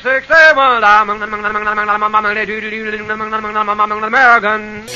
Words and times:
six, 0.00 0.26
seven, 0.26 0.82
American. 4.04 4.88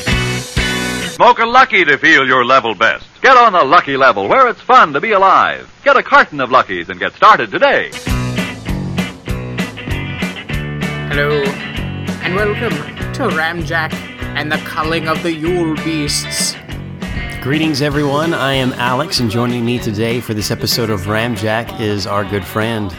Smoke 1.13 1.39
a 1.39 1.47
Lucky 1.47 1.85
to 1.85 1.99
feel 1.99 2.27
your 2.27 2.45
level 2.45 2.75
best. 2.75 3.07
Get 3.21 3.37
on 3.37 3.53
the 3.53 3.65
Lucky 3.65 3.97
level 3.97 4.29
where 4.29 4.49
it's 4.49 4.61
fun 4.61 4.93
to 4.95 5.01
be 5.01 5.13
alive. 5.13 5.73
Get 5.85 5.97
a 5.97 6.03
carton 6.03 6.41
of 6.41 6.51
Luckies 6.51 6.89
and 6.89 6.99
get 6.99 7.13
started 7.15 7.51
today. 7.51 7.91
Hello, 11.11 11.43
and 12.23 12.35
welcome 12.35 12.73
to 13.15 13.29
Ramjack 13.37 13.93
and 14.37 14.51
the 14.51 14.59
Culling 14.59 15.09
of 15.09 15.23
the 15.23 15.33
Yule 15.33 15.77
Beasts. 15.77 16.57
Greetings, 17.41 17.83
everyone. 17.83 18.35
I 18.35 18.55
am 18.55 18.73
Alex, 18.75 19.21
and 19.21 19.31
joining 19.31 19.65
me 19.65 19.79
today 19.79 20.21
for 20.21 20.35
this 20.35 20.51
episode 20.51 20.91
of 20.91 21.03
Ramjack 21.03 21.81
is 21.81 22.07
our 22.07 22.25
good 22.25 22.45
friend. 22.45 22.95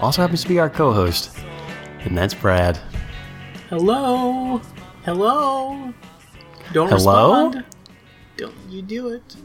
Also 0.00 0.22
happens 0.22 0.42
to 0.42 0.48
be 0.48 0.58
our 0.58 0.70
co 0.70 0.92
host, 0.92 1.36
and 2.00 2.16
that's 2.16 2.34
Brad. 2.34 2.78
Hello, 3.68 4.60
hello. 5.04 5.92
Don't 6.72 6.88
Hello? 6.88 7.44
respond. 7.48 7.64
Don't 8.36 8.54
you 8.68 8.82
do 8.82 9.08
it? 9.08 9.36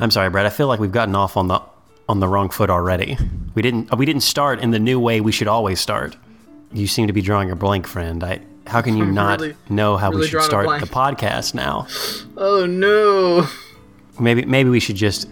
I'm 0.00 0.10
sorry, 0.10 0.28
Brad. 0.30 0.46
I 0.46 0.50
feel 0.50 0.66
like 0.66 0.80
we've 0.80 0.92
gotten 0.92 1.14
off 1.14 1.36
on 1.36 1.48
the 1.48 1.62
on 2.08 2.20
the 2.20 2.26
wrong 2.28 2.50
foot 2.50 2.68
already. 2.70 3.16
We 3.54 3.62
didn't 3.62 3.92
uh, 3.92 3.96
we 3.96 4.06
didn't 4.06 4.22
start 4.22 4.58
in 4.60 4.70
the 4.72 4.78
new 4.80 4.98
way 4.98 5.20
we 5.20 5.32
should 5.32 5.48
always 5.48 5.80
start. 5.80 6.16
You 6.72 6.86
seem 6.88 7.06
to 7.06 7.12
be 7.12 7.22
drawing 7.22 7.50
a 7.50 7.56
blank, 7.56 7.86
friend. 7.86 8.24
I 8.24 8.40
how 8.66 8.82
can 8.82 8.96
you 8.96 9.04
I'm 9.04 9.14
not 9.24 9.40
really- 9.40 9.54
know 9.68 9.96
how 9.96 10.10
we 10.10 10.26
should 10.26 10.42
start 10.42 10.80
the 10.80 10.86
podcast 10.86 11.54
now? 11.54 11.86
Oh 12.36 12.66
no. 12.66 13.46
Maybe 14.18 14.44
maybe 14.44 14.68
we 14.68 14.80
should 14.80 14.96
just 14.96 15.28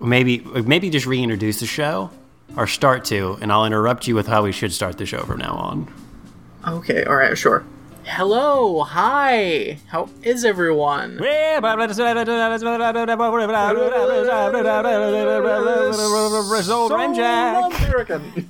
maybe 0.00 0.38
maybe 0.64 0.90
just 0.90 1.06
reintroduce 1.06 1.58
the 1.60 1.66
show 1.66 2.10
or 2.56 2.66
start 2.66 3.04
to, 3.06 3.38
and 3.40 3.50
I'll 3.50 3.64
interrupt 3.64 4.06
you 4.06 4.14
with 4.14 4.26
how 4.26 4.42
we 4.42 4.52
should 4.52 4.72
start 4.72 4.98
the 4.98 5.06
show 5.06 5.22
from 5.22 5.38
now 5.38 5.54
on. 5.54 5.92
Okay, 6.66 7.04
all 7.04 7.16
right, 7.16 7.36
sure. 7.36 7.64
Hello, 8.04 8.82
hi. 8.82 9.78
How 9.88 10.08
is 10.22 10.44
everyone? 10.44 11.16
American. 17.66 18.48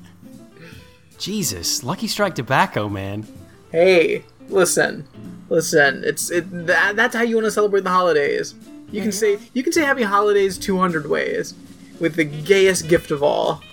Jesus, 1.19 1.83
Lucky 1.83 2.07
Strike 2.07 2.35
Tobacco, 2.35 2.91
man. 2.91 3.27
Hey, 3.73 4.25
listen, 4.49 5.09
listen. 5.49 6.05
It's 6.05 6.31
it. 6.31 6.45
That, 6.67 6.97
that's 6.97 7.17
how 7.17 7.23
you 7.23 7.37
want 7.37 7.47
to 7.47 7.51
celebrate 7.51 7.85
the 7.85 7.91
holidays. 7.91 8.55
You 8.91 9.01
can 9.01 9.11
mm-hmm. 9.11 9.39
say 9.39 9.49
you 9.55 9.63
can 9.63 9.73
say 9.73 9.83
Happy 9.83 10.03
Holidays 10.03 10.59
200 10.59 11.09
ways, 11.09 11.55
with 12.01 12.15
the 12.17 12.25
gayest 12.25 12.89
gift 12.89 13.11
of 13.11 13.23
all. 13.23 13.63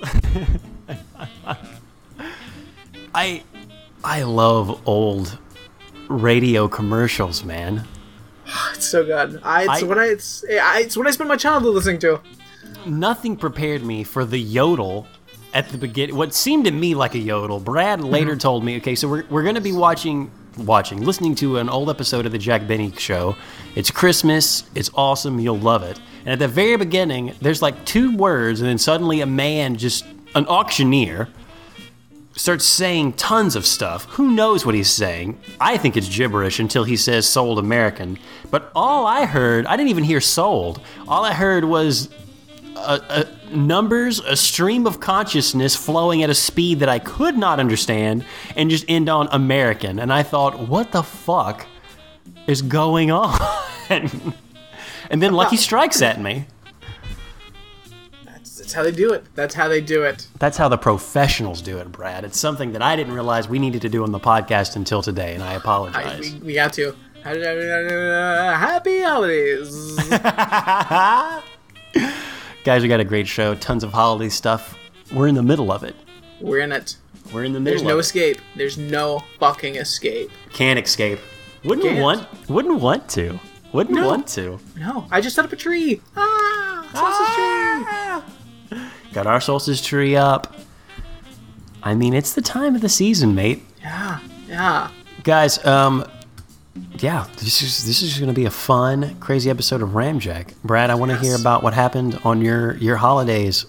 I 3.15 3.43
I 4.03 4.23
love 4.23 4.81
old 4.87 5.37
radio 6.07 6.67
commercials, 6.67 7.43
man. 7.43 7.87
It's 8.73 8.85
so 8.85 9.05
good. 9.05 9.39
I, 9.43 9.63
it's 9.63 9.83
I- 9.83 9.85
what 9.85 9.97
I 9.97 10.05
it's, 10.07 10.43
I, 10.43 10.81
it's 10.81 10.97
what 10.97 11.07
I 11.07 11.11
spend 11.11 11.29
my 11.29 11.37
childhood 11.37 11.73
listening 11.73 11.99
to. 11.99 12.19
Nothing 12.85 13.37
prepared 13.37 13.83
me 13.83 14.03
for 14.03 14.25
the 14.25 14.37
yodel 14.37 15.07
at 15.53 15.69
the 15.69 15.77
beginning. 15.77 16.15
What 16.15 16.33
seemed 16.33 16.65
to 16.65 16.71
me 16.71 16.95
like 16.95 17.15
a 17.15 17.19
yodel. 17.19 17.59
Brad 17.59 17.99
mm-hmm. 17.99 18.09
later 18.09 18.35
told 18.35 18.65
me, 18.65 18.77
okay, 18.77 18.95
so 18.95 19.07
we're, 19.07 19.23
we're 19.29 19.43
going 19.43 19.55
to 19.55 19.61
be 19.61 19.71
watching, 19.71 20.29
watching, 20.57 21.01
listening 21.01 21.35
to 21.35 21.57
an 21.57 21.69
old 21.69 21.89
episode 21.89 22.25
of 22.25 22.31
the 22.31 22.37
Jack 22.37 22.67
Benny 22.67 22.91
show. 22.97 23.35
It's 23.75 23.89
Christmas. 23.89 24.63
It's 24.75 24.89
awesome. 24.95 25.39
You'll 25.39 25.59
love 25.59 25.83
it. 25.83 25.99
And 26.25 26.29
at 26.29 26.39
the 26.39 26.47
very 26.47 26.77
beginning, 26.77 27.33
there's 27.41 27.61
like 27.61 27.85
two 27.85 28.15
words, 28.15 28.61
and 28.61 28.69
then 28.69 28.77
suddenly 28.77 29.21
a 29.21 29.25
man, 29.25 29.75
just 29.75 30.05
an 30.35 30.45
auctioneer, 30.47 31.27
starts 32.35 32.65
saying 32.65 33.13
tons 33.13 33.55
of 33.55 33.65
stuff. 33.65 34.05
Who 34.05 34.31
knows 34.31 34.65
what 34.65 34.73
he's 34.73 34.89
saying? 34.89 35.39
I 35.59 35.77
think 35.77 35.97
it's 35.97 36.09
gibberish 36.09 36.59
until 36.59 36.83
he 36.83 36.97
says 36.97 37.27
sold 37.27 37.59
American. 37.59 38.17
But 38.49 38.71
all 38.75 39.05
I 39.05 39.25
heard, 39.25 39.65
I 39.65 39.75
didn't 39.77 39.89
even 39.89 40.03
hear 40.03 40.21
sold. 40.21 40.81
All 41.07 41.25
I 41.25 41.33
heard 41.33 41.65
was 41.65 42.09
a, 42.75 43.27
a, 43.51 43.55
numbers, 43.55 44.19
a 44.19 44.35
stream 44.35 44.87
of 44.87 44.99
consciousness 44.99 45.75
flowing 45.75 46.23
at 46.23 46.29
a 46.29 46.33
speed 46.33 46.79
that 46.79 46.89
I 46.89 46.99
could 46.99 47.37
not 47.37 47.59
understand, 47.59 48.25
and 48.55 48.69
just 48.69 48.85
end 48.87 49.09
on 49.09 49.27
American. 49.31 49.99
And 49.99 50.11
I 50.11 50.23
thought, 50.23 50.67
what 50.67 50.91
the 50.91 51.03
fuck 51.03 51.67
is 52.47 52.61
going 52.61 53.11
on? 53.11 53.39
And 55.09 55.21
then 55.21 55.33
Lucky 55.33 55.57
strikes 55.57 56.01
at 56.01 56.19
me. 56.21 56.45
That's, 58.25 58.57
that's 58.57 58.73
how 58.73 58.83
they 58.83 58.91
do 58.91 59.13
it. 59.13 59.23
That's 59.35 59.53
how 59.55 59.67
they 59.67 59.81
do 59.81 60.03
it. 60.03 60.27
That's 60.39 60.57
how 60.57 60.67
the 60.69 60.77
professionals 60.77 61.61
do 61.61 61.77
it, 61.77 61.91
Brad. 61.91 62.23
It's 62.25 62.39
something 62.39 62.73
that 62.73 62.81
I 62.81 62.95
didn't 62.95 63.13
realize 63.13 63.47
we 63.47 63.59
needed 63.59 63.81
to 63.83 63.89
do 63.89 64.03
on 64.03 64.11
the 64.11 64.19
podcast 64.19 64.75
until 64.75 65.01
today, 65.01 65.33
and 65.33 65.43
I 65.43 65.53
I, 65.53 65.55
apologize. 65.55 66.33
we, 66.33 66.39
we 66.39 66.53
got 66.53 66.73
to. 66.73 66.95
Happy 67.23 69.01
holidays. 69.01 69.95
Guys, 72.63 72.81
we 72.81 72.87
got 72.87 72.99
a 72.99 73.05
great 73.05 73.27
show, 73.27 73.55
tons 73.55 73.83
of 73.83 73.93
holiday 73.93 74.29
stuff. 74.29 74.77
We're 75.13 75.27
in 75.27 75.35
the 75.35 75.43
middle 75.43 75.71
of 75.71 75.83
it. 75.83 75.95
We're 76.41 76.59
in 76.59 76.71
it. 76.71 76.97
We're 77.33 77.43
in 77.45 77.53
the 77.53 77.59
middle 77.59 77.79
There's 77.79 77.87
no 77.87 77.99
escape. 77.99 78.39
There's 78.55 78.77
no 78.77 79.23
fucking 79.39 79.75
escape. 79.75 80.31
Can't 80.51 80.77
escape. 80.79 81.19
Wouldn't 81.63 81.87
Can't. 81.87 82.01
want 82.01 82.49
wouldn't 82.49 82.81
want 82.81 83.07
to. 83.11 83.39
Wouldn't 83.73 83.95
No. 83.95 84.07
want 84.07 84.27
to. 84.29 84.59
No, 84.77 85.07
I 85.11 85.19
just 85.19 85.35
set 85.35 85.43
up 85.45 85.51
a 85.51 85.55
tree. 85.55 85.99
Ah, 86.15 86.87
sausage 86.93 88.71
tree. 88.71 88.79
Got 89.13 89.27
our 89.27 89.41
solstice 89.41 89.81
tree 89.83 90.15
up. 90.15 90.55
I 91.81 91.95
mean, 91.95 92.13
it's 92.13 92.33
the 92.33 92.41
time 92.41 92.75
of 92.75 92.81
the 92.81 92.89
season, 92.89 93.35
mate. 93.35 93.63
Yeah, 93.81 94.19
yeah. 94.47 94.89
Guys, 95.23 95.63
um 95.65 96.05
yeah, 96.99 97.27
this 97.37 97.61
is 97.61 97.85
this 97.85 98.01
is 98.01 98.17
going 98.17 98.29
to 98.29 98.33
be 98.33 98.45
a 98.45 98.51
fun, 98.51 99.15
crazy 99.19 99.49
episode 99.49 99.81
of 99.81 99.89
Ramjack. 99.89 100.53
Brad, 100.63 100.89
I 100.89 100.95
want 100.95 101.11
to 101.11 101.17
hear 101.17 101.35
about 101.35 101.61
what 101.63 101.73
happened 101.73 102.19
on 102.23 102.41
your 102.41 102.75
your 102.77 102.95
holidays. 102.97 103.65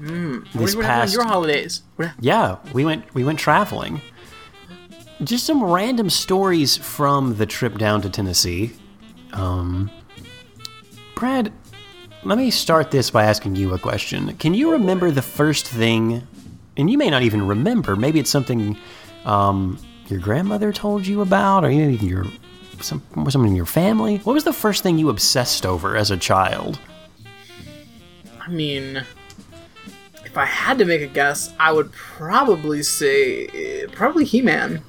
What 0.00 0.10
are 0.10 0.40
this 0.54 0.74
on 0.76 0.82
past 0.82 1.14
your 1.14 1.24
holidays? 1.24 1.82
Yeah, 2.20 2.56
we 2.72 2.84
went 2.84 3.12
we 3.14 3.24
went 3.24 3.38
traveling. 3.38 4.00
Just 5.22 5.44
some 5.46 5.62
random 5.62 6.10
stories 6.10 6.76
from 6.76 7.36
the 7.36 7.46
trip 7.46 7.76
down 7.78 8.02
to 8.02 8.10
Tennessee. 8.10 8.72
Um, 9.32 9.90
Brad, 11.14 11.52
let 12.24 12.38
me 12.38 12.50
start 12.50 12.90
this 12.90 13.10
by 13.10 13.24
asking 13.24 13.56
you 13.56 13.74
a 13.74 13.78
question. 13.78 14.36
Can 14.36 14.54
you 14.54 14.72
remember 14.72 15.10
the 15.10 15.22
first 15.22 15.66
thing? 15.66 16.26
And 16.76 16.90
you 16.90 16.98
may 16.98 17.10
not 17.10 17.22
even 17.22 17.46
remember. 17.46 17.96
Maybe 17.96 18.20
it's 18.20 18.30
something 18.30 18.76
um, 19.24 19.78
your 20.08 20.20
grandmother 20.20 20.72
told 20.72 21.06
you 21.06 21.22
about, 21.22 21.64
or 21.64 21.70
even 21.70 22.06
your 22.06 22.24
some 22.80 23.02
someone 23.28 23.50
in 23.50 23.56
your 23.56 23.66
family. 23.66 24.18
What 24.18 24.34
was 24.34 24.44
the 24.44 24.52
first 24.52 24.82
thing 24.82 24.98
you 24.98 25.08
obsessed 25.08 25.66
over 25.66 25.96
as 25.96 26.10
a 26.10 26.16
child? 26.16 26.78
I 28.40 28.50
mean, 28.50 29.04
if 30.24 30.38
I 30.38 30.44
had 30.44 30.78
to 30.78 30.84
make 30.84 31.02
a 31.02 31.06
guess, 31.06 31.52
I 31.58 31.72
would 31.72 31.92
probably 31.92 32.82
say 32.82 33.86
probably 33.88 34.24
He-Man. 34.24 34.82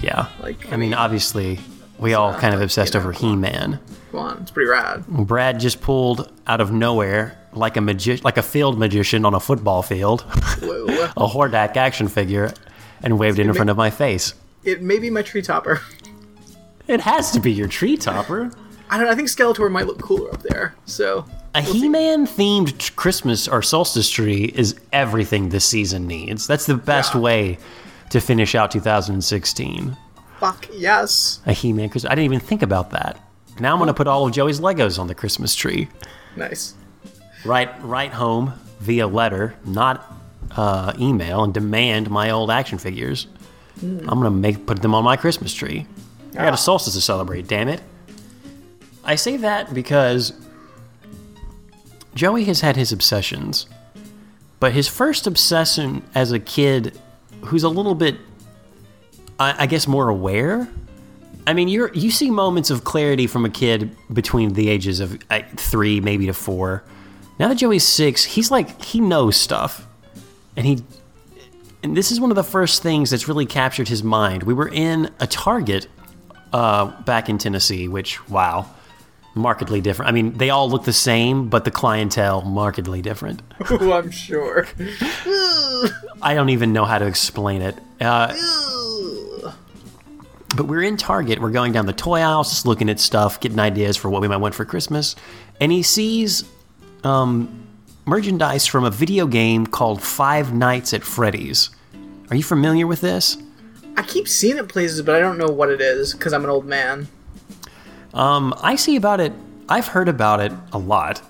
Yeah, 0.00 0.28
Like, 0.40 0.72
I 0.72 0.76
mean, 0.76 0.94
obviously, 0.94 1.58
we 1.98 2.14
all 2.14 2.34
kind 2.34 2.54
of 2.54 2.60
obsessed 2.60 2.94
over 2.96 3.12
He-Man. 3.12 3.78
Come 4.10 4.20
on, 4.20 4.38
it's 4.42 4.50
pretty 4.50 4.68
rad. 4.70 5.06
Brad 5.06 5.60
just 5.60 5.80
pulled 5.80 6.32
out 6.46 6.60
of 6.60 6.72
nowhere, 6.72 7.38
like 7.52 7.76
a 7.76 7.80
magi- 7.80 8.20
like 8.22 8.36
a 8.36 8.42
field 8.42 8.78
magician 8.78 9.24
on 9.24 9.34
a 9.34 9.40
football 9.40 9.82
field, 9.82 10.24
a 10.28 11.26
Hordak 11.26 11.76
action 11.76 12.08
figure, 12.08 12.52
and 13.02 13.18
waved 13.18 13.38
it 13.38 13.46
in 13.46 13.52
front 13.54 13.70
of 13.70 13.76
my 13.76 13.90
face. 13.90 14.34
it 14.64 14.82
may 14.82 14.98
be 14.98 15.10
my 15.10 15.22
tree 15.22 15.42
topper. 15.42 15.80
It 16.88 17.00
has 17.00 17.30
to 17.32 17.40
be 17.40 17.52
your 17.52 17.68
tree 17.68 17.96
topper. 17.96 18.52
I 18.88 18.96
don't. 18.96 19.06
know, 19.06 19.12
I 19.12 19.16
think 19.16 19.28
Skeletor 19.28 19.68
might 19.70 19.86
look 19.88 20.00
cooler 20.00 20.32
up 20.32 20.42
there. 20.42 20.76
So 20.84 21.24
A 21.56 21.60
He-Man 21.60 22.26
themed 22.26 22.94
Christmas 22.94 23.48
or 23.48 23.60
solstice 23.60 24.08
tree 24.08 24.44
is 24.54 24.78
everything 24.92 25.48
this 25.48 25.64
season 25.64 26.06
needs. 26.06 26.46
That's 26.46 26.66
the 26.66 26.76
best 26.76 27.14
Yeah. 27.14 27.20
way 27.20 27.58
to 28.10 28.20
finish 28.20 28.54
out 28.54 28.70
2016. 28.70 29.96
Fuck 30.38 30.68
yes. 30.72 31.40
A 31.46 31.52
He-Man 31.52 31.88
because 31.88 32.04
I 32.04 32.10
didn't 32.10 32.24
even 32.24 32.40
think 32.40 32.62
about 32.62 32.90
that. 32.90 33.20
Now 33.58 33.72
I'm 33.72 33.78
gonna 33.78 33.94
put 33.94 34.06
all 34.06 34.26
of 34.26 34.32
Joey's 34.32 34.60
Legos 34.60 34.98
on 34.98 35.06
the 35.06 35.14
Christmas 35.14 35.54
tree. 35.54 35.88
Nice. 36.36 36.74
write 37.44 37.82
write 37.82 38.12
home 38.12 38.52
via 38.80 39.06
letter, 39.06 39.54
not 39.64 40.12
uh, 40.52 40.92
email, 40.98 41.42
and 41.44 41.54
demand 41.54 42.10
my 42.10 42.30
old 42.30 42.50
action 42.50 42.78
figures. 42.78 43.26
I'm 43.82 44.04
gonna 44.06 44.30
make 44.30 44.66
put 44.66 44.82
them 44.82 44.94
on 44.94 45.04
my 45.04 45.16
Christmas 45.16 45.52
tree. 45.52 45.86
I 46.32 46.44
got 46.44 46.54
a 46.54 46.58
solstice 46.58 46.94
to 46.94 47.00
celebrate. 47.00 47.46
Damn 47.48 47.68
it! 47.68 47.82
I 49.04 49.14
say 49.14 49.36
that 49.38 49.72
because 49.72 50.32
Joey 52.14 52.44
has 52.44 52.60
had 52.60 52.76
his 52.76 52.92
obsessions, 52.92 53.66
but 54.60 54.72
his 54.72 54.88
first 54.88 55.26
obsession 55.26 56.02
as 56.14 56.32
a 56.32 56.38
kid, 56.38 56.98
who's 57.42 57.62
a 57.62 57.68
little 57.68 57.94
bit, 57.94 58.16
I, 59.38 59.64
I 59.64 59.66
guess, 59.66 59.86
more 59.86 60.08
aware. 60.08 60.68
I 61.46 61.52
mean, 61.52 61.68
you're 61.68 61.92
you 61.92 62.10
see 62.10 62.30
moments 62.30 62.70
of 62.70 62.84
clarity 62.84 63.26
from 63.26 63.44
a 63.44 63.50
kid 63.50 63.96
between 64.12 64.54
the 64.54 64.68
ages 64.68 65.00
of 65.00 65.18
uh, 65.30 65.42
three, 65.56 66.00
maybe 66.00 66.26
to 66.26 66.34
four. 66.34 66.82
Now 67.38 67.48
that 67.48 67.56
Joey's 67.56 67.84
six, 67.84 68.24
he's 68.24 68.50
like 68.50 68.82
he 68.82 69.00
knows 69.00 69.36
stuff, 69.36 69.86
and 70.56 70.66
he 70.66 70.82
and 71.82 71.96
this 71.96 72.10
is 72.10 72.20
one 72.20 72.30
of 72.30 72.36
the 72.36 72.44
first 72.44 72.82
things 72.82 73.10
that's 73.10 73.28
really 73.28 73.46
captured 73.46 73.88
his 73.88 74.02
mind. 74.02 74.42
We 74.42 74.54
were 74.54 74.68
in 74.68 75.10
a 75.20 75.26
Target 75.26 75.86
uh, 76.52 76.86
back 77.02 77.28
in 77.28 77.38
Tennessee, 77.38 77.86
which 77.86 78.26
wow, 78.28 78.66
markedly 79.36 79.80
different. 79.80 80.08
I 80.08 80.12
mean, 80.12 80.32
they 80.32 80.50
all 80.50 80.68
look 80.68 80.84
the 80.84 80.92
same, 80.92 81.48
but 81.48 81.64
the 81.64 81.70
clientele 81.70 82.42
markedly 82.42 83.02
different. 83.02 83.42
Ooh, 83.70 83.92
I'm 83.92 84.10
sure. 84.10 84.66
I 86.22 86.34
don't 86.34 86.48
even 86.48 86.72
know 86.72 86.84
how 86.84 86.98
to 86.98 87.06
explain 87.06 87.62
it. 87.62 87.78
Uh, 88.00 88.34
but 90.56 90.66
we're 90.66 90.82
in 90.82 90.96
Target. 90.96 91.40
We're 91.40 91.50
going 91.50 91.72
down 91.72 91.86
the 91.86 91.92
toy 91.92 92.20
aisles, 92.20 92.50
just 92.50 92.66
looking 92.66 92.88
at 92.88 92.98
stuff, 92.98 93.38
getting 93.40 93.58
ideas 93.58 93.96
for 93.96 94.08
what 94.10 94.22
we 94.22 94.28
might 94.28 94.38
want 94.38 94.54
for 94.54 94.64
Christmas. 94.64 95.14
And 95.60 95.70
he 95.70 95.82
sees 95.82 96.44
um, 97.04 97.66
merchandise 98.06 98.66
from 98.66 98.84
a 98.84 98.90
video 98.90 99.26
game 99.26 99.66
called 99.66 100.02
Five 100.02 100.54
Nights 100.54 100.92
at 100.94 101.02
Freddy's. 101.02 101.70
Are 102.30 102.36
you 102.36 102.42
familiar 102.42 102.86
with 102.86 103.00
this? 103.00 103.36
I 103.96 104.02
keep 104.02 104.28
seeing 104.28 104.58
it 104.58 104.68
places, 104.68 105.02
but 105.02 105.14
I 105.14 105.20
don't 105.20 105.38
know 105.38 105.46
what 105.46 105.70
it 105.70 105.80
is 105.80 106.12
because 106.12 106.32
I'm 106.32 106.44
an 106.44 106.50
old 106.50 106.66
man. 106.66 107.08
Um, 108.12 108.54
I 108.60 108.76
see 108.76 108.96
about 108.96 109.20
it. 109.20 109.32
I've 109.68 109.88
heard 109.88 110.08
about 110.08 110.40
it 110.40 110.52
a 110.72 110.78
lot. 110.78 111.22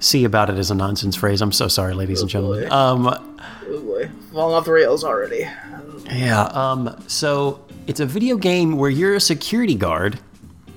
See 0.00 0.24
about 0.24 0.50
it 0.50 0.58
as 0.58 0.70
a 0.70 0.74
nonsense 0.74 1.14
phrase. 1.14 1.40
I'm 1.40 1.52
so 1.52 1.68
sorry, 1.68 1.94
ladies 1.94 2.20
and 2.20 2.28
gentlemen. 2.28 2.68
boy. 2.68 2.74
Um, 2.74 3.28
Oh 3.68 3.80
boy, 3.80 4.10
falling 4.32 4.54
off 4.54 4.64
the 4.64 4.72
rails 4.72 5.04
already. 5.04 5.48
Yeah, 6.10 6.42
um, 6.52 7.02
so 7.06 7.64
it's 7.86 8.00
a 8.00 8.06
video 8.06 8.36
game 8.36 8.76
where 8.76 8.90
you're 8.90 9.14
a 9.14 9.20
security 9.20 9.74
guard 9.74 10.18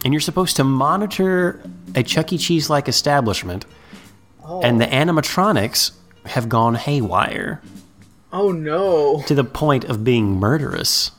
and 0.04 0.14
you're 0.14 0.22
supposed 0.22 0.56
to 0.58 0.64
monitor 0.64 1.62
a 1.96 2.04
Chuck 2.04 2.32
E. 2.34 2.38
Cheese 2.38 2.70
like 2.70 2.88
establishment, 2.88 3.66
and 4.64 4.80
the 4.80 4.86
animatronics 4.86 5.92
have 6.26 6.50
gone 6.50 6.76
haywire 6.76 7.62
Oh 8.34 8.52
no. 8.52 9.24
to 9.28 9.34
the 9.36 9.44
point 9.44 9.86
of 9.86 10.04
being 10.04 10.40
murderous. 10.40 11.12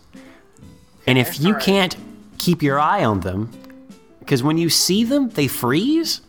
And 1.06 1.18
if 1.18 1.40
you 1.40 1.54
can't 1.56 1.96
keep 2.38 2.62
your 2.62 2.78
eye 2.78 3.04
on 3.04 3.20
them, 3.20 3.50
because 4.20 4.42
when 4.42 4.58
you 4.58 4.68
see 4.68 5.04
them, 5.04 5.30
they 5.30 5.48
freeze. 5.48 6.20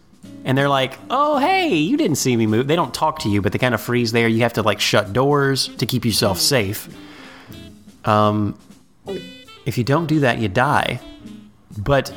And 0.45 0.57
they're 0.57 0.69
like, 0.69 0.97
oh, 1.09 1.39
hey, 1.39 1.75
you 1.75 1.97
didn't 1.97 2.15
see 2.17 2.37
me 2.37 2.47
move. 2.47 2.67
They 2.67 2.75
don't 2.75 2.93
talk 2.93 3.19
to 3.19 3.29
you, 3.29 3.41
but 3.41 3.51
they 3.51 3.57
kind 3.59 3.73
of 3.75 3.81
freeze 3.81 4.11
there. 4.13 4.27
You 4.27 4.41
have 4.41 4.53
to 4.53 4.61
like 4.61 4.79
shut 4.79 5.11
doors 5.11 5.67
to 5.77 5.85
keep 5.85 6.05
yourself 6.05 6.39
safe. 6.39 6.87
Um, 8.05 8.57
if 9.67 9.77
you 9.77 9.83
don't 9.83 10.07
do 10.07 10.21
that, 10.21 10.39
you 10.39 10.47
die. 10.47 10.99
But 11.77 12.11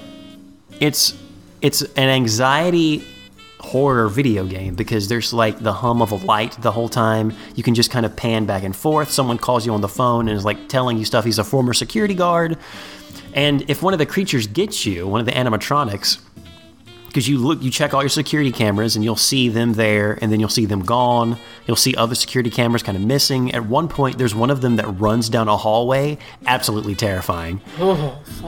it's 0.79 1.21
it's 1.61 1.83
an 1.83 2.09
anxiety 2.09 3.05
horror 3.59 4.09
video 4.09 4.47
game 4.47 4.75
because 4.75 5.09
there's 5.09 5.35
like 5.35 5.59
the 5.59 5.73
hum 5.73 6.01
of 6.01 6.13
a 6.13 6.15
light 6.15 6.57
the 6.63 6.73
whole 6.73 6.89
time. 6.89 7.35
You 7.57 7.63
can 7.63 7.75
just 7.75 7.91
kind 7.91 8.07
of 8.07 8.17
pan 8.17 8.47
back 8.47 8.63
and 8.63 8.75
forth. 8.75 9.11
Someone 9.11 9.37
calls 9.37 9.67
you 9.67 9.75
on 9.75 9.83
the 9.83 9.89
phone 9.89 10.29
and 10.29 10.39
is 10.39 10.45
like 10.45 10.69
telling 10.69 10.97
you 10.97 11.05
stuff. 11.05 11.25
He's 11.25 11.39
a 11.39 11.45
former 11.45 11.75
security 11.75 12.15
guard. 12.15 12.57
And 13.35 13.69
if 13.69 13.83
one 13.83 13.93
of 13.93 13.99
the 13.99 14.07
creatures 14.07 14.47
gets 14.47 14.87
you, 14.87 15.07
one 15.07 15.21
of 15.21 15.27
the 15.27 15.33
animatronics, 15.33 16.21
because 17.11 17.29
you 17.29 17.39
look, 17.39 17.61
you 17.63 17.71
check 17.71 17.93
all 17.93 18.03
your 18.03 18.09
security 18.09 18.53
cameras 18.53 18.95
and 18.95 19.05
you'll 19.05 19.17
see 19.17 19.49
them 19.49 19.73
there, 19.75 20.19
and 20.23 20.31
then 20.31 20.39
you'll 20.39 20.49
see 20.49 20.65
them 20.65 20.81
gone. 20.81 21.37
You'll 21.67 21.77
see 21.77 21.95
other 21.97 22.15
security 22.15 22.51
cameras 22.51 22.83
kind 22.83 22.97
of 22.97 23.05
missing. 23.05 23.53
At 23.53 23.67
one 23.67 23.89
point, 23.89 24.17
there's 24.17 24.35
one 24.35 24.51
of 24.51 24.61
them 24.61 24.77
that 24.77 24.87
runs 24.87 25.29
down 25.29 25.49
a 25.49 25.57
hallway, 25.57 26.19
absolutely 26.47 26.95
terrifying. 26.95 27.61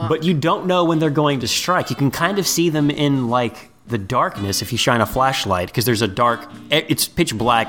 But 0.09 0.23
you 0.23 0.33
don't 0.33 0.65
know 0.65 0.85
when 0.85 0.99
they're 0.99 1.09
going 1.09 1.41
to 1.41 1.47
strike. 1.47 1.89
You 1.89 1.95
can 1.95 2.09
kind 2.09 2.39
of 2.39 2.47
see 2.47 2.69
them 2.69 2.89
in 2.89 3.29
like 3.29 3.69
the 3.85 3.97
darkness 3.97 4.61
if 4.61 4.71
you 4.71 4.77
shine 4.77 5.01
a 5.01 5.05
flashlight, 5.05 5.67
because 5.67 5.83
there's 5.85 6.01
a 6.01 6.07
dark. 6.07 6.49
It's 6.71 7.07
pitch 7.07 7.37
black. 7.37 7.67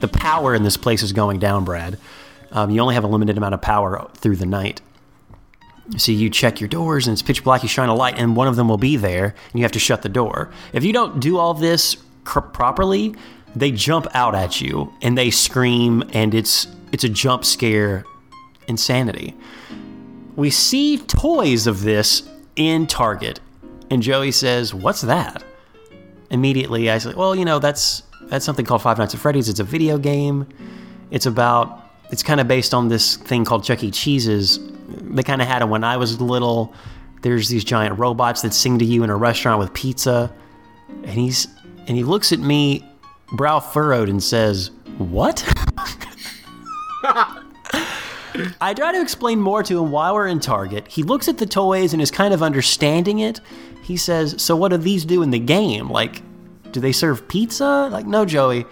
The 0.00 0.08
power 0.08 0.54
in 0.54 0.62
this 0.62 0.76
place 0.76 1.02
is 1.02 1.12
going 1.12 1.38
down, 1.38 1.64
Brad. 1.64 1.98
Um, 2.52 2.70
you 2.70 2.80
only 2.80 2.94
have 2.94 3.04
a 3.04 3.08
limited 3.08 3.36
amount 3.36 3.54
of 3.54 3.62
power 3.62 4.08
through 4.14 4.36
the 4.36 4.46
night. 4.46 4.80
So 5.96 6.12
you 6.12 6.30
check 6.30 6.60
your 6.60 6.68
doors 6.68 7.06
and 7.06 7.12
it's 7.12 7.22
pitch 7.22 7.44
black. 7.44 7.62
You 7.62 7.68
shine 7.68 7.88
a 7.88 7.94
light, 7.94 8.18
and 8.18 8.36
one 8.36 8.48
of 8.48 8.56
them 8.56 8.68
will 8.68 8.78
be 8.78 8.96
there, 8.96 9.26
and 9.26 9.54
you 9.54 9.62
have 9.62 9.72
to 9.72 9.78
shut 9.78 10.02
the 10.02 10.08
door. 10.08 10.50
If 10.72 10.84
you 10.84 10.92
don't 10.92 11.20
do 11.20 11.38
all 11.38 11.54
this 11.54 11.96
cr- 12.24 12.40
properly, 12.40 13.14
they 13.54 13.70
jump 13.70 14.06
out 14.14 14.34
at 14.34 14.60
you 14.60 14.92
and 15.02 15.16
they 15.16 15.30
scream, 15.30 16.02
and 16.12 16.34
it's 16.34 16.66
it's 16.92 17.04
a 17.04 17.08
jump 17.08 17.44
scare 17.44 18.04
insanity. 18.66 19.34
We 20.36 20.50
see 20.50 20.98
toys 20.98 21.66
of 21.66 21.82
this 21.82 22.28
in 22.56 22.86
Target, 22.86 23.40
and 23.90 24.02
Joey 24.02 24.32
says, 24.32 24.74
"What's 24.74 25.02
that?" 25.02 25.44
Immediately, 26.30 26.90
I 26.90 26.98
say, 26.98 27.14
"Well, 27.14 27.36
you 27.36 27.44
know, 27.44 27.58
that's 27.58 28.02
that's 28.26 28.44
something 28.44 28.64
called 28.64 28.82
Five 28.82 28.98
Nights 28.98 29.14
at 29.14 29.20
Freddy's. 29.20 29.48
It's 29.48 29.60
a 29.60 29.64
video 29.64 29.98
game. 29.98 30.46
It's 31.10 31.26
about 31.26 31.84
it's 32.10 32.22
kind 32.22 32.40
of 32.40 32.48
based 32.48 32.74
on 32.74 32.88
this 32.88 33.16
thing 33.16 33.44
called 33.44 33.64
Chuck 33.64 33.84
E. 33.84 33.90
Cheese's. 33.90 34.58
They 34.88 35.22
kind 35.22 35.40
of 35.42 35.48
had 35.48 35.62
it 35.62 35.68
when 35.68 35.84
I 35.84 35.96
was 35.96 36.20
little. 36.20 36.74
There's 37.22 37.48
these 37.48 37.64
giant 37.64 37.98
robots 37.98 38.42
that 38.42 38.52
sing 38.52 38.78
to 38.78 38.84
you 38.84 39.02
in 39.02 39.10
a 39.10 39.16
restaurant 39.16 39.58
with 39.58 39.72
pizza, 39.72 40.32
and 40.88 41.12
he's 41.12 41.48
and 41.86 41.96
he 41.96 42.02
looks 42.02 42.32
at 42.32 42.38
me, 42.38 42.86
brow 43.32 43.60
furrowed, 43.60 44.08
and 44.08 44.22
says, 44.22 44.70
"What?" 44.98 45.42
I 48.60 48.74
try 48.74 48.92
to 48.92 49.00
explain 49.00 49.40
more 49.40 49.62
to 49.62 49.78
him 49.82 49.90
while 49.90 50.14
we're 50.14 50.26
in 50.26 50.40
Target. 50.40 50.88
He 50.88 51.02
looks 51.02 51.28
at 51.28 51.38
the 51.38 51.46
toys 51.46 51.92
and 51.92 52.02
is 52.02 52.10
kind 52.10 52.34
of 52.34 52.42
understanding 52.42 53.20
it. 53.20 53.40
He 53.82 53.96
says, 53.96 54.34
"So 54.42 54.56
what 54.56 54.68
do 54.70 54.76
these 54.76 55.04
do 55.04 55.22
in 55.22 55.30
the 55.30 55.38
game? 55.38 55.88
Like, 55.88 56.22
do 56.72 56.80
they 56.80 56.92
serve 56.92 57.26
pizza?" 57.28 57.88
Like, 57.90 58.06
no, 58.06 58.24
Joey. 58.24 58.66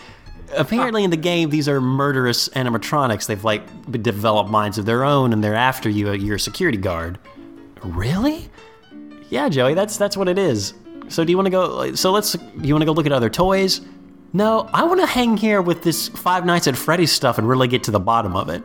Apparently, 0.56 1.04
in 1.04 1.10
the 1.10 1.16
game, 1.16 1.50
these 1.50 1.68
are 1.68 1.80
murderous 1.80 2.48
animatronics. 2.50 3.26
They've 3.26 3.42
like 3.42 3.62
developed 4.02 4.50
minds 4.50 4.78
of 4.78 4.86
their 4.86 5.04
own, 5.04 5.32
and 5.32 5.42
they're 5.42 5.54
after 5.54 5.88
you. 5.88 6.10
Uh, 6.10 6.12
You're 6.12 6.36
a 6.36 6.40
security 6.40 6.78
guard. 6.78 7.18
Really? 7.82 8.48
Yeah, 9.30 9.48
Joey. 9.48 9.74
That's 9.74 9.96
that's 9.96 10.16
what 10.16 10.28
it 10.28 10.38
is. 10.38 10.74
So, 11.08 11.24
do 11.24 11.30
you 11.30 11.36
want 11.36 11.46
to 11.46 11.50
go? 11.50 11.94
So, 11.94 12.12
let's. 12.12 12.36
You 12.60 12.74
want 12.74 12.82
to 12.82 12.86
go 12.86 12.92
look 12.92 13.06
at 13.06 13.12
other 13.12 13.30
toys? 13.30 13.80
No, 14.32 14.68
I 14.72 14.84
want 14.84 15.00
to 15.00 15.06
hang 15.06 15.36
here 15.36 15.60
with 15.60 15.82
this 15.82 16.08
Five 16.08 16.46
Nights 16.46 16.66
at 16.66 16.76
Freddy's 16.76 17.12
stuff 17.12 17.36
and 17.38 17.46
really 17.46 17.68
get 17.68 17.84
to 17.84 17.90
the 17.90 18.00
bottom 18.00 18.34
of 18.34 18.48
it. 18.48 18.62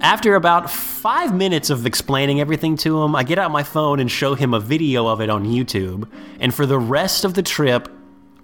After 0.00 0.34
about 0.34 0.70
five 0.70 1.34
minutes 1.34 1.68
of 1.68 1.84
explaining 1.84 2.40
everything 2.40 2.78
to 2.78 3.02
him, 3.02 3.14
I 3.14 3.22
get 3.22 3.38
out 3.38 3.50
my 3.50 3.62
phone 3.62 4.00
and 4.00 4.10
show 4.10 4.34
him 4.34 4.54
a 4.54 4.60
video 4.60 5.06
of 5.06 5.20
it 5.20 5.28
on 5.28 5.44
YouTube. 5.44 6.08
And 6.40 6.54
for 6.54 6.64
the 6.64 6.78
rest 6.78 7.26
of 7.26 7.34
the 7.34 7.42
trip, 7.42 7.86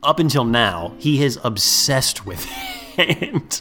up 0.07 0.21
until 0.21 0.45
now, 0.45 0.95
he 0.99 1.23
is 1.23 1.39
obsessed 1.45 2.25
with 2.25 2.47
it. 2.99 3.61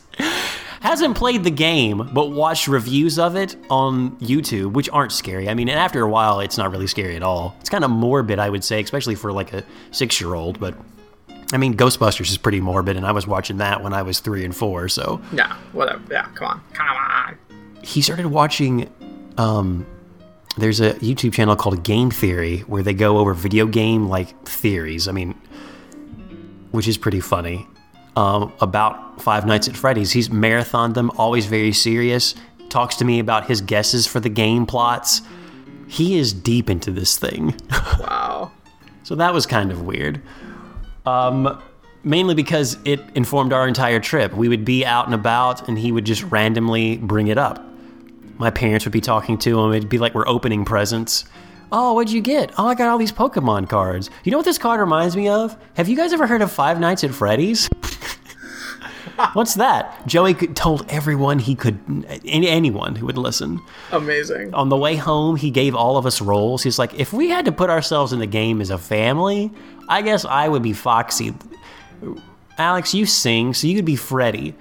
Hasn't 0.81 1.17
played 1.17 1.43
the 1.43 1.49
game, 1.51 2.11
but 2.13 2.29
watched 2.29 2.67
reviews 2.67 3.17
of 3.17 3.35
it 3.35 3.55
on 3.71 4.11
YouTube, 4.17 4.73
which 4.73 4.87
aren't 4.91 5.11
scary. 5.11 5.49
I 5.49 5.55
mean, 5.55 5.67
after 5.67 6.01
a 6.03 6.09
while, 6.09 6.39
it's 6.41 6.57
not 6.59 6.69
really 6.71 6.85
scary 6.85 7.15
at 7.15 7.23
all. 7.23 7.55
It's 7.59 7.69
kind 7.69 7.83
of 7.83 7.89
morbid, 7.89 8.37
I 8.37 8.49
would 8.51 8.63
say, 8.63 8.81
especially 8.81 9.15
for 9.15 9.31
like 9.33 9.51
a 9.51 9.63
six 9.89 10.21
year 10.21 10.35
old. 10.35 10.59
But 10.59 10.75
I 11.51 11.57
mean, 11.57 11.75
Ghostbusters 11.75 12.29
is 12.29 12.37
pretty 12.37 12.61
morbid, 12.61 12.97
and 12.97 13.05
I 13.05 13.13
was 13.13 13.25
watching 13.25 13.57
that 13.57 13.81
when 13.81 13.93
I 13.93 14.03
was 14.03 14.19
three 14.19 14.45
and 14.45 14.55
four, 14.55 14.87
so 14.87 15.19
Yeah, 15.33 15.55
whatever. 15.73 16.01
Yeah, 16.11 16.27
come 16.35 16.47
on. 16.47 16.61
Come 16.73 16.87
on. 16.87 17.37
he 17.81 18.01
started 18.01 18.27
watching 18.27 18.89
um 19.39 19.85
there's 20.57 20.79
a 20.79 20.93
YouTube 20.95 21.33
channel 21.33 21.55
called 21.55 21.83
Game 21.83 22.11
Theory 22.11 22.59
where 22.59 22.83
they 22.83 22.93
go 22.93 23.17
over 23.17 23.33
video 23.33 23.65
game 23.65 24.07
like 24.07 24.47
theories. 24.47 25.07
I 25.07 25.11
mean, 25.11 25.33
which 26.75 26.87
is 26.87 26.97
pretty 26.97 27.19
funny. 27.19 27.67
Um, 28.15 28.53
about 28.61 29.21
Five 29.21 29.45
Nights 29.45 29.67
at 29.67 29.75
Freddy's, 29.75 30.11
he's 30.11 30.29
marathoned 30.29 30.93
them, 30.93 31.11
always 31.17 31.45
very 31.45 31.73
serious. 31.73 32.35
Talks 32.69 32.95
to 32.97 33.05
me 33.05 33.19
about 33.19 33.47
his 33.47 33.61
guesses 33.61 34.07
for 34.07 34.19
the 34.19 34.29
game 34.29 34.65
plots. 34.65 35.21
He 35.87 36.17
is 36.17 36.33
deep 36.33 36.69
into 36.69 36.91
this 36.91 37.17
thing. 37.17 37.55
Wow. 37.99 38.51
So 39.03 39.15
that 39.15 39.33
was 39.33 39.45
kind 39.45 39.71
of 39.71 39.83
weird. 39.83 40.21
Um, 41.05 41.61
mainly 42.03 42.35
because 42.35 42.77
it 42.85 42.99
informed 43.15 43.53
our 43.53 43.67
entire 43.67 43.99
trip. 43.99 44.33
We 44.33 44.49
would 44.49 44.65
be 44.65 44.85
out 44.85 45.05
and 45.05 45.13
about, 45.13 45.67
and 45.67 45.77
he 45.77 45.91
would 45.91 46.05
just 46.05 46.23
randomly 46.23 46.97
bring 46.97 47.27
it 47.27 47.37
up. 47.37 47.63
My 48.37 48.49
parents 48.51 48.85
would 48.85 48.91
be 48.91 49.01
talking 49.01 49.37
to 49.39 49.59
him. 49.59 49.73
It'd 49.73 49.89
be 49.89 49.97
like 49.97 50.13
we're 50.13 50.27
opening 50.27 50.65
presents. 50.65 51.25
Oh, 51.77 51.91
what'd 51.91 52.13
you 52.13 52.21
get? 52.21 52.53
Oh, 52.57 52.67
I 52.67 52.73
got 52.73 52.87
all 52.87 52.97
these 52.97 53.11
Pokemon 53.11 53.67
cards. 53.67 54.09
You 54.23 54.31
know 54.31 54.37
what 54.37 54.45
this 54.45 54.57
card 54.57 54.79
reminds 54.79 55.17
me 55.17 55.27
of? 55.27 55.57
Have 55.73 55.89
you 55.89 55.97
guys 55.97 56.13
ever 56.13 56.25
heard 56.25 56.41
of 56.41 56.49
Five 56.49 56.79
Nights 56.79 57.03
at 57.03 57.11
Freddy's? 57.13 57.67
What's 59.33 59.55
that? 59.55 60.07
Joey 60.07 60.35
told 60.35 60.89
everyone 60.89 61.37
he 61.37 61.53
could, 61.53 61.77
anyone 62.23 62.95
who 62.95 63.05
would 63.07 63.17
listen. 63.17 63.59
Amazing. 63.91 64.53
On 64.53 64.69
the 64.69 64.77
way 64.77 64.95
home, 64.95 65.35
he 65.35 65.51
gave 65.51 65.75
all 65.75 65.97
of 65.97 66.05
us 66.05 66.21
roles. 66.21 66.63
He's 66.63 66.79
like, 66.79 66.93
if 66.93 67.11
we 67.11 67.29
had 67.29 67.43
to 67.43 67.51
put 67.51 67.69
ourselves 67.69 68.13
in 68.13 68.19
the 68.19 68.25
game 68.25 68.61
as 68.61 68.69
a 68.69 68.77
family, 68.77 69.51
I 69.89 70.01
guess 70.01 70.23
I 70.23 70.47
would 70.47 70.63
be 70.63 70.71
Foxy. 70.71 71.33
Alex, 72.57 72.93
you 72.93 73.05
sing, 73.05 73.53
so 73.53 73.67
you 73.67 73.75
could 73.75 73.83
be 73.83 73.97
Freddy. 73.97 74.55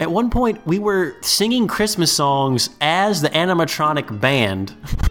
At 0.00 0.10
one 0.10 0.28
point, 0.28 0.64
we 0.66 0.80
were 0.80 1.14
singing 1.22 1.68
Christmas 1.68 2.12
songs 2.12 2.70
as 2.80 3.22
the 3.22 3.30
animatronic 3.30 4.20
band, 4.20 4.74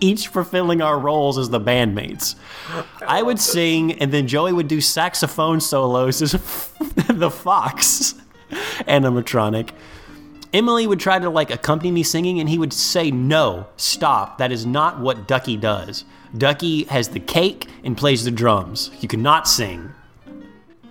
each 0.00 0.28
fulfilling 0.28 0.82
our 0.82 0.98
roles 0.98 1.38
as 1.38 1.50
the 1.50 1.60
bandmates. 1.60 2.34
I 3.06 3.22
would 3.22 3.40
sing, 3.40 3.92
and 4.00 4.12
then 4.12 4.26
Joey 4.26 4.52
would 4.52 4.68
do 4.68 4.80
saxophone 4.80 5.60
solos 5.60 6.22
as 6.22 6.32
the 7.08 7.30
Fox 7.30 8.14
animatronic. 8.86 9.70
Emily 10.52 10.86
would 10.86 11.00
try 11.00 11.18
to 11.18 11.28
like 11.28 11.50
accompany 11.50 11.90
me 11.90 12.02
singing, 12.02 12.40
and 12.40 12.48
he 12.48 12.58
would 12.58 12.72
say, 12.72 13.10
"No, 13.10 13.66
stop. 13.76 14.38
That 14.38 14.50
is 14.50 14.64
not 14.64 14.98
what 14.98 15.28
Ducky 15.28 15.56
does. 15.56 16.04
Ducky 16.36 16.84
has 16.84 17.08
the 17.08 17.20
cake 17.20 17.66
and 17.84 17.96
plays 17.96 18.24
the 18.24 18.30
drums. 18.30 18.90
You 19.00 19.08
cannot 19.08 19.46
sing." 19.46 19.92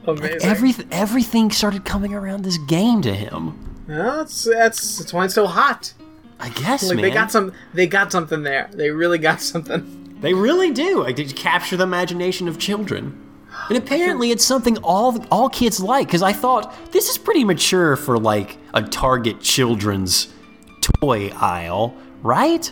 Amazing. 0.05 0.41
Every 0.41 0.73
everything 0.91 1.51
started 1.51 1.85
coming 1.85 2.13
around 2.13 2.43
this 2.43 2.57
game 2.59 3.01
to 3.01 3.13
him. 3.13 3.57
Well, 3.87 4.17
that's 4.17 4.43
that's 4.43 4.99
that's 4.99 5.13
why 5.13 5.25
it's 5.25 5.33
so 5.33 5.47
hot. 5.47 5.93
I 6.39 6.49
guess, 6.49 6.83
Like 6.87 6.97
man. 6.97 7.03
they 7.03 7.11
got 7.11 7.31
some, 7.31 7.51
they 7.73 7.87
got 7.87 8.11
something 8.11 8.43
there. 8.43 8.69
They 8.73 8.91
really 8.91 9.17
got 9.17 9.41
something. 9.53 10.17
They 10.21 10.33
really 10.33 10.71
do. 10.71 11.03
Like, 11.03 11.15
to 11.17 11.25
capture 11.25 11.77
the 11.77 11.83
imagination 11.83 12.47
of 12.47 12.57
children. 12.59 13.23
And 13.69 13.77
apparently, 13.77 14.29
it's 14.31 14.45
something 14.45 14.77
all 14.79 15.23
all 15.31 15.49
kids 15.49 15.79
like. 15.79 16.07
Because 16.07 16.21
I 16.21 16.31
thought 16.33 16.91
this 16.91 17.09
is 17.09 17.17
pretty 17.17 17.43
mature 17.43 17.95
for 17.95 18.19
like 18.19 18.57
a 18.73 18.83
Target 18.83 19.41
children's 19.41 20.27
toy 21.01 21.29
aisle, 21.29 21.95
right? 22.21 22.71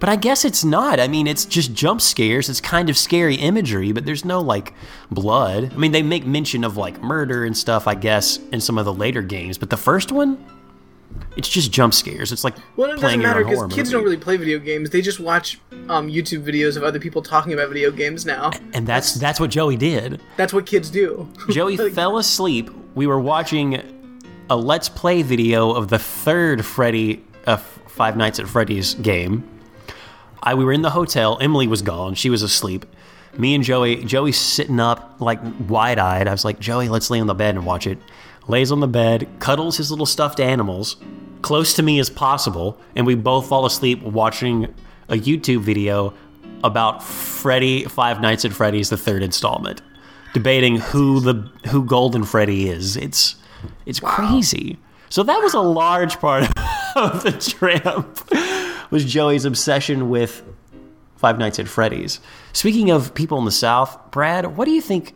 But 0.00 0.08
I 0.08 0.16
guess 0.16 0.44
it's 0.44 0.64
not. 0.64 0.98
I 0.98 1.08
mean, 1.08 1.26
it's 1.26 1.44
just 1.44 1.74
jump 1.74 2.00
scares. 2.00 2.48
It's 2.48 2.60
kind 2.60 2.88
of 2.90 2.96
scary 2.96 3.34
imagery, 3.36 3.92
but 3.92 4.04
there's 4.06 4.24
no 4.24 4.40
like 4.40 4.72
blood. 5.10 5.72
I 5.72 5.76
mean, 5.76 5.92
they 5.92 6.02
make 6.02 6.26
mention 6.26 6.64
of 6.64 6.76
like 6.76 7.00
murder 7.02 7.44
and 7.44 7.56
stuff, 7.56 7.86
I 7.86 7.94
guess, 7.94 8.38
in 8.52 8.60
some 8.60 8.78
of 8.78 8.84
the 8.86 8.94
later 8.94 9.22
games. 9.22 9.58
But 9.58 9.70
the 9.70 9.76
first 9.76 10.10
one, 10.10 10.42
it's 11.36 11.48
just 11.48 11.70
jump 11.72 11.94
scares. 11.94 12.32
It's 12.32 12.44
like 12.44 12.54
Well, 12.76 12.88
it 12.88 12.94
doesn't 12.94 13.00
playing 13.00 13.22
matter 13.22 13.40
a 13.40 13.44
horror 13.44 13.66
because 13.68 13.76
kids 13.76 13.88
movie. 13.90 13.92
don't 13.92 14.04
really 14.04 14.22
play 14.22 14.36
video 14.36 14.58
games. 14.58 14.90
They 14.90 15.00
just 15.02 15.20
watch 15.20 15.60
um, 15.88 16.08
YouTube 16.08 16.42
videos 16.44 16.76
of 16.76 16.82
other 16.82 16.98
people 16.98 17.22
talking 17.22 17.52
about 17.52 17.68
video 17.68 17.90
games 17.90 18.26
now. 18.26 18.50
and 18.74 18.86
that's 18.86 19.14
that's 19.14 19.38
what 19.40 19.50
Joey 19.50 19.76
did. 19.76 20.20
That's 20.36 20.52
what 20.52 20.66
kids 20.66 20.90
do. 20.90 21.28
Joey 21.50 21.76
Like, 21.76 21.92
fell 21.92 22.18
asleep. 22.18 22.70
We 22.94 23.06
were 23.06 23.20
watching 23.20 23.80
a 24.50 24.56
Let's 24.56 24.88
Play 24.88 25.22
video 25.22 25.70
of 25.72 25.88
the 25.88 25.98
third 25.98 26.64
Freddy, 26.64 27.24
uh, 27.46 27.56
Five 27.56 28.16
Nights 28.16 28.38
at 28.40 28.48
Freddy's 28.48 28.94
game. 28.94 29.48
I 30.42 30.54
we 30.54 30.64
were 30.64 30.72
in 30.72 30.82
the 30.82 30.90
hotel. 30.90 31.38
Emily 31.40 31.66
was 31.68 31.82
gone. 31.82 32.14
She 32.14 32.30
was 32.30 32.42
asleep. 32.42 32.84
Me 33.38 33.54
and 33.54 33.62
Joey, 33.62 34.02
Joey's 34.04 34.36
sitting 34.38 34.80
up 34.80 35.16
like 35.20 35.38
wide 35.68 35.98
eyed. 36.00 36.26
I 36.26 36.32
was 36.32 36.44
like, 36.44 36.58
Joey, 36.58 36.88
let's 36.88 37.10
lay 37.10 37.20
on 37.20 37.28
the 37.28 37.34
bed 37.34 37.54
and 37.54 37.64
watch 37.64 37.86
it. 37.86 37.98
Lays 38.50 38.72
on 38.72 38.80
the 38.80 38.88
bed, 38.88 39.28
cuddles 39.38 39.76
his 39.76 39.90
little 39.90 40.06
stuffed 40.06 40.40
animals 40.40 40.96
close 41.40 41.72
to 41.74 41.82
me 41.82 42.00
as 42.00 42.10
possible, 42.10 42.78
and 42.96 43.06
we 43.06 43.14
both 43.14 43.48
fall 43.48 43.64
asleep 43.64 44.02
watching 44.02 44.74
a 45.08 45.14
YouTube 45.14 45.60
video 45.60 46.12
about 46.64 47.02
Freddy 47.02 47.84
Five 47.84 48.20
Nights 48.20 48.44
at 48.44 48.52
Freddy's 48.52 48.90
the 48.90 48.96
third 48.96 49.22
installment, 49.22 49.82
debating 50.34 50.76
who 50.76 51.20
the 51.20 51.48
who 51.68 51.84
Golden 51.84 52.24
Freddy 52.24 52.68
is. 52.68 52.96
It's 52.96 53.36
it's 53.86 54.00
crazy. 54.00 54.78
So 55.10 55.22
that 55.22 55.40
was 55.40 55.54
a 55.54 55.60
large 55.60 56.18
part 56.18 56.42
of 56.96 57.22
the 57.22 57.32
trip 57.32 58.90
was 58.90 59.04
Joey's 59.04 59.44
obsession 59.44 60.10
with 60.10 60.42
Five 61.16 61.38
Nights 61.38 61.58
at 61.58 61.68
Freddy's. 61.68 62.18
Speaking 62.52 62.90
of 62.90 63.14
people 63.14 63.38
in 63.38 63.44
the 63.44 63.52
South, 63.52 64.10
Brad, 64.10 64.56
what 64.56 64.64
do 64.64 64.72
you 64.72 64.80
think? 64.80 65.14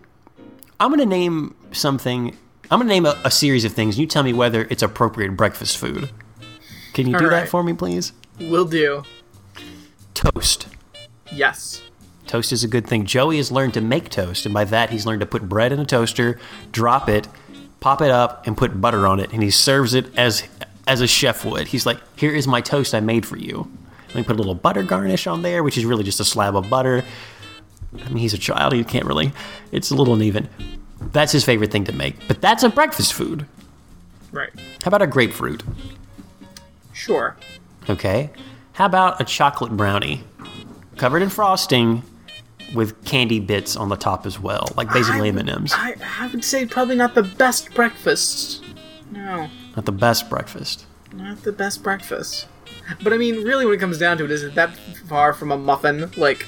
I'm 0.78 0.90
going 0.90 1.00
to 1.00 1.06
name 1.06 1.54
something. 1.72 2.36
I'm 2.70 2.78
going 2.78 2.88
to 2.88 2.94
name 2.94 3.06
a, 3.06 3.20
a 3.24 3.30
series 3.30 3.64
of 3.64 3.72
things. 3.72 3.96
And 3.96 4.00
you 4.00 4.06
tell 4.06 4.22
me 4.22 4.32
whether 4.32 4.62
it's 4.70 4.82
appropriate 4.82 5.36
breakfast 5.36 5.76
food. 5.76 6.10
Can 6.92 7.06
you 7.06 7.18
do 7.18 7.24
All 7.24 7.30
that 7.30 7.48
for 7.48 7.62
me, 7.62 7.72
please? 7.72 8.12
Will 8.40 8.64
do. 8.64 9.02
Toast. 10.14 10.68
Yes. 11.32 11.82
Toast 12.26 12.52
is 12.52 12.64
a 12.64 12.68
good 12.68 12.86
thing. 12.86 13.04
Joey 13.04 13.36
has 13.36 13.52
learned 13.52 13.74
to 13.74 13.80
make 13.80 14.08
toast, 14.08 14.46
and 14.46 14.54
by 14.54 14.64
that, 14.64 14.90
he's 14.90 15.04
learned 15.04 15.20
to 15.20 15.26
put 15.26 15.48
bread 15.48 15.72
in 15.72 15.78
a 15.78 15.84
toaster, 15.84 16.38
drop 16.72 17.08
it, 17.08 17.28
pop 17.80 18.00
it 18.00 18.10
up, 18.10 18.46
and 18.46 18.56
put 18.56 18.80
butter 18.80 19.06
on 19.06 19.20
it, 19.20 19.32
and 19.32 19.42
he 19.42 19.50
serves 19.50 19.94
it 19.94 20.06
as 20.16 20.44
as 20.86 21.00
a 21.00 21.06
chef 21.06 21.44
would. 21.44 21.68
He's 21.68 21.84
like, 21.86 21.98
"Here 22.18 22.34
is 22.34 22.46
my 22.46 22.60
toast 22.60 22.94
I 22.94 23.00
made 23.00 23.26
for 23.26 23.36
you." 23.36 23.70
Let 24.08 24.16
me 24.16 24.22
put 24.22 24.36
a 24.36 24.38
little 24.38 24.54
butter 24.54 24.82
garnish 24.82 25.26
on 25.26 25.42
there, 25.42 25.62
which 25.62 25.76
is 25.76 25.84
really 25.84 26.04
just 26.04 26.20
a 26.20 26.24
slab 26.24 26.56
of 26.56 26.70
butter. 26.70 27.04
I 28.04 28.08
mean, 28.08 28.18
he's 28.18 28.34
a 28.34 28.38
child; 28.38 28.72
he 28.72 28.82
can't 28.84 29.04
really. 29.04 29.32
It's 29.70 29.90
a 29.90 29.94
little 29.94 30.14
uneven. 30.14 30.48
That's 31.12 31.32
his 31.32 31.44
favorite 31.44 31.70
thing 31.70 31.84
to 31.84 31.92
make, 31.92 32.16
but 32.28 32.40
that's 32.40 32.62
a 32.62 32.68
breakfast 32.68 33.12
food. 33.14 33.46
Right. 34.32 34.50
How 34.82 34.88
about 34.88 35.02
a 35.02 35.06
grapefruit? 35.06 35.62
Sure. 36.92 37.36
Okay. 37.88 38.30
How 38.72 38.86
about 38.86 39.20
a 39.20 39.24
chocolate 39.24 39.76
brownie, 39.76 40.24
covered 40.96 41.22
in 41.22 41.28
frosting, 41.28 42.02
with 42.74 43.04
candy 43.04 43.38
bits 43.38 43.76
on 43.76 43.88
the 43.88 43.96
top 43.96 44.26
as 44.26 44.40
well, 44.40 44.68
like 44.76 44.92
basically 44.92 45.26
I 45.26 45.28
M 45.28 45.36
would- 45.36 45.48
and 45.48 45.58
M's. 45.58 45.72
I, 45.74 45.94
I 46.18 46.26
would 46.28 46.44
say 46.44 46.66
probably 46.66 46.96
not 46.96 47.14
the 47.14 47.22
best 47.22 47.72
breakfast. 47.74 48.64
No, 49.12 49.48
Not 49.76 49.84
the 49.84 49.92
best 49.92 50.28
breakfast. 50.28 50.86
not 51.12 51.42
the 51.42 51.52
best 51.52 51.84
breakfast. 51.84 52.48
But 53.02 53.12
I 53.12 53.16
mean, 53.16 53.44
really, 53.44 53.64
when 53.64 53.74
it 53.74 53.78
comes 53.78 53.98
down 53.98 54.18
to 54.18 54.24
it, 54.24 54.30
is 54.32 54.42
it 54.42 54.54
that 54.56 54.76
far 55.06 55.32
from 55.32 55.52
a 55.52 55.56
muffin? 55.56 56.10
Like, 56.16 56.44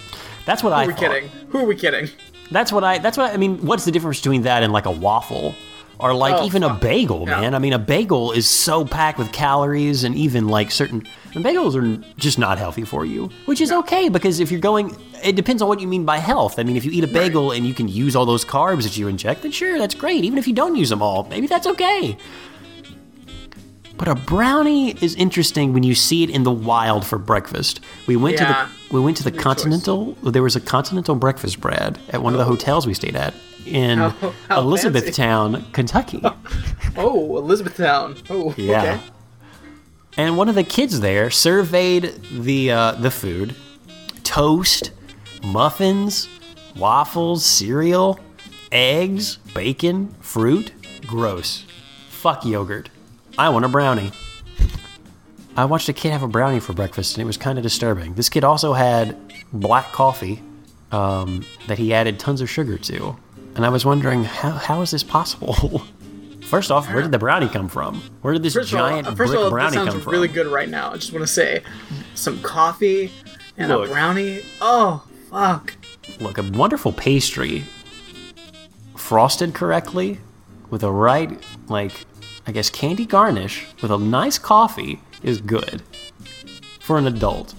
That's 0.46 0.62
what 0.64 0.70
who 0.70 0.76
I 0.76 0.84
are 0.84 0.86
we 0.88 0.92
thought. 0.94 1.00
kidding? 1.00 1.28
Who 1.50 1.58
are 1.60 1.64
we 1.66 1.76
kidding? 1.76 2.08
That's 2.50 2.72
what 2.72 2.84
I. 2.84 2.98
That's 2.98 3.16
what 3.18 3.32
I 3.32 3.36
mean. 3.36 3.58
What's 3.66 3.84
the 3.84 3.92
difference 3.92 4.18
between 4.20 4.42
that 4.42 4.62
and 4.62 4.72
like 4.72 4.86
a 4.86 4.90
waffle, 4.90 5.54
or 5.98 6.14
like 6.14 6.34
Oh, 6.36 6.44
even 6.46 6.62
a 6.62 6.74
bagel, 6.74 7.20
Yeah. 7.26 7.40
man? 7.40 7.54
I 7.54 7.58
mean, 7.58 7.72
a 7.72 7.78
bagel 7.78 8.32
is 8.32 8.46
so 8.48 8.84
packed 8.84 9.18
with 9.18 9.32
calories 9.32 10.04
and 10.04 10.14
even 10.14 10.48
like 10.48 10.70
certain. 10.70 11.02
And 11.34 11.44
bagels 11.44 11.74
are 11.74 12.02
just 12.18 12.38
not 12.38 12.58
healthy 12.58 12.84
for 12.84 13.04
you, 13.04 13.30
which 13.46 13.60
is 13.60 13.70
okay 13.72 14.08
because 14.08 14.40
if 14.40 14.50
you're 14.50 14.60
going, 14.60 14.96
it 15.22 15.36
depends 15.36 15.60
on 15.60 15.68
what 15.68 15.80
you 15.80 15.88
mean 15.88 16.04
by 16.04 16.18
health. 16.18 16.58
I 16.58 16.62
mean, 16.62 16.76
if 16.76 16.84
you 16.84 16.92
eat 16.92 17.04
a 17.04 17.08
bagel 17.08 17.50
and 17.52 17.66
you 17.66 17.74
can 17.74 17.88
use 17.88 18.14
all 18.16 18.24
those 18.26 18.44
carbs 18.44 18.84
that 18.84 18.96
you 18.96 19.06
inject, 19.08 19.42
then 19.42 19.50
sure, 19.50 19.76
that's 19.78 19.94
great. 19.94 20.24
Even 20.24 20.38
if 20.38 20.46
you 20.48 20.54
don't 20.54 20.76
use 20.76 20.88
them 20.88 21.02
all, 21.02 21.24
maybe 21.24 21.46
that's 21.46 21.66
okay. 21.66 22.16
But 23.98 24.08
a 24.08 24.14
brownie 24.14 24.90
is 25.00 25.14
interesting 25.14 25.72
when 25.72 25.82
you 25.82 25.94
see 25.94 26.22
it 26.22 26.30
in 26.30 26.42
the 26.42 26.50
wild 26.52 27.06
for 27.06 27.18
breakfast. 27.18 27.80
We 28.06 28.16
went 28.16 28.36
Yeah. 28.38 28.46
to 28.46 28.68
the 28.68 28.94
we 28.94 29.00
went 29.00 29.16
to 29.16 29.24
the 29.24 29.30
Good 29.30 29.38
choice. 29.38 29.42
Continental. 29.44 30.16
There 30.22 30.42
was 30.42 30.54
a 30.54 30.60
Continental 30.60 31.14
breakfast, 31.16 31.60
Brad, 31.60 31.98
at 32.10 32.22
one 32.22 32.34
of 32.34 32.38
the 32.38 32.44
hotels 32.44 32.86
we 32.86 32.94
stayed 32.94 33.16
at 33.16 33.34
in 33.64 33.98
How- 34.20 34.32
how 34.48 34.60
Elizabethtown, 34.60 35.64
Kentucky. 35.72 36.22
Oh, 36.98 37.36
Elizabethtown. 37.36 38.16
Oh, 38.30 38.54
Yeah. 38.56 38.80
okay. 38.82 39.00
And 40.16 40.36
one 40.38 40.48
of 40.48 40.54
the 40.54 40.62
kids 40.64 41.00
there 41.00 41.28
surveyed 41.30 42.14
the 42.32 42.70
uh, 42.70 42.92
the 42.92 43.10
food: 43.10 43.54
toast, 44.24 44.90
muffins, 45.44 46.28
waffles, 46.76 47.44
cereal, 47.44 48.18
eggs, 48.72 49.36
bacon, 49.54 50.14
fruit. 50.20 50.72
Gross. 51.06 51.64
Fuck 52.08 52.44
yogurt. 52.46 52.88
I 53.38 53.48
want 53.50 53.64
a 53.64 53.68
brownie. 53.68 54.12
I 55.56 55.64
watched 55.64 55.88
a 55.88 55.92
kid 55.92 56.12
have 56.12 56.22
a 56.22 56.28
brownie 56.28 56.60
for 56.60 56.72
breakfast, 56.72 57.16
and 57.16 57.22
it 57.22 57.26
was 57.26 57.36
kind 57.36 57.58
of 57.58 57.62
disturbing. 57.62 58.14
This 58.14 58.28
kid 58.28 58.44
also 58.44 58.72
had 58.72 59.16
black 59.52 59.92
coffee 59.92 60.42
um, 60.92 61.44
that 61.66 61.78
he 61.78 61.92
added 61.94 62.18
tons 62.18 62.40
of 62.40 62.48
sugar 62.50 62.78
to, 62.78 63.16
and 63.54 63.64
I 63.64 63.68
was 63.68 63.84
wondering 63.84 64.24
how 64.24 64.50
how 64.50 64.80
is 64.82 64.90
this 64.90 65.02
possible? 65.02 65.82
First 66.42 66.70
off, 66.70 66.88
where 66.92 67.02
did 67.02 67.10
the 67.10 67.18
brownie 67.18 67.48
come 67.48 67.68
from? 67.68 68.00
Where 68.22 68.32
did 68.32 68.42
this 68.44 68.54
First 68.54 68.72
all, 68.72 68.78
giant 68.88 69.06
first 69.08 69.16
brick 69.16 69.30
of 69.30 69.36
all, 69.36 69.50
brownie 69.50 69.76
come 69.76 70.00
from? 70.00 70.12
really 70.12 70.28
good 70.28 70.46
right 70.46 70.68
now. 70.68 70.92
I 70.92 70.94
just 70.94 71.12
want 71.12 71.24
to 71.24 71.32
say, 71.32 71.64
some 72.14 72.40
coffee 72.40 73.10
and 73.56 73.68
Look. 73.68 73.88
a 73.88 73.92
brownie. 73.92 74.42
Oh, 74.60 75.04
fuck. 75.28 75.74
Look, 76.20 76.38
a 76.38 76.44
wonderful 76.52 76.92
pastry, 76.92 77.64
frosted 78.94 79.54
correctly, 79.54 80.20
with 80.70 80.84
a 80.84 80.92
right, 80.92 81.36
like, 81.68 82.06
I 82.46 82.52
guess, 82.52 82.70
candy 82.70 83.06
garnish, 83.06 83.66
with 83.82 83.90
a 83.90 83.98
nice 83.98 84.38
coffee, 84.38 85.00
is 85.22 85.40
good 85.40 85.82
for 86.80 86.98
an 86.98 87.06
adult. 87.06 87.54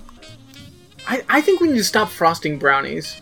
I, 1.08 1.24
I 1.29 1.41
think 1.41 1.60
we 1.60 1.67
need 1.67 1.77
to 1.77 1.84
stop 1.84 2.10
frosting 2.10 2.58
brownies. 2.58 3.22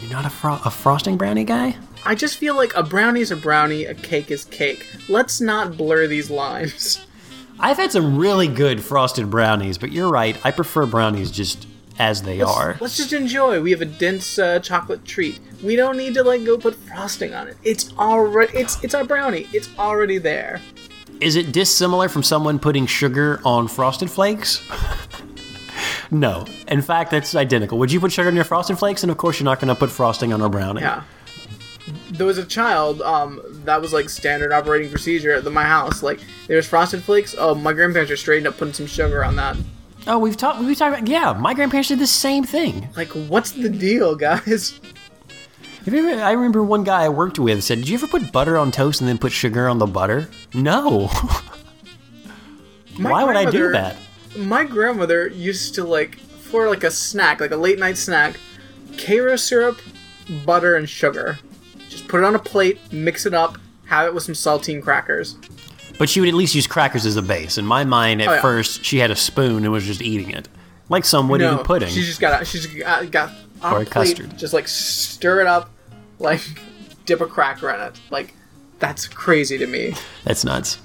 You're 0.00 0.12
not 0.12 0.26
a, 0.26 0.30
fro- 0.30 0.60
a 0.64 0.70
frosting 0.70 1.16
brownie 1.16 1.44
guy? 1.44 1.76
I 2.04 2.14
just 2.14 2.36
feel 2.38 2.54
like 2.54 2.74
a 2.76 2.82
brownie 2.82 3.20
is 3.20 3.30
a 3.30 3.36
brownie, 3.36 3.86
a 3.86 3.94
cake 3.94 4.30
is 4.30 4.44
cake. 4.44 4.86
Let's 5.08 5.40
not 5.40 5.76
blur 5.76 6.06
these 6.06 6.30
lines. 6.30 7.04
I've 7.58 7.78
had 7.78 7.90
some 7.90 8.18
really 8.18 8.48
good 8.48 8.82
frosted 8.82 9.30
brownies, 9.30 9.78
but 9.78 9.90
you're 9.90 10.10
right. 10.10 10.38
I 10.44 10.50
prefer 10.50 10.84
brownies 10.84 11.30
just 11.30 11.66
as 11.98 12.22
they 12.22 12.42
are. 12.42 12.76
Let's 12.80 12.98
just 12.98 13.14
enjoy. 13.14 13.62
We 13.62 13.70
have 13.70 13.80
a 13.80 13.86
dense 13.86 14.38
uh, 14.38 14.60
chocolate 14.60 15.06
treat. 15.06 15.40
We 15.62 15.76
don't 15.76 15.96
need 15.96 16.12
to 16.14 16.22
like 16.22 16.44
go 16.44 16.58
put 16.58 16.74
frosting 16.74 17.32
on 17.32 17.48
it. 17.48 17.56
It's 17.64 17.96
already 17.96 18.56
it's 18.58 18.82
it's 18.84 18.94
our 18.94 19.04
brownie. 19.04 19.48
It's 19.54 19.70
already 19.78 20.18
there. 20.18 20.60
Is 21.20 21.36
it 21.36 21.52
dissimilar 21.52 22.08
from 22.08 22.22
someone 22.22 22.58
putting 22.58 22.86
sugar 22.86 23.40
on 23.44 23.68
frosted 23.68 24.10
flakes? 24.10 24.66
no. 26.10 26.46
In 26.68 26.82
fact, 26.82 27.10
that's 27.10 27.34
identical. 27.34 27.78
Would 27.78 27.90
you 27.90 28.00
put 28.00 28.12
sugar 28.12 28.28
on 28.28 28.34
your 28.34 28.44
frosted 28.44 28.78
flakes? 28.78 29.02
And 29.02 29.10
of 29.10 29.16
course, 29.16 29.40
you're 29.40 29.44
not 29.44 29.58
going 29.58 29.68
to 29.68 29.74
put 29.74 29.90
frosting 29.90 30.32
on 30.32 30.42
a 30.42 30.48
brownie. 30.48 30.82
Yeah. 30.82 31.04
There 32.10 32.26
was 32.26 32.38
a 32.38 32.44
child, 32.44 33.00
um, 33.02 33.40
that 33.64 33.80
was 33.80 33.92
like 33.92 34.08
standard 34.08 34.52
operating 34.52 34.90
procedure 34.90 35.32
at 35.32 35.44
the, 35.44 35.50
my 35.50 35.64
house. 35.64 36.02
Like, 36.02 36.20
there's 36.48 36.66
frosted 36.66 37.02
flakes. 37.02 37.34
Oh, 37.38 37.54
my 37.54 37.72
grandparents 37.72 38.10
are 38.10 38.16
straightened 38.16 38.48
up 38.48 38.58
putting 38.58 38.74
some 38.74 38.86
sugar 38.86 39.24
on 39.24 39.36
that. 39.36 39.56
Oh, 40.06 40.18
we've 40.18 40.36
talked. 40.36 40.60
We've 40.60 40.76
talked 40.76 40.98
about. 40.98 41.08
Yeah, 41.08 41.32
my 41.32 41.52
grandparents 41.54 41.88
did 41.88 41.98
the 41.98 42.06
same 42.06 42.44
thing. 42.44 42.88
Like, 42.96 43.08
what's 43.08 43.52
the 43.52 43.68
deal, 43.68 44.14
guys? 44.14 44.80
Ever, 45.86 46.20
I 46.22 46.32
remember 46.32 46.62
one 46.64 46.82
guy 46.84 47.04
I 47.04 47.08
worked 47.08 47.38
with 47.38 47.62
said, 47.62 47.78
"Did 47.78 47.88
you 47.88 47.96
ever 47.96 48.06
put 48.08 48.32
butter 48.32 48.56
on 48.56 48.72
toast 48.72 49.00
and 49.00 49.08
then 49.08 49.18
put 49.18 49.32
sugar 49.32 49.68
on 49.68 49.78
the 49.78 49.86
butter?" 49.86 50.28
No. 50.54 51.06
Why 52.98 53.24
would 53.24 53.36
I 53.36 53.50
do 53.50 53.70
that? 53.72 53.96
My 54.36 54.64
grandmother 54.64 55.28
used 55.28 55.74
to 55.76 55.84
like 55.84 56.16
for 56.18 56.68
like 56.68 56.84
a 56.84 56.90
snack, 56.90 57.40
like 57.40 57.50
a 57.50 57.56
late 57.56 57.78
night 57.78 57.96
snack, 57.96 58.38
Karo 58.98 59.36
syrup, 59.36 59.78
butter, 60.44 60.76
and 60.76 60.88
sugar. 60.88 61.38
Just 61.88 62.08
put 62.08 62.18
it 62.18 62.24
on 62.24 62.34
a 62.34 62.38
plate, 62.38 62.78
mix 62.92 63.26
it 63.26 63.34
up, 63.34 63.58
have 63.86 64.06
it 64.08 64.14
with 64.14 64.22
some 64.24 64.34
saltine 64.34 64.82
crackers. 64.82 65.36
But 65.98 66.08
she 66.08 66.20
would 66.20 66.28
at 66.28 66.34
least 66.34 66.54
use 66.54 66.66
crackers 66.66 67.06
as 67.06 67.16
a 67.16 67.22
base. 67.22 67.56
In 67.58 67.64
my 67.66 67.84
mind, 67.84 68.20
at 68.20 68.28
Oh, 68.28 68.34
yeah. 68.34 68.40
first, 68.42 68.84
she 68.84 68.98
had 68.98 69.10
a 69.10 69.16
spoon 69.16 69.64
and 69.64 69.72
was 69.72 69.84
just 69.84 70.02
eating 70.02 70.30
it, 70.30 70.48
like 70.88 71.04
some 71.04 71.28
would 71.28 71.40
eat 71.40 71.44
no, 71.44 71.60
a 71.60 71.64
pudding. 71.64 71.88
She's 71.88 72.06
just 72.06 72.20
got 72.20 72.42
a, 72.42 72.44
she's 72.44 72.66
got, 72.66 73.10
got 73.10 73.32
on 73.62 73.72
Or 73.72 73.78
a 73.78 73.82
a 73.82 73.84
plate, 73.84 74.16
custard. 74.16 74.36
just 74.38 74.52
like 74.52 74.68
stir 74.68 75.40
it 75.40 75.46
up, 75.46 75.70
like 76.18 76.42
dip 77.04 77.20
a 77.20 77.26
cracker 77.26 77.70
in 77.70 77.80
it. 77.80 78.00
Like 78.10 78.34
that's 78.78 79.06
crazy 79.08 79.58
to 79.58 79.66
me. 79.66 79.94
That's 80.24 80.44
nuts. 80.44 80.78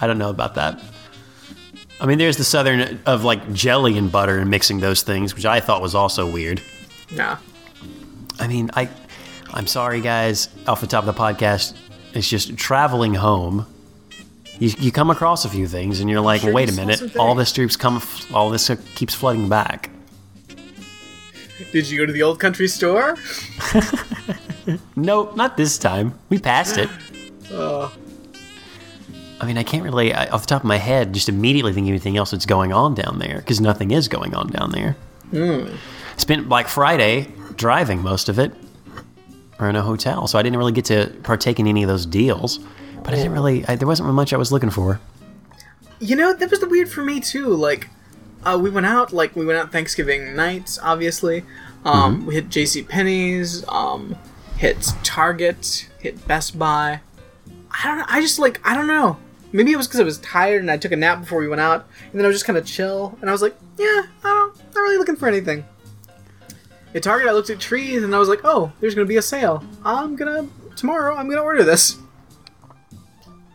I 0.00 0.06
don't 0.06 0.18
know 0.18 0.30
about 0.30 0.54
that. 0.54 0.80
I 2.00 2.06
mean, 2.06 2.18
there's 2.18 2.36
the 2.36 2.44
southern 2.44 3.00
of 3.06 3.24
like 3.24 3.52
jelly 3.52 3.96
and 3.96 4.12
butter 4.12 4.38
and 4.38 4.50
mixing 4.50 4.80
those 4.80 5.02
things, 5.02 5.34
which 5.34 5.46
I 5.46 5.60
thought 5.60 5.80
was 5.80 5.94
also 5.94 6.30
weird. 6.30 6.60
Yeah. 7.10 7.38
I 8.38 8.46
mean, 8.48 8.70
I, 8.74 8.90
I'm 9.54 9.66
sorry, 9.66 10.02
guys. 10.02 10.50
Off 10.66 10.82
the 10.82 10.86
top 10.86 11.06
of 11.06 11.14
the 11.14 11.18
podcast, 11.18 11.74
it's 12.12 12.28
just 12.28 12.56
traveling 12.56 13.14
home. 13.14 13.66
You, 14.58 14.72
you 14.78 14.92
come 14.92 15.10
across 15.10 15.44
a 15.44 15.48
few 15.48 15.66
things, 15.66 16.00
and 16.00 16.08
you're 16.10 16.20
like, 16.20 16.42
Sure, 16.42 16.52
wait 16.52 16.70
a 16.70 16.72
minute, 16.72 17.16
all 17.16 17.34
this 17.34 17.52
keeps 17.52 17.76
come, 17.76 18.02
all 18.32 18.50
this 18.50 18.70
keeps 18.94 19.14
flooding 19.14 19.48
back. 19.48 19.90
Did 21.72 21.88
you 21.88 21.98
go 21.98 22.06
to 22.06 22.12
the 22.12 22.22
old 22.22 22.38
country 22.38 22.68
store? 22.68 23.16
no, 24.96 25.32
not 25.34 25.56
this 25.56 25.78
time. 25.78 26.18
We 26.28 26.38
passed 26.38 26.76
it. 26.78 26.90
Oh. 27.50 27.94
I 29.40 29.46
mean, 29.46 29.58
I 29.58 29.62
can't 29.62 29.82
really, 29.82 30.12
I, 30.12 30.26
off 30.26 30.42
the 30.42 30.46
top 30.46 30.62
of 30.62 30.66
my 30.66 30.78
head, 30.78 31.12
just 31.12 31.28
immediately 31.28 31.72
think 31.72 31.84
of 31.84 31.90
anything 31.90 32.16
else 32.16 32.30
that's 32.30 32.46
going 32.46 32.72
on 32.72 32.94
down 32.94 33.18
there 33.18 33.38
because 33.38 33.60
nothing 33.60 33.90
is 33.90 34.08
going 34.08 34.34
on 34.34 34.48
down 34.48 34.70
there. 34.70 34.96
Hmm. 35.30 35.74
Spent 36.16 36.48
Black 36.48 36.68
Friday 36.68 37.28
driving 37.56 38.00
most 38.02 38.28
of 38.28 38.38
it, 38.38 38.52
or 39.58 39.68
in 39.68 39.76
a 39.76 39.82
hotel, 39.82 40.26
so 40.26 40.38
I 40.38 40.42
didn't 40.42 40.58
really 40.58 40.72
get 40.72 40.86
to 40.86 41.12
partake 41.22 41.58
in 41.58 41.66
any 41.66 41.82
of 41.82 41.88
those 41.88 42.06
deals. 42.06 42.58
But 43.02 43.14
I 43.14 43.16
didn't 43.16 43.32
really, 43.32 43.64
I, 43.66 43.76
there 43.76 43.88
wasn't 43.88 44.12
much 44.12 44.32
I 44.32 44.36
was 44.36 44.50
looking 44.52 44.70
for. 44.70 45.00
You 46.00 46.16
know, 46.16 46.32
that 46.32 46.50
was 46.50 46.60
the 46.60 46.68
weird 46.68 46.90
for 46.90 47.02
me 47.02 47.20
too. 47.20 47.48
Like, 47.48 47.88
uh, 48.44 48.58
we 48.60 48.70
went 48.70 48.86
out, 48.86 49.12
like, 49.12 49.34
we 49.36 49.44
went 49.44 49.58
out 49.58 49.72
Thanksgiving 49.72 50.34
night, 50.36 50.78
obviously. 50.82 51.44
Um, 51.84 52.16
Mm-hmm. 52.18 52.26
We 52.26 52.34
hit 52.34 52.48
J.C. 52.48 52.82
Penney's, 52.82 53.64
um, 53.68 54.16
hit 54.56 54.92
Target, 55.02 55.88
hit 56.00 56.26
Best 56.26 56.58
Buy. 56.58 57.00
I 57.70 57.86
don't 57.86 57.98
know. 57.98 58.04
I 58.08 58.20
just, 58.20 58.38
like, 58.38 58.60
I 58.64 58.74
don't 58.74 58.86
know. 58.86 59.18
Maybe 59.52 59.72
it 59.72 59.76
was 59.76 59.86
because 59.86 60.00
I 60.00 60.04
was 60.04 60.18
tired 60.18 60.60
and 60.60 60.70
I 60.70 60.76
took 60.76 60.92
a 60.92 60.96
nap 60.96 61.20
before 61.20 61.38
we 61.38 61.48
went 61.48 61.60
out, 61.60 61.86
and 62.10 62.14
then 62.14 62.24
I 62.24 62.28
was 62.28 62.36
just 62.36 62.46
kind 62.46 62.58
of 62.58 62.66
chill, 62.66 63.16
and 63.20 63.30
I 63.30 63.32
was 63.32 63.42
like, 63.42 63.56
yeah, 63.78 64.02
I 64.24 64.24
don't, 64.24 64.56
not 64.74 64.80
really 64.80 64.98
looking 64.98 65.16
for 65.16 65.28
anything. 65.28 65.64
At 66.94 67.02
Target, 67.02 67.28
I 67.28 67.32
looked 67.32 67.50
at 67.50 67.60
trees 67.60 68.02
and 68.02 68.14
I 68.14 68.18
was 68.18 68.28
like, 68.28 68.40
oh, 68.44 68.72
there's 68.80 68.94
gonna 68.94 69.06
be 69.06 69.18
a 69.18 69.22
sale. 69.22 69.62
I'm 69.84 70.16
gonna, 70.16 70.48
tomorrow, 70.76 71.14
I'm 71.14 71.28
gonna 71.28 71.42
order 71.42 71.62
this. 71.62 71.96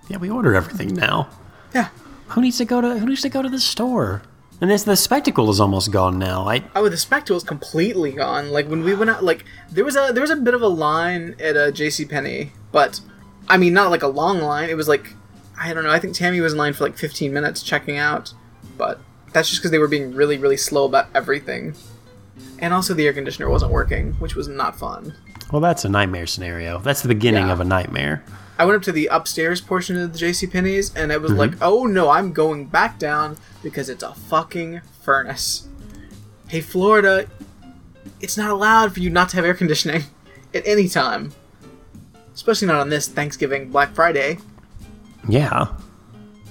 Yeah, 0.09 0.17
we 0.17 0.29
order 0.29 0.53
everything 0.53 0.93
now. 0.93 1.27
Yeah. 1.73 1.89
Who 2.27 2.41
needs 2.41 2.57
to 2.59 2.65
go 2.65 2.81
to, 2.81 3.00
who 3.00 3.07
needs 3.07 3.23
to 3.23 3.29
go 3.29 3.41
to 3.41 3.50
the 3.50 3.59
store? 3.59 4.21
And 4.61 4.69
this, 4.69 4.83
the 4.83 4.95
spectacle 4.95 5.49
is 5.49 5.59
almost 5.59 5.91
gone 5.91 6.19
now. 6.19 6.47
I, 6.47 6.63
Oh, 6.75 6.87
the 6.87 6.95
spectacle 6.97 7.35
is 7.35 7.43
completely 7.43 8.11
gone. 8.11 8.51
Like 8.51 8.67
when 8.67 8.83
we 8.83 8.93
went 8.93 9.09
out, 9.09 9.23
like 9.23 9.43
there 9.71 9.83
was 9.83 9.95
a 9.95 10.11
there 10.13 10.21
was 10.21 10.29
a 10.29 10.35
bit 10.35 10.53
of 10.53 10.61
a 10.61 10.67
line 10.67 11.35
at 11.39 11.57
uh, 11.57 11.59
a 11.61 11.71
J.C. 11.71 12.05
Penney, 12.05 12.51
but 12.71 12.99
I 13.49 13.57
mean 13.57 13.73
not 13.73 13.89
like 13.89 14.03
a 14.03 14.07
long 14.07 14.39
line. 14.39 14.69
It 14.69 14.77
was 14.77 14.87
like 14.87 15.13
I 15.59 15.73
don't 15.73 15.83
know. 15.83 15.89
I 15.91 15.99
think 15.99 16.15
Tammy 16.15 16.41
was 16.41 16.53
in 16.53 16.59
line 16.59 16.73
for 16.73 16.83
like 16.83 16.95
15 16.97 17.33
minutes 17.33 17.63
checking 17.63 17.97
out, 17.97 18.33
but 18.77 18.99
that's 19.33 19.49
just 19.49 19.61
because 19.61 19.71
they 19.71 19.79
were 19.79 19.87
being 19.87 20.13
really 20.13 20.37
really 20.37 20.57
slow 20.57 20.85
about 20.85 21.07
everything, 21.15 21.73
and 22.59 22.71
also 22.74 22.93
the 22.93 23.07
air 23.07 23.13
conditioner 23.13 23.50
wasn't 23.50 23.71
working, 23.71 24.13
which 24.13 24.35
was 24.35 24.47
not 24.47 24.77
fun. 24.77 25.15
well, 25.51 25.61
that's 25.61 25.85
a 25.85 25.89
nightmare 25.89 26.27
scenario. 26.27 26.77
That's 26.79 27.01
the 27.01 27.07
beginning 27.07 27.47
Yeah. 27.47 27.53
of 27.53 27.59
a 27.61 27.65
nightmare. 27.65 28.24
I 28.61 28.63
went 28.63 28.75
up 28.75 28.83
to 28.83 28.91
the 28.91 29.07
upstairs 29.07 29.59
portion 29.59 29.97
of 29.97 30.13
the 30.13 30.19
J.C. 30.19 30.45
Penney's, 30.45 30.93
and 30.93 31.11
it 31.11 31.19
was 31.19 31.31
mm-hmm. 31.31 31.39
like, 31.39 31.53
oh 31.63 31.87
no, 31.87 32.11
I'm 32.11 32.31
going 32.31 32.67
back 32.67 33.00
down 33.00 33.37
because 33.63 33.89
it's 33.89 34.03
a 34.03 34.13
fucking 34.13 34.81
furnace. 35.01 35.67
Hey, 36.47 36.61
Florida, 36.61 37.25
it's 38.19 38.37
not 38.37 38.51
allowed 38.51 38.93
for 38.93 39.00
you 39.00 39.09
not 39.09 39.29
to 39.29 39.37
have 39.37 39.45
air 39.45 39.55
conditioning 39.55 40.03
at 40.53 40.61
any 40.67 40.87
time, 40.87 41.31
especially 42.35 42.67
not 42.67 42.79
on 42.79 42.89
this 42.89 43.07
Thanksgiving 43.07 43.71
Black 43.71 43.95
Friday. 43.95 44.37
Yeah, 45.27 45.65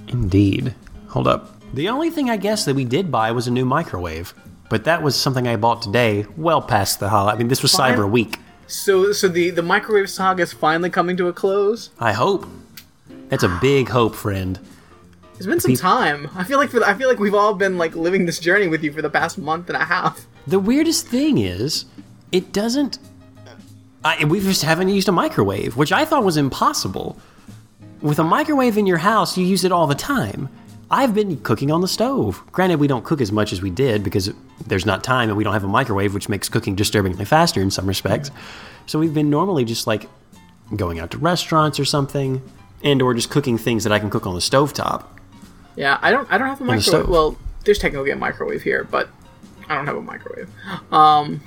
indeed. 0.09 0.75
Hold 1.11 1.29
up. 1.29 1.61
The 1.75 1.91
only 1.91 2.11
thing 2.11 2.29
I 2.29 2.39
guess 2.39 2.65
that 2.65 2.75
we 2.75 2.85
did 2.85 3.13
buy 3.13 3.31
was 3.31 3.47
a 3.47 3.53
new 3.53 3.65
microwave, 3.65 4.35
but 4.69 4.83
that 4.83 5.01
was 5.01 5.15
something 5.15 5.47
I 5.47 5.55
bought 5.55 5.81
today, 5.81 6.27
well 6.37 6.61
past 6.61 6.99
the 6.99 7.09
holiday. 7.09 7.37
I 7.37 7.39
mean, 7.39 7.47
this 7.47 7.63
was 7.63 7.73
Fine. 7.73 7.97
Cyber 7.97 8.11
Week. 8.11 8.37
So, 8.71 9.13
so 9.13 9.29
the 9.29 9.51
the 9.51 9.63
microwave 9.63 10.09
saga 10.09 10.43
is 10.43 10.53
finally 10.53 10.91
coming 10.91 11.17
to 11.17 11.29
a 11.29 11.33
close. 11.33 11.91
I 11.99 12.13
hope. 12.13 12.47
That's 13.29 13.43
a 13.43 13.59
big 13.61 13.89
hope, 13.89 14.15
friend. 14.15 14.59
It's 15.37 15.47
been 15.47 15.61
some 15.61 15.75
time. 15.75 16.29
I 16.35 16.45
feel 16.45 16.59
like 16.59 16.71
for 16.71 16.81
the, 16.81 16.89
I 16.89 16.95
feel 16.95 17.09
like 17.09 17.19
we've 17.19 17.35
all 17.35 17.55
been 17.55 17.79
like 17.79 17.97
living 17.97 18.27
this 18.27 18.39
journey 18.39 18.69
with 18.69 18.85
you 18.85 18.93
for 18.93 19.01
the 19.01 19.09
past 19.09 19.39
month 19.39 19.69
and 19.69 19.77
a 19.77 19.85
half. 19.85 20.27
The 20.47 20.59
weirdest 20.59 21.07
thing 21.07 21.39
is, 21.39 21.87
it 22.31 22.53
doesn't. 22.53 22.99
I, 24.05 24.25
we 24.25 24.41
just 24.41 24.63
haven't 24.63 24.89
used 24.89 25.09
a 25.09 25.13
microwave, 25.13 25.77
which 25.77 25.93
I 25.93 26.05
thought 26.05 26.25
was 26.25 26.37
impossible. 26.37 27.19
With 28.01 28.19
a 28.19 28.25
microwave 28.25 28.79
in 28.79 28.87
your 28.87 28.99
house, 28.99 29.37
you 29.37 29.45
use 29.45 29.65
it 29.65 29.73
all 29.73 29.87
the 29.87 29.95
time. 29.95 30.49
I've 30.91 31.15
been 31.15 31.39
cooking 31.41 31.71
on 31.71 31.81
the 31.83 31.89
stove. 31.89 32.43
Granted, 32.51 32.81
we 32.81 32.89
don't 32.89 33.05
cook 33.05 33.21
as 33.21 33.31
much 33.31 33.53
as 33.53 33.63
we 33.63 33.71
did 33.71 34.03
because 34.03 34.33
there's 34.67 34.85
not 34.85 35.05
time 35.05 35.29
and 35.29 35.39
we 35.39 35.45
don't 35.45 35.53
have 35.53 35.63
a 35.65 35.69
microwave, 35.69 36.15
which 36.15 36.29
makes 36.29 36.49
cooking 36.49 36.75
disturbingly 36.75 37.25
faster 37.25 37.61
in 37.61 37.71
some 37.71 37.87
respects. 37.87 38.31
So 38.87 38.99
we've 38.99 39.15
been 39.15 39.31
normally 39.31 39.65
just 39.65 39.87
like 39.87 40.09
going 40.75 40.99
out 40.99 41.13
to 41.13 41.19
restaurants 41.19 41.79
or 41.79 41.85
something, 41.85 42.43
and 42.83 43.03
or 43.03 43.15
just 43.15 43.31
cooking 43.31 43.57
things 43.57 43.85
that 43.85 43.93
I 43.93 43.99
can 44.01 44.11
cook 44.11 44.27
on 44.27 44.35
the 44.35 44.41
stovetop. 44.41 45.05
Yeah, 45.77 45.99
I 46.03 46.11
don't 46.11 46.31
I 46.31 46.39
don't 46.39 46.49
have 46.49 46.61
a 46.61 46.65
microwave. 46.65 46.85
stove. 46.85 47.09
Well, 47.09 47.39
there's 47.65 47.79
technically 47.79 48.11
a 48.11 48.17
microwave 48.17 48.63
here, 48.63 48.83
but 48.85 49.09
I 49.69 49.77
don't 49.77 49.87
have 49.87 49.97
a 49.97 50.03
microwave. 50.03 50.49
Um, 50.93 51.41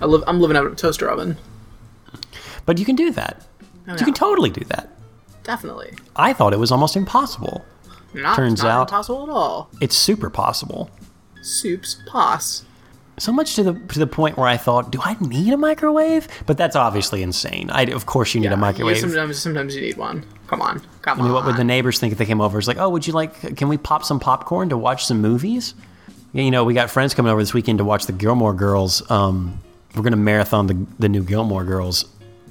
I 0.00 0.06
live 0.06 0.24
I'm 0.26 0.40
living 0.40 0.56
out 0.56 0.64
of 0.64 0.72
a 0.72 0.76
toaster 0.76 1.08
oven. 1.10 1.36
But 2.64 2.78
you 2.78 2.84
can 2.86 2.96
do 2.96 3.10
that. 3.10 3.44
Oh, 3.88 3.92
You 3.98 4.04
can 4.04 4.14
totally 4.14 4.50
do 4.50 4.64
that. 4.66 4.88
Definitely. 5.42 5.94
I 6.14 6.32
thought 6.32 6.52
it 6.52 6.58
was 6.58 6.70
almost 6.70 6.96
impossible. 6.96 7.64
Not, 8.14 8.36
Turns 8.36 8.62
not 8.62 8.70
out- 8.70 8.88
impossible 8.88 9.22
at 9.24 9.28
all. 9.30 9.70
It's 9.80 9.96
super 9.96 10.28
possible. 10.30 10.90
Soups 11.40 12.00
pos. 12.06 12.64
So 13.18 13.30
much 13.32 13.54
to 13.56 13.62
the 13.62 13.74
to 13.74 13.98
the 13.98 14.06
point 14.06 14.36
where 14.36 14.46
I 14.48 14.56
thought, 14.56 14.90
do 14.90 14.98
I 15.02 15.16
need 15.20 15.52
a 15.52 15.56
microwave? 15.56 16.26
But 16.46 16.56
that's 16.56 16.74
obviously 16.76 17.22
insane. 17.22 17.70
I, 17.70 17.82
of 17.84 18.06
course 18.06 18.34
you 18.34 18.40
need 18.40 18.46
Yeah, 18.48 18.54
a 18.54 18.56
microwave. 18.56 18.96
You, 18.96 19.00
sometimes 19.02 19.38
sometimes 19.38 19.74
you 19.74 19.82
need 19.82 19.96
one. 19.96 20.24
Come 20.46 20.62
on, 20.62 20.80
come 21.02 21.18
I 21.18 21.22
mean, 21.22 21.28
on. 21.30 21.34
what 21.34 21.46
would 21.46 21.56
the 21.56 21.64
neighbors 21.64 21.98
think 21.98 22.12
if 22.12 22.18
they 22.18 22.26
came 22.26 22.40
over? 22.40 22.58
It's 22.58 22.68
like, 22.68 22.78
oh, 22.78 22.88
would 22.90 23.06
you 23.06 23.12
like? 23.12 23.56
Can 23.56 23.68
we 23.68 23.76
pop 23.76 24.04
some 24.04 24.18
popcorn 24.20 24.68
to 24.70 24.76
watch 24.78 25.04
some 25.06 25.20
movies? 25.20 25.74
You 26.32 26.50
know, 26.50 26.64
we 26.64 26.74
got 26.74 26.90
friends 26.90 27.12
coming 27.14 27.30
over 27.30 27.40
this 27.42 27.52
weekend 27.54 27.78
to 27.78 27.84
watch 27.84 28.06
the 28.06 28.12
Gilmore 28.12 28.54
Girls. 28.54 29.08
Um, 29.10 29.60
we're 29.94 30.02
gonna 30.02 30.16
marathon 30.16 30.66
the 30.66 30.86
the 30.98 31.08
new 31.08 31.22
Gilmore 31.22 31.64
Girls 31.64 32.06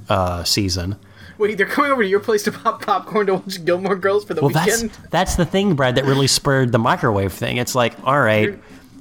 uh, 0.09 0.43
season. 0.43 0.95
Wait, 1.41 1.57
they're 1.57 1.65
coming 1.65 1.91
over 1.91 2.03
to 2.03 2.07
your 2.07 2.19
place 2.19 2.43
to 2.43 2.51
pop 2.51 2.85
popcorn 2.85 3.25
to 3.25 3.33
watch 3.33 3.65
Gilmore 3.65 3.95
Girls 3.95 4.23
for 4.23 4.35
the 4.35 4.41
Well, 4.41 4.51
that's 4.51 4.83
weekend. 4.83 5.07
that's 5.09 5.35
the 5.37 5.45
thing, 5.45 5.75
Brad, 5.75 5.95
that 5.95 6.05
really 6.05 6.27
spurred 6.27 6.71
the 6.71 6.77
microwave 6.77 7.33
thing. 7.33 7.57
It's 7.57 7.73
like, 7.73 7.93
all 8.03 8.21
right, 8.21 8.59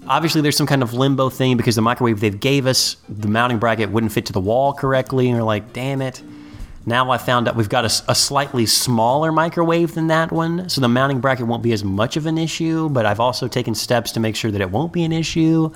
obviously 0.08 0.40
there's 0.40 0.56
some 0.56 0.66
kind 0.66 0.82
of 0.82 0.94
limbo 0.94 1.28
thing 1.28 1.58
because 1.58 1.76
the 1.76 1.82
microwave 1.82 2.20
they 2.20 2.30
gave 2.30 2.66
us, 2.66 2.96
the 3.10 3.28
mounting 3.28 3.58
bracket 3.58 3.90
wouldn't 3.90 4.12
fit 4.12 4.24
to 4.26 4.32
the 4.32 4.40
wall 4.40 4.72
correctly, 4.72 5.28
and 5.28 5.36
we're 5.36 5.44
like, 5.44 5.74
damn 5.74 6.00
it. 6.00 6.22
Now 6.86 7.10
I 7.10 7.18
found 7.18 7.46
out 7.46 7.56
we've 7.56 7.68
got 7.68 7.84
a 7.84 8.14
slightly 8.14 8.64
smaller 8.64 9.32
microwave 9.32 9.92
than 9.92 10.06
that 10.06 10.32
one, 10.32 10.66
so 10.70 10.80
the 10.80 10.88
mounting 10.88 11.20
bracket 11.20 11.46
won't 11.46 11.62
be 11.62 11.72
as 11.72 11.84
much 11.84 12.16
of 12.16 12.24
an 12.24 12.38
issue. 12.38 12.88
But 12.88 13.04
I've 13.04 13.20
also 13.20 13.48
taken 13.48 13.74
steps 13.74 14.12
to 14.12 14.20
make 14.20 14.34
sure 14.34 14.50
that 14.50 14.62
it 14.62 14.70
won't 14.70 14.94
be 14.94 15.04
an 15.04 15.12
issue 15.12 15.70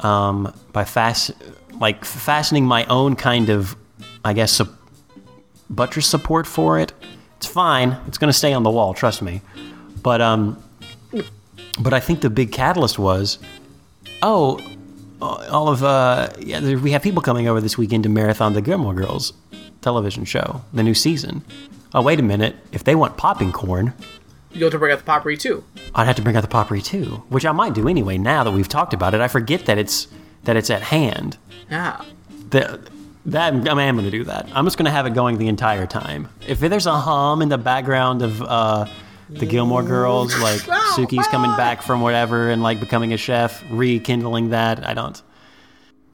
um, 0.00 0.52
by 0.72 0.84
fast, 0.84 1.30
like 1.78 2.04
fastening 2.04 2.64
my 2.66 2.84
own 2.86 3.14
kind 3.14 3.50
of, 3.50 3.76
I 4.24 4.32
guess, 4.32 4.50
buttress 5.70 6.06
support 6.06 6.46
for 6.46 6.78
it. 6.78 6.92
It's 7.38 7.46
fine. 7.46 7.96
It's 8.06 8.18
going 8.18 8.28
to 8.30 8.36
stay 8.36 8.52
on 8.52 8.64
the 8.64 8.70
wall. 8.70 8.92
Trust 8.92 9.22
me. 9.22 9.40
But 10.02 10.20
um, 10.20 10.62
but 11.80 11.92
I 11.94 12.00
think 12.00 12.20
the 12.20 12.28
big 12.30 12.52
catalyst 12.52 12.98
was, 12.98 13.38
oh, 14.22 14.60
all 15.20 15.68
of 15.68 15.82
uh, 15.82 16.28
yeah, 16.38 16.60
there- 16.60 16.78
we 16.78 16.90
have 16.92 17.02
people 17.02 17.22
coming 17.22 17.48
over 17.48 17.60
this 17.60 17.78
weekend 17.78 18.02
to 18.04 18.08
marathon 18.08 18.52
the 18.52 18.62
Gilmore 18.62 18.94
Girls 18.94 19.32
television 19.80 20.24
show, 20.24 20.62
the 20.74 20.82
new 20.82 20.94
season. 20.94 21.42
Oh, 21.94 22.02
wait 22.02 22.20
a 22.20 22.22
minute. 22.22 22.56
If 22.72 22.84
they 22.84 22.94
want 22.94 23.16
popping 23.16 23.50
corn, 23.52 23.92
You 24.52 24.64
have 24.64 24.72
to 24.72 24.78
bring 24.78 24.92
out 24.92 24.98
the 24.98 25.04
potpourri 25.04 25.36
too. 25.38 25.64
I'd 25.94 26.06
have 26.06 26.16
to 26.16 26.22
bring 26.22 26.36
out 26.36 26.42
the 26.42 26.48
potpourri 26.48 26.82
too, 26.82 27.22
which 27.30 27.44
I 27.46 27.52
might 27.52 27.72
do 27.74 27.88
anyway. 27.88 28.18
Now 28.18 28.44
that 28.44 28.50
we've 28.52 28.68
talked 28.68 28.92
about 28.94 29.14
it, 29.14 29.20
I 29.20 29.28
forget 29.28 29.66
that 29.66 29.78
it's 29.78 30.06
that 30.44 30.56
it's 30.56 30.70
at 30.70 30.82
hand. 30.82 31.36
Yeah. 31.70 32.00
That 32.50 32.80
that 33.26 33.52
I 33.52 33.56
mean, 33.56 33.68
I'm 33.68 33.96
going 33.96 34.04
to 34.04 34.10
do 34.10 34.24
that. 34.24 34.48
I'm 34.54 34.64
just 34.64 34.76
going 34.76 34.86
to 34.86 34.90
have 34.90 35.06
it 35.06 35.14
going 35.14 35.38
the 35.38 35.48
entire 35.48 35.86
time. 35.86 36.28
If 36.46 36.60
there's 36.60 36.86
a 36.86 36.98
hum 36.98 37.42
in 37.42 37.48
the 37.48 37.58
background 37.58 38.22
of 38.22 38.42
uh, 38.42 38.86
the 39.28 39.46
Gilmore 39.46 39.82
Girls, 39.82 40.36
like 40.40 40.62
Oh, 40.68 40.94
Sookie's 40.96 41.26
coming 41.28 41.54
back 41.56 41.82
from 41.82 42.00
whatever 42.00 42.50
and 42.50 42.62
like 42.62 42.80
becoming 42.80 43.12
a 43.12 43.16
chef, 43.16 43.62
rekindling 43.70 44.50
that. 44.50 44.86
I 44.86 44.94
don't. 44.94 45.20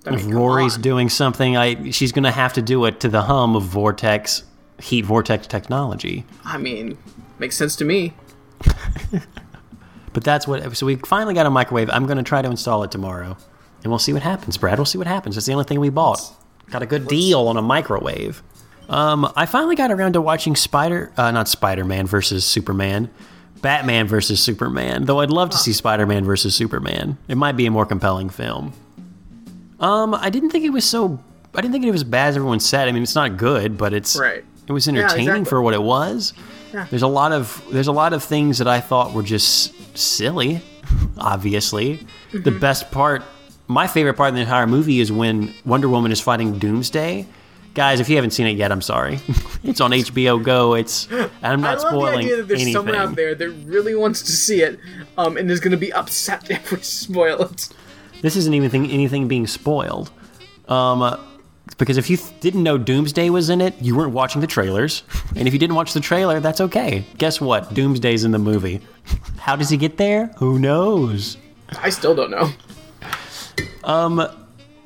I 0.04 0.10
mean, 0.10 0.20
if 0.20 0.26
Rory's 0.26 0.76
doing 0.76 1.08
something, 1.08 1.56
I 1.56 1.90
she's 1.90 2.12
gonna 2.12 2.30
have 2.30 2.52
to 2.52 2.62
do 2.62 2.84
it 2.84 3.00
to 3.00 3.08
the 3.08 3.22
hum 3.22 3.56
of 3.56 3.64
Vortex, 3.64 4.44
heat 4.80 5.04
Vortex 5.04 5.48
technology. 5.48 6.24
I 6.44 6.58
mean, 6.58 6.96
makes 7.40 7.56
sense 7.56 7.74
to 7.76 7.84
me. 7.84 8.14
But 10.16 10.24
that's 10.24 10.48
what. 10.48 10.74
So 10.78 10.86
we 10.86 10.96
finally 10.96 11.34
got 11.34 11.44
a 11.44 11.50
microwave. 11.50 11.90
I'm 11.90 12.06
gonna 12.06 12.22
try 12.22 12.40
to 12.40 12.48
install 12.48 12.82
it 12.84 12.90
tomorrow, 12.90 13.36
and 13.82 13.92
we'll 13.92 13.98
see 13.98 14.14
what 14.14 14.22
happens. 14.22 14.56
Brad, 14.56 14.78
we'll 14.78 14.86
see 14.86 14.96
what 14.96 15.06
happens. 15.06 15.34
That's 15.34 15.44
the 15.44 15.52
only 15.52 15.66
thing 15.66 15.78
we 15.78 15.90
bought. 15.90 16.22
Got 16.70 16.82
a 16.82 16.86
good 16.86 17.06
deal 17.08 17.46
on 17.48 17.56
a 17.56 17.62
microwave. 17.62 18.42
Um, 18.88 19.30
I 19.36 19.46
finally 19.46 19.74
got 19.76 19.90
around 19.90 20.12
to 20.14 20.20
watching 20.20 20.54
Spider, 20.56 21.12
uh, 21.16 21.30
not 21.30 21.48
Spider-Man 21.48 22.06
versus 22.06 22.44
Superman, 22.44 23.10
Batman 23.62 24.06
versus 24.06 24.40
Superman. 24.40 25.04
Though 25.06 25.20
I'd 25.20 25.30
love 25.30 25.50
to 25.50 25.56
see 25.56 25.72
Spider-Man 25.72 26.24
versus 26.24 26.54
Superman. 26.54 27.18
It 27.28 27.36
might 27.36 27.56
be 27.56 27.66
a 27.66 27.70
more 27.70 27.86
compelling 27.86 28.28
film. 28.30 28.72
Um, 29.80 30.14
I 30.14 30.30
didn't 30.30 30.50
think 30.50 30.64
it 30.64 30.70
was 30.70 30.84
so. 30.84 31.18
I 31.54 31.60
didn't 31.60 31.72
think 31.72 31.84
it 31.84 31.90
was 31.90 32.04
bad 32.04 32.28
as 32.28 32.36
everyone 32.36 32.60
said. 32.60 32.88
I 32.88 32.92
mean, 32.92 33.02
it's 33.02 33.14
not 33.14 33.36
good, 33.36 33.76
but 33.78 33.92
it's 33.92 34.16
Right. 34.16 34.44
It 34.68 34.72
was 34.72 34.88
entertaining 34.88 35.28
exactly. 35.28 35.44
for 35.46 35.62
what 35.62 35.74
it 35.74 35.82
was. 35.82 36.32
Yeah. 36.74 36.86
There's 36.90 37.02
a 37.02 37.06
lot 37.08 37.32
of 37.32 37.64
there's 37.70 37.86
a 37.86 37.92
lot 37.92 38.12
of 38.12 38.22
things 38.22 38.58
that 38.58 38.68
I 38.68 38.80
thought 38.80 39.12
were 39.14 39.22
just 39.22 39.96
silly. 39.96 40.62
Obviously, 41.18 42.06
the 42.32 42.38
Mm-hmm. 42.50 42.58
best 42.58 42.90
part, 42.90 43.22
my 43.68 43.86
favorite 43.86 44.14
part 44.14 44.30
of 44.30 44.34
the 44.34 44.40
entire 44.42 44.66
movie 44.66 45.00
is 45.00 45.10
when 45.10 45.54
Wonder 45.64 45.88
Woman 45.88 46.12
is 46.12 46.20
fighting 46.20 46.58
Doomsday. 46.58 47.26
Guys, 47.74 48.00
if 48.00 48.08
you 48.08 48.16
haven't 48.16 48.30
seen 48.30 48.46
it 48.46 48.56
yet, 48.56 48.72
I'm 48.72 48.80
sorry. 48.80 49.20
it's 49.62 49.80
on 49.80 49.90
HBO 49.90 50.42
Go. 50.42 50.74
It's 50.74 51.08
I'm 51.42 51.60
not 51.60 51.78
I 51.78 51.82
love 51.82 51.92
the 51.92 52.18
idea 52.18 52.36
that 52.36 52.48
there's 52.48 52.60
anything. 52.62 52.72
someone 52.72 52.94
out 52.94 53.16
there 53.16 53.34
that 53.34 53.50
really 53.66 53.94
wants 53.94 54.22
to 54.22 54.32
see 54.32 54.62
it, 54.62 54.78
um, 55.18 55.36
and 55.36 55.50
is 55.50 55.60
going 55.60 55.72
to 55.72 55.76
be 55.76 55.92
upset 55.92 56.50
if 56.50 56.72
we 56.72 56.80
spoil 56.80 57.42
it. 57.42 57.68
This 58.22 58.34
isn't 58.36 58.54
even 58.54 58.70
thing, 58.70 58.90
anything 58.90 59.28
being 59.28 59.46
spoiled. 59.46 60.10
Um, 60.68 61.02
uh, 61.02 61.18
because 61.78 61.98
if 61.98 62.08
you 62.08 62.16
th- 62.16 62.40
didn't 62.40 62.62
know 62.62 62.78
Doomsday 62.78 63.28
was 63.28 63.50
in 63.50 63.60
it, 63.60 63.74
you 63.82 63.94
weren't 63.94 64.12
watching 64.12 64.40
the 64.40 64.46
trailers. 64.46 65.02
And 65.36 65.46
if 65.46 65.52
you 65.52 65.58
didn't 65.60 65.76
watch 65.76 65.92
the 65.92 66.00
trailer, 66.00 66.40
that's 66.40 66.62
okay. 66.62 67.04
Guess 67.18 67.42
what? 67.42 67.74
Doomsday's 67.74 68.24
in 68.24 68.30
the 68.30 68.38
movie. 68.38 68.80
How 69.36 69.54
does 69.54 69.68
he 69.68 69.76
get 69.76 69.98
there? 69.98 70.28
Who 70.38 70.58
knows? 70.58 71.36
I 71.82 71.90
still 71.90 72.14
don't 72.14 72.30
know. 72.30 72.48
Um, 73.84 74.26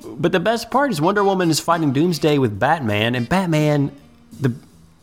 but 0.04 0.32
the 0.32 0.40
best 0.40 0.70
part 0.70 0.90
is 0.90 1.00
Wonder 1.00 1.24
Woman 1.24 1.50
is 1.50 1.60
fighting 1.60 1.92
Doomsday 1.92 2.38
with 2.38 2.58
Batman, 2.58 3.14
and 3.14 3.28
Batman, 3.28 3.92
the 4.38 4.54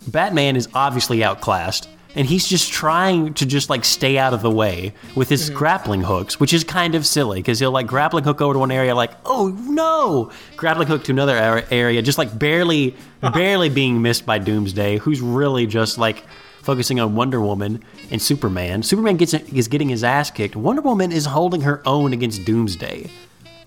Batman 0.07 0.55
is 0.55 0.67
obviously 0.73 1.23
outclassed, 1.23 1.89
and 2.15 2.27
he's 2.27 2.47
just 2.47 2.71
trying 2.71 3.33
to 3.35 3.45
just 3.45 3.69
like 3.69 3.85
stay 3.85 4.17
out 4.17 4.33
of 4.33 4.41
the 4.41 4.49
way 4.49 4.93
with 5.15 5.29
his 5.29 5.47
mm-hmm. 5.47 5.57
grappling 5.57 6.01
hooks, 6.01 6.39
which 6.39 6.53
is 6.53 6.63
kind 6.63 6.95
of 6.95 7.05
silly 7.05 7.39
because 7.39 7.59
he'll 7.59 7.71
like 7.71 7.87
grappling 7.87 8.23
hook 8.23 8.41
over 8.41 8.53
to 8.53 8.59
one 8.59 8.71
area, 8.71 8.95
like 8.95 9.11
oh 9.25 9.49
no, 9.69 10.31
grappling 10.55 10.87
hook 10.87 11.03
to 11.05 11.11
another 11.11 11.65
area, 11.69 12.01
just 12.01 12.17
like 12.17 12.37
barely, 12.37 12.95
barely 13.33 13.69
being 13.69 14.01
missed 14.01 14.25
by 14.25 14.39
Doomsday, 14.39 14.97
who's 14.97 15.21
really 15.21 15.67
just 15.67 15.97
like 15.97 16.23
focusing 16.61 16.99
on 16.99 17.15
Wonder 17.15 17.39
Woman 17.39 17.83
and 18.11 18.21
Superman. 18.21 18.83
Superman 18.83 19.17
gets 19.17 19.33
is 19.33 19.67
getting 19.67 19.89
his 19.89 20.03
ass 20.03 20.31
kicked. 20.31 20.55
Wonder 20.55 20.81
Woman 20.81 21.11
is 21.11 21.25
holding 21.25 21.61
her 21.61 21.81
own 21.85 22.13
against 22.13 22.45
Doomsday 22.45 23.09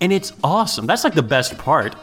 and 0.01 0.11
it's 0.11 0.33
awesome. 0.43 0.87
That's 0.87 1.03
like 1.03 1.13
the 1.13 1.23
best 1.23 1.57
part. 1.57 1.95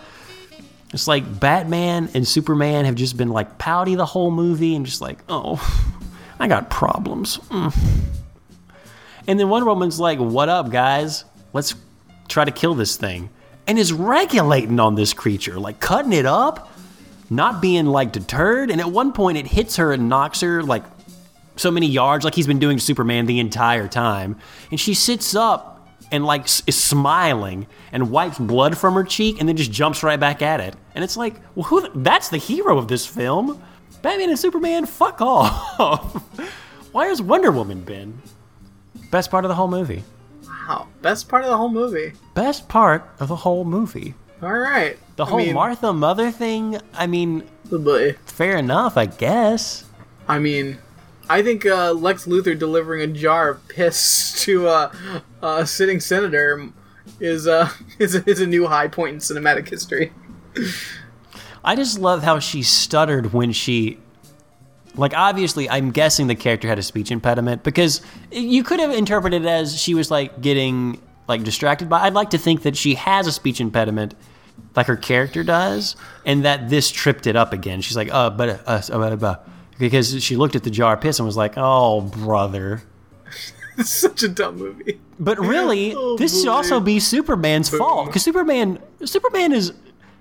It's 0.94 1.06
like 1.06 1.40
Batman 1.40 2.08
and 2.14 2.26
Superman 2.26 2.86
have 2.86 2.94
just 2.94 3.16
been 3.16 3.28
like 3.28 3.58
pouty 3.58 3.94
the 3.94 4.06
whole 4.06 4.30
movie 4.30 4.74
and 4.74 4.86
just 4.86 5.02
like, 5.02 5.18
oh, 5.28 5.60
I 6.40 6.48
got 6.48 6.70
problems. 6.70 7.38
Mm. 7.50 7.76
And 9.26 9.38
then 9.38 9.50
Wonder 9.50 9.66
Woman's 9.66 10.00
like, 10.00 10.18
what 10.18 10.48
up, 10.48 10.70
guys? 10.70 11.24
Let's 11.52 11.74
try 12.28 12.46
to 12.46 12.50
kill 12.50 12.74
this 12.74 12.96
thing. 12.96 13.28
And 13.66 13.78
is 13.78 13.92
regulating 13.92 14.80
on 14.80 14.94
this 14.94 15.12
creature, 15.12 15.58
like 15.58 15.78
cutting 15.80 16.14
it 16.14 16.24
up, 16.24 16.72
not 17.28 17.60
being 17.60 17.84
like 17.84 18.12
deterred. 18.12 18.70
And 18.70 18.80
at 18.80 18.90
one 18.90 19.12
point, 19.12 19.36
it 19.36 19.46
hits 19.46 19.76
her 19.76 19.92
and 19.92 20.08
knocks 20.08 20.40
her 20.40 20.62
like 20.62 20.84
so 21.56 21.70
many 21.70 21.86
yards, 21.86 22.24
like 22.24 22.34
he's 22.34 22.46
been 22.46 22.60
doing 22.60 22.78
Superman 22.78 23.26
the 23.26 23.40
entire 23.40 23.88
time. 23.88 24.36
And 24.70 24.80
she 24.80 24.94
sits 24.94 25.34
up 25.34 25.77
and 26.10 26.24
like 26.24 26.44
is 26.66 26.82
smiling 26.82 27.66
and 27.92 28.10
wipes 28.10 28.38
blood 28.38 28.76
from 28.76 28.94
her 28.94 29.04
cheek 29.04 29.40
and 29.40 29.48
then 29.48 29.56
just 29.56 29.72
jumps 29.72 30.02
right 30.02 30.18
back 30.18 30.42
at 30.42 30.60
it. 30.60 30.74
And 30.94 31.04
it's 31.04 31.16
like, 31.16 31.36
well, 31.54 31.64
who? 31.64 31.80
The, 31.82 31.90
that's 31.94 32.28
the 32.28 32.38
hero 32.38 32.78
of 32.78 32.88
this 32.88 33.06
film. 33.06 33.62
Batman 34.02 34.30
and 34.30 34.38
Superman, 34.38 34.86
fuck 34.86 35.20
off. 35.20 36.22
Why 36.92 37.06
has 37.06 37.20
Wonder 37.20 37.50
Woman 37.50 37.80
been? 37.82 38.20
Best 39.10 39.30
part 39.30 39.44
of 39.44 39.48
the 39.48 39.54
whole 39.54 39.68
movie. 39.68 40.04
Wow, 40.46 40.86
best 41.02 41.28
part 41.28 41.44
of 41.44 41.50
the 41.50 41.56
whole 41.56 41.70
movie. 41.70 42.12
Best 42.34 42.68
part 42.68 43.08
of 43.20 43.28
the 43.28 43.36
whole 43.36 43.64
movie. 43.64 44.14
All 44.42 44.52
right. 44.52 44.98
The 45.16 45.24
I 45.24 45.28
whole 45.28 45.38
mean, 45.38 45.54
Martha 45.54 45.92
Mother 45.92 46.30
thing, 46.30 46.78
I 46.94 47.06
mean, 47.06 47.42
fair 48.26 48.56
enough, 48.56 48.96
I 48.96 49.06
guess. 49.06 49.84
I 50.28 50.38
mean, 50.38 50.78
I 51.30 51.42
think 51.42 51.66
uh, 51.66 51.92
Lex 51.92 52.26
Luthor 52.26 52.58
delivering 52.58 53.02
a 53.02 53.06
jar 53.06 53.50
of 53.50 53.68
piss 53.68 54.42
to 54.44 54.68
uh, 54.68 54.92
a 55.42 55.66
sitting 55.66 56.00
senator 56.00 56.70
is 57.20 57.46
uh, 57.46 57.70
is, 57.98 58.14
a, 58.14 58.28
is 58.28 58.40
a 58.40 58.46
new 58.46 58.66
high 58.66 58.88
point 58.88 59.14
in 59.14 59.20
cinematic 59.20 59.68
history. 59.68 60.12
I 61.64 61.76
just 61.76 61.98
love 61.98 62.22
how 62.22 62.38
she 62.38 62.62
stuttered 62.62 63.32
when 63.32 63.52
she. 63.52 63.98
Like, 64.94 65.14
obviously, 65.14 65.70
I'm 65.70 65.92
guessing 65.92 66.26
the 66.26 66.34
character 66.34 66.66
had 66.66 66.78
a 66.78 66.82
speech 66.82 67.12
impediment 67.12 67.62
because 67.62 68.00
you 68.32 68.64
could 68.64 68.80
have 68.80 68.90
interpreted 68.90 69.42
it 69.42 69.48
as 69.48 69.80
she 69.80 69.94
was, 69.94 70.10
like, 70.10 70.40
getting, 70.40 71.00
like, 71.28 71.44
distracted 71.44 71.88
by. 71.88 72.00
I'd 72.00 72.14
like 72.14 72.30
to 72.30 72.38
think 72.38 72.62
that 72.62 72.76
she 72.76 72.96
has 72.96 73.28
a 73.28 73.32
speech 73.32 73.60
impediment, 73.60 74.14
like 74.74 74.86
her 74.86 74.96
character 74.96 75.44
does, 75.44 75.94
and 76.26 76.44
that 76.44 76.68
this 76.68 76.90
tripped 76.90 77.28
it 77.28 77.36
up 77.36 77.52
again. 77.52 77.80
She's 77.80 77.96
like, 77.96 78.08
oh, 78.10 78.30
but, 78.30 78.48
uh, 78.48 78.58
uh, 78.66 78.82
uh, 78.90 79.16
uh, 79.24 79.36
because 79.78 80.22
she 80.22 80.36
looked 80.36 80.56
at 80.56 80.64
the 80.64 80.70
jar 80.70 80.94
of 80.94 81.00
piss 81.00 81.18
and 81.18 81.26
was 81.26 81.36
like, 81.36 81.54
oh, 81.56 82.00
brother. 82.02 82.82
It's 83.76 83.90
such 83.90 84.22
a 84.24 84.28
dumb 84.28 84.56
movie. 84.56 84.98
But 85.20 85.38
really, 85.38 85.94
Oh, 85.96 86.16
this 86.16 86.40
should 86.40 86.48
also 86.48 86.80
be 86.80 86.98
Superman's 86.98 87.68
fault 87.68 88.06
because 88.06 88.22
Superman, 88.24 88.78
Superman 89.04 89.52
is 89.52 89.72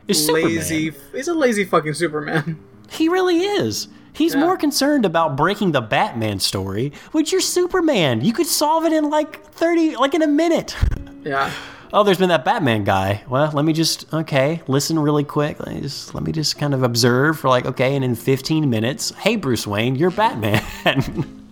is 0.08 0.26
Superman. 0.26 0.46
Lazy. 0.56 0.94
He's 1.12 1.28
a 1.28 1.34
lazy 1.34 1.64
fucking 1.66 1.94
Superman. 1.96 2.60
He 2.92 3.10
really 3.10 3.42
is. 3.42 3.88
He's 4.14 4.34
Yeah. 4.34 4.40
more 4.42 4.58
concerned 4.58 5.06
about 5.06 5.36
breaking 5.36 5.72
the 5.74 5.82
Batman 5.82 6.40
story, 6.40 6.94
which 7.12 7.32
you're 7.32 7.42
Superman. 7.42 8.22
You 8.24 8.32
could 8.34 8.46
solve 8.48 8.86
it 8.86 8.94
in 8.94 9.10
like 9.10 9.44
30, 9.54 9.96
like 9.98 10.14
in 10.14 10.22
a 10.22 10.28
minute. 10.28 10.76
Yeah. 11.24 11.52
Oh, 11.94 12.04
there's 12.04 12.18
been 12.18 12.30
that 12.30 12.44
Batman 12.44 12.84
guy. 12.84 13.24
Well, 13.30 13.50
let 13.54 13.64
me 13.64 13.72
just 13.72 14.14
okay, 14.14 14.62
listen 14.68 15.00
really 15.00 15.24
quick. 15.24 15.60
Let 15.60 15.76
me 15.76 15.82
just 15.82 16.14
let 16.14 16.24
me 16.24 16.32
just 16.32 16.58
kind 16.58 16.74
of 16.74 16.84
observe 16.84 17.40
for 17.40 17.48
like 17.48 17.66
okay, 17.66 17.96
and 17.96 18.04
in 18.04 18.16
15 18.16 18.70
minutes, 18.70 19.12
hey 19.12 19.38
Bruce 19.38 19.66
Wayne, 19.66 19.96
you're 19.96 20.12
Batman. 20.12 20.62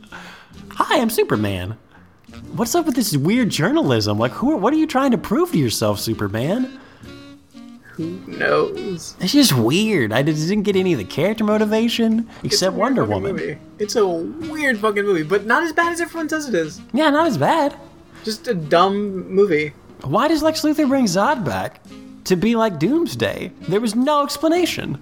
Hi, 0.71 0.99
I'm 0.99 1.09
Superman. 1.09 1.77
What's 2.51 2.75
up 2.75 2.85
with 2.85 2.95
this 2.95 3.15
weird 3.15 3.49
journalism? 3.49 4.19
Like, 4.19 4.33
who? 4.33 4.57
What 4.57 4.73
are 4.73 4.77
you 4.77 4.87
trying 4.87 5.11
to 5.11 5.17
prove 5.17 5.53
to 5.53 5.57
yourself, 5.57 6.01
Superman? 6.01 6.79
Who 7.93 8.19
knows? 8.27 9.15
It's 9.21 9.31
just 9.31 9.57
weird. 9.57 10.11
I 10.11 10.21
didn't 10.21 10.63
get 10.63 10.75
any 10.75 10.91
of 10.91 10.99
the 10.99 11.05
character 11.05 11.45
motivation 11.45 12.29
except 12.43 12.75
Wonder 12.75 13.05
Woman. 13.05 13.37
Movie. 13.37 13.57
It's 13.79 13.95
a 13.95 14.05
weird 14.05 14.79
fucking 14.79 15.05
movie, 15.05 15.23
but 15.23 15.45
not 15.45 15.63
as 15.63 15.71
bad 15.71 15.93
as 15.93 16.01
everyone 16.01 16.27
says 16.27 16.49
it 16.49 16.55
is. 16.55 16.81
Yeah, 16.91 17.09
not 17.09 17.25
as 17.25 17.37
bad. 17.37 17.77
Just 18.25 18.49
a 18.49 18.53
dumb 18.53 19.29
movie. 19.29 19.71
Why 20.03 20.27
does 20.27 20.43
Lex 20.43 20.61
Luthor 20.61 20.87
bring 20.87 21.05
Zod 21.05 21.43
back? 21.45 21.81
To 22.25 22.35
be 22.35 22.55
like 22.55 22.79
Doomsday. 22.79 23.51
There 23.67 23.79
was 23.79 23.95
no 23.95 24.23
explanation. 24.23 24.99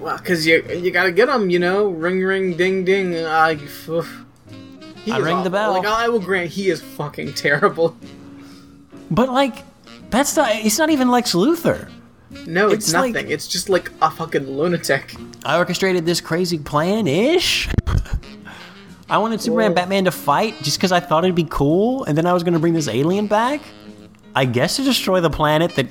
Well, 0.00 0.16
because 0.16 0.46
you 0.46 0.62
you 0.68 0.90
gotta 0.90 1.12
get 1.12 1.28
him, 1.28 1.50
you 1.50 1.58
know. 1.58 1.88
Ring, 1.88 2.22
ring, 2.22 2.56
ding, 2.56 2.84
ding. 2.84 3.16
I. 3.16 3.54
He 3.54 5.12
I 5.12 5.18
ring 5.18 5.42
the 5.42 5.50
bell. 5.50 5.72
Like 5.72 5.86
I 5.86 6.08
will 6.08 6.20
grant, 6.20 6.50
he 6.50 6.70
is 6.70 6.80
fucking 6.82 7.34
terrible. 7.34 7.96
But 9.10 9.30
like, 9.30 9.64
that's 10.10 10.36
not. 10.36 10.54
It's 10.54 10.78
not 10.78 10.90
even 10.90 11.10
Lex 11.10 11.32
Luthor. 11.34 11.90
No, 12.46 12.68
it's, 12.68 12.86
It's 12.86 12.94
like- 12.94 13.14
nothing. 13.14 13.30
It's 13.30 13.48
just 13.48 13.68
like 13.68 13.90
a 14.02 14.10
fucking 14.10 14.46
lunatic. 14.46 15.14
I 15.44 15.56
orchestrated 15.56 16.04
this 16.04 16.20
crazy 16.20 16.58
plan 16.58 17.06
ish. 17.06 17.68
I 19.10 19.16
wanted 19.16 19.40
Superman 19.40 19.70
Whoa. 19.70 19.76
Batman 19.76 20.04
to 20.04 20.10
fight 20.10 20.54
just 20.62 20.76
because 20.76 20.92
I 20.92 21.00
thought 21.00 21.24
it'd 21.24 21.34
be 21.34 21.46
cool, 21.48 22.04
and 22.04 22.18
then 22.18 22.26
I 22.26 22.34
was 22.34 22.42
to 22.42 22.58
bring 22.58 22.74
this 22.74 22.88
alien 22.88 23.26
back. 23.26 23.62
I 24.38 24.44
guess 24.44 24.76
to 24.76 24.84
destroy 24.84 25.20
the 25.20 25.30
planet 25.30 25.74
that 25.74 25.88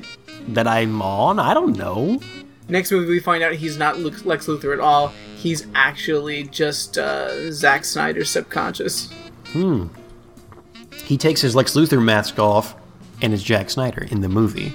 that 0.47 0.67
I'm 0.67 1.01
on. 1.01 1.37
I 1.37 1.53
don't 1.53 1.77
know. 1.77 2.21
Next 2.69 2.93
movie, 2.93 3.09
we 3.09 3.19
find 3.19 3.43
out 3.43 3.51
he's 3.55 3.77
not 3.77 3.99
Lex 3.99 4.23
Lex 4.23 4.45
Luthor 4.47 4.71
at 4.71 4.79
all. 4.79 5.09
He's 5.35 5.67
actually 5.75 6.43
just 6.43 6.97
uh, 6.97 7.51
Zack 7.51 7.83
Snyder's 7.83 8.29
subconscious. 8.29 9.11
Hmm. 9.47 9.87
He 11.03 11.17
takes 11.17 11.41
his 11.41 11.57
Lex 11.57 11.73
Luthor 11.73 12.01
mask 12.01 12.39
off, 12.39 12.73
and 13.21 13.33
is 13.33 13.43
Jack 13.43 13.69
Snyder 13.69 14.07
in 14.11 14.21
the 14.21 14.29
movie. 14.29 14.73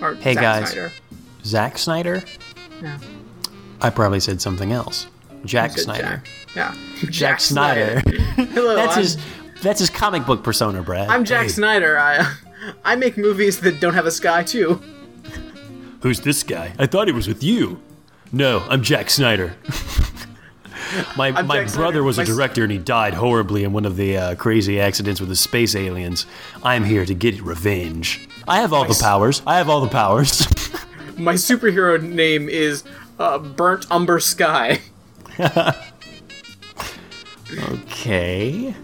Or 0.00 0.14
Hey, 0.14 0.32
Zack 0.32 0.42
guys. 0.42 0.70
Snyder. 0.70 0.92
Zack 1.44 1.76
Snyder. 1.76 2.22
Yeah. 2.82 2.98
I 3.82 3.90
probably 3.90 4.20
said 4.20 4.40
something 4.40 4.72
else. 4.72 5.06
Jack 5.44 5.72
Snyder. 5.72 6.22
Jack. 6.54 6.56
Yeah. 6.56 6.74
Jack, 7.10 7.40
Snyder. 7.40 8.00
Hello. 8.36 8.74
that's 8.74 8.96
I'm, 8.96 9.02
his. 9.02 9.18
That's 9.60 9.80
his 9.80 9.90
comic 9.90 10.24
book 10.24 10.42
persona, 10.42 10.80
Brad. 10.82 11.10
I'm 11.10 11.26
Jack 11.26 11.42
Hey, 11.42 11.48
Snyder. 11.48 11.98
I 11.98 12.26
I 12.84 12.96
make 12.96 13.16
movies 13.16 13.60
that 13.60 13.80
don't 13.80 13.94
have 13.94 14.06
a 14.06 14.10
sky 14.10 14.42
too. 14.42 14.82
Who's 16.02 16.20
this 16.20 16.42
guy? 16.42 16.72
I 16.78 16.86
thought 16.86 17.08
he 17.08 17.12
was 17.12 17.28
with 17.28 17.42
you. 17.42 17.80
No, 18.32 18.64
I'm 18.68 18.82
Jack 18.82 19.10
Snyder. 19.10 19.56
my 21.16 21.28
I'm 21.28 21.46
my 21.46 21.64
Jack 21.64 21.74
brother 21.74 21.92
Snyder. 21.92 22.02
was 22.02 22.18
a 22.18 22.22
My 22.22 22.26
director 22.26 22.62
and 22.62 22.72
he 22.72 22.78
died 22.78 23.14
horribly 23.14 23.64
in 23.64 23.72
one 23.72 23.84
of 23.84 23.96
the 23.96 24.16
uh, 24.16 24.34
crazy 24.36 24.80
accidents 24.80 25.20
with 25.20 25.28
the 25.28 25.36
space 25.36 25.74
aliens. 25.74 26.26
I'm 26.62 26.84
here 26.84 27.04
to 27.04 27.14
get 27.14 27.40
revenge. 27.42 28.28
I 28.48 28.60
have 28.60 28.72
all 28.72 28.84
the 28.84 28.98
powers. 29.00 29.42
I 29.46 29.56
have 29.58 29.68
all 29.68 29.80
the 29.80 29.88
powers. 29.88 30.46
My 31.16 31.34
superhero 31.34 32.00
name 32.02 32.48
is 32.48 32.82
uh, 33.18 33.38
Burnt 33.38 33.86
Umber 33.90 34.20
Sky. 34.20 34.80
okay. 37.58 38.74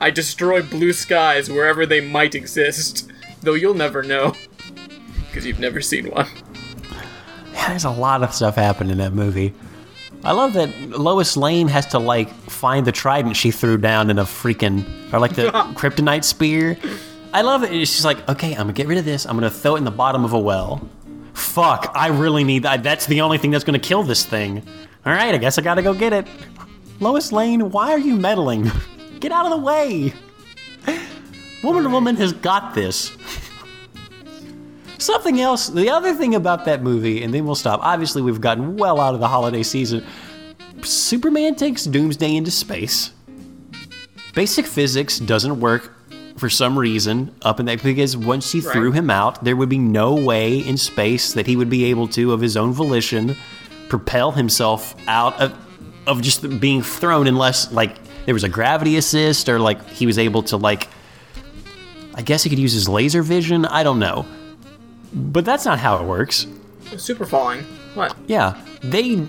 I 0.00 0.10
destroy 0.10 0.62
blue 0.62 0.92
skies 0.92 1.48
wherever 1.48 1.86
they 1.86 2.00
might 2.00 2.34
exist, 2.34 3.10
though 3.42 3.54
you'll 3.54 3.74
never 3.74 4.02
know 4.02 4.34
because 5.36 5.46
you've 5.46 5.60
never 5.60 5.80
seen 5.80 6.10
one. 6.10 6.26
Yeah, 7.52 7.68
there's 7.68 7.84
a 7.84 7.90
lot 7.90 8.22
of 8.22 8.32
stuff 8.32 8.56
happening 8.56 8.92
in 8.92 8.98
that 8.98 9.12
movie. 9.12 9.54
I 10.24 10.32
love 10.32 10.54
that 10.54 10.70
Lois 10.90 11.36
Lane 11.36 11.68
has 11.68 11.86
to 11.88 11.98
like 11.98 12.30
find 12.48 12.86
the 12.86 12.92
trident 12.92 13.36
she 13.36 13.50
threw 13.50 13.76
down 13.78 14.10
in 14.10 14.18
a 14.18 14.24
freaking 14.24 14.84
or 15.12 15.18
like 15.18 15.34
the 15.34 15.50
kryptonite 15.74 16.24
spear. 16.24 16.78
I 17.34 17.42
love 17.42 17.64
it. 17.64 17.70
Just 17.70 18.04
like, 18.04 18.26
okay, 18.28 18.52
I'm 18.52 18.62
gonna 18.62 18.72
get 18.72 18.86
rid 18.86 18.98
of 18.98 19.04
this. 19.04 19.26
I'm 19.26 19.36
gonna 19.36 19.50
throw 19.50 19.74
it 19.74 19.78
in 19.78 19.84
the 19.84 19.90
bottom 19.90 20.24
of 20.24 20.32
a 20.32 20.38
well. 20.38 20.88
Fuck, 21.34 21.92
I 21.94 22.08
really 22.08 22.44
need 22.44 22.62
that. 22.62 22.82
That's 22.82 23.04
the 23.06 23.20
only 23.20 23.36
thing 23.36 23.50
that's 23.50 23.64
gonna 23.64 23.78
kill 23.78 24.02
this 24.02 24.24
thing. 24.24 24.62
All 25.04 25.12
right, 25.12 25.34
I 25.34 25.38
guess 25.38 25.58
I 25.58 25.62
gotta 25.62 25.82
go 25.82 25.92
get 25.92 26.14
it. 26.14 26.26
Lois 26.98 27.30
Lane, 27.30 27.70
why 27.70 27.90
are 27.92 27.98
you 27.98 28.16
meddling? 28.16 28.70
Get 29.20 29.32
out 29.32 29.46
of 29.46 29.52
the 29.52 29.64
way. 29.64 30.12
Woman 31.62 31.84
to 31.84 31.88
Woman 31.88 32.16
has 32.16 32.32
got 32.32 32.74
this. 32.74 33.16
Something 34.98 35.40
else, 35.40 35.68
the 35.68 35.90
other 35.90 36.14
thing 36.14 36.34
about 36.34 36.64
that 36.64 36.82
movie, 36.82 37.22
and 37.22 37.32
then 37.32 37.44
we'll 37.44 37.54
stop. 37.54 37.80
Obviously, 37.82 38.22
we've 38.22 38.40
gotten 38.40 38.76
well 38.76 39.00
out 39.00 39.14
of 39.14 39.20
the 39.20 39.28
holiday 39.28 39.62
season. 39.62 40.04
Superman 40.82 41.54
takes 41.54 41.84
Doomsday 41.84 42.36
into 42.36 42.50
space. 42.50 43.12
Basic 44.34 44.66
physics 44.66 45.18
doesn't 45.18 45.60
work 45.60 45.92
for 46.36 46.50
some 46.50 46.78
reason 46.78 47.34
up 47.42 47.60
in 47.60 47.66
that 47.66 47.82
because 47.82 48.16
once 48.16 48.48
she 48.48 48.60
threw 48.60 48.92
him 48.92 49.10
out, 49.10 49.42
there 49.42 49.56
would 49.56 49.68
be 49.68 49.78
no 49.78 50.14
way 50.14 50.58
in 50.58 50.76
space 50.76 51.32
that 51.32 51.46
he 51.46 51.56
would 51.56 51.70
be 51.70 51.84
able 51.86 52.08
to, 52.08 52.32
of 52.32 52.40
his 52.40 52.56
own 52.56 52.72
volition, 52.72 53.36
propel 53.88 54.32
himself 54.32 54.94
out 55.08 55.40
of, 55.40 55.56
of 56.06 56.22
just 56.22 56.60
being 56.60 56.82
thrown 56.82 57.26
unless 57.26 57.72
like 57.72 57.96
there 58.26 58.34
was 58.34 58.44
a 58.44 58.48
gravity 58.48 58.96
assist 58.96 59.48
or 59.48 59.58
like 59.58 59.88
he 59.88 60.04
was 60.04 60.18
able 60.18 60.42
to 60.44 60.56
like 60.56 60.88
I 62.14 62.22
guess 62.22 62.42
he 62.42 62.50
could 62.50 62.58
use 62.58 62.72
his 62.72 62.88
laser 62.88 63.22
vision. 63.22 63.64
I 63.66 63.82
don't 63.82 63.98
know. 63.98 64.26
But 65.12 65.44
that's 65.44 65.64
not 65.64 65.78
how 65.78 65.98
it 65.98 66.06
works. 66.06 66.46
Super 66.96 67.26
falling. 67.26 67.62
What? 67.94 68.16
Yeah, 68.26 68.60
they 68.82 69.26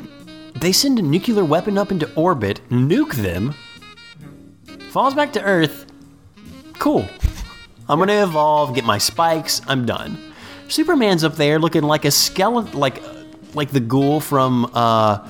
they 0.55 0.71
send 0.71 0.99
a 0.99 1.01
nuclear 1.01 1.45
weapon 1.45 1.77
up 1.77 1.91
into 1.91 2.11
orbit, 2.15 2.61
nuke 2.69 3.13
them, 3.13 3.53
falls 4.89 5.13
back 5.13 5.33
to 5.33 5.41
Earth. 5.43 5.85
Cool. 6.79 7.07
I'm 7.89 7.99
gonna 7.99 8.23
evolve, 8.23 8.73
get 8.75 8.83
my 8.83 8.97
spikes. 8.97 9.61
I'm 9.67 9.85
done. 9.85 10.17
Superman's 10.67 11.23
up 11.23 11.35
there 11.35 11.59
looking 11.59 11.83
like 11.83 12.05
a 12.05 12.11
skeleton, 12.11 12.77
like 12.77 13.01
like 13.53 13.69
the 13.69 13.79
ghoul 13.79 14.19
from 14.19 14.69
uh, 14.73 15.27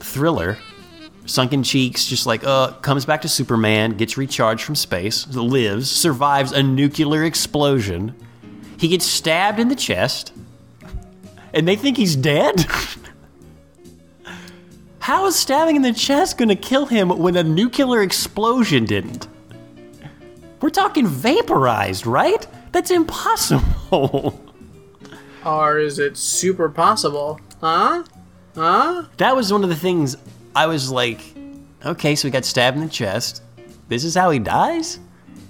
Thriller. 0.00 0.58
Sunken 1.26 1.62
cheeks, 1.62 2.06
just 2.06 2.26
like 2.26 2.44
uh, 2.44 2.72
comes 2.82 3.06
back 3.06 3.22
to 3.22 3.28
Superman, 3.28 3.96
gets 3.96 4.18
recharged 4.18 4.62
from 4.62 4.74
space, 4.74 5.26
lives, 5.28 5.90
survives 5.90 6.52
a 6.52 6.62
nuclear 6.62 7.24
explosion. 7.24 8.14
He 8.78 8.88
gets 8.88 9.06
stabbed 9.06 9.58
in 9.58 9.68
the 9.68 9.74
chest, 9.74 10.32
and 11.54 11.66
they 11.66 11.76
think 11.76 11.96
he's 11.96 12.14
dead. 12.16 12.66
How 14.98 15.26
is 15.26 15.36
stabbing 15.36 15.76
in 15.76 15.82
the 15.82 15.92
chest 15.92 16.36
gonna 16.38 16.56
kill 16.56 16.86
him 16.86 17.08
when 17.08 17.36
a 17.36 17.42
nuclear 17.42 18.02
explosion 18.02 18.84
didn't? 18.84 19.28
We're 20.60 20.70
talking 20.70 21.06
vaporized, 21.06 22.06
right? 22.06 22.46
That's 22.72 22.90
impossible. 22.90 24.40
Or 25.44 25.78
is 25.78 25.98
it 25.98 26.16
super 26.16 26.70
possible? 26.70 27.38
Huh? 27.60 28.04
Huh? 28.54 29.04
that 29.18 29.36
was 29.36 29.52
one 29.52 29.62
of 29.62 29.68
the 29.68 29.76
things 29.76 30.16
I 30.54 30.66
was 30.66 30.90
like, 30.90 31.20
okay, 31.84 32.14
so 32.14 32.28
he 32.28 32.32
got 32.32 32.44
stabbed 32.44 32.76
in 32.76 32.84
the 32.84 32.90
chest. 32.90 33.42
This 33.88 34.04
is 34.04 34.14
how 34.14 34.30
he 34.30 34.38
dies? 34.38 34.98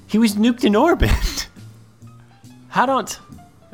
He 0.07 0.19
was 0.19 0.35
nuked 0.35 0.65
in 0.65 0.77
orbit. 0.77 1.49
how 2.69 2.87
don't 2.87 3.21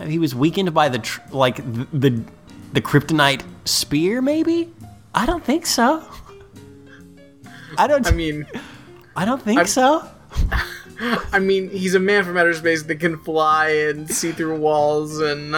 he 0.07 0.19
was 0.19 0.35
weakened 0.35 0.73
by 0.73 0.89
the 0.89 0.99
tr- 0.99 1.21
like 1.31 1.57
the, 1.57 1.87
the 1.93 2.25
the 2.73 2.81
kryptonite 2.81 3.43
spear 3.65 4.23
maybe? 4.23 4.73
I 5.15 5.27
don't 5.27 5.45
think 5.45 5.67
so. 5.67 6.05
I 7.77 7.87
don't 7.87 8.07
I 8.07 8.11
mean, 8.11 8.47
I 9.17 9.25
don't 9.25 9.43
think 9.43 9.59
I'm- 9.59 9.67
so. 9.67 10.09
I 11.33 11.39
mean, 11.39 11.71
he's 11.71 11.95
a 11.95 11.99
man 11.99 12.25
from 12.25 12.37
outer 12.37 12.53
space 12.53 12.83
that 12.83 12.97
can 12.97 13.17
fly 13.19 13.69
and 13.69 14.09
see 14.09 14.33
through 14.33 14.57
walls, 14.59 15.19
and 15.19 15.53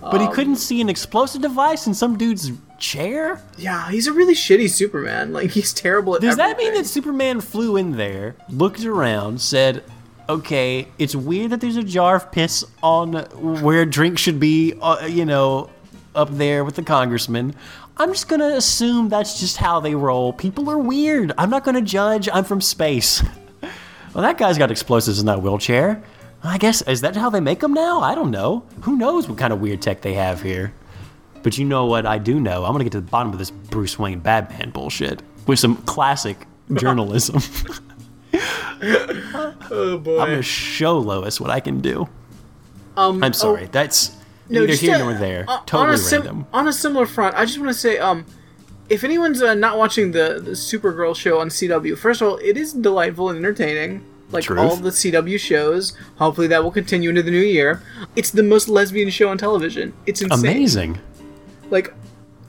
But 0.00 0.20
he 0.20 0.26
um, 0.26 0.32
couldn't 0.32 0.56
see 0.56 0.80
an 0.80 0.88
explosive 0.88 1.42
device 1.42 1.86
in 1.86 1.92
some 1.92 2.16
dude's 2.16 2.52
chair? 2.78 3.40
yeah, 3.56 3.90
he's 3.90 4.06
a 4.06 4.12
really 4.12 4.34
shitty 4.34 4.70
Superman. 4.70 5.32
Like 5.38 5.50
he's 5.50 5.72
terrible 5.72 6.14
at 6.16 6.20
Does 6.20 6.36
that 6.36 6.56
mean 6.58 6.74
that 6.74 6.86
Superman 6.86 7.40
flew 7.40 7.76
in 7.76 7.96
there, 7.96 8.34
looked 8.48 8.84
around, 8.84 9.40
said, 9.40 9.84
"Okay, 10.28 10.88
it's 10.98 11.14
weird 11.14 11.50
that 11.50 11.60
there's 11.60 11.76
a 11.76 11.82
jar 11.82 12.16
of 12.16 12.32
piss 12.32 12.64
on 12.82 13.14
where 13.62 13.84
drink 13.84 14.18
should 14.18 14.40
be, 14.40 14.74
uh, 14.80 15.06
you 15.06 15.24
know, 15.24 15.70
up 16.14 16.30
there 16.30 16.64
with 16.64 16.74
the 16.74 16.82
congressman. 16.82 17.54
I'm 17.96 18.12
just 18.12 18.28
gonna 18.28 18.56
assume 18.56 19.08
that's 19.08 19.40
just 19.40 19.56
how 19.56 19.80
they 19.80 19.94
roll. 19.94 20.32
People 20.32 20.68
are 20.70 20.78
weird. 20.78 21.32
I'm 21.38 21.50
not 21.50 21.64
gonna 21.64 21.82
judge. 21.82 22.28
I'm 22.32 22.44
from 22.44 22.60
space. 22.60 23.22
well, 23.62 24.22
that 24.22 24.38
guy's 24.38 24.58
got 24.58 24.70
explosives 24.70 25.20
in 25.20 25.26
that 25.26 25.42
wheelchair. 25.42 26.02
I 26.42 26.58
guess 26.58 26.82
is 26.82 27.00
that 27.00 27.16
how 27.16 27.30
they 27.30 27.40
make 27.40 27.60
them 27.60 27.74
now? 27.74 28.00
I 28.00 28.14
don't 28.14 28.30
know. 28.30 28.64
Who 28.82 28.96
knows 28.96 29.28
what 29.28 29.38
kind 29.38 29.52
of 29.52 29.60
weird 29.60 29.82
tech 29.82 30.02
they 30.02 30.14
have 30.14 30.42
here? 30.42 30.72
But 31.42 31.56
you 31.58 31.64
know 31.64 31.86
what 31.86 32.04
I 32.06 32.18
do 32.18 32.40
know? 32.40 32.64
I'm 32.64 32.72
gonna 32.72 32.84
get 32.84 32.92
to 32.92 33.00
the 33.00 33.10
bottom 33.10 33.32
of 33.32 33.38
this 33.38 33.50
Bruce 33.50 33.98
Wayne 33.98 34.18
Batman 34.20 34.70
bullshit 34.70 35.22
with 35.46 35.58
some 35.58 35.76
classic 35.82 36.46
journalism. 36.74 37.40
Oh 39.70 39.98
boy. 39.98 40.20
I'm 40.20 40.28
gonna 40.30 40.42
show 40.42 40.98
Lois 40.98 41.40
what 41.40 41.50
I 41.50 41.60
can 41.60 41.80
do. 41.80 42.08
um, 42.96 43.22
I'm 43.24 43.32
sorry. 43.32 43.64
oh, 43.64 43.68
That's 43.72 44.12
no, 44.48 44.60
neither 44.60 44.74
here 44.74 44.94
uh, 44.94 44.98
nor 44.98 45.14
there. 45.14 45.44
uh, 45.48 45.58
totally 45.66 45.88
on 45.88 45.94
a 45.94 45.98
sim- 45.98 46.20
random. 46.22 46.46
on 46.52 46.68
a 46.68 46.72
similar 46.72 47.06
front, 47.06 47.34
I 47.36 47.44
just 47.44 47.58
want 47.58 47.70
to 47.70 47.74
say, 47.74 47.98
um, 47.98 48.24
if 48.88 49.04
anyone's 49.04 49.42
uh, 49.42 49.54
not 49.54 49.78
watching 49.78 50.12
the, 50.12 50.40
the 50.42 50.52
Supergirl 50.52 51.14
show 51.16 51.40
on 51.40 51.48
CW, 51.48 51.96
first 51.98 52.22
of 52.22 52.28
all, 52.28 52.36
it 52.38 52.56
is 52.56 52.72
delightful 52.72 53.28
and 53.30 53.38
entertaining. 53.38 54.04
Like 54.30 54.44
Truth. 54.44 54.58
all 54.60 54.76
the 54.76 54.90
CW 54.90 55.38
shows. 55.40 55.96
Hopefully 56.16 56.46
that 56.48 56.62
will 56.62 56.70
continue 56.70 57.08
into 57.08 57.22
the 57.22 57.30
new 57.30 57.38
year. 57.40 57.82
It's 58.14 58.30
the 58.30 58.42
most 58.42 58.68
lesbian 58.68 59.08
show 59.08 59.30
on 59.30 59.38
television. 59.38 59.94
It's 60.04 60.20
insane. 60.20 60.38
Amazing. 60.50 60.98
Like, 61.70 61.92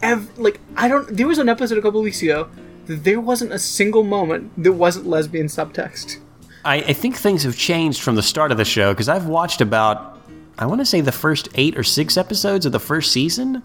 ev- 0.01 0.37
like 0.37 0.59
I 0.75 0.87
don't. 0.87 1.07
There 1.15 1.27
was 1.27 1.37
an 1.37 1.49
episode 1.49 1.77
a 1.77 1.81
couple 1.81 2.01
weeks 2.01 2.21
ago. 2.21 2.49
that 2.87 3.03
There 3.03 3.19
wasn't 3.19 3.51
a 3.51 3.59
single 3.59 4.03
moment 4.03 4.51
that 4.63 4.73
wasn't 4.73 5.07
lesbian 5.07 5.47
subtext. 5.47 6.17
I, 6.65 6.75
I 6.77 6.93
think 6.93 7.15
things 7.15 7.43
have 7.43 7.55
changed 7.57 8.01
from 8.01 8.15
the 8.15 8.21
start 8.23 8.51
of 8.51 8.57
the 8.57 8.65
show 8.65 8.93
because 8.93 9.07
I've 9.07 9.27
watched 9.27 9.61
about, 9.61 10.19
I 10.57 10.65
want 10.65 10.81
to 10.81 10.85
say 10.85 10.99
the 10.99 11.11
first 11.11 11.47
eight 11.55 11.77
or 11.77 11.83
six 11.83 12.17
episodes 12.17 12.65
of 12.65 12.71
the 12.73 12.79
first 12.79 13.11
season. 13.11 13.63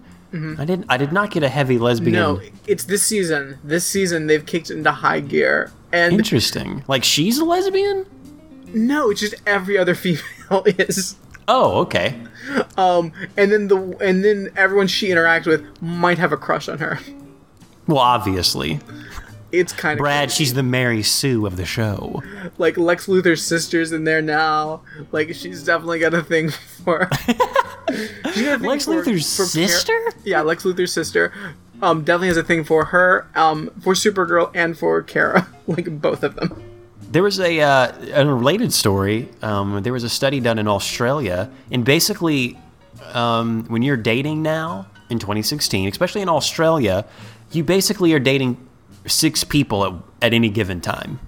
I 0.57 0.65
didn't. 0.65 0.87
I 0.89 0.97
did 0.97 1.13
not 1.13 1.31
get 1.31 1.43
a 1.43 1.47
heavy 1.49 1.77
lesbian. 1.77 2.13
Mm-hmm. 2.15 2.43
No, 2.43 2.49
it's 2.67 2.83
this 2.83 3.03
season. 3.03 3.57
This 3.63 3.85
season 3.85 4.27
they've 4.27 4.45
kicked 4.45 4.69
into 4.69 4.91
high 4.91 5.21
gear, 5.21 5.71
and 5.93 6.11
Interesting. 6.13 6.83
Like 6.89 7.05
she's 7.05 7.37
a 7.37 7.45
lesbian. 7.45 8.05
no, 8.73 9.11
it's 9.11 9.21
just 9.21 9.35
every 9.45 9.77
other 9.77 9.95
female 10.03 10.63
is. 10.65 11.15
Oh, 11.47 11.79
okay. 11.81 12.19
Um, 12.77 13.11
and 13.37 13.51
then 13.51 13.67
the 13.67 13.77
and 14.01 14.23
then 14.23 14.51
everyone 14.55 14.87
she 14.87 15.09
interacts 15.09 15.45
with 15.45 15.65
might 15.81 16.17
have 16.17 16.31
a 16.31 16.37
crush 16.37 16.67
on 16.69 16.79
her. 16.79 16.99
Well, 17.87 17.99
obviously, 17.99 18.79
It's 19.51 19.71
kind 19.73 19.99
of 19.99 20.03
Brad. 20.03 20.31
She's 20.31 20.53
the 20.55 20.63
Mary 20.63 21.03
Sue 21.03 21.45
of 21.45 21.55
the 21.57 21.65
show. 21.65 22.23
like 22.57 22.77
Lex 22.77 23.05
Luthor's 23.07 23.43
sister's 23.43 23.91
in 23.91 24.03
there 24.05 24.21
now. 24.21 24.81
Like 25.11 25.33
she's 25.35 25.63
definitely 25.63 25.99
got 25.99 26.13
a 26.13 26.23
thing 26.23 26.49
for. 26.83 27.09
She's 27.19 27.35
got 27.37 28.55
a 28.55 28.59
thing 28.59 28.61
Lex 28.61 28.85
for- 28.85 28.91
Luthor's 29.03 29.35
for 29.37 29.45
sister? 29.45 30.13
yeah, 30.23 30.41
Lex 30.41 30.63
Luthor's 30.63 30.91
sister. 30.93 31.31
Um, 31.81 32.03
definitely 32.03 32.29
has 32.29 32.37
a 32.37 32.43
thing 32.43 32.63
for 32.63 32.85
her. 32.85 33.27
Um, 33.35 33.69
for 33.81 33.93
Supergirl 33.93 34.49
and 34.55 34.77
for 34.77 35.01
Kara, 35.03 35.47
like 35.67 36.01
both 36.01 36.23
of 36.23 36.35
them. 36.35 36.61
There 37.11 37.23
was 37.23 37.39
a 37.39 37.61
uh, 37.61 37.91
a 38.13 38.25
related 38.25 38.73
story. 38.73 39.29
Um, 39.41 39.81
there 39.83 39.93
was 39.93 40.03
a 40.03 40.09
study 40.09 40.39
done 40.39 40.59
in 40.59 40.67
Australia, 40.67 41.49
and 41.71 41.85
basically, 41.85 42.57
um, 43.13 43.65
when 43.65 43.81
you're 43.81 43.97
dating 43.97 44.41
now 44.41 44.87
in 45.09 45.19
2016, 45.19 45.87
especially 45.87 46.21
in 46.21 46.29
Australia, 46.29 47.05
you 47.51 47.63
basically 47.63 48.13
are 48.13 48.19
dating 48.19 48.57
six 49.07 49.43
people 49.43 49.85
at, 49.85 49.93
at 50.21 50.33
any 50.33 50.49
given 50.49 50.81
time 50.81 51.19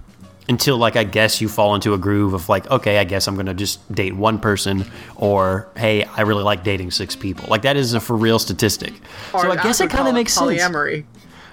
until 0.48 0.78
like 0.78 0.96
I 0.96 1.04
guess 1.04 1.40
you 1.40 1.48
fall 1.48 1.74
into 1.74 1.94
a 1.94 1.98
groove 1.98 2.34
of 2.34 2.48
like 2.48 2.68
okay 2.70 2.98
I 2.98 3.04
guess 3.04 3.28
I'm 3.28 3.36
gonna 3.36 3.54
just 3.54 3.90
date 3.92 4.16
one 4.16 4.38
person 4.38 4.84
or 5.16 5.68
hey 5.76 6.04
I 6.04 6.22
really 6.22 6.42
like 6.42 6.64
dating 6.64 6.90
six 6.90 7.14
people 7.14 7.46
like 7.48 7.62
that 7.62 7.76
is 7.76 7.94
a 7.94 8.00
for 8.00 8.16
real 8.16 8.38
statistic 8.38 8.94
so 9.32 9.50
I 9.50 9.56
guess 9.56 9.80
it 9.80 9.90
kind 9.90 10.08
of 10.08 10.14
makes 10.14 10.32
sense 10.32 10.60
polyamory. 10.60 11.04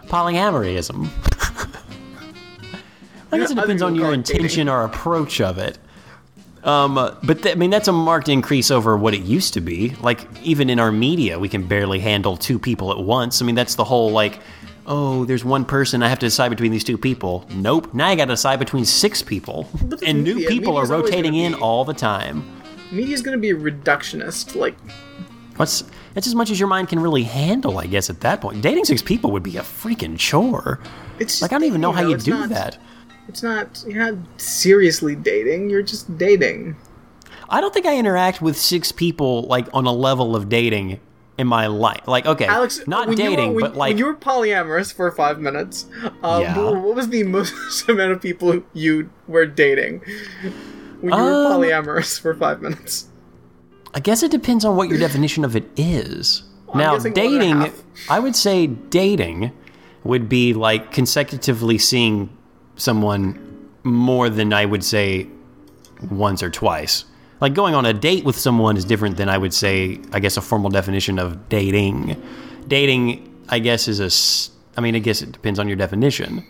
polyamoryism 0.07 1.09
I 3.35 3.39
guess 3.39 3.51
it 3.51 3.55
depends 3.55 3.81
on 3.81 3.95
your 3.95 4.13
it 4.13 4.23
dating. 4.25 4.35
intention 4.37 4.69
or 4.69 4.83
approach 4.83 5.39
of 5.41 5.57
it 5.57 5.77
um, 6.63 6.95
but 6.95 7.43
th- 7.43 7.55
I 7.55 7.59
mean 7.59 7.69
that's 7.69 7.87
a 7.87 7.91
marked 7.91 8.27
increase 8.27 8.71
over 8.71 8.97
what 8.97 9.13
it 9.13 9.21
used 9.21 9.53
to 9.53 9.61
be. 9.61 9.91
Like 10.01 10.25
even 10.41 10.67
in 10.71 10.79
our 10.79 10.91
media, 10.91 11.37
we 11.37 11.47
can 11.47 11.67
barely 11.67 11.99
handle 11.99 12.37
two 12.37 12.57
people 12.57 12.91
at 12.91 12.97
once. 12.97 13.39
I 13.39 13.45
mean 13.45 13.53
that's 13.53 13.75
the 13.75 13.83
whole 13.83 14.09
like, 14.09 14.39
oh, 14.87 15.25
there's 15.25 15.45
one 15.45 15.63
person 15.63 16.01
I 16.01 16.07
have 16.07 16.17
to 16.19 16.25
decide 16.25 16.49
between 16.49 16.71
these 16.71 16.83
two 16.83 16.97
people. 16.97 17.45
Nope, 17.53 17.93
now 17.93 18.07
I 18.07 18.15
got 18.15 18.25
to 18.25 18.33
decide 18.33 18.57
between 18.57 18.83
six 18.83 19.21
people, 19.21 19.69
But 19.83 20.01
and 20.01 20.23
new 20.23 20.33
media- 20.35 20.49
people 20.49 20.75
are 20.75 20.85
media's 20.87 20.89
rotating 20.89 21.35
in 21.35 21.51
be- 21.53 21.59
all 21.59 21.85
the 21.85 21.93
time. 21.93 22.43
Media's 22.91 23.21
gonna 23.21 23.37
be 23.37 23.49
reductionist. 23.51 24.55
Like 24.55 24.75
What's 25.57 25.83
that's 26.15 26.25
as 26.25 26.33
much 26.33 26.49
as 26.49 26.59
your 26.59 26.67
mind 26.69 26.87
can 26.89 26.99
really 26.99 27.23
handle, 27.23 27.77
I 27.77 27.85
guess. 27.85 28.09
At 28.09 28.21
that 28.21 28.41
point, 28.41 28.63
dating 28.63 28.85
six 28.85 29.03
people 29.03 29.29
would 29.31 29.43
be 29.43 29.57
a 29.57 29.61
freaking 29.61 30.17
chore. 30.17 30.79
it's 31.19 31.33
just, 31.33 31.41
Like 31.43 31.51
I 31.53 31.59
don't 31.59 31.67
even 31.67 31.79
know 31.81 31.91
how 31.91 32.01
you 32.01 32.15
it's 32.15 32.23
do 32.23 32.31
not- 32.31 32.49
that. 32.49 32.79
It's 33.27 33.41
not. 33.43 33.83
You're 33.87 34.11
not 34.13 34.41
seriously 34.41 35.15
dating. 35.15 35.69
You're 35.69 35.81
just 35.83 36.17
dating. 36.17 36.75
I 37.49 37.61
don't 37.61 37.73
think 37.73 37.85
I 37.85 37.97
interact 37.97 38.41
with 38.41 38.57
six 38.57 38.91
people 38.91 39.43
like 39.43 39.67
on 39.73 39.85
a 39.85 39.91
level 39.93 40.35
of 40.35 40.49
dating 40.49 40.99
in 41.37 41.47
my 41.47 41.67
life. 41.67 42.07
Like, 42.07 42.25
okay, 42.25 42.45
Alex, 42.45 42.81
not 42.87 43.07
when 43.07 43.17
you 43.19 43.23
were- 43.25 43.29
dating, 43.35 43.53
when, 43.55 43.61
but 43.65 43.75
like, 43.75 43.89
when 43.91 43.97
you 43.97 44.05
were 44.05 44.15
polyamorous 44.15 44.93
for 44.93 45.11
five 45.11 45.39
minutes, 45.39 45.85
um, 46.23 46.41
Yeah. 46.41 46.57
what 46.57 46.95
was 46.95 47.09
the 47.09 47.23
most 47.23 47.53
amount 47.89 48.11
of 48.13 48.21
people 48.21 48.63
you 48.73 49.09
were 49.27 49.45
dating 49.45 50.01
when 51.01 51.13
you 51.13 51.19
were 51.19 51.45
Um, 51.45 51.51
polyamorous 51.61 52.19
for 52.19 52.33
five 52.33 52.61
minutes? 52.61 53.09
I 53.93 53.99
guess 53.99 54.23
it 54.23 54.31
depends 54.31 54.65
on 54.65 54.75
what 54.75 54.89
your 54.89 54.97
definition 54.97 55.45
of 55.45 55.55
it 55.55 55.65
is. 55.77 56.43
I'm 56.71 56.79
now, 56.79 56.93
guessing 56.95 57.13
one 57.13 57.41
and 57.41 57.61
a 57.63 57.65
dating. 57.67 57.83
I 58.09 58.19
would 58.19 58.35
say 58.35 58.67
dating 58.67 59.51
would 60.03 60.27
be 60.29 60.53
like 60.53 60.91
consecutively 60.91 61.77
seeing 61.77 62.29
someone 62.75 63.69
more 63.83 64.29
than 64.29 64.53
I 64.53 64.65
would 64.65 64.83
say 64.83 65.27
once 66.09 66.43
or 66.43 66.49
twice. 66.49 67.05
Like 67.41 67.53
going 67.53 67.75
on 67.75 67.85
a 67.85 67.93
date 67.93 68.23
with 68.23 68.37
someone 68.37 68.77
is 68.77 68.85
different 68.85 69.17
than 69.17 69.29
I 69.29 69.37
would 69.37 69.53
say, 69.53 69.99
I 70.11 70.19
guess, 70.19 70.37
a 70.37 70.41
formal 70.41 70.69
definition 70.69 71.19
of 71.19 71.49
dating. 71.49 72.21
Dating, 72.67 73.43
I 73.49 73.59
guess, 73.59 73.87
is 73.87 73.99
a, 73.99 74.09
I 74.77 74.81
mean, 74.81 74.95
I 74.95 74.99
guess 74.99 75.21
it 75.21 75.31
depends 75.31 75.59
on 75.59 75.67
your 75.67 75.77
definition. 75.77 76.45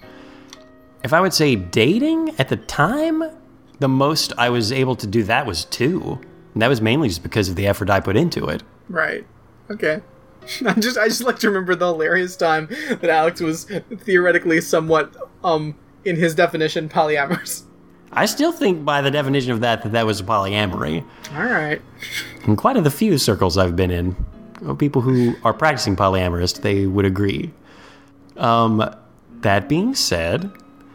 If 1.03 1.13
I 1.13 1.21
would 1.21 1.33
say 1.33 1.55
dating 1.55 2.35
at 2.39 2.49
the 2.49 2.57
time, 2.57 3.23
the 3.79 3.87
most 3.89 4.33
I 4.37 4.49
was 4.49 4.71
able 4.71 4.95
to 4.95 5.07
do 5.07 5.23
that 5.23 5.45
was 5.45 5.65
two. 5.65 6.19
And 6.53 6.61
that 6.61 6.67
was 6.67 6.81
mainly 6.81 7.09
just 7.09 7.23
because 7.23 7.49
of 7.49 7.55
the 7.55 7.67
effort 7.67 7.89
I 7.89 7.99
put 7.99 8.15
into 8.15 8.47
it. 8.47 8.63
Right. 8.87 9.25
Okay. 9.69 10.01
I 10.65 10.73
just 10.73 10.97
I 10.97 11.07
just 11.07 11.23
like 11.23 11.39
to 11.39 11.47
remember 11.47 11.75
the 11.75 11.87
hilarious 11.87 12.35
time 12.35 12.67
that 12.89 13.09
Alex 13.09 13.41
was 13.41 13.65
theoretically 13.97 14.61
somewhat 14.61 15.15
um 15.43 15.75
in 16.05 16.15
his 16.15 16.35
definition 16.35 16.89
polyamorous. 16.89 17.63
I 18.11 18.25
still 18.27 18.51
think 18.53 18.85
by 18.85 19.01
the 19.01 19.11
definition 19.11 19.51
of 19.51 19.59
that 19.61 19.83
that 19.83 19.91
that 19.91 20.05
was 20.05 20.21
polyamory. 20.21 21.03
All 21.33 21.43
right. 21.43 21.81
In 22.45 22.55
quite 22.55 22.77
a 22.77 22.81
the 22.81 22.91
few 22.91 23.17
circles 23.17 23.57
I've 23.57 23.75
been 23.75 23.91
in, 23.91 24.15
of 24.65 24.77
people 24.77 25.01
who 25.01 25.35
are 25.43 25.53
practicing 25.53 25.95
polyamorous, 25.95 26.61
they 26.61 26.85
would 26.85 27.05
agree. 27.05 27.51
Um, 28.37 28.95
that 29.41 29.67
being 29.67 29.95
said, 29.95 30.49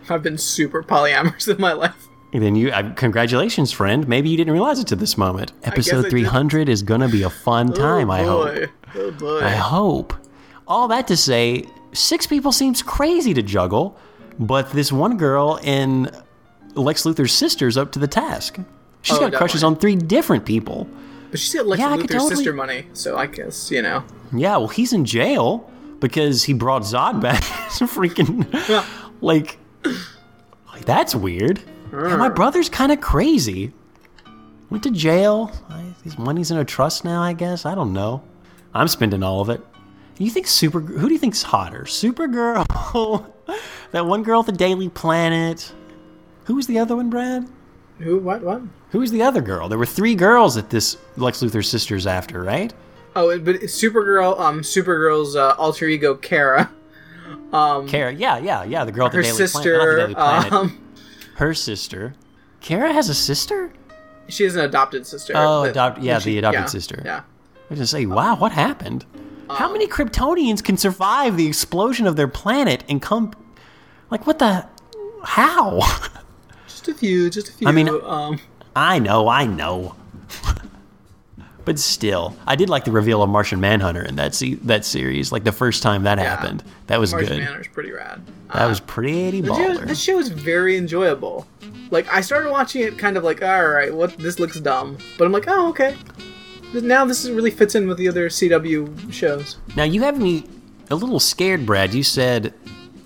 I've 0.08 0.22
been 0.22 0.38
super 0.38 0.82
polyamorous 0.82 1.52
in 1.52 1.60
my 1.60 1.72
life. 1.72 2.08
then 2.32 2.56
you 2.56 2.70
uh, 2.70 2.94
congratulations, 2.94 3.70
friend. 3.70 4.08
Maybe 4.08 4.30
you 4.30 4.36
didn't 4.36 4.52
realize 4.52 4.78
it 4.78 4.86
to 4.88 4.96
this 4.96 5.18
moment. 5.18 5.52
Episode 5.62 6.02
did. 6.02 6.10
300 6.10 6.68
is 6.68 6.82
gonna 6.82 7.08
be 7.08 7.22
a 7.22 7.30
fun 7.30 7.72
time. 7.72 8.08
oh 8.08 8.12
I 8.12 8.22
hope. 8.22 8.70
Oh 8.94 9.10
boy. 9.12 9.40
I 9.40 9.50
hope. 9.50 10.14
All 10.66 10.88
that 10.88 11.06
to 11.08 11.16
say, 11.16 11.64
six 11.92 12.26
people 12.26 12.52
seems 12.52 12.82
crazy 12.82 13.34
to 13.34 13.42
juggle, 13.42 13.98
but 14.40 14.70
this 14.72 14.90
one 14.90 15.16
girl 15.16 15.60
in 15.62 16.10
Lex 16.74 17.04
Luthor's 17.04 17.32
sister's 17.32 17.76
up 17.76 17.92
to 17.92 17.98
the 18.00 18.08
task. 18.08 18.58
She's 19.02 19.16
Oh, 19.16 19.20
got 19.20 19.34
crushes 19.34 19.62
on 19.62 19.76
three 19.76 19.94
different 19.96 20.44
people. 20.44 20.88
But 21.30 21.38
she's 21.38 21.54
got 21.54 21.66
Lex 21.66 21.78
Yeah, 21.80 21.90
I 21.92 21.96
could 21.96 22.06
Luthor's 22.10 22.12
totally- 22.22 22.34
sister 22.36 22.52
money, 22.52 22.86
so 22.92 23.16
I 23.16 23.26
guess 23.26 23.70
you 23.70 23.82
know. 23.82 24.02
Yeah, 24.32 24.56
well, 24.56 24.66
he's 24.68 24.92
in 24.92 25.04
jail 25.04 25.70
because 26.00 26.42
he 26.44 26.52
brought 26.54 26.82
Zod 26.82 27.20
back. 27.20 27.44
It's 27.70 27.78
freaking 27.78 28.44
like, 29.20 29.58
like 30.72 30.84
that's 30.84 31.14
weird. 31.14 31.62
Yeah, 31.92 32.16
my 32.16 32.28
brother's 32.28 32.68
kind 32.68 32.90
of 32.90 33.00
crazy. 33.00 33.72
Went 34.70 34.82
to 34.84 34.90
jail. 34.90 35.52
His 36.02 36.18
money's 36.18 36.50
in 36.50 36.56
a 36.58 36.64
trust 36.64 37.04
now. 37.04 37.22
I 37.22 37.32
guess 37.32 37.64
I 37.66 37.74
don't 37.76 37.92
know. 37.92 38.22
I'm 38.74 38.88
spending 38.88 39.22
all 39.22 39.40
of 39.40 39.50
it. 39.50 39.60
You 40.20 40.30
think 40.30 40.46
Super? 40.46 40.80
Who 40.80 41.08
do 41.08 41.14
you 41.14 41.18
think's 41.18 41.42
hotter, 41.42 41.84
Supergirl? 41.84 43.26
that 43.92 44.04
one 44.04 44.22
girl 44.22 44.40
at 44.40 44.46
the 44.46 44.52
Daily 44.52 44.90
Planet. 44.90 45.72
Who 46.44 46.56
was 46.56 46.66
the 46.66 46.78
other 46.78 46.94
one, 46.94 47.08
Brad? 47.08 47.48
Who? 48.00 48.18
What? 48.18 48.42
What? 48.42 48.60
Who 48.90 48.98
was 48.98 49.12
the 49.12 49.22
other 49.22 49.40
girl? 49.40 49.70
There 49.70 49.78
were 49.78 49.86
three 49.86 50.14
girls 50.14 50.56
that 50.56 50.68
this 50.68 50.98
Lex 51.16 51.40
Luthor 51.42 51.64
sisters 51.64 52.06
after, 52.06 52.42
right? 52.42 52.74
Oh, 53.16 53.38
but 53.38 53.62
Supergirl. 53.62 54.38
Um, 54.38 54.60
Supergirl's 54.60 55.36
uh, 55.36 55.54
alter 55.56 55.86
ego 55.86 56.14
Kara. 56.14 56.70
Um, 57.52 57.86
Kara, 57.86 58.12
yeah, 58.12 58.38
yeah, 58.38 58.64
yeah. 58.64 58.84
The 58.84 58.90
girl 58.90 59.06
at 59.06 59.12
the 59.12 59.18
her 59.18 59.22
Daily 59.22 59.36
Planet. 59.36 59.50
sister. 59.50 59.90
The 59.92 59.96
Daily 60.02 60.14
Planet. 60.14 60.52
Um, 60.52 60.92
her 61.36 61.54
sister. 61.54 62.14
Kara 62.60 62.92
has 62.92 63.08
a 63.08 63.14
sister? 63.14 63.72
she 64.28 64.44
has 64.44 64.56
an 64.56 64.64
adopted 64.64 65.06
sister. 65.06 65.32
Oh, 65.36 65.64
adopt- 65.64 66.00
yeah, 66.00 66.18
she- 66.18 66.32
the 66.32 66.38
adopted 66.38 66.62
yeah, 66.62 66.66
sister. 66.66 67.02
Yeah. 67.04 67.18
I 67.18 67.22
was 67.70 67.78
gonna 67.78 67.86
say, 67.86 68.06
wow, 68.06 68.36
what 68.36 68.50
happened? 68.52 69.04
How 69.56 69.66
Um, 69.66 69.72
many 69.72 69.86
Kryptonians 69.86 70.62
can 70.62 70.76
survive 70.76 71.36
the 71.36 71.46
explosion 71.46 72.06
of 72.06 72.16
their 72.16 72.28
planet 72.28 72.84
and 72.88 73.00
come? 73.02 73.32
Like, 74.10 74.26
what 74.26 74.38
the? 74.38 74.66
How? 75.24 75.80
Just 76.66 76.88
a 76.88 76.94
few. 76.94 77.28
Just 77.30 77.48
a 77.48 77.52
few. 77.52 77.68
I 77.68 77.72
mean- 77.72 77.88
um, 77.88 78.38
I 78.76 78.98
know, 78.98 79.28
I 79.28 79.46
know. 79.46 79.94
but 81.64 81.78
still, 81.78 82.36
I 82.46 82.56
did 82.56 82.68
like 82.68 82.84
the 82.84 82.90
reveal 82.92 83.22
of 83.22 83.28
Martian 83.30 83.60
Manhunter 83.60 84.02
in 84.02 84.16
that 84.16 84.34
se- 84.34 84.58
that 84.62 84.84
series. 84.84 85.30
Like 85.32 85.44
the 85.44 85.52
first 85.52 85.82
time 85.82 86.04
that 86.04 86.18
Yeah. 86.18 86.24
happened, 86.24 86.62
that 86.86 86.98
was 87.00 87.12
Martian 87.12 87.28
good. 87.28 87.34
Martian 87.34 87.44
Manhunter's 87.46 87.72
pretty 87.72 87.92
rad. 87.92 88.22
That 88.54 88.66
was 88.66 88.80
pretty 88.80 89.42
show, 89.42 89.48
baller. 89.52 89.86
the 89.86 89.94
show 89.94 90.18
is 90.18 90.28
very 90.28 90.76
enjoyable. 90.76 91.46
Like 91.90 92.06
I 92.12 92.20
started 92.20 92.50
watching 92.50 92.82
it, 92.82 92.98
kind 92.98 93.16
of 93.16 93.24
like, 93.24 93.42
all 93.42 93.66
right, 93.68 93.92
what 93.94 94.16
this 94.18 94.38
looks 94.40 94.58
dumb, 94.60 94.96
but 95.18 95.24
I'm 95.26 95.32
like, 95.32 95.44
oh 95.48 95.68
okay. 95.70 95.96
Now 96.72 97.04
this 97.04 97.28
really 97.28 97.50
fits 97.50 97.74
in 97.74 97.88
with 97.88 97.98
the 97.98 98.08
other 98.08 98.28
CW 98.28 99.12
shows. 99.12 99.56
Now 99.76 99.84
you 99.84 100.02
have 100.02 100.18
me 100.18 100.44
a 100.90 100.94
little 100.94 101.20
scared, 101.20 101.66
Brad. 101.66 101.92
You 101.94 102.02
said 102.02 102.54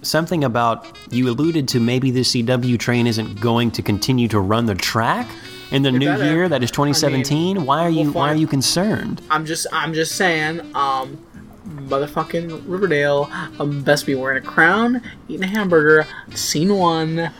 something 0.03 0.44
about 0.44 0.96
you 1.11 1.29
alluded 1.29 1.68
to 1.68 1.81
maybe 1.81 2.11
the 2.11 2.20
CW 2.20 2.79
train 2.79 3.07
isn't 3.07 3.40
going 3.40 3.70
to 3.72 3.83
continue 3.83 4.29
to 4.29 4.40
run 4.40 4.66
the 4.66 4.74
track 4.74 5.29
in 5.70 5.83
the 5.83 5.90
new 5.90 6.07
better. 6.07 6.24
year 6.24 6.48
that 6.48 6.62
is 6.62 6.70
2017. 6.70 7.64
why 7.64 7.83
are 7.83 7.90
you 7.90 8.05
we'll 8.05 8.12
why 8.12 8.31
are 8.31 8.37
you 8.37 8.46
concerned? 8.46 9.22
I'm 9.31 9.46
just, 9.46 9.66
I'm 9.72 9.94
just 9.94 10.16
saying, 10.16 10.61
um, 10.74 11.18
motherfucking 11.66 12.64
Riverdale, 12.66 13.31
um, 13.59 13.83
best 13.83 14.07
be 14.07 14.14
wearing 14.14 14.42
a 14.42 14.46
crown, 14.46 15.03
eating 15.29 15.44
a 15.44 15.48
hamburger. 15.48 16.07
Scene 16.35 16.74
one. 16.77 17.31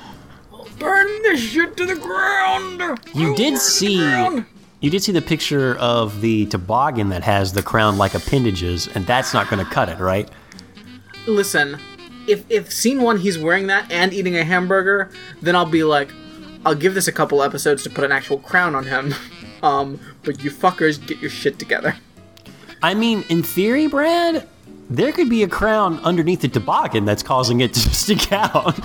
Burn 0.79 1.07
this 1.23 1.41
shit 1.41 1.77
to 1.77 1.87
the 1.87 1.95
ground. 1.95 2.99
You 3.15 3.37
did 3.37 3.59
see 3.59 3.99
ground. 3.99 4.47
You 4.85 4.91
did 4.91 5.03
see 5.03 5.13
the 5.13 5.23
picture 5.23 5.77
of 5.79 6.21
the 6.21 6.45
toboggan 6.47 7.09
that 7.09 7.23
has 7.23 7.55
the 7.55 7.63
crown 7.63 7.97
like 7.97 8.13
appendages, 8.13 8.87
and 8.89 9.07
that's 9.07 9.33
not 9.33 9.49
going 9.49 9.65
to 9.65 9.71
cut 9.71 9.89
it, 9.89 9.99
right? 9.99 10.29
listen, 11.27 11.81
if 12.29 12.45
if 12.51 12.71
scene 12.71 13.01
one 13.01 13.17
he's 13.17 13.39
wearing 13.39 13.67
that 13.69 13.91
and 13.91 14.13
eating 14.13 14.37
a 14.37 14.45
hamburger, 14.45 15.11
then 15.41 15.57
I'll 15.57 15.65
be 15.65 15.85
like, 15.85 16.13
I'll 16.67 16.75
give 16.75 16.93
this 16.93 17.09
a 17.09 17.13
couple 17.13 17.43
episodes 17.43 17.83
to 17.85 17.91
put 17.91 18.05
an 18.05 18.13
actual 18.13 18.39
crown 18.39 18.75
on 18.75 18.85
him. 18.85 19.15
Um, 19.63 19.99
but 20.25 20.45
you 20.45 20.51
fuckers 20.51 21.01
get 21.07 21.21
your 21.21 21.31
shit 21.31 21.59
together. 21.59 21.97
I 22.83 22.93
mean, 22.93 23.25
in 23.31 23.43
theory, 23.43 23.87
Brad, 23.87 24.47
there 24.91 25.13
could 25.13 25.29
be 25.29 25.43
a 25.43 25.49
crown 25.49 25.99
underneath 26.01 26.43
the 26.43 26.49
toboggan 26.49 27.05
that's 27.05 27.23
causing 27.23 27.61
it 27.61 27.73
to 27.75 27.81
stick 27.95 28.33
out. 28.33 28.77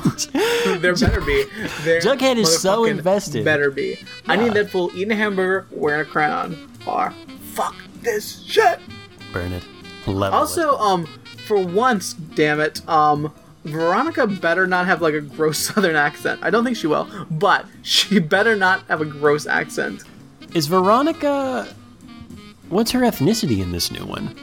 There 0.79 0.95
better 0.95 1.21
be. 1.21 1.45
There 1.81 1.99
Jughead 2.01 2.37
is 2.37 2.61
so 2.61 2.85
invested. 2.85 3.43
Better 3.45 3.71
be. 3.71 3.99
I 4.27 4.35
need 4.35 4.53
that 4.53 4.69
fool 4.69 4.91
eating 4.93 5.11
a 5.11 5.15
hamburger, 5.15 5.67
wearing 5.71 6.01
a 6.01 6.05
crown, 6.05 6.69
or 6.85 7.13
fuck 7.53 7.75
this 8.01 8.43
shit. 8.43 8.79
Burn 9.33 9.51
it. 9.51 9.63
Level 10.07 10.23
it. 10.23 10.33
Also, 10.33 10.77
um, 10.77 11.05
for 11.45 11.59
once, 11.59 12.13
damn 12.13 12.59
it, 12.59 12.87
um, 12.87 13.33
Veronica 13.65 14.25
better 14.25 14.65
not 14.65 14.85
have 14.85 15.01
like 15.01 15.13
a 15.13 15.21
gross 15.21 15.57
southern 15.73 15.95
accent. 15.95 16.39
I 16.43 16.49
don't 16.49 16.63
think 16.63 16.77
she 16.77 16.87
will, 16.87 17.07
but 17.29 17.65
she 17.81 18.19
better 18.19 18.55
not 18.55 18.83
have 18.87 19.01
a 19.01 19.05
gross 19.05 19.45
accent. 19.45 20.03
Is 20.53 20.67
Veronica. 20.67 21.67
What's 22.69 22.91
her 22.91 23.01
ethnicity 23.01 23.61
in 23.61 23.71
this 23.71 23.91
new 23.91 24.05
one? 24.05 24.35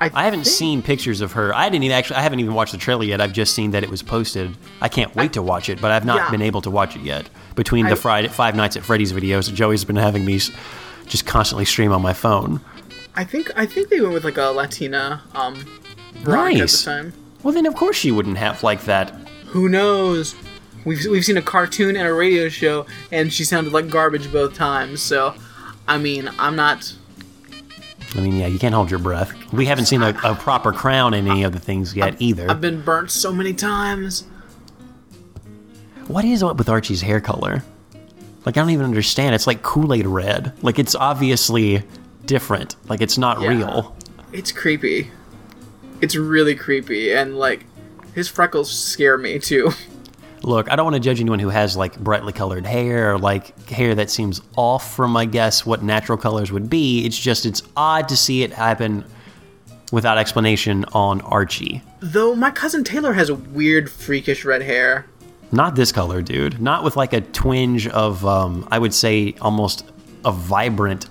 I, 0.00 0.10
I 0.14 0.24
haven't 0.24 0.40
think- 0.44 0.54
seen 0.56 0.82
pictures 0.82 1.20
of 1.20 1.32
her. 1.32 1.54
I 1.54 1.68
didn't 1.68 1.84
even 1.84 1.96
actually. 1.96 2.16
I 2.16 2.22
haven't 2.22 2.40
even 2.40 2.54
watched 2.54 2.72
the 2.72 2.78
trailer 2.78 3.04
yet. 3.04 3.20
I've 3.20 3.32
just 3.32 3.54
seen 3.54 3.70
that 3.72 3.82
it 3.82 3.90
was 3.90 4.02
posted. 4.02 4.56
I 4.80 4.88
can't 4.88 5.14
wait 5.16 5.32
to 5.34 5.42
watch 5.42 5.68
it, 5.68 5.80
but 5.80 5.90
I've 5.90 6.04
not 6.04 6.16
Yeah. 6.16 6.30
been 6.30 6.42
able 6.42 6.60
to 6.62 6.70
watch 6.70 6.96
it 6.96 7.02
yet. 7.02 7.28
Between 7.54 7.86
I- 7.86 7.90
the 7.90 7.96
Friday 7.96 8.28
Five 8.28 8.54
Nights 8.54 8.76
at 8.76 8.82
Freddy's 8.84 9.12
videos, 9.12 9.52
Joey's 9.52 9.84
been 9.84 9.96
having 9.96 10.24
me 10.24 10.38
just 11.06 11.24
constantly 11.26 11.64
stream 11.64 11.92
on 11.92 12.02
my 12.02 12.12
phone. 12.12 12.60
I 13.14 13.24
think 13.24 13.50
I 13.56 13.64
think 13.66 13.88
they 13.88 14.00
went 14.00 14.12
with 14.14 14.24
like 14.24 14.36
a 14.36 14.46
Latina 14.50 15.22
um 15.34 15.54
rock 16.24 16.52
at 16.52 16.58
Nice. 16.58 16.84
the 16.84 16.90
time. 16.90 17.12
Well, 17.42 17.54
then 17.54 17.64
of 17.66 17.74
course 17.74 17.96
she 17.96 18.10
wouldn't 18.10 18.36
have 18.38 18.62
like 18.62 18.84
that. 18.84 19.14
Who 19.46 19.68
knows? 19.68 20.34
We've 20.84 21.04
we've 21.10 21.24
seen 21.24 21.36
a 21.36 21.42
cartoon 21.42 21.96
and 21.96 22.06
a 22.06 22.12
radio 22.12 22.48
show, 22.48 22.86
and 23.10 23.32
she 23.32 23.44
sounded 23.44 23.72
like 23.72 23.88
garbage 23.88 24.30
both 24.30 24.54
times. 24.54 25.00
So, 25.02 25.34
I 25.88 25.98
mean, 25.98 26.30
I'm 26.38 26.54
not. 26.56 26.92
I 28.16 28.20
mean, 28.20 28.36
yeah, 28.36 28.46
you 28.46 28.58
can't 28.58 28.74
hold 28.74 28.90
your 28.90 28.98
breath. 29.00 29.32
We 29.52 29.66
haven't 29.66 29.86
seen 29.86 30.02
a, 30.02 30.10
a 30.24 30.34
proper 30.34 30.72
crown 30.72 31.12
in 31.14 31.28
any 31.28 31.42
of 31.42 31.52
the 31.52 31.58
things 31.60 31.94
yet 31.94 32.16
either. 32.18 32.50
I've 32.50 32.60
been 32.60 32.80
burnt 32.82 33.10
so 33.10 33.32
many 33.32 33.52
times. 33.52 34.24
What 36.08 36.24
is 36.24 36.42
up 36.42 36.56
with 36.56 36.68
Archie's 36.68 37.02
hair 37.02 37.20
color? 37.20 37.62
Like 38.44 38.56
I 38.56 38.60
don't 38.60 38.70
even 38.70 38.84
understand. 38.86 39.34
It's 39.34 39.46
like 39.46 39.62
Kool 39.62 39.92
Aid 39.92 40.06
red. 40.06 40.52
Like 40.62 40.78
it's 40.78 40.94
obviously 40.94 41.82
different. 42.24 42.76
Like 42.88 43.00
it's 43.00 43.18
not 43.18 43.40
Yeah. 43.40 43.48
real. 43.48 43.96
It's 44.32 44.52
creepy. 44.52 45.10
It's 46.00 46.14
really 46.14 46.54
creepy, 46.54 47.12
and 47.12 47.36
like 47.38 47.64
his 48.14 48.28
freckles 48.28 48.70
scare 48.70 49.18
me 49.18 49.38
too. 49.38 49.70
Look, 50.46 50.70
I 50.70 50.76
don't 50.76 50.84
want 50.84 50.94
to 50.94 51.00
judge 51.00 51.20
anyone 51.20 51.40
who 51.40 51.48
has 51.48 51.76
like 51.76 51.98
brightly 51.98 52.32
colored 52.32 52.64
hair 52.64 53.14
or 53.14 53.18
like 53.18 53.68
hair 53.68 53.96
that 53.96 54.10
seems 54.10 54.40
off 54.56 54.94
from, 54.94 55.16
I 55.16 55.24
guess, 55.24 55.66
what 55.66 55.82
natural 55.82 56.16
colors 56.16 56.52
would 56.52 56.70
be. 56.70 57.04
It's 57.04 57.18
just 57.18 57.44
it's 57.44 57.62
odd 57.76 58.08
to 58.10 58.16
see 58.16 58.44
it 58.44 58.52
happen 58.52 59.04
without 59.90 60.18
explanation 60.18 60.84
on 60.92 61.20
Archie. 61.22 61.82
Though 61.98 62.36
my 62.36 62.52
cousin 62.52 62.84
Taylor 62.84 63.12
has 63.12 63.28
a 63.28 63.34
weird, 63.34 63.90
freakish 63.90 64.44
red 64.44 64.62
hair. 64.62 65.06
Not 65.50 65.74
this 65.74 65.90
color, 65.90 66.22
dude. 66.22 66.60
Not 66.60 66.84
with 66.84 66.96
like 66.96 67.12
a 67.12 67.22
twinge 67.22 67.88
of, 67.88 68.24
um, 68.24 68.68
I 68.70 68.78
would 68.78 68.94
say, 68.94 69.34
almost 69.40 69.84
a 70.24 70.30
vibrant, 70.30 71.08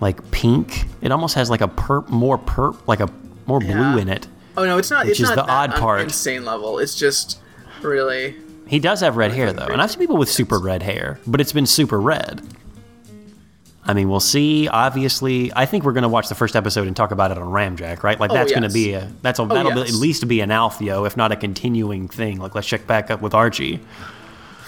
like 0.00 0.30
pink. 0.30 0.84
It 1.00 1.10
almost 1.10 1.34
has 1.34 1.50
like 1.50 1.62
a 1.62 1.68
perp, 1.68 2.08
more 2.10 2.38
perp, 2.38 2.76
like 2.86 3.00
a 3.00 3.08
more 3.46 3.58
blue 3.58 3.70
Yeah. 3.70 3.98
in 3.98 4.08
it. 4.08 4.28
Oh 4.56 4.64
no, 4.64 4.78
it's 4.78 4.90
not. 4.90 5.04
Which 5.06 5.20
it's 5.20 5.30
is 5.30 5.34
not 5.36 5.46
the 5.46 5.52
odd 5.52 5.74
part. 5.74 6.00
Insane 6.02 6.44
level. 6.44 6.78
It's 6.78 6.94
just 6.96 7.40
really. 7.82 8.36
He 8.68 8.78
does 8.78 9.00
have 9.00 9.16
red 9.16 9.32
hair 9.32 9.52
though, 9.52 9.66
and 9.66 9.80
I've 9.80 9.90
seen 9.90 10.00
people 10.00 10.16
with 10.16 10.28
super 10.28 10.58
red 10.58 10.82
hair, 10.82 11.18
but 11.26 11.40
it's 11.40 11.52
been 11.52 11.66
super 11.66 12.00
red. 12.00 12.42
I 13.88 13.94
mean, 13.94 14.10
we'll 14.10 14.20
see. 14.20 14.68
Obviously, 14.68 15.50
I 15.56 15.64
think 15.64 15.82
we're 15.82 15.94
going 15.94 16.02
to 16.02 16.10
watch 16.10 16.28
the 16.28 16.34
first 16.34 16.54
episode 16.54 16.86
and 16.86 16.94
talk 16.94 17.10
about 17.10 17.30
it 17.30 17.38
on 17.38 17.48
Ramjack, 17.48 18.02
right? 18.02 18.20
Like 18.20 18.30
Oh, 18.30 18.34
that's 18.34 18.50
going 18.52 18.64
to 18.64 18.68
be 18.68 18.92
a 18.92 19.10
that's 19.22 19.38
a 19.38 19.42
oh, 19.42 19.46
that'll 19.46 19.72
be, 19.72 19.80
at 19.80 19.92
least 19.92 20.28
be 20.28 20.40
an 20.40 20.50
Alfio, 20.50 21.06
if 21.06 21.16
not 21.16 21.32
a 21.32 21.36
continuing 21.36 22.06
thing. 22.06 22.38
Like 22.38 22.54
let's 22.54 22.66
check 22.66 22.86
back 22.86 23.10
up 23.10 23.22
with 23.22 23.32
Archie. 23.32 23.80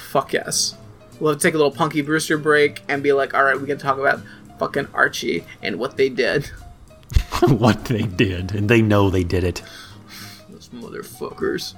Fuck 0.08 0.32
yes. 0.32 0.74
We'll 1.20 1.36
take 1.36 1.52
a 1.52 1.58
little 1.58 1.70
Punky 1.70 2.00
Brewster 2.00 2.38
break 2.38 2.82
and 2.88 3.02
be 3.02 3.12
like, 3.12 3.34
all 3.34 3.44
right, 3.44 3.60
we 3.60 3.66
can 3.66 3.76
talk 3.76 3.98
about 3.98 4.22
fucking 4.58 4.88
Archie 4.94 5.44
and 5.62 5.78
what 5.78 5.98
they 5.98 6.08
did. 6.08 6.46
what 7.48 7.84
they 7.84 8.02
did, 8.02 8.54
and 8.54 8.70
they 8.70 8.80
know 8.80 9.10
they 9.10 9.24
did 9.24 9.44
it. 9.44 9.62
Those 10.48 10.70
motherfuckers. 10.70 11.74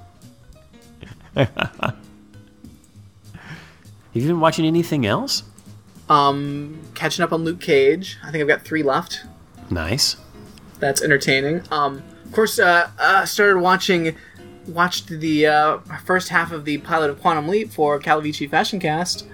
Have 4.15 4.23
you 4.23 4.29
been 4.29 4.41
watching 4.41 4.67
anything 4.67 5.07
else? 5.07 5.43
Um, 6.11 6.79
catching 6.95 7.23
up 7.23 7.33
on 7.33 7.45
Luke 7.45 7.61
Cage. 7.61 8.19
I 8.23 8.31
think 8.31 8.43
I've 8.43 8.49
got 8.49 8.61
three 8.63 8.83
left. 8.83 9.25
Nice. 9.71 10.17
That's 10.81 11.01
entertaining. 11.01 11.63
Um, 11.71 12.03
of 12.27 12.33
course, 12.33 12.59
uh, 12.59 12.91
uh 12.99 13.25
started 13.25 13.61
watching, 13.61 14.15
watched 14.67 15.09
the 15.09 15.47
uh, 15.47 15.79
first 16.05 16.29
half 16.29 16.53
of 16.53 16.67
the 16.67 16.79
pilot 16.79 17.09
of 17.09 17.23
Quantum 17.23 17.49
Leap 17.49 17.71
for 17.71 17.99
Calavicci 17.99 18.51
Fashion 18.51 18.79
Cast 18.79 19.27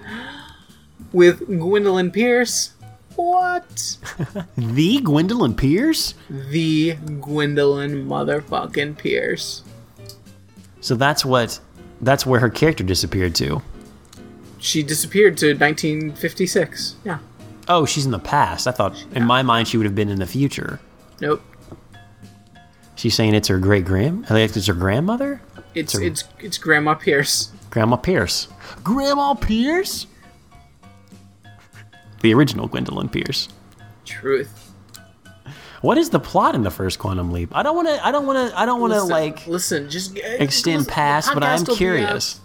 with 1.12 1.44
Gwendolyn 1.46 2.12
Pierce. 2.12 2.74
What? 3.16 3.96
The 4.56 5.00
Gwendolyn 5.00 5.54
Pierce. 5.54 6.14
the 6.30 6.94
Gwendolyn 7.20 8.06
motherfucking 8.06 8.96
Pierce. 8.96 9.64
So 10.80 10.94
that's 10.94 11.24
what 11.24 11.58
that's 12.00 12.24
where 12.24 12.38
her 12.38 12.48
character 12.48 12.84
disappeared 12.84 13.34
to. 13.36 13.60
She 14.58 14.82
disappeared 14.82 15.36
to 15.38 15.54
1956. 15.54 16.96
Yeah. 17.04 17.18
Oh, 17.68 17.84
she's 17.86 18.04
in 18.06 18.12
the 18.12 18.18
past. 18.18 18.66
I 18.66 18.72
thought 18.72 19.02
in 19.14 19.24
my 19.24 19.42
mind 19.42 19.68
she 19.68 19.76
would 19.76 19.84
have 19.86 19.94
been 19.94 20.08
in 20.08 20.18
the 20.18 20.26
future. 20.26 20.80
Nope. 21.20 21.42
She's 22.96 23.14
saying 23.14 23.34
it's 23.34 23.48
her 23.48 23.58
great 23.58 23.84
grand, 23.84 24.24
I 24.24 24.28
think 24.28 24.56
it's 24.56 24.66
her 24.66 24.74
grandmother, 24.74 25.40
It's 25.74 25.92
So- 25.92 26.00
it's 26.00 26.24
it's 26.40 26.58
Grandma 26.58 26.94
Pierce. 26.94 27.50
Grandma 27.70 27.96
Pierce. 27.96 28.48
Grandma 28.82 29.34
Pierce. 29.34 30.06
The 32.22 32.34
original 32.34 32.66
Gwendolyn 32.66 33.08
Pierce. 33.08 33.48
Truth. 34.04 34.72
What 35.82 35.96
is 35.98 36.10
the 36.10 36.18
plot 36.18 36.56
in 36.56 36.62
the 36.62 36.70
first 36.70 36.98
Quantum 36.98 37.30
Leap? 37.30 37.50
I 37.54 37.62
don't 37.62 37.76
want 37.76 37.86
to. 37.86 38.04
I 38.04 38.10
don't 38.10 38.26
want 38.26 38.50
to. 38.50 38.58
I 38.58 38.66
don't 38.66 38.80
want 38.80 38.92
to 38.94 39.02
Listen- 39.02 39.10
like 39.10 39.46
listen. 39.46 39.90
Just 39.90 40.16
uh, 40.16 40.22
extend 40.24 40.78
listen, 40.78 40.88
the 40.88 40.92
past, 40.92 41.30
but 41.34 41.44
I'm 41.44 41.60
will 41.60 41.66
be 41.66 41.76
curious. 41.76 42.40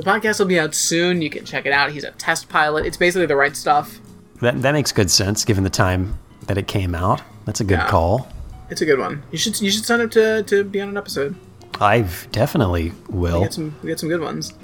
The 0.00 0.06
podcast 0.10 0.38
will 0.38 0.46
be 0.46 0.58
out 0.58 0.74
soon. 0.74 1.20
You 1.20 1.28
can 1.28 1.44
check 1.44 1.66
it 1.66 1.72
out. 1.72 1.92
He's 1.92 2.04
a 2.04 2.10
test 2.12 2.48
pilot. 2.48 2.86
It's 2.86 2.96
basically 2.96 3.26
the 3.26 3.36
right 3.36 3.54
stuff. 3.54 4.00
That 4.40 4.62
that 4.62 4.72
makes 4.72 4.92
good 4.92 5.10
sense 5.10 5.44
given 5.44 5.62
the 5.62 5.68
time 5.70 6.18
that 6.46 6.56
it 6.56 6.66
came 6.66 6.94
out. 6.94 7.20
That's 7.44 7.60
a 7.60 7.64
good 7.64 7.78
Yeah. 7.80 7.88
call. 7.88 8.26
It's 8.70 8.80
a 8.80 8.86
good 8.86 8.98
one. 8.98 9.22
You 9.30 9.36
should 9.36 9.60
you 9.60 9.70
should 9.70 9.84
sign 9.84 10.00
up 10.00 10.10
to, 10.12 10.42
to 10.44 10.64
be 10.64 10.80
on 10.80 10.88
an 10.88 10.96
episode. 10.96 11.34
I've 11.82 12.26
definitely 12.32 12.92
will. 13.10 13.40
We 13.40 13.44
got 13.44 13.52
some 13.52 13.74
we 13.82 13.90
got 13.90 13.98
some 14.00 14.08
good 14.08 14.22
ones. 14.22 14.54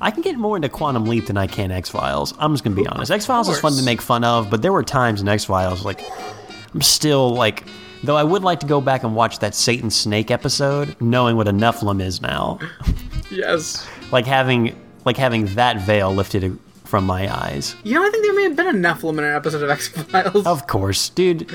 I 0.00 0.10
can 0.10 0.22
get 0.22 0.36
more 0.38 0.56
into 0.56 0.70
Quantum 0.70 1.04
Leap 1.04 1.26
than 1.26 1.36
I 1.36 1.46
can 1.46 1.70
X 1.70 1.90
Files. 1.90 2.32
I'm 2.38 2.54
just 2.54 2.64
gonna 2.64 2.74
be 2.76 2.86
honest. 2.86 3.10
X 3.10 3.26
Files 3.26 3.50
is 3.50 3.60
fun 3.60 3.74
to 3.74 3.82
make 3.82 4.00
fun 4.00 4.24
of, 4.24 4.48
but 4.48 4.62
there 4.62 4.72
were 4.72 4.82
times 4.82 5.20
in 5.20 5.28
X 5.28 5.44
Files 5.44 5.84
like 5.84 6.00
I'm 6.72 6.80
still 6.80 7.34
like. 7.34 7.64
Though 8.02 8.16
I 8.16 8.22
would 8.22 8.42
like 8.42 8.60
to 8.60 8.66
go 8.66 8.80
back 8.82 9.02
and 9.02 9.14
watch 9.14 9.38
that 9.40 9.54
Satan 9.54 9.90
Snake 9.90 10.30
episode, 10.30 10.94
knowing 11.00 11.36
what 11.36 11.48
a 11.48 11.52
Nephilim 11.52 12.02
is 12.02 12.20
now, 12.20 12.58
Yes. 13.30 13.86
Like 14.12 14.26
having 14.26 14.74
like 15.04 15.16
having 15.16 15.46
that 15.54 15.80
veil 15.80 16.14
lifted 16.14 16.58
from 16.84 17.04
my 17.04 17.32
eyes. 17.32 17.74
You 17.82 17.94
know, 17.94 18.06
I 18.06 18.10
think 18.10 18.24
there 18.24 18.34
may 18.34 18.42
have 18.44 18.56
been 18.56 18.68
a 18.68 18.72
Nephilim 18.72 19.18
in 19.18 19.24
an 19.24 19.34
episode 19.34 19.62
of 19.62 19.70
X 19.70 19.88
Files. 19.88 20.46
Of 20.46 20.66
course, 20.66 21.08
dude. 21.10 21.50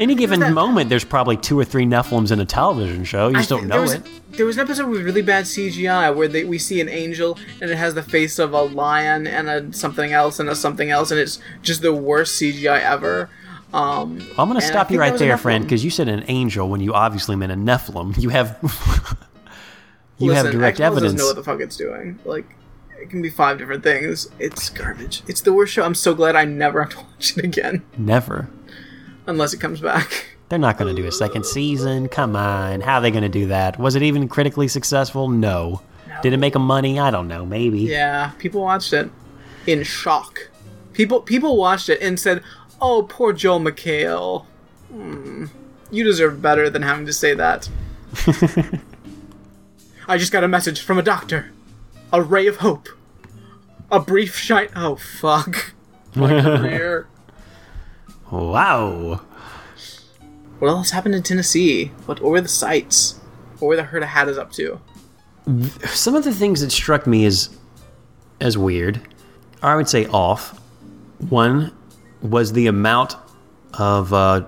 Any 0.00 0.14
given 0.14 0.40
that- 0.40 0.52
moment, 0.52 0.90
there's 0.90 1.04
probably 1.04 1.36
two 1.36 1.58
or 1.58 1.64
three 1.64 1.84
Nephilims 1.84 2.30
in 2.30 2.38
a 2.38 2.44
television 2.44 3.02
show. 3.04 3.28
You 3.28 3.34
just 3.34 3.48
don't 3.48 3.66
know 3.66 3.74
there 3.74 3.82
was, 3.82 3.94
it. 3.94 4.02
There 4.32 4.46
was 4.46 4.56
an 4.56 4.62
episode 4.62 4.88
with 4.88 5.02
really 5.02 5.22
bad 5.22 5.44
CGI 5.44 6.14
where 6.14 6.28
they, 6.28 6.44
we 6.44 6.58
see 6.58 6.80
an 6.80 6.88
angel 6.88 7.36
and 7.60 7.70
it 7.70 7.76
has 7.76 7.94
the 7.94 8.02
face 8.02 8.38
of 8.38 8.52
a 8.52 8.62
lion 8.62 9.26
and 9.26 9.48
a 9.48 9.72
something 9.72 10.12
else 10.12 10.38
and 10.38 10.48
a 10.48 10.54
something 10.54 10.90
else, 10.90 11.10
and 11.10 11.18
it's 11.18 11.40
just 11.62 11.82
the 11.82 11.92
worst 11.92 12.40
CGI 12.40 12.80
ever. 12.80 13.28
Um, 13.72 14.20
I'm 14.38 14.48
going 14.48 14.60
to 14.60 14.66
stop 14.66 14.90
you 14.90 14.98
right 14.98 15.18
there, 15.18 15.36
friend, 15.36 15.64
because 15.64 15.84
you 15.84 15.90
said 15.90 16.08
an 16.08 16.24
angel 16.28 16.68
when 16.68 16.80
you 16.80 16.94
obviously 16.94 17.36
meant 17.36 17.52
a 17.52 17.56
Nephilim. 17.56 18.16
You 18.22 18.30
have 18.30 18.56
you 20.18 20.32
have 20.32 20.50
direct 20.50 20.80
X-Files 20.80 20.92
evidence. 20.92 21.12
Doesn't 21.14 21.18
know 21.18 21.26
what 21.26 21.36
the 21.36 21.42
fuck 21.44 21.60
it's 21.60 21.76
doing. 21.76 22.18
Like, 22.24 22.46
it 23.00 23.10
can 23.10 23.22
be 23.22 23.30
five 23.30 23.58
different 23.58 23.82
things. 23.82 24.28
It's 24.38 24.68
garbage. 24.70 25.22
It's 25.28 25.40
the 25.40 25.52
worst 25.52 25.72
show. 25.72 25.84
I'm 25.84 25.94
so 25.94 26.14
glad 26.14 26.36
I 26.36 26.44
never 26.44 26.80
have 26.84 26.90
to 26.92 26.96
watch 26.98 27.36
it 27.36 27.44
again 27.44 27.82
Never. 27.96 28.48
unless 29.26 29.52
it 29.54 29.60
comes 29.60 29.80
back. 29.80 30.26
They're 30.48 30.58
not 30.58 30.78
going 30.78 30.94
to 30.94 31.00
do 31.02 31.06
a 31.06 31.12
second 31.12 31.44
season. 31.44 32.08
Come 32.08 32.34
on. 32.34 32.80
How 32.80 32.96
are 32.96 33.00
they 33.02 33.10
going 33.10 33.22
to 33.22 33.28
do 33.28 33.46
that? 33.48 33.78
Was 33.78 33.94
it 33.96 34.02
even 34.02 34.28
critically 34.28 34.66
successful? 34.66 35.28
No. 35.28 35.82
Did 36.22 36.32
it 36.32 36.38
make 36.38 36.54
them 36.54 36.62
money? 36.62 36.98
I 36.98 37.10
don't 37.10 37.28
know. 37.28 37.44
Maybe. 37.44 37.80
Yeah, 37.80 38.32
people 38.38 38.62
watched 38.62 38.92
it 38.92 39.10
in 39.66 39.82
shock. 39.84 40.48
People 40.94 41.20
people 41.20 41.56
watched 41.56 41.88
it 41.90 42.00
and 42.00 42.18
said, 42.18 42.42
"Oh, 42.80 43.04
poor 43.08 43.32
Joel 43.32 43.60
McHale. 43.60 44.46
Hmm, 44.90 45.46
you 45.92 46.02
deserve 46.02 46.42
better 46.42 46.68
than 46.70 46.82
having 46.82 47.06
to 47.06 47.12
say 47.12 47.34
that." 47.34 47.68
I 50.08 50.16
just 50.16 50.32
got 50.32 50.42
a 50.42 50.48
message 50.48 50.80
from 50.80 50.98
a 50.98 51.02
doctor. 51.02 51.52
A 52.14 52.22
ray 52.22 52.46
of 52.46 52.56
hope. 52.56 52.88
A 53.92 54.00
brief 54.00 54.36
shine. 54.36 54.68
Oh 54.74 54.96
fuck. 54.96 55.74
My 56.14 56.40
career. 56.40 57.06
Wow. 58.30 59.20
What 60.58 60.68
else 60.68 60.90
happened 60.90 61.14
in 61.14 61.22
Tennessee? 61.22 61.92
What, 62.06 62.20
what 62.20 62.30
were 62.30 62.40
the 62.40 62.48
sights? 62.48 63.20
What 63.58 63.68
were 63.68 63.76
the 63.76 63.82
Herta 63.82 64.06
Hattas 64.06 64.38
up 64.38 64.50
to? 64.52 64.80
Some 65.86 66.14
of 66.14 66.24
the 66.24 66.32
things 66.32 66.62
that 66.62 66.72
struck 66.72 67.06
me 67.06 67.26
as 67.26 67.50
as 68.40 68.56
weird, 68.56 69.00
or 69.62 69.68
I 69.68 69.76
would 69.76 69.88
say 69.88 70.06
off. 70.06 70.58
One 71.28 71.74
was 72.22 72.52
the 72.52 72.66
amount 72.66 73.16
of 73.74 74.12
uh, 74.12 74.46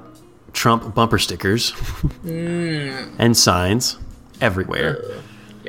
Trump 0.53 0.95
bumper 0.95 1.19
stickers 1.19 1.75
and 2.25 3.37
signs 3.37 3.99
everywhere. 4.41 5.03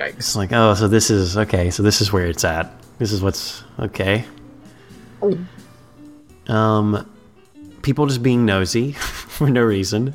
Yikes. 0.02 0.18
It's 0.18 0.36
like, 0.36 0.52
oh, 0.52 0.74
so 0.74 0.88
this 0.88 1.10
is 1.10 1.38
okay. 1.38 1.70
So 1.70 1.84
this 1.84 2.02
is 2.02 2.12
where 2.12 2.26
it's 2.26 2.44
at. 2.44 2.72
This 2.98 3.12
is 3.12 3.22
what's 3.22 3.64
okay. 3.80 4.26
Um, 6.48 7.10
people 7.82 8.08
just 8.08 8.24
being 8.24 8.46
nosy 8.46 8.92
for 8.94 9.50
no 9.50 9.62
reason. 9.62 10.14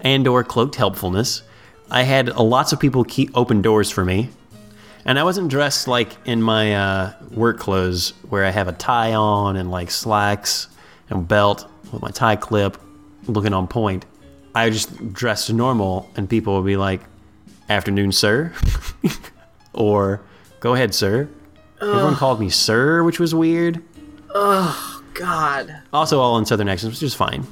and 0.00 0.26
or 0.26 0.42
cloaked 0.42 0.76
helpfulness. 0.76 1.42
I 1.90 2.02
had 2.04 2.28
lots 2.36 2.72
of 2.72 2.80
people 2.80 3.04
keep 3.04 3.30
open 3.36 3.62
doors 3.62 3.90
for 3.90 4.04
me. 4.04 4.30
And 5.04 5.18
I 5.18 5.24
wasn't 5.24 5.48
dressed 5.48 5.88
like 5.88 6.16
in 6.26 6.42
my 6.42 6.74
uh, 6.74 7.12
work 7.32 7.58
clothes 7.58 8.12
where 8.28 8.44
I 8.44 8.50
have 8.50 8.68
a 8.68 8.72
tie 8.72 9.14
on 9.14 9.56
and 9.56 9.70
like 9.70 9.90
slacks 9.90 10.68
and 11.08 11.26
belt 11.26 11.68
with 11.92 12.02
my 12.02 12.10
tie 12.10 12.36
clip 12.36 12.76
looking 13.26 13.52
on 13.52 13.66
point. 13.66 14.04
I 14.54 14.70
just 14.70 15.12
dressed 15.12 15.52
normal 15.52 16.10
and 16.16 16.28
people 16.28 16.56
would 16.56 16.66
be 16.66 16.76
like, 16.76 17.00
afternoon, 17.70 18.12
sir. 18.12 18.52
or 19.72 20.20
go 20.60 20.74
ahead, 20.74 20.94
sir. 20.94 21.28
Everyone 21.80 22.14
called 22.16 22.40
me 22.40 22.50
sir, 22.50 23.02
which 23.04 23.18
was 23.18 23.34
weird. 23.34 23.82
Oh, 24.34 25.02
God, 25.14 25.74
Also, 25.92 26.20
all 26.20 26.36
in 26.38 26.44
southern 26.46 26.68
accents, 26.68 26.96
which 26.96 27.02
is 27.06 27.14
fine. 27.14 27.46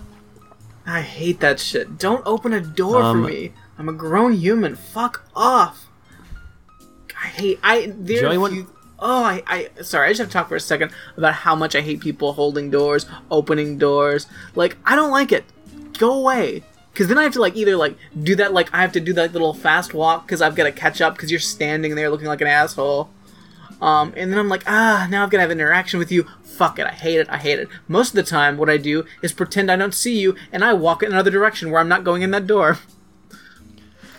I 0.87 1.01
hate 1.03 1.41
that 1.41 1.61
shit. 1.61 1.99
Don't 1.99 2.23
open 2.27 2.53
a 2.53 2.61
door 2.61 3.03
Um, 3.03 3.23
for 3.25 3.29
me. 3.31 3.53
I'm 3.79 3.89
a 3.89 3.93
grown 3.93 4.33
human. 4.33 4.75
Fuck 4.77 5.25
off. 5.35 5.87
I 7.21 7.27
hate. 7.27 7.59
I 7.63 7.93
there. 7.97 8.21
Joey, 8.33 8.55
you- 8.55 8.71
Oh, 9.01 9.23
I, 9.23 9.43
I. 9.47 9.69
Sorry, 9.83 10.07
I 10.09 10.11
just 10.11 10.19
have 10.19 10.29
to 10.29 10.33
talk 10.33 10.49
for 10.49 10.57
a 10.57 10.61
second 10.61 10.91
about 11.17 11.33
how 11.35 11.55
much 11.55 11.77
I 11.77 11.81
hate 11.83 12.01
people 12.01 12.33
holding 12.33 12.69
doors, 12.71 13.07
opening 13.31 13.79
doors. 13.79 14.27
Like, 14.57 14.77
I 14.85 14.97
don't 14.97 15.13
like 15.13 15.31
it. 15.31 15.45
Go 15.99 16.13
away. 16.15 16.65
Because 16.99 17.07
then 17.07 17.17
I 17.17 17.23
have 17.23 17.33
to 17.35 17.41
like 17.41 17.55
either 17.55 17.77
like 17.77 17.97
do 18.21 18.35
that 18.35 18.53
like 18.53 18.75
I 18.75 18.81
have 18.83 18.91
to 18.95 19.01
do 19.01 19.13
that 19.13 19.33
little 19.33 19.55
fast 19.55 19.95
walk 19.95 20.27
because 20.27 20.43
I've 20.43 20.57
got 20.57 20.65
to 20.65 20.73
catch 20.73 21.01
up 21.01 21.15
because 21.15 21.31
you're 21.31 21.39
standing 21.39 21.95
there 21.95 22.11
looking 22.11 22.27
like 22.27 22.41
an 22.41 22.49
asshole. 22.49 23.09
Um, 23.81 24.13
and 24.17 24.33
then 24.33 24.39
I'm 24.41 24.49
like, 24.49 24.65
ah, 24.67 25.07
now 25.09 25.23
I've 25.23 25.31
got 25.31 25.37
to 25.37 25.43
have 25.43 25.53
an 25.53 25.61
interaction 25.61 26.01
with 26.01 26.11
you. 26.11 26.27
Fuck 26.43 26.81
it, 26.81 26.87
I 26.87 26.91
hate 26.91 27.21
it, 27.21 27.29
I 27.31 27.37
hate 27.37 27.61
it. 27.61 27.69
Most 27.87 28.09
of 28.09 28.15
the 28.17 28.25
time, 28.25 28.57
what 28.57 28.69
I 28.69 28.79
do 28.79 29.05
is 29.23 29.33
pretend 29.33 29.71
I 29.71 29.77
don't 29.77 29.95
see 29.95 30.19
you, 30.19 30.35
and 30.51 30.65
I 30.65 30.73
walk 30.73 31.05
in 31.05 31.13
another 31.13 31.31
direction 31.31 31.71
where 31.71 31.81
I'm 31.81 31.87
not 31.89 32.03
going 32.03 32.23
in 32.23 32.33
that 32.33 32.49
door. 32.49 32.79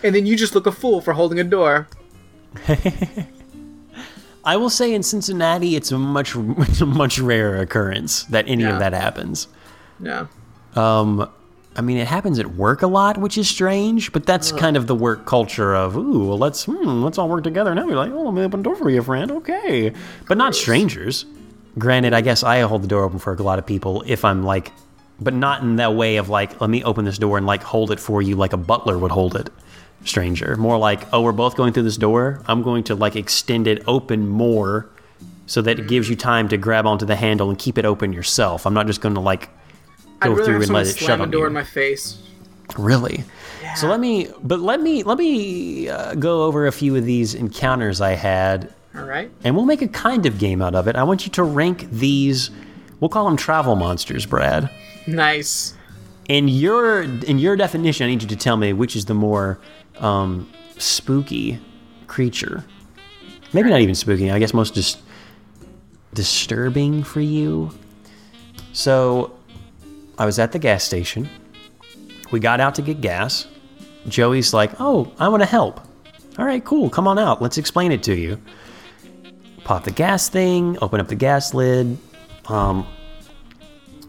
And 0.02 0.14
then 0.14 0.24
you 0.24 0.34
just 0.34 0.54
look 0.54 0.66
a 0.66 0.72
fool 0.72 1.02
for 1.02 1.12
holding 1.12 1.38
a 1.38 1.44
door. 1.44 1.86
I 4.44 4.56
will 4.56 4.70
say 4.70 4.94
in 4.94 5.02
Cincinnati, 5.02 5.76
it's 5.76 5.92
a 5.92 5.98
much, 5.98 6.34
much 6.80 7.18
rarer 7.18 7.56
occurrence 7.58 8.24
that 8.24 8.48
any 8.48 8.62
Yeah. 8.62 8.72
of 8.72 8.78
that 8.78 8.94
happens. 8.94 9.48
Yeah. 10.02 10.28
Um, 10.74 11.28
I 11.76 11.82
mean, 11.82 11.98
it 11.98 12.08
happens 12.08 12.38
at 12.40 12.54
work 12.56 12.82
a 12.82 12.88
lot, 12.88 13.16
which 13.16 13.38
is 13.38 13.48
strange, 13.48 14.12
but 14.12 14.26
that's 14.26 14.50
kind 14.50 14.76
of 14.76 14.88
the 14.88 14.94
work 14.94 15.24
culture 15.24 15.74
of, 15.74 15.96
ooh, 15.96 16.26
well, 16.28 16.38
let's, 16.38 16.64
hmm, 16.64 17.02
let's 17.02 17.16
all 17.16 17.28
work 17.28 17.44
together. 17.44 17.74
Now 17.74 17.86
we're 17.86 17.94
like, 17.94 18.10
oh, 18.10 18.22
let 18.22 18.34
me 18.34 18.42
open 18.42 18.60
the 18.60 18.64
door 18.64 18.74
for 18.74 18.90
you, 18.90 19.02
friend. 19.02 19.30
Okay. 19.30 19.92
But 20.26 20.36
not 20.36 20.56
strangers. 20.56 21.26
Granted, 21.78 22.12
I 22.12 22.22
guess 22.22 22.42
I 22.42 22.60
hold 22.60 22.82
the 22.82 22.88
door 22.88 23.04
open 23.04 23.20
for 23.20 23.32
a 23.32 23.42
lot 23.42 23.60
of 23.60 23.66
people 23.66 24.02
if 24.04 24.24
I'm 24.24 24.42
like, 24.42 24.72
but 25.20 25.32
not 25.32 25.62
in 25.62 25.76
that 25.76 25.94
way 25.94 26.16
of 26.16 26.28
like, 26.28 26.60
let 26.60 26.68
me 26.68 26.82
open 26.82 27.04
this 27.04 27.18
door 27.18 27.38
and 27.38 27.46
like 27.46 27.62
hold 27.62 27.92
it 27.92 28.00
for 28.00 28.20
you 28.20 28.34
like 28.34 28.52
a 28.52 28.56
butler 28.56 28.98
would 28.98 29.12
hold 29.12 29.36
it. 29.36 29.48
Stranger. 30.04 30.56
More 30.56 30.78
like, 30.78 31.06
oh, 31.12 31.22
we're 31.22 31.32
both 31.32 31.56
going 31.56 31.72
through 31.72 31.84
this 31.84 31.98
door. 31.98 32.42
I'm 32.46 32.62
going 32.62 32.82
to 32.84 32.96
like 32.96 33.14
extend 33.14 33.68
it 33.68 33.84
open 33.86 34.28
more 34.28 34.88
so 35.46 35.62
that 35.62 35.78
it 35.78 35.88
gives 35.88 36.08
you 36.08 36.16
time 36.16 36.48
to 36.48 36.56
grab 36.56 36.86
onto 36.86 37.06
the 37.06 37.16
handle 37.16 37.48
and 37.48 37.58
keep 37.58 37.78
it 37.78 37.84
open 37.84 38.12
yourself. 38.12 38.66
I'm 38.66 38.74
not 38.74 38.86
just 38.86 39.00
going 39.00 39.14
to 39.14 39.20
like 39.20 39.50
go 40.20 40.30
rather 40.30 40.44
through 40.44 40.62
and 40.62 40.70
let 40.70 40.86
it 40.86 40.96
shut 40.96 41.18
a 41.18 41.22
on 41.22 41.30
door 41.30 41.42
you. 41.42 41.46
in 41.48 41.52
my 41.52 41.64
face. 41.64 42.22
Really? 42.78 43.24
So 43.76 43.88
let 43.88 44.00
me, 44.00 44.28
but 44.42 44.60
let 44.60 44.80
me, 44.80 45.02
let 45.02 45.18
me 45.18 45.88
uh, 45.88 46.14
go 46.14 46.42
over 46.44 46.66
a 46.66 46.72
few 46.72 46.96
of 46.96 47.04
these 47.04 47.34
encounters 47.34 48.00
I 48.00 48.12
had, 48.12 48.72
All 48.96 49.04
right. 49.04 49.30
and 49.44 49.54
we'll 49.54 49.64
make 49.66 49.82
a 49.82 49.88
kind 49.88 50.26
of 50.26 50.38
game 50.38 50.60
out 50.62 50.74
of 50.74 50.88
it. 50.88 50.96
I 50.96 51.02
want 51.04 51.24
you 51.24 51.32
to 51.32 51.42
rank 51.44 51.88
these. 51.90 52.50
We'll 52.98 53.08
call 53.08 53.26
them 53.26 53.36
travel 53.36 53.76
monsters, 53.76 54.26
Brad. 54.26 54.70
Nice. 55.06 55.74
In 56.28 56.48
your 56.48 57.02
in 57.02 57.38
your 57.38 57.56
definition, 57.56 58.06
I 58.06 58.10
need 58.10 58.22
you 58.22 58.28
to 58.28 58.36
tell 58.36 58.56
me 58.56 58.72
which 58.72 58.94
is 58.94 59.06
the 59.06 59.14
more 59.14 59.58
um, 59.98 60.50
spooky 60.78 61.60
creature. 62.06 62.64
Maybe 63.52 63.70
not 63.70 63.80
even 63.80 63.94
spooky. 63.96 64.30
I 64.30 64.38
guess 64.38 64.54
most 64.54 64.74
just 64.74 65.00
disturbing 66.14 67.02
for 67.02 67.20
you. 67.20 67.70
So, 68.72 69.32
I 70.20 70.26
was 70.26 70.38
at 70.38 70.52
the 70.52 70.58
gas 70.58 70.84
station. 70.84 71.30
We 72.30 72.40
got 72.40 72.60
out 72.60 72.74
to 72.74 72.82
get 72.82 73.00
gas. 73.00 73.46
Joey's 74.06 74.52
like, 74.52 74.78
"Oh, 74.78 75.10
I 75.18 75.28
want 75.28 75.42
to 75.42 75.48
help." 75.48 75.80
All 76.38 76.44
right, 76.44 76.62
cool. 76.62 76.90
Come 76.90 77.08
on 77.08 77.18
out. 77.18 77.40
Let's 77.40 77.56
explain 77.56 77.90
it 77.90 78.02
to 78.02 78.14
you. 78.14 78.38
Pop 79.64 79.84
the 79.84 79.90
gas 79.90 80.28
thing. 80.28 80.76
Open 80.82 81.00
up 81.00 81.08
the 81.08 81.14
gas 81.14 81.54
lid. 81.54 81.96
Um, 82.48 82.86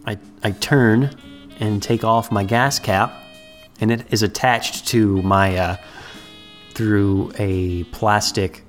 I 0.04 0.18
I 0.42 0.50
turn 0.50 1.16
and 1.60 1.82
take 1.82 2.04
off 2.04 2.30
my 2.30 2.44
gas 2.44 2.78
cap, 2.78 3.14
and 3.80 3.90
it 3.90 4.04
is 4.12 4.22
attached 4.22 4.86
to 4.88 5.22
my 5.22 5.56
uh, 5.56 5.76
through 6.74 7.32
a 7.38 7.84
plastic, 7.84 8.64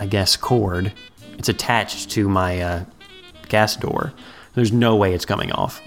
I 0.00 0.06
guess, 0.06 0.36
cord. 0.36 0.92
It's 1.38 1.48
attached 1.48 2.10
to 2.10 2.28
my 2.28 2.60
uh, 2.60 2.84
gas 3.48 3.76
door. 3.76 4.12
There's 4.54 4.72
no 4.72 4.96
way 4.96 5.14
it's 5.14 5.24
coming 5.24 5.52
off. 5.52 5.80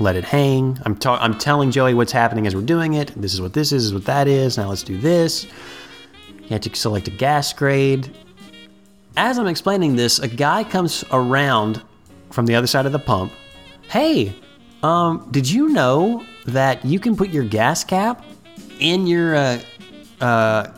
Let 0.00 0.14
it 0.16 0.24
hang. 0.24 0.78
I'm 0.84 0.94
ta- 0.96 1.18
I'm 1.20 1.36
telling 1.36 1.70
Joey 1.70 1.94
what's 1.94 2.12
happening 2.12 2.46
as 2.46 2.54
we're 2.54 2.62
doing 2.62 2.94
it. 2.94 3.12
This 3.20 3.34
is 3.34 3.40
what 3.40 3.52
this 3.52 3.72
is. 3.72 3.82
This 3.82 3.84
is 3.86 3.94
what 3.94 4.04
that 4.04 4.28
is. 4.28 4.56
Now 4.56 4.68
let's 4.68 4.84
do 4.84 4.96
this. 4.96 5.44
You 5.44 6.48
have 6.50 6.60
to 6.62 6.74
select 6.76 7.08
a 7.08 7.10
gas 7.10 7.52
grade. 7.52 8.16
As 9.16 9.38
I'm 9.38 9.48
explaining 9.48 9.96
this, 9.96 10.20
a 10.20 10.28
guy 10.28 10.62
comes 10.62 11.04
around 11.10 11.82
from 12.30 12.46
the 12.46 12.54
other 12.54 12.68
side 12.68 12.86
of 12.86 12.92
the 12.92 12.98
pump. 13.00 13.32
Hey, 13.88 14.34
um, 14.84 15.26
did 15.32 15.50
you 15.50 15.68
know 15.70 16.24
that 16.46 16.84
you 16.84 17.00
can 17.00 17.16
put 17.16 17.30
your 17.30 17.44
gas 17.44 17.82
cap 17.82 18.24
in 18.78 19.06
your 19.08 19.34
uh, 19.34 19.60
uh, 20.20 20.70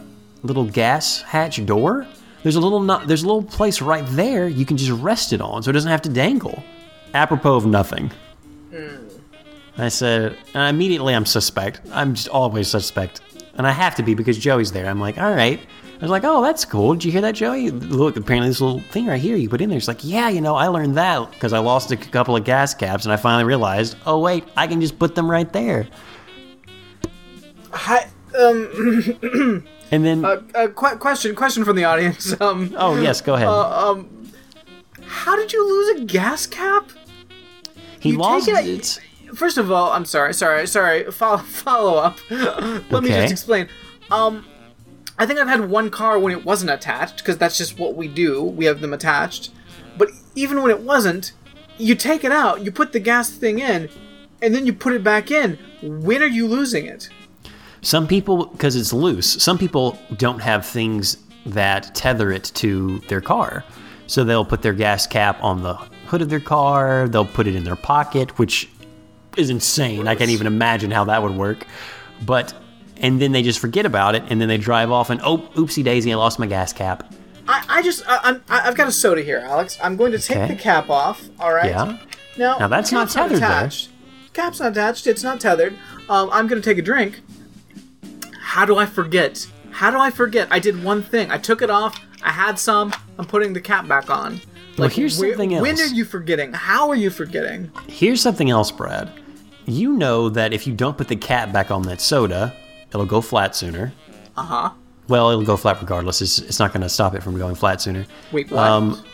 little 0.43 0.65
gas 0.65 1.21
hatch 1.23 1.65
door? 1.67 2.07
There's 2.43 2.57
a 2.57 2.61
little 2.61 2.81
no- 2.81 3.05
there's 3.05 3.23
a 3.23 3.27
little 3.27 3.43
place 3.43 3.83
right 3.83 4.05
there 4.09 4.49
you 4.49 4.65
can 4.65 4.79
just 4.79 4.93
rest 5.03 5.35
it 5.35 5.43
on, 5.43 5.63
so 5.63 5.69
it 5.69 5.75
doesn't 5.75 5.91
have 5.91 6.03
to 6.03 6.09
dangle. 6.09 6.63
Apropos 7.13 7.57
of 7.57 7.67
nothing. 7.67 8.11
I 9.85 9.89
said, 9.89 10.37
and 10.55 10.75
immediately 10.75 11.15
I'm 11.15 11.27
suspect. 11.27 11.81
I'm 11.93 12.15
just 12.15 12.29
always 12.29 12.69
suspect. 12.69 13.21
And 13.55 13.67
I 13.67 13.73
have 13.73 13.95
to 13.97 14.03
be 14.03 14.15
because 14.15 14.39
Joey's 14.39 14.73
there. 14.73 14.87
I'm 14.89 15.01
like, 15.01 15.19
all 15.19 15.33
right. 15.35 15.61
I 15.61 16.03
was 16.03 16.11
like, 16.11 16.25
oh, 16.25 16.43
that's 16.43 16.65
cool. 16.65 16.95
Did 16.95 17.05
you 17.05 17.13
hear 17.13 17.21
that, 17.21 17.35
Joey? 17.35 17.71
Look, 17.71 18.17
apparently 18.17 18.49
this 18.49 18.61
little 18.61 18.81
thing 18.81 19.07
right 19.07 19.21
here 19.21 19.37
you 19.37 19.51
put 19.51 19.61
in 19.61 19.69
there. 19.69 19.77
It's 19.77 19.87
like, 19.89 20.03
yeah, 20.03 20.31
you 20.31 20.41
know, 20.41 20.55
I 20.55 20.69
learned 20.69 20.97
that 20.97 21.31
because 21.33 21.53
I 21.53 21.59
lost 21.59 21.91
a 21.93 21.97
couple 21.97 22.35
of 22.37 22.45
gas 22.45 22.73
caps 22.73 23.05
and 23.05 23.13
I 23.13 23.17
finally 23.17 23.45
realized, 23.45 23.97
oh, 24.07 24.19
wait, 24.19 24.45
I 24.57 24.67
can 24.67 24.81
just 24.81 24.99
put 24.99 25.15
them 25.15 25.31
right 25.31 25.53
there. 25.53 25.87
Hi. 27.73 28.09
Um. 28.39 29.67
And 29.93 30.05
then, 30.07 30.25
Uh, 30.25 30.41
uh, 30.55 30.69
qu- 30.69 30.99
question. 30.99 31.35
Question 31.35 31.65
from 31.65 31.75
the 31.75 31.83
audience. 31.83 32.33
Um. 32.41 32.73
oh, 32.79 33.01
yes, 33.01 33.21
go 33.21 33.35
ahead. 33.35 33.49
Um, 33.49 34.31
How 35.05 35.35
did 35.35 35.53
you 35.53 35.67
lose 35.69 36.01
a 36.01 36.05
gas 36.05 36.47
cap? 36.47 36.89
he 37.99 38.11
you 38.11 38.19
lost 38.19 38.47
it. 38.49 39.01
First 39.35 39.59
of 39.59 39.71
all, 39.71 39.93
I'm 39.93 40.05
sorry, 40.05 40.35
sorry, 40.35 40.67
sorry. 40.67 41.11
Follow, 41.11 41.39
follow 41.39 41.99
up. 41.99 42.19
Let 42.31 43.03
me 43.03 43.09
just 43.09 43.33
explain. 43.33 43.69
Um, 44.11 44.45
I 45.19 45.27
think 45.27 45.39
I've 45.39 45.49
had 45.49 45.69
one 45.69 45.91
car 45.91 46.19
when 46.19 46.33
it 46.33 46.45
wasn't 46.45 46.71
attached 46.71 47.19
because 47.19 47.39
that's 47.39 47.59
just 47.59 47.79
what 47.79 47.95
we 47.95 48.09
do. 48.09 48.43
We 48.43 48.65
have 48.65 48.81
them 48.81 48.93
attached. 48.93 49.51
But 49.99 50.11
even 50.35 50.63
when 50.63 50.71
it 50.71 50.81
wasn't, 50.81 51.33
you 51.79 51.95
take 51.95 52.25
it 52.25 52.33
out, 52.33 52.65
you 52.65 52.73
put 52.73 52.93
the 52.93 53.01
gas 53.01 53.31
thing 53.31 53.59
in, 53.59 53.89
and 54.43 54.55
then 54.55 54.67
you 54.67 54.73
put 54.73 54.93
it 54.93 55.05
back 55.05 55.31
in. 55.31 55.59
When 55.83 56.23
are 56.23 56.27
you 56.27 56.47
losing 56.47 56.87
it? 56.87 57.09
Some 57.83 58.07
people, 58.07 58.47
because 58.47 58.77
it's 58.77 58.93
loose, 58.93 59.43
some 59.43 59.59
people 59.59 59.99
don't 60.17 60.41
have 60.41 60.67
things 60.67 61.19
that 61.47 61.95
tether 61.95 62.31
it 62.31 62.45
to 62.55 62.99
their 63.09 63.21
car. 63.21 63.65
So 64.07 64.25
they'll 64.25 64.45
put 64.45 64.63
their 64.63 64.75
gas 64.75 65.07
cap 65.07 65.43
on 65.43 65.63
the 65.63 65.75
hood 66.07 66.21
of 66.21 66.29
their 66.29 66.41
car, 66.41 67.09
they'll 67.09 67.25
put 67.25 67.47
it 67.47 67.55
in 67.55 67.65
their 67.65 67.77
pocket, 67.77 68.39
which 68.39 68.69
is 69.41 69.51
insane. 69.51 70.07
I 70.07 70.15
can't 70.15 70.31
even 70.31 70.47
imagine 70.47 70.91
how 70.91 71.05
that 71.05 71.23
would 71.23 71.33
work. 71.37 71.67
But, 72.25 72.55
and 72.99 73.21
then 73.21 73.33
they 73.33 73.43
just 73.43 73.59
forget 73.59 73.87
about 73.87 74.15
it, 74.15 74.23
and 74.29 74.41
then 74.41 74.49
they 74.49 74.59
drive 74.59 74.91
off 74.93 75.11
and, 75.11 75.21
oh, 75.25 75.39
oopsie 75.55 75.83
daisy, 75.83 76.13
I 76.13 76.17
lost 76.17 76.39
my 76.39 76.47
gas 76.47 76.73
cap. 76.73 77.13
I, 77.49 77.65
I 77.69 77.83
just, 77.83 78.03
I, 78.07 78.21
I'm, 78.23 78.45
I- 78.49 78.69
I've 78.69 78.77
got 78.77 78.87
a 78.87 78.93
soda 78.93 79.23
here, 79.23 79.39
Alex. 79.39 79.79
I'm 79.83 79.97
going 79.97 80.13
to 80.13 80.19
take 80.19 80.37
Okay. 80.37 80.55
the 80.55 80.61
cap 80.61 80.89
off. 80.91 81.29
All 81.41 81.53
right. 81.53 81.71
Yeah? 81.71 81.99
Now, 82.39 82.59
Now, 82.59 82.69
that's 82.69 82.93
not 82.93 83.11
tethered 83.11 83.41
there. 83.41 83.49
attached. 83.49 83.89
Cap's 84.33 84.61
not 84.61 84.73
attached. 84.73 85.07
It's 85.09 85.25
not 85.25 85.41
tethered. 85.41 85.73
Um, 86.09 86.31
I'm 86.33 86.47
gonna 86.47 86.61
take 86.61 86.79
a 86.79 86.83
drink. 86.83 87.21
How 88.41 88.65
do 88.65 88.77
I 88.79 88.87
forget? 88.87 89.47
How 89.73 89.91
do 89.91 89.99
I 89.99 90.11
forget? 90.11 90.47
I 90.53 90.61
did 90.61 90.83
one 90.85 91.03
thing. 91.03 91.31
I 91.33 91.39
took 91.39 91.63
it 91.63 91.71
off. 91.71 92.01
I 92.23 92.31
had 92.31 92.57
some. 92.59 92.93
I'm 93.19 93.27
putting 93.27 93.53
the 93.53 93.61
cap 93.61 93.89
back 93.89 94.09
on. 94.09 94.41
Well, 94.79 94.89
here's 94.89 95.19
where- 95.19 95.33
something 95.33 95.61
When 95.61 95.79
are 95.81 95.85
you 95.87 96.05
forgetting? 96.05 96.53
How 96.53 96.89
are 96.89 96.95
you 96.95 97.11
forgetting? 97.11 97.71
Here's 97.89 98.21
something 98.23 98.49
else, 98.51 98.71
Brad. 98.71 99.11
You 99.71 99.93
know 99.95 100.29
that 100.31 100.53
if 100.53 100.67
you 100.67 100.75
don't 100.75 100.97
put 100.97 101.09
the 101.09 101.17
cap 101.17 101.53
back 101.53 101.71
on 101.71 101.83
that 101.83 102.01
soda, 102.01 102.55
it'll 102.89 103.07
go 103.07 103.21
flat 103.21 103.55
sooner. 103.55 103.93
Uh 104.37 104.43
huh. 104.43 104.71
Well, 105.09 105.31
it'll 105.31 105.45
go 105.45 105.57
flat 105.57 105.81
regardless. 105.81 106.23
It's, 106.23 106.39
it's 106.39 106.59
not 106.59 106.73
going 106.73 106.83
to 106.83 106.89
stop 106.89 107.15
it 107.15 107.23
from 107.23 107.37
going 107.39 107.55
flat 107.55 107.81
sooner. 107.81 108.07
Wait, 108.33 108.51
what? 108.51 108.61
Um, 108.67 109.05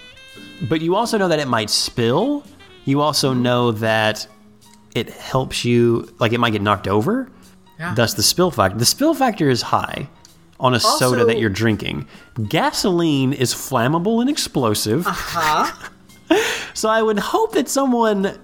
but 0.68 0.80
you 0.80 0.94
also 0.94 1.18
know 1.18 1.28
that 1.28 1.38
it 1.38 1.48
might 1.48 1.70
spill. 1.70 2.44
You 2.84 3.00
also 3.00 3.32
know 3.32 3.72
that 3.72 4.26
it 4.94 5.10
helps 5.10 5.64
you, 5.64 6.14
like 6.18 6.32
it 6.32 6.38
might 6.38 6.50
get 6.50 6.62
knocked 6.62 6.88
over. 6.88 7.30
Yeah. 7.78 7.94
Thus, 7.94 8.14
the 8.14 8.22
spill 8.22 8.50
factor. 8.50 8.78
The 8.78 8.86
spill 8.86 9.14
factor 9.14 9.50
is 9.50 9.60
high 9.62 10.08
on 10.58 10.74
a 10.74 10.80
soda 10.80 11.24
that 11.26 11.38
you're 11.38 11.50
drinking. 11.50 12.08
Gasoline 12.48 13.34
is 13.34 13.52
flammable 13.54 14.20
and 14.20 14.30
explosive. 14.30 15.06
Uh 15.06 15.12
huh? 15.12 15.88
So 16.74 16.90
I 16.90 17.00
would 17.00 17.18
hope 17.18 17.52
that 17.52 17.70
someone 17.70 18.38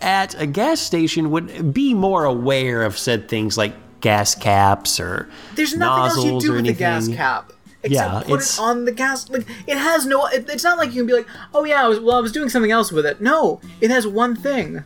at 0.00 0.40
a 0.40 0.46
gas 0.46 0.80
station 0.80 1.30
would 1.30 1.72
be 1.74 1.94
more 1.94 2.24
aware 2.24 2.82
of 2.82 2.98
said 2.98 3.28
things 3.28 3.56
like 3.58 3.74
gas 4.00 4.34
caps 4.34 5.00
or 5.00 5.28
There's 5.54 5.76
nothing 5.76 6.04
else 6.04 6.24
you 6.24 6.40
do 6.40 6.52
with 6.54 6.66
a 6.68 6.72
gas 6.72 7.08
cap. 7.08 7.52
Except 7.82 8.12
Yeah, 8.12 8.20
put 8.20 8.26
it's- 8.40 8.58
it 8.58 8.62
on 8.62 8.84
the 8.86 8.92
gas. 8.92 9.28
Like 9.30 9.46
it 9.66 9.76
has 9.78 10.04
no. 10.04 10.26
It, 10.26 10.48
it's 10.48 10.64
not 10.64 10.78
like 10.78 10.88
you 10.90 10.96
can 11.02 11.06
be 11.06 11.12
like, 11.12 11.28
oh 11.54 11.64
yeah, 11.64 11.84
I 11.84 11.88
was 11.88 12.00
well, 12.00 12.16
I 12.16 12.20
was 12.20 12.32
doing 12.32 12.48
something 12.48 12.70
else 12.72 12.90
with 12.90 13.06
it. 13.06 13.20
No, 13.20 13.60
it 13.80 13.90
has 13.90 14.06
one 14.06 14.34
thing. 14.34 14.84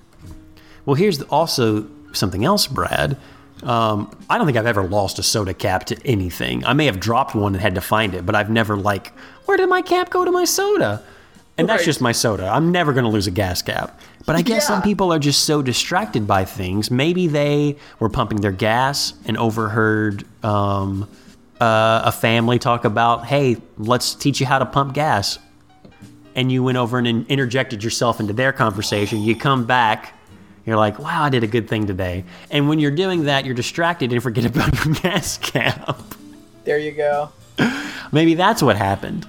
Well, 0.85 0.95
here's 0.95 1.23
also 1.23 1.89
something 2.13 2.45
else, 2.45 2.67
Brad. 2.67 3.17
Um, 3.63 4.11
I 4.29 4.37
don't 4.37 4.47
think 4.47 4.59
I've 4.59 4.67
ever 4.67 4.83
lost 4.83 5.19
a 5.19 5.23
soda 5.23 5.55
cap 5.55 5.85
to 5.87 5.97
anything. 6.07 6.65
I 6.67 6.73
may 6.73 6.87
have 6.87 6.99
dropped 7.01 7.35
one 7.35 7.55
and 7.55 7.63
had 7.63 7.77
to 7.77 7.81
find 7.81 8.15
it, 8.15 8.27
but 8.27 8.35
I've 8.35 8.51
never 8.51 8.77
like, 8.77 9.13
where 9.47 9.57
did 9.57 9.69
my 9.69 9.83
cap 9.83 10.11
go 10.11 10.25
to 10.25 10.33
my 10.33 10.45
soda? 10.45 11.03
And 11.57 11.69
that's 11.69 11.85
just 11.85 12.01
my 12.01 12.11
soda. 12.13 12.49
I'm 12.49 12.73
never 12.73 12.93
going 12.93 13.05
to 13.05 13.11
lose 13.11 13.27
a 13.29 13.31
gas 13.31 13.63
cap. 13.63 14.01
But 14.25 14.37
I 14.37 14.43
guess 14.43 14.67
some 14.67 14.83
people 14.83 15.13
are 15.13 15.19
just 15.19 15.45
so 15.45 15.63
distracted 15.63 16.27
by 16.27 16.45
things. 16.45 16.91
Maybe 16.91 17.27
they 17.27 17.77
were 17.99 18.09
pumping 18.09 18.41
their 18.41 18.53
gas 18.53 19.15
and 19.27 19.37
overheard 19.37 20.25
um, 20.45 21.09
uh, 21.61 22.03
a 22.05 22.13
family 22.13 22.59
talk 22.59 22.85
about, 22.85 23.27
"Hey, 23.27 23.57
let's 23.79 24.15
teach 24.15 24.41
you 24.41 24.47
how 24.47 24.59
to 24.59 24.67
pump 24.67 24.95
gas." 24.95 25.39
and 26.35 26.51
you 26.51 26.63
went 26.63 26.79
over 26.79 26.99
and 26.99 27.07
in- 27.07 27.27
interjected 27.29 27.85
yourself 27.85 28.21
into 28.21 28.33
their 28.33 28.53
conversation, 28.53 29.21
you 29.21 29.37
come 29.37 29.65
back, 29.65 30.15
you're 30.65 30.77
like, 30.77 30.99
wow, 30.99 31.25
I 31.25 31.29
did 31.29 31.43
a 31.43 31.47
good 31.47 31.69
thing 31.69 31.87
today. 31.87 32.25
And 32.51 32.69
when 32.69 32.79
you're 32.79 32.91
doing 32.91 33.25
that, 33.25 33.45
you're 33.45 33.55
distracted 33.55 34.13
and 34.13 34.23
forget 34.23 34.45
about 34.47 34.85
your 34.85 34.95
gas 34.95 35.39
cap. 35.39 36.01
There 36.65 36.79
you 36.79 36.93
go. 36.93 37.31
Maybe 38.13 38.35
that's 38.35 38.63
what 38.63 38.77
happened. 38.77 39.27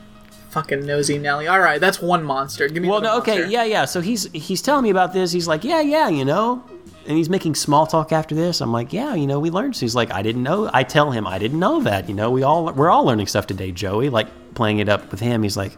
Fucking 0.54 0.86
nosy 0.86 1.18
Nelly. 1.18 1.48
All 1.48 1.60
right, 1.60 1.82
that's 1.82 2.00
one 2.00 2.24
monster. 2.24 2.68
Give 2.68 2.84
me. 2.84 2.88
Well, 2.88 3.02
no, 3.02 3.18
okay, 3.18 3.40
monster. 3.40 3.52
yeah, 3.52 3.64
yeah. 3.64 3.86
So 3.86 4.02
he's 4.02 4.32
he's 4.34 4.62
telling 4.62 4.84
me 4.84 4.92
about 4.92 5.12
this. 5.12 5.32
He's 5.32 5.48
like, 5.48 5.64
yeah, 5.64 5.82
yeah, 5.82 6.10
you 6.10 6.26
know. 6.26 6.64
And 7.08 7.18
he's 7.18 7.28
making 7.28 7.56
small 7.56 7.88
talk 7.88 8.12
after 8.12 8.36
this. 8.36 8.62
I'm 8.62 8.72
like, 8.72 8.94
yeah, 8.94 9.16
you 9.16 9.26
know, 9.26 9.40
we 9.40 9.50
learned. 9.50 9.76
So 9.76 9.82
he's 9.82 9.96
like, 9.96 10.12
I 10.12 10.22
didn't 10.22 10.44
know. 10.44 10.70
I 10.72 10.84
tell 10.84 11.10
him, 11.12 11.26
I 11.26 11.40
didn't 11.40 11.60
know 11.60 11.82
that. 11.82 12.08
You 12.08 12.14
know, 12.14 12.30
we 12.30 12.44
all 12.44 12.72
we're 12.72 12.92
all 12.92 13.04
learning 13.04 13.28
stuff 13.28 13.48
today, 13.48 13.72
Joey. 13.72 14.10
Like 14.10 14.28
playing 14.54 14.78
it 14.78 14.90
up 14.90 15.10
with 15.10 15.20
him. 15.20 15.42
He's 15.42 15.58
like, 15.58 15.76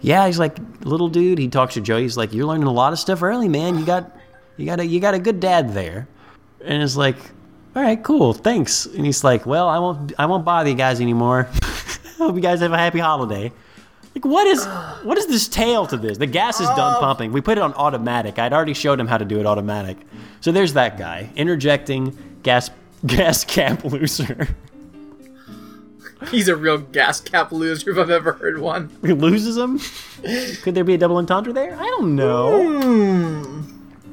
yeah. 0.00 0.26
He's 0.26 0.40
like, 0.40 0.58
little 0.84 1.08
dude. 1.08 1.38
He 1.38 1.46
talks 1.46 1.74
to 1.74 1.80
Joey. 1.80 2.02
He's 2.02 2.16
like, 2.16 2.34
you're 2.34 2.46
learning 2.46 2.66
a 2.66 2.72
lot 2.72 2.92
of 2.92 2.98
stuff 2.98 3.22
early, 3.22 3.48
man. 3.48 3.78
You 3.78 3.86
got 3.86 4.16
you 4.56 4.66
got 4.66 4.80
a 4.80 4.86
you 4.86 4.98
got 4.98 5.14
a 5.14 5.20
good 5.20 5.38
dad 5.38 5.72
there. 5.72 6.08
And 6.64 6.82
it's 6.82 6.96
like, 6.96 7.16
all 7.76 7.82
right, 7.82 8.02
cool, 8.02 8.32
thanks. 8.34 8.86
And 8.86 9.06
he's 9.06 9.22
like, 9.22 9.46
well, 9.46 9.68
I 9.68 9.78
won't 9.78 10.12
I 10.18 10.26
won't 10.26 10.44
bother 10.44 10.68
you 10.68 10.74
guys 10.74 11.00
anymore. 11.00 11.44
Hope 12.18 12.34
you 12.34 12.42
guys 12.42 12.60
have 12.60 12.72
a 12.72 12.76
happy 12.76 12.98
holiday. 12.98 13.52
Like 14.14 14.24
what 14.24 14.46
is 14.46 14.66
what 15.02 15.18
is 15.18 15.26
this 15.26 15.46
tail 15.48 15.86
to 15.86 15.96
this? 15.96 16.18
The 16.18 16.26
gas 16.26 16.60
is 16.60 16.68
done 16.68 16.96
oh. 16.96 17.00
pumping. 17.00 17.32
We 17.32 17.40
put 17.40 17.58
it 17.58 17.62
on 17.62 17.72
automatic. 17.74 18.38
I'd 18.38 18.52
already 18.52 18.74
showed 18.74 18.98
him 18.98 19.06
how 19.06 19.18
to 19.18 19.24
do 19.24 19.38
it 19.38 19.46
automatic. 19.46 19.98
So 20.40 20.50
there's 20.52 20.72
that 20.74 20.98
guy 20.98 21.30
interjecting 21.36 22.16
gas 22.42 22.70
gas 23.06 23.44
cap 23.44 23.84
looser. 23.84 24.48
He's 26.30 26.48
a 26.48 26.56
real 26.56 26.78
gas 26.78 27.20
cap 27.20 27.50
loser 27.50 27.90
if 27.90 27.98
I've 27.98 28.10
ever 28.10 28.32
heard 28.32 28.58
one. 28.58 28.90
He 29.00 29.12
loses 29.12 29.56
him. 29.56 29.80
Could 30.62 30.74
there 30.74 30.84
be 30.84 30.94
a 30.94 30.98
double 30.98 31.16
entendre 31.16 31.52
there? 31.52 31.74
I 31.74 31.84
don't 31.84 32.14
know. 32.14 32.82
Hmm. 32.82 33.62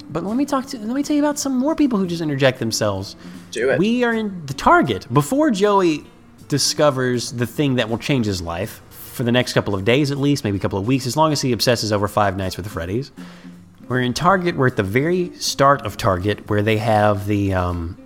But 0.09 0.23
let 0.23 0.37
me 0.37 0.45
talk 0.45 0.67
to 0.67 0.77
let 0.77 0.95
me 0.95 1.03
tell 1.03 1.15
you 1.15 1.21
about 1.21 1.37
some 1.37 1.57
more 1.57 1.75
people 1.75 1.99
who 1.99 2.07
just 2.07 2.21
interject 2.21 2.59
themselves. 2.59 3.15
Do 3.51 3.71
it. 3.71 3.79
We 3.79 4.03
are 4.03 4.13
in 4.13 4.45
the 4.45 4.53
target 4.53 5.11
before 5.13 5.51
Joey 5.51 6.05
discovers 6.47 7.33
the 7.33 7.45
thing 7.45 7.75
that 7.75 7.89
will 7.89 7.97
change 7.97 8.25
his 8.25 8.41
life 8.41 8.81
for 9.17 9.23
the 9.23 9.31
next 9.31 9.53
couple 9.53 9.75
of 9.75 9.83
days 9.83 10.11
at 10.11 10.17
least, 10.17 10.43
maybe 10.43 10.57
a 10.57 10.59
couple 10.61 10.79
of 10.79 10.87
weeks, 10.87 11.05
as 11.05 11.17
long 11.17 11.33
as 11.33 11.41
he 11.41 11.51
obsesses 11.51 11.91
over 11.91 12.07
Five 12.07 12.37
Nights 12.37 12.55
with 12.55 12.65
the 12.65 12.69
Freddy's. 12.69 13.11
We're 13.89 14.01
in 14.01 14.13
Target. 14.13 14.55
We're 14.55 14.67
at 14.67 14.75
the 14.75 14.83
very 14.83 15.33
start 15.35 15.85
of 15.85 15.97
Target, 15.97 16.49
where 16.49 16.61
they 16.61 16.77
have 16.77 17.25
the, 17.25 17.53
um, 17.53 17.97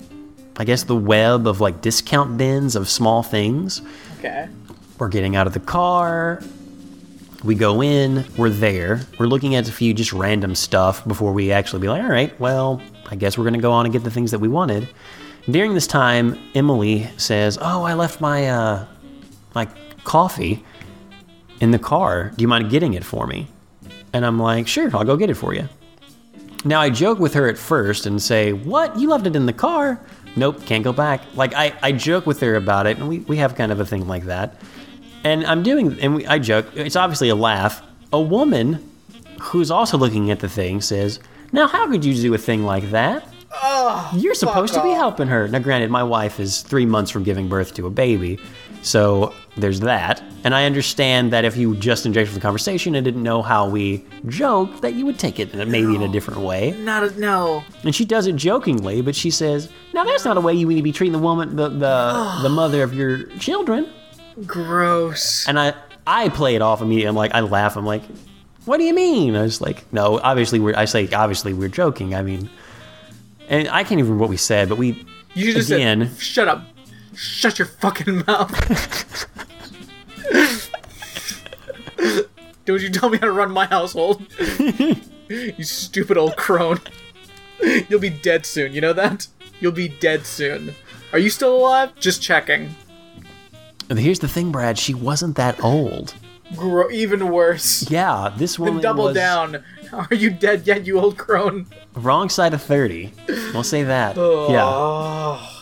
I 0.57 0.64
guess, 0.64 0.84
the 0.84 0.95
web 0.95 1.47
of 1.47 1.59
like 1.59 1.82
discount 1.82 2.38
bins 2.38 2.76
of 2.76 2.89
small 2.89 3.24
things. 3.24 3.82
Okay. 4.20 4.47
We're 4.97 5.09
getting 5.09 5.36
out 5.36 5.47
of 5.47 5.53
the 5.53 5.59
car. 5.59 6.41
We 7.43 7.55
go 7.55 7.82
in. 7.82 8.26
We're 8.38 8.49
there. 8.49 9.01
We're 9.20 9.26
looking 9.26 9.55
at 9.55 9.68
a 9.68 9.72
few 9.72 9.93
just 9.93 10.14
random 10.14 10.55
stuff 10.55 11.05
before 11.07 11.34
we 11.34 11.51
actually 11.51 11.82
be 11.82 11.89
like, 11.89 12.03
all 12.03 12.09
right, 12.09 12.39
well, 12.39 12.82
I 13.09 13.16
guess 13.16 13.38
we're 13.38 13.43
going 13.43 13.55
to 13.55 13.59
go 13.59 13.72
on 13.72 13.86
and 13.86 13.91
get 13.91 14.03
the 14.03 14.12
things 14.12 14.32
that 14.32 14.39
we 14.39 14.47
wanted. 14.47 14.88
During 15.49 15.74
this 15.74 15.88
time, 15.88 16.39
Emily 16.53 17.09
says, 17.18 17.57
"Oh, 17.59 17.82
I 17.82 17.95
left 17.95 18.22
my 18.22 18.47
uh, 18.47 18.86
my 19.55 19.68
coffee 20.03 20.64
in 21.62 21.72
the 21.72 21.80
car. 21.80 22.32
Do 22.36 22.41
you 22.41 22.47
mind 22.49 22.70
getting 22.70 22.93
it 22.93 23.05
for 23.05 23.26
me?" 23.26 23.47
And 24.14 24.26
I'm 24.26 24.38
like, 24.39 24.68
"Sure, 24.68 24.89
I'll 24.93 25.05
go 25.05 25.16
get 25.16 25.30
it 25.30 25.36
for 25.36 25.53
you." 25.53 25.70
Now 26.66 26.82
I 26.82 26.89
joke 26.89 27.18
with 27.20 27.34
her 27.34 27.47
at 27.47 27.57
first 27.57 28.05
and 28.05 28.22
say, 28.22 28.51
"What? 28.53 28.99
You 28.99 29.09
left 29.09 29.26
it 29.26 29.36
in 29.36 29.45
the 29.45 29.53
car?" 29.53 29.99
Nope, 30.36 30.66
can't 30.66 30.84
go 30.84 30.93
back. 30.93 31.22
Like 31.36 31.53
I, 31.55 31.74
I 31.82 31.91
joke 31.91 32.26
with 32.26 32.39
her 32.41 32.55
about 32.55 32.88
it, 32.88 32.97
and 32.97 33.07
we, 33.09 33.20
we 33.20 33.38
have 33.38 33.55
kind 33.55 33.72
of 33.72 33.80
a 33.80 33.86
thing 33.86 34.07
like 34.07 34.26
that. 34.26 34.55
And 35.24 35.45
I'm 35.45 35.62
doing, 35.64 35.99
and 35.99 36.16
we, 36.16 36.26
I 36.26 36.39
joke. 36.39 36.68
It's 36.76 36.95
obviously 36.95 37.30
a 37.30 37.36
laugh. 37.36 37.82
A 38.14 38.20
woman 38.22 38.89
who's 39.39 39.72
also 39.72 39.97
looking 39.97 40.32
at 40.32 40.39
the 40.39 40.49
thing 40.49 40.82
says, 40.82 41.20
"Now, 41.51 41.68
how 41.68 41.89
could 41.89 42.05
you 42.05 42.14
do 42.14 42.34
a 42.34 42.38
thing 42.38 42.64
like 42.64 42.91
that? 42.91 43.28
Ah, 43.53 44.16
You're 44.16 44.34
supposed 44.34 44.74
to 44.74 44.84
be 44.84 44.91
helping 44.91 45.28
her." 45.28 45.47
Now, 45.47 45.59
granted, 45.59 45.89
my 45.91 46.03
wife 46.03 46.39
is 46.39 46.62
three 46.62 46.86
months 46.86 47.12
from 47.12 47.24
giving 47.24 47.49
birth 47.49 47.74
to 47.76 47.86
a 47.88 47.89
baby, 47.89 48.39
so 48.82 49.34
there's 49.58 49.80
that. 49.82 50.24
And 50.44 50.56
I 50.56 50.66
understand 50.66 51.32
that 51.34 51.46
if 51.46 51.56
you 51.56 51.76
just 51.76 52.06
injected 52.06 52.36
the 52.36 52.40
conversation 52.40 52.96
and 52.96 53.06
didn't 53.06 53.22
know 53.22 53.42
how 53.44 53.70
we 53.70 54.04
joke, 54.28 54.82
that 54.82 54.94
you 54.96 55.06
would 55.06 55.20
take 55.20 55.40
it 55.40 55.54
maybe 55.54 55.94
in 55.96 56.02
a 56.02 56.08
different 56.08 56.40
way. 56.40 56.72
Not 56.80 57.04
a 57.04 57.20
no. 57.20 57.64
And 57.84 57.94
she 57.94 58.06
does 58.06 58.26
it 58.28 58.36
jokingly, 58.38 59.02
but 59.02 59.16
she 59.16 59.30
says, 59.30 59.70
"Now 59.94 60.04
that's 60.04 60.26
not 60.26 60.38
a 60.38 60.42
way 60.42 60.54
you 60.54 60.68
need 60.68 60.78
to 60.78 60.82
be 60.82 60.92
treating 60.92 61.14
the 61.14 61.20
woman, 61.20 61.56
the 61.56 61.70
the, 61.70 62.40
the 62.44 62.50
mother 62.62 62.82
of 62.84 62.94
your 62.94 63.26
children." 63.38 63.88
Gross. 64.48 65.48
And 65.48 65.60
I 65.60 65.74
I 66.08 66.30
play 66.30 66.56
it 66.56 66.62
off 66.62 66.82
immediately. 66.82 67.10
I'm 67.10 67.16
like, 67.16 67.34
I 67.36 67.42
laugh. 67.42 67.76
I'm 67.78 67.86
like, 67.86 68.04
"What 68.66 68.78
do 68.78 68.84
you 68.84 68.94
mean?" 68.96 69.36
I 69.36 69.44
was 69.44 69.62
like, 69.62 69.92
"No, 69.94 70.20
obviously 70.24 70.60
we're." 70.60 70.76
I 70.76 70.86
say, 70.86 71.08
"Obviously 71.12 71.54
we're 71.54 71.68
joking." 71.70 72.16
I 72.16 72.22
mean, 72.24 72.50
and 73.50 73.68
I 73.70 73.84
can't 73.84 73.94
even 74.00 74.06
remember 74.06 74.22
what 74.22 74.30
we 74.30 74.38
said, 74.38 74.70
but 74.70 74.78
we 74.78 75.06
You 75.36 75.54
just 75.54 75.70
again. 75.70 76.08
said, 76.10 76.20
"Shut 76.20 76.48
up, 76.48 76.64
shut 77.16 77.59
your 77.59 77.68
fucking 77.68 78.24
mouth." 78.28 79.28
Don't 82.66 82.82
you 82.82 82.89
tell 82.89 83.09
me 83.09 83.18
how 83.18 83.26
to 83.26 83.32
run 83.32 83.51
my 83.51 83.66
household? 83.66 84.22
you 84.39 85.64
stupid 85.64 86.18
old 86.18 86.36
crone. 86.38 86.80
You'll 87.89 87.99
be 87.99 88.09
dead 88.09 88.45
soon. 88.45 88.74
You 88.74 88.82
know 88.82 88.93
that? 88.93 89.28
You'll 89.59 89.72
be 89.72 89.88
dead 89.88 90.26
soon. 90.26 90.74
Are 91.14 91.20
you 91.20 91.30
still 91.30 91.55
alive? 91.55 91.93
Just 91.99 92.22
checking. 92.22 92.76
here's 93.89 94.20
the 94.20 94.28
thing, 94.28 94.51
Brad. 94.51 94.78
She 94.78 94.93
wasn't 94.93 95.36
that 95.36 95.62
old. 95.64 96.14
Gro- 96.55 96.89
even 96.91 97.30
worse. 97.30 97.89
Yeah, 97.89 98.34
this 98.36 98.57
woman 98.59 98.82
Double 98.82 99.05
was 99.05 99.16
down. 99.16 99.64
Are 99.93 100.16
you 100.16 100.30
dead 100.30 100.66
yet, 100.66 100.86
you 100.86 100.99
old 100.99 101.18
crone? 101.18 101.68
wrong 101.93 102.30
side 102.30 102.53
of 102.53 102.62
thirty. 102.62 103.12
We'll 103.28 103.64
say 103.64 103.84
that. 103.84 104.18
Oh. 104.18 104.51
Yeah. 104.51 105.61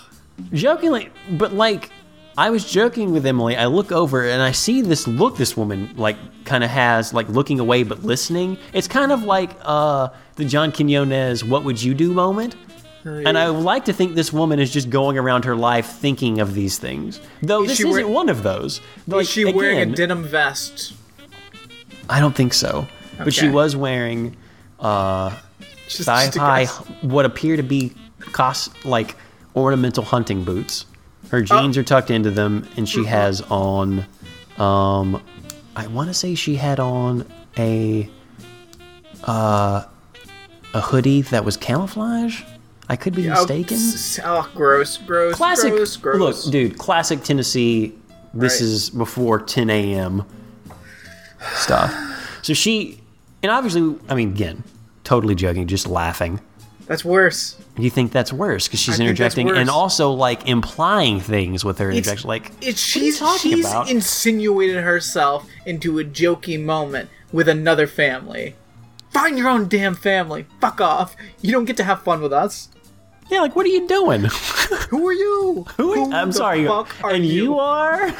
Jokingly 0.54 1.10
but 1.32 1.54
like 1.54 1.90
i 2.38 2.50
was 2.50 2.64
joking 2.70 3.12
with 3.12 3.26
emily 3.26 3.56
i 3.56 3.66
look 3.66 3.92
over 3.92 4.24
and 4.28 4.42
i 4.42 4.52
see 4.52 4.82
this 4.82 5.08
look 5.08 5.38
this 5.38 5.58
woman 5.58 5.90
like 5.96 6.18
kind 6.46 6.64
of 6.64 6.70
has 6.70 7.14
like 7.14 7.28
looking 7.30 7.60
away 7.60 7.84
but 7.84 8.04
listening 8.04 8.58
it's 8.74 8.88
kind 8.88 9.12
of 9.12 9.24
like 9.24 9.52
uh 9.62 10.08
the 10.36 10.46
john 10.46 10.72
quinones 10.72 11.44
what 11.44 11.64
would 11.64 11.82
you 11.82 11.94
do 11.94 12.14
moment 12.14 12.56
and 13.06 13.38
I 13.38 13.50
would 13.50 13.64
like 13.64 13.86
to 13.86 13.94
think 13.94 14.16
this 14.16 14.34
woman 14.34 14.60
is 14.60 14.72
just 14.72 14.90
going 14.90 15.18
around 15.18 15.46
her 15.46 15.56
life 15.56 15.86
thinking 15.88 16.42
of 16.42 16.54
these 16.54 16.78
things. 16.78 17.22
Though 17.42 17.64
Is 17.64 17.70
this 17.70 17.80
isn't 17.80 18.10
one 18.10 18.28
of 18.28 18.44
those. 18.44 18.82
Like, 19.08 19.22
Is 19.22 19.30
she 19.30 19.46
wearing 19.46 19.78
a 19.78 19.82
again, 19.84 19.94
denim 19.94 20.24
vest? 20.24 20.94
I 22.10 22.20
don't 22.20 22.36
think 22.36 22.54
so. 22.54 22.88
But 23.18 23.34
she 23.34 23.48
was 23.48 23.76
wearing 23.76 24.36
uh, 24.80 25.38
Just, 25.88 26.04
thigh 26.04 26.26
just 26.26 26.38
high, 26.38 26.66
what 27.02 27.26
appear 27.26 27.56
to 27.56 27.64
be 27.64 27.94
cost 28.20 28.86
like 28.86 29.16
ornamental 29.60 30.04
hunting 30.04 30.44
boots. 30.44 30.86
Her 31.30 31.42
jeans 31.42 31.78
Oh. 31.78 31.82
are 31.82 31.84
tucked 31.84 32.10
into 32.12 32.32
them, 32.32 32.68
and 32.78 32.88
she 32.88 33.00
Mm-hmm. 33.00 33.08
has 33.10 33.42
on, 33.50 34.06
um, 34.58 35.22
I 35.76 35.88
want 35.88 36.08
to 36.10 36.14
say 36.14 36.36
she 36.36 36.56
had 36.56 36.80
on 36.80 37.26
a, 37.58 38.10
uh, 39.26 39.84
a 40.74 40.82
hoodie 40.82 41.22
that 41.24 41.44
was 41.46 41.58
camouflage. 41.58 42.42
I 42.88 42.96
could 42.96 43.14
be 43.16 43.30
Oh, 43.30 43.34
mistaken. 43.34 43.78
Oh, 44.26 44.50
gross, 44.56 44.98
gross, 44.98 45.36
classic. 45.36 45.74
gross, 45.74 45.98
gross. 45.98 46.20
Look, 46.46 46.52
dude, 46.52 46.78
classic 46.78 47.24
Tennessee. 47.24 47.94
This 48.34 48.54
Right. 48.54 48.62
is 48.62 48.90
before 48.92 49.40
10 49.40 49.70
a.m. 49.70 50.24
stuff. 51.56 51.94
So 52.42 52.54
she, 52.54 53.00
and 53.44 53.52
obviously, 53.52 53.96
I 54.10 54.16
mean, 54.16 54.30
again, 54.30 54.64
totally 55.04 55.36
joking, 55.36 55.68
just 55.68 55.88
laughing. 55.88 56.40
That's 56.90 57.06
worse. 57.06 57.56
You 57.78 57.92
think 57.92 58.12
that's 58.12 58.34
worse 58.34 58.68
because 58.68 58.80
she's 58.80 59.00
I 59.00 59.04
interjecting 59.04 59.48
and 59.52 59.70
also 59.70 60.10
like 60.12 60.50
implying 60.50 61.20
things 61.20 61.64
with 61.64 61.78
her 61.78 61.90
It's, 61.92 62.00
interjection. 62.00 62.28
Like, 62.28 62.52
it's 62.62 62.96
what 62.96 63.02
are 63.04 63.06
you 63.06 63.12
she's 63.12 63.20
talking 63.20 63.52
she's 63.52 63.66
about? 63.68 63.90
insinuated 63.92 64.84
herself 64.84 65.48
into 65.68 66.00
a 66.00 66.04
jokey 66.04 66.60
moment 66.60 67.12
with 67.32 67.48
another 67.48 67.86
family. 67.86 68.56
Find 69.12 69.38
your 69.38 69.50
own 69.50 69.68
damn 69.68 69.94
family. 69.94 70.48
Fuck 70.60 70.82
off. 70.82 71.16
You 71.42 71.52
don't 71.52 71.66
get 71.66 71.78
to 71.78 71.84
have 71.84 72.02
fun 72.02 72.22
with 72.24 72.34
us. 72.34 72.70
yeah, 73.30 73.42
like 73.42 73.56
what 73.56 73.68
are 73.68 73.70
you 73.70 73.88
doing? 73.88 74.24
Who 74.90 75.08
are 75.08 75.14
you? 75.14 75.68
Who? 75.78 75.92
are 75.92 75.98
you? 75.98 76.12
I'm 76.12 76.30
the 76.30 76.34
sorry. 76.34 76.66
Fuck 76.66 77.04
are 77.04 77.12
and 77.12 77.24
you? 77.24 77.44
you 77.44 77.60
are? 77.60 78.12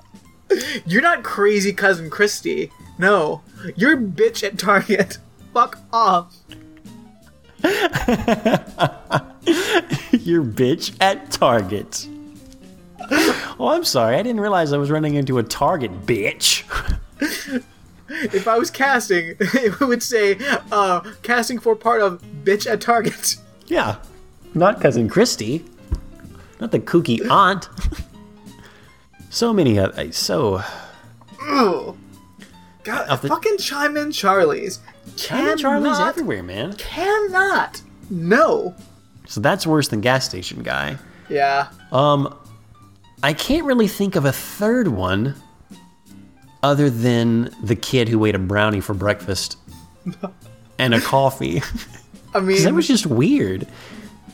You're 0.86 1.02
not 1.02 1.22
crazy 1.22 1.74
cousin 1.74 2.08
Christy. 2.10 2.72
No, 2.98 3.42
you're 3.76 3.96
bitch 3.96 4.42
at 4.42 4.58
Target. 4.58 5.18
Fuck 5.54 5.78
off. 5.92 6.34
You're 10.12 10.44
bitch 10.44 10.96
at 11.00 11.30
Target. 11.30 12.06
Oh, 13.58 13.68
I'm 13.68 13.84
sorry. 13.84 14.16
I 14.16 14.22
didn't 14.22 14.40
realize 14.40 14.72
I 14.72 14.78
was 14.78 14.90
running 14.90 15.14
into 15.14 15.38
a 15.38 15.42
Target, 15.42 16.06
bitch. 16.06 16.64
If 18.10 18.48
I 18.48 18.58
was 18.58 18.70
casting, 18.70 19.36
it 19.40 19.78
would 19.80 20.02
say 20.02 20.36
uh, 20.72 21.00
casting 21.22 21.58
for 21.58 21.76
part 21.76 22.02
of 22.02 22.22
bitch 22.44 22.70
at 22.70 22.80
Target. 22.80 23.36
Yeah. 23.66 23.96
Not 24.52 24.80
cousin 24.80 25.08
Christy. 25.08 25.64
Not 26.60 26.72
the 26.72 26.80
kooky 26.80 27.28
aunt. 27.30 27.68
so 29.30 29.52
many 29.52 29.78
uh, 29.78 30.10
so 30.10 30.60
Ugh. 31.48 31.96
God, 32.82 33.20
fucking 33.20 33.58
chime 33.58 33.96
in 33.96 34.10
Charlie's. 34.10 34.80
China 35.16 35.56
Charlie's 35.56 35.92
Cannot- 35.96 36.08
everywhere, 36.08 36.42
man. 36.42 36.72
Cannot. 36.74 37.82
No. 38.10 38.74
So 39.26 39.40
that's 39.40 39.66
worse 39.66 39.88
than 39.88 40.00
gas 40.00 40.24
station 40.24 40.62
guy. 40.62 40.98
Yeah. 41.28 41.68
Um, 41.92 42.34
I 43.22 43.32
can't 43.34 43.64
really 43.64 43.86
think 43.88 44.16
of 44.16 44.24
a 44.24 44.32
third 44.32 44.88
one 44.88 45.34
other 46.62 46.90
than 46.90 47.54
the 47.62 47.76
kid 47.76 48.08
who 48.08 48.24
ate 48.24 48.34
a 48.34 48.38
brownie 48.38 48.80
for 48.80 48.94
breakfast 48.94 49.56
and 50.78 50.94
a 50.94 51.00
coffee. 51.00 51.62
I 52.34 52.40
mean, 52.40 52.62
that 52.64 52.74
was 52.74 52.86
just 52.86 53.06
weird. 53.06 53.66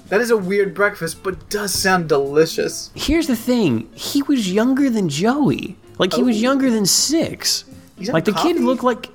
that 0.09 0.21
is 0.21 0.31
a 0.31 0.37
weird 0.37 0.75
breakfast, 0.75 1.23
but 1.23 1.49
does 1.51 1.73
sound 1.73 2.09
delicious. 2.09 2.91
Here's 2.95 3.27
the 3.27 3.37
thing: 3.37 3.89
he 3.95 4.23
was 4.23 4.51
younger 4.53 4.91
than 4.91 5.09
Joey. 5.09 5.77
Like 5.99 6.12
he 6.12 6.23
was 6.23 6.37
Oh. 6.37 6.41
younger 6.41 6.71
than 6.71 6.85
six. 6.87 7.64
He's 7.99 8.11
Like 8.11 8.25
the 8.27 8.33
kid 8.35 8.61
looked 8.61 8.83
like, 8.85 9.09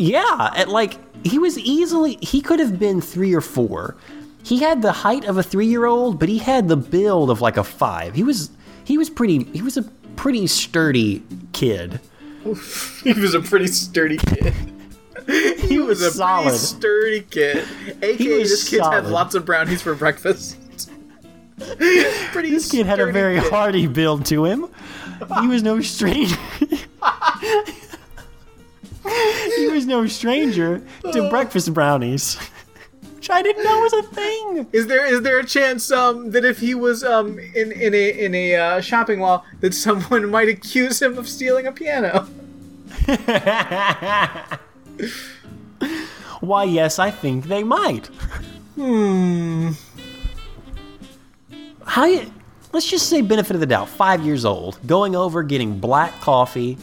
yeah, 0.00 0.50
at 0.56 0.68
like 0.70 0.96
he 1.26 1.38
was 1.38 1.58
easily 1.58 2.18
he 2.22 2.40
could 2.40 2.58
have 2.58 2.78
been 2.78 3.00
three 3.00 3.34
or 3.34 3.42
four. 3.42 3.96
He 4.42 4.60
had 4.60 4.80
the 4.80 4.92
height 4.92 5.26
of 5.26 5.36
a 5.36 5.42
three-year-old, 5.42 6.18
but 6.18 6.30
he 6.30 6.38
had 6.38 6.68
the 6.68 6.76
build 6.76 7.28
of 7.30 7.42
like 7.42 7.58
a 7.58 7.64
five. 7.64 8.14
He 8.14 8.22
was 8.22 8.50
he 8.84 8.96
was 8.96 9.10
pretty 9.10 9.44
he 9.44 9.60
was 9.60 9.76
a 9.76 9.82
pretty 10.16 10.46
sturdy 10.46 11.22
kid. 11.52 12.00
He 13.04 13.12
was 13.12 13.34
a 13.34 13.40
pretty 13.40 13.66
sturdy 13.66 14.16
kid. 14.16 14.54
he 15.58 15.78
was 15.78 16.00
a 16.00 16.10
solid. 16.10 16.44
pretty 16.44 16.58
sturdy 16.58 17.20
kid. 17.20 17.68
AKA, 18.00 18.38
was 18.38 18.48
this 18.48 18.68
kid 18.70 18.80
had 18.80 19.06
lots 19.06 19.34
of 19.34 19.44
brownies 19.44 19.82
for 19.82 19.94
breakfast. 19.94 20.56
pretty 21.58 22.50
This 22.50 22.70
kid 22.70 22.86
had 22.86 22.98
a 22.98 23.12
very 23.12 23.38
kid. 23.38 23.50
hardy 23.50 23.86
build 23.86 24.24
to 24.26 24.46
him. 24.46 24.66
He 25.42 25.48
was 25.48 25.62
no 25.62 25.82
stranger. 25.82 26.38
he 29.56 29.68
was 29.68 29.86
no 29.86 30.06
stranger 30.06 30.82
to 31.12 31.28
breakfast 31.28 31.72
brownies, 31.74 32.36
which 33.16 33.30
I 33.30 33.42
didn't 33.42 33.64
know 33.64 33.78
was 33.80 33.92
a 33.92 34.02
thing. 34.02 34.66
Is 34.72 34.86
there 34.86 35.04
is 35.04 35.22
there 35.22 35.38
a 35.38 35.44
chance 35.44 35.90
um 35.90 36.30
that 36.30 36.44
if 36.44 36.58
he 36.60 36.74
was 36.74 37.02
um 37.02 37.38
in 37.38 37.72
in 37.72 37.94
a 37.94 38.24
in 38.24 38.34
a 38.34 38.54
uh, 38.54 38.80
shopping 38.80 39.20
mall 39.20 39.44
that 39.60 39.74
someone 39.74 40.30
might 40.36 40.48
accuse 40.48 41.02
him 41.02 41.18
of 41.18 41.28
stealing 41.28 41.66
a 41.66 41.72
piano? 41.72 42.28
Why, 46.40 46.64
yes, 46.64 46.98
I 46.98 47.10
think 47.10 47.44
they 47.44 47.62
might. 47.62 48.06
Hmm. 48.76 49.72
How 51.84 52.04
you, 52.06 52.32
let's 52.72 52.88
just 52.88 53.08
say 53.08 53.20
benefit 53.20 53.54
of 53.54 53.60
the 53.60 53.66
doubt, 53.66 53.88
five 53.88 54.24
years 54.24 54.44
old, 54.44 54.78
going 54.86 55.16
over, 55.16 55.42
getting 55.42 55.78
black 55.78 56.18
coffee, 56.20 56.78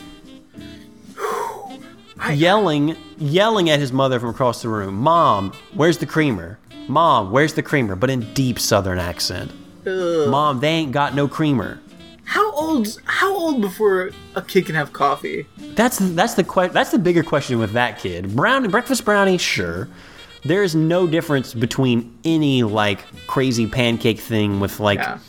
yelling, 2.33 2.95
yelling 3.17 3.69
at 3.69 3.79
his 3.79 3.91
mother 3.91 4.19
from 4.19 4.29
across 4.29 4.61
the 4.61 4.69
room, 4.69 4.95
Mom, 4.95 5.51
where's 5.73 5.97
the 5.97 6.05
creamer? 6.05 6.57
Mom, 6.87 7.31
where's 7.31 7.53
the 7.53 7.63
creamer? 7.63 7.95
But 7.95 8.09
in 8.09 8.33
deep 8.33 8.59
southern 8.59 8.97
accent. 8.99 9.51
Ugh. 9.85 10.29
Mom, 10.29 10.59
they 10.59 10.69
ain't 10.69 10.91
got 10.91 11.15
no 11.15 11.27
creamer. 11.27 11.79
How 12.23 12.51
old 12.51 12.87
how 13.05 13.33
old 13.33 13.61
before 13.61 14.11
a 14.35 14.41
kid 14.41 14.65
can 14.65 14.75
have 14.75 14.91
coffee? 14.91 15.47
That's 15.75 15.97
that's 15.99 16.33
the 16.33 16.43
que- 16.43 16.69
that's 16.69 16.91
the 16.91 16.99
bigger 16.99 17.23
question 17.23 17.57
with 17.59 17.71
that 17.71 17.99
kid. 17.99 18.35
Brownie, 18.35 18.67
breakfast 18.67 19.05
brownie, 19.05 19.37
sure. 19.37 19.87
There 20.43 20.61
is 20.61 20.75
no 20.75 21.07
difference 21.07 21.53
between 21.53 22.17
any 22.25 22.63
like 22.63 22.99
crazy 23.27 23.65
pancake 23.67 24.19
thing 24.19 24.59
with 24.59 24.79
like 24.81 24.99
Yeah. 24.99 25.19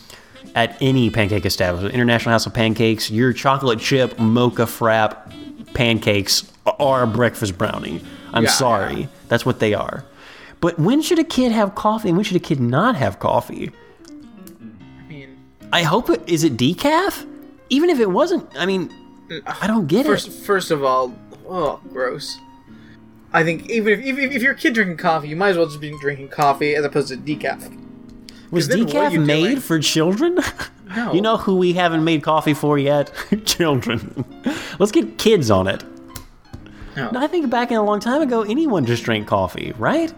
at 0.57 0.77
any 0.81 1.09
pancake 1.11 1.47
establishment, 1.47 1.95
International 1.95 2.33
House 2.33 2.47
of 2.47 2.55
Pancakes, 2.55 3.11
your 3.13 3.33
chocolate 3.33 3.79
chip 3.79 4.19
mocha 4.19 4.63
frap 4.65 5.33
pancakes 5.75 6.43
are 6.79 7.03
a 7.03 7.07
breakfast 7.07 7.57
brownie. 7.59 8.01
I'm 8.33 8.45
Yeah, 8.45 8.51
sorry, 8.51 9.01
yeah. 9.03 9.07
that's 9.29 9.45
what 9.47 9.59
they 9.61 9.75
are. 9.75 10.05
But 10.61 10.79
when 10.79 11.03
should 11.03 11.19
a 11.19 11.25
kid 11.25 11.53
have 11.53 11.75
coffee 11.75 12.09
and 12.09 12.17
when 12.19 12.25
should 12.25 12.37
a 12.37 12.41
kid 12.41 12.61
not 12.61 12.97
have 12.97 13.19
coffee? 13.21 13.71
I 14.11 15.03
mean, 15.09 15.37
I 15.73 15.83
hope 15.83 16.11
it 16.11 16.23
is 16.29 16.45
it 16.45 16.57
decaf. 16.57 17.27
Even 17.71 17.91
if 17.91 18.01
it 18.01 18.11
wasn't, 18.11 18.49
I 18.57 18.67
mean, 18.67 18.91
I 19.47 19.67
don't 19.67 19.87
get 19.87 20.07
first 20.07 20.29
it. 20.29 20.31
first 20.33 20.71
of 20.71 20.83
all, 20.83 21.15
oh, 21.49 21.81
gross. 21.93 22.37
I 23.33 23.45
think 23.45 23.69
even 23.71 23.93
if, 23.93 24.01
even 24.05 24.33
if 24.33 24.43
you're 24.43 24.53
a 24.53 24.57
kid 24.57 24.73
drinking 24.75 24.97
coffee, 24.97 25.29
you 25.29 25.37
might 25.37 25.51
as 25.51 25.57
well 25.59 25.67
just 25.67 25.81
be 25.81 25.95
drinking 26.01 26.29
coffee 26.29 26.75
as 26.75 26.85
opposed 26.85 27.09
to 27.09 27.17
decaf. 27.19 27.71
Was 28.51 28.69
then 28.69 28.87
what 28.87 28.97
are 28.97 29.11
decaf 29.11 29.27
made 29.27 29.43
doing? 29.45 29.61
for 29.61 29.79
children? 29.81 30.39
No. 30.97 31.13
You 31.13 31.21
know 31.21 31.37
who 31.37 31.57
we 31.57 31.75
haven't 31.75 32.03
made 32.03 32.23
coffee 32.23 32.55
for 32.55 32.79
yet? 32.79 33.13
children. 33.45 34.25
Let's 34.79 34.91
get 34.91 35.19
kids 35.19 35.51
on 35.51 35.67
it. 35.69 35.85
No. 37.13 37.21
I 37.21 37.27
think 37.27 37.49
back 37.51 37.71
in 37.71 37.77
a 37.77 37.83
long 37.83 38.01
time 38.01 38.23
ago, 38.23 38.43
anyone 38.43 38.85
just 38.85 39.05
drank 39.05 39.27
coffee, 39.27 39.73
right? 39.79 40.13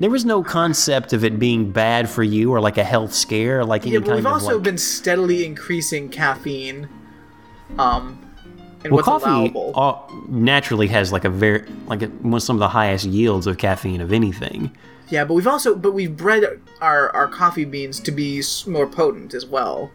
There 0.00 0.10
was 0.10 0.24
no 0.24 0.42
concept 0.44 1.12
of 1.12 1.24
it 1.24 1.38
being 1.38 1.70
bad 1.72 2.08
for 2.08 2.22
you 2.22 2.52
or 2.52 2.60
like 2.60 2.78
a 2.78 2.84
health 2.84 3.12
scare, 3.12 3.60
or 3.60 3.64
like 3.64 3.82
any 3.82 3.92
Yeah, 3.94 3.98
but 4.00 4.06
kind 4.06 4.16
we've 4.18 4.26
of 4.26 4.32
also 4.32 4.54
like. 4.54 4.62
been 4.62 4.78
steadily 4.78 5.44
increasing 5.44 6.08
caffeine. 6.08 6.88
Um, 7.78 8.24
and 8.84 8.92
well, 8.92 8.98
what's 9.04 9.06
coffee 9.06 9.50
allowable. 9.50 9.72
uh, 9.74 9.98
naturally 10.28 10.86
has 10.88 11.10
like 11.12 11.24
a 11.24 11.28
very 11.30 11.64
like 11.86 12.02
a, 12.02 12.06
one 12.06 12.40
some 12.40 12.56
of 12.56 12.60
the 12.60 12.68
highest 12.68 13.04
yields 13.06 13.46
of 13.46 13.58
caffeine 13.58 14.00
of 14.00 14.12
anything. 14.12 14.70
Yeah, 15.08 15.24
but 15.24 15.34
we've 15.34 15.46
also 15.48 15.74
but 15.74 15.92
we've 15.92 16.16
bred 16.16 16.44
our 16.80 17.10
our 17.14 17.26
coffee 17.28 17.64
beans 17.64 17.98
to 18.00 18.12
be 18.12 18.42
more 18.66 18.86
potent 18.86 19.34
as 19.34 19.44
well. 19.46 19.90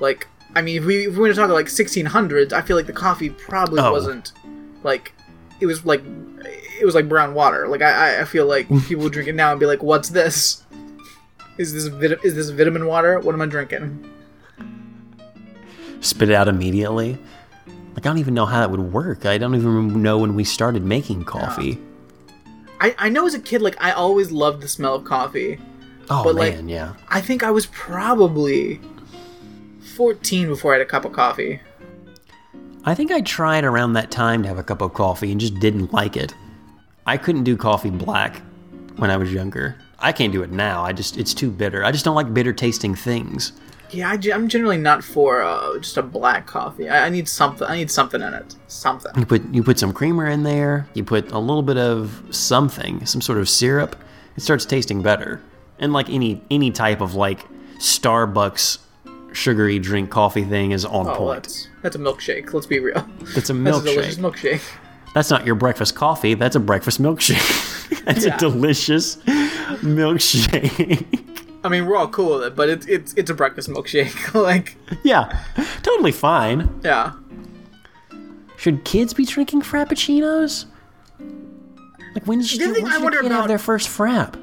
Like, 0.00 0.26
I 0.56 0.62
mean, 0.62 0.78
if 0.78 0.84
we 0.84 1.06
if 1.06 1.14
we 1.14 1.20
want 1.20 1.30
to 1.32 1.36
talk 1.36 1.44
about 1.46 1.54
like 1.54 1.66
1600s, 1.66 2.52
I 2.52 2.62
feel 2.62 2.76
like 2.76 2.86
the 2.86 2.92
coffee 2.92 3.30
probably 3.30 3.80
Oh. 3.80 3.92
wasn't 3.92 4.32
like 4.82 5.12
it 5.60 5.66
was 5.66 5.84
like 5.84 6.02
it 6.80 6.84
was 6.84 6.94
like 6.94 7.08
brown 7.08 7.34
water. 7.34 7.68
Like 7.68 7.82
I 7.82 8.20
I- 8.20 8.24
feel 8.24 8.46
like 8.46 8.68
people 8.86 9.04
would 9.04 9.12
drink 9.12 9.28
it 9.28 9.34
now 9.34 9.50
and 9.50 9.60
be 9.60 9.66
like, 9.66 9.82
"What's 9.82 10.08
this? 10.10 10.62
Is 11.58 11.72
this 11.72 11.86
vit- 11.86 12.20
is 12.24 12.34
this 12.34 12.50
vitamin 12.50 12.86
water? 12.86 13.18
What 13.20 13.34
am 13.34 13.42
I 13.42 13.46
drinking?" 13.46 14.08
Spit 16.00 16.30
it 16.30 16.34
out 16.34 16.48
immediately. 16.48 17.18
Like 17.94 17.98
I 18.06 18.10
don't 18.10 18.18
even 18.18 18.34
know 18.34 18.46
how 18.46 18.60
that 18.60 18.70
would 18.70 18.92
work. 18.92 19.26
I 19.26 19.38
don't 19.38 19.54
even 19.56 20.02
know 20.02 20.18
when 20.18 20.34
we 20.34 20.44
started 20.44 20.84
making 20.84 21.24
coffee. 21.24 21.78
I 22.80 22.94
I 22.98 23.08
know 23.08 23.26
as 23.26 23.34
a 23.34 23.40
kid, 23.40 23.60
like 23.62 23.76
I 23.82 23.90
always 23.90 24.30
loved 24.30 24.62
the 24.62 24.68
smell 24.68 24.94
of 24.94 25.04
coffee. 25.04 25.58
Oh 26.10 26.22
But, 26.24 26.36
like- 26.36 26.54
man, 26.54 26.68
yeah. 26.68 26.94
I 27.08 27.20
think 27.20 27.42
I 27.42 27.50
was 27.50 27.66
probably 27.66 28.80
14 29.96 30.46
before 30.48 30.72
I 30.72 30.78
had 30.78 30.86
a 30.86 30.88
cup 30.88 31.04
of 31.04 31.12
coffee. 31.12 31.60
I 32.84 32.94
think 32.94 33.10
I 33.10 33.20
tried 33.20 33.64
around 33.64 33.94
that 33.94 34.10
time 34.10 34.42
to 34.42 34.48
have 34.48 34.58
a 34.58 34.62
cup 34.62 34.80
of 34.82 34.94
coffee 34.94 35.30
and 35.30 35.40
just 35.40 35.58
didn't 35.60 35.92
like 35.92 36.16
it. 36.16 36.34
I 37.06 37.16
couldn't 37.16 37.44
do 37.44 37.56
coffee 37.56 37.90
black 37.90 38.42
when 38.96 39.10
I 39.10 39.16
was 39.16 39.32
younger. 39.32 39.76
I 39.98 40.12
can't 40.12 40.32
do 40.32 40.42
it 40.42 40.50
now. 40.50 40.84
I 40.84 40.92
just 40.92 41.16
it's 41.16 41.34
too 41.34 41.50
bitter. 41.50 41.84
I 41.84 41.90
just 41.90 42.04
don't 42.04 42.14
like 42.14 42.32
bitter 42.32 42.52
tasting 42.52 42.94
things. 42.94 43.52
Yeah, 43.90 44.10
I, 44.10 44.34
am 44.34 44.48
generally 44.48 44.76
not 44.76 45.02
for 45.02 45.42
uh, 45.42 45.78
just 45.78 45.96
a 45.96 46.02
black 46.02 46.46
coffee. 46.46 46.88
I, 46.88 47.06
I 47.06 47.08
need 47.08 47.26
something. 47.26 47.66
I 47.66 47.76
need 47.76 47.90
something 47.90 48.20
in 48.20 48.34
it. 48.34 48.54
Something. 48.66 49.12
You 49.16 49.26
put 49.26 49.42
you 49.52 49.62
put 49.62 49.78
some 49.78 49.92
creamer 49.92 50.26
in 50.26 50.42
there. 50.42 50.86
You 50.94 51.04
put 51.04 51.32
a 51.32 51.38
little 51.38 51.62
bit 51.62 51.78
of 51.78 52.22
something, 52.30 53.04
some 53.06 53.20
sort 53.20 53.38
of 53.38 53.48
syrup. 53.48 53.96
It 54.36 54.42
starts 54.42 54.66
tasting 54.66 55.02
better. 55.02 55.40
And 55.78 55.92
like 55.92 56.10
any 56.10 56.42
any 56.50 56.70
type 56.70 57.00
of 57.00 57.14
like 57.14 57.46
Starbucks 57.78 58.78
sugary 59.32 59.78
drink 59.78 60.10
coffee 60.10 60.44
thing 60.44 60.72
is 60.72 60.84
on 60.84 61.06
Oh, 61.08 61.14
point. 61.14 61.42
that's 61.44 61.68
that's 61.82 61.96
a 61.96 61.98
milkshake. 61.98 62.52
Let's 62.52 62.66
be 62.66 62.78
real. 62.80 63.06
That's 63.34 63.50
a 63.50 63.52
milkshake. 63.52 63.64
That's 63.64 63.78
a 63.78 63.94
delicious 63.94 64.16
milkshake. 64.18 64.62
That's 65.14 65.30
not 65.30 65.46
your 65.46 65.54
breakfast 65.54 65.94
coffee. 65.94 66.34
That's 66.34 66.56
a 66.56 66.60
breakfast 66.60 67.00
milkshake. 67.02 68.04
that's 68.04 68.24
Yeah. 68.26 68.34
a 68.34 68.38
delicious 68.38 69.16
milkshake. 69.82 71.24
I 71.64 71.68
mean, 71.68 71.86
we're 71.86 71.96
all 71.96 72.08
cool 72.08 72.38
with 72.38 72.44
it, 72.48 72.56
but 72.56 72.68
it's 72.68 72.86
it's 72.86 73.14
it's 73.14 73.30
a 73.30 73.34
breakfast 73.34 73.68
milkshake. 73.68 74.32
like, 74.42 74.76
yeah, 75.02 75.44
totally 75.82 76.12
fine. 76.12 76.80
yeah. 76.84 77.12
Should 78.56 78.84
kids 78.84 79.14
be 79.14 79.24
drinking 79.24 79.62
frappuccinos? 79.62 80.66
Like 82.14 82.26
when 82.26 82.40
The 82.40 82.46
you, 82.46 82.72
when 82.82 82.86
I 82.92 82.98
wonder 82.98 83.16
your 83.16 83.22
kid 83.24 83.32
have 83.32 83.48
their 83.48 83.58
first 83.58 83.88
frap? 83.88 84.34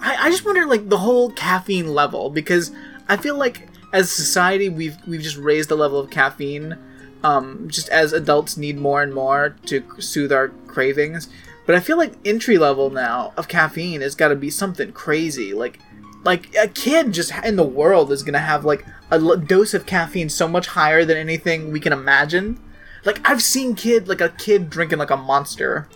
I, 0.00 0.26
I 0.26 0.30
just 0.30 0.44
wonder 0.44 0.66
like 0.66 0.88
the 0.88 0.98
whole 0.98 1.30
caffeine 1.30 1.92
level 1.94 2.30
because 2.30 2.72
I 3.08 3.16
feel 3.16 3.36
like 3.36 3.68
as 3.92 4.06
a 4.06 4.14
society 4.14 4.68
we've 4.68 4.96
we've 5.06 5.22
just 5.22 5.36
raised 5.36 5.68
the 5.68 5.76
level 5.76 5.98
of 5.98 6.10
caffeine 6.10 6.76
um, 7.22 7.68
just 7.68 7.88
as 7.90 8.12
adults 8.12 8.56
need 8.56 8.78
more 8.78 9.02
and 9.02 9.14
more 9.14 9.56
to 9.66 9.84
soothe 9.98 10.32
our 10.32 10.48
cravings. 10.66 11.28
But 11.66 11.74
I 11.74 11.80
feel 11.80 11.98
like 11.98 12.14
entry 12.24 12.58
level 12.58 12.90
now 12.90 13.32
of 13.36 13.48
caffeine 13.48 14.00
has 14.00 14.14
got 14.14 14.28
to 14.28 14.36
be 14.36 14.50
something 14.50 14.92
crazy. 14.92 15.52
Like 15.52 15.78
like 16.24 16.54
a 16.56 16.68
kid 16.68 17.12
just 17.12 17.32
in 17.44 17.56
the 17.56 17.64
world 17.64 18.12
is 18.12 18.22
gonna 18.22 18.38
have 18.38 18.64
like 18.64 18.84
a 19.10 19.14
l- 19.14 19.36
dose 19.36 19.74
of 19.74 19.86
caffeine 19.86 20.28
so 20.28 20.48
much 20.48 20.68
higher 20.68 21.04
than 21.04 21.16
anything 21.16 21.70
we 21.70 21.80
can 21.80 21.92
imagine. 21.92 22.60
Like 23.04 23.26
I've 23.28 23.42
seen 23.42 23.74
kid 23.74 24.08
like 24.08 24.20
a 24.20 24.30
kid 24.30 24.70
drinking 24.70 24.98
like 24.98 25.10
a 25.10 25.16
monster. 25.16 25.88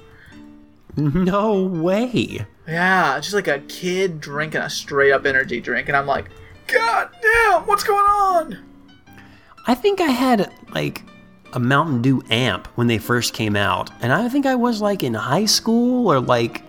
No 0.96 1.60
way. 1.60 2.46
Yeah, 2.68 3.18
just 3.18 3.34
like 3.34 3.48
a 3.48 3.58
kid 3.60 4.20
drinking 4.20 4.60
a 4.60 4.70
straight 4.70 5.12
up 5.12 5.26
energy 5.26 5.60
drink, 5.60 5.88
and 5.88 5.96
I'm 5.96 6.06
like, 6.06 6.30
God 6.66 7.08
damn, 7.22 7.62
what's 7.66 7.84
going 7.84 8.04
on? 8.04 8.58
I 9.66 9.74
think 9.74 10.00
I 10.00 10.06
had 10.08 10.52
like 10.74 11.02
a 11.52 11.58
Mountain 11.60 12.02
Dew 12.02 12.22
amp 12.30 12.66
when 12.76 12.86
they 12.86 12.98
first 12.98 13.32
came 13.34 13.56
out, 13.56 13.90
and 14.02 14.12
I 14.12 14.28
think 14.28 14.46
I 14.46 14.54
was 14.54 14.80
like 14.82 15.02
in 15.02 15.14
high 15.14 15.44
school 15.46 16.08
or 16.10 16.20
like 16.20 16.62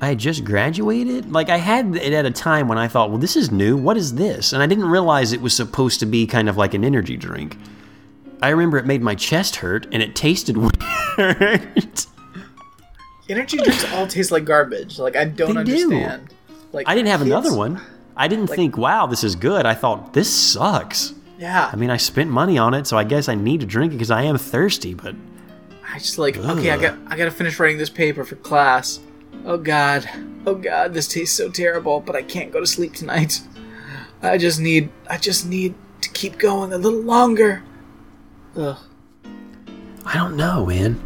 I 0.00 0.08
had 0.08 0.18
just 0.18 0.44
graduated. 0.44 1.30
Like 1.32 1.48
I 1.48 1.56
had 1.58 1.96
it 1.96 2.12
at 2.12 2.24
a 2.26 2.30
time 2.30 2.68
when 2.68 2.78
I 2.78 2.88
thought, 2.88 3.10
well, 3.10 3.18
this 3.18 3.36
is 3.36 3.50
new. 3.50 3.76
What 3.76 3.96
is 3.96 4.14
this? 4.14 4.52
And 4.52 4.62
I 4.62 4.66
didn't 4.66 4.86
realize 4.86 5.32
it 5.32 5.40
was 5.42 5.54
supposed 5.54 6.00
to 6.00 6.06
be 6.06 6.26
kind 6.26 6.48
of 6.48 6.56
like 6.56 6.74
an 6.74 6.84
energy 6.84 7.16
drink. 7.16 7.56
I 8.42 8.48
remember 8.50 8.78
it 8.78 8.86
made 8.86 9.02
my 9.02 9.14
chest 9.14 9.56
hurt 9.56 9.86
and 9.92 10.02
it 10.02 10.14
tasted 10.16 10.56
weird. 11.18 12.06
Energy 13.28 13.58
drinks 13.58 13.92
all 13.92 14.06
taste 14.06 14.30
like 14.32 14.44
garbage. 14.44 14.98
Like 14.98 15.14
I 15.16 15.24
don't 15.24 15.54
They 15.54 15.64
do. 15.64 15.92
understand. 15.92 16.34
Like 16.72 16.88
I 16.88 16.94
didn't 16.94 17.08
have 17.08 17.20
kids- 17.20 17.30
another 17.30 17.54
one. 17.54 17.80
I 18.20 18.28
didn't 18.28 18.48
think, 18.48 18.76
wow, 18.76 19.06
this 19.06 19.24
is 19.24 19.34
good. 19.34 19.64
I 19.64 19.72
thought 19.72 20.12
this 20.12 20.30
sucks. 20.30 21.14
Yeah, 21.38 21.70
I 21.72 21.76
mean, 21.76 21.88
I 21.88 21.96
spent 21.96 22.28
money 22.28 22.58
on 22.58 22.74
it, 22.74 22.86
so 22.86 22.98
I 22.98 23.04
guess 23.04 23.30
I 23.30 23.34
need 23.34 23.60
to 23.60 23.66
drink 23.66 23.94
it 23.94 23.96
because 23.96 24.10
I 24.10 24.24
am 24.24 24.36
thirsty. 24.36 24.92
But 24.92 25.14
I 25.90 25.98
just 25.98 26.18
like 26.18 26.36
okay, 26.36 26.70
I 26.70 26.76
got 26.76 26.98
I 27.06 27.16
gotta 27.16 27.30
finish 27.30 27.58
writing 27.58 27.78
this 27.78 27.88
paper 27.88 28.22
for 28.24 28.36
class. 28.36 29.00
Oh 29.46 29.56
God, 29.56 30.06
oh 30.44 30.54
God, 30.54 30.92
this 30.92 31.08
tastes 31.08 31.34
so 31.34 31.48
terrible, 31.48 32.00
but 32.00 32.14
I 32.14 32.20
can't 32.20 32.52
go 32.52 32.60
to 32.60 32.66
sleep 32.66 32.92
tonight. 32.92 33.40
I 34.20 34.36
just 34.36 34.60
need 34.60 34.90
I 35.08 35.16
just 35.16 35.46
need 35.46 35.74
to 36.02 36.10
keep 36.10 36.36
going 36.36 36.74
a 36.74 36.78
little 36.78 37.00
longer. 37.00 37.62
Ugh. 38.54 38.76
I 40.04 40.14
don't 40.14 40.36
know, 40.36 40.66
man. 40.66 41.00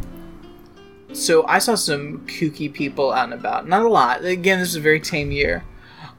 So 1.13 1.47
I 1.47 1.59
saw 1.59 1.75
some 1.75 2.27
kooky 2.27 2.73
people 2.73 3.13
out 3.13 3.31
and 3.31 3.33
about. 3.33 3.69
Not 3.69 3.83
a 3.83 3.89
lot. 3.89 4.25
Again, 4.25 4.59
this 4.59 4.67
is 4.67 4.75
a 4.75 4.81
very 4.81 4.99
tame 4.99 5.31
year. 5.31 5.63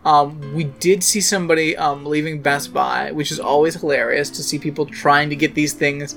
Um, 0.06 0.54
we 0.54 0.64
did 0.64 1.02
see 1.02 1.20
somebody 1.20 1.76
um, 1.76 2.06
leaving 2.06 2.40
Best 2.40 2.72
Buy, 2.72 3.10
which 3.10 3.32
is 3.32 3.40
always 3.40 3.74
hilarious 3.74 4.30
to 4.30 4.42
see 4.44 4.56
people 4.56 4.86
trying 4.86 5.28
to 5.30 5.36
get 5.36 5.54
these 5.56 5.72
things 5.72 6.16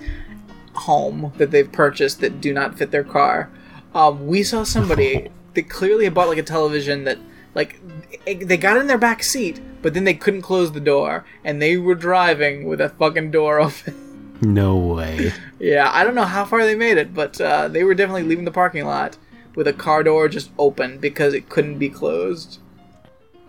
home 0.75 1.33
that 1.37 1.49
they've 1.49 1.71
purchased 1.71 2.21
that 2.21 2.39
do 2.39 2.53
not 2.53 2.77
fit 2.77 2.91
their 2.91 3.03
car. 3.03 3.49
Um, 3.95 4.27
we 4.27 4.43
saw 4.43 4.63
somebody 4.63 5.29
that 5.55 5.69
clearly 5.69 6.03
had 6.03 6.13
bought 6.13 6.27
like 6.27 6.37
a 6.37 6.43
television 6.43 7.03
that 7.05 7.17
like 7.55 7.81
they 8.25 8.57
got 8.57 8.77
in 8.77 8.85
their 8.85 8.99
back 8.99 9.23
seat, 9.23 9.59
but 9.81 9.95
then 9.95 10.03
they 10.03 10.13
couldn't 10.13 10.43
close 10.43 10.71
the 10.71 10.79
door, 10.79 11.25
and 11.43 11.59
they 11.59 11.75
were 11.75 11.95
driving 11.95 12.67
with 12.67 12.79
a 12.79 12.89
fucking 12.89 13.31
door 13.31 13.59
open. 13.59 14.37
No 14.41 14.77
way. 14.77 15.33
Yeah, 15.57 15.89
I 15.91 16.03
don't 16.03 16.13
know 16.13 16.25
how 16.25 16.45
far 16.45 16.63
they 16.63 16.75
made 16.75 16.99
it, 16.99 17.15
but 17.15 17.41
uh, 17.41 17.67
they 17.67 17.83
were 17.83 17.95
definitely 17.95 18.23
leaving 18.23 18.45
the 18.45 18.51
parking 18.51 18.85
lot 18.85 19.17
with 19.55 19.67
a 19.67 19.73
car 19.73 20.03
door 20.03 20.29
just 20.29 20.51
open 20.59 20.99
because 20.99 21.33
it 21.33 21.49
couldn't 21.49 21.79
be 21.79 21.89
closed. 21.89 22.59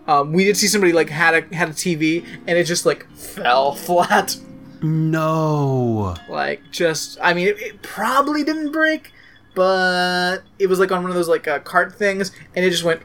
Um, 0.07 0.33
we 0.33 0.43
did 0.43 0.57
see 0.57 0.67
somebody 0.67 0.93
like 0.93 1.09
had 1.09 1.33
a 1.35 1.55
had 1.55 1.69
a 1.69 1.73
TV 1.73 2.25
and 2.47 2.57
it 2.57 2.63
just 2.65 2.85
like 2.85 3.07
fell 3.11 3.73
flat. 3.75 4.35
No. 4.81 6.15
Like 6.29 6.61
just, 6.71 7.17
I 7.21 7.33
mean, 7.33 7.47
it, 7.47 7.59
it 7.61 7.81
probably 7.81 8.43
didn't 8.43 8.71
break, 8.71 9.11
but 9.55 10.39
it 10.59 10.67
was 10.67 10.79
like 10.79 10.91
on 10.91 11.01
one 11.03 11.11
of 11.11 11.15
those 11.15 11.29
like 11.29 11.47
uh, 11.47 11.59
cart 11.59 11.93
things, 11.95 12.31
and 12.55 12.65
it 12.65 12.71
just 12.71 12.83
went 12.83 13.01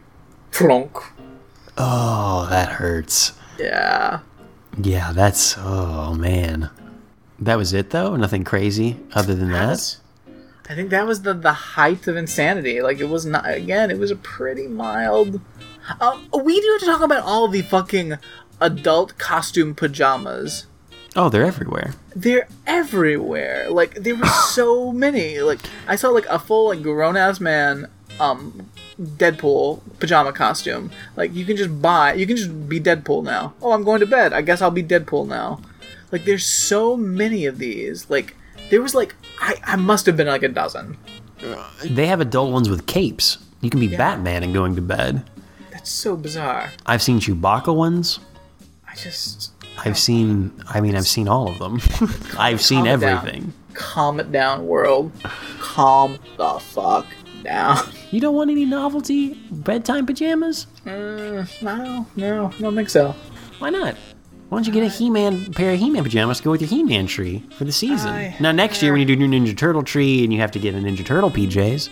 plonk. 0.52 0.96
Oh, 1.76 2.46
that 2.50 2.70
hurts. 2.70 3.32
Yeah. 3.58 4.20
Yeah, 4.82 5.12
that's. 5.12 5.56
Oh, 5.58 6.14
man. 6.14 6.70
That 7.38 7.56
was 7.58 7.72
it, 7.74 7.90
though? 7.90 8.16
Nothing 8.16 8.44
crazy 8.44 8.98
other 9.12 9.34
than 9.34 9.48
that? 9.50 9.60
That's- 9.60 10.00
I 10.68 10.74
think 10.74 10.90
that 10.90 11.06
was 11.06 11.22
the 11.22 11.32
the 11.32 11.52
height 11.52 12.08
of 12.08 12.16
insanity. 12.16 12.82
Like 12.82 12.98
it 12.98 13.04
was 13.08 13.24
not 13.24 13.48
again. 13.48 13.88
It 13.88 13.98
was 13.98 14.10
a 14.10 14.16
pretty 14.16 14.66
mild. 14.66 15.40
Um, 16.00 16.28
we 16.44 16.60
do 16.60 16.68
have 16.72 16.80
to 16.80 16.86
talk 16.86 17.02
about 17.02 17.22
all 17.24 17.48
the 17.48 17.62
fucking 17.62 18.14
adult 18.60 19.18
costume 19.18 19.74
pajamas. 19.74 20.66
Oh, 21.14 21.28
they're 21.28 21.44
everywhere. 21.44 21.94
They're 22.14 22.48
everywhere. 22.66 23.70
Like 23.70 23.94
there 23.94 24.14
were 24.14 24.26
so 24.50 24.92
many. 24.92 25.40
Like 25.40 25.60
I 25.86 25.96
saw 25.96 26.10
like 26.10 26.26
a 26.26 26.38
full 26.38 26.68
like 26.68 26.82
grown 26.82 27.16
ass 27.16 27.40
man 27.40 27.88
um 28.18 28.70
Deadpool 29.00 29.80
pajama 30.00 30.32
costume. 30.32 30.90
Like 31.16 31.34
you 31.34 31.44
can 31.44 31.56
just 31.56 31.80
buy. 31.80 32.14
You 32.14 32.26
can 32.26 32.36
just 32.36 32.68
be 32.68 32.80
Deadpool 32.80 33.24
now. 33.24 33.54
Oh, 33.62 33.72
I'm 33.72 33.84
going 33.84 34.00
to 34.00 34.06
bed. 34.06 34.32
I 34.32 34.42
guess 34.42 34.60
I'll 34.62 34.70
be 34.70 34.82
Deadpool 34.82 35.26
now. 35.26 35.60
Like 36.12 36.24
there's 36.24 36.44
so 36.46 36.96
many 36.96 37.46
of 37.46 37.58
these. 37.58 38.08
Like 38.10 38.36
there 38.70 38.82
was 38.82 38.94
like 38.94 39.14
I 39.40 39.56
I 39.64 39.76
must 39.76 40.06
have 40.06 40.16
been 40.16 40.26
like 40.26 40.42
a 40.42 40.48
dozen. 40.48 40.98
They 41.84 42.06
have 42.06 42.20
adult 42.20 42.52
ones 42.52 42.68
with 42.68 42.86
capes. 42.86 43.38
You 43.60 43.70
can 43.70 43.80
be 43.80 43.88
Batman 43.88 44.42
and 44.42 44.54
going 44.54 44.74
to 44.76 44.82
bed. 44.82 45.22
So 45.86 46.16
bizarre. 46.16 46.72
I've 46.84 47.00
seen 47.02 47.20
Chewbacca 47.20 47.74
ones. 47.74 48.18
I 48.90 48.94
just 48.96 49.52
I've 49.84 49.98
seen. 49.98 50.52
I 50.68 50.80
mean, 50.80 50.96
I've 50.96 51.06
seen 51.06 51.28
all 51.28 51.48
of 51.48 51.58
them. 51.58 51.80
I've 52.38 52.60
seen 52.62 52.84
Calm 52.84 52.86
it 52.88 53.00
down. 53.00 53.16
everything. 53.18 53.52
calm 53.74 54.20
it 54.20 54.32
down, 54.32 54.66
world. 54.66 55.12
Calm 55.60 56.18
the 56.36 56.58
fuck 56.58 57.06
down. 57.44 57.78
You 58.12 58.20
don't 58.20 58.36
want 58.36 58.50
any 58.50 58.64
novelty 58.64 59.34
bedtime 59.50 60.06
pajamas? 60.06 60.68
No, 60.84 61.44
no, 61.60 62.06
no, 62.14 62.46
I 62.56 62.58
don't 62.60 62.76
think 62.76 62.88
so. 62.88 63.14
Why 63.58 63.68
not? 63.70 63.96
Why 64.48 64.58
don't 64.58 64.66
you 64.66 64.72
get 64.72 64.84
a 64.84 64.88
He-Man 64.88 65.52
pair 65.54 65.72
of 65.72 65.80
He-Man 65.80 66.04
pajamas 66.04 66.38
to 66.38 66.44
go 66.44 66.52
with 66.52 66.60
your 66.62 66.70
He-Man 66.70 67.08
tree 67.08 67.44
for 67.58 67.64
the 67.64 67.72
season? 67.72 68.08
I- 68.10 68.36
now 68.38 68.52
next 68.52 68.80
year 68.80 68.92
when 68.92 69.00
you 69.00 69.06
do 69.06 69.14
your 69.22 69.28
Ninja 69.28 69.56
Turtle 69.56 69.82
tree 69.82 70.22
and 70.22 70.32
you 70.32 70.38
have 70.40 70.52
to 70.52 70.60
get 70.60 70.74
a 70.76 70.78
Ninja 70.78 71.04
Turtle 71.04 71.30
PJs, 71.32 71.90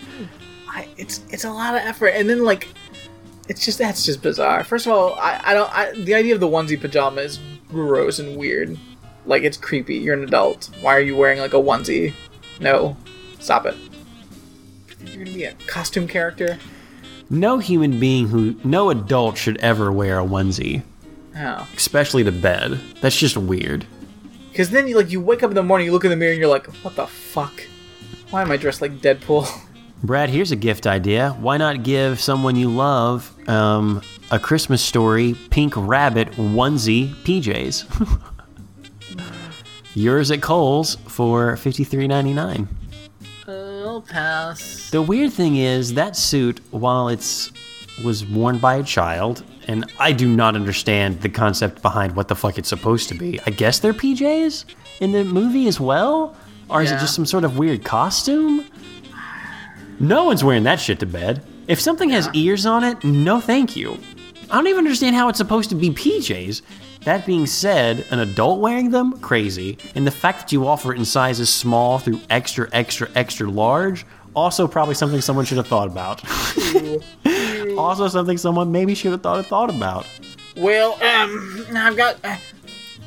I, 0.69 0.87
it's 0.97 1.19
it's 1.29 1.43
a 1.43 1.51
lot 1.51 1.75
of 1.75 1.81
effort, 1.81 2.07
and 2.15 2.29
then 2.29 2.45
like, 2.45 2.69
it's 3.47 3.63
just 3.65 3.77
that's 3.77 4.03
just 4.05 4.21
bizarre. 4.21 4.63
First 4.63 4.85
of 4.87 4.91
all, 4.93 5.13
I, 5.15 5.41
I 5.43 5.53
don't. 5.53 5.71
I, 5.77 5.91
the 5.91 6.15
idea 6.15 6.33
of 6.33 6.39
the 6.39 6.47
onesie 6.47 6.79
pajama 6.79 7.21
is 7.21 7.39
gross 7.69 8.19
and 8.19 8.37
weird. 8.37 8.77
Like 9.25 9.43
it's 9.43 9.57
creepy. 9.57 9.95
You're 9.95 10.15
an 10.15 10.23
adult. 10.23 10.69
Why 10.81 10.95
are 10.95 10.99
you 11.01 11.15
wearing 11.15 11.39
like 11.39 11.53
a 11.53 11.57
onesie? 11.57 12.13
No, 12.59 12.95
stop 13.39 13.65
it. 13.65 13.75
You're 15.05 15.23
gonna 15.25 15.35
be 15.35 15.43
a 15.45 15.53
costume 15.67 16.07
character. 16.07 16.57
no 17.29 17.57
human 17.59 17.99
being 17.99 18.27
who, 18.27 18.55
no 18.63 18.89
adult 18.89 19.37
should 19.37 19.57
ever 19.57 19.91
wear 19.91 20.19
a 20.19 20.23
onesie, 20.23 20.83
Oh, 21.37 21.67
especially 21.75 22.23
to 22.23 22.31
bed. 22.31 22.79
That's 23.01 23.17
just 23.17 23.35
weird. 23.37 23.85
because 24.51 24.69
then 24.69 24.87
you 24.87 24.95
like 24.97 25.11
you 25.11 25.19
wake 25.21 25.43
up 25.43 25.51
in 25.51 25.55
the 25.55 25.63
morning, 25.63 25.85
you 25.85 25.91
look 25.93 26.03
in 26.05 26.09
the 26.11 26.15
mirror, 26.15 26.31
and 26.31 26.39
you're 26.39 26.49
like, 26.49 26.67
what 26.83 26.95
the 26.95 27.05
fuck? 27.07 27.63
Why 28.31 28.41
am 28.41 28.51
I 28.51 28.57
dressed 28.57 28.81
like 28.81 28.99
Deadpool? 28.99 29.47
Brad, 30.05 30.29
here's 30.29 30.51
a 30.51 30.55
gift 30.55 30.85
idea. 30.85 31.31
Why 31.39 31.57
not 31.57 31.83
give 31.83 32.21
someone 32.21 32.55
you 32.55 32.69
love 32.69 33.33
um, 33.49 34.01
a 34.29 34.37
Christmas 34.37 34.81
story 34.81 35.35
pink 35.49 35.73
rabbit 35.75 36.31
onesie 36.33 37.15
PJs? 37.23 38.21
Yours 39.95 40.29
at 40.29 40.41
Kohl's 40.41 40.95
for 41.07 41.53
$53.99. 41.55 42.67
I'll 43.47 44.01
pass. 44.01 44.89
The 44.91 45.01
weird 45.01 45.31
thing 45.33 45.57
is 45.57 45.93
that 45.93 46.15
suit, 46.15 46.59
while 46.71 47.07
it's 47.07 47.51
was 48.03 48.25
worn 48.25 48.57
by 48.57 48.75
a 48.75 48.83
child, 48.83 49.43
and 49.67 49.89
I 49.99 50.11
do 50.11 50.27
not 50.27 50.55
understand 50.55 51.21
the 51.21 51.29
concept 51.29 51.81
behind 51.81 52.15
what 52.15 52.27
the 52.27 52.35
fuck 52.35 52.57
it's 52.57 52.67
supposed 52.67 53.07
to 53.09 53.15
be. 53.15 53.39
I 53.47 53.51
guess 53.51 53.79
they're 53.79 53.93
PJs 53.93 54.65
in 54.99 55.13
the 55.13 55.23
movie 55.23 55.67
as 55.67 55.79
well, 55.79 56.35
or 56.69 56.83
is 56.83 56.91
it 56.91 56.99
just 56.99 57.15
some 57.15 57.25
sort 57.25 57.45
of 57.45 57.57
weird 57.57 57.85
costume? 57.85 58.65
No 59.99 60.25
one's 60.25 60.43
wearing 60.43 60.63
that 60.63 60.79
shit 60.79 60.99
to 60.99 61.05
bed. 61.05 61.43
If 61.67 61.79
something 61.79 62.09
has 62.09 62.29
ears 62.33 62.65
on 62.65 62.83
it, 62.83 63.03
no 63.03 63.39
thank 63.39 63.75
you. 63.75 63.97
I 64.51 64.55
don't 64.55 64.67
even 64.67 64.79
understand 64.79 65.15
how 65.15 65.29
it's 65.29 65.37
supposed 65.37 65.69
to 65.69 65.75
be 65.75 65.89
PJs. 65.89 66.61
That 67.05 67.25
being 67.25 67.45
said, 67.45 68.05
an 68.11 68.19
adult 68.19 68.59
wearing 68.59 68.89
them, 68.89 69.19
crazy. 69.19 69.77
And 69.95 70.05
the 70.05 70.11
fact 70.11 70.39
that 70.39 70.51
you 70.51 70.67
offer 70.67 70.93
it 70.93 70.99
in 70.99 71.05
sizes 71.05 71.49
small 71.49 71.99
through 71.99 72.19
extra, 72.29 72.67
extra, 72.73 73.09
extra 73.15 73.49
large, 73.49 74.05
also 74.35 74.67
probably 74.67 74.95
something 74.95 75.21
someone 75.21 75.45
should 75.45 75.57
have 75.57 75.67
thought 75.67 75.87
about. 75.87 76.21
also 77.77 78.07
something 78.07 78.37
someone 78.37 78.71
maybe 78.71 78.95
should 78.95 79.11
have 79.11 79.21
thought 79.21 79.45
thought 79.45 79.69
about. 79.69 80.07
Well, 80.57 80.93
um, 81.01 81.67
I've 81.75 81.95
got 81.95 82.17
uh, 82.23 82.37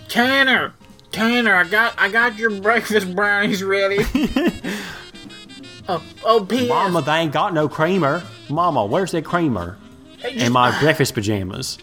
Tanner. 0.08 0.72
Tanner, 1.12 1.54
I 1.54 1.64
got 1.64 1.94
I 1.98 2.08
got 2.08 2.36
your 2.38 2.50
breakfast 2.60 3.14
brownies 3.14 3.62
ready. 3.62 4.04
oh, 5.88 6.02
oh, 6.24 6.44
P.S. 6.44 6.68
Mama, 6.68 7.02
they 7.02 7.12
ain't 7.12 7.32
got 7.32 7.54
no 7.54 7.68
creamer. 7.68 8.22
Mama, 8.48 8.84
where's 8.86 9.12
that 9.12 9.24
creamer? 9.24 9.76
In 10.30 10.52
my 10.52 10.78
breakfast 10.80 11.14
pajamas. 11.14 11.78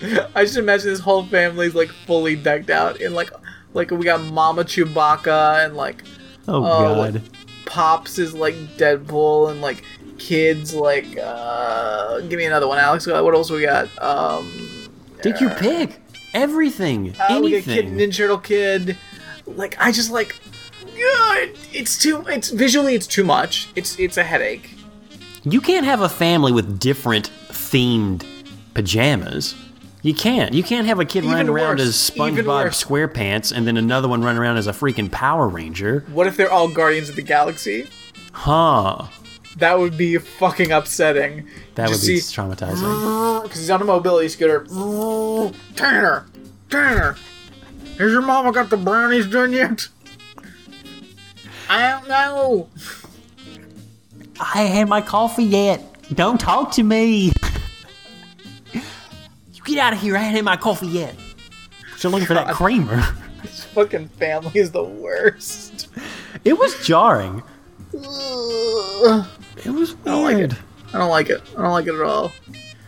I 0.34 0.44
just 0.44 0.56
imagine 0.56 0.88
this 0.88 1.00
whole 1.00 1.24
family's 1.24 1.74
like 1.74 1.88
fully 1.90 2.34
decked 2.36 2.70
out 2.70 3.00
in 3.00 3.14
like 3.14 3.30
like 3.74 3.90
we 3.90 4.04
got 4.04 4.20
Mama 4.22 4.64
Chewbacca 4.64 5.64
and 5.64 5.76
like 5.76 6.02
Oh, 6.48 6.56
Oh, 6.64 6.94
God. 7.10 7.22
Pops 7.66 8.18
is 8.18 8.34
like 8.34 8.54
Deadpool 8.76 9.50
and 9.52 9.60
like 9.60 9.84
kids 10.18 10.74
like 10.74 11.06
uh 11.22 12.20
give 12.22 12.38
me 12.38 12.44
another 12.46 12.66
one, 12.66 12.78
Alex. 12.78 13.06
What 13.06 13.34
else 13.34 13.50
we 13.50 13.62
got? 13.62 13.88
Um 14.02 14.50
Take 15.22 15.40
your 15.40 15.50
pick. 15.50 16.00
Everything. 16.34 17.14
uh, 17.20 17.40
we 17.42 17.52
got 17.52 17.62
Kid 17.64 17.84
Anything. 17.86 18.10
Ninja 18.10 18.16
Turtle 18.16 18.38
Kid. 18.38 18.96
Like 19.46 19.76
I 19.78 19.92
just 19.92 20.10
like 20.10 20.34
God, 21.02 21.48
it's 21.72 21.98
too 21.98 22.24
it's 22.28 22.50
visually 22.50 22.94
it's 22.94 23.06
too 23.06 23.24
much. 23.24 23.68
It's 23.74 23.98
it's 23.98 24.16
a 24.16 24.24
headache. 24.24 24.70
You 25.44 25.60
can't 25.60 25.84
have 25.86 26.00
a 26.00 26.08
family 26.08 26.52
with 26.52 26.78
different 26.78 27.30
themed 27.48 28.24
pajamas. 28.74 29.54
You 30.02 30.14
can't. 30.14 30.52
You 30.52 30.62
can't 30.62 30.86
have 30.86 30.98
a 31.00 31.04
kid 31.04 31.24
running 31.24 31.48
around 31.48 31.80
as 31.80 31.94
SpongeBob. 31.94 32.66
SquarePants 32.68 33.56
and 33.56 33.66
then 33.66 33.76
another 33.76 34.08
one 34.08 34.22
running 34.22 34.40
around 34.40 34.56
as 34.56 34.66
a 34.66 34.72
freaking 34.72 35.10
Power 35.10 35.48
Ranger. 35.48 36.04
What 36.12 36.26
if 36.26 36.36
they're 36.36 36.50
all 36.50 36.68
Guardians 36.68 37.08
of 37.08 37.16
the 37.16 37.22
Galaxy? 37.22 37.88
Huh. 38.32 39.06
That 39.58 39.78
would 39.78 39.96
be 39.96 40.18
fucking 40.18 40.72
upsetting. 40.72 41.46
That 41.76 41.88
would 41.88 42.00
be 42.00 42.18
see- 42.18 42.34
traumatizing. 42.40 43.42
because 43.42 43.58
he's 43.60 43.70
on 43.70 43.80
a 43.82 43.84
mobility 43.84 44.28
scooter. 44.28 44.64
Tanner, 45.76 46.26
Tanner, 46.70 47.16
has 47.98 48.10
your 48.12 48.22
mama 48.22 48.50
got 48.52 48.70
the 48.70 48.76
brownies 48.76 49.26
done 49.26 49.52
yet? 49.52 49.88
I 51.72 51.90
don't 51.92 52.06
know. 52.06 52.68
I 54.38 54.64
ain't 54.64 54.74
had 54.74 54.88
my 54.90 55.00
coffee 55.00 55.44
yet. 55.44 55.82
Don't 56.14 56.38
talk 56.38 56.70
to 56.72 56.82
me. 56.82 57.32
You 58.74 59.62
get 59.64 59.78
out 59.78 59.94
of 59.94 59.98
here. 59.98 60.14
I 60.14 60.22
ain't 60.22 60.34
had 60.34 60.44
my 60.44 60.58
coffee 60.58 60.88
yet. 60.88 61.14
Still 61.96 62.10
looking 62.10 62.26
for 62.26 62.34
that 62.34 62.52
creamer. 62.54 63.02
This 63.40 63.64
fucking 63.64 64.08
family 64.08 64.60
is 64.60 64.70
the 64.70 64.84
worst. 64.84 65.88
It 66.44 66.58
was 66.58 66.74
jarring. 66.86 67.42
Ugh. 67.94 69.26
It 69.64 69.70
was 69.70 69.96
weird. 70.04 70.04
I 70.04 70.18
don't 70.18 70.22
like 70.28 70.40
it. 70.40 70.60
I 70.92 70.98
don't 70.98 71.10
like 71.10 71.30
it. 71.30 71.42
I 71.56 71.62
don't 71.62 71.72
like 71.72 71.86
it 71.86 71.94
at 71.94 72.02
all. 72.02 72.32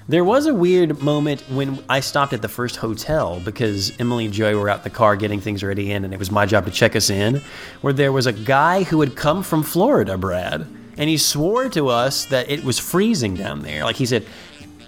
There 0.06 0.22
was 0.22 0.44
a 0.44 0.52
weird 0.54 1.00
moment 1.00 1.40
when 1.48 1.82
I 1.88 2.00
stopped 2.00 2.34
at 2.34 2.42
the 2.42 2.48
first 2.48 2.76
hotel 2.76 3.40
because 3.42 3.98
Emily 3.98 4.26
and 4.26 4.34
Joy 4.34 4.54
were 4.54 4.68
out 4.68 4.80
in 4.80 4.84
the 4.84 4.90
car 4.90 5.16
getting 5.16 5.40
things 5.40 5.64
ready 5.64 5.92
in, 5.92 6.04
and 6.04 6.12
it 6.12 6.18
was 6.18 6.30
my 6.30 6.44
job 6.44 6.66
to 6.66 6.70
check 6.70 6.94
us 6.94 7.08
in. 7.08 7.40
Where 7.80 7.94
there 7.94 8.12
was 8.12 8.26
a 8.26 8.32
guy 8.32 8.82
who 8.82 9.00
had 9.00 9.16
come 9.16 9.42
from 9.42 9.62
Florida, 9.62 10.18
Brad, 10.18 10.66
and 10.98 11.08
he 11.08 11.16
swore 11.16 11.70
to 11.70 11.88
us 11.88 12.26
that 12.26 12.50
it 12.50 12.64
was 12.64 12.78
freezing 12.78 13.34
down 13.34 13.62
there. 13.62 13.82
Like 13.84 13.96
he 13.96 14.04
said, 14.04 14.26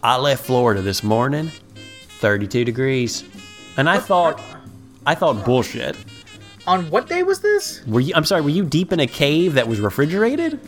I 0.02 0.18
left 0.18 0.44
Florida 0.44 0.82
this 0.82 1.02
morning, 1.02 1.50
32 2.20 2.66
degrees. 2.66 3.24
And 3.78 3.88
I 3.88 3.98
thought, 3.98 4.38
I 5.06 5.14
thought 5.14 5.46
bullshit. 5.46 5.96
On 6.66 6.90
what 6.90 7.08
day 7.08 7.22
was 7.22 7.40
this? 7.40 7.82
Were 7.86 8.00
you? 8.00 8.12
I'm 8.14 8.24
sorry. 8.26 8.42
Were 8.42 8.50
you 8.50 8.66
deep 8.66 8.92
in 8.92 9.00
a 9.00 9.06
cave 9.06 9.54
that 9.54 9.66
was 9.66 9.80
refrigerated? 9.80 10.60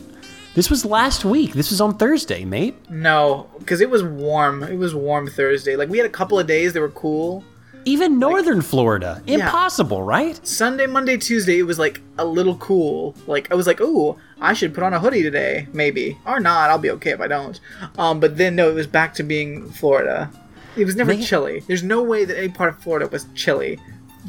This 0.58 0.70
was 0.70 0.84
last 0.84 1.24
week. 1.24 1.52
This 1.52 1.70
was 1.70 1.80
on 1.80 1.96
Thursday, 1.98 2.44
mate. 2.44 2.74
No, 2.90 3.48
because 3.60 3.80
it 3.80 3.88
was 3.88 4.02
warm. 4.02 4.64
It 4.64 4.74
was 4.74 4.92
warm 4.92 5.28
Thursday. 5.28 5.76
Like 5.76 5.88
we 5.88 5.98
had 5.98 6.04
a 6.04 6.10
couple 6.10 6.36
of 6.36 6.48
days 6.48 6.72
that 6.72 6.80
were 6.80 6.88
cool. 6.88 7.44
Even 7.84 8.18
northern 8.18 8.60
Florida. 8.60 9.22
Impossible, 9.28 10.02
right? 10.02 10.44
Sunday, 10.44 10.88
Monday, 10.88 11.16
Tuesday, 11.16 11.60
it 11.60 11.62
was 11.62 11.78
like 11.78 12.00
a 12.18 12.24
little 12.24 12.56
cool. 12.56 13.14
Like 13.28 13.52
I 13.52 13.54
was 13.54 13.68
like, 13.68 13.80
"Ooh, 13.80 14.16
I 14.40 14.52
should 14.52 14.74
put 14.74 14.82
on 14.82 14.92
a 14.92 14.98
hoodie 14.98 15.22
today, 15.22 15.68
maybe, 15.72 16.18
or 16.26 16.40
not. 16.40 16.70
I'll 16.70 16.78
be 16.78 16.90
okay 16.90 17.12
if 17.12 17.20
I 17.20 17.28
don't." 17.28 17.60
Um, 17.96 18.18
but 18.18 18.36
then 18.36 18.56
no, 18.56 18.68
it 18.68 18.74
was 18.74 18.88
back 18.88 19.14
to 19.14 19.22
being 19.22 19.70
Florida. 19.70 20.28
It 20.76 20.86
was 20.86 20.96
never 20.96 21.14
Man. 21.14 21.22
chilly. 21.22 21.60
There's 21.68 21.84
no 21.84 22.02
way 22.02 22.24
that 22.24 22.36
any 22.36 22.48
part 22.48 22.70
of 22.70 22.82
Florida 22.82 23.06
was 23.06 23.28
chilly. 23.36 23.78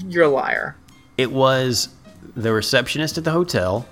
You're 0.06 0.26
a 0.26 0.30
liar. 0.30 0.76
It 1.18 1.32
was 1.32 1.90
the 2.36 2.54
receptionist 2.54 3.18
at 3.18 3.24
the 3.24 3.32
hotel, 3.32 3.88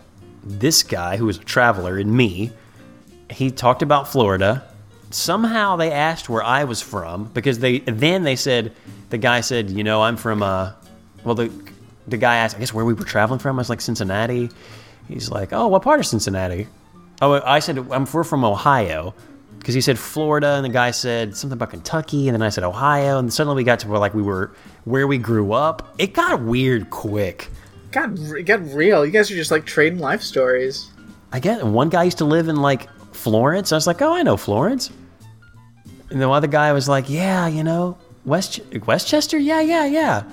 this 0.47 0.83
guy 0.83 1.17
who 1.17 1.25
was 1.25 1.37
a 1.37 1.43
traveler, 1.43 1.97
and 1.97 2.11
me. 2.11 2.51
He 3.29 3.51
talked 3.51 3.81
about 3.81 4.07
Florida. 4.07 4.63
Somehow 5.09 5.75
they 5.75 5.91
asked 5.91 6.29
where 6.29 6.43
I 6.43 6.63
was 6.63 6.81
from 6.81 7.25
because 7.25 7.59
they 7.59 7.79
then 7.79 8.23
they 8.23 8.35
said 8.35 8.73
the 9.09 9.17
guy 9.17 9.41
said, 9.41 9.69
you 9.69 9.83
know, 9.83 10.01
I'm 10.01 10.17
from 10.17 10.43
uh 10.43 10.73
well 11.23 11.35
the 11.35 11.51
the 12.07 12.17
guy 12.17 12.37
asked 12.37 12.55
I 12.55 12.59
guess 12.59 12.73
where 12.73 12.85
we 12.85 12.93
were 12.93 13.05
traveling 13.05 13.39
from. 13.39 13.57
I 13.57 13.59
was 13.59 13.69
like 13.69 13.81
Cincinnati. 13.81 14.49
He's 15.07 15.29
like, 15.29 15.53
oh, 15.53 15.67
what 15.67 15.81
part 15.81 15.99
of 15.99 16.05
Cincinnati? 16.05 16.67
Oh, 17.21 17.41
I 17.45 17.59
said 17.59 17.77
I'm 17.91 18.05
we're 18.05 18.23
from 18.23 18.43
Ohio 18.43 19.13
because 19.59 19.75
he 19.75 19.81
said 19.81 19.99
Florida, 19.99 20.55
and 20.55 20.63
the 20.63 20.69
guy 20.69 20.91
said 20.91 21.35
something 21.35 21.57
about 21.57 21.71
Kentucky, 21.71 22.29
and 22.29 22.35
then 22.35 22.41
I 22.41 22.49
said 22.49 22.63
Ohio, 22.63 23.19
and 23.19 23.33
suddenly 23.33 23.57
we 23.57 23.63
got 23.65 23.79
to 23.79 23.87
where 23.87 23.99
like 23.99 24.13
we 24.13 24.21
were 24.21 24.53
where 24.85 25.07
we 25.07 25.17
grew 25.17 25.51
up. 25.51 25.93
It 25.97 26.13
got 26.13 26.41
weird 26.41 26.89
quick. 26.89 27.49
God, 27.97 28.19
it 28.37 28.43
got 28.43 28.61
real. 28.73 29.03
You 29.03 29.11
guys 29.11 29.31
are 29.31 29.35
just 29.35 29.49
like 29.49 29.65
trading 29.65 29.97
life 29.97 30.21
stories. 30.21 30.91
I 31.31 31.39
get 31.39 31.63
one 31.65 31.89
guy 31.89 32.03
used 32.03 32.19
to 32.19 32.25
live 32.25 32.47
in 32.47 32.57
like 32.57 32.87
Florence. 33.11 33.71
I 33.71 33.75
was 33.75 33.87
like, 33.87 34.03
oh, 34.03 34.13
I 34.13 34.21
know 34.21 34.37
Florence. 34.37 34.91
And 36.11 36.21
the 36.21 36.29
other 36.29 36.45
guy 36.47 36.71
was 36.73 36.87
like, 36.87 37.09
yeah, 37.09 37.47
you 37.47 37.63
know, 37.63 37.97
West 38.23 38.59
Westchester, 38.85 39.39
yeah, 39.39 39.61
yeah, 39.61 39.85
yeah. 39.85 40.23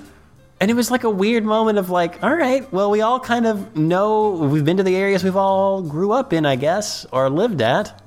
And 0.61 0.69
it 0.69 0.75
was 0.75 0.91
like 0.91 1.05
a 1.05 1.09
weird 1.09 1.43
moment 1.43 1.79
of 1.79 1.89
like, 1.89 2.23
all 2.23 2.35
right, 2.35 2.71
well, 2.71 2.91
we 2.91 3.01
all 3.01 3.19
kind 3.19 3.47
of 3.47 3.75
know 3.75 4.29
we've 4.29 4.63
been 4.63 4.77
to 4.77 4.83
the 4.83 4.95
areas 4.95 5.23
we've 5.23 5.35
all 5.35 5.81
grew 5.81 6.11
up 6.11 6.33
in, 6.33 6.45
I 6.45 6.57
guess, 6.57 7.07
or 7.11 7.31
lived 7.31 7.61
at. 7.63 7.99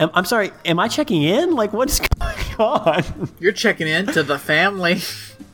Am- 0.00 0.10
I'm 0.14 0.24
sorry, 0.24 0.50
am 0.64 0.80
I 0.80 0.88
checking 0.88 1.22
in? 1.22 1.54
Like, 1.54 1.72
what 1.72 1.88
is 1.88 2.00
going 2.18 2.34
on? 2.58 3.30
You're 3.38 3.52
checking 3.52 3.86
in 3.86 4.06
to 4.08 4.24
the 4.24 4.38
family. 4.38 5.00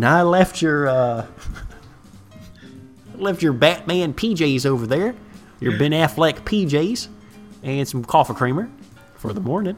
Now 0.00 0.16
I 0.16 0.22
left 0.22 0.62
your 0.62 0.88
uh 0.88 1.26
left 3.16 3.42
your 3.42 3.52
Batman 3.52 4.14
PJs 4.14 4.64
over 4.64 4.86
there. 4.86 5.14
Your 5.60 5.76
Ben 5.76 5.90
Affleck 5.90 6.40
PJs 6.40 7.08
and 7.62 7.86
some 7.86 8.02
coffee 8.02 8.32
creamer 8.32 8.70
for 9.16 9.34
the 9.34 9.42
morning. 9.42 9.76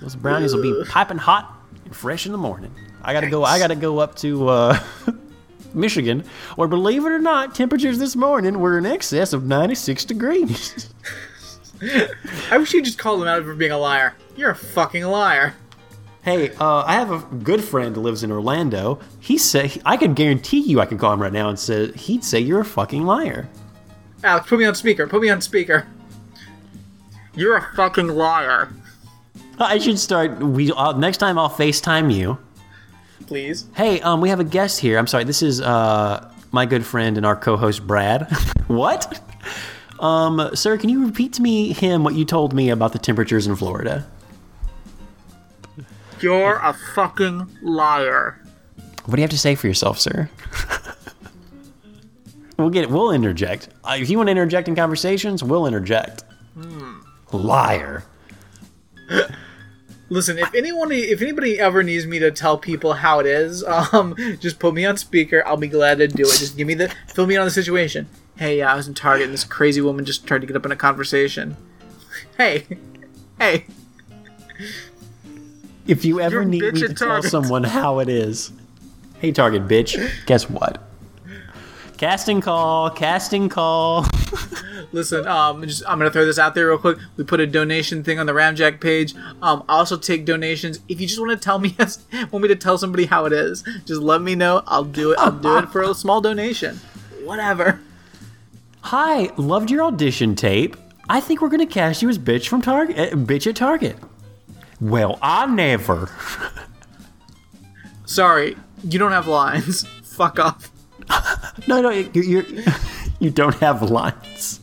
Those 0.00 0.16
brownies 0.16 0.54
will 0.54 0.62
be 0.62 0.88
piping 0.88 1.18
hot 1.18 1.54
and 1.84 1.94
fresh 1.94 2.24
in 2.24 2.32
the 2.32 2.38
morning. 2.38 2.74
I 3.02 3.12
gotta 3.12 3.28
go 3.28 3.44
I 3.44 3.58
gotta 3.58 3.76
go 3.76 3.98
up 3.98 4.16
to 4.16 4.48
uh 4.48 4.80
Michigan, 5.74 6.24
where 6.54 6.66
believe 6.66 7.04
it 7.04 7.10
or 7.10 7.18
not, 7.18 7.54
temperatures 7.54 7.98
this 7.98 8.16
morning 8.16 8.58
were 8.58 8.78
in 8.78 8.86
excess 8.86 9.34
of 9.34 9.44
96 9.44 10.06
degrees. 10.06 10.88
I 12.50 12.56
wish 12.56 12.72
you'd 12.72 12.86
just 12.86 12.96
call 12.96 13.20
him 13.20 13.28
out 13.28 13.44
for 13.44 13.54
being 13.54 13.72
a 13.72 13.76
liar. 13.76 14.14
You're 14.34 14.52
a 14.52 14.56
fucking 14.56 15.04
liar. 15.04 15.54
Hey, 16.26 16.50
uh, 16.56 16.82
I 16.84 16.94
have 16.94 17.12
a 17.12 17.36
good 17.36 17.62
friend 17.62 17.94
who 17.94 18.02
lives 18.02 18.24
in 18.24 18.32
Orlando. 18.32 18.98
He 19.20 19.38
said 19.38 19.80
I 19.86 19.96
can 19.96 20.12
guarantee 20.12 20.58
you 20.58 20.80
I 20.80 20.84
can 20.86 20.98
call 20.98 21.12
him 21.12 21.22
right 21.22 21.32
now 21.32 21.48
and 21.48 21.56
say 21.56 21.92
he'd 21.92 22.24
say 22.24 22.40
you're 22.40 22.62
a 22.62 22.64
fucking 22.64 23.04
liar. 23.04 23.48
Alex, 24.24 24.48
put 24.48 24.58
me 24.58 24.64
on 24.64 24.74
speaker. 24.74 25.06
Put 25.06 25.22
me 25.22 25.28
on 25.30 25.40
speaker. 25.40 25.86
You're 27.36 27.58
a 27.58 27.72
fucking 27.76 28.08
liar. 28.08 28.72
I 29.60 29.78
should 29.78 30.00
start. 30.00 30.40
We 30.40 30.72
uh, 30.72 30.98
next 30.98 31.18
time 31.18 31.38
I'll 31.38 31.48
FaceTime 31.48 32.12
you. 32.12 32.38
Please. 33.28 33.66
Hey, 33.76 34.00
um, 34.00 34.20
we 34.20 34.28
have 34.28 34.40
a 34.40 34.44
guest 34.44 34.80
here. 34.80 34.98
I'm 34.98 35.06
sorry. 35.06 35.22
This 35.22 35.42
is 35.42 35.60
uh 35.60 36.28
my 36.50 36.66
good 36.66 36.84
friend 36.84 37.16
and 37.16 37.24
our 37.24 37.36
co-host 37.36 37.86
Brad. 37.86 38.22
what? 38.66 39.20
Um, 40.00 40.50
sir, 40.54 40.76
can 40.76 40.90
you 40.90 41.06
repeat 41.06 41.34
to 41.34 41.42
me 41.42 41.72
him 41.72 42.02
what 42.02 42.14
you 42.14 42.24
told 42.24 42.52
me 42.52 42.70
about 42.70 42.92
the 42.92 42.98
temperatures 42.98 43.46
in 43.46 43.54
Florida? 43.54 44.04
You're 46.20 46.56
a 46.56 46.72
fucking 46.94 47.58
liar. 47.62 48.42
What 49.04 49.16
do 49.16 49.20
you 49.20 49.24
have 49.24 49.30
to 49.30 49.38
say 49.38 49.54
for 49.54 49.66
yourself, 49.66 49.98
sir? 49.98 50.30
we'll 52.58 52.70
get 52.70 52.84
it. 52.84 52.90
We'll 52.90 53.12
interject. 53.12 53.68
Uh, 53.84 53.96
if 53.98 54.10
you 54.10 54.16
want 54.16 54.28
to 54.28 54.32
interject 54.32 54.68
in 54.68 54.74
conversations, 54.74 55.44
we'll 55.44 55.66
interject. 55.66 56.24
Liar. 57.32 58.04
Listen, 60.08 60.38
if 60.38 60.54
anyone, 60.54 60.92
if 60.92 61.20
anybody 61.20 61.58
ever 61.58 61.82
needs 61.82 62.06
me 62.06 62.20
to 62.20 62.30
tell 62.30 62.56
people 62.56 62.94
how 62.94 63.18
it 63.18 63.26
is, 63.26 63.64
um, 63.92 64.14
just 64.40 64.58
put 64.58 64.74
me 64.74 64.84
on 64.84 64.96
speaker. 64.96 65.42
I'll 65.46 65.56
be 65.56 65.68
glad 65.68 65.98
to 65.98 66.08
do 66.08 66.22
it. 66.22 66.38
Just 66.38 66.56
give 66.56 66.66
me 66.66 66.74
the, 66.74 66.94
fill 67.08 67.26
me 67.26 67.34
in 67.34 67.40
on 67.40 67.46
the 67.46 67.50
situation. 67.50 68.08
Hey, 68.36 68.58
yeah, 68.58 68.72
I 68.72 68.76
was 68.76 68.86
in 68.86 68.94
Target, 68.94 69.24
and 69.24 69.32
this 69.32 69.44
crazy 69.44 69.80
woman 69.80 70.04
just 70.04 70.26
tried 70.26 70.42
to 70.42 70.46
get 70.46 70.56
up 70.56 70.66
in 70.66 70.72
a 70.72 70.76
conversation. 70.76 71.56
Hey, 72.36 72.66
hey, 73.38 73.64
If 75.86 76.04
you 76.04 76.20
ever 76.20 76.44
need 76.44 76.62
me 76.62 76.80
to 76.80 76.94
tell 76.94 77.08
Target. 77.08 77.30
someone 77.30 77.64
how 77.64 78.00
it 78.00 78.08
is, 78.08 78.50
hey 79.20 79.32
Target 79.32 79.68
bitch, 79.68 80.26
guess 80.26 80.48
what? 80.50 80.82
Casting 81.96 82.42
call, 82.42 82.90
casting 82.90 83.48
call. 83.48 84.06
Listen, 84.92 85.26
um, 85.26 85.62
just, 85.62 85.82
I'm 85.88 85.98
gonna 85.98 86.10
throw 86.10 86.26
this 86.26 86.38
out 86.38 86.54
there 86.54 86.66
real 86.68 86.78
quick. 86.78 86.98
We 87.16 87.24
put 87.24 87.40
a 87.40 87.46
donation 87.46 88.04
thing 88.04 88.18
on 88.18 88.26
the 88.26 88.32
Ramjack 88.32 88.80
page. 88.80 89.14
Um, 89.40 89.64
I 89.68 89.78
also 89.78 89.96
take 89.96 90.26
donations. 90.26 90.80
If 90.88 91.00
you 91.00 91.06
just 91.06 91.18
want 91.18 91.30
to 91.32 91.38
tell 91.38 91.58
me, 91.58 91.74
want 92.30 92.42
me 92.42 92.48
to 92.48 92.56
tell 92.56 92.76
somebody 92.76 93.06
how 93.06 93.24
it 93.24 93.32
is, 93.32 93.62
just 93.86 94.02
let 94.02 94.20
me 94.20 94.34
know. 94.34 94.62
I'll 94.66 94.84
do 94.84 95.12
it. 95.12 95.18
I'll 95.18 95.32
do 95.32 95.56
it 95.58 95.70
for 95.70 95.82
a 95.82 95.94
small 95.94 96.20
donation. 96.20 96.80
Whatever. 97.24 97.80
Hi, 98.82 99.30
loved 99.36 99.70
your 99.70 99.82
audition 99.84 100.34
tape. 100.34 100.76
I 101.08 101.20
think 101.20 101.40
we're 101.40 101.48
gonna 101.48 101.66
cast 101.66 102.02
you 102.02 102.08
as 102.10 102.18
bitch 102.18 102.48
from 102.48 102.60
Target. 102.60 102.98
Uh, 102.98 103.16
bitch 103.16 103.46
at 103.46 103.56
Target. 103.56 103.96
Well, 104.80 105.18
I 105.22 105.46
never. 105.46 106.10
Sorry, 108.06 108.56
you 108.84 108.98
don't 108.98 109.12
have 109.12 109.26
lines. 109.26 109.82
Fuck 110.02 110.38
off. 110.38 110.70
No, 111.68 111.80
no, 111.80 111.90
you're, 111.90 112.22
you're 112.22 112.44
you 113.18 113.30
don't 113.30 113.54
have 113.56 113.82
lines. 113.82 114.60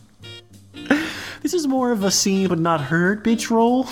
This 1.41 1.53
is 1.53 1.67
more 1.67 1.91
of 1.91 2.03
a 2.03 2.11
seen 2.11 2.47
but 2.47 2.59
not 2.59 2.79
heard 2.79 3.25
bitch 3.25 3.49
role. 3.49 3.87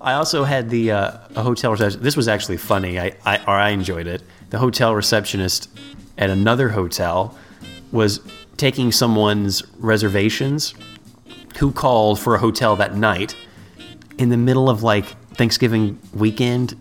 I 0.00 0.14
also 0.14 0.44
had 0.44 0.70
the 0.70 0.90
uh, 0.92 1.18
a 1.36 1.42
hotel 1.42 1.72
reception. 1.72 2.02
This 2.02 2.16
was 2.16 2.26
actually 2.26 2.56
funny. 2.56 2.98
I, 2.98 3.14
I 3.24 3.36
or 3.44 3.50
I 3.50 3.70
enjoyed 3.70 4.06
it. 4.06 4.22
The 4.48 4.58
hotel 4.58 4.94
receptionist 4.94 5.68
at 6.18 6.30
another 6.30 6.70
hotel 6.70 7.36
was 7.92 8.20
taking 8.56 8.90
someone's 8.90 9.62
reservations 9.78 10.74
who 11.60 11.70
called 11.70 12.18
for 12.18 12.34
a 12.34 12.38
hotel 12.38 12.74
that 12.76 12.96
night 12.96 13.36
in 14.18 14.30
the 14.30 14.36
middle 14.36 14.68
of 14.68 14.82
like 14.82 15.04
Thanksgiving 15.34 15.98
weekend 16.12 16.74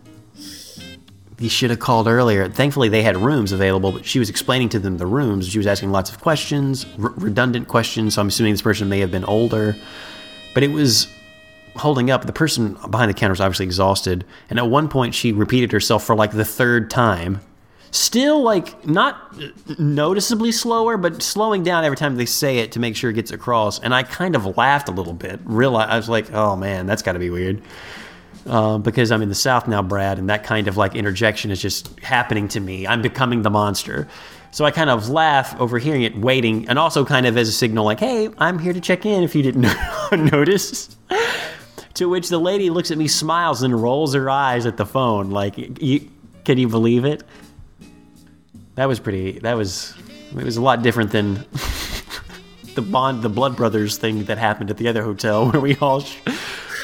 you 1.40 1.50
should 1.50 1.70
have 1.70 1.80
called 1.80 2.08
earlier. 2.08 2.50
Thankfully, 2.50 2.90
they 2.90 3.02
had 3.02 3.18
rooms 3.18 3.52
available, 3.52 3.94
but 3.94 4.06
she 4.06 4.20
was 4.20 4.30
explaining 4.30 4.70
to 4.70 4.80
them 4.80 4.98
the 4.98 5.06
rooms. 5.06 5.48
She 5.48 5.58
was 5.58 5.68
asking 5.68 5.92
lots 5.92 6.10
of 6.10 6.20
questions, 6.20 6.86
r- 7.02 7.14
redundant 7.16 7.68
questions. 7.68 8.16
So 8.16 8.22
I'm 8.22 8.28
assuming 8.28 8.54
this 8.54 8.62
person 8.62 8.90
may 8.90 9.00
have 9.00 9.12
been 9.12 9.24
older, 9.24 9.76
but 10.54 10.64
it 10.64 10.72
was 10.72 11.08
holding 11.78 12.12
up. 12.12 12.26
The 12.26 12.34
person 12.34 12.78
behind 12.90 13.10
the 13.10 13.14
counter 13.14 13.32
was 13.32 13.40
obviously 13.40 13.66
exhausted, 13.66 14.26
and 14.50 14.60
at 14.60 14.70
one 14.70 14.90
point, 14.90 15.16
she 15.16 15.32
repeated 15.32 15.72
herself 15.72 16.04
for 16.04 16.16
like 16.16 16.32
the 16.32 16.46
third 16.46 16.90
time. 16.90 17.40
Still, 17.92 18.44
like 18.44 18.86
not 18.88 19.36
noticeably 19.80 20.52
slower, 20.52 20.98
but 20.98 21.22
slowing 21.24 21.64
down 21.64 21.84
every 21.84 21.98
time 21.98 22.16
they 22.16 22.26
say 22.26 22.60
it 22.60 22.72
to 22.74 22.80
make 22.80 22.96
sure 22.96 23.10
it 23.10 23.14
gets 23.14 23.32
across. 23.32 23.80
And 23.80 23.94
I 23.94 24.04
kind 24.04 24.36
of 24.36 24.58
laughed 24.58 24.90
a 24.90 24.92
little 24.92 25.14
bit. 25.14 25.40
Realized 25.44 25.90
I 25.90 25.98
was 25.98 26.10
like, 26.10 26.32
"Oh 26.32 26.56
man, 26.56 26.86
that's 26.86 27.02
got 27.02 27.14
to 27.14 27.20
be 27.20 27.30
weird." 27.30 27.62
uh, 28.46 28.78
because 28.78 29.12
I'm 29.12 29.22
in 29.22 29.30
the 29.30 29.36
South 29.36 29.68
now, 29.68 29.82
Brad, 29.82 30.20
and 30.20 30.30
that 30.30 30.44
kind 30.44 30.68
of 30.68 30.78
like 30.78 30.96
interjection 30.96 31.52
is 31.52 31.62
just 31.62 32.00
happening 32.00 32.48
to 32.50 32.60
me. 32.60 32.88
I'm 32.88 33.02
becoming 33.02 33.42
the 33.42 33.50
monster. 33.50 34.08
So 34.52 34.66
I 34.66 34.72
kind 34.72 34.90
of 34.90 35.10
laugh 35.10 35.60
overhearing 35.60 36.02
it, 36.02 36.18
waiting, 36.18 36.68
and 36.68 36.80
also 36.80 37.06
kind 37.06 37.28
of 37.28 37.38
as 37.38 37.48
a 37.48 37.52
signal, 37.52 37.86
like, 37.86 38.00
hey, 38.00 38.30
I'm 38.40 38.58
here 38.58 38.74
to 38.74 38.82
check 38.82 39.06
in 39.06 39.24
if 39.24 39.36
you 39.36 39.44
didn't 39.44 39.68
notice. 40.32 40.98
to 41.94 42.10
which 42.10 42.30
the 42.30 42.40
lady 42.40 42.72
looks 42.72 42.90
at 42.90 42.98
me, 42.98 43.08
smiles, 43.08 43.62
and 43.62 43.80
rolls 43.80 44.16
her 44.16 44.30
eyes 44.30 44.66
at 44.66 44.78
the 44.78 44.86
phone. 44.86 45.30
Like, 45.30 45.80
you, 45.82 46.10
can 46.46 46.58
you 46.58 46.68
believe 46.68 47.06
it? 47.06 47.22
That 48.80 48.88
was 48.88 48.98
pretty, 49.02 49.40
that 49.40 49.58
was, 49.58 49.94
it 50.38 50.42
was 50.46 50.56
a 50.56 50.62
lot 50.62 50.82
different 50.84 51.12
than 51.12 51.34
the 52.76 52.82
Bond, 52.82 53.22
the 53.24 53.28
Blood 53.28 53.58
Brothers 53.58 53.98
thing 53.98 54.24
that 54.24 54.38
happened 54.38 54.70
at 54.72 54.78
the 54.78 54.88
other 54.88 55.04
hotel 55.04 55.50
where 55.52 55.60
we 55.62 55.76
all. 55.76 56.00
Sh- 56.00 56.16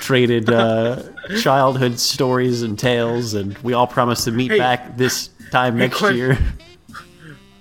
traded 0.01 0.49
uh, 0.49 1.01
childhood 1.41 1.97
stories 1.97 2.63
and 2.63 2.77
tales, 2.77 3.33
and 3.33 3.57
we 3.59 3.71
all 3.71 3.87
promised 3.87 4.25
to 4.25 4.31
meet 4.31 4.51
Hey. 4.51 4.57
back 4.57 4.97
this 4.97 5.29
time 5.51 5.77
next 5.77 5.97
Quinn. 5.97 6.15
year. 6.17 6.37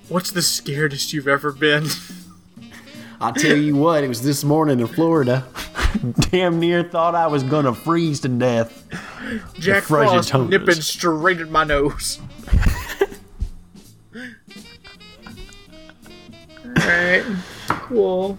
What's 0.09 0.33
the 0.33 0.41
scaredest 0.41 1.13
you've 1.13 1.29
ever 1.29 1.53
been? 1.53 1.87
I'll 3.21 3.33
tell 3.33 3.57
you 3.57 3.77
what, 3.77 4.03
it 4.03 4.09
was 4.09 4.21
this 4.23 4.43
morning 4.43 4.81
in 4.81 4.89
Florida. 4.89 5.47
Damn 6.33 6.59
near 6.59 6.83
thought 6.83 7.15
I 7.15 7.29
was 7.29 7.45
gonna 7.45 7.73
freeze 7.73 8.19
to 8.21 8.29
death. 8.29 8.85
Jack 9.55 9.85
Frost 9.85 10.35
nipping 10.35 10.75
straight 10.83 11.39
at 11.41 11.49
my 11.49 11.63
nose. 11.65 12.19
Alright. 16.85 17.25
Cool. 17.69 18.39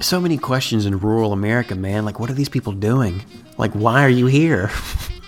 So 0.00 0.20
many 0.20 0.38
questions 0.38 0.86
in 0.86 0.98
rural 0.98 1.32
America, 1.32 1.76
man. 1.76 2.04
Like, 2.04 2.18
what 2.18 2.30
are 2.30 2.34
these 2.34 2.48
people 2.48 2.72
doing? 2.72 3.22
Like, 3.58 3.72
why 3.72 4.02
are 4.02 4.08
you 4.08 4.26
here? 4.26 4.70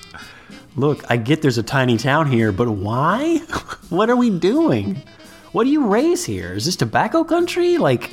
Look, 0.76 1.08
I 1.08 1.18
get 1.18 1.40
there's 1.40 1.58
a 1.58 1.62
tiny 1.62 1.98
town 1.98 2.32
here, 2.32 2.50
but 2.50 2.68
why? 2.68 3.36
what 3.90 4.10
are 4.10 4.16
we 4.16 4.30
doing? 4.30 5.00
What 5.52 5.64
do 5.64 5.70
you 5.70 5.86
raise 5.86 6.24
here? 6.24 6.52
Is 6.54 6.64
this 6.64 6.74
tobacco 6.74 7.22
country? 7.22 7.78
Like, 7.78 8.10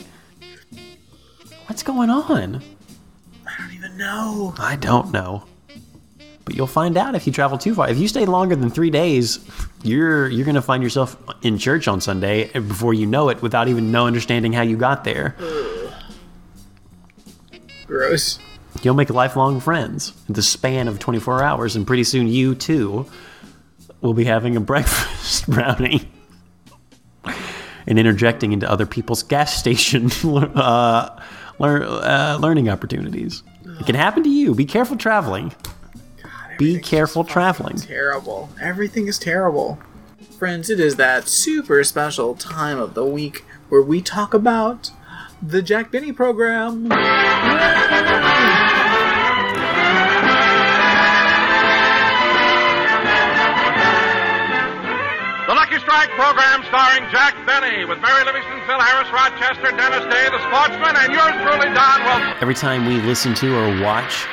what's 1.66 1.82
going 1.82 2.12
on? 2.12 2.62
I 3.48 3.58
don't 3.58 3.74
even 3.74 3.98
know. 3.98 4.54
I 4.60 4.76
don't 4.76 5.12
know. 5.12 5.46
But 6.50 6.56
you'll 6.56 6.66
find 6.66 6.98
out 6.98 7.14
if 7.14 7.28
you 7.28 7.32
travel 7.32 7.60
too 7.60 7.76
far. 7.76 7.90
If 7.90 8.00
you 8.00 8.08
stay 8.08 8.26
longer 8.26 8.56
than 8.56 8.72
three 8.72 8.90
days, 8.90 9.38
you're 9.84 10.28
you're 10.30 10.48
gonna 10.48 10.64
find 10.64 10.82
yourself 10.82 11.16
in 11.44 11.60
church 11.60 11.88
on 11.88 12.02
Sunday 12.02 12.50
before 12.54 12.96
you 12.96 13.06
know 13.06 13.30
it, 13.30 13.44
without 13.44 13.68
even 13.68 13.92
know 13.92 14.08
understanding 14.08 14.52
how 14.52 14.64
you 14.64 14.76
got 14.76 15.04
there. 15.04 15.36
Gross. 17.86 18.40
You'll 18.82 18.96
make 18.96 19.12
lifelong 19.12 19.60
friends 19.60 20.12
in 20.28 20.34
the 20.34 20.42
span 20.42 20.88
of 20.88 20.98
24 20.98 21.44
hours, 21.44 21.76
and 21.76 21.86
pretty 21.86 22.04
soon 22.04 22.28
you 22.28 22.56
too 22.56 23.06
will 24.02 24.16
be 24.16 24.24
having 24.24 24.56
a 24.58 24.60
breakfast 24.72 25.48
brownie 25.48 26.10
and 27.86 28.00
interjecting 28.00 28.54
into 28.54 28.68
other 28.68 28.88
people's 28.88 29.22
gas 29.22 29.56
station 29.56 30.10
uh, 30.56 31.16
lear- 31.60 31.84
uh, 31.84 32.38
learning 32.38 32.70
opportunities. 32.70 33.44
It 33.80 33.86
can 33.86 33.94
happen 33.94 34.24
to 34.24 34.30
you. 34.30 34.56
Be 34.56 34.66
careful 34.66 34.98
traveling. 34.98 35.54
Be 36.60 36.78
careful 36.78 37.24
traveling. 37.24 37.78
Terrible. 37.78 38.50
Everything 38.62 39.08
is 39.08 39.18
terrible. 39.18 39.80
Friends, 40.38 40.70
it 40.70 40.78
is 40.78 40.98
that 40.98 41.30
super 41.30 41.82
special 41.86 42.36
time 42.36 42.78
of 42.78 42.96
the 42.96 43.06
week 43.06 43.46
where 43.70 43.82
we 43.82 44.02
talk 44.02 44.34
about 44.34 44.92
the 45.42 45.62
Jack 45.62 45.90
Benny 45.90 46.12
program. 46.12 46.90
The 46.90 46.96
Lucky 55.56 55.80
Strike 55.80 56.10
program 56.20 56.66
starring 56.68 57.10
Jack 57.10 57.36
Benny 57.48 57.86
with 57.86 58.02
Mary 58.02 58.26
Livingstone, 58.26 58.60
Phil 58.68 58.82
Harris, 58.82 59.08
Rochester, 59.14 59.72
Dennis 59.78 60.04
Day, 60.14 60.28
the 60.28 60.44
sportsman, 60.52 60.98
and 60.98 61.14
yours 61.14 61.36
truly, 61.40 61.74
Don 61.74 62.04
Wilson. 62.04 62.36
Every 62.42 62.54
time 62.54 62.86
we 62.86 63.00
listen 63.08 63.34
to 63.36 63.56
or 63.56 63.82
watch 63.82 64.28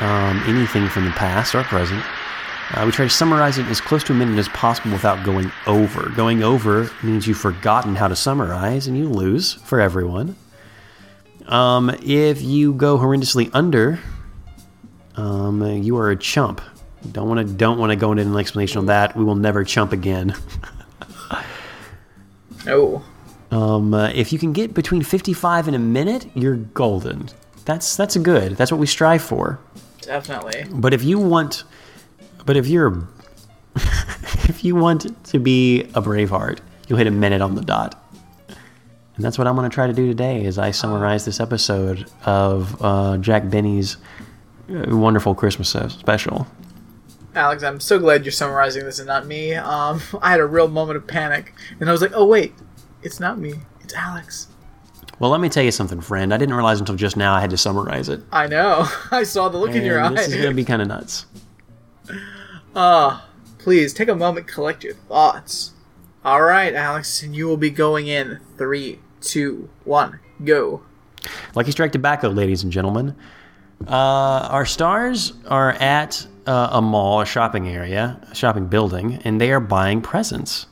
um, 0.00 0.42
anything 0.46 0.88
from 0.88 1.04
the 1.04 1.10
past 1.12 1.54
or 1.54 1.62
present, 1.64 2.04
uh, 2.74 2.84
we 2.84 2.92
try 2.92 3.06
to 3.06 3.10
summarize 3.10 3.58
it 3.58 3.66
as 3.66 3.80
close 3.80 4.04
to 4.04 4.12
a 4.12 4.16
minute 4.16 4.38
as 4.38 4.48
possible 4.48 4.92
without 4.92 5.24
going 5.24 5.50
over. 5.66 6.10
Going 6.10 6.42
over 6.42 6.90
means 7.02 7.26
you've 7.26 7.38
forgotten 7.38 7.94
how 7.94 8.08
to 8.08 8.16
summarize 8.16 8.86
and 8.86 8.96
you 8.96 9.08
lose 9.08 9.54
for 9.54 9.80
everyone. 9.80 10.36
Um, 11.46 11.90
if 12.02 12.42
you 12.42 12.74
go 12.74 12.98
horrendously 12.98 13.50
under, 13.54 13.98
um, 15.16 15.64
you 15.64 15.96
are 15.96 16.10
a 16.10 16.16
chump. 16.16 16.60
Don't 17.12 17.28
want 17.28 17.46
to 17.46 17.54
don't 17.54 17.78
want 17.78 17.90
to 17.90 17.96
go 17.96 18.12
into 18.12 18.24
an 18.24 18.36
explanation 18.36 18.78
on 18.78 18.86
that. 18.86 19.16
We 19.16 19.24
will 19.24 19.36
never 19.36 19.64
chump 19.64 19.92
again. 19.92 20.34
Oh. 22.66 23.02
Um, 23.50 23.94
uh, 23.94 24.10
if 24.10 24.32
you 24.32 24.38
can 24.38 24.52
get 24.52 24.74
between 24.74 25.02
55 25.02 25.68
and 25.68 25.76
a 25.76 25.78
minute, 25.78 26.26
you're 26.34 26.56
golden. 26.56 27.28
That's 27.64 27.96
that's 27.96 28.16
good. 28.16 28.56
That's 28.56 28.70
what 28.70 28.78
we 28.78 28.86
strive 28.86 29.22
for. 29.22 29.58
Definitely. 30.08 30.64
But 30.70 30.94
if 30.94 31.04
you 31.04 31.18
want, 31.18 31.64
but 32.46 32.56
if 32.56 32.66
you're, 32.66 33.06
if 33.76 34.64
you 34.64 34.74
want 34.74 35.22
to 35.26 35.38
be 35.38 35.82
a 35.82 36.00
Braveheart, 36.00 36.60
you'll 36.88 36.96
hit 36.96 37.06
a 37.06 37.10
minute 37.10 37.42
on 37.42 37.56
the 37.56 37.60
dot. 37.60 38.02
And 38.48 39.22
that's 39.22 39.36
what 39.36 39.46
I'm 39.46 39.54
going 39.54 39.68
to 39.68 39.74
try 39.74 39.86
to 39.86 39.92
do 39.92 40.06
today 40.06 40.46
as 40.46 40.56
I 40.56 40.70
summarize 40.70 41.26
this 41.26 41.40
episode 41.40 42.10
of 42.24 42.82
uh, 42.82 43.18
Jack 43.18 43.50
Benny's 43.50 43.98
uh, 44.70 44.96
wonderful 44.96 45.34
Christmas 45.34 45.68
special. 45.68 46.46
Alex, 47.34 47.62
I'm 47.62 47.78
so 47.78 47.98
glad 47.98 48.24
you're 48.24 48.32
summarizing 48.32 48.86
this 48.86 48.98
and 48.98 49.08
not 49.08 49.26
me. 49.26 49.56
Um, 49.56 50.00
I 50.22 50.30
had 50.30 50.40
a 50.40 50.46
real 50.46 50.68
moment 50.68 50.96
of 50.96 51.06
panic, 51.06 51.52
and 51.80 51.86
I 51.90 51.92
was 51.92 52.00
like, 52.00 52.12
"Oh 52.14 52.24
wait, 52.24 52.54
it's 53.02 53.20
not 53.20 53.38
me. 53.38 53.52
It's 53.82 53.92
Alex." 53.92 54.48
Well, 55.18 55.30
let 55.30 55.40
me 55.40 55.48
tell 55.48 55.64
you 55.64 55.72
something, 55.72 56.00
friend. 56.00 56.32
I 56.32 56.36
didn't 56.36 56.54
realize 56.54 56.78
until 56.78 56.94
just 56.94 57.16
now 57.16 57.34
I 57.34 57.40
had 57.40 57.50
to 57.50 57.56
summarize 57.56 58.08
it. 58.08 58.20
I 58.30 58.46
know. 58.46 58.86
I 59.10 59.24
saw 59.24 59.48
the 59.48 59.58
look 59.58 59.72
in 59.74 59.82
your 59.84 59.98
And 59.98 60.16
eye. 60.16 60.20
this 60.20 60.28
is 60.28 60.34
going 60.36 60.50
to 60.50 60.54
be 60.54 60.64
kind 60.64 60.82
of 60.82 60.88
nuts. 60.88 61.26
Ah, 62.76 63.26
please 63.58 63.92
take 63.92 64.08
a 64.08 64.14
moment, 64.14 64.46
collect 64.46 64.84
your 64.84 64.94
thoughts. 64.94 65.72
All 66.24 66.42
right, 66.42 66.72
Alex, 66.74 67.22
and 67.22 67.34
you 67.34 67.46
will 67.48 67.56
be 67.56 67.70
going 67.70 68.06
in 68.06 68.38
three, 68.56 69.00
two, 69.20 69.68
one, 69.84 70.20
go. 70.44 70.82
Lucky 71.56 71.72
Strike 71.72 71.90
Tobacco, 71.92 72.28
ladies 72.28 72.62
and 72.62 72.70
gentlemen. 72.70 73.16
Uh, 73.86 73.90
our 74.50 74.66
stars 74.66 75.32
are 75.48 75.72
at 75.72 76.24
uh, 76.46 76.68
a 76.72 76.82
mall, 76.82 77.20
a 77.22 77.26
shopping 77.26 77.68
area, 77.68 78.20
a 78.30 78.34
shopping 78.34 78.66
building, 78.66 79.14
and 79.24 79.40
they 79.40 79.50
are 79.50 79.60
buying 79.60 80.00
presents. 80.00 80.66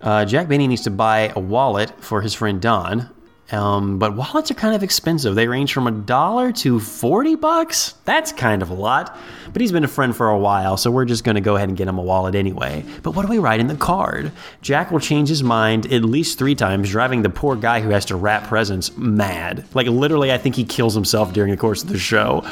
Uh, 0.00 0.24
Jack 0.24 0.48
Benny 0.48 0.66
needs 0.66 0.82
to 0.82 0.90
buy 0.90 1.32
a 1.36 1.40
wallet 1.40 1.92
for 2.02 2.22
his 2.22 2.32
friend 2.32 2.60
Don. 2.62 3.10
Um, 3.52 3.98
but 3.98 4.14
wallets 4.14 4.50
are 4.50 4.54
kind 4.54 4.74
of 4.74 4.82
expensive. 4.82 5.34
They 5.34 5.48
range 5.48 5.72
from 5.72 5.86
a 5.86 5.90
dollar 5.90 6.52
to 6.52 6.78
40 6.78 7.34
bucks. 7.36 7.94
That's 8.04 8.32
kind 8.32 8.62
of 8.62 8.70
a 8.70 8.74
lot. 8.74 9.18
But 9.52 9.60
he's 9.60 9.72
been 9.72 9.84
a 9.84 9.88
friend 9.88 10.14
for 10.14 10.28
a 10.28 10.38
while, 10.38 10.76
so 10.76 10.90
we're 10.90 11.04
just 11.04 11.24
going 11.24 11.34
to 11.34 11.40
go 11.40 11.56
ahead 11.56 11.68
and 11.68 11.76
get 11.76 11.88
him 11.88 11.98
a 11.98 12.02
wallet 12.02 12.34
anyway. 12.34 12.84
But 13.02 13.16
what 13.16 13.22
do 13.22 13.28
we 13.28 13.38
write 13.38 13.60
in 13.60 13.66
the 13.66 13.74
card? 13.74 14.30
Jack 14.62 14.92
will 14.92 15.00
change 15.00 15.28
his 15.28 15.42
mind 15.42 15.92
at 15.92 16.04
least 16.04 16.38
three 16.38 16.54
times, 16.54 16.90
driving 16.90 17.22
the 17.22 17.30
poor 17.30 17.56
guy 17.56 17.80
who 17.80 17.90
has 17.90 18.04
to 18.06 18.16
wrap 18.16 18.46
presents 18.46 18.96
mad. 18.96 19.64
Like, 19.74 19.88
literally, 19.88 20.32
I 20.32 20.38
think 20.38 20.54
he 20.54 20.64
kills 20.64 20.94
himself 20.94 21.32
during 21.32 21.50
the 21.50 21.56
course 21.56 21.82
of 21.82 21.88
the 21.88 21.98
show. 21.98 22.46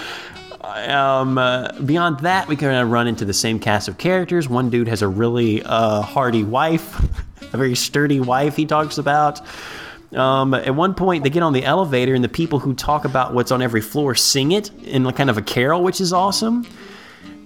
Um, 0.62 1.38
uh, 1.38 1.72
beyond 1.80 2.20
that, 2.20 2.48
we 2.48 2.56
kind 2.56 2.76
of 2.76 2.90
run 2.90 3.06
into 3.06 3.24
the 3.24 3.32
same 3.32 3.58
cast 3.58 3.88
of 3.88 3.98
characters. 3.98 4.48
One 4.48 4.68
dude 4.70 4.88
has 4.88 5.02
a 5.02 5.08
really 5.08 5.62
uh, 5.62 6.02
hardy 6.02 6.42
wife, 6.42 6.98
a 7.52 7.56
very 7.56 7.74
sturdy 7.74 8.20
wife 8.20 8.56
he 8.56 8.66
talks 8.66 8.98
about. 8.98 9.40
Um, 10.14 10.54
at 10.54 10.74
one 10.74 10.94
point, 10.94 11.22
they 11.22 11.30
get 11.30 11.42
on 11.42 11.52
the 11.52 11.64
elevator, 11.64 12.14
and 12.14 12.24
the 12.24 12.28
people 12.28 12.58
who 12.58 12.74
talk 12.74 13.04
about 13.04 13.34
what's 13.34 13.50
on 13.52 13.60
every 13.60 13.82
floor 13.82 14.14
sing 14.14 14.52
it 14.52 14.72
in 14.84 15.10
kind 15.12 15.28
of 15.28 15.36
a 15.36 15.42
carol, 15.42 15.82
which 15.82 16.00
is 16.00 16.12
awesome. 16.12 16.66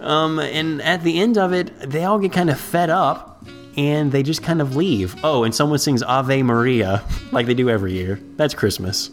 Um, 0.00 0.38
and 0.38 0.80
at 0.82 1.02
the 1.02 1.18
end 1.20 1.38
of 1.38 1.52
it, 1.52 1.76
they 1.80 2.04
all 2.04 2.18
get 2.18 2.32
kind 2.32 2.50
of 2.50 2.60
fed 2.60 2.90
up, 2.90 3.44
and 3.76 4.12
they 4.12 4.22
just 4.22 4.42
kind 4.42 4.60
of 4.60 4.76
leave. 4.76 5.16
Oh, 5.24 5.44
and 5.44 5.54
someone 5.54 5.78
sings 5.78 6.02
Ave 6.02 6.42
Maria 6.42 7.04
like 7.32 7.46
they 7.46 7.54
do 7.54 7.68
every 7.70 7.92
year. 7.92 8.20
That's 8.36 8.54
Christmas. 8.54 9.10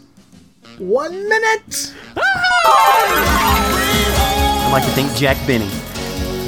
One 0.78 1.28
minute. 1.28 1.94
I'd 4.66 4.70
like 4.72 4.84
to 4.84 4.90
thank 4.90 5.12
Jack 5.16 5.36
Benny, 5.46 5.68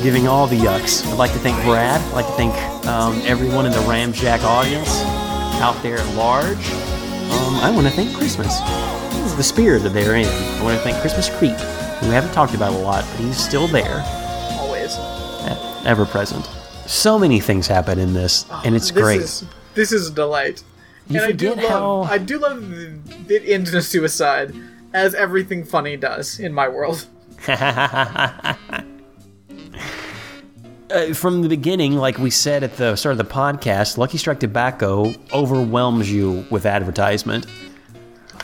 giving 0.03 0.29
all 0.29 0.47
the 0.47 0.57
yucks. 0.57 1.05
I'd 1.07 1.19
like 1.19 1.33
to 1.33 1.39
thank 1.41 1.61
Brad. 1.65 2.01
I'd 2.01 2.15
like 2.15 2.27
to 2.27 2.33
thank 2.33 2.55
um, 2.87 3.21
everyone 3.25 3.67
in 3.67 3.73
the 3.73 3.79
Ramjack 3.79 4.43
audience 4.45 5.03
out 5.61 5.81
there 5.83 5.99
at 5.99 6.15
large. 6.15 6.92
Um, 7.33 7.57
I 7.57 7.71
want 7.75 7.87
to 7.87 7.93
thank 7.93 8.15
Christmas. 8.17 8.59
This 9.13 9.27
is 9.27 9.37
the 9.37 9.43
spirit 9.43 9.83
that 9.83 9.91
they're 9.91 10.17
in. 10.17 10.27
I 10.27 10.63
want 10.63 10.77
to 10.77 10.83
thank 10.85 11.01
Christmas 11.01 11.29
Creep, 11.39 11.57
who 11.57 12.09
we 12.09 12.13
haven't 12.15 12.33
talked 12.33 12.55
about 12.55 12.73
a 12.73 12.77
lot, 12.77 13.05
but 13.11 13.21
he's 13.21 13.37
still 13.37 13.67
there, 13.69 14.03
Always. 14.59 14.97
ever 15.87 16.05
present. 16.05 16.45
So 16.87 17.19
many 17.19 17.41
things 17.41 17.67
happen 17.67 17.99
in 17.99 18.13
this, 18.13 18.45
and 18.65 18.75
it's 18.75 18.91
this 18.91 19.03
great. 19.03 19.21
Is, 19.21 19.45
this 19.75 19.93
is 19.93 20.09
a 20.09 20.13
delight. 20.13 20.63
You 21.09 21.21
and 21.21 21.29
I 21.29 21.33
do 21.33 21.55
love. 21.55 21.59
how- 21.69 22.03
I 22.03 22.19
do 22.19 22.39
love 22.39 22.69
the, 22.71 22.99
the 23.27 23.53
end 23.53 23.67
to 23.69 23.83
suicide, 23.83 24.55
as 24.93 25.15
everything 25.15 25.65
funny 25.65 25.97
does 25.97 26.39
in 26.39 26.53
my 26.53 26.69
world. 26.69 27.07
Uh, 30.93 31.15
from 31.15 31.41
the 31.41 31.49
beginning, 31.49 31.97
like 31.97 32.19
we 32.19 32.29
said 32.29 32.63
at 32.63 32.77
the 32.77 32.95
start 32.97 33.13
of 33.13 33.19
the 33.19 33.33
podcast, 33.33 33.97
Lucky 33.97 34.19
Strike 34.19 34.41
Tobacco 34.41 35.15
overwhelms 35.33 36.13
you 36.13 36.45
with 36.51 36.67
advertisement. 36.67 37.47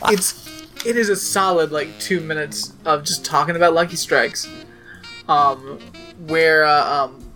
It's 0.05 0.49
it 0.83 0.97
is 0.97 1.09
a 1.09 1.15
solid 1.15 1.71
like 1.71 1.87
two 1.99 2.19
minutes 2.21 2.73
of 2.85 3.03
just 3.03 3.23
talking 3.23 3.55
about 3.55 3.73
Lucky 3.73 3.95
Strikes, 3.95 4.49
um, 5.27 5.79
where 6.25 6.65
uh, 6.65 7.03
um, 7.05 7.31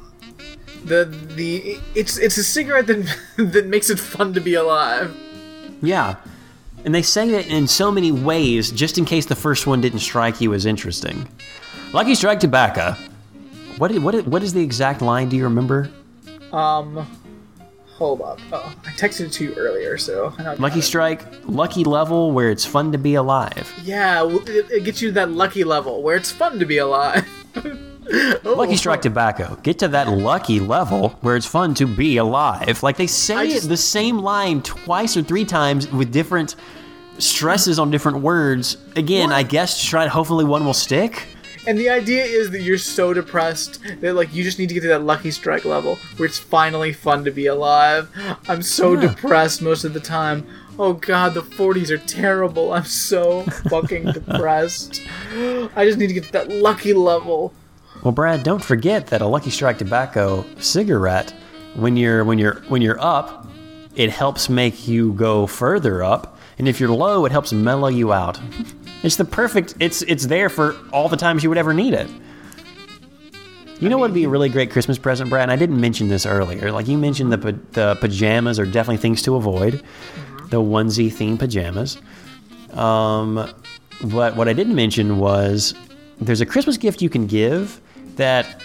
the 0.83 1.05
the 1.35 1.77
it's 1.93 2.17
it's 2.17 2.37
a 2.37 2.43
cigarette 2.43 2.87
that 2.87 3.15
that 3.37 3.67
makes 3.67 3.91
it 3.91 3.99
fun 3.99 4.33
to 4.33 4.41
be 4.41 4.55
alive. 4.55 5.15
Yeah. 5.83 6.15
And 6.85 6.93
they 6.93 7.03
say 7.03 7.29
it 7.29 7.47
in 7.47 7.67
so 7.67 7.91
many 7.91 8.11
ways, 8.11 8.71
just 8.71 8.97
in 8.97 9.05
case 9.05 9.27
the 9.27 9.35
first 9.35 9.67
one 9.67 9.79
didn't 9.79 9.99
strike 9.99 10.41
you 10.41 10.53
as 10.53 10.65
interesting. 10.65 11.29
Lucky 11.93 12.15
Strike 12.15 12.39
Tobacco. 12.39 12.95
What, 13.83 13.91
i- 13.91 13.97
what, 13.97 14.15
i- 14.15 14.19
what 14.21 14.43
is 14.43 14.53
the 14.53 14.61
exact 14.63 15.01
line? 15.01 15.27
Do 15.27 15.35
you 15.35 15.43
remember? 15.43 15.89
Um, 16.53 17.05
hold 17.97 18.21
up. 18.21 18.39
Oh, 18.53 18.73
I 18.85 18.91
texted 18.91 19.25
it 19.25 19.33
to 19.33 19.43
you 19.43 19.53
earlier, 19.55 19.97
so 19.97 20.33
Lucky. 20.57 20.79
Strike, 20.79 21.21
lucky 21.45 21.83
level 21.83 22.31
where 22.31 22.49
it's 22.49 22.63
fun 22.63 22.93
to 22.93 22.97
be 22.97 23.15
alive. 23.15 23.73
Yeah, 23.83 24.25
it, 24.25 24.71
it 24.71 24.83
gets 24.85 25.01
you 25.01 25.09
to 25.09 25.13
that 25.15 25.31
lucky 25.31 25.65
level 25.65 26.01
where 26.01 26.15
it's 26.15 26.31
fun 26.31 26.59
to 26.59 26.65
be 26.65 26.77
alive. 26.77 27.27
Oh, 28.45 28.55
Lucky 28.57 28.75
Strike 28.75 29.01
Tobacco. 29.01 29.57
Get 29.63 29.79
to 29.79 29.87
that 29.89 30.09
lucky 30.09 30.59
level 30.59 31.09
where 31.21 31.37
it's 31.37 31.45
fun 31.45 31.73
to 31.75 31.85
be 31.85 32.17
alive. 32.17 32.83
Like 32.83 32.95
they 32.97 33.07
say 33.07 33.49
just- 33.51 33.67
the 33.69 33.77
same 33.77 34.17
line 34.19 34.61
twice 34.61 35.15
or 35.17 35.23
three 35.23 35.45
times 35.45 35.89
with 35.91 36.11
different 36.11 36.55
stresses 37.17 37.79
on 37.79 37.91
different 37.91 38.19
words. 38.19 38.75
Again, 38.97 39.29
What? 39.29 39.35
I 39.35 39.43
guess 39.43 39.79
to 39.81 39.87
try 39.87 40.07
hopefully 40.07 40.43
one 40.45 40.65
will 40.65 40.73
stick. 40.73 41.27
And 41.65 41.77
the 41.77 41.89
idea 41.89 42.23
is 42.25 42.51
that 42.51 42.61
you're 42.61 42.77
so 42.77 43.13
depressed 43.13 43.79
that 44.01 44.13
like 44.15 44.33
you 44.33 44.43
just 44.43 44.59
need 44.59 44.67
to 44.67 44.73
get 44.73 44.81
to 44.81 44.89
that 44.89 45.03
lucky 45.03 45.31
strike 45.31 45.63
level 45.65 45.97
where 46.17 46.25
it's 46.27 46.37
finally 46.37 46.91
fun 46.91 47.23
to 47.25 47.31
be 47.31 47.45
alive. 47.45 48.09
I'm 48.49 48.61
so 48.61 48.93
Yeah. 48.93 49.07
depressed 49.07 49.61
most 49.61 49.83
of 49.85 49.93
the 49.93 49.99
time. 50.01 50.45
Oh 50.77 50.93
god, 50.93 51.33
the 51.35 51.41
40s 51.41 51.89
are 51.91 51.97
terrible. 51.99 52.73
I'm 52.73 52.83
so 52.85 53.43
fucking 53.69 54.11
depressed. 54.11 55.01
I 55.75 55.85
just 55.85 55.97
need 55.97 56.07
to 56.07 56.13
get 56.13 56.25
to 56.25 56.31
that 56.33 56.49
lucky 56.49 56.93
level. 56.93 57.53
Well, 58.03 58.11
Brad, 58.11 58.43
don't 58.43 58.63
forget 58.63 59.07
that 59.07 59.21
a 59.21 59.27
Lucky 59.27 59.49
Strike 59.49 59.77
tobacco 59.77 60.43
cigarette, 60.57 61.33
when 61.75 61.95
you're 61.95 62.25
when 62.25 62.37
you're 62.39 62.55
when 62.67 62.81
you're 62.81 62.99
up, 62.99 63.47
it 63.95 64.09
helps 64.09 64.49
make 64.49 64.87
you 64.87 65.13
go 65.13 65.47
further 65.47 66.03
up, 66.03 66.37
and 66.59 66.67
if 66.67 66.79
you're 66.81 66.89
low, 66.91 67.23
it 67.25 67.31
helps 67.31 67.53
mellow 67.53 67.87
you 67.87 68.11
out. 68.11 68.39
It's 69.03 69.17
the 69.17 69.25
perfect. 69.25 69.75
It's 69.79 70.01
it's 70.03 70.25
there 70.25 70.49
for 70.49 70.75
all 70.91 71.09
the 71.09 71.17
times 71.17 71.43
you 71.43 71.49
would 71.49 71.57
ever 71.57 71.73
need 71.73 71.93
it. 71.93 72.09
You 73.79 73.89
know 73.89 73.97
what 73.97 74.11
would 74.11 74.15
be 74.15 74.23
a 74.23 74.29
really 74.29 74.49
great 74.49 74.71
Christmas 74.71 74.97
present, 74.97 75.29
Brad? 75.29 75.43
And 75.43 75.51
I 75.51 75.57
didn't 75.57 75.79
mention 75.79 76.07
this 76.07 76.25
earlier. 76.25 76.71
Like 76.71 76.87
you 76.87 76.97
mentioned, 76.97 77.31
the 77.33 77.59
the 77.71 77.97
pajamas 77.99 78.59
are 78.59 78.65
definitely 78.65 78.97
things 78.97 79.21
to 79.23 79.35
avoid. 79.35 79.83
The 80.49 80.61
onesie 80.61 81.11
themed 81.11 81.39
pajamas. 81.39 81.97
Um, 82.71 83.53
but 84.05 84.35
what 84.35 84.47
I 84.47 84.53
didn't 84.53 84.75
mention 84.75 85.19
was 85.19 85.73
there's 86.19 86.41
a 86.41 86.45
Christmas 86.45 86.77
gift 86.77 87.01
you 87.01 87.09
can 87.09 87.27
give 87.27 87.81
that 88.15 88.61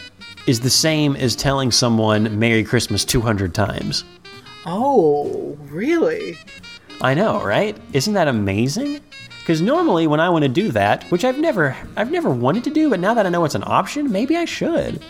is 0.46 0.60
the 0.60 0.70
same 0.70 1.16
as 1.16 1.34
telling 1.34 1.70
someone 1.70 2.38
Merry 2.38 2.64
Christmas 2.64 3.04
200 3.04 3.54
times. 3.54 4.04
Oh, 4.66 5.56
really? 5.62 6.38
I 7.00 7.14
know, 7.14 7.42
right? 7.44 7.76
Isn't 7.92 8.14
that 8.14 8.28
amazing? 8.28 9.00
Because 9.48 9.62
normally 9.62 10.06
when 10.06 10.20
I 10.20 10.28
want 10.28 10.42
to 10.42 10.48
do 10.50 10.70
that, 10.72 11.04
which 11.04 11.24
I've 11.24 11.38
never, 11.38 11.74
I've 11.96 12.10
never 12.10 12.28
wanted 12.28 12.64
to 12.64 12.70
do, 12.70 12.90
but 12.90 13.00
now 13.00 13.14
that 13.14 13.24
I 13.24 13.30
know 13.30 13.46
it's 13.46 13.54
an 13.54 13.64
option, 13.64 14.12
maybe 14.12 14.36
I 14.36 14.44
should. 14.44 15.02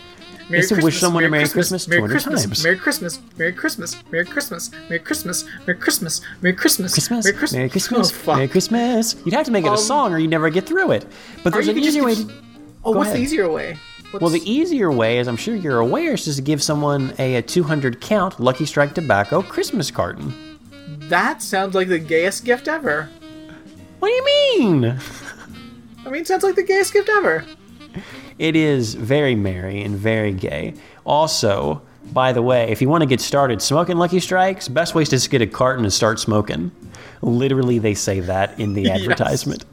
Merry 0.49 0.61
Is 0.63 0.69
to 0.69 0.81
wish 0.81 0.97
someone 0.97 1.25
a 1.25 1.29
Merry 1.29 1.45
Christmas 1.49 1.89
Merry 1.89 1.99
200 2.03 2.13
Christmas, 2.13 2.43
times. 2.45 2.63
Merry 2.63 2.77
Christmas, 2.77 3.19
Merry 3.37 3.51
Christmas, 3.51 3.95
Merry 4.09 4.23
Christmas, 4.23 4.71
Merry 4.89 4.99
Christmas, 5.01 5.41
Merry 5.61 5.75
Christmas, 5.75 6.21
Merry 6.41 6.55
Christmas, 6.55 6.93
Christmas, 6.93 7.25
Merry 7.25 7.33
Christmas, 7.37 7.53
Merry 7.53 7.69
Christmas, 7.69 8.11
Oh, 8.11 8.13
fuck. 8.15 8.35
Merry 8.37 8.47
Christmas. 8.47 9.15
You'd 9.25 9.33
have 9.33 9.45
to 9.45 9.51
make 9.51 9.65
it 9.65 9.67
a 9.67 9.71
Um, 9.71 9.77
song, 9.77 10.13
or 10.13 10.19
you'd 10.19 10.29
never 10.31 10.49
get 10.49 10.65
through 10.65 10.91
it. 10.91 11.05
But 11.43 11.51
there's 11.51 11.67
an 11.67 11.77
easier 11.77 12.05
way. 12.05 12.15
To, 12.15 12.31
Oh, 12.85 12.91
what's 12.93 13.09
ahead. 13.09 13.17
the 13.19 13.21
easier 13.21 13.51
way? 13.51 13.77
What's, 14.11 14.21
well, 14.21 14.31
the 14.31 14.49
easier 14.49 14.89
way, 14.89 15.19
as 15.19 15.27
I'm 15.27 15.35
sure 15.35 15.53
you're 15.53 15.79
aware, 15.79 16.13
is 16.13 16.23
just 16.23 16.37
to 16.37 16.41
give 16.43 16.63
someone 16.63 17.13
a, 17.19 17.35
a 17.35 17.41
200 17.41 17.99
count 17.99 18.39
Lucky 18.39 18.65
Strike 18.65 18.93
Tobacco 18.95 19.41
Christmas 19.41 19.91
carton. 19.91 20.33
that 21.09 21.41
sounds 21.41 21.75
like 21.75 21.89
the 21.89 21.99
gayest 21.99 22.45
gift 22.45 22.69
ever. 22.69 23.09
What 23.99 24.07
do 24.09 24.13
you 24.13 24.25
mean? 24.25 24.85
I 26.05 26.09
mean, 26.09 26.21
it 26.21 26.27
sounds 26.27 26.43
like 26.43 26.55
the 26.55 26.63
gayest 26.63 26.93
gift 26.93 27.09
ever. 27.09 27.45
It 28.37 28.55
is 28.55 28.93
very 28.95 29.35
merry 29.35 29.81
and 29.81 29.95
very 29.97 30.31
gay. 30.31 30.73
Also, 31.05 31.81
by 32.13 32.31
the 32.31 32.41
way, 32.41 32.69
if 32.71 32.81
you 32.81 32.87
want 32.89 33.01
to 33.01 33.05
get 33.07 33.19
started 33.19 33.61
smoking 33.61 33.97
Lucky 33.97 34.19
Strikes, 34.19 34.67
best 34.67 34.95
way 34.95 35.01
is 35.03 35.09
to 35.09 35.17
just 35.17 35.29
get 35.29 35.41
a 35.41 35.47
carton 35.47 35.83
and 35.83 35.93
start 35.93 36.19
smoking. 36.19 36.71
Literally, 37.21 37.79
they 37.79 37.93
say 37.93 38.21
that 38.21 38.57
in 38.59 38.73
the 38.73 38.83
Yes. 38.83 39.01
advertisement. 39.01 39.65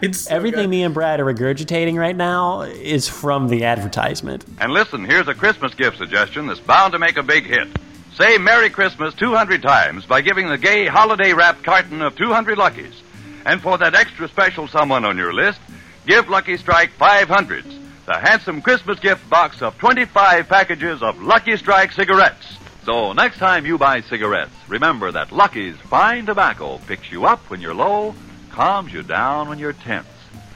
It's 0.00 0.20
so 0.20 0.34
Everything 0.34 0.62
good. 0.64 0.70
me 0.70 0.82
and 0.84 0.94
Brad 0.94 1.18
are 1.18 1.24
regurgitating 1.24 1.96
right 1.98 2.14
now 2.16 2.62
is 2.62 3.08
from 3.08 3.48
the 3.48 3.64
advertisement. 3.64 4.44
And 4.60 4.72
listen, 4.72 5.04
here's 5.04 5.26
a 5.28 5.34
Christmas 5.34 5.74
gift 5.74 5.98
suggestion 5.98 6.46
that's 6.46 6.60
bound 6.60 6.92
to 6.92 6.98
make 6.98 7.16
a 7.16 7.22
big 7.22 7.44
hit. 7.46 7.68
Say 8.14 8.38
Merry 8.38 8.70
Christmas 8.70 9.14
200 9.14 9.62
times 9.62 10.04
by 10.06 10.20
giving 10.20 10.48
the 10.48 10.58
gay 10.58 10.86
holiday 10.86 11.32
wrapped 11.32 11.64
carton 11.64 12.02
of 12.02 12.14
200 12.16 12.56
Luckies. 12.58 13.02
And 13.44 13.60
for 13.60 13.78
that 13.78 13.94
extra 13.94 14.28
special 14.28 14.68
someone 14.68 15.04
on 15.04 15.16
your 15.16 15.32
list, 15.32 15.60
give 16.06 16.28
Lucky 16.28 16.56
Strike 16.56 16.92
500s, 16.98 17.78
the 18.06 18.18
handsome 18.18 18.62
Christmas 18.62 18.98
gift 18.98 19.28
box 19.28 19.62
of 19.62 19.76
25 19.78 20.48
packages 20.48 21.02
of 21.02 21.20
Lucky 21.22 21.56
Strike 21.56 21.92
cigarettes. 21.92 22.58
So 22.84 23.12
next 23.12 23.38
time 23.38 23.64
you 23.64 23.78
buy 23.78 24.00
cigarettes, 24.00 24.52
remember 24.68 25.12
that 25.12 25.32
Lucky's 25.32 25.76
fine 25.76 26.26
tobacco 26.26 26.78
picks 26.86 27.10
you 27.12 27.26
up 27.26 27.48
when 27.50 27.60
you're 27.60 27.74
low, 27.74 28.14
calms 28.50 28.92
you 28.92 29.02
down 29.02 29.48
when 29.48 29.58
you're 29.58 29.72
tense 29.72 30.06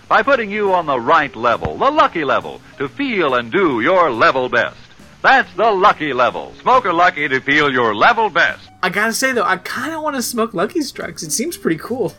by 0.09 0.23
putting 0.23 0.51
you 0.51 0.73
on 0.73 0.87
the 0.87 0.99
right 0.99 1.35
level, 1.35 1.77
the 1.79 1.91
lucky 1.91 2.25
level, 2.25 2.61
to 2.79 2.89
feel 2.89 3.35
and 3.35 3.51
do 3.51 3.81
your 3.81 4.11
level 4.11 4.49
best. 4.49 4.79
That's 5.23 5.53
the 5.55 5.71
lucky 5.73 6.13
level. 6.13 6.53
Smoker 6.61 6.93
lucky 6.93 7.29
to 7.29 7.41
feel 7.41 7.73
your 7.73 7.95
level 7.95 8.31
best. 8.31 8.69
I 8.83 8.91
gotta 8.91 9.13
say 9.13 9.33
though, 9.33 9.45
I 9.45 9.57
kind 9.57 9.95
of 9.95 10.03
want 10.03 10.15
to 10.17 10.23
smoke 10.23 10.55
Lucky 10.55 10.83
Strikes. 10.83 11.23
It 11.23 11.33
seems 11.33 11.57
pretty 11.57 11.79
cool. 11.79 12.15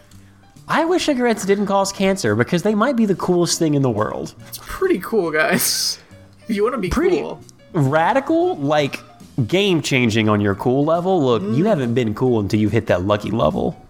I 0.68 0.86
wish 0.86 1.06
cigarettes 1.06 1.46
didn't 1.46 1.68
cause 1.68 1.92
cancer 1.92 2.36
because 2.36 2.64
they 2.64 2.76
might 2.76 2.96
be 2.96 3.06
the 3.06 3.16
coolest 3.16 3.58
thing 3.58 3.74
in 3.74 3.82
the 3.82 3.90
world. 3.90 4.36
It's 4.48 4.60
pretty 4.62 5.00
cool, 5.00 5.32
guys. 5.32 6.00
If 6.48 6.56
you 6.56 6.64
want 6.64 6.76
to 6.76 6.82
be 6.82 6.90
Pretty 6.90 7.20
cool, 7.20 7.42
radical, 7.74 8.58
like 8.58 9.00
game 9.48 9.82
changing 9.82 10.28
on 10.28 10.42
your 10.42 10.56
cool 10.56 10.84
level. 10.84 11.24
Look, 11.24 11.44
you 11.56 11.66
haven't 11.66 11.94
been 11.94 12.14
cool 12.14 12.40
until 12.40 12.60
you 12.60 12.70
hit 12.70 12.88
that 12.88 13.04
lucky 13.04 13.32
level. 13.32 13.82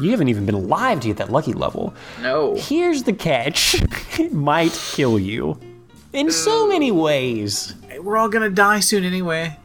You 0.00 0.10
haven't 0.10 0.28
even 0.28 0.44
been 0.44 0.56
alive 0.56 1.00
to 1.00 1.08
hit 1.08 1.18
that 1.18 1.30
lucky 1.30 1.52
level. 1.52 1.94
No. 2.20 2.56
Here's 2.56 3.04
the 3.04 3.12
catch 3.12 3.80
it 4.18 4.32
might 4.32 4.72
kill 4.72 5.20
you 5.20 5.58
in 6.12 6.32
so 6.32 6.66
many 6.66 6.90
ways. 6.90 7.74
We're 8.00 8.16
all 8.16 8.28
gonna 8.28 8.50
die 8.50 8.80
soon 8.80 9.04
anyway. 9.04 9.56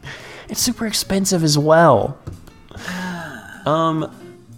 It's 0.48 0.60
super 0.60 0.86
expensive 0.86 1.42
as 1.42 1.58
well. 1.58 2.18
Um, 3.66 4.10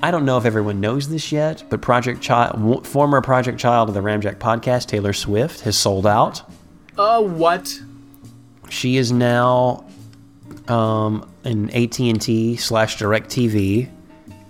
I 0.03 0.11
don't 0.11 0.25
know 0.25 0.37
if 0.37 0.45
everyone 0.45 0.81
knows 0.81 1.09
this 1.09 1.31
yet, 1.31 1.63
but 1.71 1.81
Project 1.81 2.21
Child, 2.21 2.87
former 2.87 3.21
Project 3.21 3.61
Child 3.61 3.89
of 3.89 3.95
the 3.95 4.01
Ramjack 4.01 4.39
podcast, 4.39 4.87
Taylor 4.87 5.13
Swift, 5.13 5.61
has 5.61 5.77
sold 5.77 6.09
out. 6.09 6.43
Uh, 6.99 7.23
what? 7.23 7.81
She 8.69 8.97
is 8.97 9.13
now 9.13 9.85
um, 10.67 11.31
an 11.45 11.71
AT&T 11.71 12.57
slash 12.57 12.99
DirecTV 12.99 13.89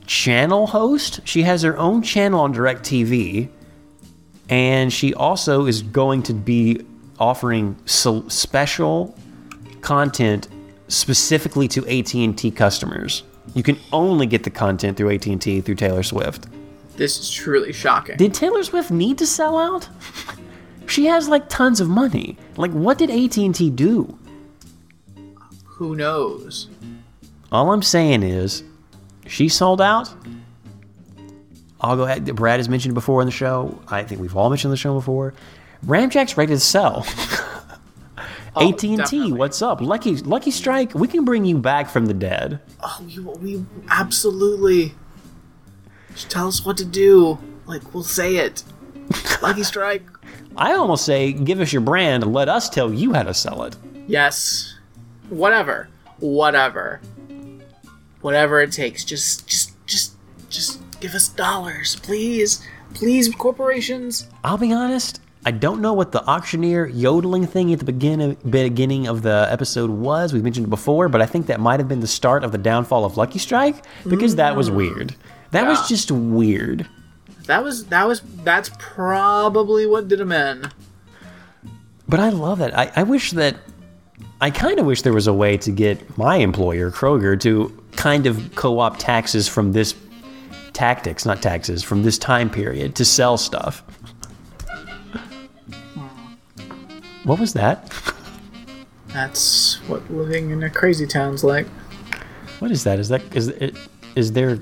channel 0.06 0.66
host. 0.68 1.20
She 1.24 1.42
has 1.42 1.60
her 1.62 1.76
own 1.76 2.00
channel 2.02 2.40
on 2.40 2.54
DirecTV, 2.54 3.50
and 4.48 4.90
she 4.90 5.12
also 5.12 5.66
is 5.66 5.82
going 5.82 6.22
to 6.24 6.32
be 6.32 6.80
offering 7.18 7.76
so- 7.84 8.26
special 8.28 9.14
content 9.82 10.48
specifically 10.88 11.68
to 11.68 11.86
AT&T 11.86 12.50
customers. 12.52 13.22
You 13.54 13.62
can 13.62 13.78
only 13.92 14.26
get 14.26 14.44
the 14.44 14.50
content 14.50 14.96
through 14.96 15.14
AT&T 15.14 15.60
through 15.60 15.74
Taylor 15.74 16.02
Swift. 16.02 16.46
This 16.96 17.18
is 17.18 17.30
truly 17.30 17.72
shocking. 17.72 18.16
Did 18.16 18.34
Taylor 18.34 18.62
Swift 18.62 18.90
need 18.90 19.18
to 19.18 19.26
sell 19.26 19.58
out? 19.58 19.88
she 20.86 21.06
has 21.06 21.28
like 21.28 21.48
tons 21.48 21.80
of 21.80 21.88
money. 21.88 22.36
Like 22.56 22.70
what 22.72 22.98
did 22.98 23.10
AT&T 23.10 23.70
do? 23.70 24.18
Who 25.64 25.96
knows? 25.96 26.68
All 27.50 27.72
I'm 27.72 27.82
saying 27.82 28.22
is 28.22 28.62
she 29.26 29.48
sold 29.48 29.80
out. 29.80 30.14
I'll 31.80 31.96
go 31.96 32.04
ahead. 32.04 32.24
Brad 32.36 32.60
has 32.60 32.68
mentioned 32.68 32.94
before 32.94 33.20
in 33.20 33.26
the 33.26 33.32
show. 33.32 33.80
I 33.88 34.04
think 34.04 34.20
we've 34.20 34.36
all 34.36 34.48
mentioned 34.50 34.72
the 34.72 34.76
show 34.76 34.94
before. 34.94 35.34
Ramjack's 35.84 36.36
ready 36.36 36.54
to 36.54 36.60
sell. 36.60 37.04
Oh, 38.54 38.68
AT&T, 38.68 39.32
what's 39.32 39.62
up? 39.62 39.80
Lucky 39.80 40.16
Lucky 40.16 40.50
Strike, 40.50 40.94
we 40.94 41.08
can 41.08 41.24
bring 41.24 41.44
you 41.44 41.56
back 41.56 41.88
from 41.88 42.06
the 42.06 42.14
dead. 42.14 42.60
Oh, 42.80 43.02
we, 43.06 43.18
we 43.18 43.66
absolutely. 43.88 44.94
Just 46.14 46.30
tell 46.30 46.48
us 46.48 46.64
what 46.64 46.76
to 46.76 46.84
do. 46.84 47.38
Like 47.66 47.94
we'll 47.94 48.02
say 48.02 48.36
it. 48.36 48.62
Lucky 49.42 49.62
strike. 49.62 50.02
I 50.56 50.72
almost 50.72 51.06
say 51.06 51.32
give 51.32 51.60
us 51.60 51.72
your 51.72 51.80
brand 51.80 52.22
and 52.22 52.32
let 52.32 52.48
us 52.48 52.68
tell 52.68 52.92
you 52.92 53.14
how 53.14 53.22
to 53.22 53.32
sell 53.32 53.62
it. 53.64 53.76
Yes. 54.06 54.76
Whatever. 55.30 55.88
Whatever. 56.18 57.00
Whatever 58.20 58.60
it 58.60 58.72
takes. 58.72 59.04
Just, 59.04 59.48
just, 59.48 59.86
just, 59.86 60.14
just 60.50 61.00
give 61.00 61.14
us 61.14 61.28
dollars, 61.28 61.96
please, 61.96 62.66
please, 62.94 63.34
corporations. 63.34 64.28
I'll 64.44 64.58
be 64.58 64.72
honest, 64.72 65.20
I 65.44 65.50
don't 65.50 65.80
know 65.80 65.92
what 65.92 66.12
the 66.12 66.24
auctioneer 66.24 66.86
yodeling 66.86 67.46
thing 67.46 67.72
at 67.72 67.80
the 67.80 67.84
beginning 67.84 68.36
beginning 68.48 69.08
of 69.08 69.22
the 69.22 69.48
episode 69.50 69.90
was. 69.90 70.32
We've 70.32 70.42
mentioned 70.44 70.66
it 70.66 70.70
before, 70.70 71.08
but 71.08 71.20
I 71.20 71.26
think 71.26 71.46
that 71.46 71.58
might 71.58 71.80
have 71.80 71.88
been 71.88 72.00
the 72.00 72.06
start 72.06 72.44
of 72.44 72.52
the 72.52 72.58
downfall 72.58 73.04
of 73.04 73.16
Lucky 73.16 73.40
Strike 73.40 73.84
because 74.08 74.36
that 74.36 74.54
was 74.54 74.70
mm. 74.70 74.76
weird. 74.76 75.16
That 75.50 75.64
Yeah. 75.64 75.70
was 75.70 75.88
just 75.88 76.10
weird. 76.12 76.86
That 77.46 77.64
was 77.64 77.86
that 77.86 78.06
was 78.06 78.22
that's 78.44 78.70
probably 78.78 79.84
what 79.86 80.06
did 80.06 80.20
him 80.20 80.30
in. 80.30 80.70
But 82.08 82.20
I 82.20 82.28
love 82.28 82.58
that. 82.58 82.76
I, 82.78 82.92
I 82.94 83.02
wish 83.02 83.32
that 83.32 83.56
I 84.40 84.50
kind 84.50 84.78
of 84.78 84.86
wish 84.86 85.02
there 85.02 85.12
was 85.12 85.26
a 85.26 85.34
way 85.34 85.56
to 85.58 85.70
get 85.72 86.16
my 86.16 86.36
employer, 86.36 86.90
Kroger, 86.90 87.38
to 87.40 87.76
kind 87.96 88.26
of 88.26 88.54
co-opt 88.54 89.00
taxes 89.00 89.48
from 89.48 89.72
this 89.72 89.94
tactics, 90.72 91.24
not 91.26 91.42
taxes, 91.42 91.82
from 91.82 92.02
this 92.02 92.16
time 92.18 92.48
period 92.48 92.94
to 92.96 93.04
sell 93.04 93.36
stuff. 93.36 93.82
What 97.24 97.38
was 97.38 97.52
that? 97.52 97.92
That's 99.08 99.76
what 99.88 100.10
living 100.10 100.50
in 100.50 100.62
a 100.62 100.70
crazy 100.70 101.06
town's 101.06 101.44
like. 101.44 101.66
What 102.58 102.70
is 102.70 102.84
that? 102.84 102.98
Is 102.98 103.08
that 103.10 103.22
is 103.34 103.48
it 103.48 103.76
is 104.16 104.32
there 104.32 104.58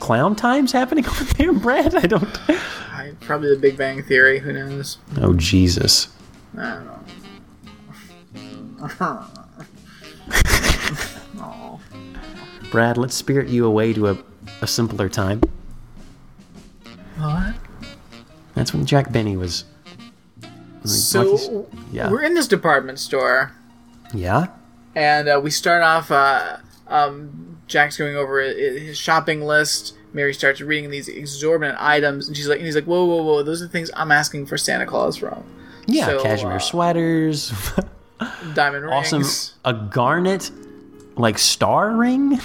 clown 0.00 0.36
times 0.36 0.72
happening 0.72 1.06
over 1.08 1.24
there, 1.24 1.52
Brad? 1.52 1.94
I 1.94 2.06
don't. 2.06 2.50
I, 2.50 3.12
probably 3.20 3.50
the 3.54 3.60
Big 3.60 3.76
Bang 3.76 4.02
Theory. 4.02 4.40
Who 4.40 4.52
knows? 4.52 4.98
Oh 5.20 5.34
Jesus! 5.34 6.08
I 6.58 6.74
don't 6.74 6.84
know. 6.84 6.98
oh, 11.40 11.80
Brad, 12.70 12.98
let's 12.98 13.14
spirit 13.14 13.48
you 13.48 13.64
away 13.64 13.92
to 13.92 14.08
a, 14.08 14.18
a 14.60 14.66
simpler 14.66 15.08
time. 15.08 15.40
what? 17.16 17.54
That's 18.54 18.74
when 18.74 18.84
Jack 18.84 19.12
Benny 19.12 19.36
was. 19.36 19.64
So 20.84 21.66
yeah, 21.92 22.10
we're 22.10 22.22
in 22.22 22.34
this 22.34 22.48
department 22.48 22.98
store. 22.98 23.52
yeah. 24.14 24.46
and 24.94 25.28
uh, 25.28 25.40
we 25.42 25.50
start 25.50 25.82
off. 25.82 26.10
Uh, 26.10 26.56
um, 26.88 27.58
Jack's 27.66 27.96
going 27.96 28.16
over 28.16 28.40
his 28.40 28.98
shopping 28.98 29.42
list. 29.42 29.94
Mary 30.12 30.34
starts 30.34 30.60
reading 30.60 30.90
these 30.90 31.08
exorbitant 31.08 31.78
items, 31.80 32.26
and 32.28 32.36
she's 32.36 32.48
like, 32.48 32.58
and 32.58 32.66
he's 32.66 32.74
like, 32.74 32.84
"Whoa, 32.84 33.04
whoa, 33.04 33.22
whoa! 33.22 33.42
Those 33.42 33.62
are 33.62 33.66
the 33.66 33.70
things 33.72 33.90
I'm 33.96 34.12
asking 34.12 34.46
for 34.46 34.58
Santa 34.58 34.84
Claus 34.86 35.16
from." 35.16 35.42
Yeah, 35.86 36.06
So, 36.06 36.22
cashmere 36.22 36.52
uh, 36.56 36.58
sweaters, 36.58 37.52
Diamond 38.54 38.84
rings. 38.84 39.14
awesome, 39.14 39.58
a 39.64 39.72
garnet, 39.72 40.50
like 41.16 41.38
star 41.38 41.90
ring. 41.96 42.38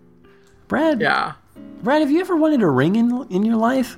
Brad, 0.68 1.00
Yeah. 1.00 1.34
Brad, 1.82 2.00
have 2.02 2.10
you 2.10 2.20
ever 2.20 2.34
wanted 2.36 2.60
a 2.62 2.66
ring 2.66 2.96
in 2.96 3.26
in 3.30 3.44
your 3.44 3.56
life? 3.56 3.96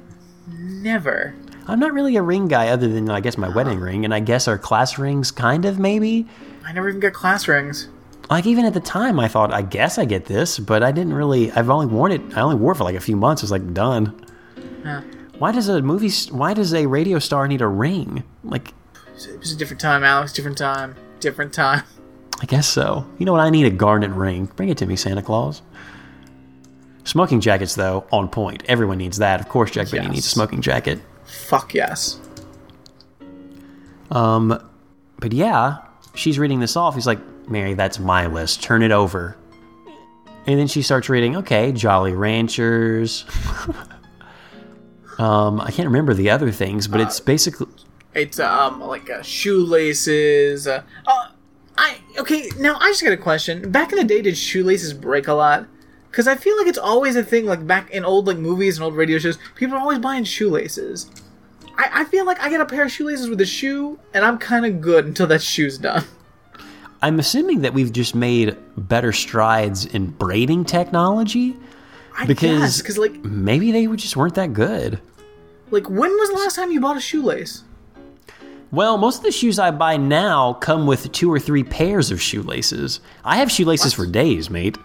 Never. 0.48 1.34
I'm 1.68 1.78
not 1.78 1.92
really 1.92 2.16
a 2.16 2.22
ring 2.22 2.48
guy, 2.48 2.68
other 2.68 2.88
than 2.88 3.10
I 3.10 3.20
guess 3.20 3.36
my 3.36 3.48
wedding 3.48 3.78
ring, 3.78 4.04
and 4.04 4.14
I 4.14 4.20
guess 4.20 4.48
our 4.48 4.58
class 4.58 4.98
rings, 4.98 5.30
kind 5.30 5.64
of 5.66 5.78
maybe. 5.78 6.26
I 6.64 6.72
never 6.72 6.88
even 6.88 7.00
got 7.00 7.12
class 7.12 7.46
rings. 7.46 7.88
Like 8.30 8.46
even 8.46 8.64
at 8.64 8.74
the 8.74 8.80
time, 8.80 9.20
I 9.20 9.28
thought 9.28 9.52
I 9.54 9.62
guess 9.62 9.98
I 9.98 10.04
get 10.04 10.24
this, 10.26 10.58
but 10.58 10.82
I 10.82 10.92
didn't 10.92 11.14
really. 11.14 11.50
I've 11.52 11.70
only 11.70 11.86
worn 11.86 12.12
it. 12.12 12.20
I 12.36 12.40
only 12.40 12.56
wore 12.56 12.72
it 12.72 12.76
for 12.76 12.84
like 12.84 12.96
a 12.96 13.00
few 13.00 13.16
months. 13.16 13.42
It 13.42 13.44
was 13.44 13.50
like 13.52 13.72
done. 13.74 14.26
Yeah. 14.84 15.02
Why 15.38 15.52
does 15.52 15.68
a 15.68 15.80
movie? 15.82 16.10
Why 16.30 16.52
does 16.52 16.74
a 16.74 16.86
radio 16.86 17.18
star 17.18 17.46
need 17.46 17.60
a 17.60 17.66
ring? 17.68 18.24
Like, 18.44 18.74
It 19.14 19.38
was 19.38 19.52
a 19.52 19.56
different 19.56 19.80
time, 19.80 20.04
Alex. 20.04 20.32
Different 20.32 20.58
time. 20.58 20.96
Different 21.20 21.52
time. 21.52 21.84
I 22.40 22.46
guess 22.46 22.68
so. 22.68 23.06
You 23.18 23.26
know 23.26 23.32
what? 23.32 23.40
I 23.40 23.50
need 23.50 23.66
a 23.66 23.70
garnet 23.70 24.10
ring. 24.10 24.46
Bring 24.56 24.68
it 24.68 24.78
to 24.78 24.86
me, 24.86 24.96
Santa 24.96 25.22
Claus. 25.22 25.62
Smoking 27.04 27.40
jackets, 27.40 27.74
though, 27.74 28.06
on 28.12 28.28
point. 28.28 28.62
Everyone 28.68 28.98
needs 28.98 29.18
that. 29.18 29.40
Of 29.40 29.48
course, 29.48 29.70
Jack 29.70 29.90
Benny 29.90 30.08
needs 30.08 30.26
a 30.26 30.28
smoking 30.28 30.60
jacket. 30.60 31.00
Fuck 31.28 31.74
yes. 31.74 32.18
Um, 34.10 34.59
but 35.18 35.32
yeah, 35.32 35.78
she's 36.14 36.38
reading 36.38 36.60
this 36.60 36.76
off. 36.76 36.94
He's 36.94 37.06
like, 37.06 37.20
Mary, 37.48 37.74
that's 37.74 37.98
my 37.98 38.26
list. 38.26 38.62
Turn 38.62 38.82
it 38.82 38.90
over. 38.90 39.36
And 40.46 40.59
then 40.59 40.66
she 40.66 40.82
starts 40.82 41.09
reading, 41.09 41.36
okay, 41.36 41.72
Jolly 41.72 42.12
Ranchers. 42.14 43.24
um, 45.18 45.60
I 45.60 45.70
can't 45.70 45.88
remember 45.88 46.14
the 46.14 46.30
other 46.30 46.50
things, 46.50 46.88
but 46.88 47.00
it's 47.00 47.20
basically. 47.20 47.66
It's 48.14 48.40
um 48.40 48.80
like 48.80 49.10
uh, 49.10 49.22
shoelaces. 49.22 50.66
Uh, 50.66 50.82
uh, 51.06 51.28
I 51.76 51.98
okay. 52.18 52.48
Now 52.59 52.78
I 52.80 52.88
just 52.88 53.02
got 53.02 53.12
a 53.12 53.18
question. 53.18 53.70
Back 53.70 53.92
in 53.92 53.98
the 53.98 54.05
day, 54.05 54.22
did 54.22 54.36
shoelaces 54.38 54.94
break 54.94 55.28
a 55.28 55.34
lot? 55.34 55.68
Because 56.10 56.26
I 56.26 56.36
feel 56.36 56.56
like 56.56 56.66
it's 56.66 56.78
always 56.78 57.16
a 57.16 57.22
thing. 57.22 57.44
Like 57.47 57.66
back 57.66 57.90
in 57.90 58.05
old 58.05 58.26
like 58.26 58.39
movies 58.39 58.76
and 58.78 58.85
old 58.85 58.97
radio 58.97 59.18
shows, 59.18 59.39
people 59.55 59.76
are 59.76 59.80
always 59.80 59.98
buying 59.98 60.24
shoelaces. 60.24 61.10
I, 61.76 62.01
I 62.01 62.05
feel 62.05 62.24
like 62.26 62.40
I 62.40 62.48
get 62.51 62.60
a 62.60 62.66
pair 62.66 62.85
of 62.85 62.90
shoelaces 62.93 63.28
with 63.28 63.40
a 63.40 63.47
shoe, 63.47 63.98
and 64.14 64.24
I'm 64.24 64.39
kind 64.39 64.66
of 64.66 64.80
good 64.80 65.05
until 65.06 65.26
that 65.28 65.43
shoe's 65.43 65.78
done. 65.78 66.05
I'm 67.02 67.20
assuming 67.20 67.60
that 67.60 67.74
we've 67.74 67.93
just 67.93 68.14
made 68.16 68.56
better 68.76 69.12
strides 69.12 69.86
in 69.86 70.06
braiding 70.10 70.64
technology. 70.64 71.56
I 72.16 72.26
Because- 72.26 72.51
guess 72.60 72.78
because 72.82 72.98
like 72.98 73.14
Maybe 73.24 73.70
they 73.70 73.86
just 73.94 74.16
weren't 74.16 74.35
that 74.35 74.52
good. 74.52 75.01
like 75.70 75.89
when 75.89 76.10
was 76.10 76.30
the 76.30 76.36
last 76.36 76.56
time 76.56 76.72
you 76.72 76.80
bought 76.80 76.97
a 76.97 77.01
shoelace? 77.01 77.62
Well, 78.72 78.98
most 78.98 79.18
of 79.18 79.22
the 79.24 79.30
shoes 79.32 79.59
I 79.59 79.70
buy 79.70 79.97
now 79.97 80.55
come 80.55 80.86
with 80.86 81.10
two 81.12 81.32
or 81.32 81.39
three 81.39 81.62
pairs 81.62 82.10
of 82.10 82.20
shoelaces. 82.20 83.01
I 83.24 83.36
have 83.36 83.51
shoelaces 83.51 83.94
for 83.94 84.05
days, 84.05 84.51
mate. 84.51 84.76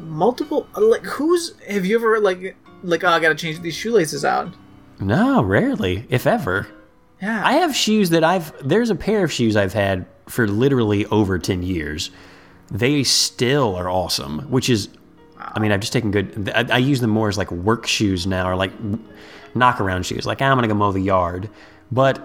Multiple 0.00 0.66
like 0.76 1.02
who's 1.02 1.54
have 1.68 1.86
you 1.86 1.96
ever 1.96 2.20
like 2.20 2.56
like 2.82 3.04
oh 3.04 3.08
I 3.08 3.20
gotta 3.20 3.34
change 3.34 3.60
these 3.60 3.74
shoelaces 3.74 4.24
out? 4.24 4.54
No, 5.00 5.42
rarely, 5.42 6.06
if 6.10 6.26
ever. 6.26 6.66
Yeah, 7.22 7.42
I 7.44 7.54
have 7.54 7.74
shoes 7.74 8.10
that 8.10 8.22
I've. 8.24 8.52
There's 8.66 8.90
a 8.90 8.94
pair 8.94 9.24
of 9.24 9.32
shoes 9.32 9.56
I've 9.56 9.72
had 9.72 10.06
for 10.26 10.46
literally 10.46 11.06
over 11.06 11.38
10 11.38 11.62
years. 11.62 12.10
They 12.70 13.02
still 13.02 13.76
are 13.76 13.88
awesome, 13.88 14.40
which 14.50 14.70
is. 14.70 14.88
I 15.38 15.58
mean, 15.58 15.72
I've 15.72 15.80
just 15.80 15.92
taken 15.92 16.10
good. 16.10 16.50
I, 16.54 16.74
I 16.74 16.78
use 16.78 17.00
them 17.00 17.10
more 17.10 17.28
as 17.28 17.38
like 17.38 17.50
work 17.50 17.86
shoes 17.86 18.26
now, 18.26 18.48
or 18.48 18.56
like 18.56 18.72
knock 19.54 19.80
around 19.80 20.04
shoes. 20.04 20.26
Like, 20.26 20.42
I'm 20.42 20.60
to 20.60 20.68
go 20.68 20.74
mow 20.74 20.92
the 20.92 21.00
yard. 21.00 21.48
But 21.90 22.22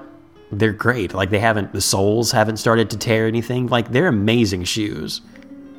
they're 0.52 0.74
great. 0.74 1.14
Like, 1.14 1.30
they 1.30 1.40
haven't. 1.40 1.74
The 1.74 1.82
soles 1.82 2.32
haven't 2.32 2.58
started 2.58 2.90
to 2.92 2.98
tear 2.98 3.28
anything. 3.28 3.68
Like, 3.68 3.92
they're 3.92 4.08
amazing 4.08 4.66
shoes. 4.66 5.22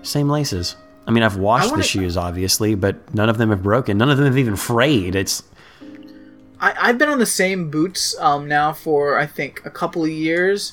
Same 0.02 0.28
laces. 0.28 0.77
I 1.07 1.12
mean, 1.12 1.23
I've 1.23 1.37
washed 1.37 1.70
wanna- 1.70 1.83
the 1.83 1.89
shoes, 1.89 2.16
obviously, 2.16 2.74
but 2.74 3.15
none 3.15 3.28
of 3.28 3.39
them 3.39 3.51
have 3.51 3.62
broken. 3.62 3.97
None 3.99 4.11
of 4.11 4.16
them 4.16 4.27
have 4.27 4.39
even 4.39 4.57
frayed. 4.57 5.15
It's 5.15 5.43
I, 6.61 6.74
I've 6.81 6.99
been 6.99 7.09
on 7.09 7.19
the 7.19 7.27
same 7.27 7.70
boots 7.70 8.16
um, 8.19 8.49
now 8.49 8.73
for 8.73 9.19
I 9.19 9.27
think 9.27 9.62
a 9.65 9.70
couple 9.70 10.03
of 10.03 10.11
years, 10.11 10.73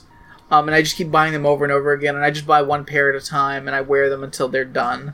um, 0.49 0.67
and 0.67 0.75
I 0.75 0.81
just 0.81 0.95
keep 0.95 1.11
buying 1.11 1.33
them 1.33 1.45
over 1.45 1.65
and 1.65 1.71
over 1.73 1.91
again. 1.91 2.15
And 2.15 2.23
I 2.23 2.31
just 2.31 2.47
buy 2.47 2.61
one 2.61 2.85
pair 2.85 3.13
at 3.13 3.21
a 3.21 3.25
time, 3.25 3.67
and 3.67 3.75
I 3.75 3.81
wear 3.81 4.09
them 4.09 4.23
until 4.23 4.47
they're 4.47 4.65
done. 4.65 5.13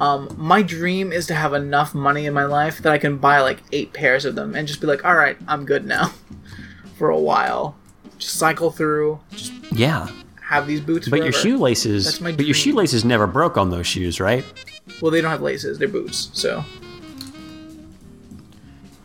Um, 0.00 0.34
my 0.38 0.62
dream 0.62 1.12
is 1.12 1.26
to 1.26 1.34
have 1.34 1.52
enough 1.52 1.92
money 1.94 2.24
in 2.24 2.32
my 2.32 2.44
life 2.44 2.78
that 2.78 2.92
I 2.92 2.98
can 2.98 3.18
buy 3.18 3.40
like 3.40 3.58
eight 3.72 3.92
pairs 3.92 4.24
of 4.24 4.36
them 4.36 4.54
and 4.54 4.68
just 4.68 4.80
be 4.80 4.86
like, 4.86 5.04
all 5.04 5.16
right, 5.16 5.36
I'm 5.48 5.64
good 5.64 5.84
now, 5.84 6.12
for 6.98 7.10
a 7.10 7.18
while. 7.18 7.76
Just 8.16 8.36
cycle 8.36 8.70
through, 8.70 9.20
just 9.30 9.52
yeah. 9.72 10.08
Have 10.48 10.66
these 10.66 10.80
boots. 10.80 11.08
But 11.08 11.16
your 11.16 11.32
forever. 11.32 11.48
shoelaces, 11.48 12.04
That's 12.06 12.20
my 12.20 12.32
but 12.32 12.46
your 12.46 12.54
shoelaces 12.54 13.04
never 13.04 13.26
broke 13.26 13.56
on 13.58 13.70
those 13.70 13.86
shoes, 13.86 14.18
right? 14.18 14.44
Well, 15.02 15.10
they 15.10 15.20
don't 15.20 15.30
have 15.30 15.42
laces; 15.42 15.78
they're 15.78 15.88
boots. 15.88 16.30
So 16.32 16.64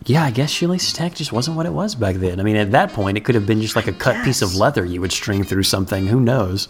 Yeah, 0.05 0.23
I 0.23 0.31
guess 0.31 0.49
shoelace 0.49 0.93
tech 0.93 1.15
just 1.15 1.33
wasn't 1.33 1.57
what 1.57 1.65
it 1.65 1.73
was 1.73 1.95
back 1.95 2.15
then. 2.15 2.39
I 2.39 2.43
mean, 2.43 2.55
at 2.55 2.71
that 2.71 2.93
point, 2.93 3.17
it 3.17 3.25
could 3.25 3.35
have 3.35 3.45
been 3.45 3.61
just 3.61 3.75
like 3.75 3.87
a 3.87 3.93
cut 3.93 4.23
piece 4.23 4.41
of 4.41 4.55
leather 4.55 4.85
you 4.85 5.01
would 5.01 5.11
string 5.11 5.43
through 5.43 5.63
something. 5.63 6.07
Who 6.07 6.19
knows? 6.19 6.67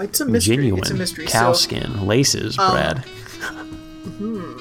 it's 0.00 0.20
a 0.20 0.26
mystery. 0.26 0.56
Genuine 0.56 0.80
It's 0.80 0.90
a 0.90 0.94
mystery. 0.94 1.26
cow 1.26 1.52
so, 1.52 1.58
skin 1.58 2.06
laces, 2.06 2.56
Brad. 2.56 2.98
hmm. 4.18 4.54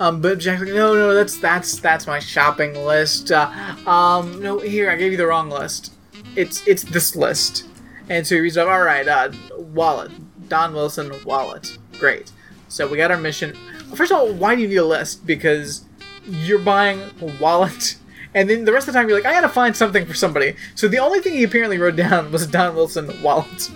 Um, 0.00 0.20
but 0.20 0.38
Jack's 0.38 0.60
like, 0.60 0.70
no, 0.70 0.94
no, 0.94 1.12
that's 1.12 1.38
that's 1.38 1.80
that's 1.80 2.06
my 2.06 2.20
shopping 2.20 2.72
list. 2.84 3.32
Uh, 3.32 3.50
um, 3.86 4.40
no, 4.40 4.58
here 4.60 4.90
I 4.90 4.96
gave 4.96 5.10
you 5.10 5.18
the 5.18 5.26
wrong 5.26 5.50
list. 5.50 5.92
It's 6.36 6.64
it's 6.68 6.84
this 6.84 7.16
list. 7.16 7.64
And 8.10 8.26
so 8.26 8.34
he 8.36 8.40
reads 8.40 8.56
off. 8.56 8.68
All 8.68 8.82
right, 8.82 9.06
uh, 9.06 9.30
wallet, 9.56 10.10
Don 10.48 10.72
Wilson 10.74 11.12
wallet. 11.24 11.76
Great. 11.98 12.32
So 12.68 12.86
we 12.86 12.96
got 12.96 13.10
our 13.10 13.18
mission. 13.18 13.56
First 13.94 14.12
of 14.12 14.18
all, 14.18 14.32
why 14.32 14.54
do 14.54 14.62
you 14.62 14.68
need 14.68 14.76
a 14.76 14.84
list? 14.84 15.26
Because 15.26 15.84
you're 16.26 16.58
buying 16.58 17.00
a 17.20 17.26
wallet, 17.40 17.96
and 18.34 18.48
then 18.48 18.64
the 18.64 18.72
rest 18.72 18.88
of 18.88 18.94
the 18.94 18.98
time 19.00 19.08
you're 19.08 19.18
like, 19.18 19.26
I 19.26 19.32
gotta 19.32 19.48
find 19.48 19.76
something 19.76 20.04
for 20.06 20.14
somebody. 20.14 20.54
So 20.74 20.88
the 20.88 20.98
only 20.98 21.20
thing 21.20 21.34
he 21.34 21.44
apparently 21.44 21.78
wrote 21.78 21.96
down 21.96 22.30
was 22.32 22.46
Don 22.46 22.74
Wilson 22.74 23.10
wallet. 23.22 23.70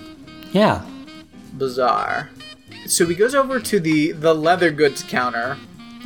Yeah. 0.53 0.85
Bizarre. 1.57 2.31
So 2.87 3.07
he 3.07 3.15
goes 3.15 3.35
over 3.35 3.61
to 3.61 3.81
the 3.81 4.13
the 4.13 4.35
leather 4.35 4.71
goods 4.71 5.03
counter. 5.03 5.57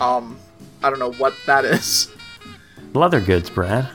Um, 0.01 0.39
I 0.83 0.91
don't 0.91 0.99
know 0.99 1.13
what 1.13 1.35
that 1.47 1.65
is. 1.65 2.13
Leather 2.93 3.21
goods, 3.21 3.51
Brad. 3.51 3.89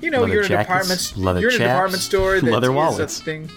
You 0.00 0.10
know, 0.10 0.20
Leather 0.22 0.32
you're 0.34 0.42
in 0.42 0.46
a 0.46 0.48
jackets, 0.48 1.10
department. 1.10 1.16
leather 1.24 1.40
you're 1.40 1.50
in 1.50 1.62
a 1.62 1.66
department 1.66 2.02
store. 2.02 2.40
That 2.40 2.50
leather 2.50 2.72
wallets. 2.72 3.20
Thing. 3.20 3.50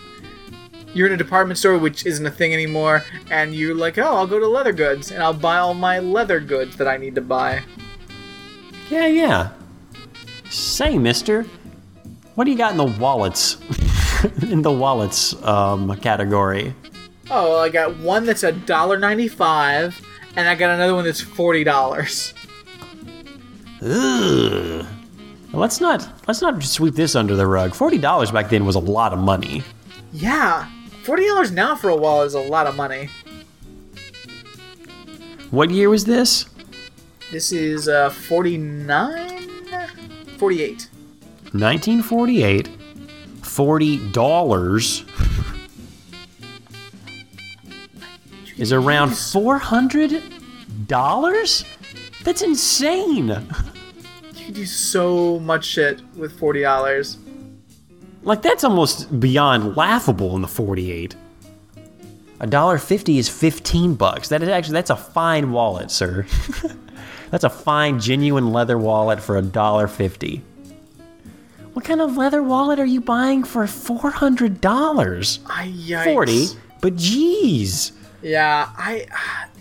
You're 0.97 1.05
in 1.05 1.13
a 1.13 1.17
department 1.17 1.59
store 1.59 1.77
which 1.77 2.07
isn't 2.07 2.25
a 2.25 2.31
thing 2.31 2.53
anymore, 2.53 3.03
and 3.29 3.53
you're 3.53 3.75
like, 3.75 3.99
oh, 3.99 4.15
I'll 4.15 4.25
go 4.25 4.39
to 4.39 4.47
leather 4.47 4.73
goods 4.73 5.11
and 5.11 5.21
I'll 5.21 5.31
buy 5.31 5.57
all 5.57 5.75
my 5.75 5.99
leather 5.99 6.39
goods 6.39 6.75
that 6.77 6.87
I 6.87 6.97
need 6.97 7.13
to 7.15 7.21
buy. 7.21 7.61
Yeah, 8.89 9.05
yeah. 9.05 9.49
Say, 10.49 10.97
mister, 10.97 11.43
what 12.33 12.45
do 12.45 12.51
you 12.51 12.57
got 12.57 12.71
in 12.71 12.77
the 12.77 12.99
wallets? 12.99 13.57
in 14.41 14.63
the 14.63 14.71
wallets 14.71 15.39
um, 15.43 15.95
category. 15.97 16.73
Oh, 17.29 17.51
well, 17.51 17.59
I 17.59 17.69
got 17.69 17.95
one 17.97 18.25
that's 18.25 18.43
a 18.43 18.51
dollar 18.51 18.97
ninety-five, 18.97 20.03
and 20.35 20.47
I 20.47 20.55
got 20.55 20.71
another 20.71 20.95
one 20.95 21.03
that's 21.03 21.21
forty 21.21 21.63
dollars. 21.63 22.33
Ugh. 23.83 24.85
Let's 25.53 25.79
not 25.79 26.07
let's 26.27 26.41
not 26.41 26.61
sweep 26.63 26.95
this 26.95 27.15
under 27.15 27.35
the 27.35 27.45
rug. 27.45 27.75
Forty 27.75 27.97
dollars 27.97 28.31
back 28.31 28.49
then 28.49 28.65
was 28.65 28.75
a 28.75 28.79
lot 28.79 29.13
of 29.13 29.19
money. 29.19 29.63
Yeah, 30.13 30.67
forty 31.07 31.25
dollars 31.25 31.51
now 31.51 31.73
for 31.73 31.89
a 31.89 31.95
wallet 31.95 32.27
is 32.27 32.33
a 32.33 32.39
lot 32.41 32.67
of 32.67 32.75
money. 32.75 33.07
What 35.51 35.71
year 35.71 35.89
was 35.89 36.03
this? 36.03 36.47
This 37.31 37.53
is 37.53 37.87
uh, 37.87 38.09
49? 38.09 39.47
48. 40.37 40.89
1948. 41.53 42.67
Forty 43.41 44.11
dollars 44.11 45.05
is 48.57 48.73
around 48.73 49.15
four 49.15 49.57
hundred 49.57 50.21
dollars. 50.87 51.63
That's 52.25 52.41
insane. 52.41 53.29
You 53.29 54.45
can 54.45 54.53
do 54.53 54.65
so 54.65 55.39
much 55.39 55.63
shit 55.63 56.01
with 56.17 56.37
forty 56.37 56.63
dollars. 56.63 57.17
Like 58.27 58.41
that's 58.41 58.65
almost 58.65 59.21
beyond 59.21 59.77
laughable 59.77 60.35
in 60.35 60.41
the 60.41 60.49
48. 60.49 61.15
A 62.41 62.45
dollar 62.45 62.77
fifty 62.77 63.17
is 63.17 63.29
15 63.29 63.95
bucks. 63.95 64.27
That 64.27 64.43
is 64.43 64.49
actually 64.49 64.73
that's 64.73 64.89
a 64.89 64.97
fine 64.97 65.53
wallet, 65.53 65.89
sir. 65.89 66.25
that's 67.31 67.45
a 67.45 67.49
fine 67.49 68.01
genuine 68.01 68.51
leather 68.51 68.77
wallet 68.77 69.21
for 69.21 69.37
a 69.37 69.41
dollar 69.41 69.87
fifty. 69.87 70.43
What 71.71 71.85
kind 71.85 72.01
of 72.01 72.17
leather 72.17 72.43
wallet 72.43 72.79
are 72.79 72.85
you 72.85 72.99
buying 72.99 73.45
for 73.45 73.63
$400? 73.63 75.39
I 75.45 75.67
yikes. 75.67 76.03
40, 76.03 76.47
but 76.81 76.97
geez. 76.97 77.93
Yeah, 78.21 78.69
I. 78.77 79.05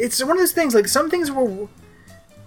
It's 0.00 0.20
one 0.20 0.32
of 0.32 0.38
those 0.38 0.52
things. 0.52 0.74
Like 0.74 0.88
some 0.88 1.08
things 1.08 1.30
were. 1.30 1.68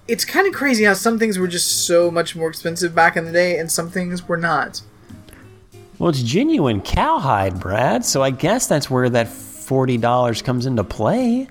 It's 0.10 0.26
kind 0.26 0.48
of 0.48 0.54
crazy 0.54 0.84
how 0.84 0.96
some 0.96 1.18
things 1.18 1.40
were 1.40 1.48
just 1.48 1.86
so 1.86 2.12
much 2.12 2.36
more 2.36 2.50
expensive 2.50 2.94
back 2.94 3.16
in 3.16 3.24
the 3.24 3.32
day, 3.32 3.58
and 3.58 3.72
some 3.72 3.90
things 3.90 4.28
were 4.28 4.38
not. 4.38 4.82
Well, 6.00 6.10
it's 6.10 6.24
genuine 6.24 6.82
cowhide, 6.82 7.60
Brad, 7.60 8.06
so 8.06 8.24
I 8.24 8.32
guess 8.32 8.68
that's 8.68 8.90
where 8.90 9.10
that 9.10 9.28
$40 9.28 10.44
comes 10.44 10.66
into 10.66 10.84
play. 10.84 11.48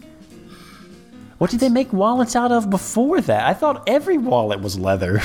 What 1.36 1.50
did 1.50 1.60
they 1.60 1.68
make 1.68 1.92
wallets 1.92 2.34
out 2.34 2.50
of 2.50 2.70
before 2.70 3.20
that? 3.20 3.46
I 3.46 3.52
thought 3.52 3.84
every 3.86 4.16
wallet 4.16 4.60
was 4.60 4.78
leather. 4.78 5.20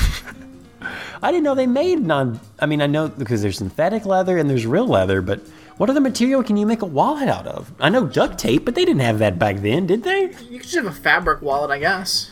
I 1.22 1.32
didn't 1.32 1.44
know 1.44 1.54
they 1.54 1.66
made 1.66 2.00
non. 2.00 2.38
I 2.60 2.66
mean, 2.66 2.82
I 2.82 2.86
know 2.86 3.08
because 3.08 3.40
there's 3.40 3.56
synthetic 3.56 4.04
leather 4.04 4.36
and 4.36 4.48
there's 4.48 4.66
real 4.66 4.86
leather, 4.86 5.22
but 5.22 5.40
what 5.78 5.88
other 5.88 6.02
material 6.02 6.42
can 6.44 6.58
you 6.58 6.66
make 6.66 6.82
a 6.82 6.86
wallet 6.86 7.28
out 7.28 7.46
of? 7.46 7.72
I 7.80 7.88
know 7.88 8.06
duct 8.06 8.38
tape, 8.38 8.66
but 8.66 8.74
they 8.74 8.84
didn't 8.84 9.00
have 9.00 9.18
that 9.20 9.38
back 9.38 9.56
then, 9.56 9.86
did 9.86 10.02
they? 10.02 10.24
You 10.50 10.58
could 10.58 10.62
just 10.62 10.74
have 10.74 10.84
a 10.84 10.92
fabric 10.92 11.40
wallet, 11.40 11.70
I 11.70 11.78
guess. 11.78 12.30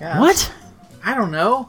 Yeah. 0.00 0.20
What? 0.20 0.52
I 1.04 1.14
don't 1.14 1.32
know. 1.32 1.68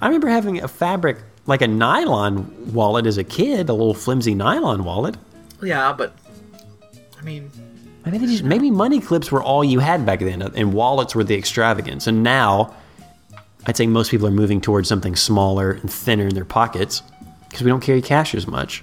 I 0.00 0.06
remember 0.06 0.28
having 0.28 0.60
a 0.60 0.68
fabric, 0.68 1.18
like 1.50 1.60
a 1.60 1.68
nylon 1.68 2.72
wallet 2.72 3.04
as 3.04 3.18
a 3.18 3.24
kid, 3.24 3.68
a 3.68 3.72
little 3.74 3.92
flimsy 3.94 4.34
nylon 4.34 4.84
wallet. 4.84 5.16
Yeah, 5.62 5.92
but 5.92 6.14
I 7.18 7.22
mean, 7.22 7.50
Maybe 8.04 8.18
they 8.18 8.26
just 8.26 8.44
maybe 8.44 8.70
money 8.70 8.98
clips 9.00 9.30
were 9.30 9.42
all 9.42 9.62
you 9.62 9.78
had 9.80 10.06
back 10.06 10.20
then, 10.20 10.40
and 10.40 10.72
wallets 10.72 11.14
were 11.14 11.22
the 11.22 11.36
extravagance. 11.36 12.06
And 12.06 12.22
now, 12.22 12.74
I'd 13.66 13.76
say 13.76 13.86
most 13.86 14.10
people 14.10 14.26
are 14.26 14.32
moving 14.32 14.60
towards 14.60 14.88
something 14.88 15.14
smaller 15.16 15.72
and 15.72 15.92
thinner 15.92 16.26
in 16.26 16.34
their 16.34 16.46
pockets 16.46 17.02
because 17.48 17.62
we 17.62 17.70
don't 17.70 17.82
carry 17.82 18.00
cash 18.00 18.34
as 18.34 18.46
much. 18.46 18.82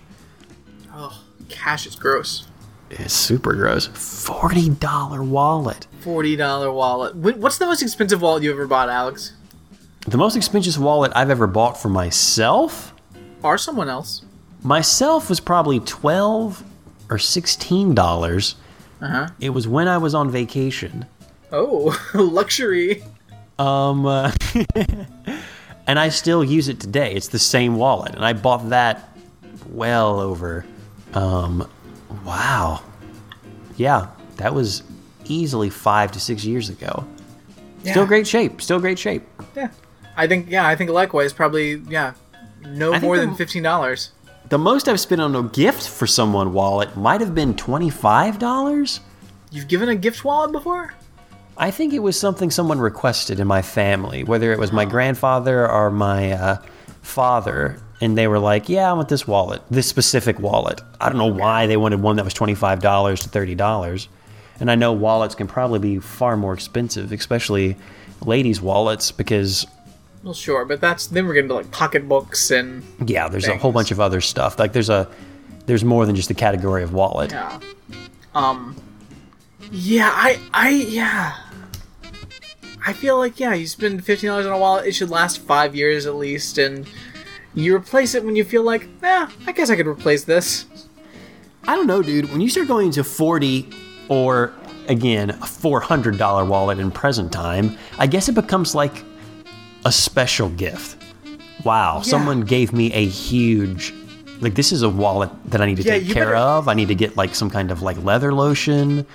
oh, 0.93 1.23
cash 1.49 1.87
is 1.87 1.95
gross. 1.95 2.47
It's 2.91 3.13
super 3.13 3.53
gross. 3.55 3.87
Forty 3.87 4.69
dollar 4.69 5.23
wallet. 5.23 5.87
Forty 6.01 6.35
dollar 6.35 6.71
wallet. 6.71 7.15
What's 7.15 7.57
the 7.57 7.65
most 7.65 7.81
expensive 7.81 8.21
wallet 8.21 8.43
you 8.43 8.51
ever 8.51 8.67
bought, 8.67 8.87
Alex? 8.87 9.33
The 10.07 10.17
most 10.17 10.37
expensive 10.37 10.81
wallet 10.81 11.11
I've 11.15 11.29
ever 11.29 11.47
bought 11.47 11.77
for 11.77 11.89
myself. 11.89 12.93
Or 13.43 13.57
someone 13.57 13.89
else? 13.89 14.23
Myself 14.63 15.27
was 15.29 15.41
probably 15.41 15.81
twelve 15.81 16.63
or 17.09 17.17
sixteen 17.17 17.93
dollars. 17.93 18.55
Uh 19.01 19.07
huh. 19.07 19.27
It 19.41 19.49
was 19.49 19.67
when 19.67 19.89
I 19.89 19.97
was 19.97 20.15
on 20.15 20.31
vacation. 20.31 21.05
Oh, 21.51 21.97
luxury. 22.13 23.03
Um, 23.59 24.05
uh, 24.05 24.31
and 25.87 25.99
I 25.99 26.09
still 26.09 26.41
use 26.41 26.69
it 26.69 26.79
today. 26.79 27.13
It's 27.13 27.27
the 27.27 27.39
same 27.39 27.75
wallet, 27.75 28.15
and 28.15 28.23
I 28.23 28.31
bought 28.31 28.69
that 28.69 29.17
well 29.69 30.21
over. 30.21 30.65
Um, 31.15 31.69
wow, 32.25 32.81
yeah, 33.75 34.07
that 34.37 34.53
was 34.53 34.83
easily 35.25 35.69
five 35.69 36.13
to 36.13 36.19
six 36.19 36.45
years 36.45 36.69
ago. 36.69 37.05
Still 37.83 38.05
great 38.05 38.27
shape. 38.27 38.61
Still 38.61 38.79
great 38.79 38.99
shape. 38.99 39.23
Yeah. 39.55 39.69
I 40.17 40.27
think 40.27 40.49
yeah, 40.49 40.67
I 40.67 40.75
think 40.75 40.89
likewise 40.89 41.31
probably 41.31 41.75
yeah. 41.87 42.13
No 42.65 42.99
more 42.99 43.15
the- 43.17 43.25
than 43.25 43.35
fifteen 43.35 43.63
dollars. 43.63 44.11
The 44.49 44.57
most 44.57 44.87
I've 44.87 44.99
spent 44.99 45.21
on 45.21 45.35
a 45.35 45.43
gift 45.43 45.87
for 45.89 46.07
someone 46.07 46.53
wallet 46.53 46.95
might 46.97 47.21
have 47.21 47.35
been 47.35 47.53
twenty 47.55 47.89
five 47.89 48.39
dollars. 48.39 48.99
You've 49.51 49.67
given 49.67 49.89
a 49.89 49.95
gift 49.95 50.25
wallet 50.25 50.51
before? 50.51 50.93
I 51.57 51.71
think 51.71 51.93
it 51.93 51.99
was 51.99 52.19
something 52.19 52.51
someone 52.51 52.79
requested 52.79 53.39
in 53.39 53.47
my 53.47 53.61
family, 53.61 54.23
whether 54.23 54.51
it 54.51 54.59
was 54.59 54.71
my 54.71 54.85
grandfather 54.85 55.69
or 55.69 55.89
my 55.89 56.31
uh, 56.33 56.57
father, 57.01 57.81
and 58.01 58.17
they 58.17 58.27
were 58.27 58.39
like, 58.39 58.69
"Yeah, 58.69 58.89
I 58.89 58.93
want 58.93 59.09
this 59.09 59.27
wallet, 59.27 59.61
this 59.69 59.87
specific 59.87 60.39
wallet." 60.39 60.81
I 61.01 61.09
don't 61.09 61.17
know 61.17 61.25
why 61.33 61.67
they 61.67 61.77
wanted 61.77 62.01
one 62.01 62.15
that 62.17 62.25
was 62.25 62.33
twenty 62.33 62.55
five 62.55 62.81
dollars 62.81 63.21
to 63.21 63.29
thirty 63.29 63.55
dollars, 63.55 64.07
and 64.59 64.69
I 64.69 64.75
know 64.75 64.93
wallets 64.93 65.35
can 65.35 65.47
probably 65.47 65.79
be 65.79 65.99
far 65.99 66.37
more 66.37 66.53
expensive, 66.53 67.11
especially 67.11 67.75
ladies' 68.25 68.61
wallets, 68.61 69.11
because 69.11 69.65
Well, 70.27 70.33
sure, 70.33 70.65
but 70.65 70.81
that's 70.81 71.07
then 71.07 71.25
we're 71.25 71.35
getting 71.35 71.47
to 71.47 71.53
like 71.53 71.71
pocketbooks 71.71 72.51
and 72.51 72.83
yeah, 73.05 73.29
there's 73.29 73.47
a 73.47 73.55
whole 73.55 73.71
bunch 73.71 73.91
of 73.91 74.01
other 74.01 74.19
stuff. 74.19 74.59
Like 74.59 74.73
there's 74.73 74.89
a 74.89 75.09
there's 75.67 75.85
more 75.85 76.05
than 76.05 76.17
just 76.17 76.27
the 76.27 76.33
category 76.33 76.83
of 76.83 76.91
wallet. 76.91 77.31
yeah. 77.31 77.57
Um, 78.35 78.75
Yeah, 79.71 80.11
I, 80.13 80.37
I, 80.53 80.69
yeah. 80.71 81.37
I 82.85 82.91
feel 82.91 83.17
like 83.17 83.39
yeah, 83.39 83.53
you 83.53 83.67
spend 83.67 84.03
fifteen 84.03 84.27
dollars 84.27 84.45
on 84.45 84.51
a 84.51 84.57
wallet, 84.57 84.85
it 84.85 84.91
should 84.95 85.09
last 85.09 85.39
five 85.39 85.77
years 85.77 86.05
at 86.05 86.15
least, 86.15 86.57
and 86.57 86.85
you 87.55 87.73
replace 87.73 88.13
it 88.13 88.25
when 88.25 88.35
you 88.35 88.43
feel 88.43 88.63
like, 88.63 88.89
eh, 89.03 89.27
I 89.45 89.51
guess 89.53 89.69
I 89.69 89.77
could 89.77 89.87
replace 89.87 90.25
this. 90.25 90.65
I 91.65 91.77
don't 91.77 91.87
know, 91.87 92.01
dude. 92.01 92.29
When 92.33 92.41
you 92.41 92.49
start 92.49 92.67
going 92.67 92.91
to 92.91 93.05
40 93.05 93.69
or 94.09 94.53
again, 94.89 95.29
a 95.29 95.33
$400 95.45 96.47
wallet 96.49 96.79
in 96.79 96.91
present 96.91 97.31
time, 97.31 97.77
I 97.97 98.07
guess 98.07 98.27
it 98.27 98.35
becomes 98.35 98.75
like 98.75 99.03
a 99.85 99.91
special 99.91 100.49
gift. 100.49 101.01
Wow, 101.63 102.01
someone 102.01 102.41
gave 102.41 102.71
me 102.73 102.91
a 102.93 103.05
huge 103.05 103.93
like 104.39 104.53
this 104.53 104.71
is 104.71 104.83
a 104.83 104.89
wallet 104.89 105.31
that 105.45 105.61
I 105.61 105.65
need 105.65 105.77
to 105.77 105.83
Yeah, 105.83 105.93
take 105.97 106.07
care 106.09 106.25
better- 106.25 106.35
of. 106.35 106.67
I 106.67 106.75
need 106.75 106.89
to 106.89 106.95
get 106.95 107.17
like 107.17 107.33
some 107.33 107.49
kind 107.49 107.71
of 107.71 107.81
like 107.81 108.01
leather 108.03 108.33
lotion. 108.33 109.05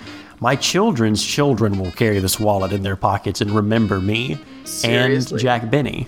My 0.41 0.57
children's 0.57 1.23
children 1.23 1.79
will 1.79 1.91
carry 1.91 2.19
this 2.19 2.37
wallet 2.39 2.73
in 2.73 2.83
their 2.83 2.97
pockets 2.97 3.39
and 3.39 3.49
remember 3.51 4.01
me 4.01 4.37
Seriously? 4.65 5.35
and 5.35 5.41
Jack 5.41 5.71
Benny. 5.71 6.07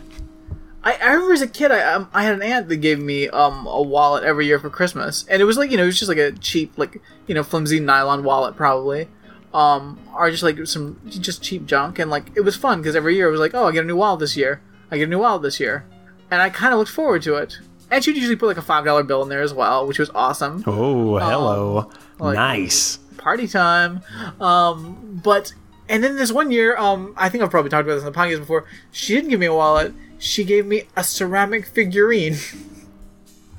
I, 0.83 0.95
I 1.01 1.13
remember 1.13 1.33
as 1.33 1.41
a 1.41 1.47
kid, 1.47 1.71
I 1.71 1.93
um, 1.93 2.09
I 2.13 2.23
had 2.23 2.33
an 2.35 2.41
aunt 2.43 2.67
that 2.67 2.77
gave 2.77 2.99
me 2.99 3.29
um 3.29 3.65
a 3.65 3.81
wallet 3.81 4.23
every 4.25 4.45
year 4.45 4.59
for 4.59 4.69
Christmas, 4.69 5.25
and 5.29 5.41
it 5.41 5.45
was 5.45 5.57
like 5.57 5.71
you 5.71 5.77
know 5.77 5.83
it 5.83 5.87
was 5.87 5.97
just 5.97 6.09
like 6.09 6.17
a 6.17 6.31
cheap 6.33 6.73
like 6.77 7.01
you 7.27 7.33
know 7.33 7.43
flimsy 7.43 7.79
nylon 7.79 8.23
wallet 8.25 8.55
probably, 8.57 9.07
um 9.55 9.97
or 10.15 10.29
just 10.29 10.43
like 10.43 10.57
some 10.67 10.99
just 11.07 11.41
cheap 11.41 11.65
junk, 11.65 11.97
and 11.99 12.11
like 12.11 12.25
it 12.35 12.41
was 12.41 12.55
fun 12.55 12.81
because 12.81 12.95
every 12.95 13.15
year 13.15 13.27
it 13.29 13.31
was 13.31 13.39
like 13.39 13.53
oh 13.53 13.67
I 13.67 13.71
get 13.71 13.83
a 13.85 13.87
new 13.87 13.95
wallet 13.95 14.19
this 14.19 14.35
year, 14.37 14.61
I 14.91 14.97
get 14.97 15.05
a 15.05 15.09
new 15.09 15.19
wallet 15.19 15.41
this 15.43 15.59
year, 15.59 15.85
and 16.29 16.41
I 16.41 16.49
kind 16.49 16.73
of 16.73 16.79
looked 16.79 16.91
forward 16.91 17.21
to 17.23 17.35
it. 17.35 17.59
And 17.91 18.03
she'd 18.03 18.15
usually 18.17 18.35
put 18.35 18.47
like 18.47 18.57
a 18.57 18.61
five 18.61 18.83
dollar 18.83 19.03
bill 19.03 19.21
in 19.23 19.29
there 19.29 19.41
as 19.41 19.53
well, 19.53 19.87
which 19.87 19.99
was 19.99 20.09
awesome. 20.13 20.63
Oh, 20.67 21.17
hello. 21.17 21.89
like- 22.19 22.35
nice. 22.35 22.97
party 23.17 23.47
time. 23.47 24.01
Um, 24.41 25.21
but 25.23 25.53
and 25.87 26.03
then 26.03 26.15
this 26.15 26.31
one 26.31 26.49
year, 26.51 26.75
um, 26.77 27.13
I 27.15 27.29
think 27.29 27.43
I've 27.43 27.51
probably 27.51 27.69
talked 27.69 27.85
about 27.87 27.95
this 27.95 28.03
in 28.03 28.11
the 28.11 28.17
podcast 28.19 28.39
before. 28.39 28.65
She 28.91 29.13
didn't 29.13 29.29
give 29.29 29.39
me 29.39 29.45
a 29.45 29.53
wallet. 29.53 29.93
She 30.17 30.43
gave 30.43 30.65
me 30.65 30.85
a 30.95 31.03
ceramic 31.03 31.67
figurine, 31.67 32.37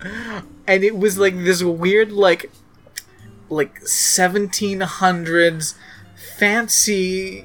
and 0.66 0.82
it 0.84 0.96
was 0.98 1.18
like 1.18 1.36
this 1.36 1.62
weird, 1.62 2.10
like, 2.12 2.50
like 3.48 3.78
seventeen 3.86 4.80
hundreds 4.80 5.74
fancy, 6.38 7.44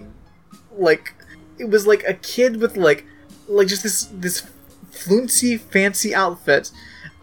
like 0.78 1.14
it 1.58 1.70
was 1.70 1.86
like 1.88 2.04
a 2.08 2.14
kid 2.14 2.58
with 2.58 2.78
like, 2.78 3.06
like 3.48 3.68
just 3.68 3.84
this 3.84 4.06
this 4.14 4.48
fluency 4.92 5.58
fancy 5.58 6.14
outfit, 6.14 6.72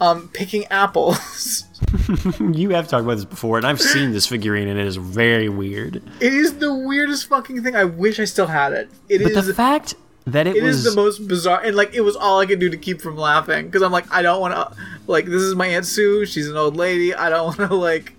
um, 0.01 0.29
picking 0.33 0.65
apples. 0.67 1.65
You 2.41 2.71
have 2.71 2.89
talked 2.89 3.05
about 3.05 3.15
this 3.17 3.25
before, 3.25 3.57
and 3.57 3.67
I've 3.67 3.81
seen 3.81 4.11
this 4.13 4.27
figurine, 4.27 4.69
and 4.69 4.79
it 4.79 4.87
is 4.87 4.97
very 4.97 5.49
weird. 5.49 5.97
It 6.21 6.33
is 6.33 6.59
the 6.59 6.75
weirdest 6.75 7.29
fucking 7.29 7.63
thing. 7.63 7.77
I 7.77 7.85
wish 7.85 8.19
I 8.19 8.25
still 8.25 8.47
had 8.47 8.73
it. 8.73 8.89
It 9.09 9.23
But 9.23 9.33
is. 9.33 9.47
the 9.47 9.55
fact 9.55 9.95
that 10.27 10.47
it, 10.47 10.57
it 10.57 10.63
was 10.63 10.85
is 10.85 10.95
the 10.95 11.01
most 11.01 11.27
bizarre, 11.29 11.63
and 11.63 11.77
like 11.77 11.95
it 11.95 12.01
was 12.01 12.17
all 12.17 12.41
I 12.41 12.47
could 12.47 12.59
do 12.59 12.69
to 12.69 12.77
keep 12.77 13.01
from 13.01 13.17
laughing 13.17 13.67
because 13.67 13.83
I'm 13.83 13.93
like, 13.93 14.13
I 14.13 14.23
don't 14.23 14.41
want 14.41 14.55
to. 14.55 14.77
Like, 15.07 15.27
this 15.27 15.43
is 15.43 15.55
my 15.55 15.67
aunt 15.69 15.87
Sue. 15.87 16.27
She's 16.27 16.49
an 16.49 16.57
old 16.57 16.77
lady. 16.77 17.15
I 17.15 17.31
don't 17.31 17.47
want 17.59 17.71
to 17.71 17.75
like. 17.77 18.15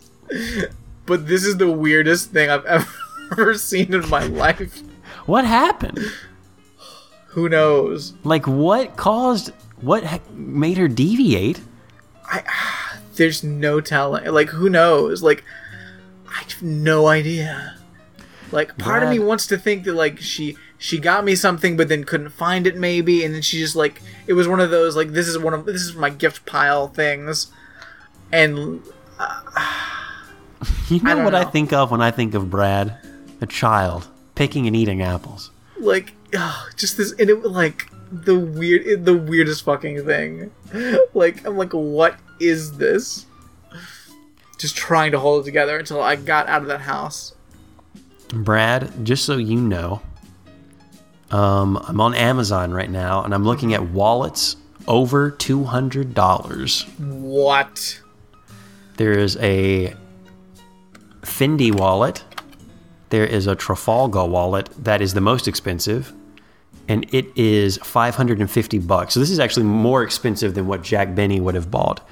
But 1.06 1.28
this 1.28 1.44
is 1.44 1.58
the 1.58 1.72
weirdest 1.72 2.32
thing 2.32 2.50
I've 2.50 2.66
ever 3.32 3.56
seen 3.56 3.94
in 3.94 4.08
my 4.10 4.24
life. 4.24 4.82
what 5.26 5.46
happened? 5.46 6.00
Who 7.30 7.50
knows? 7.50 8.14
Like, 8.24 8.48
what 8.48 8.96
caused? 8.98 9.52
What 9.82 10.22
made 10.34 10.78
her 10.78 10.88
deviate? 10.88 11.62
I 12.26 12.44
there's 13.16 13.44
no 13.44 13.82
telling. 13.82 14.26
Like, 14.26 14.50
who 14.50 14.70
knows? 14.70 15.22
Like, 15.22 15.44
I 16.28 16.44
have 16.48 16.62
no 16.62 17.08
idea. 17.08 17.76
Like, 18.52 18.78
part 18.78 19.04
of 19.04 19.10
me 19.10 19.20
wants 19.20 19.46
to 19.48 19.58
think 19.58 19.84
that 19.84 19.94
like 19.94 20.20
she 20.20 20.58
she 20.78 20.98
got 20.98 21.24
me 21.26 21.36
something, 21.36 21.78
but 21.78 21.90
then 21.90 22.04
couldn't 22.04 22.30
find 22.30 22.66
it 22.66 22.76
maybe, 22.78 23.24
and 23.24 23.36
then 23.36 23.42
she 23.42 23.60
just 23.60 23.76
like 23.76 24.02
it 24.26 24.34
was 24.34 24.48
one 24.48 24.60
of 24.60 24.72
those 24.72 24.96
like 24.96 25.10
this 25.10 25.28
is 25.28 25.38
one 25.38 25.54
of 25.54 25.66
this 25.66 25.82
is 25.82 25.96
my 25.96 26.10
gift 26.10 26.46
pile 26.46 26.88
things, 26.88 27.52
and 28.32 28.82
uh, 29.20 29.42
You 30.90 31.02
know 31.02 31.16
don't 31.16 31.24
what 31.24 31.36
I 31.36 31.46
think 31.46 31.72
of 31.72 31.92
when 31.92 32.02
I 32.02 32.12
think 32.12 32.34
of 32.34 32.50
Brad? 32.50 32.98
A 33.42 33.46
child 33.46 34.08
picking 34.36 34.68
and 34.68 34.76
eating 34.76 35.02
apples. 35.02 35.52
like 35.80 36.14
ugh, 36.36 36.72
just 36.76 36.98
this 36.98 37.14
and 37.14 37.30
it 37.30 37.44
like 37.46 37.90
the 38.12 38.38
weird 38.38 39.06
the 39.06 39.16
weirdest 39.16 39.64
fucking 39.64 40.06
thing. 40.06 40.52
Like 41.14 41.46
I'm 41.46 41.58
like, 41.58 41.72
what 41.74 42.18
is 42.40 42.78
this? 42.78 43.26
Just 44.58 44.76
trying 44.76 45.12
to 45.14 45.20
hold 45.20 45.44
it 45.44 45.46
together 45.46 45.78
until 45.78 46.02
I 46.02 46.16
got 46.16 46.48
out 46.48 46.62
of 46.62 46.68
that 46.68 46.82
house. 46.82 47.34
Brad, 48.34 49.06
just 49.06 49.26
so 49.26 49.38
you 49.38 49.60
know, 49.60 50.02
um, 51.32 51.78
I'm 51.88 52.02
on 52.02 52.14
Amazon 52.14 52.72
right 52.72 52.90
now, 52.90 53.24
and 53.24 53.34
I'm 53.34 53.44
looking 53.46 53.74
at 53.74 53.82
wallets 53.90 54.58
over 54.88 55.32
two 55.32 55.64
hundred 55.64 56.14
dollars. 56.14 56.84
What? 56.98 58.02
There 58.98 59.14
is 59.18 59.38
a 59.38 59.94
Fendi 61.30 61.74
wallet. 61.74 62.24
There 63.10 63.26
is 63.26 63.48
a 63.48 63.56
Trafalgar 63.56 64.26
wallet 64.26 64.70
that 64.78 65.02
is 65.02 65.14
the 65.14 65.22
most 65.22 65.48
expensive, 65.48 66.14
and 66.88 67.06
it 67.14 67.28
is 67.36 67.78
550 67.78 68.80
bucks. 68.80 69.14
So 69.14 69.20
this 69.20 69.30
is 69.30 69.40
actually 69.40 69.66
more 69.66 70.04
expensive 70.04 70.54
than 70.54 70.68
what 70.68 70.84
Jack 70.84 71.16
Benny 71.16 71.40
would 71.40 71.56
have 71.56 71.72
bought. 71.72 72.06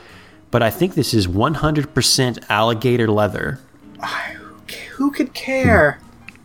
But 0.50 0.64
I 0.64 0.70
think 0.70 0.96
this 0.96 1.14
is 1.14 1.28
100% 1.28 2.46
alligator 2.50 3.08
leather. 3.08 3.60
Who 4.94 5.12
could 5.12 5.34
care? 5.34 6.00
Hmm. 6.02 6.36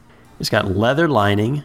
It's 0.40 0.50
got 0.50 0.76
leather 0.76 1.08
lining, 1.08 1.62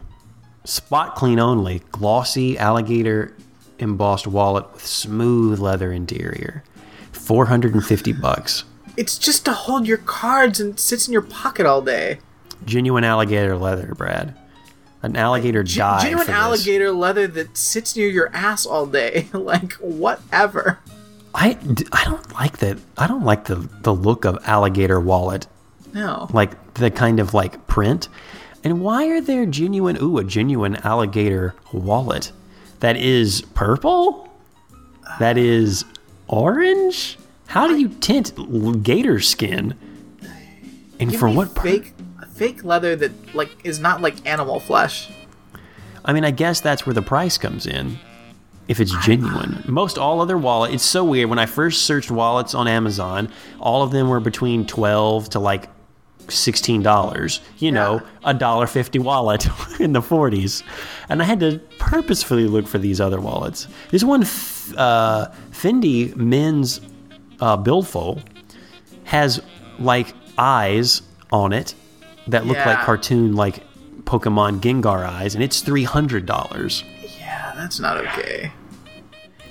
spot 0.66 1.16
clean 1.16 1.40
only, 1.40 1.82
glossy 1.92 2.58
alligator 2.58 3.34
embossed 3.80 4.28
wallet 4.28 4.72
with 4.74 4.86
smooth 4.86 5.60
leather 5.60 5.92
interior. 5.92 6.64
450 7.12 8.14
bucks. 8.14 8.64
It's 8.98 9.18
just 9.18 9.46
to 9.46 9.54
hold 9.54 9.88
your 9.88 9.98
cards 10.00 10.60
and 10.60 10.80
sits 10.80 11.08
in 11.08 11.14
your 11.14 11.22
pocket 11.22 11.66
all 11.66 11.82
day. 11.82 12.20
Genuine 12.66 13.04
alligator 13.04 13.56
leather, 13.56 13.94
Brad. 13.96 14.36
An 15.04 15.16
alligator 15.16 15.62
Gen- 15.64 15.80
died 15.86 16.02
genuine 16.02 16.30
alligator 16.30 16.92
leather 16.92 17.28
that 17.28 17.56
sits 17.56 17.96
near 17.96 18.08
your 18.10 18.30
ass 18.34 18.66
all 18.66 18.88
day. 18.88 19.28
like 19.34 19.74
whatever. 19.74 20.80
I, 21.36 21.58
I 21.92 22.04
don't 22.06 22.34
like 22.34 22.58
that. 22.58 22.80
I 22.98 23.06
don't 23.08 23.24
like 23.24 23.46
the 23.46 23.70
the 23.84 23.94
look 23.94 24.26
of 24.26 24.40
alligator 24.48 25.00
wallet, 25.00 25.46
No. 25.94 26.28
like 26.34 26.74
the 26.74 26.90
kind 26.90 27.20
of 27.20 27.36
like 27.36 27.68
print. 27.68 28.10
And 28.64 28.82
why 28.82 29.08
are 29.10 29.22
there 29.22 29.46
genuine? 29.46 29.98
Ooh, 30.02 30.18
a 30.18 30.24
genuine 30.24 30.78
alligator 30.78 31.54
wallet 31.72 32.32
that 32.80 32.98
is 32.98 33.42
purple. 33.54 34.28
That 35.20 35.38
is 35.38 35.86
orange. 36.28 37.18
How 37.48 37.68
do 37.68 37.78
you 37.78 37.90
tint 37.90 38.84
gator 38.84 39.20
skin? 39.20 39.74
And 41.00 41.12
Give 41.12 41.20
for 41.20 41.30
what? 41.30 41.58
fake 41.60 41.94
fake 42.34 42.64
leather 42.64 42.96
that 42.96 43.36
like 43.36 43.50
is 43.64 43.80
not 43.80 44.02
like 44.02 44.26
animal 44.28 44.60
flesh. 44.60 45.10
I 46.06 46.14
mean, 46.14 46.24
I 46.24 46.32
guess 46.32 46.62
that's 46.62 46.86
where 46.86 46.94
the 46.94 47.02
price 47.02 47.38
comes 47.38 47.66
in. 47.66 47.98
If 48.68 48.82
it's 48.82 48.94
genuine. 49.06 49.64
Most 49.66 49.98
all 49.98 50.20
other 50.20 50.38
wallet, 50.38 50.74
it's 50.74 50.84
so 50.84 51.06
weird. 51.06 51.30
When 51.30 51.40
I 51.40 51.46
first 51.46 51.84
searched 51.84 52.12
wallets 52.12 52.54
on 52.54 52.68
Amazon, 52.68 53.32
all 53.62 53.82
of 53.82 53.92
them 53.92 54.10
were 54.10 54.20
between 54.20 54.68
12 54.68 55.30
to 55.30 55.40
like 55.40 55.70
$16. 56.28 57.40
You 57.60 57.72
know, 57.72 58.02
a 58.26 58.34
dollar 58.34 58.68
fifty 58.68 59.00
wallet 59.00 59.48
in 59.80 59.94
the 59.94 60.02
40s. 60.02 60.64
And 61.08 61.22
I 61.22 61.26
had 61.26 61.40
to 61.40 61.60
purposefully 61.80 62.46
look 62.48 62.68
for 62.68 62.78
these 62.78 63.00
other 63.00 63.22
wallets. 63.22 63.70
This 63.90 64.04
one, 64.04 64.24
uh, 64.24 65.34
Fendi 65.52 66.14
men's 66.18 66.82
uh, 67.40 67.58
billfold 67.58 68.24
has 69.06 69.42
like 69.80 70.14
eyes 70.38 71.02
on 71.32 71.54
it 71.54 71.74
that 72.28 72.46
look 72.46 72.58
like 72.66 72.80
cartoon 72.80 73.36
like 73.36 73.64
Pokemon 74.04 74.60
Gengar 74.60 75.06
eyes, 75.06 75.36
and 75.36 75.44
it's 75.44 75.62
three 75.62 75.84
hundred 75.84 76.26
dollars. 76.26 76.84
Yeah, 77.20 77.54
that's 77.56 77.80
not 77.80 77.98
okay. 77.98 78.52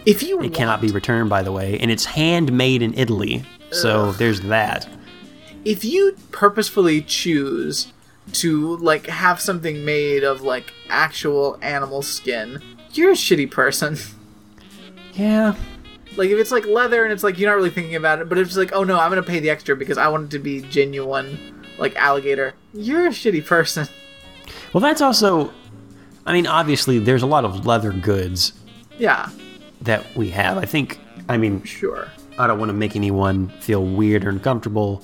If 0.07 0.23
you 0.23 0.41
It 0.43 0.55
cannot 0.55 0.81
be 0.81 0.89
returned, 0.89 1.29
by 1.29 1.43
the 1.43 1.53
way, 1.53 1.79
and 1.79 1.91
it's 1.91 2.05
handmade 2.05 2.81
in 2.83 2.95
Italy. 2.95 3.45
So 3.73 4.13
there's 4.13 4.41
that. 4.43 4.89
if 5.65 5.85
you 5.85 6.17
purposefully 6.31 7.03
choose 7.03 7.93
to 8.33 8.77
like 8.77 9.07
have 9.07 9.41
something 9.41 9.85
made 9.85 10.23
of 10.23 10.43
like 10.43 10.73
actual 10.89 11.59
animal 11.61 12.03
skin, 12.03 12.63
you're 12.93 13.11
a 13.11 13.15
shitty 13.15 13.51
person. 13.51 13.99
Yeah, 15.15 15.55
like 16.17 16.31
if 16.31 16.39
it's 16.39 16.51
like 16.53 16.67
leather 16.67 17.05
and 17.05 17.13
it's 17.13 17.23
like 17.23 17.39
you're 17.39 17.51
not 17.51 17.57
really 17.57 17.71
thinking 17.71 17.95
about 17.97 18.21
it, 18.21 18.29
but 18.29 18.39
if 18.39 18.47
it's 18.49 18.57
like, 18.57 18.73
oh 18.73 18.85
no, 18.85 18.99
I'm 18.99 19.11
gonna 19.11 19.23
pay 19.23 19.41
the 19.41 19.51
extra 19.51 19.77
because 19.77 19.99
I 19.99 20.09
want 20.09 20.27
it 20.27 20.31
to 20.37 20.39
be 20.39 20.63
genuine, 20.63 21.65
like 21.79 21.95
alligator, 21.97 22.55
you're 22.75 23.07
a 23.07 23.11
shitty 23.11 23.45
person. 23.45 23.87
Well, 24.73 24.81
that's 24.81 25.01
also. 25.01 25.53
I 26.25 26.33
mean, 26.33 26.47
obviously, 26.47 26.99
there's 26.99 27.23
a 27.23 27.27
lot 27.27 27.45
of 27.45 27.67
leather 27.67 27.93
goods 27.93 28.53
Yeah, 28.99 29.29
that 29.83 30.05
we 30.17 30.31
have. 30.31 30.59
I 30.59 30.65
think. 30.65 30.99
I 31.29 31.37
mean, 31.37 31.63
sure. 31.65 32.09
I 32.39 32.47
don't 32.47 32.59
want 32.59 32.69
to 32.69 32.75
make 32.75 32.97
anyone 32.97 33.49
feel 33.61 33.85
weird 33.85 34.25
or 34.25 34.29
uncomfortable. 34.31 35.03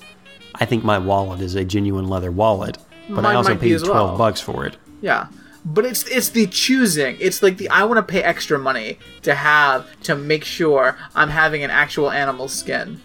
I 0.57 0.65
think 0.67 0.85
my 0.85 0.99
wallet 0.99 1.41
is 1.41 1.55
a 1.55 1.65
genuine 1.65 2.09
leather 2.09 2.31
wallet. 2.31 2.77
but 3.09 3.23
Mine 3.23 3.25
I 3.27 3.35
also 3.35 3.57
paid 3.57 3.79
twelve 3.81 4.11
well. 4.11 4.19
bucks 4.19 4.41
for 4.41 4.67
it. 4.67 4.77
Yeah. 5.01 5.29
But 5.65 5.85
it's 5.85 6.03
it's 6.09 6.31
the 6.31 6.47
choosing. 6.47 7.17
It's 7.21 7.43
like 7.43 7.57
the 7.57 7.69
I 7.69 7.85
want 7.85 7.99
to 7.99 8.13
pay 8.13 8.23
extra 8.23 8.59
money 8.59 8.99
to 9.23 9.35
have 9.35 9.87
to 10.03 10.17
make 10.17 10.45
sure 10.45 10.97
I'm 11.15 11.31
having 11.31 11.63
an 11.63 11.71
actual 11.71 12.11
animal 12.11 12.49
skin. 12.49 13.01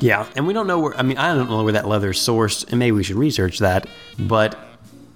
Yeah, 0.00 0.28
and 0.36 0.46
we 0.46 0.52
don't 0.52 0.68
know 0.68 0.78
where. 0.78 0.96
I 0.96 1.02
mean, 1.02 1.18
I 1.18 1.34
don't 1.34 1.50
know 1.50 1.64
where 1.64 1.72
that 1.72 1.88
leather 1.88 2.10
is 2.10 2.18
sourced, 2.18 2.68
and 2.68 2.78
maybe 2.78 2.92
we 2.92 3.02
should 3.02 3.16
research 3.16 3.58
that. 3.58 3.88
But 4.18 4.56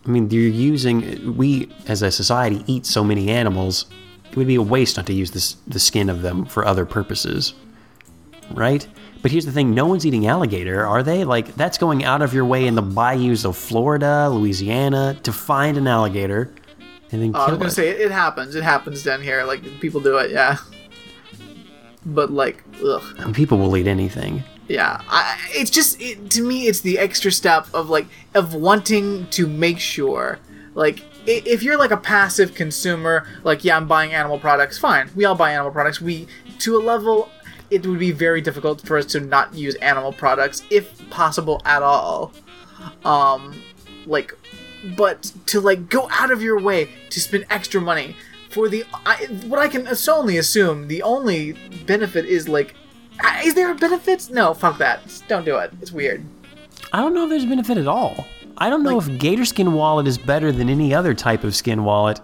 I 0.05 0.10
mean, 0.10 0.28
you're 0.31 0.48
using. 0.48 1.36
We 1.36 1.70
as 1.86 2.02
a 2.02 2.10
society 2.10 2.64
eat 2.66 2.86
so 2.86 3.05
many 3.05 3.31
animals. 3.31 3.86
It 4.31 4.36
would 4.36 4.47
be 4.47 4.56
a 4.56 4.62
waste 4.62 4.97
not 4.97 5.06
to 5.06 5.12
use 5.12 5.31
this 5.31 5.56
the 5.66 5.78
skin 5.78 6.09
of 6.09 6.23
them 6.23 6.44
for 6.44 6.66
other 6.66 6.85
purposes, 6.85 7.55
right? 8.51 8.86
But 9.23 9.31
here's 9.31 9.47
the 9.47 9.53
thing: 9.53 9.73
no 9.73 9.86
one's 9.86 10.05
eating 10.05 10.27
alligator, 10.27 10.85
are 10.85 11.03
they? 11.03 11.24
Like 11.24 11.55
that's 11.55 11.78
going 11.78 12.05
out 12.05 12.23
of 12.23 12.35
your 12.35 12.44
way 12.44 12.66
in 12.66 12.74
the 12.74 12.82
bayous 12.82 13.44
of 13.44 13.57
Florida, 13.57 14.28
Louisiana, 14.28 15.16
to 15.23 15.32
find 15.32 15.78
an 15.78 15.86
alligator 15.86 16.53
and 17.12 17.23
then 17.23 17.36
Uh, 17.36 17.40
I 17.40 17.51
was 17.51 17.59
gonna 17.59 17.70
say 17.70 17.90
it, 17.90 18.11
happens. 18.11 18.55
It 18.55 18.65
happens 18.65 19.03
down 19.03 19.23
here. 19.23 19.44
Like 19.44 19.62
people 19.81 20.01
do 20.01 20.16
it. 20.16 20.31
Yeah. 20.31 20.57
But 22.05 22.32
like, 22.32 22.65
ugh. 22.85 23.03
Mean, 23.19 23.35
people 23.35 23.59
will 23.59 23.77
eat 23.77 23.86
anything. 23.86 24.43
Yeah, 24.69 25.03
I, 25.09 25.39
it's 25.51 25.70
just 25.70 26.01
it, 26.01 26.31
to 26.31 26.43
me, 26.43 26.66
it's 26.66 26.81
the 26.81 26.99
extra 26.99 27.31
step 27.31 27.66
of 27.74 27.90
like 27.90 28.07
of 28.35 28.55
wanting 28.55 29.27
to 29.28 29.47
make 29.47 29.78
sure, 29.78 30.39
like 30.74 31.05
if 31.27 31.62
you're 31.62 31.77
like 31.77 31.90
a 31.90 31.97
passive 31.97 32.55
consumer, 32.55 33.27
like 33.44 33.65
yeah, 33.65 33.77
I'm 33.77 33.86
buying 33.86 34.15
animal 34.15 34.39
products. 34.39 34.78
Fine, 34.78 35.11
we 35.15 35.24
all 35.27 35.35
buy 35.35 35.53
animal 35.53 35.70
products. 35.70 36.01
We 36.01 36.27
to 36.61 36.77
a 36.77 36.81
level, 36.81 37.28
it 37.73 37.86
would 37.86 37.99
be 37.99 38.12
very 38.12 38.40
difficult 38.40 38.81
for 38.86 38.99
us 38.99 39.07
to 39.07 39.20
not 39.20 39.55
use 39.55 39.74
animal 39.77 40.12
products 40.12 40.62
if 40.70 41.09
possible 41.11 41.61
at 41.65 41.82
all. 41.82 42.32
Um, 43.05 43.62
like, 44.07 44.35
but 44.97 45.32
to 45.47 45.61
like 45.61 45.89
go 45.89 46.09
out 46.11 46.31
of 46.31 46.43
your 46.43 46.61
way 46.61 46.89
to 47.11 47.20
spend 47.20 47.47
extra 47.51 47.81
money 47.81 48.16
for 48.51 48.69
the 48.69 48.85
I, 49.07 49.16
what 49.47 49.59
I 49.59 49.69
can 49.69 49.94
solely 49.94 50.36
assume 50.36 50.89
the 50.89 51.03
only 51.03 51.53
benefit 51.86 52.27
is 52.27 52.49
like 52.49 52.74
is 53.44 53.55
there 53.55 53.70
a 53.70 53.74
benefit? 53.74 54.28
No, 54.31 54.53
fuck 54.55 54.78
that. 54.78 55.01
Don't 55.28 55.44
do 55.44 55.57
it. 55.59 55.70
It's 55.81 55.93
weird. 55.93 56.24
I 56.93 57.01
don't 57.01 57.15
know 57.15 57.24
if 57.24 57.31
there's 57.31 57.44
a 57.44 57.47
benefit 57.47 57.78
at 57.78 57.86
all. 57.86 58.27
I 58.59 58.69
don't 58.69 58.82
know 58.82 58.97
Like- 58.99 59.09
if 59.09 59.19
gator 59.19 59.44
skin 59.44 59.73
wallet 59.73 60.07
is 60.07 60.19
better 60.19 60.51
than 60.53 60.69
any 60.69 60.94
other 60.94 61.15
type 61.15 61.44
of 61.44 61.55
skin 61.55 61.85
wallet, 61.85 62.20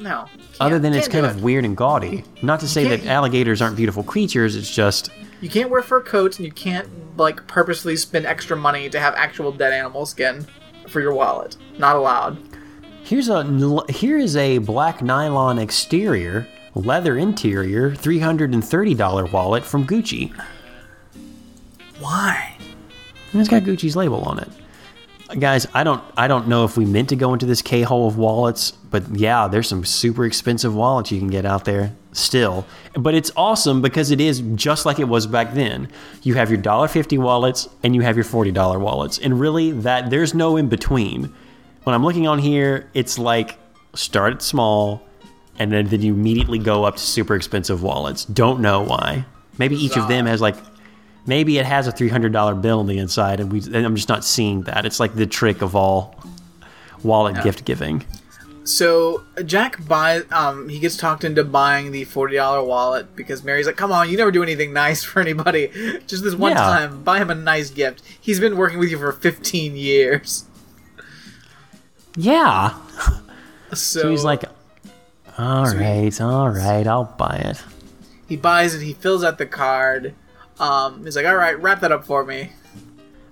No. 0.00 0.26
Other 0.60 0.78
than 0.78 0.92
it's 0.94 1.08
kind 1.08 1.26
of 1.26 1.38
it. 1.38 1.42
weird 1.42 1.64
and 1.64 1.76
gaudy. 1.76 2.24
Not 2.42 2.60
to 2.60 2.68
say 2.68 2.86
that 2.88 3.06
alligators 3.06 3.60
aren't 3.62 3.76
beautiful 3.76 4.02
creatures, 4.02 4.56
it's 4.56 4.72
just 4.74 5.10
You 5.40 5.48
can't 5.48 5.70
wear 5.70 5.82
fur 5.82 6.00
coats, 6.00 6.38
and 6.38 6.46
you 6.46 6.52
can't 6.52 6.88
like 7.18 7.46
purposely 7.46 7.96
spend 7.96 8.26
extra 8.26 8.56
money 8.56 8.88
to 8.90 8.98
have 9.00 9.14
actual 9.14 9.52
dead 9.52 9.72
animal 9.72 10.06
skin 10.06 10.46
for 10.88 11.00
your 11.00 11.14
wallet. 11.14 11.56
Not 11.78 11.96
allowed. 11.96 12.38
here's 13.04 13.28
a 13.28 13.44
here 13.90 14.18
is 14.18 14.36
a 14.36 14.58
black 14.58 15.02
nylon 15.02 15.58
exterior, 15.58 16.46
leather 16.74 17.16
interior, 17.18 17.90
$330 17.90 19.32
wallet 19.32 19.64
from 19.64 19.86
Gucci. 19.86 20.32
Why? 22.00 22.56
And 23.32 23.40
it's 23.40 23.48
got 23.50 23.62
Gucci's 23.62 23.96
label 23.96 24.22
on 24.22 24.38
it. 24.38 24.48
Guys, 25.38 25.66
I 25.74 25.82
don't 25.82 26.02
I 26.16 26.28
don't 26.28 26.46
know 26.46 26.64
if 26.64 26.76
we 26.76 26.84
meant 26.84 27.08
to 27.08 27.16
go 27.16 27.32
into 27.32 27.46
this 27.46 27.60
K 27.60 27.82
hole 27.82 28.06
of 28.06 28.16
wallets, 28.16 28.70
but 28.70 29.02
yeah, 29.16 29.48
there's 29.48 29.68
some 29.68 29.84
super 29.84 30.24
expensive 30.24 30.74
wallets 30.74 31.10
you 31.10 31.18
can 31.18 31.28
get 31.28 31.44
out 31.44 31.64
there 31.64 31.94
still. 32.12 32.64
But 32.94 33.14
it's 33.14 33.32
awesome 33.36 33.82
because 33.82 34.10
it 34.12 34.20
is 34.20 34.40
just 34.54 34.86
like 34.86 35.00
it 35.00 35.08
was 35.08 35.26
back 35.26 35.54
then. 35.54 35.88
You 36.22 36.34
have 36.34 36.50
your 36.50 36.60
$1.50 36.60 37.18
wallets 37.18 37.68
and 37.82 37.94
you 37.94 38.02
have 38.02 38.16
your 38.16 38.24
$40 38.24 38.80
wallets. 38.80 39.18
And 39.18 39.40
really 39.40 39.72
that 39.72 40.10
there's 40.10 40.34
no 40.34 40.56
in 40.56 40.68
between. 40.68 41.34
When 41.82 41.94
I'm 41.94 42.04
looking 42.04 42.28
on 42.28 42.38
here, 42.38 42.88
it's 42.94 43.18
like 43.18 43.58
start 43.94 44.42
small 44.42 45.02
and 45.58 45.72
then, 45.72 45.86
then 45.86 46.02
you 46.02 46.14
immediately 46.14 46.58
go 46.58 46.84
up 46.84 46.96
to 46.96 47.02
super 47.02 47.34
expensive 47.34 47.82
wallets. 47.82 48.24
Don't 48.24 48.60
know 48.60 48.82
why. 48.82 49.24
Maybe 49.58 49.76
each 49.76 49.96
of 49.96 50.08
them 50.08 50.26
has 50.26 50.40
like 50.40 50.56
maybe 51.26 51.58
it 51.58 51.66
has 51.66 51.86
a 51.88 51.92
$300 51.92 52.60
bill 52.62 52.80
on 52.80 52.86
the 52.86 52.98
inside 52.98 53.40
and 53.40 53.50
we 53.52 53.60
and 53.60 53.76
i'm 53.86 53.96
just 53.96 54.08
not 54.08 54.24
seeing 54.24 54.62
that 54.62 54.84
it's 54.86 55.00
like 55.00 55.14
the 55.14 55.26
trick 55.26 55.62
of 55.62 55.74
all 55.74 56.14
wallet 57.02 57.42
gift 57.42 57.64
giving 57.64 58.04
So 58.64 59.22
Jack 59.44 59.86
buys. 59.86 60.24
Um, 60.32 60.70
he 60.70 60.78
gets 60.78 60.96
talked 60.96 61.22
into 61.22 61.44
buying 61.44 61.92
the 61.92 62.04
forty 62.04 62.36
dollar 62.36 62.64
wallet 62.64 63.14
because 63.14 63.44
Mary's 63.44 63.66
like, 63.66 63.76
"Come 63.76 63.92
on, 63.92 64.08
you 64.08 64.16
never 64.16 64.30
do 64.30 64.42
anything 64.42 64.72
nice 64.72 65.04
for 65.04 65.20
anybody. 65.20 65.68
Just 66.06 66.24
this 66.24 66.34
one 66.34 66.52
Yeah. 66.52 66.60
time, 66.62 67.02
buy 67.04 67.18
him 67.18 67.28
a 67.28 67.34
nice 67.34 67.68
gift. 67.68 68.00
He's 68.18 68.40
been 68.40 68.56
working 68.56 68.78
with 68.78 68.90
you 68.90 68.96
for 68.96 69.12
fifteen 69.12 69.76
years." 69.76 70.46
yeah 72.16 72.74
So, 73.70 73.74
so 73.74 74.10
he's 74.10 74.24
like 74.24 74.44
all 75.36 75.64
right 75.66 76.20
all 76.20 76.48
right 76.48 76.86
i'll 76.86 77.12
buy 77.18 77.36
it 77.44 77.62
he 78.28 78.36
buys 78.36 78.74
it. 78.74 78.80
He 78.82 78.94
fills 78.94 79.22
out 79.22 79.36
the 79.36 79.44
card. 79.46 80.14
Um, 80.58 81.04
he's 81.04 81.16
like, 81.16 81.26
"All 81.26 81.36
right, 81.36 81.60
wrap 81.60 81.80
that 81.80 81.92
up 81.92 82.04
for 82.04 82.24
me." 82.24 82.50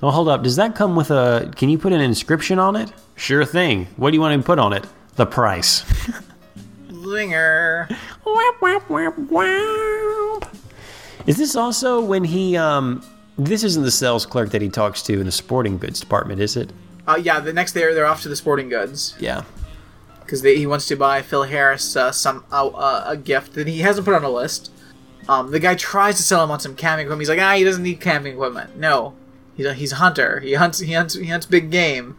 well 0.02 0.10
hold 0.10 0.28
up 0.28 0.42
does 0.42 0.56
that 0.56 0.74
come 0.74 0.96
with 0.96 1.10
a 1.12 1.50
can 1.56 1.68
you 1.68 1.78
put 1.78 1.92
an 1.92 2.00
inscription 2.00 2.58
on 2.58 2.74
it 2.74 2.92
sure 3.14 3.44
thing 3.44 3.86
what 3.96 4.10
do 4.10 4.16
you 4.16 4.20
want 4.20 4.36
to 4.38 4.44
put 4.44 4.58
on 4.58 4.72
it 4.72 4.84
the 5.14 5.24
price 5.24 5.82
Zinger. 6.90 7.88
Whap, 8.24 8.60
whap, 8.60 8.90
whap, 8.90 9.18
whap. 9.30 10.56
is 11.26 11.36
this 11.36 11.54
also 11.56 12.00
when 12.00 12.24
he 12.24 12.56
um 12.56 13.00
this 13.38 13.62
isn't 13.62 13.84
the 13.84 13.90
sales 13.92 14.26
clerk 14.26 14.50
that 14.50 14.60
he 14.60 14.68
talks 14.68 15.02
to 15.04 15.20
in 15.20 15.24
the 15.26 15.32
sporting 15.32 15.78
goods 15.78 16.00
department 16.00 16.40
is 16.40 16.56
it 16.56 16.70
Uh, 17.06 17.20
yeah, 17.22 17.38
the 17.38 17.52
next 17.52 17.72
day 17.72 17.80
they're 17.94 18.06
off 18.06 18.22
to 18.22 18.28
the 18.28 18.36
sporting 18.36 18.68
goods 18.68 19.14
yeah 19.20 19.44
because 20.20 20.42
he 20.42 20.66
wants 20.66 20.86
to 20.86 20.96
buy 20.96 21.22
Phil 21.22 21.44
Harris 21.44 21.94
uh, 21.94 22.10
some 22.10 22.44
uh, 22.50 22.66
uh, 22.66 23.04
a 23.06 23.16
gift 23.16 23.52
that 23.54 23.68
he 23.68 23.80
hasn't 23.80 24.04
put 24.04 24.14
on 24.14 24.24
a 24.24 24.30
list. 24.30 24.71
Um, 25.28 25.50
the 25.50 25.60
guy 25.60 25.74
tries 25.74 26.16
to 26.16 26.22
sell 26.22 26.42
him 26.42 26.50
on 26.50 26.60
some 26.60 26.74
camping 26.74 27.06
equipment. 27.06 27.22
He's 27.22 27.28
like, 27.28 27.38
ah, 27.38 27.54
he 27.54 27.64
doesn't 27.64 27.82
need 27.82 28.00
camping 28.00 28.34
equipment. 28.34 28.76
No, 28.76 29.14
he's 29.56 29.66
a, 29.66 29.74
he's 29.74 29.92
a 29.92 29.96
hunter. 29.96 30.40
He 30.40 30.54
hunts 30.54 30.80
he 30.80 30.92
hunts 30.92 31.14
he 31.14 31.26
hunts 31.26 31.46
big 31.46 31.70
game. 31.70 32.18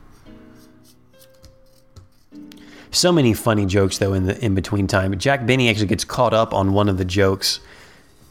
So 2.92 3.12
many 3.12 3.34
funny 3.34 3.66
jokes 3.66 3.98
though 3.98 4.14
in 4.14 4.26
the 4.26 4.44
in 4.44 4.56
between 4.56 4.88
time. 4.88 5.18
Jack 5.18 5.46
Benny 5.46 5.70
actually 5.70 5.88
gets 5.88 6.06
caught 6.06 6.34
up 6.34 6.54
on 6.54 6.74
one 6.74 6.88
of 6.88 6.98
the 6.98 7.06
jokes 7.06 7.60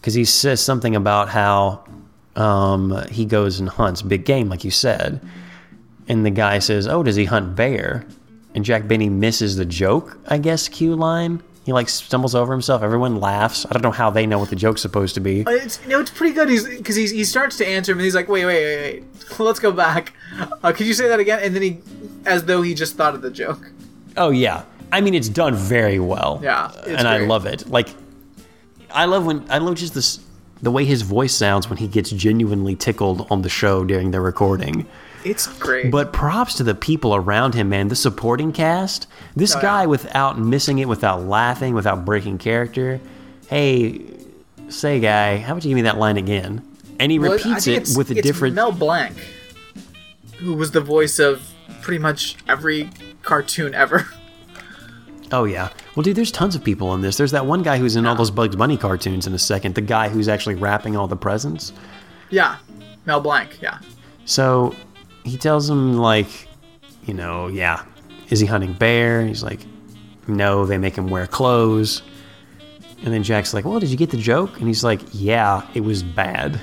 because 0.01 0.15
he 0.15 0.25
says 0.25 0.61
something 0.61 0.97
about 0.97 1.29
how 1.29 1.85
um, 2.37 3.05
he 3.11 3.25
goes 3.25 3.61
and 3.61 3.69
hunts 3.69 4.03
big 4.03 4.25
game, 4.25 4.49
like 4.49 4.65
you 4.65 4.71
said, 4.71 5.21
and 6.09 6.25
the 6.25 6.31
guy 6.31 6.61
says, 6.61 6.87
"Oh, 6.87 7.03
does 7.03 7.17
he 7.17 7.25
hunt 7.27 7.55
bear?" 7.57 8.07
And 8.55 8.65
Jack 8.65 8.87
Benny 8.87 9.09
misses 9.09 9.57
the 9.57 9.65
joke, 9.65 10.19
I 10.29 10.39
guess. 10.39 10.69
Cue 10.69 10.95
line. 10.95 11.43
He 11.65 11.73
like 11.73 11.89
stumbles 11.89 12.35
over 12.35 12.53
himself. 12.53 12.83
Everyone 12.83 13.21
laughs. 13.21 13.65
I 13.67 13.73
don't 13.73 13.83
know 13.83 13.93
how 13.93 14.11
they 14.11 14.27
know 14.27 14.39
what 14.39 14.51
the 14.51 14.57
joke's 14.57 14.83
supposed 14.83 15.15
to 15.15 15.21
be. 15.21 15.47
Uh, 15.47 15.51
It's 15.51 15.81
you 15.85 15.91
know 15.91 16.01
it's 16.01 16.11
pretty 16.11 16.35
good. 16.35 16.49
He's 16.49 16.67
because 16.67 16.97
he's, 16.97 17.11
he 17.13 17.25
starts 17.25 17.57
to 17.59 17.67
answer 17.67 17.93
him 17.93 17.99
and 17.99 18.05
he's 18.05 18.15
like, 18.17 18.29
wait 18.29 18.45
wait 18.45 18.65
wait 18.65 19.05
wait, 19.31 19.39
let's 19.41 19.61
go 19.61 19.71
back. 19.71 20.13
Uh, 20.63 20.73
could 20.73 20.87
you 20.87 20.95
say 20.95 21.07
that 21.09 21.21
again? 21.21 21.39
And 21.43 21.55
then 21.55 21.63
he, 21.63 21.79
as 22.27 22.45
though 22.47 22.63
he 22.63 22.75
just 22.75 22.97
thought 22.97 23.15
of 23.15 23.23
the 23.23 23.31
joke. 23.31 23.71
Oh 24.17 24.31
yeah, 24.31 24.65
I 24.91 25.01
mean 25.01 25.15
it's 25.15 25.29
done 25.29 25.55
very 25.55 26.01
well. 26.01 26.41
Yeah, 26.43 26.73
it's 26.79 26.89
and 26.89 27.07
I 27.07 27.19
love 27.19 27.47
it. 27.47 27.69
Like, 27.69 27.89
I 28.91 29.05
love 29.05 29.25
when 29.25 29.45
I 29.49 29.59
love 29.59 29.77
just 29.77 29.95
this 29.95 30.19
the 30.63 30.71
way 30.71 30.85
his 30.85 31.03
voice 31.03 31.35
sounds 31.35 31.69
when 31.69 31.79
he 31.79 31.87
gets 31.89 32.11
genuinely 32.11 32.75
tickled 32.77 33.27
on 33.31 33.43
the 33.43 33.49
show 33.49 33.85
during 33.85 34.11
the 34.11 34.21
recording. 34.21 34.87
It's 35.25 35.47
great. 35.59 35.93
But 35.93 36.13
props 36.13 36.55
to 36.55 36.65
the 36.65 36.75
people 36.75 37.15
around 37.15 37.55
him, 37.55 37.69
man. 37.69 37.87
The 37.89 37.97
supporting 37.97 38.53
cast. 38.53 39.07
This 39.37 39.55
Oh, 39.55 39.59
yeah. 39.59 39.63
guy, 39.63 39.87
without 39.87 40.39
missing 40.39 40.79
it, 40.79 40.89
without 40.89 41.23
laughing, 41.23 41.75
without 41.75 42.05
breaking 42.05 42.39
character. 42.39 43.01
Hey, 43.49 44.03
say 44.69 45.01
guy, 45.01 45.39
how 45.39 45.53
about 45.53 45.65
you 45.65 45.71
give 45.71 45.77
me 45.77 45.83
that 45.83 45.99
line 45.99 46.17
again? 46.17 46.63
And 47.01 47.11
he 47.11 47.19
Well, 47.19 47.33
repeats 47.33 47.67
it 47.67 47.89
with 47.97 48.11
a 48.11 48.15
it's 48.19 48.23
different. 48.27 48.55
Mel 48.55 48.73
Blanc, 48.73 49.17
who 50.39 50.55
was 50.55 50.71
the 50.73 50.81
voice 50.81 51.19
of 51.19 51.43
pretty 51.81 51.99
much 51.99 52.37
every 52.49 52.91
cartoon 53.23 53.75
ever. 53.75 54.07
Oh 55.35 55.45
yeah. 55.45 55.71
Well, 55.97 56.03
dude, 56.03 56.15
there's 56.17 56.31
tons 56.31 56.55
of 56.55 56.63
people 56.63 56.93
in 56.93 57.01
this. 57.01 57.17
There's 57.17 57.31
that 57.31 57.47
one 57.47 57.63
guy 57.63 57.79
who's 57.79 57.97
in 57.97 58.05
all 58.05 58.15
those 58.15 58.31
Bugs 58.31 58.55
Bunny 58.55 58.77
cartoons 58.77 59.27
in 59.27 59.33
a 59.33 59.39
second. 59.39 59.75
The 59.75 59.81
guy 59.81 60.11
who's 60.11 60.29
actually 60.29 60.57
wrapping 60.57 60.95
all 60.95 61.07
the 61.07 61.17
presents. 61.17 61.73
yeah, 62.29 62.57
Mel 63.07 63.19
Blanc. 63.23 63.59
Yeah. 63.63 63.79
So 64.27 64.75
he 65.25 65.39
tells 65.39 65.71
him 65.71 65.97
like, 65.97 66.29
you 67.07 67.15
know, 67.15 67.47
yeah, 67.47 67.83
is 68.33 68.41
he 68.41 68.47
hunting 68.47 68.73
bear? 68.73 69.27
He's 69.27 69.43
like, 69.43 69.61
no. 70.27 70.65
They 70.65 70.79
make 70.79 70.97
him 70.97 71.09
wear 71.09 71.27
clothes. 71.27 72.03
And 73.05 73.13
then 73.13 73.23
Jack's 73.23 73.53
like, 73.53 73.67
well, 73.67 73.79
did 73.79 73.91
you 73.91 73.97
get 73.99 74.09
the 74.09 74.17
joke? 74.17 74.59
And 74.59 74.67
he's 74.67 74.83
like, 74.83 75.01
yeah, 75.13 75.67
it 75.75 75.81
was 75.81 76.03
bad. 76.03 76.59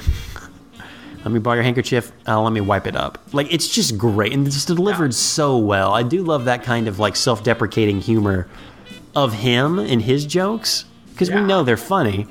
let 1.23 1.31
me 1.31 1.37
borrow 1.37 1.55
your 1.55 1.63
handkerchief. 1.63 2.11
Uh, 2.27 2.41
let 2.41 2.53
me 2.53 2.61
wipe 2.61 2.87
it 2.87 2.95
up. 2.95 3.19
Like 3.33 3.53
it's 3.53 3.67
just 3.67 3.99
great 3.99 4.33
and 4.33 4.47
it's 4.47 4.65
delivered 4.65 5.13
so 5.13 5.59
well. 5.59 5.93
I 5.93 6.01
do 6.01 6.23
love 6.23 6.45
that 6.45 6.63
kind 6.63 6.87
of 6.87 6.97
like 6.97 7.15
self-deprecating 7.15 8.01
humor 8.01 8.47
of 9.15 9.33
him 9.33 9.77
and 9.77 10.01
his 10.01 10.25
jokes 10.25 10.85
because 11.11 11.29
we 11.29 11.41
know 11.41 11.61
they're 11.61 11.77
funny. 11.77 12.25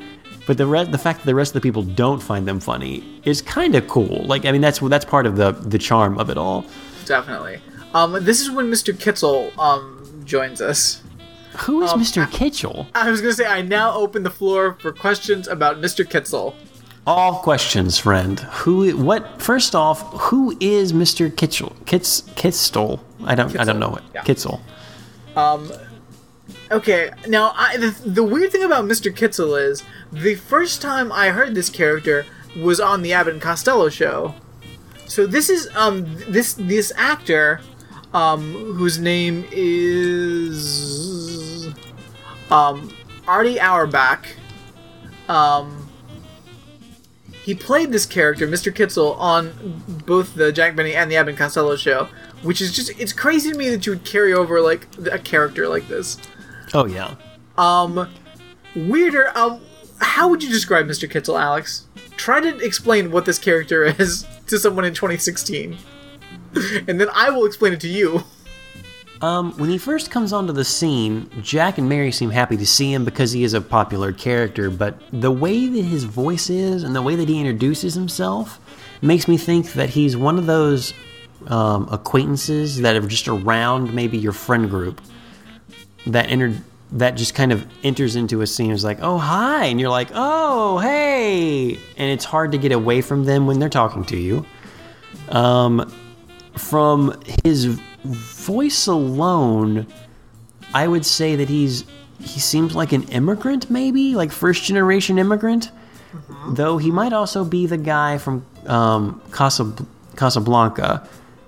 But 0.49 0.57
the 0.57 0.67
re- 0.67 0.85
the 0.85 0.99
fact 0.99 1.21
that 1.21 1.27
the 1.27 1.35
rest 1.35 1.51
of 1.51 1.63
the 1.63 1.69
people 1.69 1.83
don't 1.83 2.21
find 2.21 2.49
them 2.49 2.59
funny 2.59 3.05
is 3.25 3.41
kind 3.41 3.77
of 3.77 3.87
cool. 3.87 4.25
Like 4.25 4.47
I 4.47 4.51
mean, 4.51 4.63
that's 4.63 4.81
that's 4.81 5.05
part 5.05 5.27
of 5.27 5.37
the 5.37 5.53
the 5.53 5.79
charm 5.79 6.19
of 6.19 6.29
it 6.29 6.39
all. 6.39 6.65
definitely. 7.05 7.61
Um, 7.95 8.13
this 8.25 8.41
is 8.41 8.51
when 8.51 8.71
Mr. 8.71 8.93
Kitzel 8.95 9.57
um 9.59 10.23
joins 10.25 10.61
us. 10.61 11.03
Who 11.61 11.83
is 11.83 11.91
Um, 11.93 12.01
Mr. 12.01 12.31
Kitchell? 12.31 12.87
I 12.95 13.11
was 13.11 13.21
gonna 13.21 13.33
say 13.33 13.47
I 13.47 13.63
now 13.63 13.93
open 13.95 14.23
the 14.23 14.31
floor 14.31 14.77
for 14.81 14.93
questions 14.93 15.49
about 15.49 15.81
Mr. 15.81 16.05
Kitzel. 16.05 16.55
All 17.07 17.37
questions, 17.37 17.99
friend. 17.99 18.39
Who? 18.41 18.95
What? 18.97 19.41
First 19.41 19.75
off, 19.75 20.03
who 20.25 20.57
is 20.61 20.93
Mr. 20.93 21.35
Kitchell? 21.35 21.75
Kitz 21.87 22.23
Kitzel? 22.35 23.01
I 23.25 23.35
don't. 23.35 23.59
I 23.59 23.65
don't 23.65 23.79
know 23.81 23.97
it. 23.97 24.03
yeah. 24.15 24.23
Kitzel. 24.23 24.61
Okay, 26.71 27.11
now 27.27 27.53
I, 27.57 27.77
the, 27.79 27.91
the 28.05 28.23
weird 28.23 28.53
thing 28.53 28.63
about 28.63 28.85
Mr. 28.85 29.11
Kitzel 29.15 29.59
is 29.61 29.83
the 30.13 30.35
first 30.35 30.83
time 30.83 31.11
I 31.11 31.31
heard 31.31 31.55
this 31.55 31.71
character 31.71 32.27
was 32.59 32.79
on 32.79 33.01
the 33.03 33.13
Abbott 33.15 33.35
and 33.35 33.43
Costello 33.43 33.89
show. 33.89 34.35
So 35.07 35.27
this 35.27 35.49
is 35.49 35.69
um 35.75 36.05
this 36.29 36.53
this 36.55 36.93
actor 36.97 37.61
um 38.15 38.55
whose 38.75 38.99
name 38.99 39.47
is 39.53 40.99
um 42.51 42.93
Artie 43.27 43.61
Auerbach. 43.61 44.27
Um 45.29 45.89
he 47.49 47.55
played 47.55 47.93
this 47.93 48.05
character, 48.05 48.47
Mr. 48.47 48.71
Kitzel, 48.71 49.17
on 49.19 49.83
both 50.05 50.35
the 50.35 50.53
Jack 50.53 50.77
Benny 50.77 50.95
and 50.95 51.11
the 51.11 51.17
Abbott 51.17 51.31
and 51.31 51.39
Costello 51.39 51.77
show, 51.77 52.09
which 52.43 52.61
is 52.61 52.73
just 52.77 52.91
it's 53.01 53.15
crazy 53.15 53.51
to 53.51 53.57
me 53.57 53.71
that 53.71 53.87
you 53.87 53.93
would 53.93 54.05
carry 54.05 54.35
over 54.35 54.61
like 54.61 54.87
a 55.11 55.19
character 55.19 55.67
like 55.67 55.89
this. 55.89 56.19
Oh 56.75 56.85
yeah. 56.85 57.15
Um, 57.57 58.09
weirder. 58.77 59.33
Um, 59.37 59.63
how 60.01 60.29
would 60.29 60.43
you 60.43 60.51
describe 60.51 60.87
Mr. 60.87 61.11
Kitzel, 61.11 61.41
Alex? 61.41 61.87
Try 62.17 62.41
to 62.41 62.59
explain 62.59 63.11
what 63.11 63.25
this 63.25 63.39
character 63.39 63.85
is 63.85 64.27
to 64.47 64.59
someone 64.59 64.85
in 64.85 64.93
2016, 64.93 65.79
and 66.89 67.01
then 67.01 67.09
I 67.15 67.31
will 67.31 67.47
explain 67.47 67.73
it 67.73 67.81
to 67.81 67.89
you. 67.89 68.25
Um, 69.21 69.53
when 69.59 69.69
he 69.69 69.79
first 69.79 70.13
comes 70.13 70.33
onto 70.33 70.53
the 70.53 70.65
scene, 70.65 71.29
Jack 71.43 71.79
and 71.79 71.89
Mary 71.89 72.13
seem 72.13 72.31
happy 72.31 72.57
to 72.57 72.67
see 72.67 72.93
him 72.93 73.05
because 73.05 73.33
he 73.33 73.43
is 73.43 73.53
a 73.53 73.61
popular 73.61 74.13
character, 74.13 74.71
but 74.71 74.97
the 75.13 75.33
way 75.33 75.67
that 75.67 75.83
his 75.83 76.05
voice 76.05 76.49
is 76.51 76.85
and 76.85 76.95
the 76.95 77.03
way 77.03 77.17
that 77.17 77.29
he 77.29 77.41
introduces 77.41 77.95
himself 77.95 78.61
makes 79.03 79.27
me 79.27 79.37
think 79.37 79.73
that 79.73 79.91
he's 79.91 80.17
one 80.17 80.39
of 80.39 80.47
those 80.47 80.95
um, 81.49 81.89
acquaintances 81.91 82.81
that 82.81 82.95
are 82.95 83.07
just 83.07 83.27
around 83.27 83.93
maybe 83.93 84.19
your 84.19 84.33
friend 84.33 84.71
group 84.71 85.01
that 86.07 86.29
enter 86.31 86.55
that 86.91 87.17
just 87.17 87.35
kind 87.35 87.53
of 87.53 87.67
enters 87.85 88.17
into 88.17 88.41
a 88.41 88.47
scene 88.47 88.71
is 88.71 88.83
like, 88.83 88.99
oh 89.03 89.19
hi, 89.19 89.67
and 89.67 89.81
you're 89.81 89.91
like, 89.91 90.09
oh 90.15 90.79
hey, 90.79 91.75
and 91.97 92.11
it's 92.11 92.25
hard 92.25 92.53
to 92.53 92.59
get 92.59 92.73
away 92.73 93.03
from 93.03 93.25
them 93.25 93.47
when 93.47 93.59
they're 93.59 93.69
talking 93.69 94.05
to 94.05 94.17
you. 94.17 94.47
Um, 95.29 95.93
from 96.59 97.21
his 97.45 97.67
voice 98.05 98.87
alone, 98.87 99.87
I 100.75 100.87
would 100.89 101.07
say 101.07 101.37
that 101.37 101.49
he's 101.49 101.85
he 102.21 102.41
seems 102.41 102.75
like 102.75 102.93
an 102.93 103.05
immigrant, 103.05 103.71
maybe 103.71 104.15
like 104.15 104.33
first 104.33 104.65
generation 104.65 105.19
immigrant. 105.19 105.71
Though 106.49 106.79
he 106.79 106.91
might 106.91 107.13
also 107.13 107.45
be 107.45 107.67
the 107.67 107.77
guy 107.77 108.19
from 108.19 108.45
um, 108.67 109.21
Casab- 109.31 109.87
Casablanca, 110.17 111.07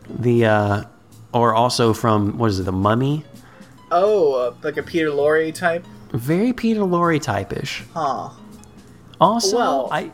the 0.08 0.44
uh, 0.46 0.82
or 1.32 1.54
also 1.54 1.92
from 1.92 2.38
what 2.38 2.50
is 2.50 2.60
it, 2.60 2.64
the 2.64 2.72
Mummy? 2.72 3.24
Oh, 3.90 4.34
uh, 4.34 4.54
like 4.62 4.76
a 4.76 4.82
Peter 4.82 5.08
Lorre 5.08 5.52
type? 5.54 5.84
Very 6.12 6.52
Peter 6.52 6.80
Lorre 6.80 7.20
type-ish. 7.20 7.82
Huh. 7.94 8.30
Also, 9.20 9.56
Well, 9.56 9.88
I 9.90 10.10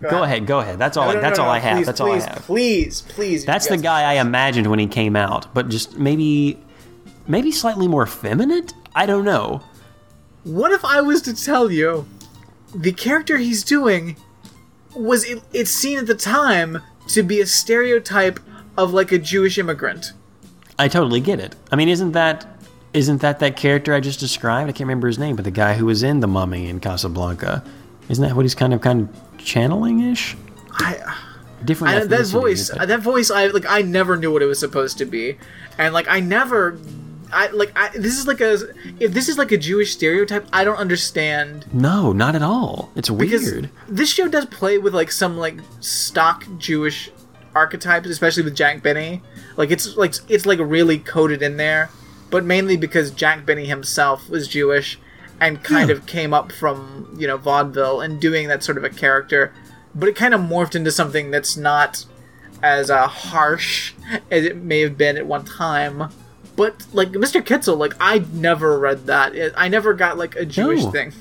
go 0.00 0.10
go 0.10 0.16
ahead. 0.22 0.24
ahead, 0.24 0.46
go 0.46 0.58
ahead. 0.60 0.78
That's 0.78 0.96
all. 0.96 1.08
No, 1.08 1.14
no, 1.14 1.20
that's 1.20 1.38
no, 1.38 1.44
all 1.44 1.50
I 1.50 1.58
have. 1.58 1.76
Please, 1.76 1.86
that's 1.86 2.00
please, 2.00 2.22
all 2.22 2.28
I 2.28 2.34
have. 2.34 2.42
Please, 2.42 3.00
please. 3.02 3.44
That's 3.44 3.68
the 3.68 3.76
guy 3.76 4.12
I 4.12 4.20
imagined 4.20 4.66
when 4.68 4.78
he 4.78 4.86
came 4.86 5.16
out, 5.16 5.52
but 5.54 5.68
just 5.68 5.98
maybe, 5.98 6.58
maybe 7.26 7.50
slightly 7.50 7.88
more 7.88 8.06
feminine. 8.06 8.66
I 8.94 9.06
don't 9.06 9.24
know. 9.24 9.62
What 10.44 10.72
if 10.72 10.84
I 10.84 11.00
was 11.00 11.22
to 11.22 11.34
tell 11.34 11.70
you 11.70 12.06
the 12.74 12.92
character 12.92 13.36
he's 13.36 13.62
doing 13.62 14.16
was 14.94 15.24
it, 15.24 15.42
it's 15.52 15.70
seen 15.70 15.98
at 15.98 16.06
the 16.06 16.14
time 16.14 16.82
to 17.08 17.22
be 17.22 17.40
a 17.40 17.46
stereotype 17.46 18.40
of 18.76 18.92
like 18.92 19.12
a 19.12 19.18
Jewish 19.18 19.58
immigrant? 19.58 20.12
I 20.78 20.88
totally 20.88 21.20
get 21.20 21.40
it. 21.40 21.56
I 21.70 21.76
mean, 21.76 21.88
isn't 21.88 22.12
that 22.12 22.46
isn't 22.92 23.20
that 23.20 23.38
that 23.38 23.56
character 23.56 23.94
I 23.94 24.00
just 24.00 24.18
described? 24.18 24.68
I 24.68 24.72
can't 24.72 24.80
remember 24.80 25.06
his 25.06 25.18
name, 25.18 25.36
but 25.36 25.44
the 25.44 25.50
guy 25.50 25.74
who 25.74 25.86
was 25.86 26.02
in 26.02 26.20
The 26.20 26.26
Mummy 26.26 26.68
in 26.68 26.80
Casablanca. 26.80 27.62
Isn't 28.08 28.26
that 28.26 28.34
what 28.34 28.44
he's 28.44 28.54
kind 28.54 28.74
of 28.74 28.80
kind 28.80 29.02
of 29.02 29.29
channeling 29.44 30.00
ish? 30.00 30.36
I 30.72 31.16
Different. 31.64 31.94
I, 31.94 32.04
that 32.04 32.26
voice, 32.26 32.68
that 32.70 33.00
voice, 33.00 33.30
I 33.30 33.48
like. 33.48 33.66
I 33.68 33.82
never 33.82 34.16
knew 34.16 34.32
what 34.32 34.42
it 34.42 34.46
was 34.46 34.58
supposed 34.58 34.98
to 34.98 35.04
be, 35.04 35.36
and 35.76 35.92
like 35.92 36.08
I 36.08 36.20
never, 36.20 36.78
I 37.32 37.48
like. 37.48 37.72
I, 37.76 37.90
this 37.90 38.18
is 38.18 38.26
like 38.26 38.40
a. 38.40 38.58
If 38.98 39.12
this 39.12 39.28
is 39.28 39.36
like 39.36 39.52
a 39.52 39.58
Jewish 39.58 39.92
stereotype, 39.92 40.46
I 40.54 40.64
don't 40.64 40.78
understand 40.78 41.66
no, 41.74 42.12
not 42.12 42.34
at 42.34 42.42
all. 42.42 42.90
It's 42.96 43.10
weird. 43.10 43.68
this 43.88 44.10
show 44.10 44.26
does 44.26 44.46
play 44.46 44.78
with 44.78 44.94
like 44.94 45.12
some 45.12 45.36
like 45.36 45.58
stock 45.80 46.46
Jewish 46.56 47.10
archetypes, 47.54 48.08
especially 48.08 48.44
with 48.44 48.56
Jack 48.56 48.82
Benny. 48.82 49.20
Like 49.58 49.70
it's 49.70 49.98
like 49.98 50.14
it's 50.28 50.46
like 50.46 50.60
really 50.62 50.98
coded 50.98 51.42
in 51.42 51.58
there, 51.58 51.90
but 52.30 52.42
mainly 52.42 52.78
because 52.78 53.10
Jack 53.10 53.44
Benny 53.44 53.66
himself 53.66 54.30
was 54.30 54.48
Jewish 54.48 54.98
and 55.40 55.62
kind 55.62 55.88
Yeah. 55.90 55.96
of 55.96 56.06
came 56.06 56.32
up 56.34 56.52
from 56.52 57.14
you 57.18 57.26
know 57.26 57.36
vaudeville 57.36 58.00
and 58.00 58.20
doing 58.20 58.48
that 58.48 58.62
sort 58.62 58.76
of 58.78 58.84
a 58.84 58.90
character, 58.90 59.52
but 59.94 60.08
it 60.08 60.16
kind 60.16 60.34
of 60.34 60.40
morphed 60.40 60.74
into 60.74 60.90
something 60.90 61.30
that's 61.30 61.56
not 61.56 62.04
as 62.62 62.90
uh, 62.90 63.06
harsh 63.06 63.94
as 64.30 64.44
it 64.44 64.56
may 64.56 64.80
have 64.80 64.96
been 64.98 65.16
at 65.16 65.26
one 65.26 65.44
time. 65.44 66.10
But 66.56 66.84
like 66.92 67.08
Mr. 67.12 67.40
Kitzel, 67.42 67.78
like 67.78 67.94
I 68.00 68.24
never 68.32 68.78
read 68.78 69.06
that. 69.06 69.32
I 69.56 69.68
never 69.68 69.94
got 69.94 70.18
like 70.18 70.36
a 70.36 70.44
Jewish 70.44 70.84
No. 70.84 70.90
thing. 70.90 71.12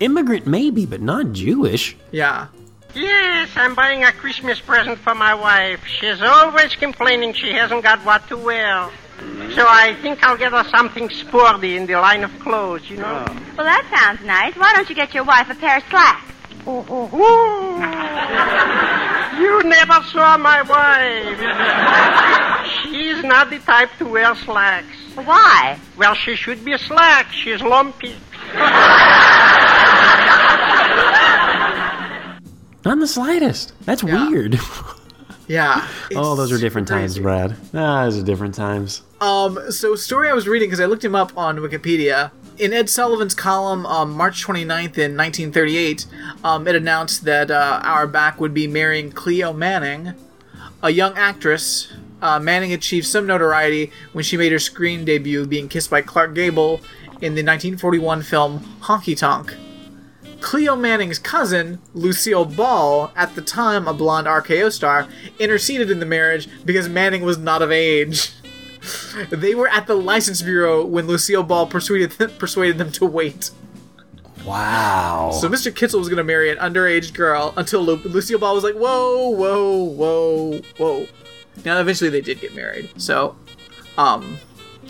Immigrant 0.00 0.46
maybe, 0.46 0.84
but 0.84 1.00
not 1.00 1.32
Jewish. 1.32 1.96
Yeah. 2.10 2.48
Yes, 2.94 3.50
I'm 3.56 3.74
buying 3.74 4.04
a 4.04 4.12
Christmas 4.12 4.58
present 4.58 4.98
for 4.98 5.14
my 5.14 5.34
wife. 5.34 5.84
She's 6.00 6.20
always 6.22 6.74
complaining 6.74 7.32
she 7.34 7.52
hasn't 7.52 7.82
got 7.82 8.00
what 8.04 8.26
to 8.28 8.36
wear. 8.36 8.88
So 9.54 9.64
I 9.66 9.94
think 10.02 10.22
I'll 10.22 10.36
get 10.36 10.52
her 10.52 10.64
something 10.64 11.08
sporty 11.10 11.76
in 11.76 11.86
the 11.86 11.94
line 11.94 12.22
of 12.24 12.38
clothes, 12.40 12.88
you 12.90 12.96
know. 12.98 13.24
Well, 13.56 13.64
that 13.66 13.84
sounds 13.90 14.20
nice. 14.26 14.54
Why 14.56 14.72
don't 14.74 14.88
you 14.88 14.94
get 14.94 15.14
your 15.14 15.24
wife 15.24 15.48
a 15.50 15.54
pair 15.54 15.78
of 15.78 15.84
slacks? 15.90 16.32
Ooh. 16.68 17.08
You 19.40 19.62
never 19.64 20.02
saw 20.10 20.36
my 20.36 20.62
wife. 20.62 21.38
She's 22.82 23.22
not 23.24 23.50
the 23.50 23.58
type 23.60 23.90
to 23.98 24.04
wear 24.06 24.34
slacks. 24.34 24.96
Why? 25.14 25.78
Well, 25.96 26.14
she 26.14 26.34
should 26.34 26.64
be 26.64 26.76
slack. 26.78 27.30
She's 27.30 27.62
lumpy. 27.62 28.16
Not 32.84 33.00
the 33.00 33.06
slightest. 33.08 33.72
That's 33.84 34.02
Yeah. 34.02 34.28
weird. 34.28 34.58
Yeah. 35.48 35.86
oh, 36.16 36.36
those 36.36 36.50
are 36.52 36.54
It's 36.56 36.62
different 36.62 36.88
times. 36.88 37.18
Brad. 37.18 37.56
Ah, 37.74 38.04
those 38.04 38.18
are 38.20 38.24
different 38.24 38.54
times. 38.54 39.02
Um, 39.20 39.70
so 39.70 39.94
story 39.96 40.28
I 40.28 40.34
was 40.34 40.46
reading 40.46 40.68
because 40.68 40.80
I 40.80 40.84
looked 40.84 41.04
him 41.04 41.14
up 41.14 41.36
on 41.38 41.58
Wikipedia. 41.58 42.32
In 42.58 42.72
Ed 42.72 42.90
Sullivan's 42.90 43.34
column, 43.34 43.86
um, 43.86 44.12
March 44.12 44.44
29th 44.44 44.98
in 44.98 45.16
1938, 45.16 46.06
um, 46.44 46.66
it 46.68 46.74
announced 46.74 47.24
that 47.24 47.50
uh, 47.50 47.80
Auerbach 47.82 48.40
would 48.40 48.52
be 48.52 48.66
marrying 48.66 49.10
Cleo 49.10 49.52
Manning, 49.52 50.14
a 50.82 50.90
young 50.90 51.16
actress. 51.16 51.92
Uh, 52.20 52.38
Manning 52.38 52.72
achieved 52.72 53.06
some 53.06 53.26
notoriety 53.26 53.90
when 54.12 54.24
she 54.24 54.36
made 54.36 54.52
her 54.52 54.58
screen 54.58 55.04
debut 55.04 55.46
being 55.46 55.68
kissed 55.68 55.90
by 55.90 56.02
Clark 56.02 56.34
Gable 56.34 56.80
in 57.20 57.34
the 57.34 57.42
1941 57.42 58.22
film 58.22 58.60
Honky 58.82 59.16
Tonk. 59.16 59.54
Cleo 60.40 60.76
Manning's 60.76 61.18
cousin, 61.18 61.80
Lucille 61.94 62.44
Ball, 62.44 63.10
at 63.16 63.34
the 63.34 63.42
time 63.42 63.88
a 63.88 63.94
blonde 63.94 64.26
RKO 64.26 64.70
star, 64.70 65.08
interceded 65.38 65.90
in 65.90 66.00
the 66.00 66.06
marriage 66.06 66.48
because 66.64 66.88
Manning 66.88 67.22
was 67.22 67.38
not 67.38 67.62
of 67.62 67.72
age. 67.72 68.32
They 69.30 69.54
were 69.54 69.68
at 69.68 69.86
the 69.86 69.94
license 69.94 70.42
bureau 70.42 70.84
when 70.84 71.06
Lucille 71.06 71.42
Ball 71.42 71.66
persuaded 71.66 72.12
them, 72.12 72.30
persuaded 72.38 72.78
them 72.78 72.92
to 72.92 73.06
wait. 73.06 73.50
Wow. 74.44 75.32
So 75.32 75.48
Mr. 75.48 75.72
Kitzel 75.72 75.98
was 75.98 76.08
going 76.08 76.18
to 76.18 76.24
marry 76.24 76.50
an 76.50 76.58
underage 76.58 77.12
girl 77.12 77.52
until 77.56 77.82
Lu- 77.82 77.96
Lucille 78.04 78.38
Ball 78.38 78.54
was 78.54 78.62
like, 78.62 78.74
"Whoa, 78.74 79.30
whoa, 79.30 79.82
whoa, 79.84 80.60
whoa." 80.78 81.06
Now 81.64 81.80
eventually 81.80 82.10
they 82.10 82.20
did 82.20 82.40
get 82.40 82.54
married. 82.54 82.90
So, 83.00 83.36
um, 83.98 84.38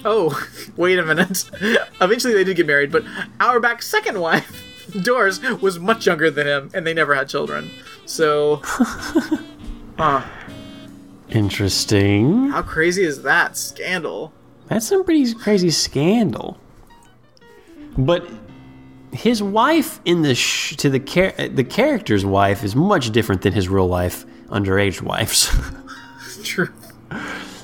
oh, 0.05 0.39
wait 0.77 0.99
a 0.99 1.05
minute. 1.05 1.51
eventually 2.01 2.35
they 2.35 2.45
did 2.45 2.57
get 2.57 2.67
married, 2.67 2.93
but 2.93 3.05
Auerbach's 3.41 3.87
second 3.87 4.21
wife, 4.21 4.63
Doris, 5.03 5.41
was 5.63 5.79
much 5.79 6.07
younger 6.07 6.31
than 6.31 6.47
him, 6.47 6.71
and 6.75 6.87
they 6.87 6.93
never 6.95 7.15
had 7.15 7.29
children. 7.29 7.71
So, 8.05 8.61
huh? 9.99 10.23
Interesting. 11.29 12.49
How 12.51 12.63
crazy 12.63 13.03
is 13.05 13.23
that 13.23 13.57
scandal? 13.57 14.33
That's 14.69 14.87
some 14.89 15.05
pretty 15.05 15.33
crazy 15.35 15.71
scandal. 15.71 16.59
But 17.99 18.29
his 19.13 19.43
wife 19.43 20.01
in 20.05 20.23
the 20.23 20.35
sh- 20.35 20.77
to 20.77 20.91
the 20.91 21.01
char- 21.01 21.33
the 21.49 21.65
character's 21.65 22.25
wife 22.25 22.63
is 22.65 22.77
much 22.77 23.11
different 23.11 23.43
than 23.43 23.53
his 23.53 23.69
real 23.69 23.87
life 23.89 24.25
underage 24.49 25.01
wives. 25.03 25.51
True. 26.45 26.69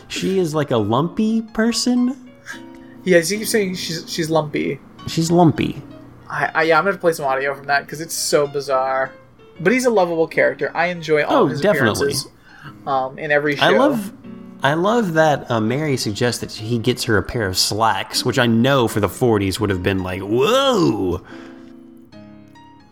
she 0.09 0.39
is 0.39 0.55
like 0.55 0.71
a 0.71 0.77
lumpy 0.79 1.43
person. 1.43 2.31
Yeah, 3.05 3.19
you 3.19 3.39
keep 3.39 3.47
saying 3.49 3.75
she's 3.77 4.05
she's 4.11 4.31
lumpy. 4.31 4.81
She's 5.09 5.31
lumpy. 5.31 5.83
I, 6.31 6.51
I 6.55 6.63
yeah, 6.65 6.79
I'm 6.79 6.85
gonna 6.85 6.97
play 6.99 7.13
some 7.13 7.27
audio 7.27 7.55
from 7.55 7.67
that 7.67 7.85
because 7.85 8.01
it's 8.01 8.15
so 8.15 8.47
bizarre. 8.47 9.13
But 9.61 9.73
he's 9.73 9.85
a 9.85 9.91
lovable 9.91 10.27
character. 10.27 10.71
I 10.75 10.87
enjoy 10.87 11.25
all 11.25 11.43
Oh, 11.43 11.45
of 11.45 11.51
his 11.51 11.61
definitely. 11.61 11.91
appearances. 12.13 12.29
Um, 12.87 13.19
in 13.19 13.31
every 13.31 13.57
show. 13.57 13.65
I 13.65 13.71
love, 13.71 14.13
I 14.63 14.75
love 14.75 15.15
that 15.15 15.51
uh, 15.51 15.61
Mary 15.61 15.97
suggests 15.97 16.41
that 16.41 16.53
he 16.53 16.79
gets 16.79 17.05
her 17.05 17.17
a 17.19 17.23
pair 17.23 17.47
of 17.47 17.57
slacks, 17.59 18.25
which 18.25 18.39
I 18.39 18.47
know 18.47 18.89
for 18.89 19.01
the 19.01 19.09
'40s 19.09 19.59
would 19.61 19.71
have 19.71 19.83
been 19.83 20.03
like, 20.03 20.21
whoa. 20.23 21.25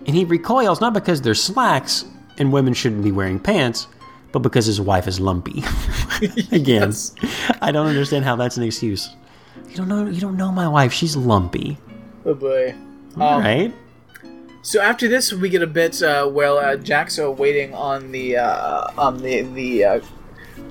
And 0.07 0.17
he 0.17 0.25
recoils 0.25 0.81
not 0.81 0.95
because 0.95 1.21
they're 1.21 1.35
slacks 1.35 2.05
and 2.39 2.53
women 2.53 2.73
shouldn't 2.73 3.05
be 3.05 3.13
wearing 3.13 3.39
pants, 3.39 3.87
but 4.33 4.39
because 4.41 4.65
his 4.67 4.81
wife 4.81 5.07
is 5.07 5.21
lumpy. 5.21 5.63
Again, 6.53 6.93
I 7.61 7.71
don't 7.71 7.87
understand 7.87 8.25
how 8.25 8.35
that's 8.37 8.57
an 8.57 8.63
excuse. 8.63 9.11
You 9.69 9.77
don't 9.77 9.89
know. 9.89 10.07
You 10.07 10.21
don't 10.21 10.37
know 10.37 10.51
my 10.51 10.67
wife. 10.67 10.93
She's 10.93 11.17
lumpy. 11.17 11.77
Oh 12.25 12.35
boy. 12.35 12.75
All 13.19 13.35
Um, 13.39 13.43
right. 13.43 13.75
So 14.63 14.81
after 14.81 15.09
this, 15.09 15.33
we 15.33 15.49
get 15.49 15.63
a 15.63 15.67
bit 15.67 16.03
uh, 16.03 16.27
while 16.27 16.59
uh, 16.59 16.77
Jack's 16.77 17.19
uh, 17.19 17.31
waiting 17.31 17.75
on 17.75 18.13
the 18.13 18.37
uh, 18.37 18.89
um, 18.99 19.19
the 19.21 19.43
the 19.43 19.85
uh, 19.85 20.01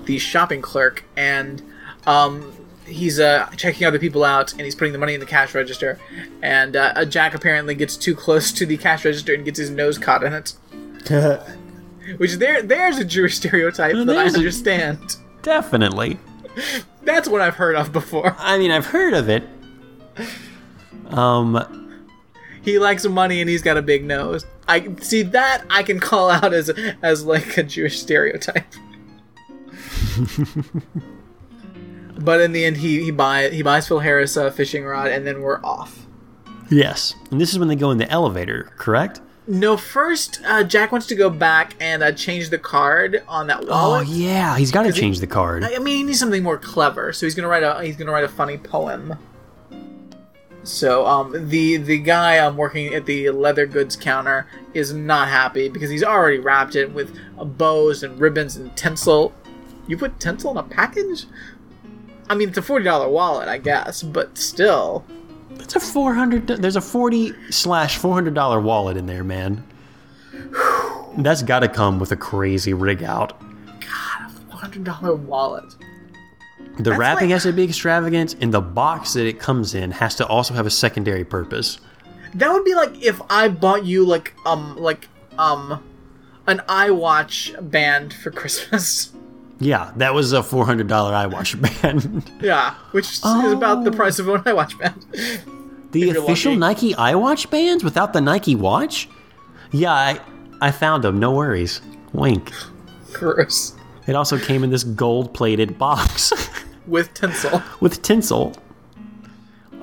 the 0.05 0.19
shopping 0.19 0.61
clerk, 0.61 1.03
and 1.15 1.61
um, 2.05 2.53
he's 2.85 3.19
uh, 3.19 3.49
checking 3.57 3.87
other 3.87 3.99
people 3.99 4.23
out, 4.23 4.51
and 4.53 4.61
he's 4.61 4.75
putting 4.75 4.93
the 4.93 4.99
money 4.99 5.15
in 5.15 5.19
the 5.19 5.25
cash 5.25 5.55
register, 5.55 5.99
and 6.41 6.75
uh, 6.75 6.93
uh, 6.95 7.05
Jack 7.05 7.33
apparently 7.33 7.73
gets 7.73 7.97
too 7.97 8.15
close 8.15 8.51
to 8.51 8.65
the 8.65 8.77
cash 8.77 9.05
register 9.05 9.33
and 9.33 9.43
gets 9.43 9.57
his 9.57 9.69
nose 9.71 9.97
caught 9.97 10.23
in 10.23 10.33
it. 10.33 10.53
Which 12.17 12.33
there 12.33 12.61
there's 12.61 12.97
a 12.97 13.05
Jewish 13.05 13.37
stereotype 13.37 13.95
that 13.95 14.17
I 14.17 14.25
a- 14.25 14.33
understand. 14.33 15.15
Definitely. 15.41 16.19
That's 17.03 17.27
what 17.29 17.41
I've 17.41 17.55
heard 17.55 17.75
of 17.75 17.91
before. 17.91 18.35
I 18.37 18.57
mean, 18.57 18.71
I've 18.71 18.87
heard 18.87 19.13
of 19.13 19.29
it. 19.29 19.43
Um, 21.07 21.78
He 22.61 22.77
likes 22.79 23.05
money 23.05 23.41
and 23.41 23.49
he's 23.49 23.61
got 23.61 23.77
a 23.77 23.81
big 23.81 24.03
nose. 24.03 24.45
I 24.67 24.93
see 25.01 25.21
that 25.23 25.63
I 25.69 25.83
can 25.83 25.99
call 25.99 26.29
out 26.29 26.53
as 26.53 26.69
as 27.01 27.23
like 27.25 27.57
a 27.57 27.63
Jewish 27.63 27.99
stereotype. 27.99 28.65
but 32.19 32.41
in 32.41 32.51
the 32.51 32.65
end, 32.65 32.77
he 32.77 33.03
he 33.03 33.11
buy 33.11 33.49
he 33.49 33.61
buys 33.61 33.87
Phil 33.87 33.99
Harris 33.99 34.35
a 34.37 34.51
fishing 34.51 34.83
rod, 34.85 35.07
and 35.11 35.25
then 35.25 35.41
we're 35.41 35.63
off. 35.63 36.05
yes. 36.69 37.15
And 37.31 37.39
this 37.39 37.51
is 37.51 37.59
when 37.59 37.67
they 37.67 37.75
go 37.75 37.91
in 37.91 37.97
the 37.97 38.09
elevator, 38.09 38.71
correct? 38.77 39.21
No, 39.47 39.77
first 39.77 40.41
uh, 40.45 40.63
Jack 40.63 40.91
wants 40.91 41.07
to 41.07 41.15
go 41.15 41.29
back 41.29 41.73
and 41.79 42.03
uh, 42.03 42.11
change 42.11 42.49
the 42.49 42.59
card 42.59 43.23
on 43.27 43.47
that 43.47 43.61
wall. 43.65 43.69
Oh 43.71 43.89
wallet. 43.93 44.07
yeah, 44.09 44.57
he's 44.57 44.71
got 44.71 44.83
to 44.83 44.91
he- 44.91 44.99
change 44.99 45.19
the 45.19 45.27
card. 45.27 45.63
I 45.63 45.75
I 45.75 45.79
mean, 45.79 45.97
he 45.97 46.03
needs 46.03 46.19
something 46.19 46.43
more 46.43 46.57
clever, 46.57 47.13
so 47.13 47.25
he's 47.25 47.33
gonna 47.35 47.47
write 47.47 47.63
a 47.63 47.83
he's 47.83 47.95
gonna 47.95 48.11
write 48.11 48.25
a 48.25 48.29
funny 48.29 48.57
poem. 48.57 49.17
So, 50.63 51.05
um, 51.05 51.49
the 51.49 51.77
the 51.77 51.97
guy 51.99 52.37
um, 52.39 52.57
working 52.57 52.93
at 52.93 53.05
the 53.05 53.29
leather 53.29 53.65
goods 53.65 53.95
counter 53.95 54.47
is 54.73 54.93
not 54.93 55.29
happy 55.29 55.69
because 55.69 55.89
he's 55.89 56.03
already 56.03 56.37
wrapped 56.37 56.75
it 56.75 56.91
with 56.93 57.17
uh, 57.37 57.45
bows 57.45 58.03
and 58.03 58.19
ribbons 58.19 58.57
and 58.57 58.75
tinsel. 58.75 59.33
You 59.87 59.97
put 59.97 60.19
tinsel 60.19 60.51
in 60.51 60.57
a 60.57 60.63
package? 60.63 61.25
I 62.29 62.35
mean, 62.35 62.49
it's 62.49 62.57
a 62.57 62.61
forty 62.61 62.85
dollar 62.85 63.09
wallet, 63.09 63.47
I 63.47 63.57
guess, 63.57 64.03
but 64.03 64.37
still. 64.37 65.05
It's 65.51 65.75
a 65.75 65.79
four 65.79 66.13
hundred. 66.13 66.47
There's 66.47 66.75
a 66.75 66.81
forty 66.81 67.33
slash 67.51 67.97
four 67.97 68.13
hundred 68.13 68.33
dollar 68.33 68.59
wallet 68.59 68.97
in 68.97 69.05
there, 69.05 69.23
man. 69.23 69.63
That's 71.17 71.41
got 71.41 71.59
to 71.59 71.67
come 71.67 71.99
with 71.99 72.11
a 72.11 72.15
crazy 72.15 72.73
rig 72.73 73.03
out. 73.03 73.39
God, 73.39 74.25
a 74.25 74.29
Four 74.29 74.59
hundred 74.59 74.83
dollar 74.83 75.15
wallet. 75.15 75.75
The 76.79 76.91
That's 76.91 76.97
wrapping 76.99 77.27
like- 77.29 77.33
has 77.33 77.43
to 77.43 77.51
be 77.53 77.65
extravagant, 77.65 78.35
and 78.41 78.53
the 78.53 78.61
box 78.61 79.13
that 79.13 79.27
it 79.27 79.37
comes 79.39 79.75
in 79.75 79.91
has 79.91 80.15
to 80.15 80.25
also 80.25 80.53
have 80.53 80.65
a 80.65 80.69
secondary 80.71 81.25
purpose. 81.25 81.77
That 82.35 82.51
would 82.53 82.63
be 82.63 82.73
like 82.73 83.03
if 83.03 83.21
I 83.29 83.49
bought 83.49 83.85
you 83.85 84.05
like 84.05 84.33
um 84.45 84.77
like 84.77 85.09
um 85.37 85.83
an 86.47 86.61
iWatch 86.69 87.69
band 87.69 88.13
for 88.13 88.31
Christmas. 88.39 89.11
Yeah, 89.59 89.91
that 89.97 90.13
was 90.13 90.31
a 90.31 90.41
four 90.41 90.65
hundred 90.65 90.87
dollar 90.87 91.11
iWatch 91.11 91.59
band. 91.81 92.31
Yeah, 92.41 92.75
which 92.91 93.11
is 93.11 93.21
about 93.25 93.83
the 93.83 93.91
price 93.91 94.17
of 94.19 94.29
an 94.29 94.41
iWatch 94.43 94.77
band. 94.79 95.05
the 95.91 96.11
official 96.11 96.55
lucky. 96.55 96.91
Nike 96.91 96.93
iWatch 96.93 97.49
bands 97.49 97.83
without 97.83 98.13
the 98.13 98.21
Nike 98.21 98.55
watch. 98.55 99.09
Yeah, 99.71 99.91
I 99.91 100.21
I 100.61 100.71
found 100.71 101.03
them. 101.03 101.19
No 101.19 101.31
worries. 101.33 101.81
Wink. 102.13 102.53
Gross. 103.11 103.73
It 104.07 104.15
also 104.15 104.39
came 104.39 104.63
in 104.63 104.69
this 104.69 104.83
gold 104.83 105.33
plated 105.33 105.77
box 105.77 106.31
With 106.89 107.13
tinsel. 107.13 107.61
with 107.79 108.01
tinsel. 108.01 108.55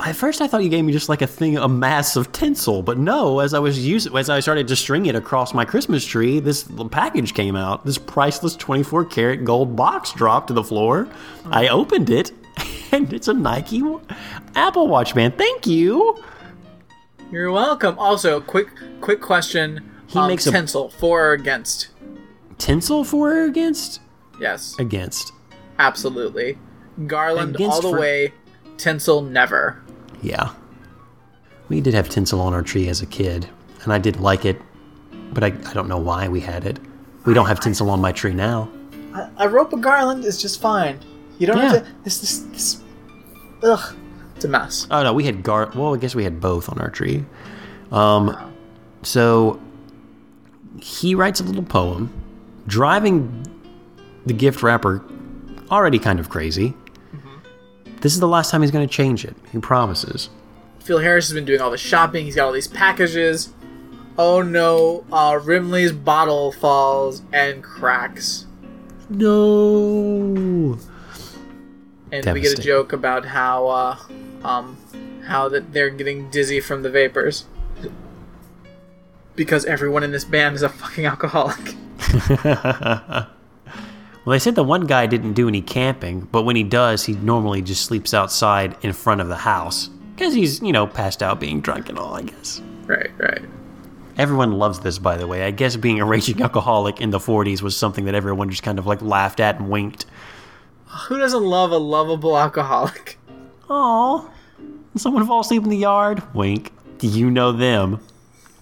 At 0.05 0.15
first, 0.15 0.43
I 0.43 0.47
thought 0.47 0.63
you 0.63 0.69
gave 0.69 0.85
me 0.85 0.93
just 0.93 1.09
like 1.09 1.23
a 1.23 1.27
thing, 1.27 1.57
a 1.57 1.69
mass 1.69 2.17
of 2.17 2.31
tinsel, 2.33 2.83
but 2.83 2.99
no. 2.99 3.39
As 3.39 3.55
I 3.55 3.59
was 3.61 3.85
using, 3.87 4.15
as 4.15 4.29
I 4.29 4.41
started 4.41 4.69
to 4.69 4.77
string 4.77 5.07
it 5.07 5.15
across 5.15 5.55
my 5.55 5.65
Christmas 5.65 6.05
tree, 6.05 6.39
this 6.39 6.69
package 6.91 7.33
came 7.33 7.57
out. 7.57 7.87
This 7.87 7.97
priceless 7.97 8.57
24 8.57 9.07
karat 9.07 9.45
gold 9.45 9.75
box 9.75 10.13
dropped 10.13 10.49
to 10.49 10.53
the 10.55 10.63
floor. 10.63 11.09
I 11.47 11.69
opened 11.69 12.11
it, 12.11 12.33
and 12.93 13.11
it's 13.11 13.29
a 13.29 13.33
Nike 13.33 13.83
Apple 14.55 14.87
Watch 14.89 15.15
band. 15.15 15.39
Thank 15.39 15.67
you. 15.67 16.23
You're 17.33 17.51
welcome. 17.51 17.99
Also, 17.99 18.41
quick 18.41 18.69
quick 19.01 19.23
question. 19.23 19.91
He 20.09 20.19
um, 20.19 20.29
makes 20.29 20.47
a- 20.47 20.51
tinsel 20.53 20.91
for 20.91 21.29
or 21.29 21.33
against? 21.33 21.89
Tinsel 22.59 23.03
for 23.03 23.33
or 23.33 23.45
against? 23.45 24.01
Yes, 24.39 24.79
Against. 24.79 25.33
absolutely. 25.79 26.59
Garland 27.07 27.57
all 27.61 27.81
the 27.81 27.91
way. 27.93 28.33
Tinsel 28.79 29.23
never. 29.23 29.83
Yeah. 30.23 30.51
We 31.69 31.81
did 31.81 31.95
have 31.95 32.09
tinsel 32.09 32.41
on 32.41 32.55
our 32.55 32.63
tree 32.63 32.89
as 32.89 33.03
a 33.03 33.07
kid, 33.07 33.49
and 33.83 33.93
I 33.93 33.99
did 33.99 34.21
like 34.21 34.45
it, 34.45 34.61
but 35.33 35.43
I, 35.43 35.49
I 35.49 35.73
don't 35.75 35.89
know 35.89 35.99
why 35.99 36.29
we 36.29 36.41
had 36.41 36.65
it. 36.65 36.79
We 37.25 37.35
don't 37.35 37.47
have 37.47 37.59
tinsel 37.61 37.91
on 37.91 38.01
my 38.01 38.13
tree 38.13 38.35
now. 38.35 38.71
A, 39.15 39.31
a 39.39 39.49
rope 39.49 39.73
of 39.73 39.81
garland 39.81 40.25
is 40.25 40.41
just 40.41 40.61
fine. 40.61 41.01
You 41.39 41.47
don't 41.49 41.57
Yeah. 41.59 41.73
have 41.73 41.85
to. 41.85 41.93
This 42.05 42.19
this 42.21 42.39
this. 42.53 42.83
Ugh, 43.63 43.97
it's 44.37 44.45
a 44.45 44.49
mess. 44.49 44.87
Oh 44.91 45.03
no, 45.03 45.13
we 45.13 45.25
had 45.25 45.43
gar. 45.43 45.71
Well, 45.75 45.95
I 45.95 45.99
guess 45.99 46.15
we 46.15 46.23
had 46.25 46.41
both 46.41 46.69
on 46.71 46.79
our 46.79 46.91
tree. 46.91 47.25
Um, 47.91 48.55
so 49.03 49.61
he 50.81 51.15
writes 51.15 51.41
a 51.41 51.45
little 51.45 51.63
poem, 51.65 52.13
driving 52.67 53.45
the 54.25 54.33
gift 54.35 54.63
wrapper 54.63 55.03
already 55.71 55.99
kind 55.99 56.21
of 56.21 56.29
crazy. 56.29 56.75
This 58.01 58.15
is 58.15 58.21
the 58.21 58.29
last 58.29 58.51
time 58.51 58.63
he's 58.63 58.71
going 58.71 58.87
to 58.87 58.93
change 58.93 59.25
it. 59.25 59.35
He 59.53 59.59
promises. 59.59 60.31
Phil 60.81 60.99
Harris 60.99 61.29
has 61.29 61.35
been 61.35 61.45
doing 61.45 61.61
all 61.61 61.71
the 61.71 61.79
shopping. 61.79 62.25
He's 62.27 62.37
got 62.37 62.47
all 62.47 62.53
these 62.53 62.69
packages. 62.69 63.53
Oh 64.19 64.41
no! 64.41 65.05
Uh, 65.13 65.33
Remley's 65.33 65.93
bottle 65.93 66.53
falls 66.53 67.23
and 67.33 67.63
cracks. 67.63 68.47
No. 69.09 70.79
and 72.11 72.33
we 72.33 72.41
get 72.41 72.59
a 72.59 72.63
joke 72.63 72.93
about 72.93 73.27
how 73.27 73.67
uh, 73.69 73.99
um, 74.43 74.79
how 75.27 75.49
that 75.49 75.73
they're 75.73 75.91
getting 75.91 76.31
dizzy 76.31 76.61
from 76.61 76.83
the 76.83 76.91
vapors 76.91 77.45
because 79.37 79.65
everyone 79.67 80.03
in 80.03 80.13
this 80.13 80.25
band 80.25 80.57
is 80.57 80.63
a 80.63 80.69
fucking 80.69 81.05
alcoholic. 81.07 81.75
Well, 84.27 84.33
they 84.33 84.41
said 84.41 84.57
the 84.57 84.65
one 84.65 84.87
guy 84.87 85.07
didn't 85.07 85.35
do 85.35 85.47
any 85.47 85.63
camping, 85.63 86.23
but 86.33 86.43
when 86.43 86.57
he 86.57 86.65
does, 86.65 87.05
he 87.05 87.13
normally 87.15 87.63
just 87.63 87.85
sleeps 87.85 88.13
outside 88.13 88.77
in 88.83 88.93
front 88.93 89.21
of 89.21 89.29
the 89.29 89.37
house 89.37 89.89
because 90.17 90.35
he's, 90.35 90.61
you 90.61 90.73
know, 90.73 90.85
passed 90.85 91.23
out 91.23 91.39
being 91.39 91.61
drunk 91.61 91.89
and 91.89 91.97
all. 91.97 92.15
I 92.15 92.23
guess. 92.23 92.61
Right, 92.87 93.11
right. 93.19 93.43
Everyone 94.19 94.59
loves 94.59 94.81
this, 94.81 94.99
by 94.99 95.17
the 95.17 95.29
way. 95.29 95.45
I 95.45 95.53
guess 95.53 95.77
being 95.77 96.01
a 96.01 96.05
raging 96.05 96.43
alcoholic 96.43 97.01
in 97.01 97.11
the 97.11 97.21
40s 97.21 97.63
was 97.63 97.77
something 97.77 98.07
that 98.07 98.17
everyone 98.17 98.51
just 98.51 98.65
kind 98.65 98.81
of 98.81 98.87
like 98.87 99.01
laughed 99.01 99.39
at 99.39 99.61
and 99.61 99.71
winked. 99.71 100.07
Who 101.07 101.19
doesn't 101.19 101.45
love 101.45 101.71
a 101.71 101.79
lovable 101.79 102.37
alcoholic? 102.37 103.19
Aw. 103.71 104.29
Someone 104.97 105.25
fall 105.25 105.41
asleep 105.41 105.63
in 105.63 105.69
the 105.69 105.77
yard? 105.77 106.21
Wink. 106.35 106.73
Do 106.99 107.07
you 107.07 107.31
know 107.31 107.53
them? 107.53 108.01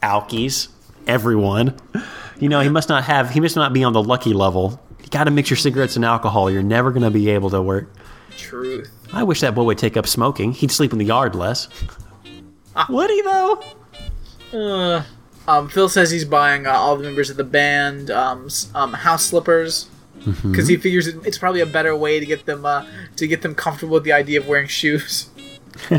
Alkies. 0.03 0.69
Everyone. 1.07 1.79
You 2.39 2.51
know, 2.51 2.61
he 2.61 2.69
must 2.69 2.91
not 2.91 3.05
have, 3.05 3.31
he 3.31 3.41
must 3.41 3.57
not 3.57 3.73
be 3.73 3.83
on 3.83 3.95
the 3.95 4.03
lucky 4.03 4.35
level. 4.35 4.79
You 5.05 5.11
gotta 5.11 5.31
mix 5.31 5.51
your 5.51 5.57
cigarettes 5.57 5.95
and 5.97 6.05
alcohol. 6.05 6.51
You're 6.51 6.63
never 6.63 6.91
gonna 6.91 7.11
be 7.11 7.31
able 7.31 7.51
to 7.51 7.63
work. 7.63 7.95
Truth. 8.37 8.91
I 9.13 9.23
wish 9.23 9.41
that 9.43 9.55
boy 9.55 9.63
would 9.65 9.79
take 9.79 9.97
up 9.97 10.07
smoking. 10.09 10.53
He'd 10.53 10.73
sleep 10.73 10.93
in 10.93 10.99
the 10.99 11.05
yard 11.05 11.37
less. 11.37 11.69
would 12.89 13.11
he, 13.11 13.23
though? 13.23 13.63
Uh, 14.53 15.03
um, 15.47 15.69
Phil 15.69 15.89
says 15.89 16.11
he's 16.11 16.25
buying 16.25 16.67
uh, 16.67 16.73
all 16.73 16.97
the 16.97 17.05
members 17.05 17.31
of 17.31 17.37
the 17.37 17.45
band 17.45 18.11
um, 18.11 18.47
s- 18.47 18.71
um, 18.75 18.93
house 18.93 19.27
slippers 19.27 19.89
because 20.43 20.67
he 20.69 20.77
figures 20.77 21.07
it, 21.07 21.17
it's 21.27 21.37
probably 21.39 21.61
a 21.61 21.67
better 21.67 21.95
way 21.95 22.19
to 22.19 22.25
get 22.27 22.47
them 22.47 22.65
uh, 22.65 22.85
to 23.17 23.27
get 23.29 23.43
them 23.43 23.55
comfortable 23.55 23.95
with 23.95 24.05
the 24.05 24.13
idea 24.13 24.41
of 24.41 24.49
wearing 24.49 24.67
shoes. 24.69 25.29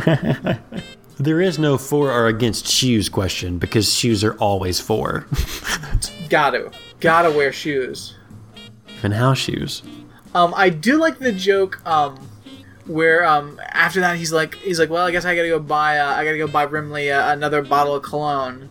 There 1.18 1.40
is 1.40 1.58
no 1.58 1.78
for 1.78 2.12
or 2.12 2.28
against 2.28 2.68
shoes 2.68 3.08
question 3.08 3.58
because 3.58 3.92
shoes 3.94 4.22
are 4.22 4.34
always 4.34 4.82
for. 4.82 5.26
Gotta, 6.30 6.72
gotta 7.00 7.32
wear 7.32 7.54
shoes. 7.54 8.15
Even 9.06 9.18
house 9.20 9.38
shoes. 9.38 9.84
Um, 10.34 10.52
I 10.56 10.70
do 10.70 10.98
like 10.98 11.20
the 11.20 11.32
joke 11.32 11.86
um, 11.86 12.16
where 12.88 13.24
um, 13.24 13.62
after 13.70 14.00
that 14.00 14.18
he's 14.18 14.34
like 14.34 14.56
he's 14.56 14.80
like, 14.80 14.90
well, 14.90 15.06
I 15.06 15.12
guess 15.12 15.26
I 15.26 15.36
gotta 15.36 15.48
go 15.48 15.60
buy 15.60 16.00
uh, 16.00 16.08
I 16.16 16.26
gotta 16.26 16.40
go 16.40 16.48
buy 16.48 16.66
Brimley 16.66 17.12
uh, 17.12 17.32
another 17.32 17.62
bottle 17.62 17.94
of 17.96 18.02
cologne, 18.02 18.68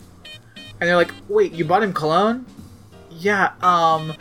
and 0.81 0.89
they're 0.89 0.97
like, 0.97 1.13
wait, 1.29 1.53
you 1.53 1.65
bought 1.65 1.85
him 1.85 1.93
cologne? 1.93 2.47
Yeah. 3.11 3.53
Um, 3.63 4.13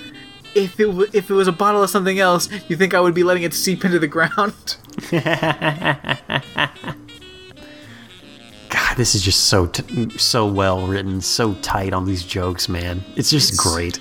if 0.54 0.80
it 0.80 0.86
w- 0.86 1.10
if 1.14 1.32
it 1.32 1.34
was 1.34 1.48
a 1.48 1.52
bottle 1.52 1.82
of 1.82 1.90
something 1.90 2.20
else, 2.20 2.48
you 2.70 2.78
think 2.78 2.94
I 2.94 3.00
would 3.00 3.16
be 3.16 3.24
letting 3.24 3.42
it 3.42 3.56
seep 3.56 3.84
into 3.84 3.98
the 3.98 4.08
ground? 4.08 4.78
God, 8.70 8.98
this 8.98 9.16
is 9.16 9.24
just 9.24 9.46
so 9.46 9.66
t- 9.68 10.10
so 10.18 10.46
well 10.46 10.86
written, 10.86 11.22
so 11.22 11.56
tight 11.56 11.92
on 11.94 12.06
these 12.06 12.24
jokes, 12.24 12.70
man. 12.70 13.04
It's 13.16 13.32
just 13.32 13.54
It's- 13.54 13.60
great. 13.74 14.00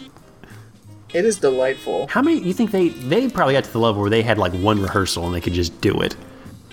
It 1.13 1.25
is 1.25 1.39
delightful. 1.39 2.07
How 2.09 2.23
many? 2.23 2.41
You 2.41 2.53
think 2.53 2.71
they 2.71 2.89
they 2.89 3.29
probably 3.29 3.55
got 3.55 3.65
to 3.65 3.73
the 3.73 3.79
level 3.79 4.01
where 4.01 4.11
they 4.11 4.23
had 4.23 4.39
like 4.39 4.53
one 4.53 4.81
rehearsal 4.81 5.27
and 5.27 5.35
they 5.35 5.41
could 5.41 5.53
just 5.53 5.79
do 5.81 6.01
it? 6.01 6.17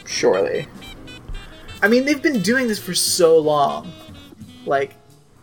Surely. 0.06 0.68
I 1.82 1.88
mean, 1.88 2.06
they've 2.06 2.22
been 2.22 2.41
doing 2.41 2.68
this 2.68 2.80
for 2.80 2.94
so 2.94 3.38
long. 3.38 3.91
Like, 4.66 4.95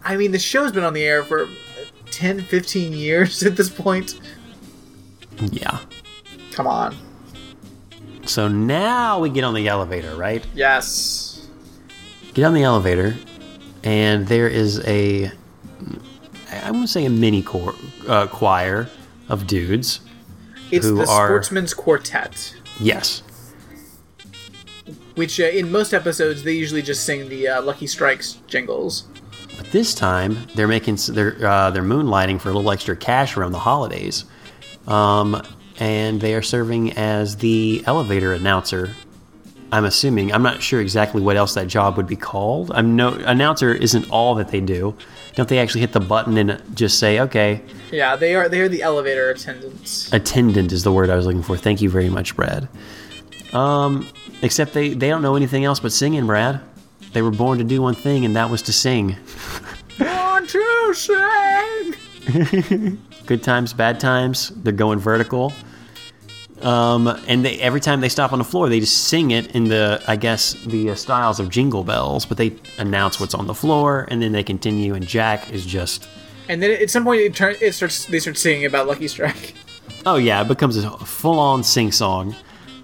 I 0.04 0.16
mean, 0.16 0.32
the 0.32 0.38
show's 0.38 0.72
been 0.72 0.84
on 0.84 0.92
the 0.92 1.04
air 1.04 1.24
for 1.24 1.48
10, 2.10 2.42
15 2.42 2.92
years 2.92 3.42
at 3.44 3.56
this 3.56 3.70
point. 3.70 4.20
Yeah. 5.40 5.78
Come 6.52 6.66
on. 6.66 6.96
So 8.24 8.48
now 8.48 9.20
we 9.20 9.30
get 9.30 9.44
on 9.44 9.54
the 9.54 9.68
elevator, 9.68 10.14
right? 10.16 10.44
Yes. 10.54 11.48
Get 12.34 12.44
on 12.44 12.54
the 12.54 12.64
elevator, 12.64 13.16
and 13.84 14.26
there 14.26 14.48
is 14.48 14.80
a 14.86 15.30
I 16.52 16.72
to 16.72 16.86
say 16.88 17.04
a 17.04 17.10
mini 17.10 17.42
cor- 17.42 17.74
uh, 18.08 18.26
choir 18.28 18.88
of 19.28 19.46
dudes. 19.46 20.00
It's 20.70 20.86
the 20.86 21.00
are- 21.08 21.26
Sportsman's 21.28 21.74
Quartet, 21.74 22.54
Yes. 22.80 23.22
which 25.14 25.40
uh, 25.40 25.44
in 25.44 25.70
most 25.70 25.92
episodes 25.94 26.42
they 26.42 26.52
usually 26.52 26.82
just 26.82 27.04
sing 27.04 27.28
the 27.28 27.48
uh, 27.48 27.62
Lucky 27.62 27.86
Strikes 27.86 28.38
jingles. 28.46 29.06
But 29.56 29.70
this 29.70 29.94
time 29.94 30.46
they're 30.54 30.68
making 30.68 30.98
they're 31.08 31.46
uh, 31.46 31.70
they're 31.70 31.82
moonlighting 31.82 32.40
for 32.40 32.50
a 32.50 32.52
little 32.52 32.70
extra 32.70 32.96
cash 32.96 33.36
around 33.36 33.52
the 33.52 33.58
holidays, 33.60 34.24
um, 34.86 35.40
and 35.78 36.20
they 36.20 36.34
are 36.34 36.42
serving 36.42 36.92
as 36.98 37.36
the 37.38 37.82
elevator 37.86 38.32
announcer. 38.32 38.94
I'm 39.72 39.84
assuming 39.84 40.32
I'm 40.32 40.42
not 40.42 40.62
sure 40.62 40.80
exactly 40.80 41.20
what 41.22 41.36
else 41.36 41.54
that 41.54 41.66
job 41.68 41.96
would 41.96 42.06
be 42.06 42.16
called. 42.16 42.70
I'm 42.72 42.94
no 42.96 43.14
announcer 43.14 43.72
isn't 43.72 44.10
all 44.10 44.34
that 44.36 44.48
they 44.48 44.60
do. 44.60 44.96
Don't 45.36 45.48
they 45.48 45.58
actually 45.60 45.82
hit 45.82 45.92
the 45.92 46.00
button 46.00 46.36
and 46.38 46.60
just 46.74 46.98
say, 46.98 47.20
"Okay, 47.20 47.62
Yeah, 47.92 48.16
they 48.16 48.34
are 48.34 48.48
they 48.48 48.60
are 48.60 48.68
the 48.68 48.82
elevator 48.82 49.30
attendants. 49.30 50.12
attendant 50.12 50.72
is 50.72 50.82
the 50.82 50.90
word 50.90 51.08
I 51.10 51.14
was 51.16 51.26
looking 51.26 51.42
for. 51.42 51.56
Thank 51.56 51.80
you 51.80 51.88
very 51.90 52.08
much, 52.08 52.34
Brad." 52.34 52.68
Um, 53.52 54.08
except 54.42 54.72
they 54.72 54.88
they 54.94 55.08
don't 55.08 55.22
know 55.22 55.36
anything 55.36 55.64
else 55.64 55.78
but 55.78 55.92
singing, 55.92 56.26
Brad. 56.26 56.60
They 57.12 57.22
were 57.22 57.30
born 57.30 57.58
to 57.58 57.64
do 57.64 57.80
one 57.80 57.94
thing, 57.94 58.24
and 58.24 58.34
that 58.34 58.50
was 58.50 58.62
to 58.62 58.72
sing. 58.72 59.16
Want 60.00 60.48
to 60.50 60.94
sing? 60.94 61.94
good 63.26 63.42
times, 63.42 63.72
bad 63.72 64.00
times. 64.00 64.50
They're 64.56 64.72
going 64.72 64.98
vertical. 64.98 65.52
Um, 66.62 67.06
and 67.28 67.44
they, 67.44 67.60
every 67.60 67.80
time 67.80 68.00
they 68.00 68.08
stop 68.08 68.32
on 68.32 68.38
the 68.38 68.44
floor, 68.44 68.68
they 68.68 68.80
just 68.80 69.08
sing 69.08 69.30
it 69.30 69.54
in 69.54 69.64
the, 69.64 70.02
I 70.06 70.16
guess, 70.16 70.54
the 70.64 70.90
uh, 70.90 70.94
styles 70.94 71.38
of 71.38 71.50
Jingle 71.50 71.84
Bells. 71.84 72.24
But 72.24 72.38
they 72.38 72.56
announce 72.78 73.20
what's 73.20 73.34
on 73.34 73.46
the 73.46 73.54
floor, 73.54 74.06
and 74.10 74.22
then 74.22 74.32
they 74.32 74.42
continue. 74.42 74.94
And 74.94 75.06
Jack 75.06 75.52
is 75.52 75.66
just, 75.66 76.08
And 76.48 76.62
then 76.62 76.70
at 76.70 76.90
some 76.90 77.04
point 77.04 77.20
it, 77.20 77.34
turn, 77.34 77.56
it 77.60 77.72
starts 77.72 78.06
they 78.06 78.18
start 78.20 78.38
singing 78.38 78.64
about 78.64 78.86
Lucky 78.86 79.08
Strike. 79.08 79.54
oh 80.06 80.16
yeah, 80.16 80.40
it 80.42 80.48
becomes 80.48 80.76
a 80.76 80.90
full-on 80.98 81.62
sing 81.62 81.92
song. 81.92 82.34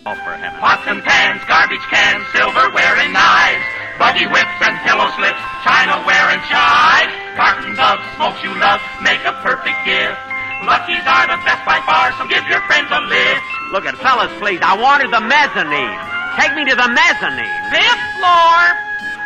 Pots 0.05 0.83
and 0.87 1.03
pans, 1.03 1.41
garbage 1.47 1.85
cans, 1.91 2.27
silverware 2.35 2.97
and 2.99 3.13
knives, 3.13 3.65
buggy 3.99 4.27
whips 4.27 4.59
and 4.61 4.75
pillow 4.83 5.07
slips, 5.15 5.39
china 5.63 5.93
chinaware 5.95 6.35
and 6.35 6.43
chives, 6.51 7.15
cartons 7.39 7.79
of 7.79 8.03
smokes 8.19 8.43
you 8.43 8.51
love 8.59 8.81
make 9.01 9.23
a 9.25 9.33
perfect 9.47 9.79
gift. 9.87 10.19
Lucky's 10.65 11.03
are 11.07 11.27
the 11.27 11.41
best 11.43 11.63
by 11.67 11.83
far, 11.83 12.15
so 12.19 12.27
give 12.31 12.47
your 12.47 12.63
friends 12.71 12.89
a 12.91 13.01
lift. 13.07 13.43
Look 13.75 13.87
at 13.87 13.97
fellas, 13.99 14.31
please. 14.39 14.61
I 14.63 14.79
wanted 14.79 15.11
the 15.11 15.21
mezzanine. 15.21 15.99
Take 16.39 16.55
me 16.55 16.65
to 16.71 16.77
the 16.77 16.91
mezzanine. 16.93 17.61
Fifth 17.75 18.05
floor. 18.21 18.57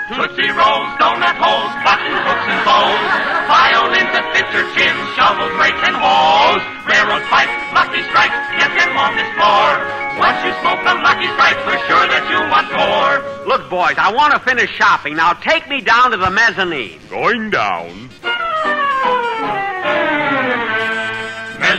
Tootsie 0.07 0.55
Rolls, 0.55 0.91
donut 1.03 1.35
holes, 1.35 1.75
button 1.83 2.15
hooks 2.15 2.47
and 2.47 2.63
bows, 2.63 3.03
violins 3.51 4.07
that 4.15 4.23
fit 4.31 4.47
your 4.55 4.63
chin, 4.79 4.95
shovels, 5.19 5.51
rakes 5.59 5.83
and 5.83 5.99
hoes, 5.99 6.63
railroad 6.87 7.27
pipes, 7.27 7.51
lucky 7.75 8.07
strikes, 8.07 8.39
get 8.55 8.71
them 8.71 8.95
on 8.95 9.19
this 9.19 9.27
floor. 9.35 9.67
Once 10.23 10.39
you 10.47 10.55
smoke 10.63 10.79
the 10.87 10.95
lucky 11.03 11.27
strike, 11.35 11.59
we're 11.67 11.83
sure 11.91 12.07
that 12.07 12.23
you 12.31 12.39
want 12.47 12.71
more. 12.71 13.19
Look, 13.51 13.69
boys, 13.69 13.99
I 13.99 14.15
want 14.15 14.33
to 14.33 14.41
finish 14.47 14.71
shopping. 14.71 15.17
Now 15.17 15.35
take 15.35 15.69
me 15.69 15.81
down 15.83 16.13
to 16.13 16.17
the 16.17 16.31
mezzanine. 16.31 17.03
Going 17.11 17.51
down. 17.51 18.09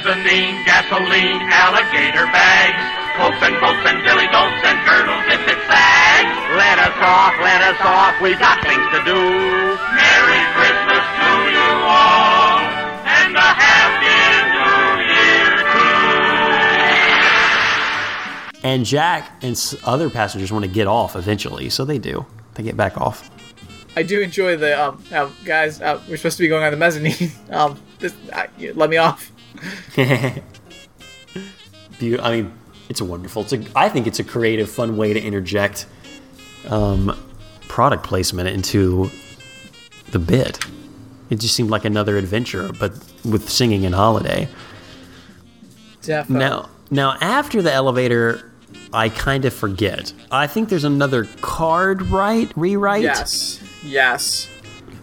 Mezzanine, 0.08 0.64
gasoline, 0.64 1.42
alligator 1.52 2.24
bags, 2.32 2.80
coats 3.20 3.44
and 3.44 3.60
boats 3.60 3.84
and 3.84 4.00
billy 4.08 4.24
goats 4.32 4.64
and 4.64 4.80
girdles 4.88 5.20
if 5.28 5.44
it 5.52 5.60
sags. 5.68 6.32
Let 6.56 6.80
us 6.80 6.96
off, 7.04 7.36
let 7.44 7.62
us 7.62 7.76
off. 7.84 8.16
We 8.22 8.32
got 8.40 8.64
things 8.64 8.88
to 8.96 9.04
do. 9.04 9.20
Merry 9.20 10.40
Christmas 10.56 11.04
to 11.04 11.32
you 11.52 11.68
all, 11.84 12.60
and 13.04 13.36
a 13.36 13.52
Happy 13.52 14.16
New 14.56 15.12
Year 15.12 15.52
too. 18.64 18.68
And 18.68 18.86
Jack 18.86 19.30
and 19.42 19.52
s- 19.58 19.76
other 19.84 20.10
passengers 20.10 20.54
want 20.54 20.64
to 20.64 20.72
get 20.72 20.88
off 20.88 21.18
eventually, 21.18 21.70
so 21.70 21.84
they 21.84 22.00
do. 22.00 22.26
They 22.54 22.64
get 22.64 22.78
back 22.78 22.96
off. 22.98 23.30
I 23.98 24.04
do 24.04 24.22
enjoy 24.22 24.56
the 24.56 24.82
um, 24.82 25.04
um 25.12 25.36
guys. 25.44 25.82
Uh, 25.82 26.00
we're 26.08 26.16
supposed 26.16 26.38
to 26.38 26.44
be 26.44 26.48
going 26.48 26.64
on 26.64 26.72
the 26.72 26.78
mezzanine. 26.78 27.30
Um, 27.50 27.78
this, 28.00 28.14
uh, 28.32 28.46
let 28.76 28.90
me 28.90 28.96
off. 28.98 29.34
Beau- 32.00 32.18
I 32.22 32.42
mean, 32.42 32.54
it's 32.90 33.02
a 33.02 33.06
wonderful. 33.06 33.42
It's 33.44 33.54
a, 33.54 33.64
I 33.76 33.90
think 33.90 34.08
it's 34.08 34.20
a 34.20 34.24
creative, 34.24 34.70
fun 34.70 34.98
way 34.98 35.14
to 35.14 35.22
interject 35.22 35.86
um, 36.70 37.18
product 37.68 38.04
placement 38.04 38.50
into 38.50 39.10
the 40.12 40.20
bit. 40.20 40.60
It 41.30 41.40
just 41.40 41.56
seemed 41.56 41.70
like 41.70 41.86
another 41.86 42.18
adventure, 42.18 42.72
but 42.80 42.94
with 43.26 43.50
singing 43.50 43.86
and 43.86 43.94
holiday. 43.94 44.48
Definitely. 46.02 46.46
Now, 46.46 46.70
now 46.90 47.18
after 47.20 47.62
the 47.62 47.72
elevator, 47.74 48.50
I 48.94 49.10
kind 49.10 49.44
of 49.44 49.54
forget. 49.54 50.14
I 50.32 50.48
think 50.48 50.70
there's 50.70 50.86
another 50.86 51.26
card 51.42 52.04
right 52.04 52.50
rewrite. 52.56 53.02
Yes. 53.04 53.62
Yes. 53.84 54.50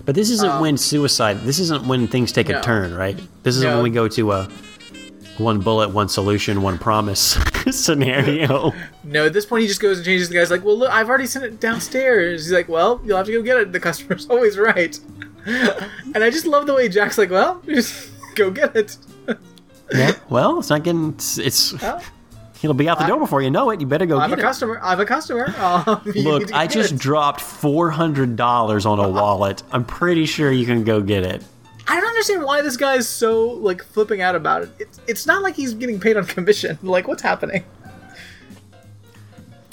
But 0.05 0.15
this 0.15 0.31
isn't 0.31 0.61
when 0.61 0.75
um, 0.75 0.77
suicide. 0.77 1.41
This 1.41 1.59
isn't 1.59 1.87
when 1.87 2.07
things 2.09 2.31
take 2.33 2.49
no. 2.49 2.59
a 2.59 2.63
turn, 2.63 2.95
right? 2.95 3.19
This 3.43 3.57
isn't 3.57 3.69
No. 3.69 3.77
when 3.77 3.85
we 3.85 3.91
go 3.91 4.07
to 4.09 4.33
a 4.33 4.49
one 5.39 5.61
bullet, 5.61 5.91
one 5.91 6.09
solution, 6.09 6.63
one 6.63 6.79
promise 6.79 7.39
scenario. 7.71 8.73
No, 9.03 9.27
at 9.27 9.33
this 9.33 9.47
point 9.47 9.63
he 9.63 9.69
just 9.69 9.81
goes 9.81 9.99
and 9.99 10.05
changes 10.05 10.29
the 10.29 10.35
guy's 10.35 10.51
like, 10.51 10.65
well, 10.65 10.79
look, 10.79 10.91
I've 10.91 11.09
already 11.09 11.27
sent 11.27 11.45
it 11.45 11.59
downstairs. 11.61 12.45
He's 12.45 12.53
like, 12.53 12.69
well, 12.69 13.01
you'll 13.05 13.17
have 13.17 13.27
to 13.27 13.33
go 13.33 13.43
get 13.43 13.57
it. 13.57 13.73
The 13.73 13.81
customer's 13.81 14.27
always 14.31 14.59
right. 14.59 14.99
and 15.47 16.23
I 16.23 16.31
just 16.31 16.47
love 16.47 16.67
the 16.67 16.75
way 16.75 16.89
Jack's 16.89 17.19
like, 17.19 17.31
well, 17.31 17.63
just 17.67 18.11
go 18.35 18.51
get 18.51 18.77
it. 18.77 18.97
yeah. 19.93 20.13
Well, 20.29 20.59
it's 20.59 20.71
not 20.71 20.83
getting. 20.85 21.15
It's. 21.15 21.39
it's 21.39 21.83
Well, 21.83 22.03
it'll 22.65 22.75
be 22.75 22.89
out 22.89 22.99
the 22.99 23.07
door 23.07 23.19
before 23.19 23.43
you 23.43 23.51
know 23.51 23.71
it. 23.71 23.81
You 23.81 23.87
better 23.87 24.07
go 24.07 24.19
I'm 24.19 24.33
a 24.33 24.37
it. 24.37 24.41
customer. 24.41 24.81
I'm 24.83 24.99
a 25.01 25.07
customer. 25.07 25.47
Um, 25.87 26.03
Look, 26.17 26.53
I 26.53 26.67
just 26.67 26.93
it. 26.93 26.99
dropped 26.99 27.41
four 27.41 27.91
hundred 27.91 28.37
dollars 28.37 28.87
on 28.87 28.99
a 28.99 29.09
wallet. 29.21 29.63
I'm 29.73 29.85
pretty 29.85 30.27
sure 30.27 30.51
you 30.51 30.67
can 30.67 30.85
go 30.85 31.01
get 31.01 31.23
it. 31.25 31.43
I 31.87 32.01
don't 32.01 32.09
understand 32.09 32.43
why 32.45 32.63
this 32.63 32.77
guy 32.79 32.95
is 32.97 33.09
so 33.09 33.49
like 33.49 33.83
flipping 33.83 34.21
out 34.23 34.35
about 34.35 34.63
it. 34.63 34.71
It's 34.79 35.01
it's 35.07 35.27
not 35.27 35.43
like 35.43 35.55
he's 35.55 35.75
getting 35.75 36.01
paid 36.01 36.17
on 36.17 36.25
commission. 36.27 36.79
Like, 36.83 37.07
what's 37.07 37.23
happening? 37.23 37.65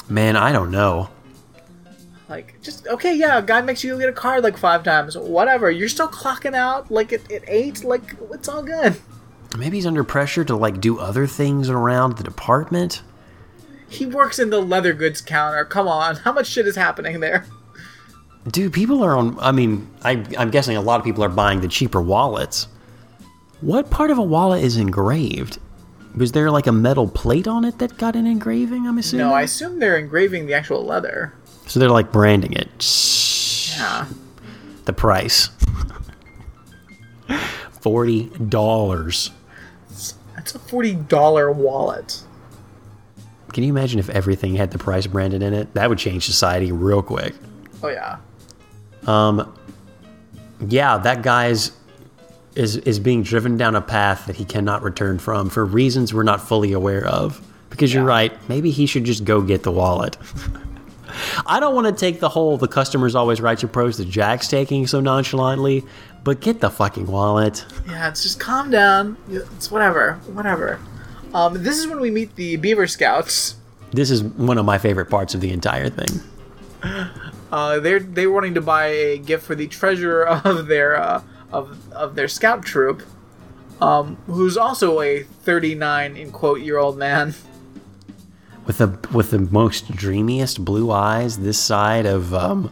Man, 0.09 0.35
I 0.35 0.51
don't 0.51 0.71
know. 0.71 1.09
Like, 2.27 2.61
just 2.61 2.87
okay, 2.87 3.13
yeah, 3.15 3.37
a 3.37 3.41
guy 3.41 3.61
makes 3.61 3.83
you 3.83 3.93
go 3.93 3.99
get 3.99 4.09
a 4.09 4.13
card 4.13 4.43
like 4.43 4.57
five 4.57 4.83
times. 4.83 5.17
Whatever. 5.17 5.69
You're 5.71 5.89
still 5.89 6.07
clocking 6.09 6.53
out 6.55 6.89
like 6.91 7.13
at, 7.13 7.29
at 7.31 7.43
eight. 7.47 7.83
Like, 7.83 8.15
it's 8.31 8.47
all 8.49 8.63
good. 8.63 8.95
Maybe 9.57 9.77
he's 9.77 9.85
under 9.85 10.03
pressure 10.03 10.43
to 10.45 10.55
like 10.55 10.79
do 10.79 10.99
other 10.99 11.27
things 11.27 11.69
around 11.69 12.17
the 12.17 12.23
department. 12.23 13.01
He 13.89 14.05
works 14.05 14.39
in 14.39 14.49
the 14.49 14.61
leather 14.61 14.93
goods 14.93 15.19
counter. 15.19 15.65
Come 15.65 15.87
on, 15.87 16.15
how 16.17 16.31
much 16.31 16.47
shit 16.47 16.65
is 16.65 16.77
happening 16.77 17.19
there? 17.19 17.45
Dude, 18.47 18.73
people 18.73 19.03
are 19.03 19.15
on. 19.15 19.37
I 19.39 19.51
mean, 19.51 19.89
I, 20.03 20.23
I'm 20.37 20.49
guessing 20.49 20.77
a 20.77 20.81
lot 20.81 20.99
of 20.99 21.05
people 21.05 21.23
are 21.23 21.29
buying 21.29 21.61
the 21.61 21.67
cheaper 21.67 22.01
wallets. 22.01 22.67
What 23.59 23.91
part 23.91 24.09
of 24.09 24.17
a 24.17 24.23
wallet 24.23 24.63
is 24.63 24.77
engraved? 24.77 25.59
Was 26.15 26.31
there 26.31 26.49
like 26.49 26.67
a 26.67 26.71
metal 26.71 27.07
plate 27.07 27.47
on 27.47 27.63
it 27.63 27.77
that 27.79 27.97
got 27.97 28.15
an 28.15 28.25
engraving? 28.25 28.87
I'm 28.87 28.97
assuming. 28.97 29.27
No, 29.27 29.33
I 29.33 29.43
assume 29.43 29.79
they're 29.79 29.97
engraving 29.97 30.47
the 30.47 30.53
actual 30.53 30.83
leather. 30.83 31.33
So 31.67 31.79
they're 31.79 31.89
like 31.89 32.11
branding 32.11 32.53
it. 32.53 32.69
Yeah. 33.77 34.07
The 34.85 34.93
price. 34.93 35.49
Forty 37.81 38.29
dollars. 38.29 39.31
That's 40.41 40.55
a 40.55 40.59
forty 40.59 40.95
dollar 40.95 41.51
wallet. 41.51 42.23
Can 43.53 43.63
you 43.63 43.69
imagine 43.69 43.99
if 43.99 44.09
everything 44.09 44.55
had 44.55 44.71
the 44.71 44.79
price 44.79 45.05
branded 45.05 45.43
in 45.43 45.53
it? 45.53 45.71
That 45.75 45.87
would 45.87 45.99
change 45.99 46.25
society 46.25 46.71
real 46.71 47.03
quick. 47.03 47.35
Oh 47.83 47.89
yeah. 47.89 48.17
Um, 49.05 49.55
yeah, 50.67 50.97
that 50.97 51.21
guy's 51.21 51.73
is 52.55 52.77
is 52.77 52.99
being 52.99 53.21
driven 53.21 53.55
down 53.55 53.75
a 53.75 53.81
path 53.81 54.25
that 54.25 54.35
he 54.35 54.43
cannot 54.43 54.81
return 54.81 55.19
from 55.19 55.51
for 55.51 55.63
reasons 55.63 56.11
we're 56.11 56.23
not 56.23 56.41
fully 56.41 56.73
aware 56.73 57.05
of. 57.05 57.39
Because 57.69 57.93
you're 57.93 58.03
right, 58.03 58.33
maybe 58.49 58.71
he 58.71 58.87
should 58.87 59.03
just 59.03 59.23
go 59.23 59.41
get 59.41 59.61
the 59.61 59.71
wallet. 59.71 60.17
I 61.45 61.59
don't 61.59 61.75
want 61.75 61.85
to 61.85 61.93
take 61.93 62.19
the 62.19 62.29
whole 62.29 62.57
the 62.57 62.67
customer's 62.67 63.13
always 63.13 63.39
right 63.41 63.61
approach 63.61 63.97
that 63.97 64.09
Jack's 64.09 64.47
taking 64.47 64.87
so 64.87 65.01
nonchalantly, 65.01 65.83
but 66.23 66.39
get 66.41 66.59
the 66.61 66.69
fucking 66.69 67.07
wallet. 67.07 67.65
Yeah, 67.87 68.07
it's 68.09 68.23
just 68.23 68.39
calm 68.39 68.69
down. 68.71 69.17
It's 69.29 69.71
whatever, 69.71 70.13
whatever. 70.33 70.79
Um, 71.33 71.63
this 71.63 71.77
is 71.77 71.87
when 71.87 71.99
we 71.99 72.11
meet 72.11 72.35
the 72.35 72.57
Beaver 72.57 72.87
Scouts. 72.87 73.55
This 73.91 74.09
is 74.11 74.23
one 74.23 74.57
of 74.57 74.65
my 74.65 74.77
favorite 74.77 75.09
parts 75.09 75.33
of 75.33 75.41
the 75.41 75.51
entire 75.51 75.89
thing. 75.89 76.21
Uh, 77.51 77.81
they're 77.81 77.99
they 77.99 78.25
were 78.27 78.33
wanting 78.35 78.53
to 78.53 78.61
buy 78.61 78.85
a 78.85 79.17
gift 79.17 79.43
for 79.45 79.55
the 79.55 79.67
treasurer 79.67 80.25
of 80.45 80.67
their 80.67 80.95
uh, 80.95 81.21
of 81.51 81.77
of 81.91 82.15
their 82.15 82.29
scout 82.29 82.63
troop, 82.63 83.03
um, 83.81 84.15
who's 84.27 84.55
also 84.55 85.01
a 85.01 85.23
39 85.23 86.15
in 86.15 86.31
quote 86.31 86.61
year 86.61 86.77
old 86.77 86.97
man. 86.97 87.35
with 88.65 88.77
the 88.77 88.97
with 89.11 89.31
the 89.31 89.39
most 89.39 89.91
dreamiest 89.91 90.63
blue 90.63 90.91
eyes 90.91 91.39
this 91.39 91.59
side 91.59 92.05
of 92.05 92.33
um, 92.33 92.71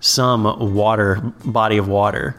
some 0.00 0.74
water 0.74 1.32
body 1.46 1.78
of 1.78 1.88
water, 1.88 2.38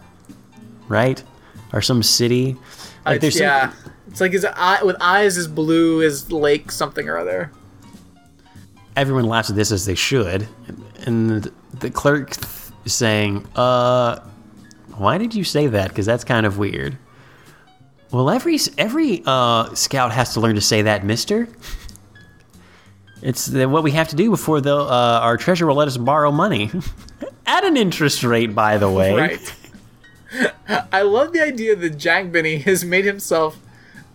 right? 0.90 1.24
Or 1.72 1.82
some 1.82 2.04
city. 2.04 2.58
Like 3.06 3.18
It's- 3.18 3.22
there's 3.22 3.34
some- 3.36 3.44
yeah, 3.44 3.72
it's 4.10 4.20
like 4.20 4.34
his 4.34 4.44
eye 4.46 4.84
with 4.84 4.98
eyes 5.00 5.38
as 5.38 5.48
blue 5.48 6.02
as 6.02 6.30
lake 6.32 6.72
something 6.72 7.08
or 7.08 7.18
other. 7.18 7.52
everyone 8.98 9.24
laughs 9.26 9.50
at 9.50 9.56
this 9.56 9.72
as 9.72 9.86
they 9.86 9.96
should, 9.96 10.46
and 11.06 11.50
the 11.80 11.90
clerk 11.90 12.36
is 12.84 12.94
saying, 12.94 13.48
"Uh, 13.56 14.20
why 14.98 15.18
did 15.18 15.34
you 15.34 15.44
say 15.46 15.68
that? 15.68 15.88
Because 15.90 16.06
that's 16.06 16.26
kind 16.26 16.46
of 16.46 16.58
weird." 16.58 16.98
Well, 18.12 18.30
every 18.30 18.60
every 18.78 19.22
uh, 19.26 19.74
scout 19.76 20.12
has 20.12 20.34
to 20.34 20.40
learn 20.42 20.56
to 20.56 20.62
say 20.62 20.82
that, 20.82 21.06
Mister. 21.06 21.48
It's 23.22 23.46
the, 23.46 23.68
what 23.68 23.84
we 23.84 23.92
have 23.92 24.08
to 24.10 24.16
do 24.16 24.30
before 24.32 24.62
the 24.62 24.76
uh, 24.76 25.20
our 25.22 25.38
treasurer 25.38 25.68
will 25.68 25.76
let 25.76 25.88
us 25.88 25.98
borrow 25.98 26.32
money 26.32 26.72
at 27.46 27.64
an 27.64 27.78
interest 27.78 28.24
rate, 28.24 28.56
by 28.56 28.78
the 28.78 28.90
way. 28.90 29.14
Right. 29.14 29.54
I 30.92 31.02
love 31.02 31.34
the 31.34 31.42
idea 31.42 31.76
that 31.76 31.98
Jack 31.98 32.32
Benny 32.32 32.58
has 32.60 32.86
made 32.86 33.06
himself 33.06 33.60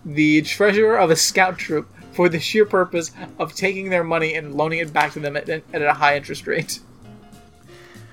the 0.04 0.42
treasurer 0.42 0.96
of 0.96 1.10
a 1.10 1.16
scout 1.16 1.58
troop 1.58 1.88
for 2.12 2.28
the 2.28 2.38
sheer 2.38 2.64
purpose 2.64 3.10
of 3.38 3.54
taking 3.54 3.90
their 3.90 4.04
money 4.04 4.34
and 4.34 4.54
loaning 4.54 4.78
it 4.78 4.92
back 4.92 5.12
to 5.12 5.20
them 5.20 5.36
at, 5.36 5.48
at 5.48 5.82
a 5.82 5.92
high 5.92 6.16
interest 6.16 6.46
rate. 6.46 6.80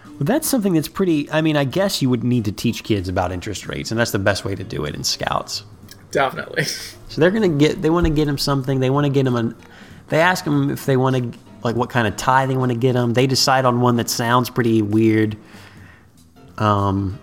Well, 0.05 0.25
that's 0.25 0.47
something 0.47 0.73
that's 0.73 0.87
pretty. 0.87 1.29
I 1.31 1.41
mean, 1.41 1.57
I 1.57 1.63
guess 1.63 2.01
you 2.01 2.09
would 2.09 2.23
need 2.23 2.45
to 2.45 2.51
teach 2.51 2.83
kids 2.83 3.09
about 3.09 3.31
interest 3.31 3.67
rates, 3.67 3.91
and 3.91 3.99
that's 3.99 4.11
the 4.11 4.19
best 4.19 4.45
way 4.45 4.55
to 4.55 4.63
do 4.63 4.85
it 4.85 4.95
in 4.95 5.03
scouts. 5.03 5.63
Definitely. 6.11 6.65
So 6.65 7.19
they're 7.19 7.31
gonna 7.31 7.49
get. 7.49 7.81
They 7.81 7.89
want 7.89 8.05
to 8.05 8.13
get 8.13 8.27
him 8.27 8.37
something. 8.37 8.79
They 8.79 8.89
want 8.89 9.05
to 9.05 9.11
get 9.11 9.25
him 9.25 9.35
a. 9.35 9.55
They 10.09 10.19
ask 10.19 10.45
him 10.45 10.69
if 10.69 10.85
they 10.85 10.97
want 10.97 11.15
to 11.15 11.39
like 11.63 11.75
what 11.75 11.89
kind 11.89 12.07
of 12.07 12.15
tie 12.17 12.45
they 12.45 12.55
want 12.55 12.71
to 12.71 12.77
get 12.77 12.95
him. 12.95 13.13
They 13.13 13.27
decide 13.27 13.65
on 13.65 13.81
one 13.81 13.95
that 13.95 14.09
sounds 14.09 14.49
pretty 14.49 14.81
weird. 14.81 15.37
Um, 16.57 17.19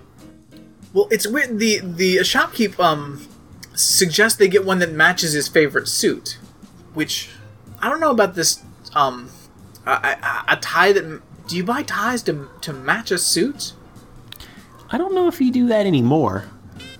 Well, 0.99 1.07
it's 1.12 1.29
weird. 1.29 1.61
The 1.61 1.79
the 1.79 2.16
shopkeep 2.16 2.81
um 2.81 3.25
suggests 3.77 4.37
they 4.37 4.49
get 4.49 4.65
one 4.65 4.81
that 4.81 4.91
matches 4.91 5.33
his 5.33 5.47
favorite 5.47 5.87
suit, 5.87 6.39
which 6.93 7.31
I 7.81 7.89
don't 7.89 8.01
know 8.01 8.11
about 8.11 8.35
this 8.35 8.65
um 8.97 9.31
a, 9.87 9.93
a, 9.93 10.45
a 10.49 10.57
tie 10.57 10.91
that 10.91 11.23
do 11.47 11.57
you 11.57 11.62
buy 11.62 11.85
ties 11.85 12.25
to 12.25 12.49
to 12.62 12.73
match 12.73 13.12
a 13.12 13.19
suit? 13.19 13.75
I 14.91 14.99
don't 14.99 15.15
know 15.15 15.29
if 15.29 15.41
you 15.41 15.53
do 15.53 15.69
that 15.69 15.87
anymore. 15.87 16.47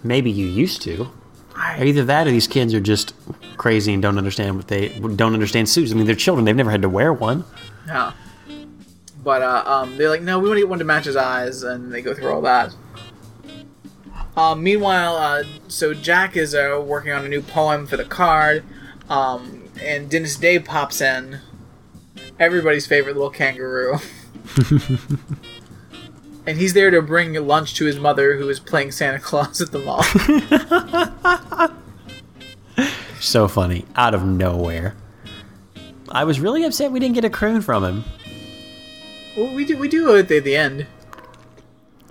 Maybe 0.05 0.31
you 0.31 0.47
used 0.47 0.81
to. 0.83 1.11
I, 1.57 1.83
Either 1.83 2.05
that, 2.05 2.29
or 2.29 2.31
these 2.31 2.47
kids 2.47 2.73
are 2.75 2.81
just 2.81 3.15
crazy 3.57 3.93
and 3.93 4.01
don't 4.01 4.17
understand 4.17 4.55
what 4.55 4.69
they 4.69 4.91
don't 4.91 5.35
understand 5.35 5.69
suits. 5.69 5.91
I 5.91 5.97
mean, 5.97 6.07
they're 6.07 6.15
children; 6.15 6.45
they've 6.45 6.55
never 6.55 6.71
had 6.71 6.83
to 6.83 6.89
wear 6.89 7.13
one. 7.13 7.45
Yeah. 7.85 8.13
But 9.25 9.43
uh, 9.43 9.65
um, 9.67 9.97
they're 9.97 10.09
like, 10.09 10.23
no, 10.23 10.39
we 10.39 10.49
want 10.49 10.59
to 10.59 10.61
get 10.61 10.69
one 10.69 10.79
to 10.79 10.85
match 10.85 11.07
his 11.07 11.17
eyes, 11.17 11.65
and 11.65 11.93
they 11.93 12.01
go 12.01 12.15
through 12.15 12.33
all 12.33 12.43
that. 12.43 12.73
Um, 14.39 14.63
meanwhile, 14.63 15.17
uh, 15.17 15.43
so 15.67 15.93
Jack 15.93 16.37
is 16.37 16.55
uh, 16.55 16.81
working 16.85 17.11
on 17.11 17.25
a 17.25 17.29
new 17.29 17.43
poem 17.43 17.89
for 17.89 17.97
the 17.97 18.05
card, 18.05 18.63
um, 19.09 19.65
and 19.83 20.09
Dennis 20.09 20.37
Day 20.37 20.61
pops 20.61 21.01
in, 21.01 21.41
everybody's 22.39 22.87
favorite 22.87 23.17
little 23.17 23.31
kangaroo. 23.31 23.99
and 26.47 26.57
he's 26.57 26.73
there 26.73 26.93
to 26.93 27.03
bring 27.03 27.35
lunch 27.35 27.75
to 27.75 27.85
his 27.85 27.99
mother, 27.99 28.37
who 28.37 28.49
is 28.49 28.61
playing 28.61 28.93
Santa 28.93 29.19
Claus 29.19 29.61
at 29.61 29.73
the 29.73 29.81
mall. 29.81 30.05
So 33.21 33.49
funny, 33.49 33.85
out 33.97 34.15
of 34.15 34.25
nowhere. 34.25 34.95
I 36.09 36.23
was 36.23 36.39
really 36.39 36.65
upset 36.65 36.93
we 36.93 37.01
didn't 37.01 37.17
get 37.17 37.25
a 37.25 37.31
croon 37.31 37.61
from 37.61 37.85
him. 37.85 38.05
well, 39.37 39.53
we 39.53 39.65
do 39.65 39.77
we 39.77 39.89
do 39.89 40.15
it 40.15 40.31
at 40.31 40.45
the 40.45 40.57
end. 40.57 40.87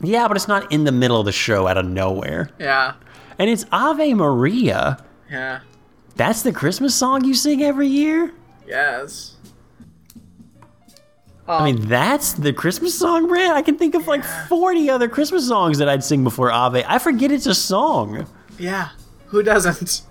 Yeah, 0.02 0.28
but 0.28 0.38
it's 0.38 0.48
not 0.48 0.72
in 0.72 0.84
the 0.84 0.92
middle 0.92 1.20
of 1.20 1.26
the 1.26 1.32
show 1.32 1.68
out 1.68 1.78
of 1.78 1.86
nowhere. 1.86 2.50
Yeah, 2.60 2.94
And 3.40 3.50
it's 3.50 3.66
Ave 3.72 4.14
Maria. 4.14 5.04
yeah, 5.30 5.62
That's 6.16 6.42
the 6.44 6.52
Christmas 6.52 6.94
song 6.96 7.24
you 7.26 7.34
sing 7.34 7.64
every 7.64 7.88
year? 7.88 8.34
yes. 8.68 9.34
I 11.50 11.64
mean, 11.64 11.88
that's 11.88 12.34
the 12.34 12.52
Christmas 12.52 12.94
song, 13.00 13.30
Brad. 13.30 13.52
I 13.56 13.62
can 13.62 13.78
think 13.78 13.96
of 13.96 14.06
like 14.06 14.22
40 14.50 14.90
other 14.90 15.08
Christmas 15.08 15.48
songs 15.48 15.78
that 15.78 15.88
I'd 15.88 16.04
sing 16.04 16.22
before 16.26 16.52
Ave. 16.52 16.84
I 16.86 17.00
forget 17.00 17.32
it's 17.32 17.46
a 17.46 17.56
song. 17.56 18.28
Yeah, 18.60 18.90
who 19.28 19.42
doesn't? 19.44 20.02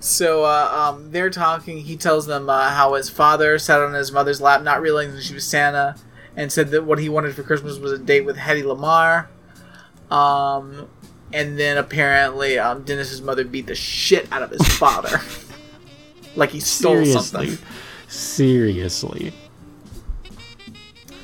So 0.00 0.44
uh, 0.44 0.72
um, 0.94 1.12
they're 1.12 1.30
talking. 1.30 1.78
He 1.78 1.96
tells 1.96 2.26
them 2.26 2.48
uh, 2.50 2.70
how 2.70 2.94
his 2.94 3.08
father 3.10 3.58
sat 3.60 3.80
on 3.80 3.92
his 3.94 4.10
mother's 4.10 4.40
lap, 4.40 4.62
not 4.62 4.80
realizing 4.80 5.20
she 5.20 5.34
was 5.34 5.46
Santa, 5.46 5.94
and 6.40 6.50
said 6.50 6.70
that 6.70 6.84
what 6.84 6.98
he 6.98 7.10
wanted 7.10 7.34
for 7.34 7.42
Christmas 7.42 7.78
was 7.78 7.92
a 7.92 7.98
date 7.98 8.22
with 8.22 8.38
Hedy 8.38 8.62
Lamarr. 8.62 9.26
Um, 10.10 10.88
and 11.34 11.58
then 11.58 11.76
apparently, 11.76 12.58
um, 12.58 12.82
Dennis's 12.82 13.20
mother 13.20 13.44
beat 13.44 13.66
the 13.66 13.74
shit 13.74 14.26
out 14.32 14.42
of 14.42 14.50
his 14.50 14.66
father, 14.78 15.20
like 16.34 16.48
he 16.48 16.58
stole 16.60 16.94
Seriously. 17.04 17.48
something. 17.50 17.66
Seriously. 18.08 19.34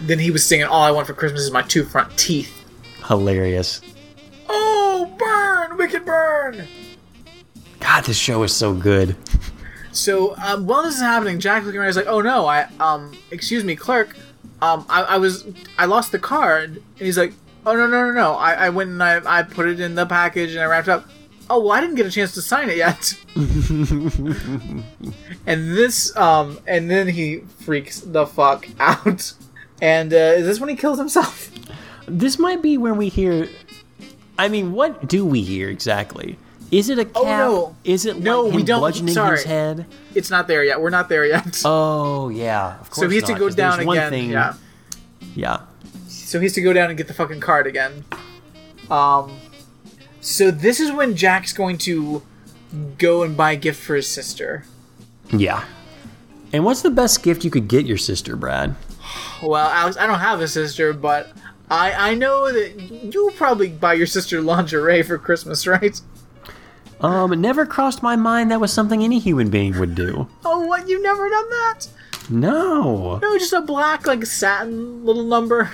Then 0.02 0.18
he 0.18 0.30
was 0.30 0.44
singing, 0.44 0.66
"All 0.66 0.82
I 0.82 0.90
want 0.90 1.06
for 1.06 1.14
Christmas 1.14 1.40
is 1.40 1.50
my 1.50 1.62
two 1.62 1.82
front 1.84 2.14
teeth." 2.18 2.52
Hilarious. 3.06 3.80
Oh, 4.50 5.10
burn, 5.18 5.78
wicked 5.78 6.04
burn! 6.04 6.68
God, 7.80 8.04
this 8.04 8.18
show 8.18 8.42
is 8.42 8.54
so 8.54 8.74
good. 8.74 9.16
So 9.92 10.36
um, 10.36 10.66
while 10.66 10.82
this 10.82 10.96
is 10.96 11.00
happening, 11.00 11.40
Jack 11.40 11.64
looking 11.64 11.80
around 11.80 11.88
is 11.88 11.96
like, 11.96 12.06
"Oh 12.06 12.20
no, 12.20 12.44
I 12.44 12.68
um, 12.78 13.16
excuse 13.30 13.64
me, 13.64 13.74
clerk, 13.74 14.14
um, 14.62 14.86
I, 14.88 15.02
I 15.02 15.16
was 15.18 15.46
I 15.78 15.86
lost 15.86 16.12
the 16.12 16.18
card," 16.18 16.76
and 16.76 17.06
he's 17.06 17.18
like, 17.18 17.32
"Oh 17.64 17.74
no 17.74 17.86
no 17.86 18.06
no 18.06 18.12
no, 18.12 18.32
I, 18.34 18.52
I 18.66 18.68
went 18.70 18.90
and 18.90 19.02
I, 19.02 19.38
I 19.38 19.42
put 19.42 19.66
it 19.68 19.80
in 19.80 19.94
the 19.94 20.06
package 20.06 20.52
and 20.52 20.60
I 20.60 20.66
wrapped 20.66 20.88
it 20.88 20.92
up. 20.92 21.08
Oh 21.48 21.60
well, 21.60 21.72
I 21.72 21.80
didn't 21.80 21.96
get 21.96 22.06
a 22.06 22.10
chance 22.10 22.32
to 22.34 22.42
sign 22.42 22.68
it 22.70 22.76
yet." 22.76 23.14
and 25.46 25.76
this 25.76 26.16
um, 26.16 26.58
and 26.66 26.90
then 26.90 27.08
he 27.08 27.38
freaks 27.60 28.00
the 28.00 28.26
fuck 28.26 28.66
out. 28.78 29.32
And 29.82 30.12
uh, 30.12 30.16
is 30.16 30.46
this 30.46 30.58
when 30.58 30.70
he 30.70 30.76
kills 30.76 30.98
himself? 30.98 31.50
This 32.06 32.38
might 32.38 32.62
be 32.62 32.78
where 32.78 32.94
we 32.94 33.08
hear. 33.08 33.48
I 34.38 34.48
mean, 34.48 34.72
what 34.72 35.08
do 35.08 35.24
we 35.24 35.42
hear 35.42 35.68
exactly? 35.68 36.38
Is 36.70 36.88
it 36.90 36.98
a 36.98 37.04
cap? 37.04 37.14
Oh, 37.16 37.24
no. 37.24 37.76
Is 37.84 38.06
it 38.06 38.18
No, 38.18 38.42
like 38.42 38.54
we 38.54 38.62
don't- 38.64 38.80
bludgeoning 38.80 39.14
sorry. 39.14 39.36
his 39.36 39.44
head? 39.44 39.86
It's 40.14 40.30
not 40.30 40.48
there 40.48 40.64
yet. 40.64 40.80
We're 40.80 40.90
not 40.90 41.08
there 41.08 41.24
yet. 41.24 41.62
Oh 41.64 42.28
yeah, 42.28 42.80
of 42.80 42.90
course. 42.90 43.06
so 43.06 43.08
he 43.08 43.16
has 43.16 43.24
to 43.24 43.32
not, 43.32 43.38
go 43.38 43.46
'cause 43.46 43.54
there's 43.56 43.76
down 43.76 43.88
again. 43.88 44.10
thing- 44.10 44.30
Yeah. 44.30 44.54
Yeah. 45.34 45.58
So 46.08 46.38
he 46.40 46.46
has 46.46 46.54
to 46.54 46.60
go 46.62 46.72
down 46.72 46.88
and 46.88 46.96
get 46.98 47.06
the 47.08 47.14
fucking 47.14 47.40
card 47.40 47.66
again. 47.66 48.04
Um, 48.90 49.32
so 50.20 50.50
this 50.50 50.80
is 50.80 50.90
when 50.90 51.14
Jack's 51.14 51.52
going 51.52 51.78
to 51.78 52.22
go 52.98 53.22
and 53.22 53.36
buy 53.36 53.52
a 53.52 53.56
gift 53.56 53.80
for 53.82 53.94
his 53.94 54.08
sister. 54.08 54.64
Yeah. 55.32 55.64
And 56.52 56.64
what's 56.64 56.82
the 56.82 56.90
best 56.90 57.22
gift 57.22 57.44
you 57.44 57.50
could 57.50 57.68
get 57.68 57.86
your 57.86 57.96
sister, 57.98 58.34
Brad? 58.36 58.74
Well, 59.42 59.68
Alex, 59.68 59.96
I 59.96 60.06
don't 60.06 60.18
have 60.20 60.40
a 60.40 60.48
sister, 60.48 60.92
but 60.92 61.28
I 61.70 61.92
I 62.10 62.14
know 62.14 62.50
that 62.52 62.80
you'll 63.12 63.30
probably 63.32 63.68
buy 63.68 63.94
your 63.94 64.06
sister 64.06 64.40
lingerie 64.40 65.02
for 65.02 65.18
Christmas, 65.18 65.66
right? 65.66 66.00
Um, 67.00 67.32
it 67.32 67.36
never 67.36 67.66
crossed 67.66 68.02
my 68.02 68.16
mind 68.16 68.50
that 68.50 68.60
was 68.60 68.72
something 68.72 69.02
any 69.02 69.18
human 69.18 69.50
being 69.50 69.78
would 69.78 69.94
do. 69.94 70.28
Oh, 70.44 70.60
what? 70.66 70.88
You've 70.88 71.02
never 71.02 71.28
done 71.28 71.48
that? 71.50 71.88
No. 72.30 73.18
No, 73.18 73.38
just 73.38 73.52
a 73.52 73.60
black 73.60 74.06
like 74.06 74.24
satin 74.26 75.04
little 75.04 75.24
number. 75.24 75.70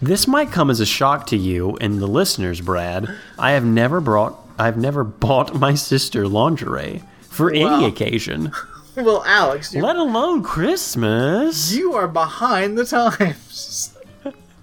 This 0.00 0.26
might 0.26 0.50
come 0.50 0.70
as 0.70 0.80
a 0.80 0.86
shock 0.86 1.26
to 1.28 1.36
you 1.36 1.76
and 1.80 2.00
the 2.00 2.06
listeners, 2.06 2.60
Brad. 2.60 3.08
I 3.38 3.52
have 3.52 3.64
never 3.64 4.00
brought 4.00 4.38
I've 4.58 4.78
never 4.78 5.04
bought 5.04 5.54
my 5.54 5.74
sister 5.74 6.26
lingerie 6.26 7.02
for 7.20 7.50
any 7.50 7.84
occasion. 7.84 8.52
well, 8.96 9.22
Alex, 9.26 9.74
you, 9.74 9.82
Let 9.82 9.96
alone 9.96 10.42
Christmas. 10.42 11.74
you 11.74 11.92
are 11.92 12.08
behind 12.08 12.78
the 12.78 12.86
times. 12.86 13.94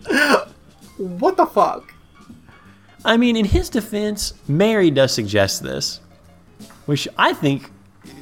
what 0.98 1.38
the 1.38 1.45
fuck? 1.45 1.93
I 3.06 3.18
mean, 3.18 3.36
in 3.36 3.46
his 3.46 3.70
defense, 3.70 4.34
Mary 4.48 4.90
does 4.92 5.12
suggest 5.14 5.62
this, 5.64 6.00
which 6.86 7.08
I 7.18 7.34
think 7.34 7.70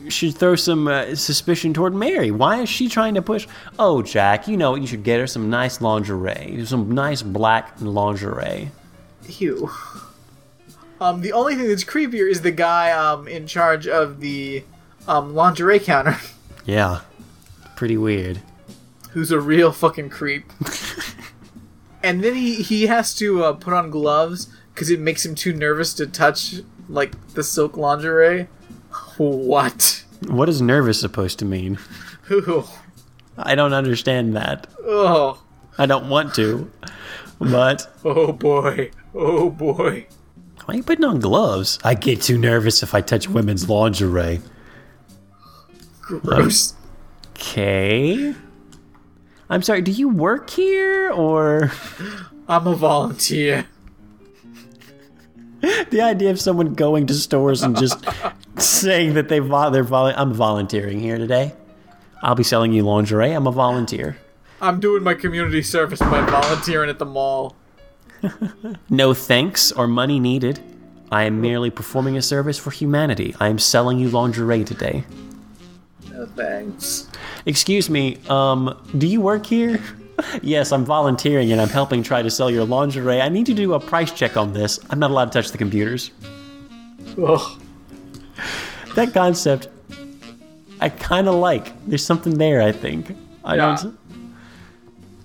should 0.09 0.35
throw 0.35 0.55
some 0.55 0.87
uh, 0.87 1.15
suspicion 1.15 1.73
toward 1.73 1.93
Mary. 1.93 2.31
Why 2.31 2.61
is 2.61 2.69
she 2.69 2.89
trying 2.89 3.13
to 3.15 3.21
push? 3.21 3.47
Oh, 3.77 4.01
Jack, 4.01 4.47
you 4.47 4.57
know 4.57 4.71
what? 4.71 4.81
You 4.81 4.87
should 4.87 5.03
get 5.03 5.19
her 5.19 5.27
some 5.27 5.49
nice 5.49 5.81
lingerie, 5.81 6.63
some 6.65 6.91
nice 6.91 7.21
black 7.21 7.73
lingerie. 7.79 8.71
Ew. 9.27 9.69
Um, 10.99 11.21
the 11.21 11.33
only 11.33 11.55
thing 11.55 11.67
that's 11.67 11.83
creepier 11.83 12.29
is 12.29 12.41
the 12.41 12.51
guy 12.51 12.91
um 12.91 13.27
in 13.27 13.47
charge 13.47 13.87
of 13.87 14.19
the 14.19 14.63
um 15.07 15.33
lingerie 15.35 15.79
counter, 15.79 16.17
Yeah, 16.65 17.01
pretty 17.75 17.97
weird. 17.97 18.39
who's 19.11 19.31
a 19.31 19.39
real 19.39 19.71
fucking 19.71 20.09
creep. 20.09 20.51
and 22.03 22.23
then 22.23 22.35
he 22.35 22.61
he 22.61 22.87
has 22.87 23.13
to 23.15 23.43
uh, 23.43 23.53
put 23.53 23.73
on 23.73 23.89
gloves 23.89 24.47
because 24.73 24.89
it 24.89 24.99
makes 24.99 25.25
him 25.25 25.35
too 25.35 25.53
nervous 25.53 25.93
to 25.95 26.07
touch 26.07 26.55
like 26.89 27.33
the 27.33 27.43
silk 27.43 27.77
lingerie. 27.77 28.47
What? 29.17 30.03
What 30.27 30.49
is 30.49 30.61
nervous 30.61 30.99
supposed 30.99 31.39
to 31.39 31.45
mean? 31.45 31.77
Ooh. 32.31 32.65
I 33.37 33.55
don't 33.55 33.73
understand 33.73 34.35
that. 34.35 34.67
Oh. 34.83 35.41
I 35.77 35.85
don't 35.85 36.09
want 36.09 36.35
to, 36.35 36.69
but 37.39 37.91
Oh 38.03 38.33
boy. 38.33 38.91
Oh 39.15 39.49
boy. 39.49 40.05
why 40.65 40.73
are 40.73 40.77
you 40.77 40.83
putting 40.83 41.05
on 41.05 41.19
gloves? 41.19 41.79
I 41.83 41.93
get 41.93 42.21
too 42.21 42.37
nervous 42.37 42.83
if 42.83 42.93
I 42.93 43.01
touch 43.01 43.27
women's 43.29 43.69
lingerie. 43.69 44.41
Gross. 46.01 46.75
Okay. 47.31 48.35
I'm 49.49 49.61
sorry, 49.63 49.81
do 49.81 49.91
you 49.91 50.07
work 50.07 50.49
here 50.49 51.09
or 51.11 51.71
I'm 52.47 52.67
a 52.67 52.75
volunteer. 52.75 53.65
the 55.89 56.01
idea 56.01 56.31
of 56.31 56.39
someone 56.39 56.73
going 56.73 57.05
to 57.07 57.13
stores 57.13 57.61
and 57.63 57.77
just 57.77 58.03
saying 58.57 59.13
that 59.13 59.29
they 59.29 59.39
vo- 59.39 59.69
they're 59.69 59.83
vol- 59.83 60.13
I'm 60.15 60.33
volunteering 60.33 60.99
here 60.99 61.17
today. 61.17 61.53
I'll 62.23 62.35
be 62.35 62.43
selling 62.43 62.73
you 62.73 62.83
lingerie. 62.83 63.31
I'm 63.31 63.47
a 63.47 63.51
volunteer. 63.51 64.17
I'm 64.61 64.79
doing 64.79 65.03
my 65.03 65.13
community 65.15 65.61
service 65.63 65.99
by 65.99 66.21
volunteering 66.29 66.89
at 66.89 66.99
the 66.99 67.05
mall. 67.05 67.55
No 68.89 69.13
thanks 69.15 69.71
or 69.71 69.87
money 69.87 70.19
needed. 70.19 70.59
I 71.11 71.23
am 71.23 71.41
merely 71.41 71.71
performing 71.71 72.17
a 72.17 72.21
service 72.21 72.57
for 72.59 72.69
humanity. 72.69 73.35
I 73.39 73.47
am 73.47 73.57
selling 73.57 73.97
you 73.99 74.09
lingerie 74.09 74.63
today. 74.63 75.03
No 76.11 76.25
thanks. 76.27 77.09
Excuse 77.45 77.89
me, 77.89 78.19
um, 78.29 78.79
do 78.97 79.07
you 79.07 79.21
work 79.21 79.45
here? 79.47 79.81
Yes, 80.41 80.71
I'm 80.71 80.85
volunteering 80.85 81.51
and 81.51 81.59
I'm 81.61 81.69
helping 81.69 82.03
try 82.03 82.21
to 82.21 82.29
sell 82.29 82.49
your 82.49 82.65
lingerie. 82.65 83.21
I 83.21 83.29
need 83.29 83.45
to 83.47 83.53
do 83.53 83.73
a 83.73 83.79
price 83.79 84.11
check 84.11 84.37
on 84.37 84.53
this. 84.53 84.79
I'm 84.89 84.99
not 84.99 85.11
allowed 85.11 85.31
to 85.31 85.41
touch 85.41 85.51
the 85.51 85.57
computers. 85.57 86.11
Ugh. 87.21 87.61
That 88.95 89.13
concept, 89.13 89.67
I 90.79 90.89
kind 90.89 91.27
of 91.27 91.35
like. 91.35 91.71
There's 91.87 92.05
something 92.05 92.37
there, 92.37 92.61
I 92.61 92.71
think. 92.71 93.15
I 93.43 93.55
Yeah. 93.55 93.77
don't. 93.81 93.97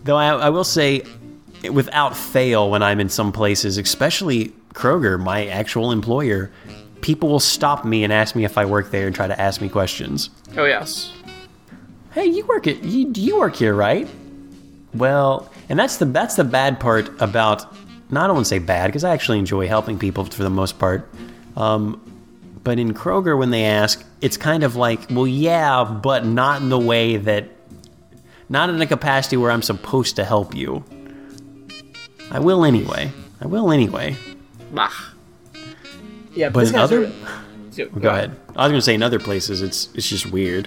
Though 0.05 0.17
I, 0.17 0.29
I 0.35 0.51
will 0.51 0.65
say, 0.65 1.03
without 1.73 2.17
fail, 2.17 2.71
when 2.71 2.83
I'm 2.83 3.01
in 3.01 3.09
some 3.09 3.33
places, 3.33 3.77
especially 3.77 4.53
Kroger, 4.73 5.19
my 5.21 5.47
actual 5.47 5.91
employer, 5.91 6.51
people 7.01 7.29
will 7.29 7.41
stop 7.41 7.85
me 7.85 8.05
and 8.05 8.13
ask 8.13 8.37
me 8.37 8.45
if 8.45 8.57
I 8.57 8.65
work 8.67 8.91
there 8.93 9.07
and 9.07 9.15
try 9.17 9.27
to 9.27 9.41
ask 9.41 9.61
me 9.61 9.69
questions. 9.69 10.31
Oh 10.57 10.65
yes. 10.65 11.13
hey, 12.13 12.27
you 12.27 12.47
work 12.47 12.67
at 12.69 12.85
you, 12.85 13.11
you 13.17 13.39
work 13.39 13.57
here, 13.57 13.75
right? 13.75 14.07
Well, 14.99 15.51
and 15.69 15.79
that's 15.79 15.97
the 15.99 16.05
that's 16.07 16.37
the 16.37 16.45
bad 16.45 16.81
part 16.81 17.11
about. 17.21 17.73
No, 18.11 18.21
I 18.21 18.27
don't 18.27 18.35
want 18.37 18.47
to 18.47 18.49
say 18.51 18.59
bad 18.61 18.87
because 18.87 19.03
I 19.05 19.13
actually 19.13 19.39
enjoy 19.39 19.67
helping 19.67 19.99
people 19.99 20.25
for 20.25 20.43
the 20.45 20.51
most 20.51 20.79
part. 20.79 21.09
Um, 21.57 22.01
but 22.63 22.79
in 22.79 22.95
Kroger, 22.95 23.37
when 23.39 23.51
they 23.51 23.65
ask, 23.65 24.05
it's 24.21 24.37
kind 24.37 24.63
of 24.63 24.77
like, 24.77 25.01
well, 25.11 25.27
yeah, 25.27 25.83
but 25.85 26.25
not 26.25 26.61
in 26.63 26.69
the 26.69 26.79
way 26.79 27.17
that, 27.17 27.49
not 28.49 28.71
in 28.71 28.81
a 28.81 28.87
capacity 28.87 29.37
where 29.37 29.51
I'm 29.51 29.63
supposed 29.63 30.17
to 30.17 30.25
help 30.25 30.55
you. 30.55 30.85
I 32.31 32.39
will 32.41 32.65
anyway. 32.65 33.11
I 33.41 33.47
will 33.47 33.71
anyway. 33.73 34.17
Bah. 34.73 34.91
Yeah, 36.35 36.51
But 36.51 36.61
this 36.61 36.71
in 36.71 36.77
other- 36.77 37.05
a- 37.05 37.13
Go, 37.77 37.87
Go 37.89 38.09
ahead. 38.09 38.35
I 38.57 38.63
was 38.63 38.71
going 38.71 38.79
to 38.79 38.83
say 38.83 38.95
in 38.95 39.03
other 39.03 39.19
places, 39.19 39.61
it's 39.63 39.91
it's 39.95 40.09
just 40.09 40.27
weird. 40.33 40.67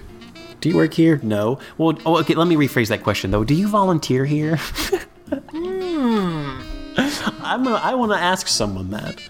Do 0.62 0.70
you 0.70 0.76
work 0.76 0.94
here? 0.94 1.20
No. 1.24 1.60
Well, 1.78 1.98
oh, 2.06 2.18
okay. 2.20 2.36
Let 2.36 2.48
me 2.48 2.56
rephrase 2.56 2.90
that 2.90 3.04
question 3.04 3.32
though. 3.32 3.44
Do 3.44 3.54
you 3.54 3.68
volunteer 3.68 4.26
here? 4.26 4.60
Hmm. 5.52 6.60
I'm 7.44 7.64
gonna, 7.64 7.76
I 7.76 7.94
want 7.94 8.12
to 8.12 8.18
ask 8.18 8.48
someone 8.48 8.90
that. 8.92 9.22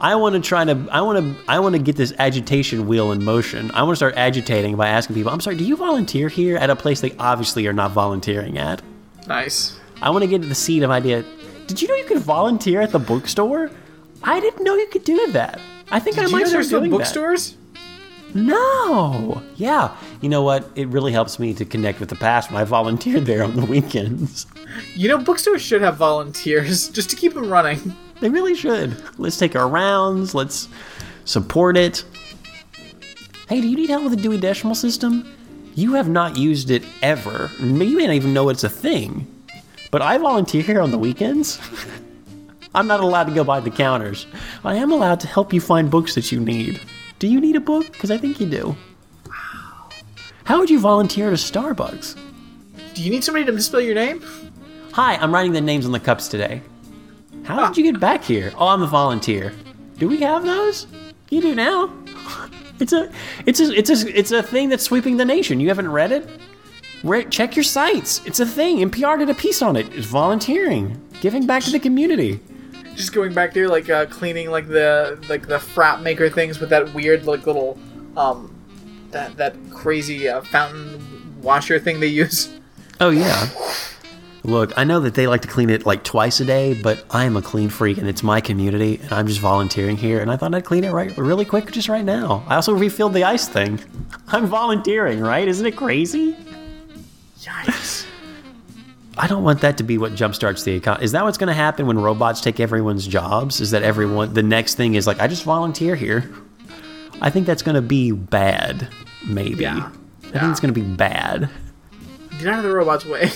I 0.00 0.14
want 0.14 0.34
to 0.36 0.40
try 0.40 0.64
to. 0.64 0.86
I 0.90 1.00
want 1.00 1.18
to. 1.18 1.44
I 1.50 1.58
want 1.58 1.74
to 1.74 1.82
get 1.82 1.96
this 1.96 2.12
agitation 2.18 2.86
wheel 2.86 3.10
in 3.12 3.24
motion. 3.24 3.70
I 3.72 3.82
want 3.82 3.92
to 3.92 3.96
start 3.96 4.14
agitating 4.16 4.76
by 4.76 4.88
asking 4.88 5.16
people. 5.16 5.32
I'm 5.32 5.40
sorry. 5.40 5.56
Do 5.56 5.64
you 5.64 5.76
volunteer 5.76 6.28
here 6.28 6.56
at 6.56 6.70
a 6.70 6.76
place 6.76 7.00
they 7.00 7.12
obviously 7.18 7.66
are 7.66 7.72
not 7.72 7.90
volunteering 7.90 8.56
at? 8.56 8.82
Nice. 9.26 9.78
I 10.00 10.10
want 10.10 10.22
to 10.22 10.28
get 10.28 10.42
to 10.42 10.48
the 10.48 10.54
seed 10.54 10.82
of 10.84 10.90
idea. 10.90 11.24
Did 11.66 11.82
you 11.82 11.88
know 11.88 11.94
you 11.96 12.04
could 12.06 12.18
volunteer 12.18 12.80
at 12.80 12.92
the 12.92 12.98
bookstore? 13.00 13.70
I 14.22 14.38
didn't 14.40 14.62
know 14.64 14.74
you 14.76 14.86
could 14.86 15.04
do 15.04 15.32
that. 15.32 15.60
I 15.90 15.98
think 15.98 16.18
I 16.18 16.24
Do 16.24 16.30
you 16.30 16.36
might 16.36 16.40
know 16.42 16.44
start 16.46 16.52
there's 16.52 16.70
doing 16.70 16.90
that. 16.90 16.96
bookstores? 16.96 17.56
No. 18.34 19.42
Yeah. 19.56 19.96
You 20.20 20.28
know 20.28 20.42
what? 20.42 20.68
It 20.74 20.88
really 20.88 21.12
helps 21.12 21.38
me 21.38 21.54
to 21.54 21.64
connect 21.64 22.00
with 22.00 22.08
the 22.08 22.16
past 22.16 22.50
when 22.50 22.60
I 22.60 22.64
volunteered 22.64 23.26
there 23.26 23.42
on 23.44 23.56
the 23.56 23.64
weekends. 23.64 24.46
You 24.94 25.08
know, 25.08 25.18
bookstores 25.18 25.62
should 25.62 25.82
have 25.82 25.96
volunteers 25.96 26.88
just 26.88 27.10
to 27.10 27.16
keep 27.16 27.34
them 27.34 27.50
running. 27.50 27.94
They 28.20 28.28
really 28.28 28.54
should. 28.54 29.02
Let's 29.18 29.38
take 29.38 29.56
our 29.56 29.68
rounds. 29.68 30.34
Let's 30.34 30.68
support 31.24 31.76
it. 31.76 32.04
Hey, 33.48 33.60
do 33.60 33.68
you 33.68 33.76
need 33.76 33.90
help 33.90 34.04
with 34.04 34.12
the 34.12 34.22
Dewey 34.22 34.38
Decimal 34.38 34.74
System? 34.74 35.34
You 35.74 35.94
have 35.94 36.08
not 36.08 36.36
used 36.36 36.70
it 36.70 36.84
ever. 37.02 37.50
You 37.58 37.96
may 37.96 38.06
not 38.06 38.14
even 38.14 38.34
know 38.34 38.48
it's 38.48 38.64
a 38.64 38.68
thing. 38.68 39.26
But 39.90 40.02
I 40.02 40.18
volunteer 40.18 40.62
here 40.62 40.80
on 40.80 40.90
the 40.90 40.98
weekends. 40.98 41.58
I'm 42.74 42.86
not 42.86 43.00
allowed 43.00 43.24
to 43.24 43.34
go 43.34 43.42
by 43.42 43.58
the 43.58 43.70
counters. 43.70 44.26
I 44.64 44.76
am 44.76 44.92
allowed 44.92 45.18
to 45.20 45.26
help 45.26 45.52
you 45.52 45.60
find 45.60 45.90
books 45.90 46.14
that 46.14 46.30
you 46.30 46.38
need. 46.38 46.80
Do 47.20 47.28
you 47.28 47.38
need 47.38 47.54
a 47.54 47.60
book? 47.60 47.92
Because 47.92 48.10
I 48.10 48.16
think 48.16 48.40
you 48.40 48.46
do. 48.46 48.74
Wow. 49.26 49.90
How 50.44 50.58
would 50.58 50.70
you 50.70 50.80
volunteer 50.80 51.26
at 51.26 51.34
a 51.34 51.36
Starbucks? 51.36 52.18
Do 52.94 53.02
you 53.02 53.10
need 53.10 53.22
somebody 53.22 53.44
to 53.44 53.52
misspell 53.52 53.82
your 53.82 53.94
name? 53.94 54.24
Hi, 54.92 55.16
I'm 55.16 55.32
writing 55.32 55.52
the 55.52 55.60
names 55.60 55.84
on 55.84 55.92
the 55.92 56.00
cups 56.00 56.28
today. 56.28 56.62
How 57.44 57.56
did 57.56 57.64
ah. 57.64 57.72
you 57.76 57.92
get 57.92 58.00
back 58.00 58.24
here? 58.24 58.54
Oh, 58.56 58.68
I'm 58.68 58.82
a 58.82 58.86
volunteer. 58.86 59.52
Do 59.98 60.08
we 60.08 60.16
have 60.22 60.44
those? 60.44 60.86
You 61.28 61.42
do 61.42 61.54
now. 61.54 61.94
It's 62.80 62.94
a, 62.94 63.12
it's 63.44 63.60
a, 63.60 63.70
it's 63.76 63.90
a, 63.90 64.18
it's 64.18 64.32
a 64.32 64.42
thing 64.42 64.70
that's 64.70 64.84
sweeping 64.84 65.18
the 65.18 65.24
nation. 65.26 65.60
You 65.60 65.68
haven't 65.68 65.92
read 65.92 66.12
it? 66.12 66.26
Re- 67.04 67.26
check 67.26 67.54
your 67.54 67.62
sites. 67.62 68.22
It's 68.24 68.40
a 68.40 68.46
thing. 68.46 68.78
NPR 68.78 69.18
did 69.18 69.28
a 69.28 69.34
piece 69.34 69.60
on 69.60 69.76
it. 69.76 69.94
It's 69.94 70.06
volunteering, 70.06 70.98
giving 71.20 71.44
back 71.44 71.62
to 71.64 71.70
the 71.70 71.78
community. 71.78 72.40
Just 72.94 73.12
going 73.12 73.32
back 73.32 73.54
there, 73.54 73.68
like 73.68 73.88
uh, 73.88 74.06
cleaning 74.06 74.50
like 74.50 74.68
the 74.68 75.22
like 75.28 75.46
the 75.46 75.58
frat 75.58 76.02
maker 76.02 76.28
things 76.28 76.60
with 76.60 76.70
that 76.70 76.92
weird 76.92 77.24
like 77.24 77.46
little 77.46 77.78
um 78.16 78.54
that 79.10 79.36
that 79.36 79.56
crazy 79.70 80.28
uh, 80.28 80.40
fountain 80.42 81.40
washer 81.42 81.78
thing 81.78 82.00
they 82.00 82.06
use. 82.06 82.50
Oh 83.00 83.10
yeah. 83.10 83.48
Look, 84.42 84.72
I 84.76 84.84
know 84.84 85.00
that 85.00 85.14
they 85.14 85.26
like 85.26 85.42
to 85.42 85.48
clean 85.48 85.68
it 85.68 85.84
like 85.84 86.02
twice 86.02 86.40
a 86.40 86.44
day, 86.44 86.74
but 86.74 87.04
I 87.10 87.24
am 87.24 87.36
a 87.36 87.42
clean 87.42 87.68
freak 87.68 87.98
and 87.98 88.08
it's 88.08 88.22
my 88.22 88.40
community 88.40 88.98
and 89.02 89.12
I'm 89.12 89.26
just 89.26 89.40
volunteering 89.40 89.96
here 89.96 90.20
and 90.20 90.30
I 90.30 90.36
thought 90.36 90.54
I'd 90.54 90.64
clean 90.64 90.84
it 90.84 90.92
right 90.92 91.14
really 91.18 91.44
quick 91.44 91.70
just 91.70 91.88
right 91.88 92.04
now. 92.04 92.42
I 92.46 92.56
also 92.56 92.74
refilled 92.74 93.12
the 93.12 93.24
ice 93.24 93.48
thing. 93.48 93.80
I'm 94.28 94.46
volunteering, 94.46 95.20
right? 95.20 95.46
Isn't 95.46 95.66
it 95.66 95.76
crazy? 95.76 96.36
Yikes! 97.38 98.06
I 99.18 99.26
don't 99.26 99.42
want 99.42 99.60
that 99.62 99.76
to 99.78 99.82
be 99.82 99.98
what 99.98 100.12
jumpstarts 100.12 100.64
the 100.64 100.72
economy. 100.72 101.04
Is 101.04 101.12
that 101.12 101.24
what's 101.24 101.36
going 101.38 101.48
to 101.48 101.54
happen 101.54 101.86
when 101.86 101.98
robots 101.98 102.40
take 102.40 102.60
everyone's 102.60 103.06
jobs? 103.06 103.60
Is 103.60 103.72
that 103.72 103.82
everyone 103.82 104.34
the 104.34 104.42
next 104.42 104.76
thing 104.76 104.94
is 104.94 105.06
like 105.06 105.20
I 105.20 105.26
just 105.26 105.44
volunteer 105.44 105.96
here? 105.96 106.30
I 107.20 107.28
think 107.30 107.46
that's 107.46 107.62
going 107.62 107.74
to 107.74 107.82
be 107.82 108.12
bad, 108.12 108.88
maybe. 109.26 109.62
Yeah. 109.64 109.90
I 110.22 110.38
think 110.38 110.50
it's 110.52 110.60
going 110.60 110.72
to 110.72 110.80
be 110.80 110.86
bad. 110.86 111.50
Get 112.38 112.48
out 112.48 112.58
of 112.58 112.64
the 112.64 112.70
robot's 112.70 113.04
way. 113.04 113.30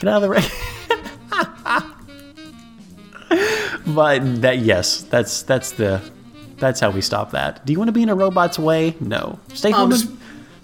Get 0.00 0.08
out 0.08 0.22
of 0.22 0.22
the 0.22 0.28
way. 0.28 0.42
but 3.86 4.42
that 4.42 4.58
yes, 4.58 5.02
that's 5.02 5.42
that's 5.42 5.72
the 5.72 6.02
that's 6.58 6.80
how 6.80 6.90
we 6.90 7.00
stop 7.00 7.30
that. 7.32 7.64
Do 7.64 7.72
you 7.72 7.78
want 7.78 7.88
to 7.88 7.92
be 7.92 8.02
in 8.02 8.08
a 8.08 8.14
robot's 8.14 8.58
way? 8.58 8.94
No. 9.00 9.38
Stay 9.54 9.70
home 9.70 9.92
Um, 9.92 10.18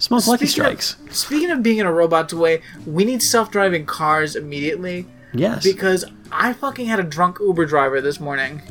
and 0.09 0.17
s- 0.17 0.23
smoke 0.23 0.27
Lucky 0.27 0.45
Speaking 0.47 0.71
of- 0.73 0.81
Strikes. 0.81 1.17
speaking 1.17 1.51
of 1.51 1.63
being 1.63 1.77
in 1.79 1.85
a 1.85 1.91
robot's 1.91 2.33
way, 2.33 2.61
we 2.85 3.05
need 3.05 3.21
self-driving 3.21 3.85
cars 3.85 4.35
immediately 4.35 5.05
yes. 5.33 5.63
because 5.63 6.05
I 6.31 6.53
fucking 6.53 6.87
had 6.87 6.99
a 6.99 7.03
drunk 7.03 7.37
Uber 7.39 7.65
driver 7.65 8.01
this 8.01 8.19
morning. 8.19 8.61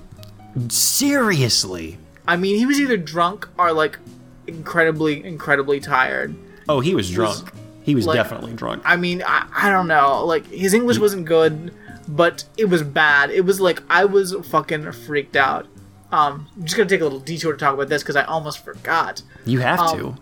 Seriously. 0.68 1.98
I 2.26 2.36
mean, 2.36 2.56
he 2.58 2.66
was 2.66 2.80
either 2.80 2.96
drunk 2.96 3.48
or 3.58 3.72
like 3.72 3.98
incredibly, 4.46 5.24
incredibly 5.24 5.80
tired. 5.80 6.34
Oh, 6.68 6.80
he 6.80 6.94
was 6.94 7.10
drunk. 7.10 7.50
He 7.82 7.94
was 7.94 8.06
like- 8.06 8.16
definitely 8.16 8.52
drunk. 8.54 8.82
I 8.84 8.96
mean, 8.96 9.22
I, 9.26 9.46
I 9.54 9.70
don't 9.70 9.88
know. 9.88 10.24
Like 10.24 10.46
his 10.46 10.74
English 10.74 10.98
wasn't 10.98 11.24
good, 11.26 11.72
but 12.08 12.44
it 12.56 12.66
was 12.66 12.82
bad. 12.82 13.30
It 13.30 13.42
was 13.44 13.60
like 13.60 13.82
I 13.88 14.04
was 14.04 14.34
fucking 14.48 14.90
freaked 14.92 15.36
out. 15.36 15.66
Um, 16.12 16.48
I'm 16.56 16.64
just 16.64 16.76
gonna 16.76 16.88
take 16.88 17.00
a 17.00 17.04
little 17.04 17.20
detour 17.20 17.52
to 17.52 17.58
talk 17.58 17.74
about 17.74 17.88
this 17.88 18.02
because 18.02 18.16
I 18.16 18.24
almost 18.24 18.64
forgot. 18.64 19.22
You 19.46 19.60
have 19.60 19.78
um, 19.78 19.98
to. 19.98 20.16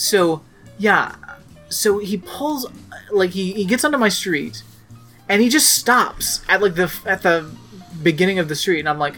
So 0.00 0.40
yeah, 0.78 1.14
so 1.68 1.98
he 1.98 2.16
pulls 2.16 2.66
like 3.10 3.30
he, 3.30 3.52
he 3.52 3.66
gets 3.66 3.84
onto 3.84 3.98
my 3.98 4.08
street, 4.08 4.62
and 5.28 5.42
he 5.42 5.50
just 5.50 5.74
stops 5.74 6.40
at 6.48 6.62
like 6.62 6.74
the 6.74 6.90
at 7.04 7.22
the 7.22 7.50
beginning 8.02 8.38
of 8.38 8.48
the 8.48 8.56
street, 8.56 8.80
and 8.80 8.88
I'm 8.88 8.98
like, 8.98 9.16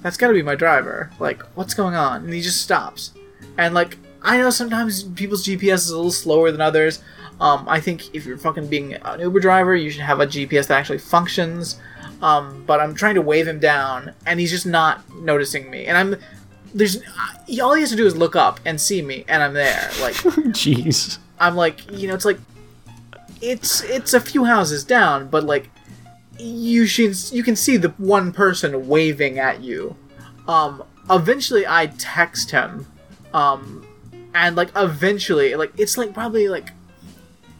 that's 0.00 0.16
got 0.16 0.28
to 0.28 0.34
be 0.34 0.42
my 0.42 0.54
driver. 0.54 1.10
Like, 1.20 1.42
what's 1.56 1.74
going 1.74 1.94
on? 1.94 2.24
And 2.24 2.32
he 2.32 2.40
just 2.40 2.62
stops, 2.62 3.12
and 3.58 3.74
like 3.74 3.98
I 4.22 4.38
know 4.38 4.48
sometimes 4.48 5.02
people's 5.02 5.44
GPS 5.46 5.74
is 5.74 5.90
a 5.90 5.96
little 5.96 6.10
slower 6.10 6.50
than 6.50 6.62
others. 6.62 7.02
Um, 7.38 7.66
I 7.68 7.78
think 7.78 8.14
if 8.14 8.24
you're 8.24 8.38
fucking 8.38 8.68
being 8.68 8.94
an 8.94 9.20
Uber 9.20 9.40
driver, 9.40 9.76
you 9.76 9.90
should 9.90 10.00
have 10.00 10.20
a 10.20 10.26
GPS 10.26 10.68
that 10.68 10.78
actually 10.78 10.98
functions. 10.98 11.78
Um, 12.22 12.64
but 12.66 12.80
I'm 12.80 12.94
trying 12.94 13.16
to 13.16 13.22
wave 13.22 13.46
him 13.46 13.58
down, 13.58 14.14
and 14.24 14.40
he's 14.40 14.50
just 14.50 14.64
not 14.64 15.02
noticing 15.16 15.70
me. 15.70 15.84
And 15.84 15.98
I'm 15.98 16.16
there's 16.74 17.00
all 17.62 17.74
he 17.74 17.80
has 17.80 17.90
to 17.90 17.96
do 17.96 18.04
is 18.06 18.16
look 18.16 18.36
up 18.36 18.60
and 18.64 18.80
see 18.80 19.00
me, 19.00 19.24
and 19.28 19.42
I'm 19.42 19.54
there. 19.54 19.90
Like 20.00 20.14
Jeez. 20.52 21.18
I'm 21.38 21.54
like, 21.54 21.90
you 21.90 22.08
know, 22.08 22.14
it's 22.14 22.24
like 22.24 22.38
it's 23.40 23.82
it's 23.84 24.12
a 24.12 24.20
few 24.20 24.44
houses 24.44 24.84
down, 24.84 25.28
but 25.28 25.44
like 25.44 25.70
you 26.38 26.84
should 26.86 27.16
you 27.32 27.42
can 27.42 27.54
see 27.56 27.76
the 27.76 27.90
one 27.90 28.32
person 28.32 28.88
waving 28.88 29.38
at 29.38 29.62
you. 29.62 29.96
Um 30.48 30.82
eventually 31.10 31.66
I 31.66 31.86
text 31.86 32.50
him 32.50 32.86
um 33.32 33.86
and 34.34 34.56
like 34.56 34.70
eventually 34.74 35.54
like 35.54 35.72
it's 35.78 35.96
like 35.96 36.12
probably 36.12 36.48
like 36.48 36.70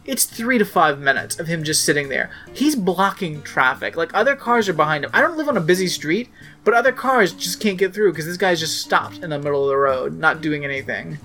it's 0.05 0.25
3 0.25 0.59
to 0.59 0.65
5 0.65 0.99
minutes 0.99 1.39
of 1.39 1.47
him 1.47 1.63
just 1.63 1.83
sitting 1.83 2.09
there. 2.09 2.29
He's 2.53 2.75
blocking 2.75 3.41
traffic. 3.41 3.95
Like 3.95 4.13
other 4.13 4.35
cars 4.35 4.69
are 4.69 4.73
behind 4.73 5.03
him. 5.03 5.09
I 5.13 5.21
don't 5.21 5.35
live 5.35 5.49
on 5.49 5.57
a 5.57 5.61
busy 5.61 5.87
street, 5.87 6.29
but 6.65 6.73
other 6.73 6.91
cars 6.91 7.31
just 7.31 7.61
can't 7.61 7.77
get 7.77 7.93
through 7.93 8.11
because 8.11 8.25
this 8.25 8.35
guy's 8.37 8.59
just 8.59 8.81
stopped 8.81 9.19
in 9.23 9.29
the 9.29 9.39
middle 9.39 9.63
of 9.63 9.69
the 9.69 9.77
road, 9.77 10.17
not 10.19 10.41
doing 10.41 10.65
anything. 10.65 11.17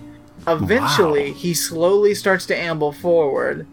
Eventually, 0.47 1.33
Wow. 1.33 1.37
he 1.39 1.55
slowly 1.55 2.15
starts 2.15 2.47
to 2.47 2.57
amble 2.57 2.93
forward. 2.93 3.67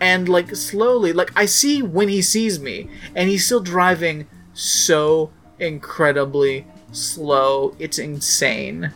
And, 0.00 0.28
like, 0.28 0.56
slowly, 0.56 1.12
like, 1.12 1.30
I 1.36 1.44
see 1.46 1.80
when 1.80 2.08
he 2.08 2.22
sees 2.22 2.58
me, 2.58 2.88
and 3.14 3.28
he's 3.28 3.46
still 3.46 3.60
driving 3.60 4.26
so 4.52 5.30
incredibly 5.60 6.66
slow. 6.90 7.76
It's 7.78 7.98
insane. 8.00 8.90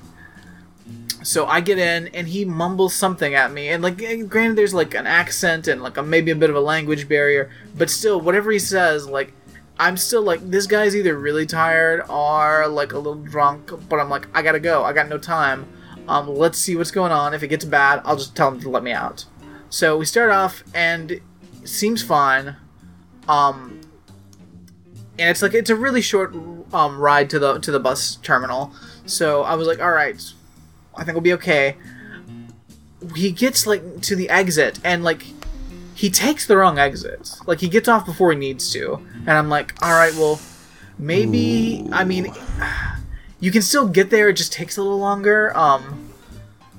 So 1.22 1.47
I 1.47 1.60
get 1.60 1.78
in, 1.78 2.09
and 2.09 2.28
he 2.28 2.44
mumbles 2.44 2.94
something 2.94 3.34
at 3.34 3.52
me. 3.52 3.68
And, 3.68 3.82
like, 3.84 4.02
eh, 4.02 4.22
granted, 4.22 4.56
there's, 4.56 4.74
like, 4.74 4.94
an 4.94 5.06
accent 5.06 5.68
and, 5.68 5.80
like, 5.82 5.97
a, 5.97 6.02
maybe 6.02 6.32
a 6.32 6.36
bit 6.36 6.51
of 6.51 6.56
a 6.56 6.60
language 6.60 7.09
barrier, 7.09 7.51
but 7.76 7.88
still, 7.88 8.20
whatever 8.20 8.51
he 8.51 8.59
says, 8.59 9.06
like, 9.09 9.32
I'm 9.78 9.97
still 9.97 10.23
like, 10.23 10.51
this 10.51 10.66
guy's 10.66 10.97
either 10.97 11.19
really 11.19 11.47
tired 11.47 12.03
or 12.09 12.66
like 12.69 12.93
a 12.93 12.98
little 12.98 13.23
drunk, 13.23 13.70
but 13.89 14.01
I'm 14.01 14.09
like, 14.09 14.27
I 14.35 14.43
gotta 14.43 14.61
go. 14.61 14.85
I 14.85 14.93
got 14.93 15.09
no 15.09 15.19
time. 15.19 15.69
Um, 16.09 16.28
let's 16.28 16.59
see 16.59 16.77
what's 16.77 16.90
going 16.90 17.12
on. 17.12 17.35
If 17.35 17.43
it 17.43 17.48
gets 17.48 17.65
bad, 17.65 18.01
I'll 18.05 18.16
just 18.16 18.35
tell 18.36 18.48
him 18.48 18.61
to 18.61 18.70
let 18.70 18.82
me 18.82 18.93
out. 18.93 19.24
So 19.69 19.98
we 19.98 20.05
start 20.05 20.31
off, 20.31 20.62
and 20.74 21.20
seems 21.65 22.03
fine. 22.03 22.57
Um, 23.28 23.81
and 25.19 25.28
it's 25.28 25.43
like 25.43 25.55
it's 25.55 25.70
a 25.70 25.77
really 25.77 26.01
short 26.01 26.35
um, 26.73 26.98
ride 26.98 27.28
to 27.31 27.39
the 27.39 27.59
to 27.59 27.70
the 27.70 27.81
bus 27.81 28.16
terminal. 28.16 28.73
So 29.07 29.43
I 29.43 29.55
was 29.57 29.66
like, 29.66 29.81
all 29.81 29.90
right, 29.90 30.23
I 30.94 31.05
think 31.05 31.15
we'll 31.15 31.23
be 31.23 31.32
okay. 31.35 31.77
He 33.15 33.32
gets 33.32 33.66
like 33.66 34.01
to 34.03 34.16
the 34.16 34.31
exit, 34.31 34.78
and 34.85 35.03
like 35.03 35.27
he 35.97 36.10
takes 36.10 36.47
the 36.47 36.59
wrong 36.59 36.78
exit. 36.78 37.31
Like 37.47 37.60
he 37.60 37.68
gets 37.68 37.89
off 37.89 38.05
before 38.05 38.31
he 38.31 38.39
needs 38.39 38.70
to, 38.74 38.97
and 39.20 39.31
I'm 39.31 39.48
like, 39.48 39.74
all 39.82 39.93
right, 39.93 40.12
well, 40.14 40.39
maybe. 40.98 41.89
I 41.90 42.05
mean, 42.05 42.32
you 43.40 43.51
can 43.51 43.62
still 43.62 43.89
get 43.89 44.10
there. 44.10 44.28
It 44.28 44.35
just 44.35 44.52
takes 44.52 44.77
a 44.77 44.82
little 44.82 44.98
longer. 44.98 45.56
Um, 45.56 46.10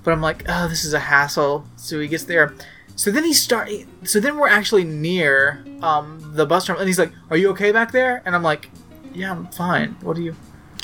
but 0.03 0.11
I'm 0.11 0.21
like, 0.21 0.43
oh, 0.47 0.67
this 0.67 0.85
is 0.85 0.93
a 0.93 0.99
hassle. 0.99 1.65
So 1.77 1.99
he 1.99 2.07
gets 2.07 2.25
there. 2.25 2.53
So 2.95 3.09
then 3.09 3.23
he 3.23 3.33
start. 3.33 3.71
So 4.03 4.19
then 4.19 4.37
we're 4.37 4.49
actually 4.49 4.83
near 4.83 5.65
um 5.81 6.21
the 6.35 6.45
bus 6.45 6.67
terminal, 6.67 6.81
and 6.81 6.87
he's 6.87 6.99
like, 6.99 7.11
"Are 7.31 7.37
you 7.37 7.49
okay 7.49 7.71
back 7.71 7.91
there?" 7.91 8.21
And 8.23 8.35
I'm 8.35 8.43
like, 8.43 8.69
"Yeah, 9.15 9.31
I'm 9.31 9.47
fine. 9.47 9.97
What 10.01 10.15
are 10.17 10.21
you? 10.21 10.35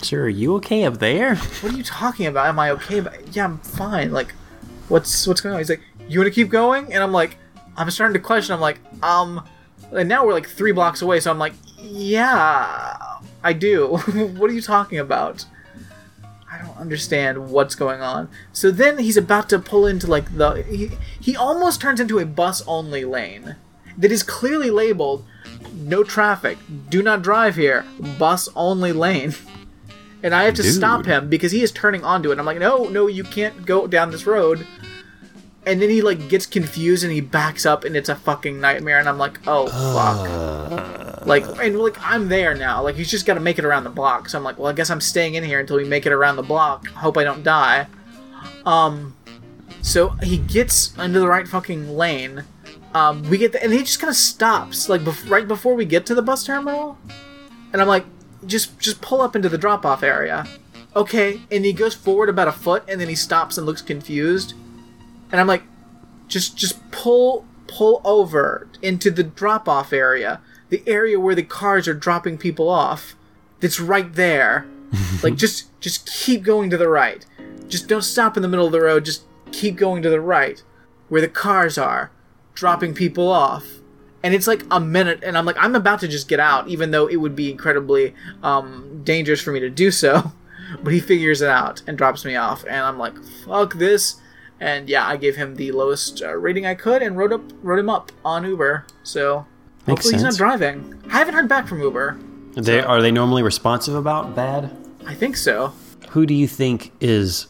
Sir, 0.01 0.23
are 0.23 0.29
you 0.29 0.55
okay 0.55 0.85
up 0.85 0.97
there? 0.97 1.35
What 1.61 1.71
are 1.73 1.77
you 1.77 1.83
talking 1.83 2.25
about? 2.25 2.47
Am 2.47 2.57
I 2.57 2.71
okay? 2.71 2.99
But 2.99 3.35
yeah, 3.35 3.45
I'm 3.45 3.59
fine. 3.59 4.11
Like, 4.11 4.33
what's 4.89 5.27
what's 5.27 5.39
going 5.41 5.53
on?" 5.53 5.59
He's 5.59 5.69
like, 5.69 5.81
"You 6.07 6.19
want 6.19 6.33
to 6.33 6.35
keep 6.35 6.49
going?" 6.49 6.91
And 6.91 7.03
I'm 7.03 7.11
like, 7.11 7.37
I'm 7.77 7.89
starting 7.91 8.13
to 8.13 8.19
question. 8.19 8.53
I'm 8.53 8.61
like, 8.61 8.79
um, 9.03 9.45
and 9.91 10.09
now 10.09 10.25
we're 10.25 10.33
like 10.33 10.47
three 10.47 10.71
blocks 10.71 11.01
away. 11.01 11.19
So 11.19 11.31
I'm 11.31 11.39
like, 11.39 11.53
yeah, 11.77 12.97
I 13.43 13.53
do. 13.53 13.97
what 14.37 14.49
are 14.49 14.53
you 14.53 14.61
talking 14.61 14.99
about? 14.99 15.45
I 16.51 16.59
don't 16.59 16.77
understand 16.77 17.49
what's 17.49 17.75
going 17.75 18.01
on. 18.01 18.29
So 18.51 18.69
then 18.69 18.99
he's 18.99 19.17
about 19.17 19.49
to 19.49 19.59
pull 19.59 19.87
into 19.87 20.07
like 20.07 20.37
the 20.37 20.63
he, 20.63 20.91
he 21.19 21.35
almost 21.35 21.81
turns 21.81 21.99
into 21.99 22.19
a 22.19 22.25
bus 22.25 22.61
only 22.67 23.05
lane 23.05 23.55
that 23.97 24.11
is 24.11 24.23
clearly 24.23 24.69
labeled 24.69 25.25
no 25.73 26.03
traffic, 26.03 26.57
do 26.89 27.01
not 27.01 27.21
drive 27.21 27.55
here, 27.55 27.85
bus 28.17 28.49
only 28.55 28.91
lane. 28.91 29.33
And 30.25 30.33
I 30.33 30.43
have 30.43 30.53
to 30.53 30.61
Dude. 30.61 30.73
stop 30.73 31.05
him 31.05 31.27
because 31.27 31.51
he 31.51 31.63
is 31.63 31.71
turning 31.73 32.05
onto 32.05 32.31
it. 32.31 32.39
I'm 32.39 32.45
like, 32.45 32.57
"No, 32.57 32.85
no, 32.85 33.07
you 33.07 33.25
can't 33.25 33.65
go 33.65 33.87
down 33.87 34.09
this 34.09 34.25
road." 34.25 34.65
And 35.65 35.81
then 35.81 35.89
he 35.89 36.01
like 36.01 36.27
gets 36.27 36.45
confused 36.45 37.03
and 37.03 37.13
he 37.13 37.21
backs 37.21 37.65
up 37.65 37.85
and 37.85 37.95
it's 37.95 38.09
a 38.09 38.15
fucking 38.15 38.59
nightmare 38.59 38.99
and 38.99 39.07
I'm 39.07 39.17
like, 39.17 39.39
"Oh 39.47 39.67
fuck." 39.67 41.25
Like 41.25 41.45
and 41.61 41.79
like 41.79 41.95
I'm 42.01 42.27
there 42.27 42.53
now. 42.53 42.83
Like 42.83 42.95
he's 42.95 43.09
just 43.09 43.25
got 43.25 43.35
to 43.35 43.39
make 43.39 43.57
it 43.57 43.65
around 43.65 43.85
the 43.85 43.89
block. 43.89 44.27
So 44.29 44.37
I'm 44.37 44.43
like, 44.43 44.57
well, 44.57 44.67
I 44.67 44.73
guess 44.73 44.89
I'm 44.89 45.01
staying 45.01 45.35
in 45.35 45.43
here 45.43 45.59
until 45.59 45.77
we 45.77 45.85
make 45.85 46.05
it 46.05 46.11
around 46.11 46.35
the 46.35 46.43
block. 46.43 46.87
Hope 46.87 47.17
I 47.17 47.23
don't 47.23 47.43
die. 47.43 47.87
Um, 48.65 49.15
so 49.81 50.09
he 50.21 50.37
gets 50.37 50.97
into 50.97 51.19
the 51.19 51.27
right 51.27 51.47
fucking 51.47 51.95
lane. 51.95 52.43
Um, 52.93 53.23
we 53.29 53.37
get 53.37 53.53
the, 53.53 53.63
and 53.63 53.73
he 53.73 53.79
just 53.79 53.99
kind 53.99 54.09
of 54.09 54.15
stops 54.15 54.87
like 54.89 55.01
bef- 55.01 55.29
right 55.29 55.47
before 55.47 55.75
we 55.75 55.85
get 55.85 56.05
to 56.07 56.15
the 56.15 56.21
bus 56.21 56.45
terminal. 56.45 56.97
And 57.71 57.81
I'm 57.81 57.87
like, 57.87 58.05
just 58.45 58.77
just 58.79 59.01
pull 59.01 59.21
up 59.21 59.35
into 59.35 59.49
the 59.49 59.57
drop 59.57 59.85
off 59.85 60.03
area. 60.03 60.45
Okay, 60.95 61.41
and 61.51 61.65
he 61.65 61.73
goes 61.73 61.95
forward 61.95 62.29
about 62.29 62.47
a 62.47 62.51
foot 62.51 62.83
and 62.87 63.01
then 63.01 63.09
he 63.09 63.15
stops 63.15 63.57
and 63.57 63.65
looks 63.65 63.81
confused. 63.81 64.53
And 65.33 65.41
I'm 65.41 65.47
like, 65.47 65.63
just 66.27 66.55
just 66.55 66.89
pull 66.91 67.45
pull 67.67 68.01
over 68.05 68.67
into 68.83 69.09
the 69.09 69.23
drop 69.23 69.67
off 69.67 69.91
area, 69.91 70.39
the 70.69 70.83
area 70.85 71.19
where 71.19 71.33
the 71.33 71.43
cars 71.43 71.87
are 71.87 71.93
dropping 71.95 72.37
people 72.37 72.69
off. 72.69 73.15
That's 73.59 73.79
right 73.79 74.13
there. 74.13 74.67
like 75.23 75.35
just 75.35 75.77
just 75.81 76.05
keep 76.05 76.43
going 76.43 76.69
to 76.69 76.77
the 76.77 76.87
right. 76.87 77.25
Just 77.67 77.87
don't 77.87 78.03
stop 78.03 78.37
in 78.37 78.43
the 78.43 78.47
middle 78.47 78.67
of 78.67 78.71
the 78.71 78.81
road. 78.81 79.05
Just 79.05 79.23
keep 79.51 79.75
going 79.75 80.03
to 80.03 80.09
the 80.09 80.21
right, 80.21 80.61
where 81.09 81.21
the 81.21 81.27
cars 81.27 81.79
are, 81.79 82.11
dropping 82.53 82.93
people 82.93 83.27
off. 83.27 83.65
And 84.21 84.33
it's 84.33 84.47
like 84.47 84.63
a 84.71 84.79
minute, 84.79 85.21
and 85.23 85.37
I'm 85.37 85.45
like, 85.45 85.57
I'm 85.57 85.75
about 85.75 85.99
to 86.01 86.07
just 86.07 86.29
get 86.29 86.39
out, 86.39 86.67
even 86.67 86.91
though 86.91 87.07
it 87.07 87.17
would 87.17 87.35
be 87.35 87.51
incredibly 87.51 88.13
um, 88.41 89.01
dangerous 89.03 89.41
for 89.41 89.51
me 89.51 89.59
to 89.59 89.69
do 89.69 89.89
so. 89.91 90.31
But 90.81 90.91
he 90.91 90.99
figures 90.99 91.43
it 91.43 91.49
out 91.49 91.83
and 91.85 91.95
drops 91.95 92.25
me 92.25 92.35
off, 92.35 92.63
and 92.63 92.77
I'm 92.77 92.97
like, 92.97 93.13
fuck 93.45 93.75
this. 93.75 94.19
And 94.59 94.87
yeah, 94.89 95.05
I 95.07 95.17
gave 95.17 95.35
him 95.35 95.55
the 95.55 95.71
lowest 95.71 96.21
uh, 96.21 96.33
rating 96.35 96.65
I 96.65 96.75
could 96.75 97.01
and 97.01 97.17
wrote 97.17 97.33
up 97.33 97.41
wrote 97.61 97.79
him 97.79 97.89
up 97.89 98.11
on 98.23 98.45
Uber. 98.45 98.85
So 99.03 99.45
Makes 99.87 100.05
hopefully 100.05 100.13
he's 100.15 100.23
not 100.23 100.35
driving. 100.35 101.01
I 101.09 101.17
haven't 101.17 101.33
heard 101.33 101.49
back 101.49 101.67
from 101.67 101.81
Uber. 101.81 102.17
They, 102.55 102.81
are 102.81 103.01
they 103.01 103.11
normally 103.11 103.41
responsive 103.43 103.95
about 103.95 104.35
bad? 104.35 104.75
I 105.05 105.15
think 105.15 105.35
so. 105.37 105.73
Who 106.11 106.25
do 106.25 106.33
you 106.33 106.47
think 106.47 106.91
is 107.01 107.47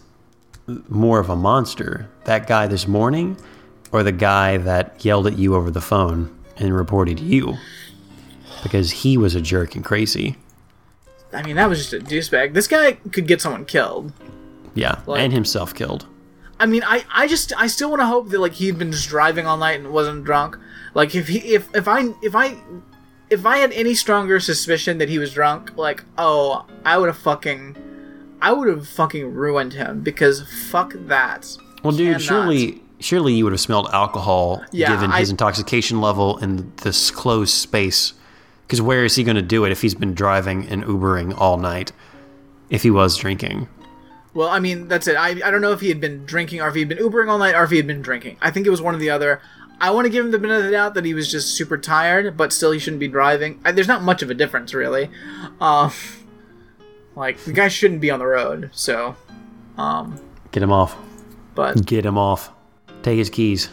more 0.88 1.20
of 1.20 1.30
a 1.30 1.36
monster? 1.36 2.10
That 2.24 2.48
guy 2.48 2.68
this 2.68 2.88
morning 2.88 3.38
or 3.92 4.02
the 4.02 4.14
guy 4.14 4.58
that 4.58 5.04
yelled 5.04 5.28
at 5.28 5.38
you 5.38 5.56
over 5.56 5.70
the 5.70 5.82
phone 5.82 6.34
and 6.58 6.74
reported 6.74 7.20
you? 7.20 7.56
Because 8.64 8.92
he 8.92 9.18
was 9.18 9.36
a 9.36 9.42
jerk 9.42 9.76
and 9.76 9.84
crazy. 9.84 10.38
I 11.34 11.44
mean, 11.44 11.58
that 11.58 11.68
was 11.68 11.80
just 11.80 11.94
a 11.94 12.00
douchebag. 12.00 12.54
This 12.54 12.68
guy 12.68 12.94
could 12.94 13.28
get 13.28 13.42
someone 13.42 13.66
killed. 13.66 14.14
Yeah, 14.74 15.02
Like- 15.06 15.22
and 15.22 15.34
himself 15.34 15.74
killed. 15.76 16.06
I 16.60 16.66
mean, 16.66 16.84
I, 16.86 17.04
I 17.14 17.28
just 17.28 17.52
I 17.58 17.68
still 17.68 17.90
want 17.90 18.02
to 18.02 18.06
hope 18.06 18.30
that 18.30 18.40
like 18.40 18.54
he'd 18.54 18.78
been 18.78 18.92
just 18.92 19.10
driving 19.10 19.46
all 19.48 19.58
night 19.58 19.80
and 19.80 19.92
wasn't 19.92 20.24
drunk. 20.24 20.58
Like 20.94 21.14
if 21.16 21.28
he 21.28 21.40
if 21.40 21.74
if 21.76 21.88
I 21.88 22.14
if 22.22 22.36
I 22.36 22.56
if 23.30 23.46
I 23.46 23.58
had 23.58 23.72
any 23.74 23.96
stronger 23.96 24.40
suspicion 24.40 24.98
that 25.00 25.10
he 25.10 25.18
was 25.20 25.34
drunk, 25.34 25.76
like 25.78 26.04
oh, 26.18 26.66
I 26.86 26.98
would 26.98 27.08
have 27.08 27.18
fucking 27.18 27.76
I 28.42 28.52
would 28.54 28.68
have 28.68 28.88
fucking 28.88 29.34
ruined 29.34 29.74
him 29.74 30.02
because 30.02 30.44
fuck 30.70 30.94
that. 31.08 31.58
Well, 31.84 31.92
dude, 31.94 32.08
Cannot. 32.18 32.22
surely 32.22 32.82
surely 33.00 33.34
you 33.34 33.44
would 33.44 33.54
have 33.54 33.60
smelled 33.60 33.90
alcohol 33.92 34.64
Yeah, 34.72 34.90
given 34.94 35.12
his 35.12 35.30
I- 35.30 35.32
intoxication 35.32 36.00
level 36.00 36.38
in 36.38 36.72
this 36.84 37.12
closed 37.12 37.54
space. 37.54 38.14
Because 38.66 38.82
where 38.82 39.04
is 39.04 39.16
he 39.16 39.24
going 39.26 39.36
to 39.36 39.42
do 39.42 39.66
it 39.66 39.72
if 39.74 39.82
he's 39.82 39.94
been 39.94 40.14
driving 40.14 40.66
and 40.68 40.84
Ubering 40.86 41.38
all 41.38 41.58
night? 41.58 41.92
If 42.70 42.82
he 42.82 42.90
was 42.90 43.18
drinking, 43.18 43.68
Well, 44.34 44.50
I 44.50 44.60
mean, 44.60 44.88
that's 44.88 45.08
it. 45.08 45.16
I, 45.16 45.30
I 45.30 45.52
don't 45.52 45.62
know 45.62 45.72
if 45.74 45.82
he 45.82 45.90
had 45.90 46.02
been 46.02 46.26
drinking 46.26 46.62
or 46.62 46.68
if 46.68 46.74
he 46.74 46.82
had 46.82 46.90
been 46.90 46.98
Ubering 46.98 47.30
all 47.30 47.38
night 47.38 47.56
or 47.56 47.64
if 47.64 47.70
he 47.70 47.78
had 47.78 47.86
been 47.88 48.02
drinking. 48.02 48.38
I 48.42 48.50
think 48.52 48.66
it 48.66 48.72
was 48.72 48.82
one 48.82 48.96
or 48.96 48.98
the 48.98 49.10
other. 49.12 49.42
I 49.80 49.92
want 49.92 50.06
to 50.06 50.10
give 50.10 50.26
him 50.26 50.32
the 50.32 50.40
benefit 50.40 50.60
of 50.60 50.66
the 50.66 50.72
doubt 50.72 50.94
that 50.96 51.06
he 51.06 51.14
was 51.14 51.30
just 51.30 51.56
super 51.56 51.78
tired, 51.78 52.38
but 52.38 52.54
still 52.54 52.72
he 52.72 52.80
shouldn't 52.80 53.00
be 53.00 53.08
driving. 53.08 53.60
I, 53.66 53.72
there's 53.72 53.88
not 53.88 54.02
much 54.02 54.22
of 54.22 54.30
a 54.30 54.34
difference, 54.34 54.74
really. 54.74 55.10
Um, 55.60 55.92
like, 57.16 57.38
the 57.40 57.54
guy 57.54 57.68
shouldn't 57.68 58.02
be 58.02 58.10
on 58.10 58.20
the 58.20 58.26
road, 58.26 58.70
so. 58.72 59.16
Um, 59.78 60.20
Get 60.52 60.64
him 60.64 60.72
off. 60.72 60.96
but. 61.54 61.86
Get 61.86 62.06
him 62.06 62.18
off. 62.18 62.52
Take 63.02 63.18
his 63.18 63.30
keys. 63.30 63.70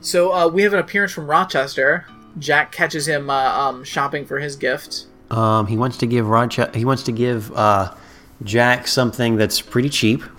So 0.00 0.32
uh, 0.32 0.48
we 0.48 0.62
have 0.62 0.72
an 0.72 0.78
appearance 0.78 1.12
from 1.12 1.26
Rochester. 1.26 2.06
Jack 2.38 2.72
catches 2.72 3.06
him 3.06 3.28
uh, 3.28 3.34
um, 3.34 3.84
shopping 3.84 4.24
for 4.24 4.38
his 4.38 4.56
gift. 4.56 5.06
Um, 5.30 5.66
he 5.66 5.76
wants 5.76 5.96
to 5.98 6.06
give 6.06 6.28
Rochester. 6.28 6.78
He 6.78 6.84
wants 6.84 7.02
to 7.04 7.12
give 7.12 7.52
uh, 7.52 7.94
Jack 8.42 8.86
something 8.88 9.36
that's 9.36 9.60
pretty 9.60 9.88
cheap. 9.88 10.22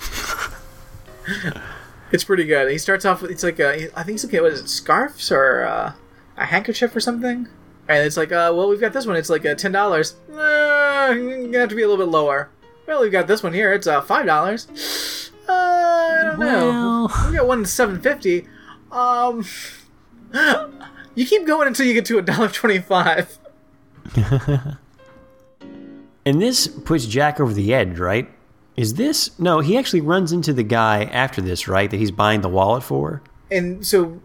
It's 2.12 2.26
pretty 2.26 2.44
good. 2.44 2.70
He 2.70 2.78
starts 2.78 3.06
off 3.06 3.22
with 3.22 3.32
it's 3.32 3.42
like 3.44 3.58
a 3.60 3.90
I 3.98 4.04
think 4.04 4.16
it's 4.16 4.26
okay. 4.26 4.42
What 4.42 4.52
is 4.52 4.60
it? 4.60 4.68
Scarves 4.68 5.32
or 5.32 5.64
uh, 5.64 5.94
a 6.36 6.46
handkerchief 6.46 6.94
or 6.94 7.00
something? 7.00 7.48
And 7.88 8.06
it's 8.06 8.18
like, 8.18 8.34
uh, 8.34 8.52
well, 8.54 8.68
we've 8.68 8.82
got 8.82 8.92
this 8.92 9.06
one. 9.06 9.16
It's 9.16 9.30
like 9.30 9.46
uh, 9.46 9.56
ten 9.56 9.72
dollars. 9.72 10.16
Uh, 10.30 11.14
gonna 11.14 11.60
have 11.60 11.70
to 11.70 11.76
be 11.76 11.84
a 11.84 11.88
little 11.88 12.06
bit 12.06 12.12
lower. 12.12 12.50
Well, 12.86 13.02
we've 13.02 13.14
got 13.14 13.28
this 13.28 13.44
one 13.44 13.54
here. 13.54 13.72
It's 13.72 13.88
uh, 13.88 14.02
five 14.02 14.26
dollars. 14.26 15.32
Uh, 15.48 15.54
I 15.54 16.20
don't 16.24 16.40
know. 16.40 17.08
Well- 17.10 17.30
We 17.32 17.38
got 17.38 17.48
one 17.48 17.64
seven 17.64 18.02
fifty. 18.02 18.46
Um, 18.92 19.46
you 21.16 21.26
keep 21.26 21.46
going 21.48 21.68
until 21.70 21.86
you 21.86 21.94
get 21.94 22.04
to 22.08 22.18
a 22.18 22.22
dollar 22.22 22.50
twenty-five. 22.50 23.38
And 26.26 26.42
this 26.42 26.68
puts 26.68 27.06
Jack 27.06 27.40
over 27.40 27.54
the 27.54 27.74
edge, 27.74 27.98
right? 28.00 28.30
Is 28.78 28.94
this. 28.94 29.38
No, 29.40 29.60
he 29.60 29.78
actually 29.78 30.02
runs 30.02 30.32
into 30.32 30.54
the 30.54 30.64
guy 30.64 31.04
after 31.06 31.42
this, 31.42 31.68
right? 31.68 31.90
That 31.90 31.98
he's 31.98 32.12
buying 32.12 32.42
the 32.42 32.50
wallet 32.50 32.84
for? 32.84 33.22
and 33.50 33.86
so 33.86 34.22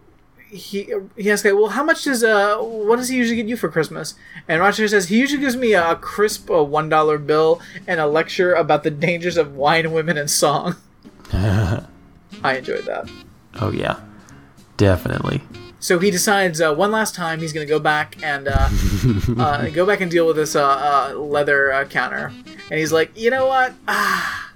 he 0.49 0.93
he 1.17 1.29
asks, 1.29 1.43
"Well, 1.43 1.67
how 1.67 1.83
much 1.83 2.05
does 2.05 2.23
uh 2.23 2.57
what 2.57 2.95
does 2.95 3.09
he 3.09 3.17
usually 3.17 3.35
get 3.35 3.47
you 3.47 3.57
for 3.57 3.67
Christmas?" 3.67 4.13
And 4.47 4.61
Rochester 4.61 4.87
says 4.87 5.09
he 5.09 5.19
usually 5.19 5.41
gives 5.41 5.57
me 5.57 5.73
a 5.73 5.95
crisp 5.97 6.49
uh, 6.49 6.63
one 6.63 6.87
dollar 6.87 7.17
bill 7.17 7.61
and 7.85 7.99
a 7.99 8.07
lecture 8.07 8.53
about 8.53 8.83
the 8.83 8.91
dangers 8.91 9.35
of 9.35 9.55
wine, 9.55 9.91
women, 9.91 10.17
and 10.17 10.29
song. 10.29 10.77
I 11.33 11.85
enjoyed 12.43 12.85
that. 12.85 13.09
Oh, 13.59 13.71
yeah. 13.71 13.99
Definitely. 14.77 15.41
So 15.79 15.99
he 15.99 16.09
decides 16.11 16.59
uh, 16.59 16.73
one 16.73 16.91
last 16.91 17.13
time 17.13 17.39
he's 17.39 17.53
going 17.53 17.65
to 17.65 17.69
go 17.69 17.79
back 17.79 18.21
and 18.23 18.47
uh, 18.47 18.69
uh, 19.37 19.69
go 19.69 19.85
back 19.85 20.01
and 20.01 20.09
deal 20.09 20.25
with 20.25 20.35
this 20.35 20.55
uh, 20.55 20.65
uh, 21.13 21.17
leather 21.17 21.71
uh, 21.71 21.85
counter. 21.85 22.31
And 22.69 22.79
he's 22.79 22.91
like, 22.91 23.17
you 23.17 23.29
know 23.29 23.45
what? 23.47 23.73
Ah. 23.87 24.51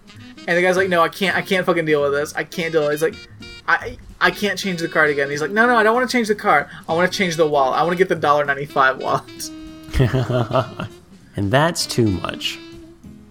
And 0.48 0.58
the 0.58 0.62
guy's 0.62 0.78
like, 0.78 0.90
no, 0.90 1.02
I 1.02 1.10
can't. 1.10 1.36
I 1.36 1.42
can't 1.42 1.66
fucking 1.66 1.86
deal 1.86 2.02
with 2.02 2.14
this. 2.14 2.34
I 2.34 2.44
can't 2.44 2.72
deal. 2.72 2.82
With 2.88 2.90
it. 2.90 2.94
He's 2.94 3.02
like, 3.04 3.30
I 3.68 3.98
I 4.20 4.32
can't 4.32 4.58
change 4.58 4.82
the 4.82 4.88
card 4.88 5.12
again. 5.12 5.30
He's 5.30 5.42
like, 5.42 5.52
no, 5.52 5.68
no, 5.68 5.76
I 5.76 5.84
don't 5.84 5.94
want 5.94 6.10
to 6.10 6.12
change 6.12 6.28
the 6.28 6.36
card. 6.36 6.68
I 6.90 6.96
want 6.96 7.12
to 7.12 7.16
change 7.16 7.36
the 7.36 7.48
wallet. 7.48 7.78
I 7.78 7.84
want 7.84 7.94
to 7.94 7.98
get 7.98 8.10
the 8.10 8.16
dollar 8.16 8.44
ninety 8.44 8.66
five 8.66 8.98
wallet. 8.98 9.50
And 11.36 11.52
that's 11.52 11.86
too 11.86 12.08
much. 12.08 12.60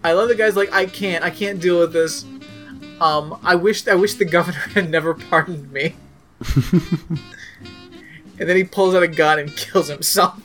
I 0.02 0.12
love 0.12 0.28
the 0.28 0.34
guy's 0.34 0.56
like, 0.56 0.72
I 0.72 0.86
can't. 0.86 1.22
I 1.22 1.30
can't 1.30 1.60
deal 1.60 1.78
with 1.78 1.92
this. 1.92 2.24
Um, 3.00 3.38
I 3.42 3.54
wish 3.54 3.86
I 3.86 3.94
wish 3.94 4.14
the 4.14 4.24
governor 4.24 4.58
had 4.58 4.90
never 4.90 5.14
pardoned 5.14 5.70
me. 5.72 5.94
And 8.40 8.48
then 8.48 8.56
he 8.56 8.64
pulls 8.64 8.94
out 8.94 9.02
a 9.02 9.08
gun 9.08 9.38
and 9.38 9.54
kills 9.56 9.88
himself. 9.88 10.42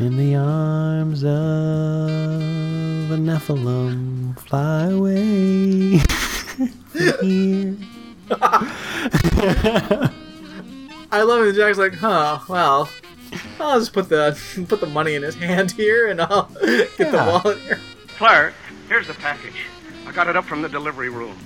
In 0.00 0.16
the 0.16 0.34
arms 0.34 1.22
of 1.22 1.30
a 1.30 3.16
Nephilim, 3.16 4.36
fly 4.40 4.86
away 4.86 6.00
here. 6.94 7.76
I 11.12 11.22
love 11.22 11.46
it. 11.46 11.54
Jack's 11.54 11.78
like, 11.78 11.94
huh, 11.94 12.40
well, 12.48 12.88
I'll 13.60 13.78
just 13.78 13.92
put 13.92 14.08
the 14.08 14.36
put 14.68 14.80
the 14.80 14.86
money 14.86 15.14
in 15.14 15.22
his 15.22 15.34
hand 15.34 15.70
here, 15.72 16.08
and 16.08 16.20
I'll 16.20 16.50
get 16.62 16.96
the 17.12 17.40
wallet 17.44 17.58
here. 17.58 17.78
Clerk, 18.16 18.54
here's 18.88 19.06
the 19.06 19.14
package. 19.14 19.66
I 20.06 20.12
got 20.12 20.28
it 20.28 20.36
up 20.36 20.44
from 20.44 20.62
the 20.62 20.68
delivery 20.68 21.10
room. 21.10 21.36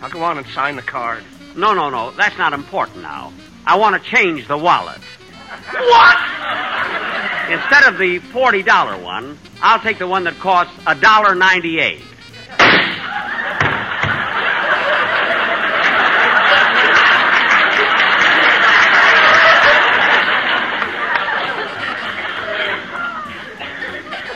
I'll 0.00 0.10
go 0.10 0.22
on 0.22 0.38
and 0.38 0.46
sign 0.48 0.76
the 0.76 0.82
card. 0.82 1.22
No, 1.56 1.74
no, 1.74 1.90
no. 1.90 2.10
That's 2.12 2.38
not 2.38 2.52
important 2.52 3.02
now. 3.02 3.32
I 3.66 3.76
want 3.76 4.02
to 4.02 4.10
change 4.10 4.48
the 4.48 4.56
wallet. 4.56 4.98
What? 5.72 6.16
Instead 7.50 7.84
of 7.84 7.98
the 7.98 8.20
$40 8.32 9.02
one, 9.02 9.38
I'll 9.60 9.80
take 9.80 9.98
the 9.98 10.06
one 10.06 10.24
that 10.24 10.38
costs 10.38 10.72
$1.98. 10.84 12.00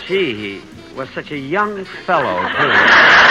Gee, 0.06 0.34
he 0.34 0.94
was 0.94 1.08
such 1.10 1.32
a 1.32 1.38
young 1.38 1.84
fellow, 1.84 2.40
too. 2.48 3.25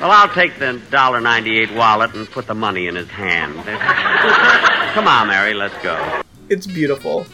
Well, 0.00 0.10
I'll 0.12 0.28
take 0.28 0.58
the 0.58 0.80
$1.98 0.90 1.76
wallet 1.76 2.14
and 2.14 2.30
put 2.30 2.46
the 2.46 2.54
money 2.54 2.86
in 2.86 2.94
his 2.94 3.08
hand. 3.08 3.54
Come 4.94 5.08
on, 5.08 5.26
Mary, 5.26 5.54
let's 5.54 5.76
go. 5.82 6.22
It's 6.48 6.66
beautiful. 6.66 7.26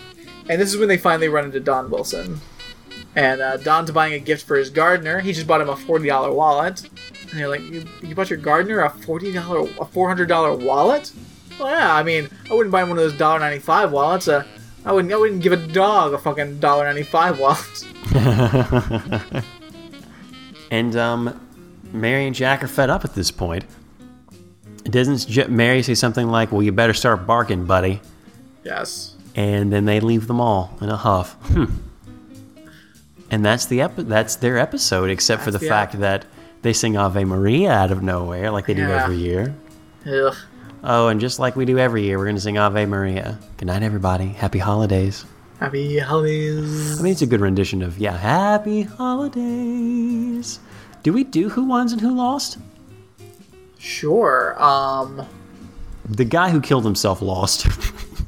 And 0.48 0.60
this 0.60 0.72
is 0.72 0.78
when 0.78 0.88
they 0.88 0.96
finally 0.96 1.28
run 1.28 1.44
into 1.44 1.60
Don 1.60 1.90
Wilson. 1.90 2.40
And 3.16 3.40
uh, 3.40 3.58
Don's 3.58 3.90
buying 3.90 4.14
a 4.14 4.18
gift 4.18 4.46
for 4.46 4.56
his 4.56 4.70
gardener. 4.70 5.20
He 5.20 5.32
just 5.32 5.46
bought 5.46 5.60
him 5.60 5.68
a 5.68 5.76
forty 5.76 6.08
dollar 6.08 6.32
wallet. 6.32 6.82
And 7.30 7.38
they're 7.38 7.48
like, 7.48 7.60
"You, 7.60 7.84
you 8.02 8.14
bought 8.14 8.28
your 8.28 8.40
gardener 8.40 8.80
a 8.80 8.90
forty 8.90 9.32
dollar, 9.32 9.68
a 9.80 9.84
four 9.84 10.08
hundred 10.08 10.26
dollar 10.26 10.52
wallet?" 10.52 11.12
Well, 11.60 11.70
yeah. 11.70 11.94
I 11.94 12.02
mean, 12.02 12.28
I 12.50 12.54
wouldn't 12.54 12.72
buy 12.72 12.82
him 12.82 12.88
one 12.88 12.98
of 12.98 13.04
those 13.04 13.16
dollar 13.16 13.38
ninety 13.38 13.60
five 13.60 13.92
wallets. 13.92 14.26
Uh, 14.26 14.42
I 14.84 14.92
wouldn't. 14.92 15.12
I 15.12 15.16
wouldn't 15.16 15.42
give 15.42 15.52
a 15.52 15.56
dog 15.56 16.12
a 16.12 16.18
fucking 16.18 16.58
dollar 16.58 16.84
ninety 16.86 17.04
five 17.04 17.38
wallet. 17.38 17.84
And 20.70 20.96
um, 20.96 21.43
Mary 21.94 22.26
and 22.26 22.34
Jack 22.34 22.62
are 22.62 22.68
fed 22.68 22.90
up 22.90 23.04
at 23.04 23.14
this 23.14 23.30
point. 23.30 23.64
Doesn't 24.84 25.48
Mary 25.48 25.82
say 25.82 25.94
something 25.94 26.28
like, 26.28 26.52
"Well, 26.52 26.62
you 26.62 26.72
better 26.72 26.92
start 26.92 27.26
barking, 27.26 27.64
buddy," 27.64 28.02
yes. 28.64 29.14
and 29.34 29.72
then 29.72 29.86
they 29.86 30.00
leave 30.00 30.26
them 30.26 30.40
all 30.40 30.76
in 30.82 30.90
a 30.90 30.96
huff. 30.96 31.36
Hmm. 31.48 31.64
And 33.30 33.44
that's 33.44 33.66
the 33.66 33.80
epi- 33.80 34.02
That's 34.02 34.36
their 34.36 34.58
episode, 34.58 35.08
except 35.10 35.42
for 35.42 35.50
the 35.50 35.58
the 35.58 35.66
fact 35.66 35.98
that 36.00 36.26
they 36.62 36.72
sing 36.72 36.96
Ave 36.96 37.24
Maria 37.24 37.72
out 37.72 37.90
of 37.90 38.02
nowhere, 38.02 38.50
like 38.50 38.66
they 38.66 38.74
do 38.74 38.82
every 38.82 39.16
year. 39.16 39.54
Ugh. 40.06 40.34
Oh, 40.82 41.08
and 41.08 41.18
just 41.18 41.38
like 41.38 41.56
we 41.56 41.64
do 41.64 41.78
every 41.78 42.02
year, 42.04 42.18
we're 42.18 42.26
going 42.26 42.36
to 42.36 42.42
sing 42.42 42.58
Ave 42.58 42.84
Maria. 42.84 43.38
Good 43.56 43.66
night, 43.66 43.82
everybody. 43.82 44.26
Happy 44.26 44.58
holidays. 44.58 45.24
Happy 45.58 45.98
holidays. 45.98 47.00
I 47.00 47.02
mean, 47.02 47.12
it's 47.12 47.22
a 47.22 47.26
good 47.26 47.40
rendition 47.40 47.80
of, 47.80 47.98
yeah, 47.98 48.16
Happy 48.16 48.82
Holidays. 48.82 50.58
Do 51.04 51.12
we 51.12 51.22
do 51.22 51.50
Who 51.50 51.64
Wons 51.64 51.92
and 51.92 52.00
Who 52.00 52.14
Lost? 52.16 52.58
Sure. 53.78 54.60
Um. 54.60 55.24
The 56.08 56.24
guy 56.24 56.50
who 56.50 56.60
killed 56.60 56.84
himself 56.84 57.22
lost. 57.22 57.66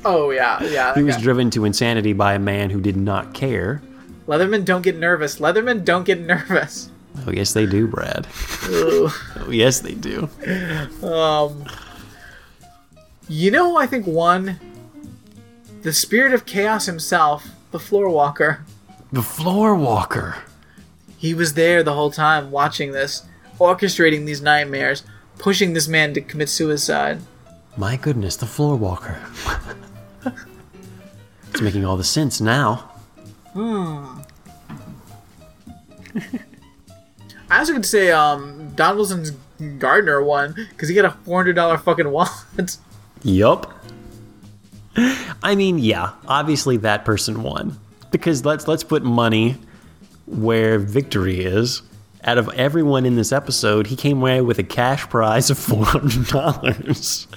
Oh 0.08 0.30
yeah, 0.30 0.62
yeah. 0.62 0.94
he 0.94 1.02
was 1.02 1.16
okay. 1.16 1.22
driven 1.24 1.50
to 1.50 1.64
insanity 1.64 2.12
by 2.12 2.34
a 2.34 2.38
man 2.38 2.70
who 2.70 2.80
did 2.80 2.96
not 2.96 3.34
care. 3.34 3.82
Leatherman, 4.28 4.64
don't 4.64 4.82
get 4.82 4.96
nervous. 4.96 5.40
Leatherman, 5.40 5.84
don't 5.84 6.04
get 6.04 6.20
nervous. 6.20 6.90
Oh, 7.26 7.32
yes, 7.32 7.52
they 7.54 7.66
do, 7.66 7.88
Brad. 7.88 8.28
Oh, 8.68 9.48
yes, 9.50 9.80
they 9.80 9.94
do. 9.94 10.28
Um, 11.02 11.64
you 13.28 13.50
know 13.50 13.76
I 13.76 13.86
think 13.88 14.06
one 14.06 14.60
The 15.82 15.92
spirit 15.92 16.32
of 16.32 16.46
chaos 16.46 16.86
himself, 16.86 17.48
the 17.72 17.80
floor 17.80 18.08
walker. 18.08 18.64
The 19.12 19.22
Floor 19.22 19.74
Walker. 19.74 20.36
He 21.16 21.34
was 21.34 21.54
there 21.54 21.82
the 21.82 21.94
whole 21.94 22.10
time 22.10 22.50
watching 22.50 22.92
this, 22.92 23.24
orchestrating 23.58 24.26
these 24.26 24.42
nightmares, 24.42 25.02
pushing 25.38 25.72
this 25.72 25.88
man 25.88 26.14
to 26.14 26.20
commit 26.20 26.48
suicide. 26.48 27.20
My 27.76 27.96
goodness, 27.96 28.36
the 28.36 28.46
Floor 28.46 28.76
Walker. 28.76 29.20
it's 31.50 31.60
making 31.60 31.84
all 31.84 31.96
the 31.96 32.04
sense 32.04 32.40
now. 32.40 32.90
Hmm. 33.52 34.20
I 37.50 37.58
also 37.58 37.72
could 37.74 37.86
say 37.86 38.10
um, 38.10 38.72
Don 38.74 38.96
Wilson's 38.96 39.32
gardener 39.78 40.22
won 40.22 40.54
because 40.70 40.88
he 40.88 40.94
got 40.94 41.04
a 41.04 41.10
four 41.24 41.38
hundred 41.38 41.54
dollar 41.54 41.78
fucking 41.78 42.10
wallet. 42.10 42.76
Yup. 43.22 43.72
I 45.42 45.54
mean, 45.54 45.78
yeah, 45.78 46.12
obviously 46.26 46.76
that 46.78 47.04
person 47.04 47.42
won. 47.42 47.78
Because 48.10 48.44
let's 48.44 48.66
let's 48.66 48.82
put 48.82 49.02
money 49.02 49.56
where 50.26 50.78
victory 50.78 51.44
is. 51.44 51.82
Out 52.24 52.38
of 52.38 52.48
everyone 52.54 53.06
in 53.06 53.14
this 53.14 53.30
episode, 53.30 53.86
he 53.86 53.94
came 53.94 54.18
away 54.18 54.40
with 54.40 54.58
a 54.58 54.64
cash 54.64 55.08
prize 55.08 55.48
of 55.48 55.58
four 55.58 55.84
hundred 55.84 56.26
dollars, 56.26 57.28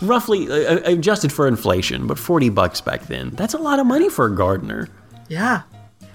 roughly 0.00 0.48
uh, 0.48 0.74
uh, 0.76 0.80
adjusted 0.84 1.32
for 1.32 1.48
inflation, 1.48 2.06
but 2.06 2.18
forty 2.20 2.48
bucks 2.48 2.80
back 2.80 3.06
then. 3.06 3.30
That's 3.30 3.54
a 3.54 3.58
lot 3.58 3.80
of 3.80 3.86
money 3.86 4.08
for 4.08 4.26
a 4.26 4.34
gardener. 4.36 4.88
yeah, 5.28 5.62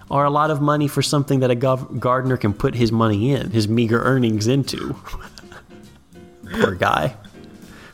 or 0.09 0.23
a 0.23 0.29
lot 0.29 0.51
of 0.51 0.61
money 0.61 0.87
for 0.87 1.01
something 1.01 1.41
that 1.41 1.51
a 1.51 1.55
gov- 1.55 1.99
gardener 1.99 2.37
can 2.37 2.53
put 2.53 2.75
his 2.75 2.93
money 2.93 3.31
in, 3.33 3.49
his 3.51 3.67
meager 3.67 4.01
earnings 4.01 4.47
into. 4.47 4.95
Poor 6.53 6.75
guy. 6.75 7.15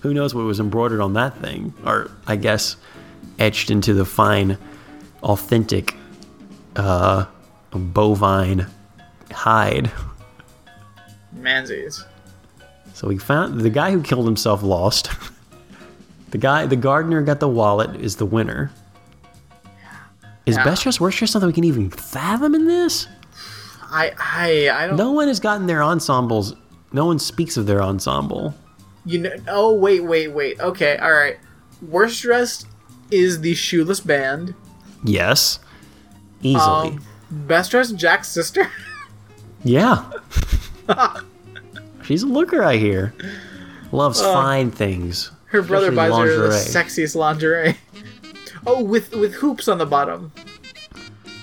Who 0.01 0.13
knows 0.13 0.35
what 0.35 0.45
was 0.45 0.59
embroidered 0.59 1.01
on 1.01 1.13
that 1.13 1.37
thing? 1.39 1.73
Or, 1.85 2.09
I 2.27 2.35
guess, 2.35 2.75
etched 3.39 3.69
into 3.71 3.93
the 3.93 4.05
fine, 4.05 4.57
authentic, 5.23 5.95
uh, 6.75 7.25
bovine 7.77 8.65
hide. 9.31 9.91
Manzies. 11.35 12.03
So 12.93 13.07
we 13.07 13.17
found 13.17 13.61
the 13.61 13.69
guy 13.69 13.91
who 13.91 14.01
killed 14.01 14.25
himself 14.25 14.63
lost. 14.63 15.09
the 16.31 16.37
guy, 16.37 16.65
the 16.65 16.75
gardener 16.75 17.21
got 17.21 17.39
the 17.39 17.47
wallet 17.47 17.95
is 18.01 18.15
the 18.17 18.25
winner. 18.25 18.71
Is 20.45 20.57
Yeah. 20.57 20.63
best 20.63 20.83
dressed, 20.83 20.99
worst 20.99 21.17
dressed 21.19 21.33
something 21.33 21.47
we 21.47 21.53
can 21.53 21.63
even 21.63 21.89
fathom 21.91 22.55
in 22.55 22.65
this? 22.65 23.07
I 23.91 24.11
I 24.19 24.69
I 24.83 24.87
don't. 24.87 24.97
No 24.97 25.11
one 25.11 25.27
has 25.27 25.39
gotten 25.39 25.67
their 25.67 25.83
ensembles. 25.83 26.55
No 26.91 27.05
one 27.05 27.19
speaks 27.19 27.55
of 27.57 27.65
their 27.67 27.81
ensemble. 27.81 28.55
You 29.05 29.19
know. 29.19 29.31
Oh 29.47 29.73
wait 29.73 30.03
wait 30.03 30.31
wait. 30.31 30.59
Okay. 30.59 30.97
All 30.97 31.11
right. 31.11 31.37
Worst 31.81 32.21
dressed 32.21 32.67
is 33.11 33.41
the 33.41 33.53
shoeless 33.55 33.99
band. 33.99 34.53
Yes, 35.03 35.59
easily. 36.41 36.89
Um, 36.89 37.03
best 37.31 37.71
dressed 37.71 37.95
Jack's 37.95 38.27
sister. 38.27 38.69
yeah, 39.63 40.09
she's 42.03 42.23
a 42.23 42.27
looker. 42.27 42.63
I 42.63 42.77
hear. 42.77 43.13
Loves 43.91 44.21
Uh, 44.21 44.33
fine 44.33 44.71
things. 44.71 45.31
Her 45.45 45.61
brother 45.63 45.91
buys 45.91 46.15
her 46.15 46.37
the 46.47 46.49
sexiest 46.49 47.15
lingerie. 47.15 47.77
Oh, 48.67 48.83
with 48.83 49.15
with 49.15 49.35
hoops 49.35 49.69
on 49.69 49.77
the 49.77 49.85
bottom. 49.85 50.33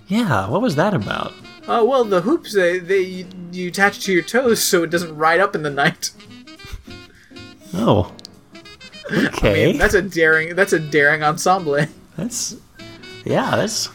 Yeah, 0.07 0.51
what 0.51 0.61
was 0.61 0.77
that 0.77 0.93
about? 0.93 1.33
Oh 1.67 1.83
well, 1.83 2.05
the 2.05 2.21
hoops 2.21 2.53
they 2.53 2.79
they 2.79 3.01
you, 3.01 3.27
you 3.53 3.69
attach 3.69 4.01
to 4.05 4.13
your 4.13 4.23
toes 4.23 4.63
so 4.63 4.83
it 4.83 4.91
doesn't 4.91 5.17
ride 5.17 5.41
up 5.41 5.55
in 5.55 5.63
the 5.63 5.71
night. 5.71 6.11
Oh, 7.73 8.13
okay. 9.11 9.69
I 9.69 9.73
mean, 9.73 9.79
That's 9.79 9.95
a 9.95 10.03
daring. 10.03 10.55
That's 10.57 10.75
a 10.75 10.79
daring 10.79 11.23
ensemble. 11.23 11.79
That's 12.19 12.57
yeah, 13.25 13.57
that's 13.57 13.89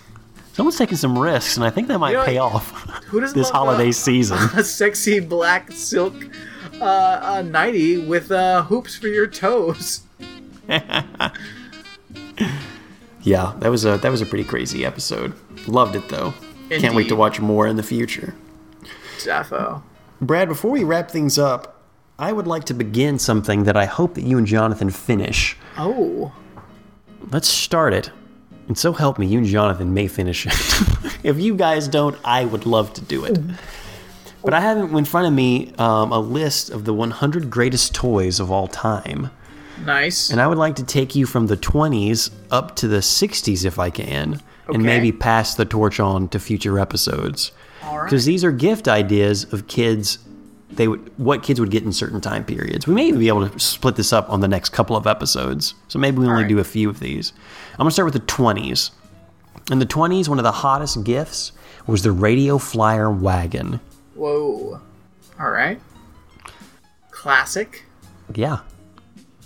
someone's 0.54 0.78
taking 0.78 0.98
some 0.98 1.18
risks, 1.18 1.58
and 1.58 1.66
I 1.66 1.70
think 1.70 1.88
that 1.88 2.00
might 2.00 2.12
You 2.12 2.18
know, 2.18 2.26
pay 2.26 2.38
off 2.38 3.02
this 3.34 3.50
holiday 3.50 3.90
a, 3.90 3.94
season. 3.94 4.38
A 4.56 4.64
sexy 4.64 5.20
black 5.20 5.72
silk 5.72 6.14
uh, 6.80 7.20
uh, 7.24 7.42
nightie 7.44 7.98
with 8.00 8.32
uh, 8.32 8.64
hoops 8.64 8.96
for 8.96 9.08
your 9.08 9.28
toes. 9.28 10.02
yeah, 13.22 13.56
that 13.60 13.70
was 13.70 13.86
a 13.86 13.98
that 13.98 14.10
was 14.10 14.22
a 14.22 14.26
pretty 14.26 14.44
crazy 14.44 14.86
episode. 14.86 15.34
Loved 15.68 15.96
it 15.96 16.08
though. 16.10 16.34
Can't 16.70 16.96
wait 16.96 17.10
to 17.10 17.16
watch 17.16 17.40
more 17.40 17.68
in 17.68 17.76
the 17.76 17.84
future. 17.84 18.34
Defo. 19.18 19.84
Brad, 20.22 20.48
before 20.48 20.72
we 20.72 20.84
wrap 20.84 21.12
things 21.12 21.38
up, 21.38 21.82
I 22.18 22.32
would 22.32 22.48
like 22.48 22.64
to 22.66 22.74
begin 22.74 23.20
something 23.20 23.64
that 23.64 23.76
I 23.76 23.86
hope 23.86 24.14
that 24.14 24.24
you 24.24 24.38
and 24.38 24.48
Jonathan 24.48 24.90
finish. 24.90 25.58
Oh. 25.78 26.32
Let's 27.30 27.48
start 27.48 27.94
it. 27.94 28.12
And 28.72 28.78
so 28.78 28.94
help 28.94 29.20
me, 29.20 29.28
you 29.28 29.40
and 29.40 29.46
Jonathan 29.46 29.94
may 29.94 30.08
finish 30.08 30.46
it. 30.48 30.54
if 31.26 31.38
you 31.38 31.56
guys 31.56 31.90
don't, 31.90 32.18
I 32.24 32.46
would 32.46 32.66
love 32.66 32.94
to 32.94 33.02
do 33.02 33.26
it. 33.26 33.38
But 34.46 34.54
I 34.54 34.62
have 34.62 34.78
in 34.94 35.04
front 35.04 35.28
of 35.28 35.34
me 35.34 35.74
um, 35.78 36.14
a 36.14 36.20
list 36.20 36.70
of 36.70 36.86
the 36.86 36.94
100 36.94 37.50
greatest 37.50 37.94
toys 37.94 38.40
of 38.40 38.50
all 38.50 38.70
time. 38.70 39.30
Nice. 39.86 40.30
And 40.30 40.40
I 40.40 40.48
would 40.48 40.58
like 40.58 40.78
to 40.78 40.86
take 40.86 41.16
you 41.16 41.26
from 41.26 41.48
the 41.48 41.58
20s 41.58 42.32
up 42.50 42.78
to 42.78 42.88
the 42.88 43.00
60s 43.00 43.66
if 43.66 43.78
I 43.78 43.90
can, 43.90 44.36
Okay. 44.70 44.76
and 44.76 44.84
maybe 44.84 45.12
pass 45.12 45.54
the 45.56 45.66
torch 45.66 46.00
on 46.00 46.30
to 46.30 46.40
future 46.40 46.80
episodes. 46.80 47.52
All 47.84 47.98
right. 47.98 48.06
Because 48.06 48.24
these 48.24 48.46
are 48.46 48.54
gift 48.54 48.88
ideas 48.88 49.52
of 49.52 49.68
kids. 49.68 50.18
They 50.76 50.88
would 50.88 51.12
what 51.18 51.44
kids 51.44 51.60
would 51.60 51.72
get 51.72 51.84
in 51.84 51.92
certain 51.92 52.22
time 52.22 52.46
periods. 52.46 52.88
We 52.88 52.94
may 52.94 53.08
even 53.08 53.20
be 53.20 53.28
able 53.28 53.50
to 53.50 53.60
split 53.60 53.96
this 53.96 54.14
up 54.14 54.30
on 54.30 54.40
the 54.42 54.48
next 54.48 54.70
couple 54.70 54.96
of 54.96 55.06
episodes. 55.06 55.74
So 55.88 56.00
maybe 56.00 56.20
we 56.20 56.28
only 56.28 56.44
right. 56.44 56.50
do 56.50 56.60
a 56.60 56.64
few 56.64 56.90
of 56.90 57.00
these. 57.00 57.34
I'm 57.74 57.78
gonna 57.80 57.92
start 57.92 58.06
with 58.06 58.14
the 58.14 58.32
20s. 58.32 58.92
In 59.72 59.80
the 59.80 59.86
20s, 59.86 60.28
one 60.28 60.40
of 60.40 60.44
the 60.44 60.52
hottest 60.52 61.04
gifts 61.04 61.52
was 61.88 62.04
the 62.04 62.12
Radio 62.12 62.58
Flyer 62.58 63.12
wagon. 63.12 63.80
Whoa. 64.16 64.82
All 65.40 65.50
right. 65.50 65.80
Classic. 67.12 67.84
Yeah. 68.34 68.60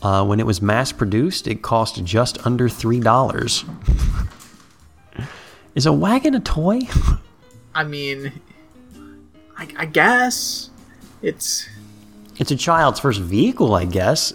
Uh, 0.01 0.23
when 0.25 0.39
it 0.39 0.45
was 0.45 0.61
mass 0.61 0.91
produced, 0.91 1.47
it 1.47 1.61
cost 1.61 2.03
just 2.03 2.45
under 2.45 2.69
three 2.69 2.99
dollars. 2.99 3.65
Is 5.75 5.85
a 5.85 5.91
wagon 5.91 6.35
a 6.35 6.39
toy? 6.39 6.81
I 7.75 7.83
mean, 7.83 8.31
I, 9.57 9.67
I 9.77 9.85
guess 9.85 10.69
it's 11.21 11.67
It's 12.37 12.51
a 12.51 12.55
child's 12.55 12.99
first 12.99 13.21
vehicle, 13.21 13.73
I 13.75 13.85
guess, 13.85 14.33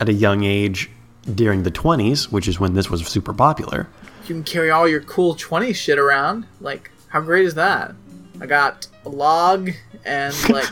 at 0.00 0.08
a 0.08 0.12
young 0.12 0.44
age 0.44 0.90
during 1.34 1.62
the 1.62 1.70
20s, 1.70 2.32
which 2.32 2.48
is 2.48 2.58
when 2.58 2.74
this 2.74 2.88
was 2.90 3.06
super 3.06 3.32
popular. 3.34 3.86
you 4.22 4.34
can 4.34 4.44
carry 4.44 4.70
all 4.70 4.88
your 4.88 5.00
cool 5.02 5.34
20 5.34 5.72
shit 5.72 5.98
around. 5.98 6.46
Like, 6.60 6.90
how 7.08 7.20
great 7.20 7.44
is 7.46 7.54
that? 7.54 7.94
I 8.40 8.46
got 8.46 8.86
a 9.04 9.08
log 9.08 9.70
and 10.04 10.34
like 10.50 10.66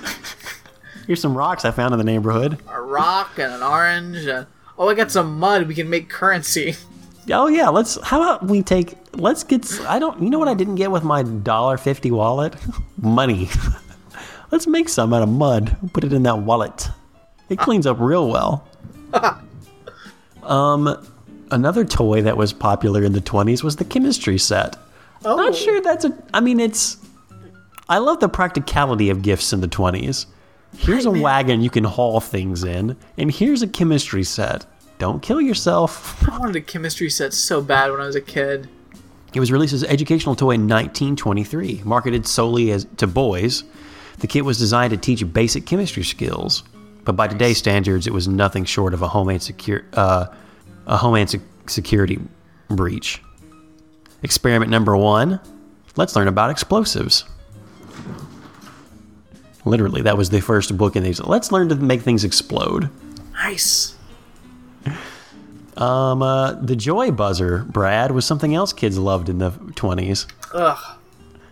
Here's 1.06 1.20
some 1.20 1.36
rocks 1.36 1.64
I 1.64 1.70
found 1.70 1.92
in 1.94 1.98
the 1.98 2.04
neighborhood. 2.04 2.58
a 2.68 2.80
rock 2.80 3.38
and 3.38 3.52
an 3.52 3.62
orange. 3.62 4.26
And, 4.26 4.46
oh, 4.78 4.88
I 4.88 4.94
got 4.94 5.10
some 5.12 5.38
mud. 5.38 5.68
We 5.68 5.74
can 5.74 5.88
make 5.90 6.08
currency. 6.08 6.74
Oh 7.30 7.48
yeah, 7.48 7.68
let's. 7.68 8.00
How 8.02 8.20
about 8.22 8.46
we 8.46 8.62
take? 8.62 8.94
Let's 9.14 9.42
get. 9.44 9.68
I 9.88 9.98
don't. 9.98 10.22
You 10.22 10.30
know 10.30 10.38
what 10.38 10.46
I 10.48 10.54
didn't 10.54 10.76
get 10.76 10.90
with 10.92 11.02
my 11.04 11.22
dollar 11.24 11.76
fifty 11.76 12.10
wallet? 12.12 12.54
Money. 13.00 13.48
let's 14.50 14.66
make 14.66 14.88
some 14.88 15.12
out 15.12 15.22
of 15.22 15.28
mud. 15.28 15.76
Put 15.92 16.04
it 16.04 16.12
in 16.12 16.22
that 16.24 16.38
wallet. 16.38 16.88
It 17.48 17.58
cleans 17.58 17.86
up 17.86 17.98
real 18.00 18.28
well. 18.28 18.66
um, 20.42 21.06
another 21.50 21.84
toy 21.84 22.22
that 22.22 22.36
was 22.36 22.52
popular 22.52 23.04
in 23.04 23.12
the 23.12 23.20
twenties 23.20 23.62
was 23.62 23.76
the 23.76 23.84
chemistry 23.84 24.38
set. 24.38 24.76
Oh, 25.24 25.36
Not 25.36 25.54
sure 25.54 25.80
that's 25.80 26.04
a. 26.04 26.16
I 26.34 26.40
mean, 26.40 26.60
it's. 26.60 26.96
I 27.88 27.98
love 27.98 28.20
the 28.20 28.28
practicality 28.28 29.10
of 29.10 29.22
gifts 29.22 29.52
in 29.52 29.60
the 29.60 29.68
twenties. 29.68 30.26
Here's 30.76 31.06
a 31.06 31.10
wagon 31.10 31.62
you 31.62 31.70
can 31.70 31.84
haul 31.84 32.20
things 32.20 32.64
in, 32.64 32.96
and 33.16 33.30
here's 33.30 33.62
a 33.62 33.68
chemistry 33.68 34.24
set. 34.24 34.66
Don't 34.98 35.22
kill 35.22 35.40
yourself. 35.40 36.26
I 36.28 36.38
wanted 36.38 36.56
a 36.56 36.60
chemistry 36.60 37.10
set 37.10 37.32
so 37.32 37.60
bad 37.60 37.90
when 37.90 38.00
I 38.00 38.06
was 38.06 38.16
a 38.16 38.20
kid. 38.20 38.68
It 39.34 39.40
was 39.40 39.52
released 39.52 39.74
as 39.74 39.82
an 39.82 39.90
educational 39.90 40.34
toy 40.34 40.52
in 40.52 40.62
1923, 40.62 41.82
marketed 41.84 42.26
solely 42.26 42.70
as 42.70 42.86
to 42.96 43.06
boys. 43.06 43.64
The 44.18 44.26
kit 44.26 44.44
was 44.44 44.58
designed 44.58 44.90
to 44.92 44.96
teach 44.96 45.30
basic 45.32 45.66
chemistry 45.66 46.02
skills, 46.02 46.62
but 47.04 47.16
by 47.16 47.28
today's 47.28 47.58
standards, 47.58 48.06
it 48.06 48.12
was 48.12 48.26
nothing 48.26 48.64
short 48.64 48.94
of 48.94 49.02
a 49.02 49.08
homeland 49.08 49.42
secure 49.42 49.84
uh, 49.92 50.26
a 50.86 50.96
homeland 50.96 51.30
sec- 51.30 51.40
security 51.66 52.18
breach. 52.68 53.22
Experiment 54.22 54.70
number 54.70 54.96
one: 54.96 55.40
Let's 55.96 56.16
learn 56.16 56.28
about 56.28 56.50
explosives. 56.50 57.24
Literally, 59.64 60.02
that 60.02 60.16
was 60.16 60.30
the 60.30 60.40
first 60.40 60.76
book 60.76 60.96
in 60.96 61.02
these. 61.02 61.20
Let's 61.20 61.50
learn 61.50 61.68
to 61.70 61.74
make 61.74 62.02
things 62.02 62.24
explode. 62.24 62.88
Nice. 63.32 63.96
Um, 65.76 66.22
uh, 66.22 66.52
the 66.52 66.76
joy 66.76 67.10
buzzer, 67.10 67.66
Brad, 67.68 68.12
was 68.12 68.24
something 68.24 68.54
else 68.54 68.72
kids 68.72 68.96
loved 68.96 69.28
in 69.28 69.38
the 69.38 69.50
20s. 69.50 70.26
Ugh. 70.54 70.98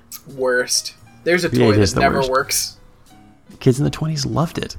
It's 0.06 0.26
worst. 0.28 0.94
There's 1.24 1.44
a 1.44 1.48
toy 1.48 1.72
that 1.72 1.96
never 1.96 2.18
worst. 2.18 2.30
works. 2.30 2.76
Kids 3.60 3.78
in 3.78 3.84
the 3.84 3.90
20s 3.90 4.30
loved 4.30 4.58
it. 4.58 4.76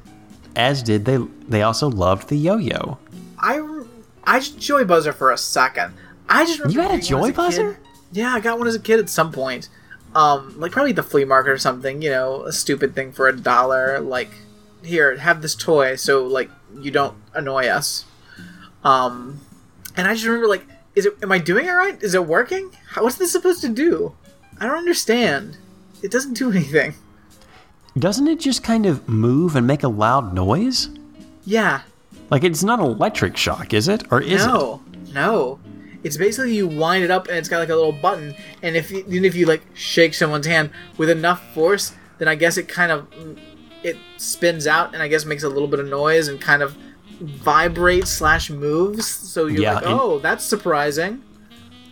As 0.55 0.81
did 0.81 1.05
they 1.05 1.17
they 1.47 1.63
also 1.63 1.89
loved 1.89 2.29
the 2.29 2.37
yo-yo. 2.37 2.97
I 3.39 3.83
I 4.23 4.39
just 4.39 4.59
joy 4.59 4.85
buzzer 4.85 5.11
for 5.11 5.31
a 5.31 5.37
second. 5.37 5.93
I 6.29 6.45
just 6.45 6.59
remember 6.59 6.81
You 6.81 6.87
had 6.87 6.99
a 6.99 7.03
joy 7.03 7.31
buzzer? 7.31 7.79
Yeah, 8.11 8.33
I 8.33 8.39
got 8.39 8.57
one 8.57 8.67
as 8.67 8.75
a 8.75 8.79
kid 8.79 8.99
at 8.99 9.09
some 9.09 9.31
point. 9.31 9.69
Um, 10.13 10.57
like 10.59 10.71
probably 10.71 10.93
the 10.93 11.03
flea 11.03 11.25
market 11.25 11.49
or 11.49 11.57
something. 11.57 12.01
You 12.01 12.09
know, 12.09 12.43
a 12.43 12.53
stupid 12.53 12.95
thing 12.95 13.11
for 13.11 13.27
a 13.27 13.35
dollar. 13.35 13.99
Like, 13.99 14.29
here, 14.83 15.17
have 15.17 15.41
this 15.41 15.55
toy, 15.55 15.97
so 15.97 16.25
like 16.25 16.49
you 16.79 16.89
don't 16.89 17.17
annoy 17.33 17.67
us. 17.67 18.05
Um, 18.83 19.41
and 19.97 20.07
I 20.07 20.13
just 20.13 20.25
remember 20.25 20.47
like, 20.47 20.65
is 20.95 21.05
it? 21.05 21.15
Am 21.21 21.31
I 21.31 21.39
doing 21.39 21.65
it 21.65 21.71
right? 21.71 22.01
Is 22.01 22.13
it 22.13 22.25
working? 22.25 22.71
How, 22.91 23.03
what's 23.03 23.17
this 23.17 23.33
supposed 23.33 23.61
to 23.61 23.69
do? 23.69 24.15
I 24.59 24.65
don't 24.67 24.77
understand. 24.77 25.57
It 26.05 26.11
doesn't 26.11 26.33
do 26.33 26.51
anything. 26.51 26.93
Doesn't 27.97 28.27
it 28.27 28.39
just 28.39 28.63
kind 28.63 28.85
of 28.85 29.07
move 29.09 29.55
and 29.55 29.65
make 29.65 29.81
a 29.83 29.87
loud 29.87 30.33
noise? 30.33 30.89
Yeah, 31.45 31.81
Like 32.29 32.43
it's 32.43 32.63
not 32.63 32.79
electric 32.79 33.37
shock, 33.37 33.73
is 33.73 33.87
it? 33.87 34.03
Or 34.11 34.21
is 34.21 34.45
no, 34.45 34.81
no. 35.13 35.59
It's 36.03 36.17
basically 36.17 36.55
you 36.55 36.67
wind 36.67 37.03
it 37.03 37.09
up 37.11 37.27
and 37.27 37.37
it's 37.37 37.49
got 37.49 37.59
like 37.59 37.69
a 37.69 37.75
little 37.75 37.91
button, 37.91 38.35
and 38.61 38.75
if 38.75 38.91
you, 38.91 38.99
even 39.07 39.25
if 39.25 39.33
you 39.35 39.45
like 39.45 39.63
shake 39.73 40.13
someone's 40.13 40.45
hand 40.47 40.69
with 40.97 41.09
enough 41.09 41.53
force, 41.53 41.93
then 42.19 42.27
I 42.27 42.35
guess 42.35 42.57
it 42.57 42.67
kind 42.67 42.91
of 42.91 43.07
it 43.83 43.97
spins 44.17 44.67
out 44.67 44.93
and 44.93 45.01
I 45.03 45.07
guess 45.07 45.25
makes 45.25 45.43
a 45.43 45.49
little 45.49 45.67
bit 45.67 45.79
of 45.79 45.87
noise 45.87 46.27
and 46.27 46.39
kind 46.41 46.61
of 46.63 46.75
vibrates 47.21 48.09
slash 48.11 48.49
moves. 48.49 49.05
So 49.07 49.45
you're 49.47 49.61
Yeah, 49.61 49.73
like, 49.75 49.83
oh, 49.87 50.19
that's 50.19 50.43
surprising. 50.43 51.23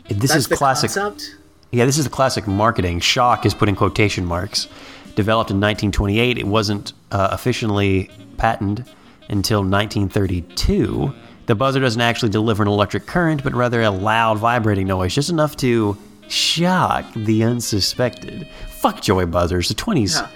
This 0.10 0.31
that's 0.31 0.35
is 0.35 0.48
classic. 0.48 0.91
concept. 0.91 1.38
Yeah, 1.74 1.86
this 1.86 1.98
is 1.98 2.04
the 2.04 2.12
classic 2.12 2.45
marketing. 2.45 3.00
Shock 3.00 3.48
is 3.48 3.56
put 3.56 3.68
in 3.68 3.76
quotation 3.76 4.26
marks. 4.26 4.68
Developed 5.16 5.50
in 5.50 5.58
1928, 5.58 6.38
it 6.38 6.45
wasn't 6.45 6.94
uh, 7.12 7.30
officially 7.32 8.12
patented 8.38 8.86
until 9.30 9.62
1932. 9.62 11.12
The 11.48 11.56
buzzer 11.56 11.80
doesn't 11.80 12.00
actually 12.00 12.30
deliver 12.30 12.62
an 12.62 12.70
electric 12.70 13.08
current, 13.08 13.44
but 13.44 13.56
rather 13.56 13.82
a 13.82 13.90
loud 13.90 14.38
vibrating 14.38 14.86
noise, 14.86 15.16
just 15.16 15.32
enough 15.32 15.58
to 15.58 15.98
shock 16.28 17.12
the 17.16 17.44
unsuspected. 17.44 18.48
Fuck 18.70 19.02
joy 19.02 19.26
buzzers. 19.26 19.68
The 19.68 19.74
20s. 19.74 20.22
Yeah. 20.22 20.30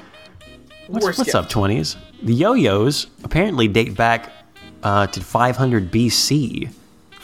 What's, 0.88 1.20
what's 1.20 1.36
up, 1.36 1.50
20s? 1.50 1.98
The 2.24 2.34
yo-yos 2.34 3.06
apparently 3.24 3.68
date 3.68 3.96
back 3.96 4.32
uh, 4.82 5.06
to 5.06 5.22
500 5.22 5.92
BC. 5.92 6.72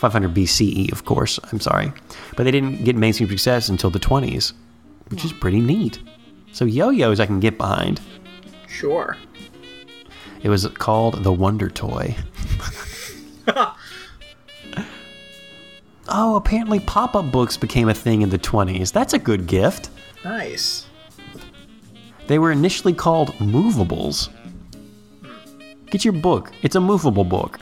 500 0.03 0.34
BCE, 0.34 0.91
of 0.91 1.05
course. 1.05 1.39
I'm 1.49 1.61
sorry, 1.61 1.93
but 2.35 2.43
they 2.43 2.51
didn't 2.51 2.84
get 2.84 2.97
mainstream 2.97 3.30
success 3.30 3.69
until 3.69 3.89
the 3.89 4.01
20s, 4.01 4.51
which 5.07 5.23
is 5.23 5.31
pretty 5.31 5.61
neat. 5.61 5.99
So 6.51 6.65
yo-yos 6.65 7.21
I 7.21 7.25
can 7.25 7.39
get 7.39 7.57
behind. 7.57 8.01
Sure. 8.67 9.15
It 10.41 10.49
was 10.49 10.67
called 10.67 11.23
the 11.23 11.31
Wonder 11.31 11.69
Toy. 11.69 12.17
oh, 16.09 16.35
apparently 16.35 16.81
pop-up 16.81 17.31
books 17.31 17.55
became 17.55 17.88
a 17.88 17.93
thing 17.93 18.23
in 18.23 18.30
the 18.30 18.38
20s. 18.38 18.91
That's 18.91 19.13
a 19.13 19.19
good 19.19 19.47
gift. 19.47 19.89
Nice. 20.25 20.85
They 22.27 22.39
were 22.39 22.51
initially 22.51 22.93
called 22.93 23.30
movables. 23.39 24.27
Get 25.89 26.03
your 26.03 26.11
book. 26.11 26.51
It's 26.61 26.75
a 26.75 26.81
movable 26.81 27.23
book. 27.23 27.57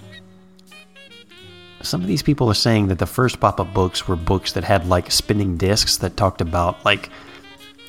Some 1.83 2.01
of 2.01 2.07
these 2.07 2.23
people 2.23 2.49
are 2.49 2.55
saying 2.55 2.87
that 2.87 2.99
the 2.99 3.05
first 3.05 3.39
pop 3.39 3.59
up 3.59 3.73
books 3.73 4.07
were 4.07 4.15
books 4.15 4.53
that 4.53 4.63
had 4.63 4.87
like 4.87 5.11
spinning 5.11 5.57
discs 5.57 5.97
that 5.97 6.17
talked 6.17 6.41
about 6.41 6.83
like 6.85 7.09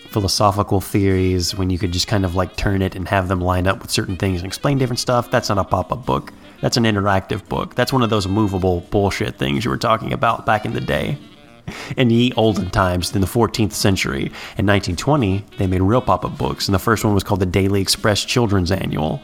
philosophical 0.09 0.81
theories 0.81 1.55
when 1.55 1.71
you 1.71 1.79
could 1.79 1.93
just 1.93 2.07
kind 2.07 2.25
of 2.25 2.35
like 2.35 2.55
turn 2.57 2.83
it 2.83 2.95
and 2.95 3.09
have 3.09 3.29
them 3.29 3.41
line 3.41 3.67
up 3.67 3.81
with 3.81 3.91
certain 3.91 4.17
things 4.17 4.41
and 4.41 4.47
explain 4.47 4.79
different 4.79 5.01
stuff. 5.01 5.31
That's 5.31 5.49
not 5.49 5.59
a 5.59 5.65
pop 5.65 5.93
up 5.93 6.07
book. 6.07 6.33
That's 6.61 6.77
an 6.77 6.85
interactive 6.85 7.47
book. 7.49 7.75
That's 7.75 7.93
one 7.93 8.03
of 8.03 8.11
those 8.11 8.29
movable 8.29 8.81
bullshit 8.91 9.39
things 9.39 9.65
you 9.65 9.71
were 9.71 9.79
talking 9.79 10.13
about 10.13 10.47
back 10.47 10.65
in 10.65 10.73
the 10.73 10.81
day. 10.81 11.19
In 11.97 12.11
ye 12.11 12.33
olden 12.33 12.71
times, 12.71 13.15
in 13.15 13.21
the 13.21 13.27
14th 13.27 13.71
century, 13.71 14.25
in 14.59 14.67
1920, 14.67 15.45
they 15.59 15.69
made 15.69 15.81
real 15.81 16.01
pop 16.01 16.25
up 16.25 16.37
books, 16.37 16.67
and 16.67 16.75
the 16.75 16.79
first 16.81 17.05
one 17.05 17.15
was 17.15 17.23
called 17.23 17.39
the 17.39 17.47
Daily 17.47 17.81
Express 17.81 18.25
Children's 18.25 18.73
Annual. 18.73 19.23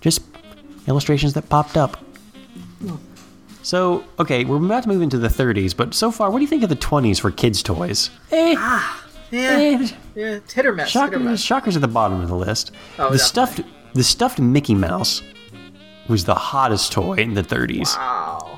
Just 0.00 0.22
illustrations 0.88 1.34
that 1.34 1.48
popped 1.48 1.76
up. 1.76 2.04
So, 3.62 4.04
okay, 4.18 4.44
we're 4.44 4.56
about 4.56 4.82
to 4.84 4.88
move 4.88 5.02
into 5.02 5.18
the 5.18 5.28
30s, 5.28 5.76
but 5.76 5.94
so 5.94 6.10
far, 6.10 6.30
what 6.30 6.38
do 6.38 6.42
you 6.42 6.48
think 6.48 6.62
of 6.64 6.68
the 6.68 6.76
20s 6.76 7.20
for 7.20 7.30
kids' 7.30 7.62
toys? 7.62 8.10
Eh, 8.32 8.52
Yeah. 8.52 8.82
eh, 9.32 9.88
Yeah. 10.14 10.24
It's 10.34 10.52
hit 10.52 10.66
or 10.66 10.72
miss. 10.72 10.92
hit 10.92 10.96
or 11.00 11.06
shockers, 11.06 11.22
miss. 11.22 11.40
shockers 11.42 11.76
at 11.76 11.82
the 11.82 11.88
bottom 11.88 12.20
of 12.20 12.28
the 12.28 12.34
list. 12.36 12.72
Oh, 12.98 13.10
the 13.10 13.16
definitely. 13.16 13.18
stuffed, 13.18 13.60
the 13.94 14.02
stuffed 14.04 14.38
Mickey 14.40 14.74
Mouse 14.74 15.22
was 16.08 16.24
the 16.24 16.34
hottest 16.34 16.92
toy 16.92 17.14
in 17.14 17.34
the 17.34 17.42
30s. 17.42 17.96
Wow. 17.96 18.56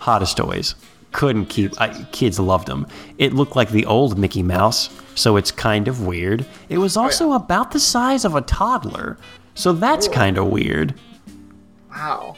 hottest 0.00 0.36
toys. 0.36 0.74
Couldn't 1.12 1.46
keep. 1.46 1.80
I, 1.80 1.88
kids 2.12 2.38
loved 2.38 2.66
them. 2.68 2.86
It 3.18 3.32
looked 3.32 3.56
like 3.56 3.70
the 3.70 3.86
old 3.86 4.18
Mickey 4.18 4.42
Mouse, 4.42 4.90
so 5.14 5.36
it's 5.36 5.50
kind 5.50 5.88
of 5.88 6.04
weird. 6.04 6.44
It 6.68 6.78
was 6.78 6.96
also 6.96 7.32
about 7.32 7.70
the 7.70 7.78
size 7.80 8.24
of 8.26 8.34
a 8.34 8.40
toddler, 8.42 9.16
so 9.54 9.72
that's 9.72 10.08
kind 10.08 10.36
of 10.36 10.48
weird. 10.48 10.94
Wow. 11.90 12.36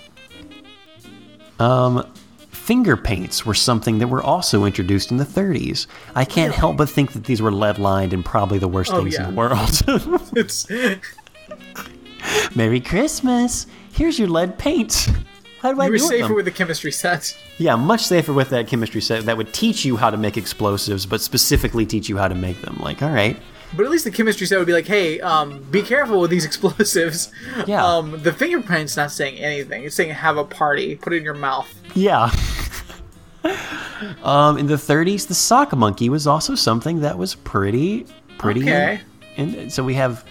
Um, 1.59 2.07
finger 2.51 2.97
paints 2.97 3.47
were 3.47 3.55
something 3.55 3.99
that 3.99 4.09
were 4.09 4.23
also 4.23 4.65
introduced 4.65 5.11
in 5.11 5.17
the 5.17 5.25
30s. 5.25 5.87
I 6.15 6.25
can't 6.25 6.53
help 6.55 6.77
but 6.77 6.89
think 6.91 7.13
that 7.13 7.25
these 7.25 7.41
were 7.41 7.53
lead 7.53 7.79
lined 7.79 8.13
and 8.13 8.25
probably 8.25 8.59
the 8.59 8.69
worst 8.69 8.93
Oh, 8.93 9.03
things 9.03 9.15
yeah. 9.15 9.29
in 9.29 9.35
the 9.35 9.37
world. 9.37 9.83
It's 10.37 10.67
Merry 12.57 12.81
Christmas! 12.81 13.67
Here's 13.93 14.19
your 14.19 14.29
lead 14.29 14.59
paint. 14.59 15.09
How 15.61 15.73
do 15.73 15.81
I 15.81 15.87
you 15.87 15.93
were 15.93 15.99
safer 15.99 16.35
with 16.35 16.45
the 16.45 16.51
chemistry 16.51 16.93
set. 16.93 17.37
Yeah, 17.59 17.77
much 17.77 18.05
safer 18.05 18.33
with 18.33 18.51
that 18.51 18.69
chemistry 18.69 19.01
set 19.01 19.25
that 19.25 19.37
would 19.37 19.53
teach 19.55 19.85
you 19.85 19.97
how 19.97 20.11
to 20.11 20.17
make 20.17 20.37
explosives, 20.37 21.07
but 21.07 21.21
specifically 21.23 21.87
teach 21.87 22.09
you 22.09 22.17
how 22.19 22.29
to 22.29 22.35
make 22.35 22.61
them. 22.61 22.77
Like, 22.79 23.03
all 23.03 23.11
right, 23.11 23.37
But 23.75 23.85
at 23.85 23.91
least 23.91 24.05
the 24.05 24.11
chemistry 24.11 24.47
set 24.47 24.59
would 24.59 24.67
be 24.67 24.73
like, 24.73 24.87
hey, 24.87 25.21
um, 25.21 25.63
be 25.71 25.83
careful 25.83 26.21
with 26.21 26.31
these 26.31 26.45
explosives. 26.51 27.31
Yeah. 27.67 27.85
Um, 27.85 28.23
the 28.23 28.33
fingerprint's 28.33 28.97
not 28.97 29.11
saying 29.11 29.39
anything. 29.39 29.85
It's 29.85 29.95
saying 29.97 30.11
have 30.11 30.37
a 30.37 30.45
party. 30.45 30.97
Put 30.97 31.13
it 31.13 31.17
in 31.17 31.25
your 31.25 31.35
mouth. 31.35 31.69
yeah. 31.95 32.31
um, 34.23 34.59
in 34.59 34.67
the 34.67 34.75
30s, 34.75 35.27
the 35.27 35.35
sock 35.35 35.75
monkey 35.77 36.09
was 36.09 36.27
also 36.27 36.55
something 36.55 37.01
that 37.01 37.17
was 37.19 37.35
pretty, 37.35 38.07
pretty. 38.39 38.63
Okay. 38.63 39.01
And 39.37 39.73
so 39.73 39.85
we 39.85 39.95
have 39.95 40.25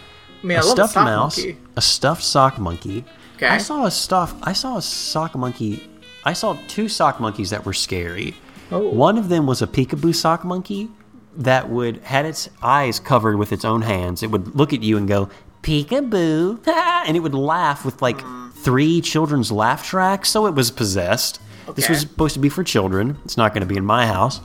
I 0.43 0.45
mean, 0.47 0.57
a 0.57 0.61
I 0.61 0.64
love 0.64 0.80
a 0.80 0.88
stuffed 0.88 0.95
mouse, 0.95 1.38
monkey. 1.38 1.57
a 1.75 1.81
stuffed 1.81 2.23
sock 2.23 2.57
monkey. 2.57 3.03
Okay. 3.35 3.47
I 3.47 3.57
saw 3.57 3.85
a 3.85 3.91
stuff. 3.91 4.33
I 4.43 4.53
saw 4.53 4.77
a 4.77 4.81
sock 4.81 5.35
monkey. 5.35 5.89
I 6.23 6.33
saw 6.33 6.57
two 6.67 6.88
sock 6.88 7.19
monkeys 7.19 7.49
that 7.51 7.65
were 7.65 7.73
scary. 7.73 8.35
Oh. 8.72 8.89
One 8.89 9.17
of 9.17 9.30
them 9.30 9.45
was 9.45 9.61
a 9.61 9.67
peekaboo 9.67 10.15
sock 10.15 10.43
monkey 10.43 10.89
that 11.38 11.69
would 11.69 11.97
had 12.03 12.25
its 12.25 12.49
eyes 12.61 12.99
covered 12.99 13.38
with 13.38 13.51
its 13.51 13.65
own 13.65 13.81
hands. 13.81 14.23
It 14.23 14.31
would 14.31 14.55
look 14.55 14.73
at 14.73 14.83
you 14.83 14.97
and 14.97 15.07
go 15.07 15.30
peekaboo, 15.64 16.67
and 17.07 17.17
it 17.17 17.19
would 17.19 17.35
laugh 17.35 17.85
with 17.85 18.01
like 18.01 18.22
three 18.53 19.01
children's 19.01 19.51
laugh 19.51 19.85
tracks. 19.85 20.30
So 20.30 20.47
it 20.47 20.55
was 20.55 20.72
possessed. 20.72 21.41
This 21.73 21.89
was 21.89 22.01
supposed 22.01 22.35
to 22.35 22.39
be 22.39 22.49
for 22.49 22.64
children. 22.64 23.17
It's 23.25 23.38
not 23.38 23.53
going 23.53 23.61
to 23.61 23.67
be 23.67 23.75
in 23.75 23.85
my 23.85 24.05
house. 24.05 24.39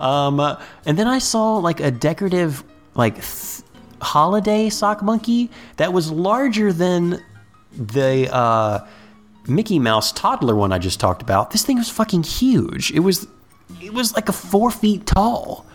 Um, 0.00 0.40
uh, 0.40 0.60
and 0.86 0.98
then 0.98 1.06
I 1.06 1.18
saw 1.18 1.56
like 1.56 1.80
a 1.80 1.90
decorative 1.90 2.64
like 2.94 3.16
th- 3.16 3.62
holiday 4.00 4.68
sock 4.68 5.02
monkey 5.02 5.50
that 5.76 5.92
was 5.92 6.10
larger 6.10 6.72
than 6.72 7.22
the 7.72 8.32
uh, 8.34 8.86
Mickey 9.46 9.78
Mouse 9.78 10.12
toddler 10.12 10.54
one 10.54 10.72
I 10.72 10.78
just 10.78 10.98
talked 10.98 11.22
about. 11.22 11.50
This 11.50 11.64
thing 11.64 11.76
was 11.76 11.88
fucking 11.88 12.22
huge. 12.24 12.90
It 12.92 13.00
was 13.00 13.26
it 13.82 13.92
was 13.92 14.14
like 14.14 14.28
a 14.28 14.32
four 14.32 14.70
feet 14.70 15.06
tall. 15.06 15.66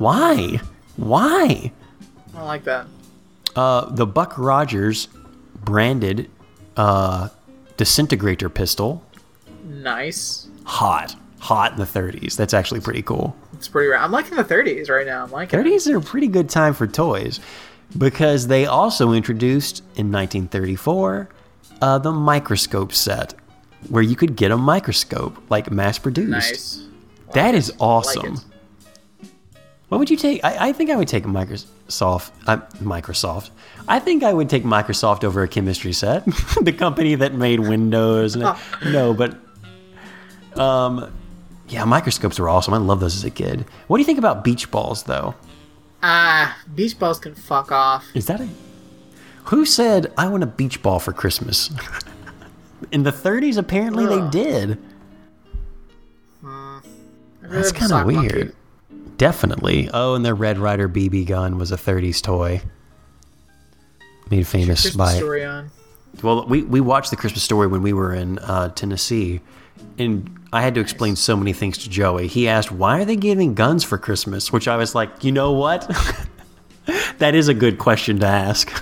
Why? 0.00 0.58
Why? 0.96 1.70
I 2.34 2.42
like 2.42 2.64
that. 2.64 2.86
Uh, 3.54 3.90
the 3.90 4.06
Buck 4.06 4.32
Rogers 4.38 5.08
branded 5.62 6.30
uh, 6.74 7.28
disintegrator 7.76 8.48
pistol. 8.48 9.04
Nice. 9.62 10.48
Hot. 10.64 11.14
Hot 11.40 11.72
in 11.72 11.78
the 11.78 11.84
30s. 11.84 12.34
That's 12.34 12.54
actually 12.54 12.80
pretty 12.80 13.02
cool. 13.02 13.36
It's 13.52 13.68
pretty 13.68 13.88
rad. 13.88 14.02
I'm 14.02 14.10
liking 14.10 14.36
the 14.36 14.44
30s 14.44 14.88
right 14.88 15.06
now. 15.06 15.24
I'm 15.24 15.30
liking 15.30 15.60
it. 15.60 15.66
30s 15.66 15.92
are 15.92 15.98
a 15.98 16.00
pretty 16.00 16.28
good 16.28 16.48
time 16.48 16.72
for 16.72 16.86
toys 16.86 17.38
because 17.98 18.46
they 18.46 18.64
also 18.64 19.12
introduced 19.12 19.80
in 19.96 20.10
1934 20.10 21.28
uh, 21.82 21.98
the 21.98 22.10
microscope 22.10 22.94
set 22.94 23.34
where 23.90 24.02
you 24.02 24.16
could 24.16 24.34
get 24.34 24.50
a 24.50 24.56
microscope 24.56 25.36
like 25.50 25.70
mass 25.70 25.98
produced. 25.98 26.30
Nice. 26.30 26.86
That 27.34 27.54
is 27.54 27.68
it. 27.68 27.76
awesome. 27.78 28.36
it. 28.36 28.44
What 29.90 29.98
would 29.98 30.08
you 30.08 30.16
take? 30.16 30.44
I, 30.44 30.68
I 30.68 30.72
think 30.72 30.88
I 30.88 30.94
would 30.94 31.08
take 31.08 31.24
Microsoft. 31.24 32.30
Uh, 32.46 32.58
Microsoft. 32.76 33.50
I 33.88 33.98
think 33.98 34.22
I 34.22 34.32
would 34.32 34.48
take 34.48 34.62
Microsoft 34.62 35.24
over 35.24 35.42
a 35.42 35.48
chemistry 35.48 35.92
set, 35.92 36.24
the 36.62 36.72
company 36.72 37.16
that 37.16 37.34
made 37.34 37.58
Windows. 37.58 38.36
And, 38.36 38.56
no, 38.92 39.12
but 39.12 39.36
um, 40.56 41.12
yeah, 41.68 41.84
microscopes 41.84 42.38
were 42.38 42.48
awesome. 42.48 42.72
I 42.72 42.76
love 42.76 43.00
those 43.00 43.16
as 43.16 43.24
a 43.24 43.30
kid. 43.30 43.64
What 43.88 43.96
do 43.96 44.00
you 44.02 44.06
think 44.06 44.20
about 44.20 44.44
beach 44.44 44.70
balls, 44.70 45.02
though? 45.02 45.34
Ah, 46.04 46.56
beach 46.72 46.96
balls 46.96 47.18
can 47.18 47.34
fuck 47.34 47.72
off. 47.72 48.06
Is 48.14 48.26
that 48.26 48.40
a 48.40 48.48
who 49.46 49.64
said 49.64 50.12
I 50.16 50.28
want 50.28 50.44
a 50.44 50.46
beach 50.46 50.84
ball 50.84 51.00
for 51.00 51.12
Christmas? 51.12 51.68
In 52.92 53.02
the 53.02 53.10
30s, 53.10 53.58
apparently 53.58 54.06
they 54.06 54.30
did. 54.30 54.78
I'd 56.44 56.80
That's 57.42 57.72
kind 57.72 57.92
of 57.92 58.06
weird. 58.06 58.32
monkey. 58.32 58.56
Definitely. 59.20 59.90
Oh, 59.92 60.14
and 60.14 60.24
the 60.24 60.32
Red 60.32 60.56
Ryder 60.56 60.88
BB 60.88 61.26
gun 61.26 61.58
was 61.58 61.70
a 61.70 61.76
30s 61.76 62.22
toy. 62.22 62.62
Made 64.30 64.46
famous 64.46 64.80
Christmas 64.80 64.96
by. 64.96 65.12
story 65.12 65.44
on. 65.44 65.70
Well, 66.22 66.46
we, 66.46 66.62
we 66.62 66.80
watched 66.80 67.10
the 67.10 67.16
Christmas 67.16 67.42
story 67.42 67.66
when 67.66 67.82
we 67.82 67.92
were 67.92 68.14
in 68.14 68.38
uh, 68.38 68.70
Tennessee, 68.70 69.42
and 69.98 70.40
I 70.54 70.62
had 70.62 70.74
to 70.74 70.80
explain 70.80 71.16
so 71.16 71.36
many 71.36 71.52
things 71.52 71.76
to 71.78 71.90
Joey. 71.90 72.28
He 72.28 72.48
asked, 72.48 72.72
Why 72.72 72.98
are 72.98 73.04
they 73.04 73.14
giving 73.14 73.52
guns 73.52 73.84
for 73.84 73.98
Christmas? 73.98 74.54
Which 74.54 74.66
I 74.66 74.78
was 74.78 74.94
like, 74.94 75.22
You 75.22 75.32
know 75.32 75.52
what? 75.52 75.86
that 77.18 77.34
is 77.34 77.48
a 77.48 77.54
good 77.54 77.76
question 77.76 78.20
to 78.20 78.26
ask. 78.26 78.72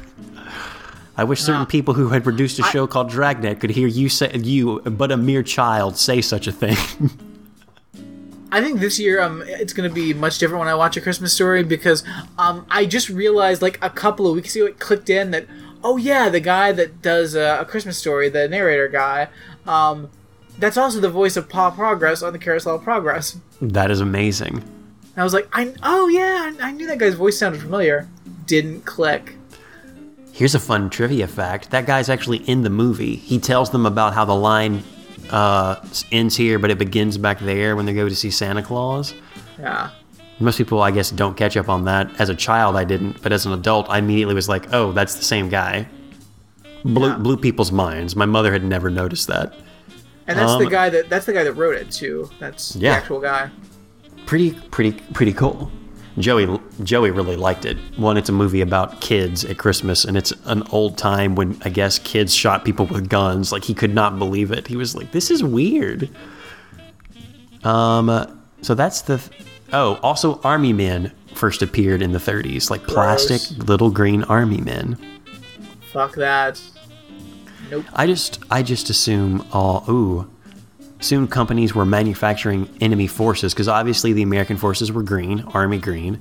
I 1.16 1.24
wish 1.24 1.40
certain 1.40 1.66
people 1.66 1.94
who 1.94 2.10
had 2.10 2.22
produced 2.22 2.60
a 2.60 2.62
show 2.62 2.86
called 2.86 3.10
Dragnet 3.10 3.58
could 3.58 3.70
hear 3.70 3.88
you 3.88 4.08
say, 4.08 4.30
you, 4.36 4.82
but 4.82 5.10
a 5.10 5.16
mere 5.16 5.42
child, 5.42 5.96
say 5.96 6.20
such 6.20 6.46
a 6.46 6.52
thing. 6.52 6.76
I 8.50 8.60
think 8.60 8.80
this 8.80 8.98
year 8.98 9.20
um 9.20 9.42
it's 9.46 9.72
gonna 9.72 9.90
be 9.90 10.14
much 10.14 10.38
different 10.38 10.60
when 10.60 10.68
I 10.68 10.74
watch 10.74 10.96
a 10.96 11.00
Christmas 11.00 11.32
story 11.32 11.62
because 11.62 12.04
um 12.38 12.66
I 12.70 12.86
just 12.86 13.08
realized 13.08 13.62
like 13.62 13.78
a 13.82 13.90
couple 13.90 14.26
of 14.26 14.34
weeks 14.34 14.54
ago 14.56 14.66
it 14.66 14.78
clicked 14.78 15.10
in 15.10 15.30
that 15.32 15.46
oh 15.84 15.96
yeah 15.96 16.28
the 16.28 16.40
guy 16.40 16.72
that 16.72 17.02
does 17.02 17.36
uh, 17.36 17.58
a 17.60 17.64
Christmas 17.64 17.98
story 17.98 18.28
the 18.28 18.48
narrator 18.48 18.88
guy 18.88 19.28
um 19.66 20.10
that's 20.58 20.76
also 20.76 20.98
the 21.00 21.10
voice 21.10 21.36
of 21.36 21.48
Paw 21.48 21.70
Progress 21.70 22.22
on 22.22 22.32
the 22.32 22.38
Carousel 22.38 22.76
of 22.76 22.82
Progress. 22.82 23.38
that 23.62 23.90
is 23.90 24.00
amazing. 24.00 24.56
And 24.58 25.18
I 25.18 25.22
was 25.24 25.32
like, 25.32 25.48
I 25.52 25.72
oh 25.82 26.08
yeah, 26.08 26.52
I, 26.60 26.68
I 26.68 26.72
knew 26.72 26.86
that 26.88 26.98
guy's 26.98 27.14
voice 27.14 27.38
sounded 27.38 27.60
familiar. 27.60 28.08
Didn't 28.46 28.82
click. 28.84 29.36
Here's 30.32 30.54
a 30.54 30.60
fun 30.60 30.90
trivia 30.90 31.26
fact. 31.26 31.70
That 31.70 31.86
guy's 31.86 32.08
actually 32.08 32.38
in 32.48 32.62
the 32.62 32.70
movie. 32.70 33.16
He 33.16 33.38
tells 33.38 33.70
them 33.70 33.86
about 33.86 34.14
how 34.14 34.24
the 34.24 34.34
line 34.34 34.84
uh, 35.30 35.76
ends 36.12 36.36
here, 36.36 36.58
but 36.58 36.70
it 36.70 36.78
begins 36.78 37.18
back 37.18 37.38
there 37.40 37.76
when 37.76 37.86
they 37.86 37.92
go 37.94 38.08
to 38.08 38.14
see 38.14 38.30
Santa 38.30 38.62
Claus. 38.62 39.14
Yeah. 39.58 39.90
Most 40.40 40.56
people, 40.58 40.82
I 40.82 40.90
guess, 40.92 41.10
don't 41.10 41.36
catch 41.36 41.56
up 41.56 41.68
on 41.68 41.84
that. 41.86 42.20
As 42.20 42.28
a 42.28 42.34
child, 42.34 42.76
I 42.76 42.84
didn't, 42.84 43.20
but 43.22 43.32
as 43.32 43.44
an 43.46 43.52
adult, 43.52 43.88
I 43.90 43.98
immediately 43.98 44.34
was 44.34 44.48
like, 44.48 44.72
"Oh, 44.72 44.92
that's 44.92 45.14
the 45.16 45.24
same 45.24 45.48
guy." 45.48 45.88
Blew, 46.84 47.12
blew 47.18 47.36
people's 47.36 47.72
minds. 47.72 48.14
My 48.14 48.26
mother 48.26 48.52
had 48.52 48.62
never 48.62 48.88
noticed 48.88 49.26
that. 49.26 49.52
And 50.28 50.38
that's 50.38 50.52
the 50.58 50.66
Um, 50.66 50.70
guy 50.70 50.90
that 50.90 51.08
that's 51.08 51.26
the 51.26 51.32
guy 51.32 51.42
that 51.42 51.54
wrote 51.54 51.74
it 51.74 51.90
too. 51.90 52.30
That's 52.38 52.76
Yeah. 52.76 52.92
the 52.92 52.96
actual 52.98 53.20
guy. 53.20 53.50
Pretty, 54.26 54.52
pretty, 54.70 54.92
pretty 55.12 55.32
cool. 55.32 55.70
Joey, 56.18 56.60
Joey 56.82 57.10
really 57.10 57.36
liked 57.36 57.64
it. 57.64 57.76
One, 57.96 58.16
it's 58.16 58.28
a 58.28 58.32
movie 58.32 58.60
about 58.60 59.00
kids 59.00 59.44
at 59.44 59.58
Christmas, 59.58 60.04
and 60.04 60.16
it's 60.16 60.32
an 60.44 60.62
old 60.70 60.98
time 60.98 61.34
when 61.34 61.60
I 61.64 61.68
guess 61.68 61.98
kids 61.98 62.34
shot 62.34 62.64
people 62.64 62.86
with 62.86 63.08
guns. 63.08 63.52
Like 63.52 63.64
he 63.64 63.74
could 63.74 63.94
not 63.94 64.18
believe 64.18 64.50
it. 64.50 64.66
He 64.66 64.76
was 64.76 64.94
like, 64.94 65.12
"This 65.12 65.30
is 65.30 65.42
weird." 65.44 66.10
Um, 67.64 68.40
so 68.62 68.74
that's 68.74 69.02
the. 69.02 69.22
Oh, 69.72 69.98
also, 70.02 70.40
army 70.42 70.72
men 70.72 71.12
first 71.34 71.62
appeared 71.62 72.02
in 72.02 72.12
the 72.12 72.18
30s, 72.18 72.70
like 72.70 72.82
plastic 72.84 73.40
Gross. 73.56 73.68
little 73.68 73.90
green 73.90 74.24
army 74.24 74.60
men. 74.60 74.96
Fuck 75.92 76.14
that. 76.16 76.60
Nope. 77.70 77.84
I 77.92 78.06
just 78.06 78.40
I 78.50 78.62
just 78.62 78.90
assume 78.90 79.46
all 79.52 79.84
ooh. 79.88 80.30
Soon 81.00 81.28
companies 81.28 81.74
were 81.74 81.86
manufacturing 81.86 82.68
enemy 82.80 83.06
forces 83.06 83.54
because 83.54 83.68
obviously 83.68 84.12
the 84.12 84.22
American 84.22 84.56
forces 84.56 84.90
were 84.90 85.02
green, 85.02 85.42
army 85.54 85.78
green. 85.78 86.20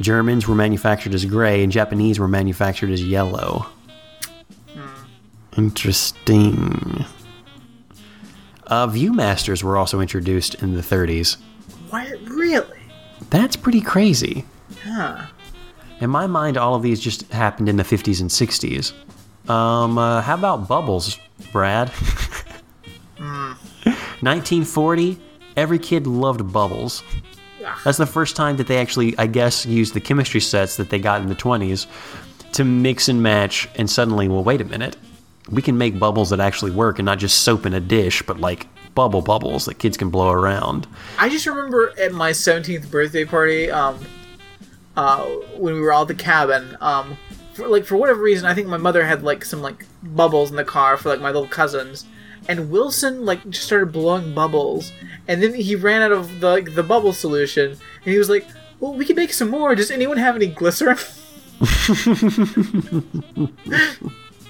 Germans 0.00 0.46
were 0.46 0.54
manufactured 0.54 1.14
as 1.14 1.24
gray 1.24 1.62
and 1.62 1.72
Japanese 1.72 2.18
were 2.18 2.28
manufactured 2.28 2.90
as 2.90 3.02
yellow. 3.02 3.66
Interesting. 5.56 7.04
Uh, 8.66 8.86
Viewmasters 8.86 9.62
were 9.62 9.76
also 9.76 10.00
introduced 10.00 10.54
in 10.56 10.74
the 10.74 10.82
30s. 10.82 11.36
What 11.90 12.06
really? 12.28 12.78
That's 13.30 13.56
pretty 13.56 13.80
crazy. 13.80 14.44
Huh. 14.84 15.26
In 16.00 16.10
my 16.10 16.26
mind, 16.26 16.56
all 16.56 16.74
of 16.74 16.82
these 16.82 17.00
just 17.00 17.30
happened 17.32 17.68
in 17.68 17.76
the 17.76 17.82
50s 17.82 18.20
and 18.20 18.30
60s. 18.30 18.92
Um, 19.50 19.98
uh, 19.98 20.20
how 20.20 20.34
about 20.34 20.68
Bubbles, 20.68 21.18
Brad? 21.50 21.90
1940, 24.20 25.18
every 25.56 25.78
kid 25.78 26.06
loved 26.06 26.52
Bubbles. 26.52 27.02
That's 27.84 27.98
the 27.98 28.06
first 28.06 28.36
time 28.36 28.56
that 28.56 28.66
they 28.66 28.78
actually, 28.78 29.16
I 29.18 29.26
guess, 29.26 29.66
used 29.66 29.94
the 29.94 30.00
chemistry 30.00 30.40
sets 30.40 30.76
that 30.76 30.90
they 30.90 30.98
got 30.98 31.20
in 31.20 31.28
the 31.28 31.34
20s 31.34 31.86
to 32.52 32.64
mix 32.64 33.08
and 33.08 33.22
match, 33.22 33.68
and 33.76 33.88
suddenly, 33.90 34.28
well, 34.28 34.42
wait 34.42 34.60
a 34.60 34.64
minute. 34.64 34.96
We 35.50 35.62
can 35.62 35.78
make 35.78 35.98
bubbles 35.98 36.30
that 36.30 36.40
actually 36.40 36.70
work 36.72 36.98
and 36.98 37.06
not 37.06 37.18
just 37.18 37.42
soap 37.42 37.66
in 37.66 37.74
a 37.74 37.80
dish, 37.80 38.22
but 38.22 38.38
like 38.38 38.66
bubble 38.94 39.22
bubbles 39.22 39.64
that 39.66 39.78
kids 39.78 39.96
can 39.96 40.10
blow 40.10 40.30
around. 40.30 40.86
I 41.18 41.28
just 41.28 41.46
remember 41.46 41.92
at 41.98 42.12
my 42.12 42.32
17th 42.32 42.90
birthday 42.90 43.24
party, 43.24 43.70
um, 43.70 43.98
uh, 44.96 45.24
when 45.56 45.74
we 45.74 45.80
were 45.80 45.92
all 45.92 46.02
at 46.02 46.08
the 46.08 46.14
cabin, 46.14 46.76
um, 46.80 47.16
for, 47.54 47.68
like 47.68 47.84
for 47.84 47.96
whatever 47.96 48.20
reason, 48.20 48.46
I 48.46 48.54
think 48.54 48.66
my 48.66 48.76
mother 48.76 49.04
had 49.04 49.22
like 49.22 49.44
some 49.44 49.62
like 49.62 49.86
bubbles 50.02 50.50
in 50.50 50.56
the 50.56 50.64
car 50.64 50.96
for 50.96 51.08
like 51.08 51.20
my 51.20 51.30
little 51.30 51.48
cousins, 51.48 52.04
and 52.48 52.70
Wilson 52.70 53.24
like 53.24 53.48
just 53.50 53.66
started 53.66 53.92
blowing 53.92 54.34
bubbles, 54.34 54.92
and 55.28 55.42
then 55.42 55.54
he 55.54 55.76
ran 55.76 56.02
out 56.02 56.12
of 56.12 56.40
the 56.40 56.48
like, 56.48 56.74
the 56.74 56.82
bubble 56.82 57.12
solution, 57.12 57.70
and 57.72 58.12
he 58.12 58.18
was 58.18 58.30
like, 58.30 58.46
"Well, 58.80 58.94
we 58.94 59.04
can 59.04 59.16
make 59.16 59.32
some 59.32 59.50
more. 59.50 59.74
Does 59.74 59.90
anyone 59.90 60.16
have 60.16 60.34
any 60.34 60.46
glycerin?" 60.46 60.98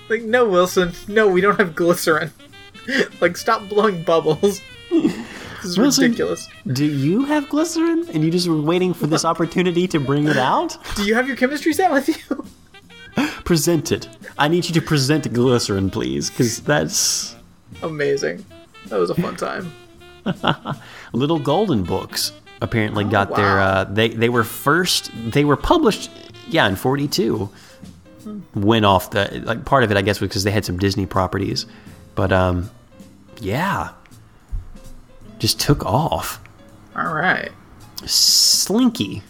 like, 0.08 0.22
no, 0.22 0.48
Wilson, 0.48 0.92
no, 1.08 1.26
we 1.28 1.40
don't 1.40 1.58
have 1.58 1.74
glycerin. 1.74 2.30
like, 3.20 3.36
stop 3.36 3.68
blowing 3.68 4.02
bubbles. 4.04 4.60
this 4.90 5.64
is 5.64 5.78
Wilson, 5.78 6.04
ridiculous. 6.04 6.48
Do 6.66 6.84
you 6.84 7.24
have 7.24 7.48
glycerin? 7.48 8.08
And 8.12 8.22
you 8.22 8.30
just 8.30 8.46
were 8.46 8.60
waiting 8.60 8.92
for 8.92 9.06
this 9.06 9.24
opportunity 9.24 9.88
to 9.88 9.98
bring 9.98 10.28
it 10.28 10.36
out? 10.36 10.76
Do 10.96 11.04
you 11.04 11.14
have 11.14 11.26
your 11.26 11.36
chemistry 11.36 11.72
set 11.72 11.90
with 11.90 12.08
you? 12.08 12.44
Present 13.44 13.90
it. 13.90 14.08
I 14.36 14.48
need 14.48 14.66
you 14.66 14.74
to 14.74 14.82
present 14.82 15.32
glycerin, 15.32 15.90
please, 15.90 16.28
because 16.30 16.60
that's 16.60 17.34
Amazing. 17.82 18.44
That 18.86 18.98
was 18.98 19.10
a 19.10 19.14
fun 19.14 19.36
time. 19.36 19.72
Little 21.12 21.38
Golden 21.38 21.82
Books. 21.84 22.32
Apparently 22.60 23.04
got 23.04 23.34
their. 23.36 23.60
Uh, 23.60 23.84
they 23.84 24.08
they 24.08 24.28
were 24.28 24.44
first. 24.44 25.10
They 25.14 25.44
were 25.44 25.56
published. 25.56 26.10
Yeah, 26.48 26.66
in 26.68 26.76
forty 26.76 27.06
two. 27.06 27.50
Went 28.54 28.84
off 28.84 29.10
the 29.10 29.42
like 29.44 29.64
part 29.64 29.84
of 29.84 29.90
it, 29.90 29.96
I 29.96 30.02
guess, 30.02 30.20
was 30.20 30.28
because 30.28 30.44
they 30.44 30.50
had 30.50 30.64
some 30.64 30.78
Disney 30.78 31.06
properties, 31.06 31.66
but 32.14 32.32
um, 32.32 32.70
yeah, 33.40 33.90
just 35.38 35.60
took 35.60 35.84
off. 35.86 36.40
All 36.96 37.12
right. 37.14 37.50
Slinky. 38.04 39.22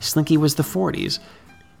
Slinky 0.00 0.36
was 0.36 0.54
the 0.54 0.62
40s. 0.62 1.18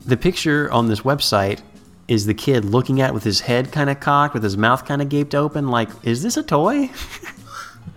The 0.04 0.16
picture 0.16 0.70
on 0.72 0.88
this 0.88 1.00
website 1.00 1.60
is 2.08 2.26
the 2.26 2.34
kid 2.34 2.64
looking 2.64 3.00
at 3.00 3.12
with 3.14 3.24
his 3.24 3.40
head 3.40 3.72
kind 3.72 3.90
of 3.90 4.00
cocked, 4.00 4.34
with 4.34 4.42
his 4.42 4.56
mouth 4.56 4.84
kind 4.84 5.02
of 5.02 5.08
gaped 5.08 5.34
open, 5.34 5.68
like, 5.68 5.88
is 6.04 6.22
this 6.22 6.36
a 6.36 6.42
toy? 6.42 6.90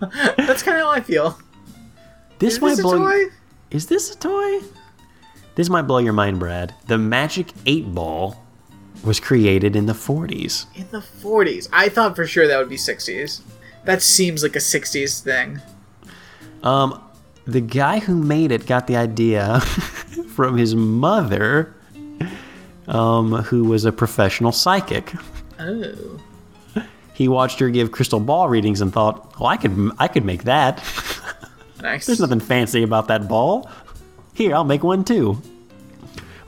That's 0.36 0.62
kind 0.62 0.78
of 0.78 0.84
how 0.84 0.90
I 0.90 1.00
feel. 1.00 1.38
This 2.38 2.54
Is 2.54 2.60
might 2.60 2.70
this 2.70 2.78
a 2.80 2.82
blow. 2.82 2.98
toy? 2.98 3.24
Is 3.70 3.86
this 3.86 4.14
a 4.14 4.18
toy? 4.18 4.60
This 5.54 5.68
might 5.68 5.82
blow 5.82 5.98
your 5.98 6.12
mind, 6.12 6.38
Brad. 6.38 6.74
The 6.86 6.96
Magic 6.98 7.52
8 7.66 7.94
Ball 7.94 8.42
was 9.04 9.20
created 9.20 9.76
in 9.76 9.86
the 9.86 9.92
40s. 9.92 10.66
In 10.74 10.88
the 10.90 10.98
40s. 11.00 11.68
I 11.72 11.88
thought 11.88 12.16
for 12.16 12.26
sure 12.26 12.46
that 12.46 12.58
would 12.58 12.68
be 12.68 12.76
60s. 12.76 13.42
That 13.84 14.02
seems 14.02 14.42
like 14.42 14.56
a 14.56 14.60
60s 14.60 15.20
thing. 15.22 15.60
Um, 16.62 17.02
the 17.46 17.60
guy 17.60 17.98
who 18.00 18.14
made 18.16 18.52
it 18.52 18.66
got 18.66 18.86
the 18.86 18.96
idea 18.96 19.60
from 20.34 20.56
his 20.56 20.74
mother, 20.74 21.74
um, 22.90 23.32
who 23.32 23.64
was 23.64 23.84
a 23.86 23.92
professional 23.92 24.52
psychic. 24.52 25.12
Oh. 25.58 26.20
He 27.14 27.28
watched 27.28 27.58
her 27.60 27.68
give 27.70 27.92
crystal 27.92 28.20
ball 28.20 28.48
readings 28.48 28.80
and 28.80 28.92
thought, 28.92 29.38
"Well, 29.38 29.48
I 29.48 29.56
could, 29.56 29.92
I 29.98 30.08
could 30.08 30.24
make 30.24 30.44
that. 30.44 30.82
Nice. 31.82 32.04
There's 32.06 32.20
nothing 32.20 32.40
fancy 32.40 32.82
about 32.82 33.08
that 33.08 33.26
ball. 33.28 33.70
Here, 34.34 34.54
I'll 34.54 34.64
make 34.64 34.82
one 34.82 35.04
too." 35.04 35.40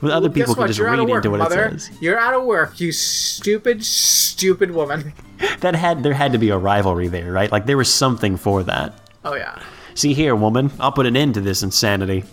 With 0.01 0.11
other 0.11 0.27
Well, 0.27 0.33
people 0.33 0.55
can 0.55 0.67
just 0.67 0.79
read 0.79 0.99
work, 0.99 1.09
into 1.25 1.29
what 1.31 1.39
mother. 1.39 1.65
it 1.67 1.79
says. 1.79 2.01
You're 2.01 2.19
out 2.19 2.33
of 2.33 2.43
work, 2.43 2.79
you 2.81 2.91
stupid, 2.91 3.83
stupid 3.85 4.71
woman. 4.71 5.13
That 5.59 5.75
had 5.75 6.03
there 6.03 6.13
had 6.13 6.31
to 6.33 6.37
be 6.37 6.49
a 6.49 6.57
rivalry 6.57 7.07
there, 7.09 7.31
right? 7.31 7.51
Like 7.51 7.65
there 7.65 7.75
was 7.77 7.91
something 7.93 8.37
for 8.37 8.63
that. 8.63 8.93
Oh, 9.25 9.35
yeah. 9.35 9.61
See 9.93 10.13
here, 10.13 10.35
woman, 10.35 10.71
I'll 10.79 10.91
put 10.91 11.05
an 11.05 11.17
end 11.17 11.33
to 11.33 11.41
this 11.41 11.63
insanity. 11.63 12.23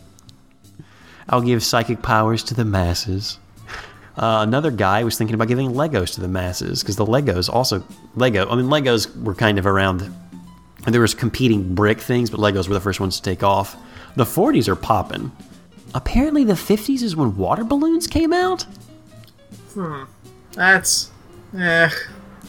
I'll 1.28 1.40
give 1.42 1.62
psychic 1.64 2.02
powers 2.02 2.42
to 2.44 2.54
the 2.54 2.64
masses. 2.64 3.38
Uh, 4.16 4.40
another 4.46 4.70
guy 4.70 5.02
was 5.04 5.16
thinking 5.16 5.34
about 5.34 5.48
giving 5.48 5.70
Legos 5.70 6.14
to 6.14 6.20
the 6.20 6.28
masses 6.28 6.82
because 6.82 6.96
the 6.96 7.06
Legos 7.06 7.48
also 7.52 7.82
Lego. 8.16 8.48
I 8.48 8.56
mean, 8.56 8.66
Legos 8.66 9.14
were 9.22 9.34
kind 9.34 9.58
of 9.58 9.66
around. 9.66 10.12
There 10.86 11.00
was 11.00 11.14
competing 11.14 11.74
brick 11.74 12.00
things, 12.00 12.30
but 12.30 12.40
Legos 12.40 12.68
were 12.68 12.74
the 12.74 12.80
first 12.80 13.00
ones 13.00 13.16
to 13.16 13.22
take 13.22 13.42
off. 13.42 13.76
The 14.16 14.24
40s 14.24 14.66
are 14.68 14.76
popping. 14.76 15.30
Apparently, 15.94 16.44
the 16.44 16.54
50s 16.54 17.02
is 17.02 17.14
when 17.16 17.36
water 17.36 17.64
balloons 17.64 18.06
came 18.06 18.32
out. 18.32 18.62
Hmm, 19.74 20.04
That's. 20.52 21.10
Eh. 21.56 21.88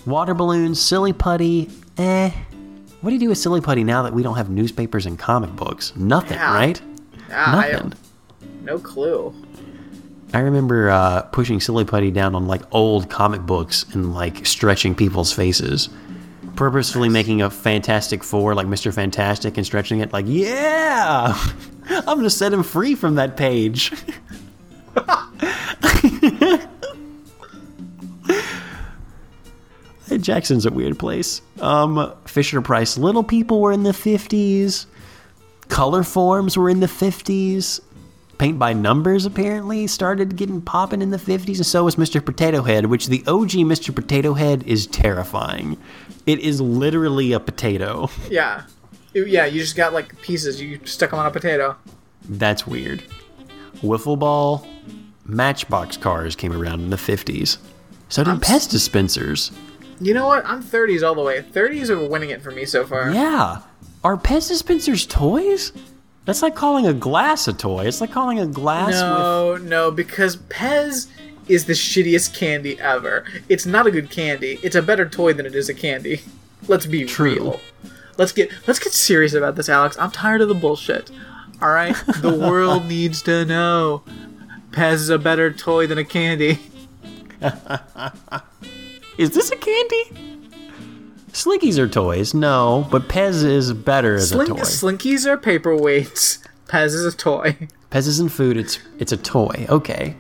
Water 0.05 0.33
balloons, 0.33 0.81
silly 0.81 1.13
putty, 1.13 1.69
eh. 1.97 2.31
What 3.01 3.09
do 3.09 3.13
you 3.15 3.19
do 3.19 3.29
with 3.29 3.37
silly 3.37 3.61
putty 3.61 3.83
now 3.83 4.03
that 4.03 4.13
we 4.13 4.23
don't 4.23 4.35
have 4.37 4.49
newspapers 4.49 5.05
and 5.05 5.17
comic 5.17 5.55
books? 5.55 5.93
Nothing, 5.95 6.37
Yeah. 6.37 6.53
right? 6.53 6.81
Yeah, 7.29 7.51
Nothing. 7.71 7.93
no 8.63 8.77
clue. 8.79 9.33
I 10.33 10.39
remember 10.39 10.89
uh, 10.89 11.23
pushing 11.23 11.59
silly 11.59 11.83
putty 11.83 12.09
down 12.09 12.35
on 12.35 12.47
like 12.47 12.61
old 12.71 13.09
comic 13.09 13.41
books 13.41 13.85
and 13.93 14.13
like 14.13 14.45
stretching 14.45 14.95
people's 14.95 15.33
faces, 15.33 15.89
purposefully 16.55 17.09
making 17.09 17.41
a 17.41 17.49
Fantastic 17.49 18.23
Four 18.23 18.55
like 18.55 18.67
Mister 18.67 18.93
Fantastic 18.93 19.57
and 19.57 19.65
stretching 19.65 19.99
it 19.99 20.13
like, 20.13 20.25
yeah, 20.27 21.37
I'm 21.89 22.17
gonna 22.17 22.29
set 22.29 22.53
him 22.53 22.63
free 22.63 22.95
from 22.95 23.15
that 23.15 23.35
page. 23.35 23.91
Jackson's 30.19 30.65
a 30.65 30.71
weird 30.71 30.99
place. 30.99 31.41
Um, 31.59 32.13
Fisher 32.25 32.61
Price 32.61 32.97
Little 32.97 33.23
People 33.23 33.61
were 33.61 33.71
in 33.71 33.83
the 33.83 33.91
50s. 33.91 34.85
Color 35.69 36.03
forms 36.03 36.57
were 36.57 36.69
in 36.69 36.79
the 36.79 36.87
50s. 36.87 37.79
Paint 38.41 38.57
by 38.57 38.73
Numbers 38.73 39.27
apparently 39.27 39.85
started 39.85 40.35
getting 40.35 40.63
popping 40.63 41.03
in 41.03 41.11
the 41.11 41.17
50s, 41.17 41.57
and 41.57 41.65
so 41.65 41.83
was 41.83 41.97
Mr. 41.97 42.25
Potato 42.25 42.63
Head, 42.63 42.87
which 42.87 43.05
the 43.05 43.23
OG 43.27 43.51
Mr. 43.51 43.93
Potato 43.93 44.33
Head 44.33 44.63
is 44.63 44.87
terrifying. 44.87 45.77
It 46.25 46.39
is 46.39 46.59
literally 46.59 47.33
a 47.33 47.39
potato. 47.39 48.09
Yeah. 48.31 48.63
Yeah, 49.13 49.45
you 49.45 49.61
just 49.61 49.75
got 49.75 49.93
like 49.93 50.19
pieces. 50.23 50.59
You 50.59 50.79
stuck 50.85 51.11
them 51.11 51.19
on 51.19 51.27
a 51.27 51.31
potato. 51.31 51.77
That's 52.27 52.65
weird. 52.65 53.03
Wiffle 53.83 54.17
ball, 54.17 54.65
matchbox 55.23 55.97
cars 55.97 56.35
came 56.35 56.51
around 56.51 56.79
in 56.79 56.89
the 56.89 56.97
50s. 56.97 57.59
So 58.09 58.23
did 58.23 58.37
Pez 58.37 58.67
dispensers. 58.67 59.51
You 59.99 60.15
know 60.15 60.25
what? 60.25 60.43
I'm 60.47 60.63
30s 60.63 61.07
all 61.07 61.13
the 61.13 61.21
way. 61.21 61.43
30s 61.43 61.91
are 61.91 62.09
winning 62.09 62.31
it 62.31 62.41
for 62.41 62.49
me 62.49 62.65
so 62.65 62.87
far. 62.87 63.11
Yeah. 63.11 63.61
Are 64.03 64.17
Pez 64.17 64.47
dispensers 64.47 65.05
toys? 65.05 65.73
That's 66.31 66.41
like 66.41 66.55
calling 66.55 66.87
a 66.87 66.93
glass 66.93 67.49
a 67.49 67.51
toy. 67.51 67.87
It's 67.87 67.99
like 67.99 68.13
calling 68.13 68.39
a 68.39 68.47
glass 68.47 68.93
with. 68.93 69.01
No, 69.01 69.57
no, 69.57 69.91
because 69.91 70.37
Pez 70.37 71.07
is 71.49 71.65
the 71.65 71.73
shittiest 71.73 72.33
candy 72.33 72.79
ever. 72.79 73.25
It's 73.49 73.65
not 73.65 73.85
a 73.85 73.91
good 73.91 74.09
candy. 74.09 74.57
It's 74.63 74.77
a 74.77 74.81
better 74.81 75.05
toy 75.09 75.33
than 75.33 75.45
it 75.45 75.55
is 75.55 75.67
a 75.67 75.73
candy. 75.73 76.21
Let's 76.69 76.85
be 76.85 77.03
True. 77.03 77.33
real. 77.33 77.59
Let's 78.17 78.31
get 78.31 78.49
let's 78.65 78.79
get 78.79 78.93
serious 78.93 79.33
about 79.33 79.57
this, 79.57 79.67
Alex. 79.67 79.97
I'm 79.99 80.09
tired 80.09 80.39
of 80.39 80.47
the 80.47 80.55
bullshit. 80.55 81.11
All 81.61 81.71
right, 81.71 81.97
the 82.21 82.33
world 82.49 82.85
needs 82.85 83.21
to 83.23 83.43
know. 83.43 84.03
Pez 84.71 84.93
is 84.93 85.09
a 85.09 85.19
better 85.19 85.51
toy 85.51 85.85
than 85.85 85.97
a 85.97 86.05
candy. 86.05 86.59
Is 89.17 89.31
this 89.31 89.51
a 89.51 89.57
candy? 89.57 90.30
Slinkies 91.33 91.77
are 91.77 91.87
toys, 91.87 92.33
no, 92.33 92.87
but 92.91 93.03
Pez 93.03 93.43
is 93.43 93.73
better 93.73 94.15
as 94.15 94.29
Slink, 94.29 94.49
a 94.49 94.53
toy. 94.53 94.59
Slinkies 94.61 95.25
are 95.25 95.37
paperweights. 95.37 96.45
Pez 96.67 96.87
is 96.87 97.05
a 97.05 97.15
toy. 97.15 97.57
Pez 97.89 98.07
isn't 98.07 98.29
food; 98.29 98.57
it's 98.57 98.79
it's 98.99 99.11
a 99.11 99.17
toy. 99.17 99.65
Okay. 99.69 100.15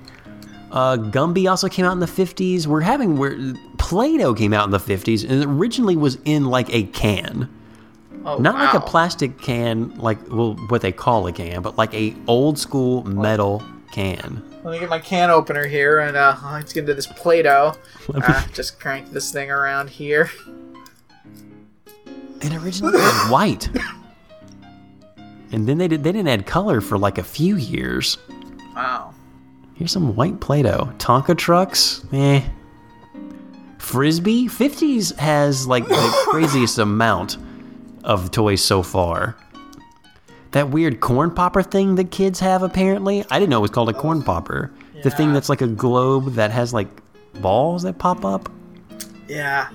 Uh, 0.71 0.95
Gumby 0.95 1.49
also 1.49 1.67
came 1.67 1.85
out 1.85 1.91
in 1.93 1.99
the 1.99 2.05
'50s. 2.05 2.65
We're 2.65 2.81
having 2.81 3.17
where 3.17 3.37
Play-Doh 3.77 4.33
came 4.33 4.53
out 4.53 4.65
in 4.65 4.71
the 4.71 4.77
'50s, 4.77 5.23
and 5.23 5.41
it 5.41 5.45
originally 5.47 5.97
was 5.97 6.17
in 6.23 6.45
like 6.45 6.73
a 6.73 6.83
can, 6.83 7.49
Oh, 8.23 8.37
not 8.37 8.55
like 8.55 8.73
a 8.75 8.79
plastic 8.79 9.39
can, 9.41 9.97
like 9.97 10.19
well, 10.29 10.53
what 10.67 10.81
they 10.81 10.91
call 10.91 11.25
a 11.27 11.31
can, 11.31 11.61
but 11.61 11.77
like 11.77 11.93
a 11.93 12.15
old 12.27 12.59
school 12.59 13.03
metal 13.03 13.63
can. 13.91 14.43
Let 14.63 14.73
me 14.73 14.79
get 14.79 14.89
my 14.89 14.99
can 14.99 15.31
opener 15.31 15.65
here, 15.65 15.99
and 15.99 16.15
uh, 16.15 16.37
let's 16.51 16.71
get 16.71 16.81
into 16.81 16.93
this 16.93 17.07
Play-Doh. 17.07 17.75
Uh, 18.13 18.45
just 18.53 18.79
crank 18.79 19.09
this 19.11 19.31
thing 19.31 19.49
around 19.49 19.89
here. 19.89 20.29
It 22.41 22.53
originally 22.53 22.93
was 22.97 23.29
white, 23.29 23.69
and 25.51 25.67
then 25.67 25.77
they 25.77 25.87
did 25.87 26.03
they 26.03 26.11
didn't 26.11 26.27
add 26.27 26.45
color 26.45 26.81
for 26.81 26.97
like 26.97 27.17
a 27.17 27.23
few 27.23 27.55
years. 27.55 28.17
Wow. 28.75 29.13
Here's 29.75 29.91
some 29.91 30.15
white 30.15 30.39
Play-Doh. 30.39 30.93
Tonka 30.99 31.35
trucks, 31.35 32.05
eh. 32.13 32.41
Frisbee, 33.79 34.47
50s 34.47 35.15
has 35.17 35.65
like 35.65 35.87
the 35.87 36.25
craziest 36.29 36.77
amount 36.77 37.37
of 38.03 38.29
toys 38.31 38.63
so 38.63 38.83
far. 38.83 39.35
That 40.51 40.69
weird 40.69 40.99
corn 40.99 41.31
popper 41.31 41.63
thing 41.63 41.95
that 41.95 42.11
kids 42.11 42.39
have 42.41 42.61
apparently. 42.61 43.25
I 43.31 43.39
didn't 43.39 43.49
know 43.49 43.57
it 43.57 43.61
was 43.61 43.71
called 43.71 43.89
a 43.89 43.93
corn 43.93 44.21
popper. 44.21 44.71
The 45.03 45.09
thing 45.09 45.33
that's 45.33 45.49
like 45.49 45.61
a 45.61 45.67
globe 45.67 46.33
that 46.35 46.51
has 46.51 46.73
like 46.73 46.87
balls 47.41 47.83
that 47.83 47.97
pop 47.97 48.23
up. 48.23 48.51
Yeah. 49.27 49.69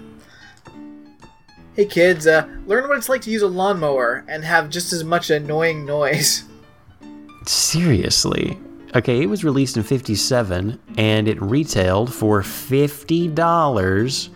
Hey 1.76 1.84
kids, 1.84 2.26
uh, 2.26 2.48
learn 2.66 2.88
what 2.88 2.96
it's 2.96 3.10
like 3.10 3.20
to 3.22 3.30
use 3.30 3.42
a 3.42 3.46
lawnmower 3.46 4.24
and 4.28 4.42
have 4.42 4.70
just 4.70 4.94
as 4.94 5.04
much 5.04 5.28
annoying 5.28 5.84
noise. 5.84 6.44
Seriously. 7.44 8.58
Okay, 8.94 9.20
it 9.20 9.26
was 9.26 9.44
released 9.44 9.76
in 9.76 9.82
57 9.82 10.80
and 10.96 11.28
it 11.28 11.38
retailed 11.42 12.14
for 12.14 12.40
$50, 12.40 14.28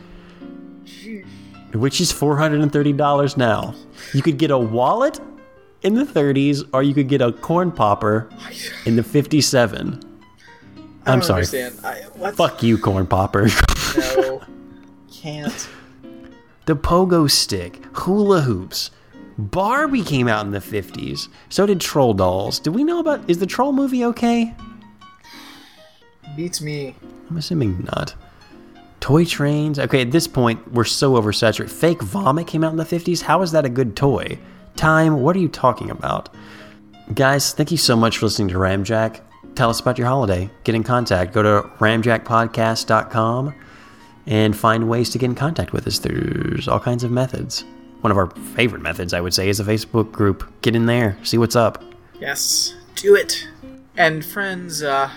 which 1.73 2.01
is 2.03 2.13
$430 2.13 3.37
now. 3.39 3.75
You 4.13 4.21
could 4.21 4.37
get 4.37 4.51
a 4.51 4.59
wallet 4.59 5.19
in 5.81 5.95
the 5.95 6.05
30s 6.05 6.69
or 6.75 6.83
you 6.83 6.93
could 6.93 7.09
get 7.09 7.23
a 7.23 7.33
corn 7.33 7.73
popper 7.73 8.29
in 8.85 8.97
the 8.97 9.03
57. 9.03 9.99
I 11.07 11.13
I'm 11.13 11.21
don't 11.21 11.27
sorry. 11.27 11.39
Understand. 11.39 11.81
I, 11.83 12.03
what? 12.19 12.37
Fuck 12.37 12.63
you, 12.63 12.77
corn 12.77 13.07
popper. 13.07 13.49
No. 13.97 14.43
Can't. 15.11 15.69
The 16.67 16.77
pogo 16.77 17.31
stick, 17.31 17.83
hula 17.97 18.43
hoops. 18.43 18.91
Barbie 19.39 20.05
came 20.05 20.29
out 20.29 20.45
in 20.45 20.53
the 20.53 20.59
50s. 20.59 21.29
So 21.49 21.67
did 21.67 21.81
Troll 21.81 22.15
Dolls. 22.15 22.59
Did 22.59 22.75
we 22.75 22.85
know 22.85 23.01
about 23.01 23.29
is 23.29 23.39
the 23.39 23.47
Troll 23.47 23.73
movie 23.73 24.05
okay? 24.05 24.55
Beats 26.37 26.61
me. 26.61 26.95
I'm 27.29 27.37
assuming 27.37 27.85
not. 27.85 28.15
Toy 29.01 29.25
trains. 29.25 29.79
Okay, 29.79 30.03
at 30.03 30.13
this 30.13 30.29
point, 30.29 30.73
we're 30.73 30.85
so 30.85 31.15
oversaturated. 31.15 31.71
Fake 31.71 32.03
vomit 32.03 32.47
came 32.47 32.63
out 32.63 32.73
in 32.73 32.77
the 32.77 32.85
50s. 32.85 33.23
How 33.23 33.41
is 33.41 33.53
that 33.53 33.65
a 33.65 33.71
good 33.71 33.97
toy? 33.97 34.39
Time, 34.77 35.21
what 35.23 35.35
are 35.35 35.41
you 35.41 35.49
talking 35.49 35.91
about? 35.91 36.29
Guys, 37.15 37.53
thank 37.53 37.71
you 37.71 37.79
so 37.79 37.97
much 37.97 38.19
for 38.19 38.27
listening 38.27 38.49
to 38.49 38.57
Ramjack. 38.57 39.21
Tell 39.55 39.71
us 39.71 39.81
about 39.81 39.99
your 39.99 40.07
holiday. 40.07 40.51
Get 40.65 40.75
in 40.75 40.85
contact. 40.85 41.33
Go 41.33 41.43
to 41.43 41.69
ramjackpodcast.com 41.79 43.55
and 44.31 44.57
find 44.57 44.89
ways 44.89 45.11
to 45.11 45.19
get 45.19 45.27
in 45.27 45.35
contact 45.35 45.73
with 45.73 45.87
us. 45.87 45.99
There's 45.99 46.69
all 46.69 46.81
kinds 46.81 47.03
of 47.03 47.11
methods. 47.11 47.65
One 48.01 48.13
of 48.13 48.17
our 48.17 48.31
favorite 48.55 48.81
methods, 48.81 49.13
I 49.13 49.21
would 49.21 49.35
say, 49.35 49.49
is 49.49 49.61
a 49.61 49.65
Facebook 49.65 50.13
group. 50.13 50.51
Get 50.63 50.75
in 50.75 50.87
there, 50.87 51.19
see 51.25 51.37
what's 51.37 51.57
up. 51.57 51.83
Yes, 52.19 52.75
do 52.95 53.17
it. 53.17 53.47
And 53.97 54.25
friends, 54.25 54.83
uh, 54.83 55.11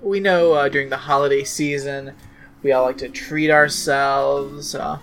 we 0.00 0.20
know 0.20 0.52
uh, 0.52 0.68
during 0.68 0.90
the 0.90 0.96
holiday 0.96 1.42
season, 1.42 2.14
we 2.62 2.70
all 2.70 2.84
like 2.84 2.98
to 2.98 3.08
treat 3.08 3.50
ourselves. 3.50 4.76
Uh, 4.76 4.98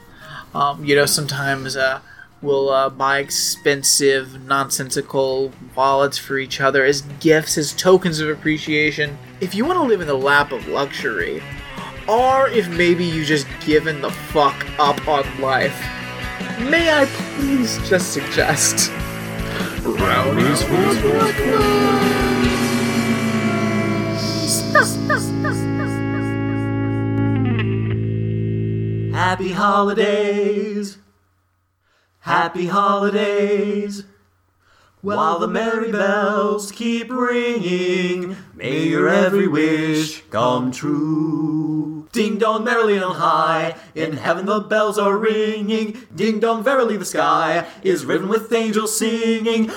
um, 0.56 0.84
you 0.84 0.96
know, 0.96 1.06
sometimes 1.06 1.76
uh, 1.76 2.00
we'll 2.42 2.70
uh, 2.70 2.90
buy 2.90 3.20
expensive, 3.20 4.42
nonsensical 4.46 5.52
wallets 5.76 6.18
for 6.18 6.38
each 6.38 6.62
other 6.62 6.86
as 6.86 7.02
gifts, 7.20 7.58
as 7.58 7.74
tokens 7.74 8.22
of 8.22 8.30
appreciation. 8.30 9.18
If 9.42 9.54
you 9.54 9.66
want 9.66 9.78
to 9.78 9.84
live 9.84 10.00
in 10.00 10.08
the 10.08 10.14
lap 10.14 10.54
of 10.54 10.68
luxury, 10.68 11.44
or 12.10 12.50
if 12.50 12.68
maybe 12.70 13.06
you 13.06 13.24
just 13.24 13.48
given 13.64 14.02
the 14.02 14.10
fuck 14.10 14.66
up 14.80 15.08
on 15.08 15.24
life, 15.40 15.80
may 16.60 16.90
I 16.92 17.06
please 17.36 17.78
just 17.88 18.14
suggest 18.14 18.92
brownies 19.84 20.64
for 20.64 20.80
Happy 29.14 29.52
holidays. 29.52 30.98
Happy 32.20 32.66
holidays. 32.66 34.04
While 35.02 35.40
the 35.40 35.48
merry 35.48 35.94
bells 35.94 36.74
keep 36.74 37.10
ringing, 37.10 38.36
may 38.54 38.84
your 38.84 39.08
every 39.08 39.48
wish 39.48 40.24
come 40.30 40.74
true. 40.74 42.06
Ding 42.12 42.38
dong 42.38 42.66
merrily 42.66 43.00
on 43.02 43.16
high, 43.16 43.78
in 43.96 44.18
heaven 44.18 44.46
the 44.46 44.60
bells 44.60 45.00
are 45.00 45.16
ringing. 45.16 46.06
Ding 46.14 46.42
dong, 46.42 46.66
verily 46.66 46.98
the 46.98 47.06
sky 47.06 47.66
is 47.82 48.04
riven 48.04 48.28
with 48.28 48.52
angels 48.52 48.98
singing. 48.98 49.72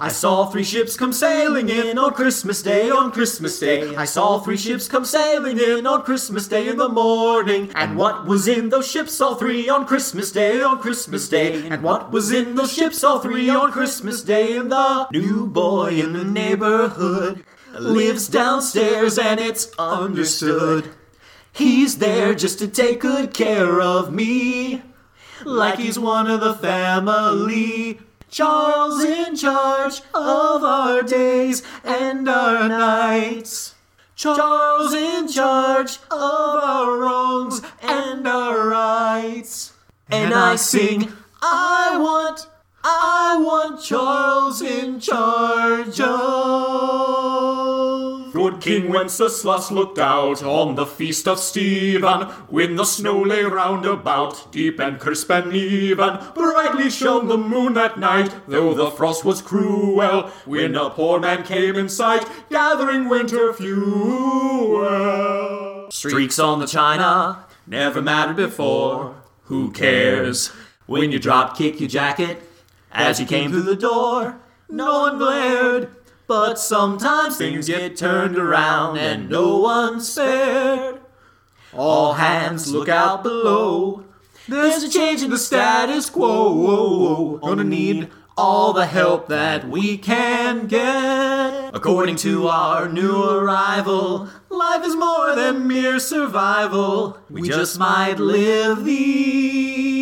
I 0.00 0.08
saw 0.08 0.46
three 0.46 0.64
ships 0.64 0.96
come 0.96 1.12
sailing 1.12 1.68
in 1.68 1.98
on 1.98 2.12
Christmas 2.14 2.62
Day, 2.62 2.90
on 2.90 3.12
Christmas 3.12 3.58
Day. 3.58 3.94
I 3.94 4.04
saw 4.04 4.38
three 4.38 4.56
ships 4.56 4.88
come 4.88 5.04
sailing 5.04 5.58
in 5.58 5.86
on 5.86 6.02
Christmas 6.02 6.48
Day 6.48 6.68
in 6.68 6.76
the 6.76 6.88
morning. 6.88 7.70
And 7.74 7.96
what 7.96 8.26
was 8.26 8.48
in 8.48 8.70
those 8.70 8.90
ships, 8.90 9.20
all 9.20 9.34
three 9.34 9.68
on 9.68 9.86
Christmas 9.86 10.32
Day, 10.32 10.62
on 10.62 10.78
Christmas 10.78 11.28
Day? 11.28 11.68
And 11.68 11.82
what 11.82 12.10
was 12.10 12.32
in 12.32 12.54
those 12.54 12.72
ships, 12.72 13.04
all 13.04 13.20
three 13.20 13.50
on 13.50 13.72
Christmas 13.72 14.22
Day? 14.22 14.56
And 14.56 14.72
the 14.72 15.08
new 15.12 15.46
boy 15.46 16.00
in 16.00 16.12
the 16.12 16.24
neighborhood 16.24 17.44
lives 17.78 18.28
downstairs, 18.28 19.18
and 19.18 19.38
it's 19.38 19.70
understood. 19.78 20.90
He's 21.52 21.98
there 21.98 22.34
just 22.34 22.58
to 22.60 22.68
take 22.68 23.00
good 23.00 23.34
care 23.34 23.80
of 23.80 24.12
me, 24.12 24.82
like 25.44 25.78
he's 25.78 25.98
one 25.98 26.28
of 26.28 26.40
the 26.40 26.54
family. 26.54 28.00
Charles 28.30 29.02
in 29.02 29.34
charge 29.34 30.02
of 30.14 30.62
our 30.62 31.02
days 31.02 31.64
and 31.82 32.28
our 32.28 32.68
nights. 32.68 33.74
Charles 34.14 34.94
in 34.94 35.26
charge 35.26 35.98
of 36.10 36.20
our 36.20 36.96
wrongs 36.96 37.60
and 37.82 38.28
our 38.28 38.68
rights. 38.68 39.72
And 40.08 40.32
I 40.32 40.56
sing, 40.56 41.12
I 41.42 41.98
want, 41.98 42.46
I 42.84 43.36
want 43.40 43.82
Charles 43.82 44.62
in 44.62 45.00
charge 45.00 46.00
of. 46.00 47.30
Good 48.32 48.60
King 48.60 48.90
Wenceslas 48.90 49.70
looked 49.72 49.98
out 49.98 50.42
on 50.42 50.76
the 50.76 50.86
feast 50.86 51.26
of 51.26 51.40
Stephen, 51.40 52.28
when 52.48 52.76
the 52.76 52.84
snow 52.84 53.20
lay 53.20 53.42
round 53.42 53.84
about, 53.86 54.52
deep 54.52 54.78
and 54.78 55.00
crisp 55.00 55.30
and 55.30 55.52
even. 55.52 56.18
Brightly 56.34 56.90
shone 56.90 57.26
the 57.26 57.36
moon 57.36 57.74
that 57.74 57.98
night, 57.98 58.34
though 58.46 58.72
the 58.72 58.90
frost 58.92 59.24
was 59.24 59.42
cruel, 59.42 60.28
when 60.44 60.76
a 60.76 60.90
poor 60.90 61.18
man 61.18 61.42
came 61.42 61.74
in 61.76 61.88
sight, 61.88 62.24
gathering 62.50 63.08
winter 63.08 63.52
fuel. 63.52 65.00
Streaks 65.90 66.38
on 66.38 66.60
the 66.60 66.66
china, 66.66 67.46
never 67.66 68.00
mattered 68.00 68.36
before. 68.36 69.16
Who 69.44 69.72
cares? 69.72 70.52
When 70.86 71.10
you 71.10 71.18
drop 71.18 71.56
kick 71.56 71.80
your 71.80 71.88
jacket, 71.88 72.42
As 72.92 73.18
he 73.18 73.24
came 73.24 73.50
through 73.50 73.62
the 73.62 73.76
door, 73.76 74.40
no 74.68 75.00
one 75.02 75.18
glared. 75.18 75.88
But 76.30 76.60
sometimes 76.60 77.38
things 77.38 77.66
get 77.66 77.96
turned 77.96 78.38
around 78.38 78.98
and 78.98 79.28
no 79.28 79.56
one's 79.58 80.12
spared. 80.12 81.00
All 81.74 82.12
hands 82.12 82.70
look 82.70 82.88
out 82.88 83.24
below. 83.24 84.04
There's 84.46 84.84
a 84.84 84.88
change 84.88 85.24
in 85.24 85.30
the 85.30 85.38
status 85.38 86.08
quo. 86.08 87.38
Gonna 87.38 87.64
need 87.64 88.10
all 88.38 88.72
the 88.72 88.86
help 88.86 89.26
that 89.26 89.68
we 89.68 89.98
can 89.98 90.68
get. 90.68 91.74
According 91.74 92.14
to 92.18 92.46
our 92.46 92.88
new 92.88 93.24
arrival, 93.24 94.28
life 94.50 94.86
is 94.86 94.94
more 94.94 95.34
than 95.34 95.66
mere 95.66 95.98
survival. 95.98 97.18
We 97.28 97.42
just 97.42 97.76
might 97.76 98.20
live 98.20 98.84
the 98.84 99.99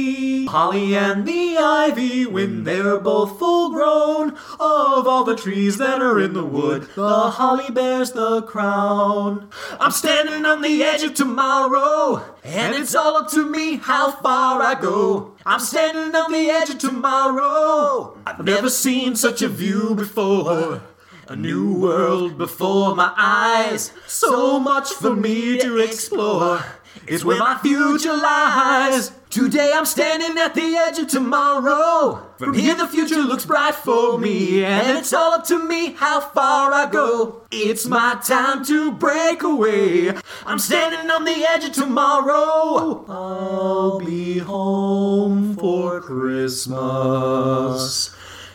holly 0.48 0.96
and 0.96 1.26
the 1.26 1.56
ivy 1.56 2.26
when 2.26 2.62
mm. 2.62 2.64
they're 2.64 2.98
both 2.98 3.38
full 3.38 3.70
grown. 3.70 4.30
Of 4.60 5.06
all 5.06 5.24
the 5.24 5.36
trees 5.36 5.78
that 5.78 6.02
are 6.02 6.18
in 6.18 6.32
the 6.32 6.44
wood, 6.44 6.88
the 6.94 7.30
holly 7.30 7.70
bears 7.70 8.12
the 8.12 8.42
crown. 8.42 9.50
I'm 9.78 9.90
standing 9.90 10.44
on 10.44 10.62
the 10.62 10.82
edge 10.82 11.02
of 11.02 11.14
tomorrow, 11.14 12.24
and 12.42 12.74
it's 12.74 12.94
all 12.94 13.16
up 13.16 13.30
to 13.32 13.48
me 13.48 13.76
how 13.76 14.10
far 14.10 14.62
I 14.62 14.74
go. 14.80 15.36
I'm 15.44 15.60
standing 15.60 16.14
on 16.14 16.32
the 16.32 16.50
edge 16.50 16.70
of 16.70 16.78
tomorrow. 16.78 18.18
I've 18.26 18.44
never 18.44 18.70
seen 18.70 19.16
such 19.16 19.42
a 19.42 19.48
view 19.48 19.94
before. 19.94 20.82
A 21.30 21.36
new 21.36 21.78
world 21.78 22.38
before 22.38 22.94
my 22.94 23.12
eyes. 23.14 23.92
So 24.06 24.58
much 24.58 24.90
for 24.92 25.14
me 25.14 25.58
to 25.58 25.76
explore. 25.76 26.64
It's 27.06 27.24
where 27.24 27.38
my 27.38 27.58
future 27.58 28.16
lies. 28.16 29.12
Today 29.30 29.72
I'm 29.74 29.84
standing 29.84 30.38
at 30.38 30.54
the 30.54 30.76
edge 30.76 30.98
of 30.98 31.08
tomorrow. 31.08 32.26
From 32.38 32.54
here 32.54 32.74
the 32.74 32.88
future 32.88 33.20
looks 33.20 33.44
bright 33.44 33.74
for 33.74 34.18
me. 34.18 34.64
And 34.64 34.96
it's 34.98 35.12
all 35.12 35.34
up 35.34 35.44
to 35.48 35.62
me 35.62 35.92
how 35.92 36.20
far 36.20 36.72
I 36.72 36.90
go. 36.90 37.42
It's 37.50 37.86
my 37.86 38.18
time 38.24 38.64
to 38.66 38.92
break 38.92 39.42
away. 39.42 40.14
I'm 40.46 40.58
standing 40.58 41.10
on 41.10 41.24
the 41.24 41.44
edge 41.46 41.64
of 41.64 41.72
tomorrow. 41.72 43.04
I'll 43.08 44.00
be 44.00 44.38
home 44.38 45.54
for 45.56 46.00
Christmas. 46.00 46.80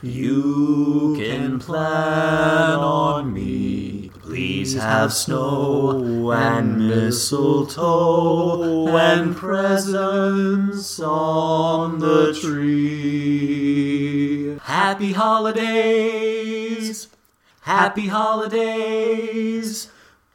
You 0.01 1.15
can 1.17 1.59
plan 1.59 2.79
on 2.79 3.31
me. 3.31 4.02
Please 4.33 4.73
have 4.73 5.13
snow 5.13 6.31
and 6.31 6.89
mistletoe 6.89 8.87
and 8.87 9.35
presents 9.35 10.99
on 10.99 11.99
the 11.99 12.33
tree. 12.41 13.77
Happy 14.63 15.13
holidays! 15.13 17.09
Happy 17.61 18.07
holidays! 18.07 19.91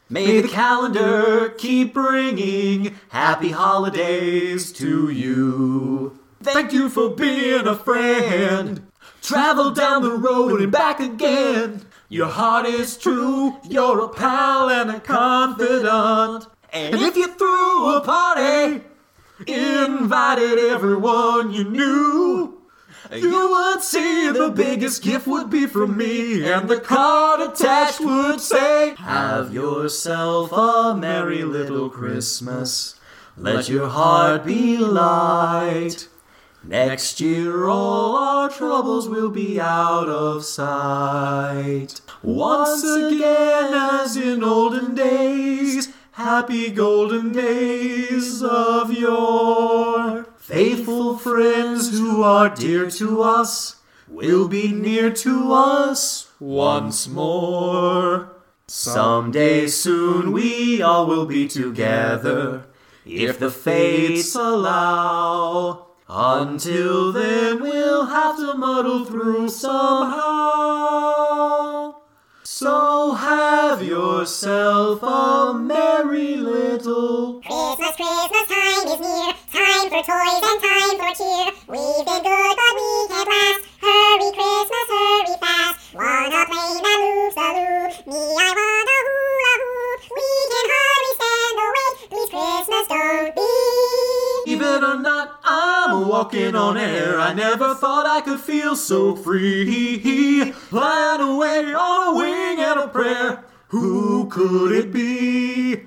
May 0.09 0.39
the 0.39 0.47
calendar 0.47 1.49
keep 1.57 1.93
bringing 1.93 2.95
happy 3.09 3.51
holidays 3.51 4.71
to 4.71 5.09
you. 5.09 6.17
Thank 6.41 6.71
you 6.71 6.87
for 6.87 7.09
being 7.09 7.67
a 7.67 7.75
friend. 7.75 8.89
Travel 9.21 9.71
down 9.71 10.03
the 10.03 10.13
road 10.13 10.61
and 10.61 10.71
back 10.71 11.01
again. 11.01 11.85
Your 12.11 12.29
heart 12.29 12.65
is 12.65 12.97
true, 12.97 13.57
you're 13.63 13.99
a 13.99 14.09
pal 14.09 14.67
and 14.67 14.89
a 14.89 14.99
confidant. 14.99 16.47
And 16.73 16.95
if 16.95 17.15
you 17.15 17.27
threw 17.27 17.95
a 17.95 18.01
party, 18.01 18.83
invited 19.45 20.57
everyone 20.57 21.51
you 21.51 21.65
knew, 21.65 22.63
you 23.11 23.49
would 23.51 23.83
see 23.83 24.31
the 24.31 24.49
biggest 24.49 25.03
gift 25.03 25.27
would 25.27 25.51
be 25.51 25.67
from 25.67 25.97
me, 25.97 26.49
and 26.49 26.67
the 26.67 26.79
card 26.79 27.41
attached 27.41 27.99
would 27.99 28.41
say, 28.41 28.95
Have 28.97 29.53
yourself 29.53 30.51
a 30.51 30.95
merry 30.95 31.43
little 31.43 31.91
Christmas. 31.91 32.95
Let 33.37 33.69
your 33.69 33.87
heart 33.87 34.45
be 34.45 34.77
light. 34.77 36.07
Next 36.63 37.21
year, 37.21 37.67
all 37.67 38.15
our 38.17 38.49
troubles 38.49 39.07
will 39.07 39.29
be 39.29 39.59
out 39.59 40.09
of 40.09 40.43
sight. 40.43 42.01
Once 42.21 42.83
again, 42.83 43.73
as 43.73 44.17
in 44.17 44.43
olden 44.43 44.93
days, 44.93 45.93
happy 46.11 46.69
golden 46.69 47.31
days 47.31 48.43
of 48.43 48.91
yore. 48.91 50.27
Faithful 50.37 51.17
friends 51.17 51.97
who 51.97 52.23
are 52.23 52.49
dear 52.49 52.89
to 52.91 53.21
us 53.21 53.77
will 54.07 54.47
be 54.47 54.71
near 54.71 55.11
to 55.11 55.53
us 55.53 56.29
once 56.39 57.07
more. 57.07 58.33
Someday 58.67 59.67
soon 59.67 60.31
we 60.33 60.81
all 60.81 61.07
will 61.07 61.25
be 61.25 61.47
together, 61.47 62.65
if 63.05 63.39
the 63.39 63.49
fates 63.49 64.35
allow. 64.35 65.88
Until 66.11 67.11
then, 67.11 67.61
we'll 67.61 68.07
have 68.07 68.35
to 68.37 68.55
muddle 68.55 69.05
through 69.05 69.47
somehow. 69.49 70.17
So 72.41 73.11
have 73.11 73.83
yourself 73.83 75.03
a 75.03 75.53
merry 75.53 76.35
little 76.35 77.41
Christmas, 77.41 77.95
Christmas 77.95 78.47
time 78.49 78.87
is 78.87 78.99
near. 78.99 79.33
Time 79.53 79.89
for 79.89 80.01
toys 80.01 80.41
and 80.49 80.59
time 80.65 80.97
for 80.97 81.13
cheer. 81.13 81.53
We've 81.67 82.03
been 82.03 82.23
good, 82.23 82.55
but 82.57 82.73
we 82.73 83.07
can't 83.07 83.29
last. 83.29 83.68
I'm 95.89 96.07
walking 96.07 96.55
on 96.55 96.77
air. 96.77 97.19
I 97.19 97.33
never 97.33 97.73
thought 97.73 98.05
I 98.05 98.21
could 98.21 98.39
feel 98.39 98.75
so 98.75 99.15
free. 99.15 100.51
Flying 100.51 101.21
away 101.21 101.73
on 101.73 102.07
a 102.07 102.17
wing 102.17 102.59
and 102.59 102.79
a 102.79 102.87
prayer. 102.87 103.43
Who 103.69 104.27
could 104.29 104.71
it 104.71 104.93
be? 104.93 105.85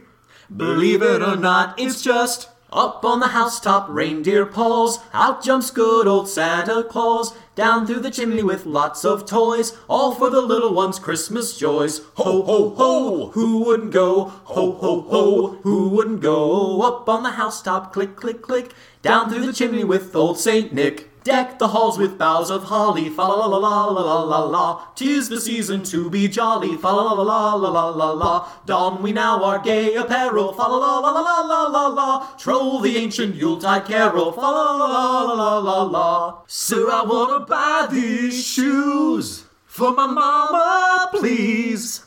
Believe 0.55 1.03
it 1.03 1.23
or 1.23 1.37
not, 1.37 1.79
it's 1.79 2.03
just 2.03 2.49
up 2.73 3.05
on 3.05 3.21
the 3.21 3.29
housetop, 3.29 3.87
reindeer 3.89 4.45
pause. 4.45 4.99
Out 5.13 5.43
jumps 5.43 5.71
good 5.71 6.09
old 6.09 6.29
Santa 6.29 6.83
Claus. 6.83 7.33
Down 7.55 7.87
through 7.87 8.01
the 8.01 8.11
chimney 8.11 8.43
with 8.43 8.65
lots 8.65 9.05
of 9.05 9.27
toys, 9.27 9.77
all 9.87 10.15
for 10.15 10.31
the 10.31 10.41
little 10.41 10.73
ones' 10.73 10.99
Christmas 10.99 11.55
joys. 11.55 12.01
Ho, 12.15 12.43
ho, 12.43 12.71
ho! 12.71 13.31
Who 13.35 13.65
wouldn't 13.65 13.93
go? 13.93 14.25
Ho, 14.45 14.73
ho, 14.73 15.03
ho! 15.03 15.59
Who 15.63 15.91
wouldn't 15.91 16.23
go? 16.23 16.81
Up 16.81 17.07
on 17.11 17.23
the 17.23 17.33
housetop, 17.33 17.93
click, 17.93 18.17
click, 18.17 18.41
click. 18.41 18.73
Down 19.03 19.29
through 19.29 19.45
the 19.45 19.53
chimney 19.53 19.85
with 19.85 20.17
old 20.17 20.39
Saint 20.39 20.73
Nick. 20.73 21.12
Deck 21.25 21.61
the 21.61 21.69
halls 21.69 21.99
with 21.99 22.19
boughs 22.19 22.51
of 22.51 22.65
holly, 22.65 23.09
fa 23.09 23.23
la 23.23 23.47
la 23.47 23.57
la 23.57 23.87
la 23.87 24.03
la 24.03 24.23
la 24.23 24.45
la. 24.45 24.87
Tis 24.97 25.29
the 25.29 25.41
season 25.41 25.85
to 25.85 26.11
be 26.11 26.27
jolly, 26.27 26.77
fa 26.77 26.89
la 26.89 27.13
la 27.13 27.23
la 27.23 27.55
la 27.55 27.69
la 27.69 27.89
la 27.91 28.11
la. 28.11 28.49
Don 28.67 29.01
we 29.03 29.13
now 29.13 29.43
our 29.45 29.61
gay 29.61 29.95
apparel, 29.95 30.53
fa 30.53 30.63
la 30.63 30.77
la 30.77 30.99
la 30.99 31.11
la 31.21 31.41
la 31.43 31.63
la 31.69 31.87
la. 31.87 32.37
Troll 32.39 32.81
the 32.81 32.97
ancient 32.97 33.37
Yuletide 33.37 33.85
carol, 33.85 34.33
fa 34.33 34.41
la 34.41 34.77
la 34.77 34.87
la 34.87 35.33
la 35.35 35.59
la 35.59 35.83
la. 35.85 36.43
Sir, 36.49 36.91
I 36.91 37.05
wanna 37.05 37.47
buy 37.47 37.87
these 37.89 38.45
shoes 38.45 39.45
for 39.65 39.93
my 39.93 40.07
mama, 40.07 41.09
please. 41.13 42.05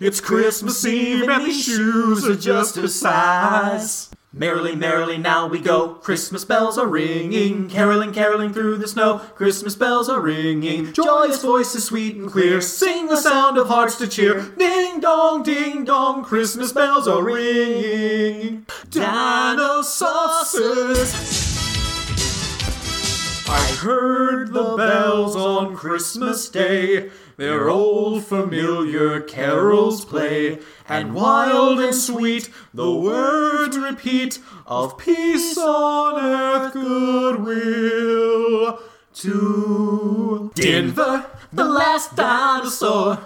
It's 0.00 0.20
Christmas 0.20 0.84
Eve 0.84 1.28
and 1.28 1.46
these 1.46 1.64
shoes 1.64 2.28
are 2.28 2.36
just 2.36 2.76
her 2.76 2.86
size. 2.86 4.11
Merrily, 4.34 4.74
merrily, 4.74 5.18
now 5.18 5.46
we 5.46 5.60
go. 5.60 5.96
Christmas 5.96 6.42
bells 6.46 6.78
are 6.78 6.86
ringing, 6.86 7.68
caroling, 7.68 8.14
caroling 8.14 8.54
through 8.54 8.78
the 8.78 8.88
snow. 8.88 9.18
Christmas 9.34 9.76
bells 9.76 10.08
are 10.08 10.22
ringing, 10.22 10.90
joyous 10.94 11.42
voices 11.42 11.84
sweet 11.84 12.16
and 12.16 12.30
clear. 12.30 12.62
Sing 12.62 13.08
the 13.08 13.18
sound 13.18 13.58
of 13.58 13.68
hearts 13.68 13.96
to 13.96 14.08
cheer. 14.08 14.40
Ding 14.56 15.00
dong, 15.00 15.42
ding 15.42 15.84
dong, 15.84 16.24
Christmas 16.24 16.72
bells 16.72 17.06
are 17.06 17.22
ringing. 17.22 18.64
Dinosaurs. 18.88 20.54
I 23.46 23.76
heard 23.82 24.54
the 24.54 24.76
bells 24.78 25.36
on 25.36 25.76
Christmas 25.76 26.48
Day. 26.48 27.10
Their 27.36 27.70
old 27.70 28.24
familiar 28.24 29.20
carols 29.20 30.04
play, 30.04 30.58
and 30.88 31.14
wild 31.14 31.80
and 31.80 31.94
sweet 31.94 32.50
the 32.74 32.90
words 32.90 33.78
repeat 33.78 34.38
of 34.66 34.98
peace 34.98 35.56
on 35.56 36.22
earth, 36.22 36.72
goodwill 36.74 38.02
to 39.14 40.50
Denver, 40.54 41.26
the 41.52 41.64
last 41.64 42.16
dinosaur. 42.16 43.18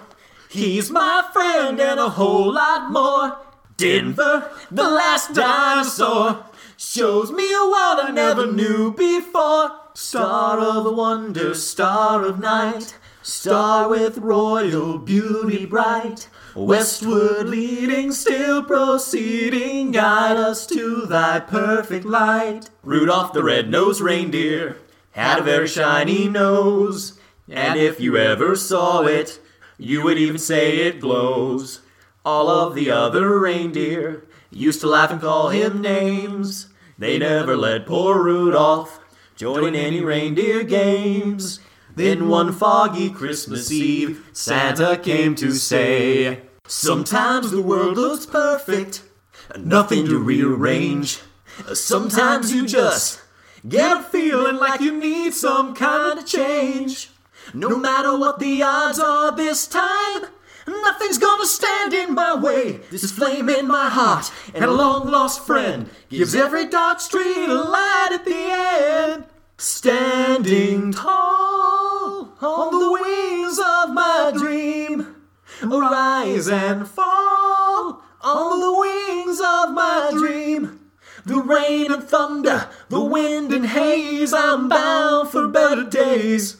He's 0.49 0.89
my 0.89 1.27
friend 1.33 1.79
and 1.79 1.99
a 1.99 2.09
whole 2.09 2.53
lot 2.53 2.91
more. 2.91 3.37
Denver, 3.75 4.49
the 4.71 4.89
last 4.89 5.33
dinosaur. 5.33 6.45
Shows 6.77 7.31
me 7.31 7.53
a 7.53 7.63
world 7.65 7.99
I 8.01 8.11
never 8.11 8.51
knew 8.51 8.93
before. 8.93 9.71
Star 9.93 10.59
of 10.59 10.83
the 10.83 10.91
wonder, 10.91 11.55
star 11.55 12.23
of 12.23 12.39
night, 12.39 12.95
star 13.27 13.89
with 13.89 14.17
royal 14.19 14.97
beauty 14.97 15.65
bright. 15.65 16.29
Westward 16.55 17.49
leading, 17.49 18.09
still 18.13 18.63
proceeding, 18.63 19.91
guide 19.91 20.37
us 20.37 20.65
to 20.65 21.05
thy 21.05 21.37
perfect 21.41 22.05
light. 22.05 22.69
Rudolph 22.83 23.33
the 23.33 23.43
red-nosed 23.43 23.99
reindeer 23.99 24.77
had 25.11 25.39
a 25.39 25.43
very 25.43 25.67
shiny 25.67 26.29
nose, 26.29 27.19
and 27.49 27.77
if 27.77 27.99
you 27.99 28.15
ever 28.15 28.55
saw 28.55 29.01
it, 29.01 29.41
you 29.77 30.01
would 30.03 30.17
even 30.17 30.37
say 30.37 30.77
it 30.77 31.01
glows. 31.01 31.81
All 32.23 32.47
of 32.47 32.75
the 32.75 32.89
other 32.89 33.37
reindeer 33.39 34.25
used 34.51 34.79
to 34.81 34.87
laugh 34.87 35.11
and 35.11 35.19
call 35.19 35.49
him 35.49 35.81
names. 35.81 36.69
They 36.97 37.19
never 37.19 37.57
let 37.57 37.85
poor 37.85 38.23
Rudolph 38.23 39.01
join 39.35 39.65
in 39.65 39.75
any 39.75 40.01
reindeer 40.01 40.63
games. 40.63 41.59
Then 41.97 42.27
one 42.27 42.53
foggy 42.53 43.09
Christmas 43.09 43.71
Eve, 43.71 44.23
Santa 44.31 44.97
came 44.97 45.33
to 45.33 45.51
say, 45.51 46.41
Sometimes 46.67 47.49
the 47.49 47.63
world 47.63 47.97
looks 47.97 48.27
perfect, 48.27 49.01
nothing 49.57 50.05
to 50.05 50.19
rearrange. 50.19 51.21
Sometimes 51.73 52.53
you 52.53 52.67
just 52.67 53.19
get 53.67 53.97
a 53.97 54.03
feeling 54.03 54.57
like 54.57 54.79
you 54.79 54.95
need 54.95 55.33
some 55.33 55.73
kind 55.73 56.19
of 56.19 56.27
change. 56.27 57.09
No 57.51 57.75
matter 57.75 58.15
what 58.15 58.37
the 58.37 58.61
odds 58.61 58.99
are 58.99 59.35
this 59.35 59.65
time, 59.65 60.27
nothing's 60.67 61.17
gonna 61.17 61.47
stand 61.47 61.95
in 61.95 62.13
my 62.13 62.35
way. 62.35 62.73
This 62.91 63.11
flame 63.11 63.49
in 63.49 63.67
my 63.67 63.89
heart 63.89 64.31
and 64.53 64.65
a 64.65 64.71
long 64.71 65.07
lost 65.09 65.47
friend 65.47 65.89
gives 66.09 66.35
every 66.35 66.67
dark 66.67 66.99
street 66.99 67.49
a 67.49 67.55
light 67.55 68.09
at 68.11 68.23
the 68.23 69.15
end. 69.15 69.25
Standing 69.57 70.91
tall 70.91 71.66
on 72.41 72.79
the 72.79 72.91
wings 72.91 73.59
of 73.59 73.93
my 73.93 74.31
dream, 74.35 75.15
rise 75.63 76.47
and 76.47 76.87
fall 76.87 78.03
on 78.21 78.59
the 78.59 78.79
wings 78.79 79.39
of 79.39 79.73
my 79.73 80.11
dream. 80.13 80.79
The 81.25 81.41
rain 81.41 81.91
and 81.91 82.03
thunder, 82.03 82.69
the 82.89 83.01
wind 83.01 83.51
and 83.51 83.65
haze, 83.65 84.33
I'm 84.33 84.69
bound 84.69 85.29
for 85.29 85.47
better 85.47 85.83
days. 85.83 86.57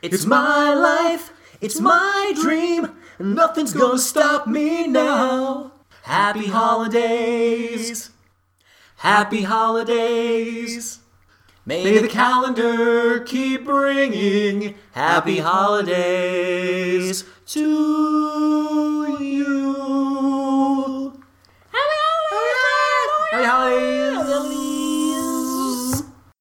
It's 0.00 0.24
my 0.24 0.74
life, 0.74 1.32
it's 1.60 1.78
my 1.78 2.32
dream, 2.40 2.88
and 3.18 3.34
nothing's 3.34 3.72
gonna 3.72 3.98
stop 3.98 4.46
me 4.46 4.88
now. 4.88 5.72
Happy 6.02 6.46
holidays, 6.46 8.10
happy 8.96 9.42
holidays. 9.42 11.01
May 11.64 11.98
the 11.98 12.08
calendar 12.08 13.20
keep 13.20 13.66
bringing 13.66 14.74
happy 14.90 15.38
holidays 15.38 17.24
to 17.46 19.16
you. 19.20 21.22
Happy 21.70 21.98
holidays! 22.02 23.30
Happy 23.30 23.44
holidays! 23.44 23.91